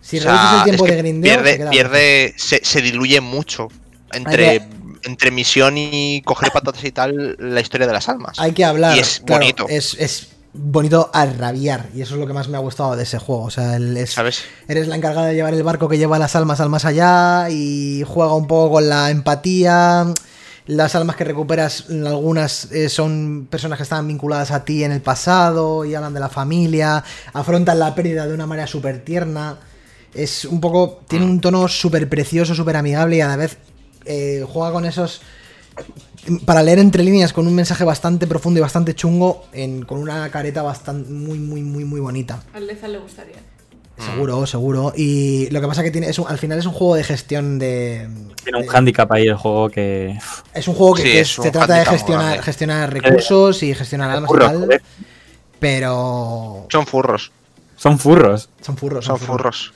Si 0.00 0.18
O 0.18 0.22
sea, 0.22 0.32
reduces 0.32 0.58
el 0.58 0.64
tiempo 0.64 0.84
es 0.84 0.90
que 0.90 0.96
de 0.96 1.02
grindeo, 1.02 1.32
se 1.34 1.42
pierde, 1.42 1.56
queda 1.58 1.70
pierde 1.70 2.34
se, 2.36 2.64
se 2.64 2.80
diluye 2.82 3.20
mucho 3.20 3.68
entre, 4.12 4.68
entre 5.02 5.30
misión 5.32 5.74
y 5.78 6.22
coger 6.24 6.52
patatas 6.52 6.84
y 6.84 6.92
tal 6.92 7.36
la 7.40 7.60
historia 7.60 7.86
de 7.88 7.92
las 7.92 8.08
almas. 8.08 8.38
Hay 8.38 8.52
que 8.52 8.64
hablar. 8.64 8.96
Y 8.96 9.00
es 9.00 9.20
claro, 9.24 9.40
bonito. 9.40 9.66
Es, 9.68 9.94
es 9.98 10.28
bonito 10.56 11.10
a 11.12 11.26
rabiar. 11.26 11.86
Y 11.94 12.02
eso 12.02 12.14
es 12.14 12.20
lo 12.20 12.26
que 12.26 12.32
más 12.32 12.48
me 12.48 12.56
ha 12.56 12.60
gustado 12.60 12.96
de 12.96 13.02
ese 13.04 13.18
juego. 13.18 13.44
O 13.44 13.50
sea, 13.50 13.76
el- 13.76 13.96
es- 13.96 14.12
¿Sabes? 14.12 14.42
eres 14.68 14.88
la 14.88 14.96
encargada 14.96 15.28
de 15.28 15.34
llevar 15.34 15.54
el 15.54 15.62
barco 15.62 15.88
que 15.88 15.98
lleva 15.98 16.18
las 16.18 16.34
almas 16.36 16.60
al 16.60 16.68
más 16.70 16.84
allá. 16.84 17.48
Y 17.50 18.02
juega 18.06 18.34
un 18.34 18.46
poco 18.46 18.74
con 18.74 18.88
la 18.88 19.10
empatía. 19.10 20.06
Las 20.66 20.96
almas 20.96 21.14
que 21.14 21.22
recuperas, 21.22 21.84
algunas 21.90 22.72
eh, 22.72 22.88
son 22.88 23.46
personas 23.48 23.76
que 23.76 23.84
estaban 23.84 24.08
vinculadas 24.08 24.50
a 24.50 24.64
ti 24.64 24.82
en 24.82 24.90
el 24.90 25.00
pasado 25.00 25.84
y 25.84 25.94
hablan 25.94 26.12
de 26.14 26.18
la 26.20 26.28
familia. 26.28 27.04
Afrontan 27.32 27.78
la 27.78 27.94
pérdida 27.94 28.26
de 28.26 28.34
una 28.34 28.46
manera 28.46 28.66
súper 28.66 29.04
tierna. 29.04 29.58
Es 30.12 30.44
un 30.44 30.60
poco. 30.60 31.02
Tiene 31.06 31.24
un 31.24 31.40
tono 31.40 31.68
súper 31.68 32.08
precioso, 32.08 32.54
súper 32.54 32.76
amigable 32.76 33.16
y 33.16 33.20
a 33.20 33.28
la 33.28 33.36
vez 33.36 33.58
eh, 34.06 34.44
juega 34.50 34.72
con 34.72 34.84
esos. 34.86 35.20
Para 36.44 36.62
leer 36.62 36.78
entre 36.78 37.02
líneas 37.04 37.32
con 37.32 37.46
un 37.46 37.54
mensaje 37.54 37.84
bastante 37.84 38.26
profundo 38.26 38.58
y 38.58 38.60
bastante 38.62 38.94
chungo, 38.94 39.44
en- 39.52 39.82
con 39.84 39.98
una 39.98 40.28
careta 40.30 40.62
bastante 40.62 41.10
muy, 41.10 41.38
muy, 41.38 41.62
muy, 41.62 41.84
muy 41.84 42.00
bonita. 42.00 42.42
Al 42.52 42.66
Leza 42.66 42.88
le 42.88 42.98
gustaría. 42.98 43.36
Seguro, 43.98 44.44
seguro. 44.46 44.92
Y 44.94 45.48
lo 45.50 45.60
que 45.62 45.66
pasa 45.68 45.82
que 45.82 45.90
tiene 45.90 46.08
es 46.10 46.18
un- 46.18 46.28
al 46.28 46.36
final 46.36 46.58
es 46.58 46.66
un 46.66 46.72
juego 46.72 46.96
de 46.96 47.04
gestión 47.04 47.58
de. 47.58 48.06
Tiene 48.44 48.58
un 48.58 48.66
de- 48.66 48.76
handicap 48.76 49.10
ahí 49.10 49.26
el 49.26 49.36
juego 49.36 49.70
que. 49.70 50.18
Es 50.52 50.68
un 50.68 50.74
juego 50.74 50.94
que, 50.94 51.02
Sí, 51.02 51.08
que 51.12 51.20
es 51.20 51.28
se 51.34 51.40
un 51.40 51.50
trata 51.52 51.74
de 51.78 51.84
gestionar, 52.42 52.92
recursos 52.92 53.62
y 53.62 53.74
gestionar 53.74 54.10
almas 54.10 54.30
y 54.34 54.38
tal. 54.38 54.56
joder. 54.58 54.82
Pero. 55.58 56.66
Son 56.70 56.86
furros, 56.86 57.32
Son 57.76 57.98
furros. 57.98 58.48
Son 58.60 58.76
furros. 58.76 59.04
son 59.04 59.18
furros. 59.18 59.72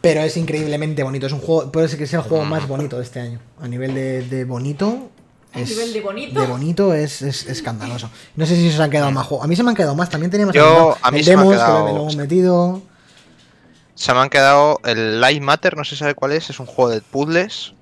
Pero 0.00 0.20
es 0.20 0.36
increíblemente 0.36 1.02
bonito. 1.02 1.26
Es 1.26 1.32
un 1.32 1.40
juego. 1.40 1.70
Puede 1.72 1.88
ser 1.88 1.98
que 1.98 2.06
sea 2.06 2.20
el 2.20 2.26
Mm. 2.26 2.28
juego 2.28 2.44
más 2.44 2.68
bonito 2.68 2.96
de 2.98 3.02
este 3.04 3.20
año. 3.20 3.40
A 3.60 3.68
nivel 3.68 3.94
de, 3.94 4.22
de 4.22 4.44
bonito. 4.44 5.10
¿A 5.54 5.60
es- 5.60 5.70
nivel 5.70 5.92
de 5.92 6.00
bonito? 6.00 6.40
De 6.40 6.46
bonito 6.46 6.94
es, 6.94 7.22
es 7.22 7.46
escandaloso. 7.46 8.10
No 8.36 8.44
sé 8.46 8.56
si 8.56 8.68
se 8.68 8.74
os 8.74 8.80
han 8.80 8.90
quedado 8.90 9.10
más 9.10 9.26
juegos. 9.26 9.44
A 9.44 9.48
mí 9.48 9.56
se 9.56 9.62
me 9.62 9.70
han 9.70 9.76
quedado 9.76 9.94
más. 9.94 10.10
También 10.10 10.30
teníamos 10.30 10.54
Yo- 10.54 10.96
a 11.00 11.10
mí 11.10 11.18
el 11.20 11.24
se 11.24 11.36
me 11.36 11.42
han 11.42 11.48
que 11.48 11.54
quedado- 11.54 11.84
me 11.86 11.90
lo 11.92 11.96
hemos 12.00 12.16
metido. 12.16 12.82
Se 13.94 14.12
me 14.12 14.18
han 14.20 14.28
quedado 14.30 14.80
el 14.84 15.20
Light 15.20 15.40
Matter, 15.42 15.76
no 15.76 15.84
sé 15.84 15.90
si 15.90 15.96
sabe 16.00 16.14
cuál 16.14 16.32
es, 16.32 16.50
es 16.50 16.58
un 16.58 16.66
juego 16.66 16.90
de 16.90 17.00
puzzles 17.00 17.74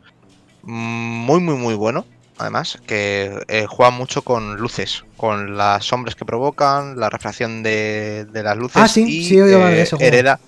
muy, 0.63 1.41
muy, 1.41 1.55
muy 1.57 1.75
bueno. 1.75 2.05
Además, 2.39 2.79
que 2.87 3.41
eh, 3.49 3.67
juega 3.69 3.91
mucho 3.91 4.23
con 4.23 4.57
luces, 4.57 5.05
con 5.17 5.57
las 5.57 5.85
sombras 5.85 6.15
que 6.17 6.25
provocan, 6.25 6.99
la 6.99 7.09
refracción 7.09 7.63
de, 7.63 8.27
de 8.31 8.43
las 8.43 8.57
luces. 8.57 8.83
Ah, 8.83 8.89
sí, 8.89 9.05
y, 9.07 9.25
sí 9.29 9.37
de 9.37 9.53
eh, 9.83 9.87
juego. 9.87 10.05
hereda, 10.05 10.41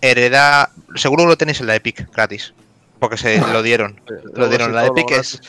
hereda, 0.00 0.70
seguro 0.94 1.26
lo 1.26 1.36
tenéis 1.36 1.60
en 1.60 1.66
la 1.66 1.74
Epic 1.74 2.08
gratis, 2.14 2.54
porque 3.00 3.16
se 3.16 3.38
lo 3.52 3.62
dieron. 3.62 4.00
Lo 4.34 4.48
dieron 4.48 4.68
en 4.70 4.76
la 4.76 4.86
Epic. 4.86 5.10
Es, 5.10 5.40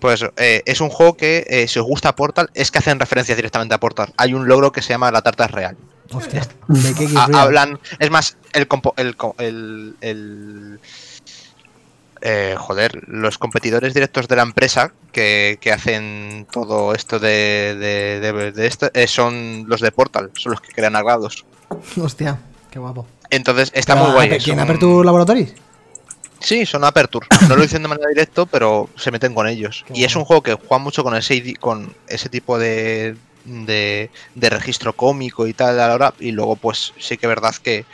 pues 0.00 0.24
eh, 0.36 0.62
es 0.66 0.80
un 0.80 0.88
juego 0.90 1.16
que, 1.16 1.44
eh, 1.48 1.66
si 1.68 1.78
os 1.78 1.84
gusta 1.86 2.14
Portal, 2.14 2.50
es 2.54 2.70
que 2.70 2.78
hacen 2.78 2.98
referencia 3.00 3.34
directamente 3.34 3.74
a 3.74 3.80
Portal. 3.80 4.12
Hay 4.16 4.34
un 4.34 4.46
logro 4.48 4.70
que 4.72 4.82
se 4.82 4.90
llama 4.90 5.10
La 5.10 5.22
Tarta 5.22 5.46
es 5.46 5.50
Real. 5.50 5.76
Hostia. 6.12 6.46
De 6.68 6.94
qué 6.94 7.08
hablan. 7.34 7.78
Es 7.98 8.10
más, 8.10 8.36
el. 8.52 8.66
compo- 8.68 8.94
el, 8.96 9.14
co- 9.16 9.34
el, 9.38 9.94
el- 10.00 10.80
eh, 12.20 12.56
joder, 12.58 13.02
los 13.06 13.38
competidores 13.38 13.94
directos 13.94 14.26
de 14.26 14.34
la 14.36 14.42
empresa 14.42 14.92
que, 15.12 15.58
que 15.60 15.70
hacen 15.72 16.46
todo 16.50 16.92
esto 16.94 17.18
de, 17.20 17.76
de, 17.78 18.20
de- 18.32 18.52
de 18.52 18.66
esto 18.66 18.90
eh, 18.92 19.06
son 19.06 19.64
los 19.68 19.80
de 19.80 19.92
Portal, 19.92 20.30
son 20.34 20.52
los 20.52 20.60
que 20.60 20.72
crean 20.72 20.96
agradados. 20.96 21.44
Hostia, 22.00 22.38
qué 22.70 22.78
guapo. 22.78 23.06
Entonces 23.30 23.70
está 23.74 23.92
Pero, 23.94 24.06
muy 24.06 24.14
guay. 24.14 24.28
¿Quién 24.30 24.56
son- 24.56 24.60
Aperture 24.60 25.04
Laboratories? 25.04 25.54
Sí, 26.40 26.64
son 26.66 26.84
Aperture. 26.84 27.26
No 27.48 27.56
lo 27.56 27.62
dicen 27.62 27.82
de 27.82 27.88
manera 27.88 28.08
directa, 28.08 28.46
pero 28.46 28.88
se 28.96 29.10
meten 29.10 29.34
con 29.34 29.46
ellos. 29.48 29.84
Qué 29.86 29.94
Y 29.98 30.04
es 30.04 30.14
un 30.16 30.24
juego 30.24 30.42
que 30.42 30.54
juega 30.54 30.78
mucho 30.78 31.02
con 31.02 31.14
ese, 31.16 31.54
con 31.54 31.94
ese 32.08 32.28
tipo 32.28 32.58
de, 32.58 33.16
de, 33.44 34.10
de 34.34 34.50
registro 34.50 34.92
cómico 34.94 35.46
y 35.46 35.52
tal 35.54 35.78
a 35.80 35.88
la 35.88 35.94
hora. 35.94 36.14
Y 36.20 36.30
luego, 36.32 36.56
pues 36.56 36.92
sí 36.98 37.16
que 37.16 37.26
es 37.26 37.28
verdad 37.28 37.54
que 37.62 37.84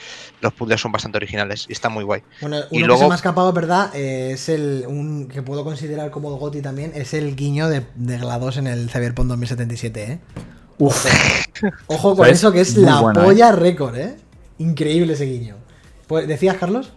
los 0.41 0.53
puzzles 0.53 0.81
son 0.81 0.93
bastante 0.93 1.17
originales 1.17 1.65
y 1.69 1.73
está 1.73 1.89
muy 1.89 2.05
guay. 2.05 2.23
Bueno, 2.43 2.57
uno 2.59 2.67
Y 2.71 2.81
que 2.81 2.87
luego- 2.87 3.01
se 3.03 3.07
me 3.09 3.13
ha 3.15 3.17
escapado, 3.17 3.53
¿verdad? 3.53 3.91
Eh, 3.95 4.33
es 4.33 4.49
el. 4.51 4.85
Un, 4.87 5.29
que 5.29 5.43
puedo 5.43 5.65
considerar 5.65 6.11
como 6.11 6.31
el 6.33 6.39
Goti 6.39 6.61
también. 6.61 6.93
Es 6.95 7.15
el 7.15 7.35
guiño 7.37 7.69
de, 7.69 7.87
de 7.95 8.19
GLaDOS 8.19 8.59
en 8.59 8.67
el 8.67 8.91
Cyberpunk 8.91 9.29
2077, 9.29 10.03
¿eh? 10.05 10.19
Uf. 10.77 11.07
Ojo 11.87 12.17
con 12.17 12.29
eso, 12.29 12.53
que 12.53 12.61
es 12.61 12.75
muy 12.77 12.85
la 12.85 13.01
buena, 13.01 13.23
polla 13.25 13.53
récord, 13.53 13.97
¿eh? 13.97 14.17
Increíble 14.59 15.13
ese 15.15 15.25
guiño. 15.25 15.57
Pues, 16.09 16.27
¿Decías, 16.29 16.57
Carlos? 16.57 16.93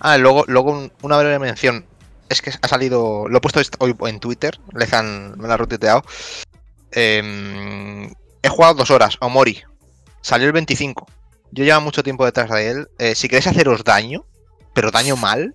Ah, 0.00 0.18
luego, 0.18 0.44
luego 0.48 0.72
un- 0.72 0.92
una 1.02 1.16
breve 1.18 1.38
mención. 1.38 1.86
Es 2.28 2.42
que 2.42 2.50
ha 2.60 2.68
salido. 2.68 3.26
Lo 3.28 3.38
he 3.38 3.40
puesto 3.40 3.60
est- 3.60 3.76
hoy 3.78 3.94
en 4.06 4.20
Twitter. 4.20 4.58
Me 4.72 5.46
lo 5.48 5.52
ha 5.52 5.56
retuiteado. 5.56 6.02
Em, 6.90 8.10
he 8.42 8.48
jugado 8.48 8.74
dos 8.74 8.90
horas 8.90 9.16
Omori. 9.20 9.62
Salió 10.20 10.46
el 10.46 10.52
25. 10.52 11.06
Yo 11.52 11.64
llevo 11.64 11.80
mucho 11.80 12.02
tiempo 12.02 12.24
detrás 12.24 12.50
de 12.50 12.70
él. 12.70 12.88
Eh, 12.98 13.14
si 13.14 13.28
queréis 13.28 13.46
haceros 13.46 13.84
daño, 13.84 14.24
pero 14.74 14.90
daño 14.90 15.16
mal. 15.16 15.54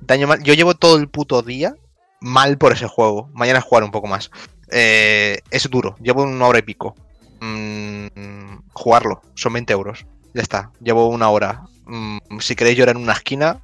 Daño 0.00 0.26
mal. 0.28 0.42
Yo 0.42 0.54
llevo 0.54 0.74
todo 0.74 0.96
el 0.96 1.08
puto 1.08 1.42
día 1.42 1.74
mal 2.20 2.58
por 2.58 2.72
ese 2.72 2.86
juego. 2.86 3.28
Mañana 3.32 3.60
jugar 3.60 3.84
un 3.84 3.90
poco 3.90 4.06
más. 4.06 4.30
Eh, 4.70 5.40
es 5.50 5.68
duro. 5.70 5.96
Llevo 6.00 6.22
una 6.22 6.46
hora 6.46 6.58
y 6.58 6.62
pico. 6.62 6.94
Mm, 7.40 8.58
jugarlo. 8.72 9.22
Son 9.34 9.52
20 9.52 9.72
euros. 9.72 10.06
Ya 10.34 10.42
está. 10.42 10.70
Llevo 10.80 11.08
una 11.08 11.30
hora. 11.30 11.64
Mm, 11.88 12.18
si 12.40 12.54
queréis 12.54 12.76
llorar 12.78 12.96
en 12.96 13.02
una 13.02 13.14
esquina 13.14 13.58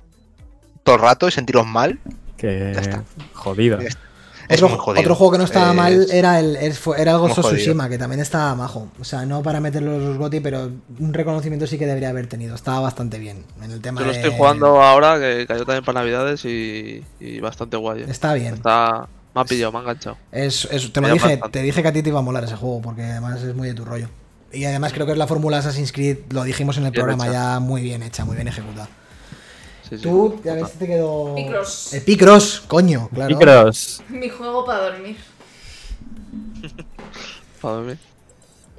todo 0.82 0.96
el 0.96 1.00
rato 1.02 1.28
y 1.28 1.30
sentiros 1.30 1.66
mal, 1.66 1.98
Que 2.36 2.72
Ya 2.74 2.80
está. 2.80 3.04
es 4.48 4.56
Otro, 4.62 4.68
muy 4.68 4.78
jodido. 4.78 5.00
otro 5.00 5.14
juego 5.14 5.32
que 5.32 5.38
no 5.38 5.44
estaba 5.44 5.70
Es- 5.70 5.76
mal 5.76 6.06
era 6.10 6.38
el, 6.40 6.56
era 6.56 7.12
el 7.12 7.18
Ghost. 7.18 7.38
Tsushima, 7.40 7.88
que 7.88 7.96
también 7.96 8.20
estaba 8.20 8.54
majo. 8.54 8.88
O 9.00 9.04
sea, 9.04 9.24
no 9.24 9.42
para 9.42 9.60
meterlo 9.60 9.94
en 9.94 10.04
los 10.04 10.18
GOTY, 10.18 10.40
pero 10.40 10.70
un 10.98 11.14
reconocimiento 11.14 11.66
sí 11.66 11.78
que 11.78 11.86
debería 11.86 12.10
haber 12.10 12.26
tenido. 12.26 12.54
Estaba 12.54 12.80
bastante 12.80 13.18
bien 13.18 13.44
en 13.62 13.70
el 13.70 13.80
tema 13.80 14.00
Yo 14.00 14.06
lo 14.06 14.12
de- 14.12 14.18
estoy 14.18 14.36
jugando 14.36 14.82
ahora, 14.82 15.18
que 15.18 15.46
cayó 15.46 15.64
también 15.64 15.84
para 15.84 16.00
Navidades 16.00 16.44
y, 16.44 17.02
y 17.20 17.40
bastante 17.40 17.76
guay. 17.78 18.02
eh. 18.02 18.06
Está 18.08 18.34
bien. 18.34 18.54
Está, 18.54 19.08
me 19.34 19.40
ha 19.40 19.44
pillado, 19.44 19.72
me 19.72 19.78
ha 19.78 19.80
enganchado. 19.82 20.18
Es, 20.32 20.68
es- 20.70 20.92
te 20.92 21.00
lo 21.00 21.06
Me 21.06 21.12
dije, 21.14 21.28
bastante. 21.36 21.58
te 21.58 21.64
dije 21.64 21.80
que 21.82 21.88
a 21.88 21.92
ti 21.92 22.02
te 22.02 22.10
iba 22.10 22.18
a 22.18 22.22
molar 22.22 22.44
ese 22.44 22.56
juego, 22.56 22.82
porque 22.82 23.02
además 23.04 23.42
es 23.42 23.54
muy 23.54 23.68
de 23.68 23.74
tu 23.74 23.84
rollo. 23.86 24.08
Y 24.54 24.64
además 24.64 24.92
creo 24.92 25.06
que 25.06 25.12
es 25.12 25.18
la 25.18 25.26
fórmula 25.26 25.58
Assassin's 25.58 25.92
Creed, 25.92 26.18
lo 26.30 26.44
dijimos 26.44 26.76
en 26.78 26.84
el 26.84 26.90
Bien 26.90 27.00
programa, 27.02 27.24
hecha. 27.26 27.32
ya 27.54 27.60
muy 27.60 27.82
bien 27.82 28.02
hecha, 28.02 28.24
muy 28.24 28.36
bien 28.36 28.48
ejecutada. 28.48 28.88
Sí, 29.88 29.96
sí. 29.98 30.02
Tú, 30.02 30.40
ya 30.44 30.54
ves, 30.54 30.72
te 30.72 30.86
quedó. 30.86 31.34
Picross. 31.34 31.92
El 31.94 32.02
Picross, 32.02 32.60
coño, 32.66 33.08
claro. 33.12 33.36
Micros. 33.36 34.02
Mi 34.08 34.28
juego 34.28 34.64
para 34.64 34.90
dormir. 34.90 35.16
Para 37.60 37.74
dormir. 37.76 37.98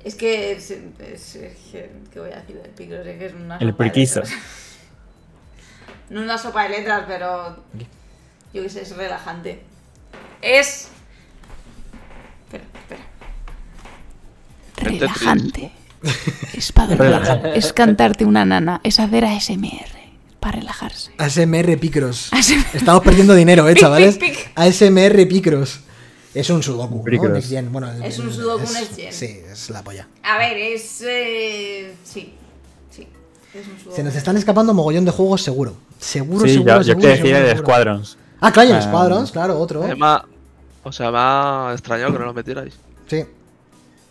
Es 0.04 0.16
que. 0.16 0.52
Es, 0.52 0.70
es- 0.72 1.36
es 1.36 1.58
que- 1.72 1.92
¿Qué 2.12 2.20
voy 2.20 2.32
a 2.32 2.36
decir 2.42 2.56
del 2.62 2.72
Picross? 2.72 3.06
Es 3.08 3.18
que 3.20 3.26
es 3.28 3.34
una. 3.34 3.58
El 3.58 3.70
sopa 3.72 3.84
de 3.84 3.90
priquizo. 3.92 4.20
letras. 4.22 4.40
No 6.10 6.22
una 6.22 6.38
sopa 6.38 6.64
de 6.64 6.70
letras, 6.70 7.06
pero. 7.08 7.58
Yo 8.54 8.62
qué 8.64 8.70
sé, 8.70 8.82
es 8.84 8.96
relajante. 8.96 9.62
Es. 10.42 10.90
Espera, 12.46 12.64
espera. 12.80 13.02
Relajante. 14.86 15.72
Es 16.54 16.72
para 16.72 16.96
dormir. 16.96 17.52
Es 17.56 17.74
cantarte 17.74 18.26
una 18.26 18.46
nana. 18.46 18.80
Es 18.84 19.00
hacer 19.00 19.26
ASMR. 19.26 19.86
Para 20.40 20.60
relajarse. 20.60 21.12
ASMR 21.18 21.78
Picross. 21.80 22.32
ASMR. 22.32 22.66
Estamos 22.78 23.04
perdiendo 23.04 23.34
dinero, 23.34 23.68
eh, 23.68 23.76
chavales. 23.76 24.18
pic, 24.18 24.36
pic. 24.38 24.52
ASMR 24.56 25.26
Picross. 25.28 25.80
Es 26.34 26.50
un 26.50 26.62
sudoku, 26.62 26.98
¿no? 26.98 27.04
Picross. 27.04 27.32
Next 27.32 27.50
Gen. 27.50 27.72
Bueno, 27.72 27.92
el- 27.92 28.04
Es 28.04 28.20
un 28.20 28.32
sudoku 28.32 28.64
es- 28.64 28.74
Next 28.74 28.96
Gen. 28.96 29.14
Sí, 29.14 29.40
es 29.52 29.70
la 29.72 29.84
polla. 29.84 30.08
A 30.24 30.38
ver, 30.38 30.58
es. 30.58 31.02
eh, 31.08 31.96
sí. 32.04 32.34
Sí. 32.92 33.08
Es 33.54 33.66
un 33.68 33.80
sudoku. 33.80 33.96
Se 33.96 34.04
nos 34.04 34.16
están 34.16 34.38
escapando 34.38 34.74
mogollón 34.74 35.06
de 35.06 35.12
juegos, 35.12 35.42
seguro. 35.42 35.76
Seguro, 35.98 36.46
Sí, 36.46 36.54
seguro, 36.56 36.74
yo, 36.74 36.78
yo 36.80 36.84
seguro, 36.84 37.00
quiero 37.00 37.16
decir 37.16 37.36
seguro, 37.36 37.52
el. 37.52 37.58
Squadrons. 37.58 38.18
Ah, 38.42 38.52
claro, 38.52 38.70
el 38.70 38.76
Ah. 38.76 38.82
Squadrons, 38.82 39.32
claro, 39.32 39.58
otro. 39.60 39.84
Además, 39.84 40.22
o 40.84 40.92
sea, 40.92 41.10
me 41.10 41.18
ha 41.18 41.70
extrañado 41.72 42.12
que 42.14 42.20
no 42.20 42.26
lo 42.26 42.34
metierais. 42.34 42.74
Sí, 43.08 43.24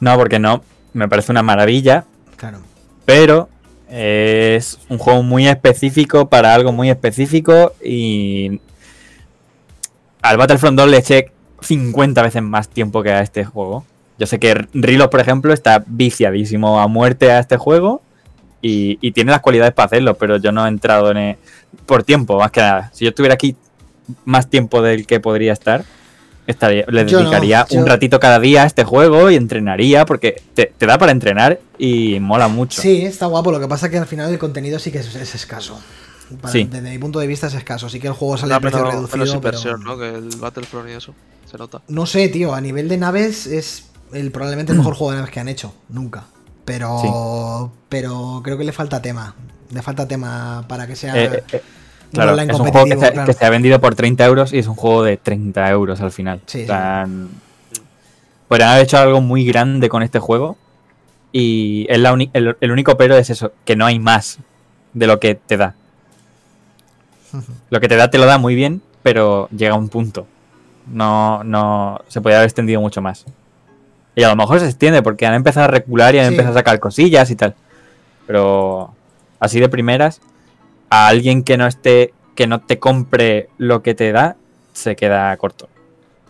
No, 0.04 0.16
porque 0.18 0.38
no. 0.38 0.62
Me 0.92 1.08
parece 1.08 1.32
una 1.32 1.42
maravilla, 1.42 2.04
claro. 2.36 2.58
pero 3.06 3.48
es 3.88 4.78
un 4.90 4.98
juego 4.98 5.22
muy 5.22 5.48
específico 5.48 6.28
para 6.28 6.52
algo 6.54 6.72
muy 6.72 6.90
específico 6.90 7.72
y 7.82 8.60
al 10.22 10.36
Battlefront 10.36 10.76
2 10.78 10.88
le 10.90 10.98
eché 10.98 11.32
50 11.60 12.22
veces 12.22 12.42
más 12.42 12.68
tiempo 12.68 13.02
que 13.02 13.12
a 13.12 13.22
este 13.22 13.44
juego. 13.44 13.84
Yo 14.18 14.26
sé 14.26 14.38
que 14.38 14.54
Rilos, 14.74 15.08
por 15.08 15.20
ejemplo, 15.20 15.52
está 15.54 15.82
viciadísimo 15.86 16.80
a 16.80 16.86
muerte 16.86 17.30
a 17.32 17.38
este 17.38 17.56
juego 17.56 18.02
y, 18.62 18.98
y 19.00 19.12
tiene 19.12 19.32
las 19.32 19.40
cualidades 19.40 19.72
para 19.72 19.86
hacerlo, 19.86 20.14
pero 20.16 20.36
yo 20.36 20.52
no 20.52 20.64
he 20.66 20.68
entrado 20.68 21.10
en 21.10 21.16
e- 21.16 21.38
por 21.86 22.02
tiempo, 22.04 22.38
más 22.38 22.50
que 22.50 22.60
nada. 22.60 22.90
Si 22.92 23.04
yo 23.04 23.08
estuviera 23.08 23.34
aquí 23.34 23.56
más 24.26 24.48
tiempo 24.48 24.82
del 24.82 25.06
que 25.06 25.18
podría 25.18 25.52
estar, 25.54 25.82
estaría, 26.46 26.84
le 26.88 27.06
Yo 27.06 27.18
no, 27.18 27.24
dedicaría 27.24 27.66
yo- 27.70 27.78
un 27.80 27.86
ratito 27.86 28.18
cada 28.20 28.38
día 28.38 28.62
a 28.62 28.66
este 28.66 28.84
juego 28.84 29.30
y 29.30 29.36
entrenaría, 29.36 30.04
porque 30.06 30.42
te, 30.54 30.72
te 30.76 30.86
da 30.86 30.98
para 30.98 31.12
entrenar 31.12 31.60
y 31.78 32.18
mola 32.20 32.48
mucho. 32.48 32.80
Sí, 32.82 33.04
está 33.04 33.26
guapo. 33.26 33.50
Lo 33.52 33.60
que 33.60 33.68
pasa 33.68 33.86
es 33.86 33.92
que 33.92 33.98
al 33.98 34.06
final 34.06 34.30
el 34.32 34.38
contenido 34.38 34.78
sí 34.78 34.90
que 34.92 34.98
es, 34.98 35.14
es 35.14 35.34
escaso. 35.34 35.80
Para- 36.40 36.52
Sí. 36.52 36.64
Desde 36.64 36.90
mi 36.90 36.98
punto 36.98 37.18
de 37.18 37.26
vista 37.26 37.46
es 37.48 37.54
escaso. 37.54 37.88
Sí 37.88 38.00
que 38.00 38.06
el 38.08 38.14
juego 38.14 38.36
sale 38.36 38.54
a 38.54 38.60
precio 38.60 38.82
reducido. 38.84 39.08
menos 39.18 39.28
pero- 39.28 39.34
inversión, 39.58 39.82
¿no? 39.84 39.98
Que 39.98 40.08
el 40.08 40.28
Battlefront 40.38 40.88
y 40.88 40.92
eso. 40.92 41.14
Se 41.50 41.58
nota. 41.58 41.82
No 41.88 42.06
sé, 42.06 42.28
tío, 42.28 42.54
a 42.54 42.60
nivel 42.60 42.88
de 42.88 42.96
naves 42.96 43.46
es 43.46 43.84
el 44.12 44.30
probablemente 44.30 44.72
el 44.72 44.78
mejor 44.78 44.94
juego 44.96 45.10
de 45.12 45.18
naves 45.18 45.30
que 45.32 45.40
han 45.40 45.48
hecho, 45.48 45.74
nunca. 45.88 46.24
Pero 46.64 47.72
pero 47.88 48.40
creo 48.42 48.56
que 48.58 48.64
le 48.64 48.72
falta 48.72 49.00
tema. 49.02 49.34
Le 49.70 49.82
falta 49.82 50.06
tema 50.08 50.64
para 50.68 50.86
que 50.86 50.96
sea 50.96 51.14
Eh, 51.16 51.30
eh, 51.34 51.42
eh, 51.52 51.62
claro, 52.14 52.32
online 52.32 52.52
es 52.52 52.58
un 52.60 52.66
juego 52.68 52.86
que 52.86 52.96
se, 52.96 53.12
claro. 53.12 53.26
que 53.26 53.32
se 53.32 53.44
ha 53.44 53.50
vendido 53.50 53.80
por 53.80 53.94
30 53.94 54.24
euros 54.24 54.52
y 54.52 54.58
es 54.58 54.66
un 54.66 54.74
juego 54.74 55.02
de 55.04 55.16
30 55.16 55.70
euros 55.70 56.00
al 56.00 56.10
final. 56.10 56.40
Sí, 56.46 56.62
O 56.64 56.66
sea, 56.66 57.06
Podrían 58.48 58.70
haber 58.70 58.84
hecho 58.84 58.98
algo 58.98 59.20
muy 59.20 59.44
grande 59.44 59.88
con 59.88 60.02
este 60.02 60.18
juego 60.18 60.56
y 61.32 61.86
es 61.88 61.98
la 61.98 62.16
el, 62.32 62.56
el 62.60 62.70
único 62.70 62.96
pero 62.96 63.16
es 63.16 63.30
eso, 63.30 63.52
que 63.64 63.74
no 63.76 63.86
hay 63.86 63.98
más 63.98 64.38
de 64.92 65.06
lo 65.06 65.18
que 65.18 65.34
te 65.34 65.56
da. 65.56 65.74
Lo 67.70 67.80
que 67.80 67.88
te 67.88 67.96
da 67.96 68.10
te 68.10 68.18
lo 68.18 68.26
da 68.26 68.38
muy 68.38 68.54
bien, 68.54 68.80
pero 69.02 69.48
llega 69.50 69.74
a 69.74 69.78
un 69.78 69.88
punto. 69.88 70.26
No, 70.86 71.42
no 71.42 72.00
se 72.08 72.20
podría 72.20 72.38
haber 72.38 72.46
extendido 72.48 72.80
mucho 72.80 73.00
más. 73.02 73.24
Y 74.14 74.22
a 74.22 74.28
lo 74.28 74.36
mejor 74.36 74.60
se 74.60 74.66
extiende 74.66 75.02
porque 75.02 75.26
han 75.26 75.34
empezado 75.34 75.64
a 75.64 75.68
recular 75.68 76.14
y 76.14 76.18
han 76.18 76.26
Sí. 76.26 76.34
empezado 76.34 76.54
a 76.54 76.60
sacar 76.60 76.78
cosillas 76.78 77.30
y 77.30 77.36
tal. 77.36 77.54
Pero 78.26 78.94
así 79.40 79.58
de 79.58 79.68
primeras, 79.68 80.20
a 80.94 81.08
alguien 81.08 81.42
que 81.42 81.56
no 81.56 81.66
esté, 81.66 82.14
que 82.36 82.46
no 82.46 82.60
te 82.60 82.78
compre 82.78 83.48
lo 83.58 83.82
que 83.82 83.94
te 83.94 84.12
da, 84.12 84.36
se 84.72 84.94
queda 84.94 85.36
corto. 85.36 85.68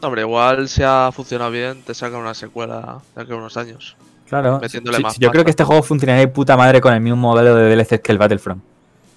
Hombre, 0.00 0.22
igual 0.22 0.68
si 0.68 0.82
ha 0.82 1.10
funcionado 1.12 1.50
bien, 1.50 1.82
te 1.82 1.92
sacan 1.92 2.20
una 2.20 2.32
secuela 2.32 3.00
de 3.14 3.22
aquí 3.22 3.32
a 3.32 3.36
unos 3.36 3.58
años. 3.58 3.94
Claro, 4.26 4.58
Metiéndole 4.60 4.96
sí, 4.96 5.02
más 5.02 5.18
yo 5.18 5.30
creo 5.30 5.44
que 5.44 5.50
este 5.50 5.64
juego 5.64 5.82
funcionaría 5.82 6.20
de 6.20 6.28
puta 6.28 6.56
madre 6.56 6.80
con 6.80 6.94
el 6.94 7.00
mismo 7.00 7.16
modelo 7.18 7.54
de 7.54 7.76
DLC 7.76 8.00
que 8.00 8.10
el 8.10 8.16
Battlefront. 8.16 8.62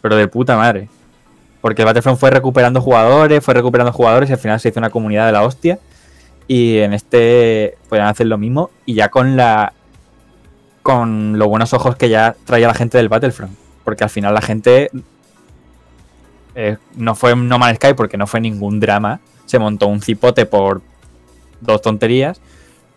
Pero 0.02 0.18
de 0.18 0.28
puta 0.28 0.58
madre. 0.58 0.90
Porque 1.62 1.84
el 1.84 1.86
Battlefront 1.86 2.20
fue 2.20 2.30
recuperando 2.30 2.82
jugadores, 2.82 3.44
fue 3.44 3.54
recuperando 3.54 3.94
jugadores 3.94 4.30
y 4.30 4.34
al 4.34 4.40
final 4.40 4.60
se 4.60 4.70
hizo 4.70 4.82
una 4.82 4.90
comunidad 4.90 5.28
de 5.28 5.32
la 5.32 5.44
hostia. 5.44 5.80
Y 6.46 6.80
en 6.80 6.94
este 6.94 7.78
podrían 7.88 8.10
hacer 8.10 8.28
lo 8.28 8.38
mismo 8.38 8.70
y 8.86 8.96
ya 8.96 9.08
con 9.08 9.38
la. 9.38 9.72
con 10.84 11.40
los 11.40 11.48
buenos 11.48 11.74
ojos 11.74 11.96
que 11.96 12.10
ya 12.10 12.36
traía 12.44 12.68
la 12.68 12.74
gente 12.74 12.98
del 12.98 13.08
Battlefront. 13.08 13.54
Porque 13.86 14.04
al 14.04 14.10
final 14.10 14.34
la 14.34 14.42
gente. 14.42 14.92
Eh, 16.58 16.78
no 16.96 17.16
fue 17.16 17.36
No 17.36 17.58
Man's 17.60 17.78
Sky 17.78 17.94
porque 17.94 18.18
no 18.18 18.28
fue 18.28 18.42
ningún 18.42 18.80
drama. 18.82 19.22
Se 19.46 19.60
montó 19.60 19.88
un 19.88 20.02
cipote 20.02 20.46
por 20.46 20.82
dos 21.62 21.82
tonterías. 21.82 22.42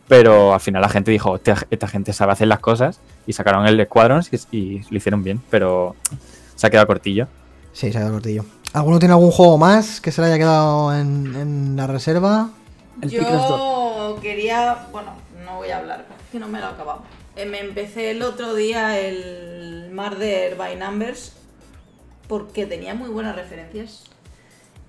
Pero 0.09 0.53
al 0.55 0.61
final 0.61 0.83
la 0.83 0.89
gente 0.89 1.13
dijo, 1.13 1.31
"Hostia, 1.31 1.57
esta 1.71 1.87
gente 1.87 2.13
sabe 2.13 2.33
hacer 2.33 2.49
las 2.49 2.59
cosas. 2.59 2.99
Y 3.27 3.33
sacaron 3.33 3.67
el 3.67 3.85
Squadrons 3.87 4.31
y, 4.51 4.57
y 4.57 4.83
lo 4.91 4.97
hicieron 4.97 5.23
bien. 5.23 5.41
Pero 5.51 5.95
se 6.57 6.67
ha 6.67 6.71
quedado 6.71 6.89
cortillo. 6.89 7.29
Sí, 7.73 7.93
se 7.93 7.99
ha 7.99 8.01
quedado 8.01 8.15
cortillo. 8.15 8.45
¿Alguno 8.73 8.99
tiene 8.99 9.15
algún 9.15 9.31
juego 9.31 9.59
más 9.59 10.01
que 10.01 10.11
se 10.11 10.21
le 10.21 10.29
haya 10.29 10.39
quedado 10.39 10.95
en, 10.95 11.35
en 11.37 11.77
la 11.77 11.87
reserva? 11.87 12.51
Yo 13.03 14.19
quería. 14.21 14.87
Bueno, 14.93 15.13
no 15.45 15.57
voy 15.57 15.71
a 15.71 15.79
hablar, 15.79 16.07
es 16.25 16.31
que 16.33 16.39
no 16.39 16.49
me 16.49 16.59
lo 16.61 16.67
he 16.67 16.69
acabado. 16.71 17.03
Eh, 17.37 17.47
Me 17.47 17.61
empecé 17.61 18.11
el 18.11 18.23
otro 18.23 18.55
día 18.55 18.99
el 18.99 19.91
Murder 19.93 20.57
by 20.57 20.77
Numbers 20.77 21.33
porque 22.31 22.65
tenía 22.65 22.95
muy 22.95 23.09
buenas 23.11 23.35
referencias 23.35 24.05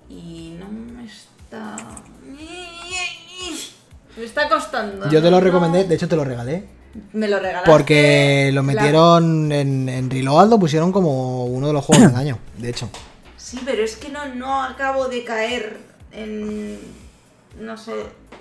y 0.08 0.54
no 0.60 0.68
me 0.68 1.04
está. 1.04 1.74
Me 4.16 4.24
está 4.24 4.48
costando. 4.48 5.10
Yo 5.10 5.20
te 5.20 5.28
lo 5.28 5.40
recomendé, 5.40 5.82
de 5.84 5.94
hecho 5.96 6.06
te 6.08 6.14
lo 6.14 6.24
regalé. 6.24 6.64
Me 7.12 7.26
lo 7.26 7.40
regalaste. 7.40 7.68
Porque 7.68 8.50
lo 8.52 8.62
La- 8.62 8.62
metieron 8.62 9.50
en, 9.50 9.88
en 9.88 10.08
Reload, 10.08 10.50
lo 10.50 10.58
pusieron 10.60 10.92
como 10.92 11.46
uno 11.46 11.66
de 11.66 11.72
los 11.72 11.84
juegos 11.84 12.06
del 12.06 12.16
año, 12.16 12.38
de 12.58 12.68
hecho. 12.70 12.88
Sí, 13.36 13.58
pero 13.64 13.82
es 13.82 13.96
que 13.96 14.08
no, 14.10 14.24
no 14.36 14.62
acabo 14.62 15.08
de 15.08 15.24
caer 15.24 15.80
en. 16.12 16.78
No 17.58 17.76
sé. 17.76 17.92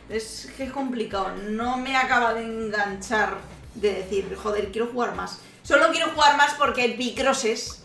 Es 0.09 0.47
que 0.55 0.65
es 0.65 0.71
complicado. 0.71 1.29
No 1.49 1.77
me 1.77 1.97
acaba 1.97 2.35
de 2.35 2.43
enganchar 2.43 3.37
de 3.73 3.93
decir, 3.95 4.35
joder, 4.35 4.71
quiero 4.71 4.87
jugar 4.91 5.15
más. 5.15 5.39
Solo 5.63 5.85
quiero 5.91 6.11
jugar 6.11 6.37
más 6.37 6.53
porque 6.53 6.85
el 6.85 6.95
Picross 6.97 7.45
es. 7.45 7.80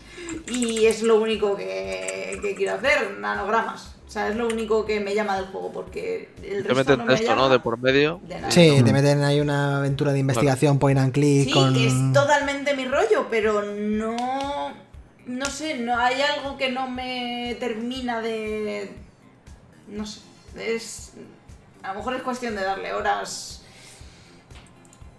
Y 0.49 0.85
es 0.85 1.03
lo 1.03 1.19
único 1.21 1.55
que, 1.55 2.39
que 2.41 2.55
quiero 2.55 2.75
hacer, 2.75 3.17
nanogramas. 3.19 3.95
O 4.07 4.09
sea, 4.09 4.29
es 4.29 4.37
lo 4.37 4.47
único 4.47 4.85
que 4.85 5.01
me 5.01 5.13
llama 5.13 5.35
del 5.35 5.47
juego 5.47 5.71
porque 5.73 6.29
el 6.41 6.63
Te 6.63 6.73
resto 6.73 6.75
meten 6.75 6.97
no 6.99 7.05
me 7.05 7.15
texto. 7.15 7.35
¿no? 7.35 7.49
De 7.49 7.59
por 7.59 7.77
medio. 7.77 8.21
de. 8.23 8.39
Sí, 8.51 8.81
te 8.83 8.93
meten 8.93 9.21
ahí 9.23 9.41
una 9.41 9.77
aventura 9.79 10.13
de 10.13 10.19
investigación 10.19 10.79
point 10.79 10.97
and 10.97 11.13
click 11.13 11.45
Sí, 11.45 11.51
con... 11.51 11.73
que 11.73 11.87
es 11.87 11.93
totalmente 12.13 12.73
mi 12.73 12.85
rollo, 12.85 13.27
pero 13.29 13.63
no. 13.63 14.15
No 15.25 15.45
sé, 15.47 15.77
no 15.77 15.97
hay 15.97 16.21
algo 16.21 16.57
que 16.57 16.71
no 16.71 16.89
me 16.89 17.57
termina 17.59 18.21
de. 18.21 18.91
No 19.89 20.05
sé. 20.05 20.21
Es. 20.57 21.11
A 21.83 21.89
lo 21.89 21.95
mejor 21.99 22.15
es 22.15 22.21
cuestión 22.21 22.55
de 22.55 22.63
darle 22.63 22.93
horas. 22.93 23.61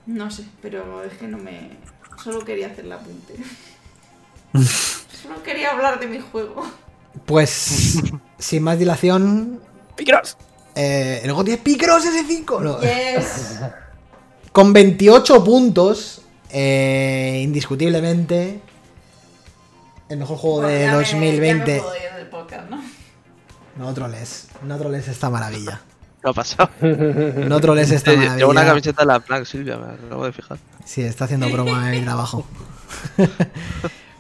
No 0.07 0.31
sé, 0.31 0.45
pero 0.63 1.05
es 1.05 1.13
que 1.19 1.29
no 1.29 1.37
me. 1.37 1.73
Solo 2.25 2.43
quería 2.43 2.69
hacer 2.69 2.87
el 2.87 2.93
apunte. 2.93 3.35
Solo 4.55 5.43
quería 5.45 5.73
hablar 5.73 5.99
de 6.01 6.07
mi 6.07 6.21
juego. 6.21 6.67
Pues, 7.27 8.01
sin 8.39 8.63
más 8.63 8.79
dilación, 8.79 9.61
¡Picross! 9.97 10.37
eh, 10.75 11.21
el 11.25 11.33
GOTY 11.33 11.53
es 11.53 11.59
Picross 11.59 12.05
S5. 12.07 12.61
No, 12.61 12.81
Yes. 12.81 13.61
Con 14.53 14.73
28 14.73 15.45
puntos, 15.45 16.23
eh, 16.51 17.41
indiscutiblemente, 17.45 18.61
el 20.09 20.19
mejor 20.19 20.39
juego 20.39 20.63
Bueno, 20.63 20.69
de 20.79 20.85
ya 20.87 20.97
me- 20.97 21.05
ya 21.05 21.17
me 21.19 21.27
2020. 21.27 21.81
puedo 21.81 21.97
ir 21.97 22.13
del 22.17 22.27
podcast, 22.29 22.71
¿no? 22.71 22.83
No 23.77 23.95
troles, 23.95 24.49
no 24.65 24.77
troles 24.79 25.07
esta 25.07 25.31
maravilla. 25.31 25.81
¿Qué 26.21 26.29
ha 26.31 26.33
pasado? 26.33 26.71
No 26.81 27.61
troles 27.61 27.91
esta 27.93 28.11
Llevo 28.13 28.27
una 28.51 28.63
maravilla. 28.63 28.67
camiseta 28.71 29.03
de 29.03 29.07
la 29.07 29.19
Black 29.21 29.45
Silvia, 29.45 29.77
me 29.77 29.93
acabo 30.07 30.25
de 30.25 30.33
fijar. 30.33 30.59
Sí, 30.85 31.03
está 31.03 31.27
haciendo 31.27 31.49
broma 31.51 31.89
de 31.91 31.99
mi 32.01 32.05
trabajo. 32.05 32.45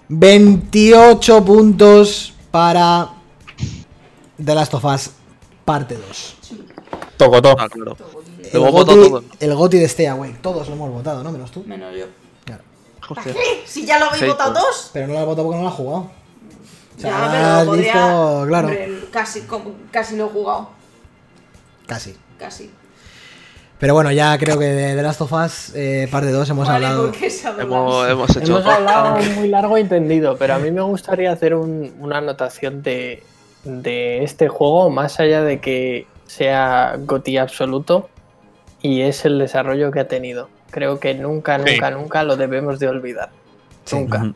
28 0.08 1.44
puntos 1.44 2.32
para 2.50 3.08
The 4.42 4.54
Last 4.54 4.74
of 4.74 4.84
Us 4.84 5.10
parte 5.64 5.96
2. 5.96 6.36
Tocotó. 7.16 7.56
Ah, 7.58 7.68
claro. 7.68 7.96
El 8.42 8.52
Lo 8.54 8.60
hemos 8.60 8.72
votado 8.72 8.96
goti, 8.98 9.10
todos. 9.10 9.24
el 9.40 9.54
goti 9.54 9.78
de 9.78 9.84
Stay 9.84 10.06
Awake. 10.06 10.38
Todos 10.40 10.68
lo 10.68 10.74
hemos 10.74 10.90
votado, 10.90 11.22
¿no? 11.22 11.30
Menos 11.32 11.50
tú. 11.50 11.62
Menos 11.66 11.94
yo. 11.94 12.06
Claro. 12.44 12.62
Hostia. 13.08 13.34
Si 13.66 13.84
ya 13.84 13.98
lo 13.98 14.06
habéis 14.06 14.26
votado 14.26 14.54
dos. 14.54 14.90
Pero 14.92 15.06
no 15.08 15.12
lo 15.14 15.18
has 15.20 15.26
votado 15.26 15.44
porque 15.46 15.56
no 15.58 15.62
lo 15.64 15.68
has 15.68 15.74
jugado. 15.74 16.10
O 16.96 17.00
sea, 17.00 17.10
Ya, 17.10 17.18
has 17.58 17.58
pero 17.60 17.70
podría. 17.70 17.92
visto, 17.92 18.44
claro. 18.48 18.68
Hombre, 18.68 19.00
casi, 19.12 19.42
casi 19.90 20.16
lo 20.16 20.26
he 20.26 20.28
jugado. 20.30 20.70
Casi. 21.86 22.16
Casi. 22.38 22.70
Pero 23.78 23.94
bueno, 23.94 24.10
ya 24.10 24.36
creo 24.38 24.58
que 24.58 24.64
de 24.66 24.96
The 24.96 25.02
Last 25.02 25.20
of 25.20 25.32
Us 25.32 25.72
eh, 25.76 26.08
parte 26.10 26.32
2 26.32 26.50
hemos 26.50 26.66
vale, 26.66 26.86
hablado. 26.86 27.12
Hemos, 27.60 28.08
hemos 28.10 28.36
hecho. 28.36 28.58
Hemos 28.58 28.66
hablado 28.66 29.16
muy 29.36 29.48
largo 29.48 29.78
y 29.78 29.84
tendido, 29.84 30.36
pero 30.36 30.54
a 30.54 30.58
mí 30.58 30.70
me 30.72 30.80
gustaría 30.82 31.30
hacer 31.30 31.54
un- 31.54 31.94
una 32.00 32.18
anotación 32.18 32.82
de, 32.82 33.22
de 33.64 34.24
este 34.24 34.48
juego, 34.48 34.90
más 34.90 35.20
allá 35.20 35.42
de 35.42 35.60
que 35.60 36.06
sea 36.26 36.96
GOTY 36.98 37.36
absoluto, 37.38 38.08
y 38.82 39.02
es 39.02 39.24
el 39.24 39.38
desarrollo 39.38 39.92
que 39.92 40.00
ha 40.00 40.08
tenido. 40.08 40.48
Creo 40.70 40.98
que 40.98 41.14
nunca, 41.14 41.58
Sí. 41.64 41.74
nunca, 41.74 41.90
nunca 41.92 42.24
lo 42.24 42.36
debemos 42.36 42.80
de 42.80 42.88
olvidar. 42.88 43.30
Sí. 43.84 43.96
Nunca. 43.96 44.32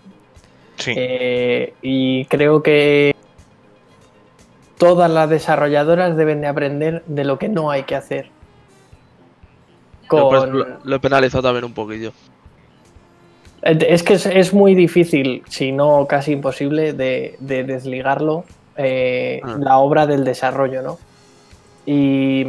Sí. 0.77 0.95
Eh, 0.97 1.75
y 1.83 2.25
creo 2.27 2.63
que 2.63 3.15
todas 4.79 5.11
las 5.11 5.29
desarrolladoras 5.29 6.17
deben 6.17 6.41
de 6.41 6.47
aprender 6.47 7.03
de 7.07 7.25
lo 7.25 7.39
que 7.39 7.49
no 7.49 7.71
hay 7.73 7.83
que 7.83 7.95
hacer. 7.97 8.31
Lo 10.85 10.97
he 10.97 11.01
penalizado 11.01 11.43
también 11.43 11.65
un 11.65 11.75
poquillo. 11.75 12.13
Es 13.63 14.03
que 14.03 14.15
es, 14.15 14.27
es 14.27 14.53
muy 14.53 14.75
difícil, 14.75 15.43
si 15.49 15.71
no 15.71 16.07
casi 16.09 16.33
imposible, 16.33 16.93
de, 16.93 17.37
de 17.39 17.63
desligarlo 17.63 18.45
eh, 18.77 19.41
Ah. 19.45 19.57
la 19.61 19.79
obra 19.79 20.07
del 20.07 20.25
desarrollo, 20.25 20.83
¿no? 20.83 20.99
Y, 21.87 22.45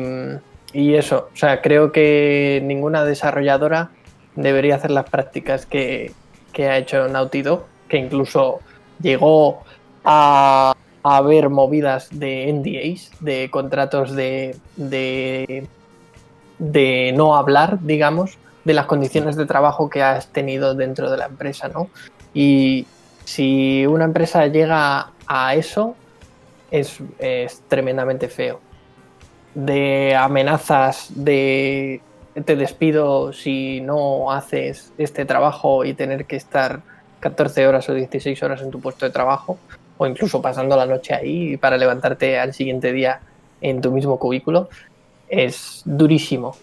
y 0.73 0.93
eso, 0.95 1.29
o 1.33 1.35
sea, 1.37 1.61
creo 1.61 1.91
que 1.91 2.61
ninguna 2.63 3.03
desarrolladora 3.03 3.89
debería 4.35 4.75
hacer 4.75 4.91
las 4.91 5.09
prácticas 5.09 5.65
que, 5.65 6.11
que 6.51 6.69
ha 6.69 6.77
hecho 6.77 7.07
Naughty 7.07 7.41
Dog, 7.41 7.65
que 7.89 7.97
incluso 7.97 8.59
llegó 9.01 9.63
a, 10.05 10.73
a 11.03 11.17
haber 11.17 11.49
movidas 11.49 12.07
de 12.11 12.51
NDAs, 12.53 13.11
de 13.19 13.49
contratos 13.51 14.15
de, 14.15 14.55
de, 14.77 15.67
de 16.59 17.13
no 17.15 17.35
hablar, 17.35 17.79
digamos, 17.81 18.37
de 18.63 18.73
las 18.73 18.85
condiciones 18.85 19.35
de 19.35 19.45
trabajo 19.45 19.89
que 19.89 20.01
has 20.01 20.27
tenido 20.27 20.75
dentro 20.75 21.11
de 21.11 21.17
la 21.17 21.25
empresa, 21.25 21.67
¿no? 21.67 21.89
Y 22.33 22.87
si 23.25 23.85
una 23.85 24.05
empresa 24.05 24.47
llega 24.47 25.11
a 25.27 25.55
eso, 25.55 25.95
es, 26.71 26.99
es 27.19 27.61
tremendamente 27.67 28.29
feo. 28.29 28.59
De 29.53 30.15
amenazas 30.15 31.09
de 31.13 32.01
te 32.45 32.55
despido 32.55 33.31
si 33.31 33.79
no 33.81 34.31
haces 34.31 34.91
este 34.97 35.25
trabajo 35.25 35.85
y 35.85 35.93
tener 35.93 36.25
que 36.25 36.35
estar 36.35 36.81
14 37.19 37.67
horas 37.67 37.87
o 37.89 37.93
16 37.93 38.41
horas 38.43 38.61
en 38.61 38.71
tu 38.71 38.81
puesto 38.81 39.05
de 39.05 39.11
trabajo, 39.11 39.57
o 39.97 40.07
incluso 40.07 40.41
pasando 40.41 40.75
la 40.75 40.85
noche 40.85 41.13
ahí 41.13 41.57
para 41.57 41.77
levantarte 41.77 42.39
al 42.39 42.53
siguiente 42.53 42.91
día 42.91 43.21
en 43.61 43.81
tu 43.81 43.91
mismo 43.91 44.17
cubículo, 44.17 44.69
es 45.27 45.81
durísimo. 45.85 46.55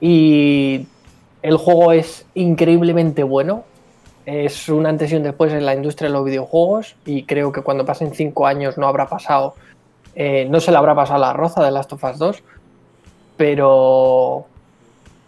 Y 0.00 0.86
el 1.42 1.56
juego 1.56 1.92
es 1.92 2.26
increíblemente 2.34 3.22
bueno. 3.22 3.64
Es 4.26 4.68
un 4.68 4.86
antes 4.86 5.10
y 5.12 5.16
un 5.16 5.22
después 5.22 5.52
en 5.52 5.64
la 5.64 5.74
industria 5.74 6.08
de 6.08 6.12
los 6.12 6.24
videojuegos 6.24 6.96
y 7.06 7.22
creo 7.22 7.50
que 7.50 7.62
cuando 7.62 7.86
pasen 7.86 8.12
5 8.12 8.46
años 8.46 8.76
no 8.76 8.86
habrá 8.86 9.08
pasado, 9.08 9.54
eh, 10.14 10.46
no 10.50 10.60
se 10.60 10.70
le 10.70 10.76
habrá 10.76 10.94
pasado 10.94 11.20
la 11.20 11.32
roza 11.32 11.64
de 11.64 11.70
Last 11.70 11.92
of 11.94 12.04
Us 12.04 12.18
2, 12.18 12.42
pero 13.38 14.46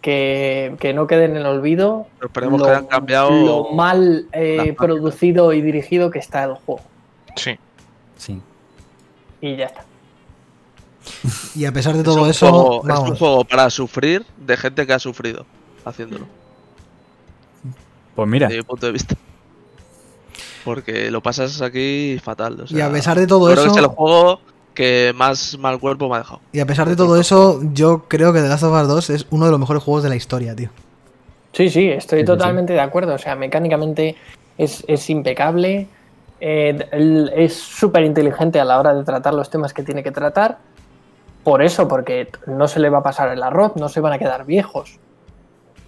que, 0.01 0.75
que 0.79 0.93
no 0.93 1.07
quede 1.07 1.25
en 1.25 1.37
el 1.37 1.45
olvido 1.45 2.07
Pero 2.33 2.49
lo, 2.49 2.63
que 2.63 2.69
hayan 2.69 2.85
cambiado. 2.87 3.31
lo 3.31 3.71
mal 3.71 4.27
eh, 4.33 4.75
producido 4.77 5.53
y 5.53 5.61
dirigido 5.61 6.11
que 6.11 6.19
está 6.19 6.43
el 6.43 6.55
juego. 6.55 6.81
Sí. 7.35 7.57
Sí. 8.17 8.39
Y 9.39 9.55
ya 9.55 9.65
está. 9.65 9.85
Y 11.55 11.65
a 11.65 11.71
pesar 11.71 11.95
de 11.97 12.03
todo 12.03 12.29
eso, 12.29 12.49
juego- 12.49 12.83
es 12.93 12.99
un 12.99 13.15
juego 13.15 13.43
para 13.45 13.69
sufrir 13.69 14.25
de 14.37 14.55
gente 14.57 14.85
que 14.87 14.93
ha 14.93 14.99
sufrido 14.99 15.45
haciéndolo, 15.85 16.25
Pues 18.15 18.27
mira, 18.29 18.47
desde 18.47 18.59
mi 18.61 18.63
punto 18.65 18.85
de 18.85 18.91
vista. 18.91 19.15
Porque 20.63 21.09
lo 21.09 21.21
pasas 21.21 21.61
aquí 21.61 22.19
fatal. 22.23 22.61
o 22.61 22.65
Y 22.75 22.81
a 22.81 22.91
pesar 22.91 23.17
de 23.19 23.25
todo 23.27 23.45
creo 23.45 23.55
que 23.63 23.69
eso, 23.69 23.71
es 23.71 23.83
el 23.83 23.87
juego 23.87 24.39
que 24.73 25.11
más 25.15 25.57
mal 25.57 25.79
cuerpo 25.79 26.07
me 26.07 26.15
ha 26.15 26.19
dejado. 26.19 26.39
y 26.53 26.59
a 26.59 26.65
pesar 26.65 26.87
de 26.87 26.95
todo 26.95 27.19
eso, 27.19 27.59
yo 27.73 28.05
creo 28.07 28.31
que 28.31 28.41
The 28.41 28.47
Last 28.47 28.63
of 28.63 28.81
Us 28.81 28.87
2 28.87 29.09
es 29.09 29.25
uno 29.31 29.45
de 29.45 29.51
los 29.51 29.59
mejores 29.59 29.83
juegos 29.83 30.03
de 30.03 30.09
la 30.09 30.15
historia, 30.15 30.55
tío. 30.55 30.69
Sí, 31.53 31.69
sí, 31.69 31.89
estoy 31.89 32.19
Sí, 32.19 32.23
sí, 32.23 32.25
totalmente 32.27 32.73
de 32.73 32.79
acuerdo. 32.79 33.13
O 33.15 33.17
sea, 33.17 33.35
mecánicamente 33.35 34.15
es, 34.57 34.83
es 34.87 35.09
impecable. 35.09 35.87
eh, 36.39 37.29
es 37.35 37.53
súper 37.55 38.03
inteligente 38.03 38.59
a 38.59 38.65
la 38.65 38.79
hora 38.79 38.93
de 38.93 39.03
tratar 39.03 39.33
los 39.33 39.49
temas 39.49 39.73
que 39.73 39.83
tiene 39.83 40.01
que 40.03 40.11
tratar. 40.11 40.59
Por 41.43 41.61
eso, 41.63 41.87
porque 41.87 42.29
no 42.45 42.67
se 42.67 42.79
le 42.79 42.89
va 42.89 42.99
a 42.99 43.03
pasar 43.03 43.29
el 43.29 43.41
arroz, 43.41 43.75
no 43.75 43.89
se 43.89 43.99
van 43.99 44.13
a 44.13 44.19
quedar 44.19 44.45
viejos. 44.45 44.99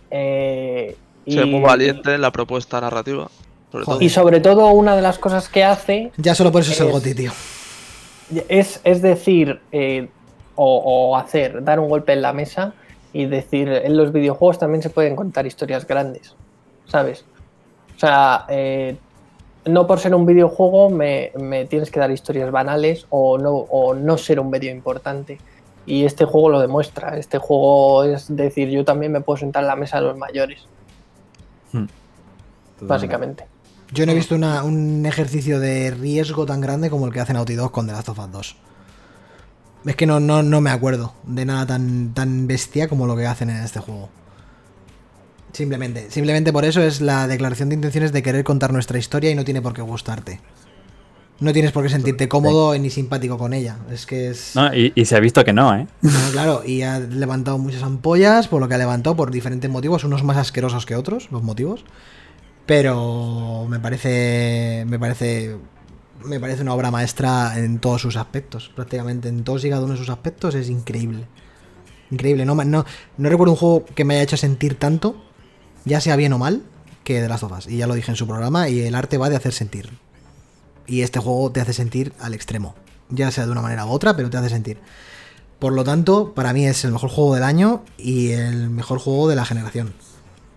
Eh, 0.09 0.95
es 1.25 1.45
muy 1.45 1.61
valiente 1.61 2.15
en 2.15 2.21
la 2.21 2.31
propuesta 2.31 2.81
narrativa. 2.81 3.29
Sobre 3.71 3.85
Joder. 3.85 3.97
todo. 3.97 4.05
Y 4.05 4.09
sobre 4.09 4.39
todo, 4.39 4.67
una 4.71 4.95
de 4.95 5.01
las 5.01 5.17
cosas 5.19 5.49
que 5.49 5.63
hace 5.63 6.11
Ya 6.17 6.35
solo 6.35 6.51
por 6.51 6.61
eso 6.61 6.71
es 6.71 6.79
el 6.79 6.91
GOTI, 6.91 7.15
tío. 7.15 7.31
es, 8.49 8.81
es 8.83 9.01
decir, 9.01 9.61
eh, 9.71 10.09
o, 10.55 10.77
o 11.11 11.17
hacer, 11.17 11.63
dar 11.63 11.79
un 11.79 11.89
golpe 11.89 12.13
en 12.13 12.21
la 12.21 12.33
mesa 12.33 12.73
y 13.13 13.25
decir, 13.25 13.69
en 13.69 13.95
los 13.95 14.11
videojuegos 14.11 14.57
también 14.59 14.81
se 14.81 14.89
pueden 14.89 15.15
contar 15.15 15.45
historias 15.45 15.87
grandes, 15.87 16.35
¿sabes? 16.85 17.25
O 17.95 17.99
sea, 17.99 18.45
eh, 18.49 18.95
no 19.65 19.87
por 19.87 19.99
ser 19.99 20.13
un 20.15 20.25
videojuego 20.25 20.89
me, 20.89 21.31
me 21.39 21.65
tienes 21.65 21.89
que 21.91 21.99
dar 21.99 22.11
historias 22.11 22.51
banales 22.51 23.05
o 23.09 23.37
no, 23.37 23.51
o 23.51 23.93
no 23.93 24.17
ser 24.17 24.39
un 24.39 24.49
medio 24.49 24.71
importante. 24.71 25.39
Y 25.85 26.05
este 26.05 26.23
juego 26.25 26.49
lo 26.49 26.59
demuestra. 26.61 27.17
Este 27.17 27.37
juego 27.39 28.03
es 28.05 28.33
decir, 28.35 28.69
yo 28.69 28.85
también 28.85 29.11
me 29.11 29.21
puedo 29.21 29.37
sentar 29.37 29.63
en 29.63 29.67
la 29.67 29.75
mesa 29.75 29.97
de 29.97 30.03
los 30.07 30.17
mayores, 30.17 30.65
básicamente. 32.81 33.45
Yo 33.91 34.05
no 34.05 34.11
he 34.11 34.15
visto 34.15 34.33
una- 34.35 34.63
un 34.63 35.05
ejercicio 35.05 35.59
de 35.59 35.91
riesgo 35.91 36.45
tan 36.45 36.61
grande 36.61 36.89
como 36.89 37.05
el 37.05 37.13
que 37.13 37.19
hace 37.19 37.33
Naughty 37.33 37.55
Dog 37.55 37.71
con 37.71 37.85
The 37.85 37.91
Last 37.93 38.09
of 38.09 38.19
Us 38.19 38.31
2. 38.31 38.55
Es 39.85 39.95
que 39.95 40.05
no, 40.05 40.19
no, 40.19 40.41
no 40.41 40.61
me 40.61 40.71
acuerdo 40.71 41.13
de 41.23 41.45
nada 41.45 41.65
tan, 41.67 42.13
tan 42.13 42.47
bestia 42.47 42.87
como 42.87 43.05
lo 43.05 43.15
que 43.15 43.25
hacen 43.27 43.49
en 43.49 43.57
este 43.57 43.79
juego. 43.79 44.09
Simplemente, 45.53 46.09
simplemente 46.09 46.51
por 46.51 46.65
eso 46.65 46.81
es 46.81 46.99
la 46.99 47.27
declaración 47.27 47.69
de 47.69 47.75
intenciones 47.75 48.11
de 48.11 48.21
querer 48.23 48.43
contar 48.43 48.73
nuestra 48.73 48.97
historia 48.97 49.31
y 49.31 49.35
no 49.35 49.45
tiene 49.45 49.61
por 49.61 49.73
qué 49.73 49.81
gustarte. 49.81 50.41
No 51.39 51.51
tienes 51.51 51.71
por 51.71 51.83
qué 51.83 51.89
sentirte 51.89 52.27
cómodo 52.27 52.77
ni 52.77 52.89
simpático 52.89 53.37
con 53.37 53.53
ella. 53.53 53.77
Es 53.91 54.05
que 54.05 54.29
es... 54.29 54.55
no, 54.55 54.73
y, 54.73 54.93
y 54.95 55.05
se 55.05 55.15
ha 55.15 55.19
visto 55.19 55.43
que 55.43 55.53
no, 55.53 55.75
¿eh? 55.75 55.87
No, 56.01 56.31
claro, 56.31 56.63
y 56.65 56.81
ha 56.83 56.99
levantado 56.99 57.57
muchas 57.57 57.83
ampollas 57.83 58.47
por 58.47 58.61
lo 58.61 58.67
que 58.67 58.75
ha 58.75 58.77
levantado, 58.77 59.15
por 59.15 59.31
diferentes 59.31 59.69
motivos, 59.69 60.03
unos 60.03 60.23
más 60.23 60.37
asquerosos 60.37 60.85
que 60.85 60.95
otros, 60.95 61.31
los 61.31 61.43
motivos. 61.43 61.85
Pero 62.65 63.65
me 63.69 63.79
parece. 63.79 64.85
Me 64.87 64.97
parece. 64.99 65.57
Me 66.23 66.39
parece 66.39 66.61
una 66.61 66.73
obra 66.73 66.91
maestra 66.91 67.59
en 67.59 67.79
todos 67.79 68.01
sus 68.01 68.15
aspectos. 68.15 68.71
Prácticamente 68.73 69.27
en 69.27 69.43
todos 69.43 69.65
y 69.65 69.69
cada 69.69 69.83
uno 69.83 69.93
de 69.93 69.99
sus 69.99 70.09
aspectos 70.09 70.55
es 70.55 70.69
increíble. 70.69 71.25
Increíble. 72.11 72.45
No, 72.45 72.55
no, 72.55 72.85
no 73.17 73.29
recuerdo 73.29 73.51
un 73.51 73.57
juego 73.57 73.85
que 73.93 74.05
me 74.05 74.13
haya 74.13 74.23
hecho 74.23 74.37
sentir 74.37 74.75
tanto, 74.75 75.21
ya 75.85 76.01
sea 76.01 76.15
bien 76.15 76.33
o 76.33 76.37
mal, 76.37 76.63
que 77.03 77.21
de 77.21 77.27
las 77.27 77.41
sofás. 77.41 77.67
Y 77.67 77.77
ya 77.77 77.87
lo 77.87 77.95
dije 77.95 78.11
en 78.11 78.17
su 78.17 78.27
programa, 78.27 78.69
y 78.69 78.81
el 78.81 78.95
arte 78.95 79.17
va 79.17 79.29
de 79.29 79.35
hacer 79.35 79.53
sentir. 79.53 79.89
Y 80.87 81.01
este 81.01 81.19
juego 81.19 81.51
te 81.51 81.61
hace 81.61 81.73
sentir 81.73 82.13
al 82.19 82.33
extremo. 82.33 82.75
Ya 83.09 83.31
sea 83.31 83.45
de 83.45 83.51
una 83.51 83.61
manera 83.61 83.85
u 83.85 83.89
otra, 83.89 84.15
pero 84.15 84.29
te 84.29 84.37
hace 84.37 84.49
sentir. 84.49 84.79
Por 85.59 85.73
lo 85.73 85.83
tanto, 85.83 86.33
para 86.33 86.51
mí 86.51 86.65
es 86.65 86.83
el 86.83 86.91
mejor 86.91 87.09
juego 87.09 87.35
del 87.35 87.43
año 87.43 87.83
y 87.97 88.31
el 88.31 88.69
mejor 88.69 88.99
juego 88.99 89.29
de 89.29 89.35
la 89.35 89.45
generación. 89.45 89.93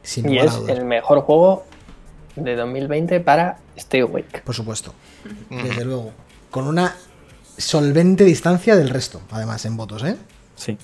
Sin 0.02 0.28
Y 0.28 0.38
es 0.38 0.52
el 0.68 0.84
mejor 0.84 1.20
juego 1.20 1.64
de 2.34 2.56
2020 2.56 3.20
para 3.20 3.58
Stay 3.76 4.00
Awake. 4.00 4.42
Por 4.44 4.54
supuesto. 4.54 4.94
Desde 5.50 5.84
luego. 5.84 6.12
Con 6.50 6.66
una 6.66 6.94
solvente 7.56 8.24
distancia 8.24 8.76
del 8.76 8.90
resto, 8.90 9.20
además, 9.30 9.64
en 9.64 9.76
votos, 9.76 10.04
¿eh? 10.04 10.16
Sí. 10.56 10.76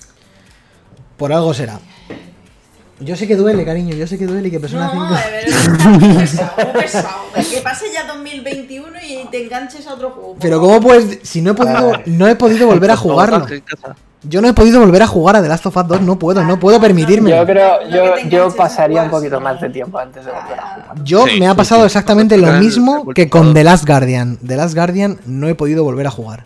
Por 1.17 1.33
algo 1.33 1.53
será. 1.53 1.79
Yo 2.99 3.15
sé 3.15 3.27
que 3.27 3.35
duele, 3.35 3.65
cariño, 3.65 3.95
yo 3.95 4.07
sé 4.07 4.17
que 4.17 4.25
duele 4.25 4.47
y 4.47 4.51
que 4.51 4.59
Persona 4.59 4.91
No, 4.93 5.09
5... 5.09 5.15
de 5.15 6.01
verdad, 6.01 6.19
pesado, 6.19 6.51
pesado. 6.73 7.19
Que 7.51 7.57
pase 7.61 7.85
ya 7.93 8.05
2021 8.07 8.87
y 9.01 9.27
te 9.29 9.43
enganches 9.43 9.85
a 9.87 9.93
otro 9.95 10.11
juego. 10.11 10.35
Pero. 10.39 10.59
¿cómo 10.61 10.79
puedes...? 10.79 11.19
Si 11.23 11.41
no 11.41 11.51
he 11.51 11.53
podido, 11.53 11.93
no 12.05 12.27
he 12.27 12.35
podido 12.35 12.67
volver 12.67 12.91
a 12.91 12.95
jugarlo. 12.95 13.45
Yo 14.25 14.41
no 14.41 14.47
he 14.47 14.53
podido 14.53 14.79
volver 14.79 15.01
a 15.01 15.07
jugar 15.07 15.35
a 15.35 15.41
The 15.41 15.49
Last 15.49 15.65
of 15.65 15.75
Us 15.75 15.85
2, 15.85 16.01
no 16.01 16.17
puedo, 16.17 16.43
no 16.45 16.57
puedo 16.57 16.79
permitirme. 16.79 17.29
Yo 17.31 17.45
creo, 17.45 17.89
yo, 17.89 18.17
yo 18.29 18.55
pasaría 18.55 19.03
un 19.03 19.09
poquito 19.09 19.41
más 19.41 19.59
de 19.59 19.69
tiempo 19.69 19.97
antes 19.99 20.23
de 20.23 20.31
volver 20.31 20.59
a 20.59 20.61
jugar. 20.61 21.03
Yo 21.03 21.27
Sí, 21.27 21.39
me 21.41 21.47
ha 21.47 21.55
pasado 21.55 21.81
sí. 21.81 21.87
exactamente 21.87 22.37
lo 22.37 22.53
mismo 22.53 23.05
que 23.13 23.29
con. 23.29 23.53
The 23.53 23.65
Last 23.65 23.85
Guardian. 23.85 24.37
The 24.37 24.55
Last 24.55 24.75
Guardian 24.75 25.19
no 25.25 25.49
he 25.49 25.55
podido 25.55 25.83
volver 25.83 26.07
a 26.07 26.11
jugar. 26.11 26.45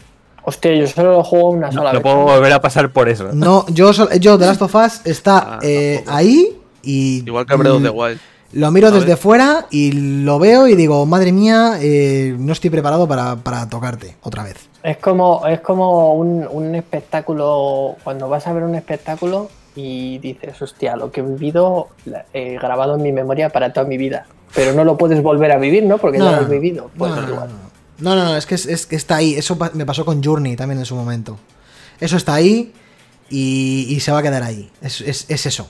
Hostia, 0.50 0.74
yo 0.76 0.88
solo 0.88 1.12
lo 1.12 1.24
juego 1.26 1.50
una 1.50 1.68
No, 1.68 1.74
sola 1.74 1.92
no 1.92 2.00
vez. 2.00 2.04
puedo 2.04 2.18
volver 2.24 2.54
a 2.54 2.62
pasar 2.62 2.90
por 2.92 3.10
eso. 3.10 3.30
No, 3.34 3.66
yo, 3.68 3.92
yo 4.18 4.38
The 4.38 4.46
Last 4.46 4.62
of 4.62 4.74
Us 4.76 5.02
está 5.06 5.38
Ah, 5.56 5.60
eh, 5.62 6.06
ahí 6.08 6.58
y 6.84 7.24
Igual 7.26 7.46
que 7.46 7.56
Breath 7.58 7.74
of 7.74 7.84
the 7.84 7.90
Wild. 7.90 8.20
lo 8.54 8.72
miro 8.72 8.90
desde 8.92 9.18
fuera 9.18 9.66
y 9.72 9.92
lo 10.24 10.40
veo 10.40 10.70
y 10.70 10.76
digo, 10.76 11.06
madre 11.06 11.34
mía, 11.34 11.74
eh, 11.82 12.34
no 12.40 12.54
estoy 12.54 12.70
preparado 12.70 13.06
para, 13.10 13.36
para 13.36 13.68
tocarte 13.68 14.16
otra 14.24 14.44
vez. 14.44 14.70
Es 14.84 14.96
como, 14.98 15.46
es 15.48 15.60
como 15.60 16.14
un, 16.14 16.48
un 16.50 16.76
espectáculo, 16.76 17.98
cuando 18.06 18.30
vas 18.30 18.48
a 18.48 18.54
ver 18.54 18.64
un 18.64 18.76
espectáculo 18.76 19.50
y 19.76 20.18
dices, 20.20 20.62
hostia, 20.62 20.96
lo 20.96 21.12
que 21.12 21.20
he 21.20 21.24
vivido 21.24 21.90
he 22.34 22.54
grabado 22.58 22.96
en 22.96 23.02
mi 23.02 23.12
memoria 23.12 23.50
para 23.50 23.74
toda 23.74 23.86
mi 23.86 23.98
vida. 23.98 24.26
Pero 24.56 24.72
no 24.72 24.86
lo 24.86 24.96
puedes 24.98 25.22
volver 25.22 25.52
a 25.52 25.58
vivir, 25.58 25.84
¿no? 25.86 25.98
Porque 25.98 26.18
No, 26.20 26.26
ya 26.26 26.32
lo 26.32 26.38
no, 26.38 26.44
has 26.44 26.50
vivido. 26.50 26.90
Pues 26.98 27.12
no, 27.12 27.22
no, 27.22 27.28
igual. 27.28 27.50
no, 27.50 27.67
no, 28.00 28.16
no, 28.16 28.24
no, 28.26 28.36
es 28.38 28.46
que 28.46 28.56
es, 28.56 28.66
es 28.66 28.86
que 28.86 28.96
está 28.96 29.16
ahí. 29.18 29.36
Eso 29.36 29.58
pa- 29.58 29.72
me 29.74 29.86
pasó 29.86 30.06
con 30.06 30.24
Journey 30.24 30.56
también 30.56 30.80
en 30.80 30.86
su 30.86 30.96
momento. 30.96 31.38
Eso 32.00 32.18
está 32.18 32.34
ahí 32.36 32.74
y, 33.30 33.86
y 33.90 34.00
se 34.00 34.12
va 34.12 34.20
a 34.20 34.24
quedar 34.24 34.44
ahí. 34.44 34.72
Es, 34.82 35.02
es- 35.02 35.26
es 35.30 35.46
eso. 35.46 35.70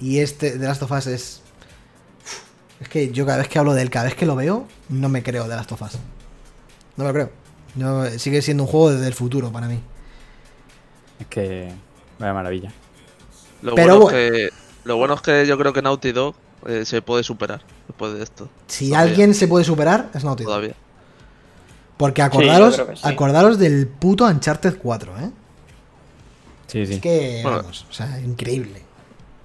Y 0.00 0.18
este 0.20 0.52
The 0.52 0.64
Last 0.64 0.82
of 0.82 0.90
Us 0.92 1.06
es. 1.06 1.42
Es 2.80 2.88
que 2.88 3.10
yo 3.10 3.26
cada 3.26 3.38
vez 3.38 3.48
que 3.48 3.58
hablo 3.58 3.74
de 3.74 3.82
él, 3.82 3.90
cada 3.90 4.04
vez 4.04 4.14
que 4.14 4.24
lo 4.24 4.36
veo, 4.36 4.66
no 4.88 5.08
me 5.08 5.22
creo 5.22 5.48
de 5.48 5.56
Last 5.56 5.72
of 5.72 5.82
Us. 5.82 5.92
No 6.96 7.04
me 7.04 7.08
lo 7.08 7.12
creo. 7.12 7.30
No, 7.74 8.06
sigue 8.18 8.40
siendo 8.40 8.62
un 8.62 8.68
juego 8.68 8.90
desde 8.92 9.06
el 9.08 9.14
futuro 9.14 9.50
para 9.52 9.66
mí. 9.68 9.80
Es 11.20 11.26
que. 11.26 11.72
Vaya 12.18 12.32
maravilla. 12.32 12.72
Lo, 13.62 13.74
Pero 13.74 13.98
bueno 14.00 14.16
es 14.18 14.30
que, 14.30 14.48
lo 14.84 14.96
bueno 14.96 15.14
es 15.14 15.20
que 15.20 15.46
yo 15.46 15.58
creo 15.58 15.72
que 15.72 15.82
Naughty 15.82 16.12
Dog 16.12 16.34
eh, 16.66 16.84
se 16.84 17.02
puede 17.02 17.24
superar 17.24 17.60
después 17.88 18.14
de 18.14 18.22
esto. 18.22 18.48
Si 18.68 18.90
Todavía. 18.90 19.10
alguien 19.10 19.34
se 19.34 19.48
puede 19.48 19.64
superar, 19.64 20.10
es 20.14 20.22
Naughty 20.24 20.44
Dog. 20.44 20.50
Todavía. 20.52 20.74
Porque 21.98 22.22
acordaros, 22.22 22.76
sí. 22.76 22.82
acordaros 23.02 23.58
del 23.58 23.86
puto 23.86 24.24
Uncharted 24.24 24.78
4, 24.80 25.12
¿eh? 25.18 25.30
Sí, 26.66 26.86
sí. 26.86 26.94
Es 26.94 27.00
que, 27.00 27.40
Bueno. 27.42 27.58
vamos, 27.58 27.86
o 27.90 27.92
sea, 27.92 28.20
increíble. 28.20 28.82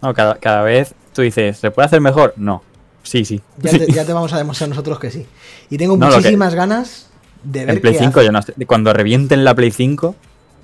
No, 0.01 0.13
cada, 0.13 0.35
cada 0.35 0.61
vez 0.61 0.93
tú 1.13 1.21
dices, 1.21 1.57
¿se 1.57 1.71
puede 1.71 1.85
hacer 1.87 1.99
mejor? 2.01 2.33
No. 2.37 2.61
Sí, 3.03 3.25
sí. 3.25 3.41
Ya 3.59 3.71
Sí. 3.71 3.79
te, 3.79 3.91
ya 3.91 4.05
te 4.05 4.13
vamos 4.13 4.31
a 4.33 4.37
demostrar 4.37 4.69
nosotros 4.69 4.99
que 4.99 5.09
sí. 5.11 5.25
Y 5.69 5.77
tengo 5.77 5.97
No, 5.97 6.05
lo 6.07 6.11
que- 6.13 6.17
muchísimas 6.17 6.53
ganas 6.55 7.07
de 7.43 7.65
ver 7.65 7.75
En 7.75 7.81
Play 7.81 7.93
qué 7.93 7.99
5, 7.99 8.19
hace. 8.19 8.25
yo 8.25 8.31
no 8.31 8.41
sé. 8.41 8.53
Cuando 8.65 8.93
revienten 8.93 9.43
la 9.43 9.55
Play 9.55 9.71
5, 9.71 10.15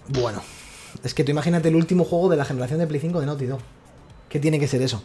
Bueno, 0.09 0.41
es 1.03 1.13
que 1.13 1.23
tú 1.23 1.31
imagínate 1.31 1.69
el 1.69 1.75
último 1.75 2.03
juego 2.03 2.29
de 2.29 2.37
la 2.37 2.45
generación 2.45 2.79
de 2.79 2.87
Play 2.87 2.99
5 3.01 3.19
de 3.19 3.25
Naughty 3.25 3.45
Dog. 3.45 3.59
¿Qué 4.29 4.39
tiene 4.39 4.59
que 4.59 4.67
ser 4.67 4.81
eso? 4.81 5.01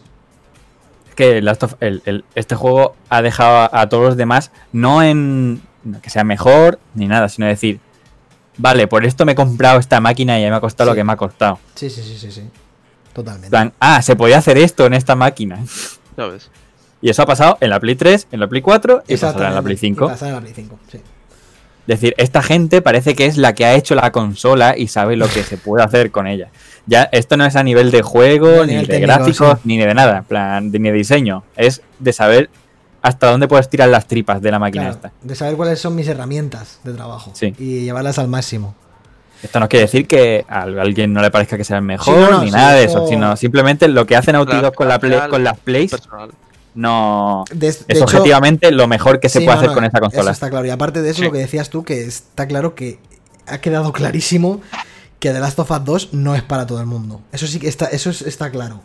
es 1.09 1.15
que 1.15 1.41
Last 1.41 1.63
of- 1.63 1.75
el- 1.79 2.01
el- 2.05 2.25
este 2.35 2.55
juego 2.55 2.95
ha 3.09 3.21
dejado 3.21 3.57
a, 3.73 3.81
a 3.81 3.87
todos 3.89 4.03
los 4.03 4.17
demás 4.17 4.51
no 4.73 5.01
en 5.01 5.61
que 6.01 6.09
sea 6.09 6.23
mejor 6.23 6.79
ni 6.93 7.07
nada, 7.07 7.29
sino 7.29 7.47
decir, 7.47 7.79
vale, 8.57 8.87
por 8.87 9.05
esto 9.05 9.25
me 9.25 9.33
he 9.33 9.35
comprado 9.35 9.79
esta 9.79 9.99
máquina 9.99 10.39
y 10.39 10.43
me 10.49 10.55
ha 10.55 10.59
costado 10.61 10.89
Sí. 10.89 10.91
lo 10.91 10.95
que 10.95 11.03
me 11.03 11.13
ha 11.13 11.17
costado. 11.17 11.59
Sí, 11.75 11.89
sí, 11.89 12.01
sí, 12.01 12.17
sí, 12.17 12.31
sí. 12.31 12.43
Totalmente. 13.13 13.47
En 13.47 13.51
plan, 13.51 13.73
ah, 13.79 14.01
se 14.01 14.15
podía 14.15 14.37
hacer 14.39 14.57
esto 14.57 14.85
en 14.85 14.93
esta 14.93 15.15
máquina. 15.15 15.59
Ya 16.17 16.25
ves. 16.27 16.49
Y 17.01 17.09
eso 17.09 17.21
ha 17.21 17.25
pasado 17.25 17.57
en 17.61 17.69
la 17.69 17.79
Play 17.79 17.95
3, 17.95 18.27
en 18.31 18.39
la 18.39 18.47
Play 18.47 18.61
4 18.61 19.03
y 19.07 19.15
pasará 19.17 19.49
en 19.49 19.55
la. 19.55 19.61
Play 19.61 19.75
Y 19.75 19.77
5. 19.77 20.07
pasará 20.07 20.29
en 20.29 20.35
la 20.35 20.41
Play 20.41 20.53
5, 20.55 20.79
sí. 20.91 20.97
Es 20.97 21.99
decir, 21.99 22.15
esta 22.17 22.41
gente 22.41 22.81
parece 22.81 23.13
que 23.13 23.27
es 23.27 23.37
la 23.37 23.53
que 23.53 23.63
ha 23.63 23.75
hecho 23.75 23.93
la 23.93 24.11
consola 24.11 24.75
y 24.75 24.87
sabe 24.87 25.15
lo 25.17 25.27
que 25.27 25.43
se 25.43 25.57
puede 25.57 25.83
hacer 25.83 26.09
con 26.09 26.25
ella. 26.25 26.49
Ya, 26.87 27.03
esto 27.11 27.37
no 27.37 27.45
es 27.45 27.55
a 27.55 27.61
nivel 27.63 27.91
de 27.91 28.01
juego, 28.01 28.65
ni 28.65 28.71
nivel 28.71 28.87
de 28.87 28.93
técnico, 28.93 29.13
gráficos, 29.13 29.53
sí. 29.59 29.59
ni 29.65 29.77
de 29.77 29.93
nada, 29.93 30.17
en 30.17 30.23
plan, 30.23 30.71
de- 30.71 30.79
ni 30.79 30.89
de 30.89 30.95
diseño. 30.97 31.43
Es 31.55 31.83
de 31.99 32.11
saber 32.11 32.49
hasta 33.07 33.29
dónde 33.29 33.47
puedes 33.47 33.69
tirar 33.69 33.89
las 33.89 34.07
tripas 34.07 34.41
de 34.41 34.51
la 34.51 34.57
máquina 34.59 34.85
Claro, 34.85 34.95
esta. 34.95 35.11
de 35.21 35.35
saber 35.35 35.55
cuáles 35.55 35.79
son 35.79 35.95
mis 35.95 36.07
herramientas 36.07 36.79
de 36.83 36.93
trabajo. 36.93 37.31
Sí. 37.33 37.53
Y 37.59 37.81
llevarlas 37.81 38.17
al 38.19 38.27
máximo. 38.27 38.73
Esto 39.43 39.59
no 39.59 39.69
quiere 39.69 39.85
decir 39.85 40.07
que 40.07 40.43
a 40.49 40.63
alguien 40.63 41.13
no 41.13 41.21
le 41.21 41.29
parezca 41.29 41.55
que 41.57 41.63
sea 41.63 41.77
el 41.77 41.83
mejor, 41.83 42.15
Sí, 42.15 42.21
no, 42.21 42.31
no, 42.31 42.39
ni 42.41 42.47
sí, 42.47 42.51
nada 42.55 42.73
de 42.73 42.85
eso- 42.85 42.99
eso, 42.99 43.07
sino 43.07 43.35
simplemente 43.37 43.87
lo 43.87 44.05
que 44.07 44.15
hace 44.15 44.31
Naughty 44.33 44.57
Dog 44.57 44.73
con, 44.73 44.87
la 44.87 44.97
play- 44.99 45.19
con 45.29 45.43
las 45.43 45.59
plays 45.59 45.91
Personal. 45.91 46.31
no 46.73 47.43
De- 47.51 47.55
de 47.59 47.67
es 47.67 47.85
hecho- 47.87 48.03
objetivamente 48.05 48.71
lo 48.71 48.87
mejor 48.87 49.19
que 49.19 49.29
se 49.29 49.39
Sí, 49.39 49.45
puede 49.45 49.55
no, 49.57 49.59
hacer 49.61 49.69
no, 49.69 49.75
con 49.75 49.83
esta 49.85 49.97
Eso 49.99 50.05
consola. 50.05 50.31
está 50.31 50.49
claro. 50.49 50.65
Y 50.65 50.69
aparte 50.71 51.01
de 51.01 51.09
eso, 51.11 51.19
Sí. 51.19 51.25
lo 51.25 51.31
que 51.31 51.37
decías 51.39 51.69
tú, 51.69 51.83
que 51.83 52.05
está 52.05 52.47
claro 52.47 52.75
que 52.75 52.99
ha 53.47 53.59
quedado 53.59 53.93
clarísimo 53.93 54.61
que 55.19 55.31
The 55.31 55.39
Last 55.39 55.59
of 55.59 55.69
Us 55.71 55.83
2 55.85 56.13
no 56.13 56.33
es 56.35 56.41
para 56.41 56.65
todo 56.65 56.79
el 56.79 56.87
mundo. 56.87 57.21
Eso 57.31 57.45
sí 57.47 57.59
que 57.59 57.67
está, 57.67 57.85
eso 57.85 58.09
es- 58.09 58.23
está 58.23 58.49
claro. 58.49 58.81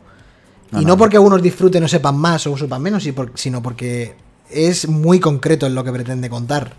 No, 0.70 0.80
y 0.82 0.84
no, 0.84 0.96
porque 0.96 1.16
algunos 1.16 1.42
disfruten 1.42 1.82
o 1.84 1.88
sepan 1.88 2.16
más 2.16 2.46
o 2.46 2.56
sepan 2.56 2.80
menos, 2.82 3.06
sino 3.34 3.62
porque 3.62 4.14
es 4.50 4.88
muy 4.88 5.18
concreto 5.20 5.66
en 5.66 5.74
lo 5.74 5.82
que 5.84 5.92
pretende 5.92 6.28
contar. 6.30 6.74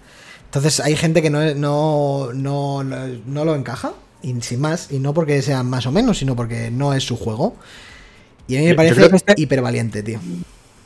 Entonces 0.45 0.79
hay 0.79 0.95
gente 0.95 1.21
que 1.21 1.29
no, 1.29 1.53
no, 1.55 2.29
no, 2.33 2.83
no, 2.83 2.97
no 3.25 3.45
lo 3.45 3.55
encaja, 3.55 3.93
y 4.21 4.39
sin 4.41 4.59
más, 4.61 4.91
y 4.91 4.99
no 4.99 5.13
porque 5.13 5.41
sean 5.41 5.69
más 5.69 5.85
o 5.85 5.91
menos, 5.91 6.17
sino 6.19 6.35
porque 6.35 6.71
no 6.71 6.93
es 6.93 7.03
su 7.05 7.17
juego. 7.17 7.55
Y 8.47 8.57
a 8.57 8.59
mí 8.59 8.65
me 8.67 8.75
parece 8.75 9.05
este- 9.15 9.33
hiper 9.37 9.61
valiente, 9.61 10.03
tío. 10.03 10.19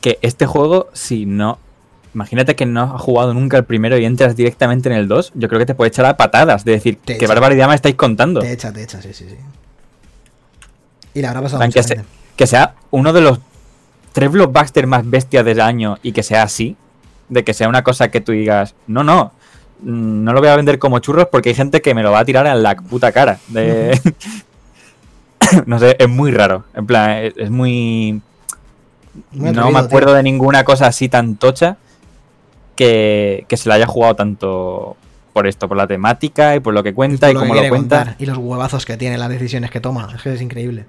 que 0.00 0.18
este 0.22 0.46
juego, 0.46 0.88
si 0.92 1.26
no. 1.26 1.58
Imagínate 2.14 2.54
que 2.56 2.64
no 2.64 2.94
has 2.94 3.02
jugado 3.02 3.34
nunca 3.34 3.58
el 3.58 3.64
primero 3.64 3.98
y 3.98 4.04
entras 4.04 4.36
directamente 4.36 4.88
en 4.88 4.94
el 4.94 5.06
2. 5.08 5.32
Yo 5.34 5.48
creo 5.48 5.58
que 5.58 5.66
te 5.66 5.74
puede 5.74 5.88
echar 5.88 6.06
a 6.06 6.16
patadas. 6.16 6.64
De 6.64 6.72
decir, 6.72 6.96
Te 7.04 7.18
qué 7.18 7.24
echa. 7.24 7.34
barbaridad 7.34 7.68
me 7.68 7.74
estáis 7.74 7.94
contando. 7.96 8.40
Te 8.40 8.52
echa, 8.52 8.72
te 8.72 8.82
echa, 8.84 9.02
sí, 9.02 9.12
sí, 9.12 9.26
sí. 9.28 9.36
Y 11.12 11.20
la 11.20 11.28
habrá 11.30 11.42
pasado 11.42 11.62
mucha 11.62 11.82
se-. 11.82 12.04
Que 12.36 12.46
sea 12.46 12.74
uno 12.90 13.12
de 13.12 13.20
los 13.22 13.40
tres 14.12 14.30
blockbusters 14.30 14.86
más 14.88 15.08
bestias 15.08 15.44
del 15.44 15.60
año 15.60 15.98
y 16.02 16.12
que 16.12 16.22
sea 16.22 16.42
así. 16.42 16.76
De 17.28 17.42
que 17.44 17.54
sea 17.54 17.68
una 17.68 17.82
cosa 17.82 18.08
que 18.10 18.20
tú 18.20 18.32
digas, 18.32 18.74
no, 18.86 19.02
no. 19.02 19.32
mm, 19.80 20.24
No 20.24 20.32
lo 20.32 20.40
voy 20.40 20.48
a 20.48 20.56
vender 20.56 20.78
como 20.78 20.98
churros 21.00 21.26
porque 21.30 21.48
hay 21.50 21.54
gente 21.54 21.82
que 21.82 21.94
me 21.94 22.02
lo 22.02 22.12
va 22.12 22.20
a 22.20 22.24
tirar 22.24 22.46
en 22.46 22.62
la 22.62 22.76
puta 22.76 23.10
cara. 23.12 23.38
De... 23.48 23.98
no 25.66 25.78
sé, 25.78 25.96
es 25.98 26.08
muy 26.08 26.30
raro. 26.30 26.64
En 26.74 26.86
plan, 26.86 27.10
es, 27.18 27.34
es 27.36 27.50
muy. 27.50 28.20
Muy 29.32 29.52
no 29.52 29.70
me 29.70 29.78
tío. 29.78 29.78
acuerdo 29.78 30.14
de 30.14 30.22
ninguna 30.22 30.64
cosa 30.64 30.86
así 30.86 31.08
tan 31.08 31.36
tocha 31.36 31.78
que, 32.76 33.44
que 33.48 33.56
se 33.56 33.68
la 33.68 33.76
haya 33.76 33.86
jugado 33.86 34.14
tanto 34.16 34.96
por 35.32 35.46
esto, 35.46 35.68
por 35.68 35.76
la 35.76 35.86
temática 35.86 36.54
y 36.56 36.60
por 36.60 36.74
lo 36.74 36.82
que 36.82 36.94
cuenta 36.94 37.30
y 37.30 37.34
lo 37.34 37.40
cómo 37.40 37.54
lo 37.54 37.66
cuenta. 37.68 37.98
contar, 38.04 38.16
Y 38.18 38.26
los 38.26 38.38
huevazos 38.38 38.84
que 38.86 38.96
tiene, 38.96 39.18
las 39.18 39.28
decisiones 39.30 39.70
que 39.70 39.80
toma. 39.80 40.08
Es 40.14 40.22
que 40.22 40.34
es 40.34 40.42
increíble. 40.42 40.86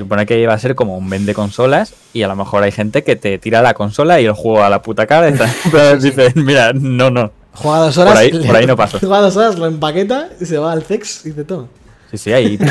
Se 0.00 0.04
supone 0.04 0.24
que 0.24 0.40
iba 0.40 0.54
a 0.54 0.58
ser 0.58 0.74
como 0.74 0.96
un 0.96 1.10
vende 1.10 1.34
consolas 1.34 1.92
y 2.14 2.22
a 2.22 2.28
lo 2.28 2.34
mejor 2.34 2.62
hay 2.62 2.72
gente 2.72 3.04
que 3.04 3.16
te 3.16 3.36
tira 3.36 3.60
la 3.60 3.74
consola 3.74 4.18
y 4.18 4.24
el 4.24 4.32
juego 4.32 4.62
a 4.64 4.70
la 4.70 4.80
puta 4.80 5.06
cara. 5.06 5.28
y 5.28 5.32
dices, 6.00 6.34
mira, 6.36 6.72
no, 6.72 7.10
no. 7.10 7.30
Juega 7.52 7.78
dos 7.80 7.98
horas. 7.98 8.14
Por 8.14 8.22
ahí- 8.22 8.32
le- 8.32 8.46
por 8.46 8.56
ahí 8.56 8.64
no 8.66 8.76
paso. 8.78 8.98
Juega 9.00 9.20
dos 9.20 9.36
horas, 9.36 9.58
lo 9.58 9.66
empaqueta 9.66 10.30
y 10.40 10.46
se 10.46 10.56
va 10.56 10.72
al 10.72 10.82
sex 10.86 11.26
y 11.26 11.32
te 11.32 11.44
toma. 11.44 11.66
Sí, 12.10 12.16
sí, 12.16 12.32
hay 12.32 12.56
de, 12.56 12.66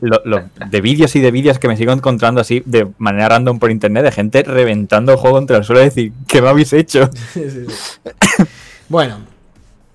lo- 0.00 0.22
lo- 0.24 0.42
de 0.70 0.80
vídeos 0.80 1.14
y 1.16 1.20
de 1.20 1.30
vídeos 1.30 1.58
que 1.58 1.68
me 1.68 1.76
sigo 1.76 1.92
encontrando 1.92 2.40
así 2.40 2.62
de 2.64 2.88
manera 2.96 3.28
random 3.28 3.58
por 3.58 3.70
internet 3.70 4.02
de 4.04 4.12
gente 4.12 4.42
reventando 4.42 5.12
el 5.12 5.18
juego 5.18 5.36
contra 5.36 5.58
el 5.58 5.64
suelo 5.64 5.82
y 5.82 5.84
decir, 5.84 6.12
¿qué 6.26 6.40
me 6.40 6.48
habéis 6.48 6.72
hecho? 6.72 7.10
Sí, 7.34 7.42
sí, 7.50 7.66
sí. 7.68 8.44
bueno, 8.88 9.18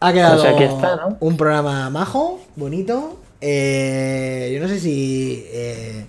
ha 0.01 0.13
quedado 0.13 0.39
Pues 0.39 0.53
aquí 0.53 0.63
está, 0.65 0.97
¿no? 0.97 1.17
un 1.19 1.35
programa 1.35 1.89
majo, 1.89 2.45
bonito. 2.55 3.19
Eh, 3.41 4.51
yo 4.53 4.61
no 4.61 4.67
sé 4.67 4.79
si. 4.79 5.43
Eh, 5.47 6.05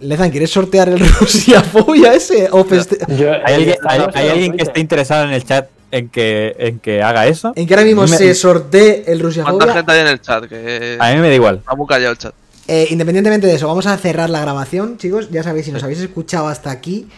Lezan, 0.00 0.30
¿quieres 0.30 0.50
sortear 0.50 0.88
el 0.88 0.98
Rusia 1.20 1.62
Fobia 1.62 2.14
ese? 2.14 2.48
O 2.52 2.64
feste- 2.64 2.98
Yo- 3.16 3.32
¿Hay 3.44 3.54
alguien, 3.54 3.70
está 3.70 3.90
hay- 3.92 4.00
en 4.02 4.10
hay 4.14 4.28
alguien 4.28 4.52
que 4.56 4.62
esté 4.62 4.80
interesado 4.80 5.24
en 5.24 5.30
el 5.32 5.44
chat 5.44 5.68
en 5.90 6.08
que, 6.08 6.54
en 6.58 6.78
que 6.78 7.02
haga 7.02 7.26
eso? 7.26 7.52
En 7.56 7.66
que 7.66 7.74
ahora 7.74 7.84
mismo 7.86 8.02
me- 8.02 8.16
se 8.16 8.34
sortee 8.34 9.04
el 9.06 9.20
Rusia 9.20 9.42
¿Cuánta 9.42 9.64
Fobia. 9.64 9.74
gente 9.76 9.92
hay 9.92 10.00
en 10.00 10.06
el 10.08 10.20
chat? 10.20 10.44
Que 10.44 10.96
A 11.00 11.12
mí 11.14 11.20
me 11.20 11.28
da 11.28 11.34
igual. 11.34 11.56
está 11.56 11.74
muy 11.74 11.86
callado 11.86 12.12
el 12.12 12.18
chat. 12.18 12.34
Eh, 12.68 12.86
independientemente 12.90 13.46
de 13.46 13.54
eso, 13.54 13.66
vamos 13.66 13.86
a 13.86 13.96
cerrar 13.96 14.28
la 14.30 14.40
grabación, 14.40 14.98
chicos. 14.98 15.30
Ya 15.30 15.42
sabéis, 15.42 15.64
si 15.66 15.72
nos 15.72 15.82
habéis 15.82 16.00
escuchado 16.00 16.48
hasta 16.48 16.70
aquí, 16.70 17.08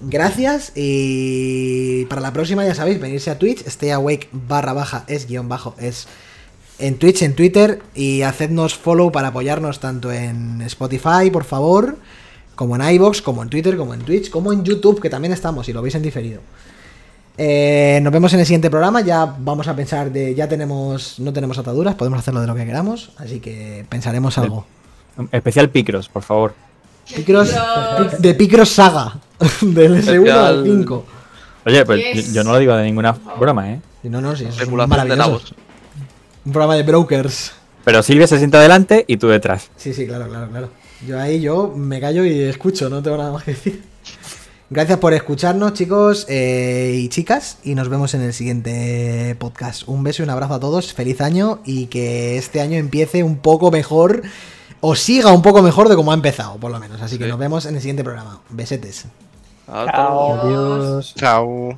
gracias. 0.00 0.72
Y 0.76 2.04
para 2.06 2.20
la 2.20 2.32
próxima, 2.32 2.64
ya 2.66 2.74
sabéis, 2.74 3.00
venirse 3.00 3.30
a 3.30 3.38
Twitch, 3.38 3.66
stay 3.66 3.90
awake 3.90 4.28
barra 4.32 4.72
baja 4.74 5.04
es 5.08 5.26
guion 5.26 5.48
bajo 5.48 5.74
es 5.80 6.06
en 6.78 6.96
Twitch, 6.98 7.22
en 7.22 7.34
Twitter. 7.34 7.80
Y 7.94 8.22
hacednos 8.22 8.74
follow 8.74 9.10
para 9.10 9.28
apoyarnos 9.28 9.80
tanto 9.80 10.12
en 10.12 10.60
Spotify, 10.62 11.30
por 11.32 11.44
favor, 11.44 11.96
como 12.60 12.76
en 12.76 12.82
iBox, 12.96 13.22
como 13.22 13.42
en 13.42 13.48
Twitter, 13.48 13.74
como 13.74 13.94
en 13.94 14.00
Twitch, 14.00 14.28
como 14.28 14.52
en 14.52 14.62
YouTube, 14.62 15.00
que 15.00 15.08
también 15.08 15.32
estamos, 15.32 15.64
si 15.64 15.72
lo 15.72 15.80
veis 15.80 15.94
en 15.94 16.02
diferido. 16.02 16.42
Eh, 17.38 18.00
nos 18.02 18.12
vemos 18.12 18.34
en 18.34 18.40
el 18.40 18.44
siguiente 18.44 18.68
programa. 18.68 19.00
Ya 19.00 19.24
vamos 19.24 19.66
a 19.66 19.74
pensar 19.74 20.12
de. 20.12 20.34
Ya 20.34 20.46
tenemos. 20.46 21.18
No 21.20 21.32
tenemos 21.32 21.56
ataduras, 21.56 21.94
podemos 21.94 22.18
hacerlo 22.18 22.42
de 22.42 22.46
lo 22.46 22.54
que 22.54 22.66
queramos. 22.66 23.12
Así 23.16 23.40
que 23.40 23.86
pensaremos 23.88 24.36
algo. 24.36 24.66
Especial 25.32 25.70
Picros, 25.70 26.10
por 26.10 26.22
favor. 26.22 26.52
Picross, 27.16 27.48
Picross. 27.48 28.12
Pic- 28.12 28.18
de 28.18 28.34
Picross 28.34 28.68
Saga. 28.68 29.16
Del 29.62 30.04
S1 30.04 30.30
al 30.30 30.58
Especial. 30.58 30.62
5. 30.66 31.04
Oye, 31.64 31.84
pues 31.86 32.14
Yes. 32.14 32.26
yo, 32.28 32.32
yo 32.34 32.44
no 32.44 32.52
lo 32.52 32.58
digo 32.58 32.76
de 32.76 32.84
ninguna 32.84 33.12
broma, 33.38 33.70
¿eh? 33.72 33.80
No, 34.02 34.20
no, 34.20 34.36
sí, 34.36 34.44
es 34.44 34.70
maravilloso. 34.70 35.54
Un 36.44 36.52
programa 36.52 36.74
de 36.76 36.82
brokers. 36.82 37.52
Pero 37.84 38.02
Silvia 38.02 38.26
se 38.26 38.36
sienta 38.36 38.58
adelante 38.58 39.06
y 39.08 39.16
tú 39.16 39.28
detrás. 39.28 39.70
Sí, 39.76 39.94
sí, 39.94 40.06
claro, 40.06 40.28
claro, 40.28 40.48
claro. 40.50 40.68
Yo 41.06 41.18
ahí 41.18 41.40
yo 41.40 41.72
me 41.74 42.00
callo 42.00 42.24
y 42.24 42.40
escucho, 42.40 42.90
no 42.90 43.02
tengo 43.02 43.16
nada 43.16 43.32
más 43.32 43.44
que 43.44 43.52
decir. 43.52 43.82
Gracias 44.72 44.98
por 44.98 45.12
escucharnos, 45.14 45.72
chicos 45.72 46.26
eh, 46.28 46.92
y 46.94 47.08
chicas, 47.08 47.58
y 47.64 47.74
nos 47.74 47.88
vemos 47.88 48.14
en 48.14 48.20
el 48.20 48.32
siguiente 48.32 49.34
podcast. 49.38 49.88
Un 49.88 50.04
beso 50.04 50.22
y 50.22 50.24
un 50.24 50.30
abrazo 50.30 50.54
a 50.54 50.60
todos, 50.60 50.92
feliz 50.92 51.20
año 51.20 51.58
y 51.64 51.86
que 51.86 52.38
este 52.38 52.60
año 52.60 52.78
empiece 52.78 53.24
un 53.24 53.38
poco 53.38 53.72
mejor 53.72 54.22
o 54.80 54.94
siga 54.94 55.32
un 55.32 55.42
poco 55.42 55.62
mejor 55.62 55.88
de 55.88 55.96
como 55.96 56.12
ha 56.12 56.14
empezado, 56.14 56.56
por 56.58 56.70
lo 56.70 56.78
menos. 56.78 57.02
Así 57.02 57.18
que 57.18 57.26
nos 57.26 57.38
vemos 57.38 57.66
en 57.66 57.74
el 57.74 57.80
siguiente 57.80 58.04
programa. 58.04 58.40
Besetes. 58.50 59.06
Adiós. 59.66 61.14
Chao. 61.16 61.76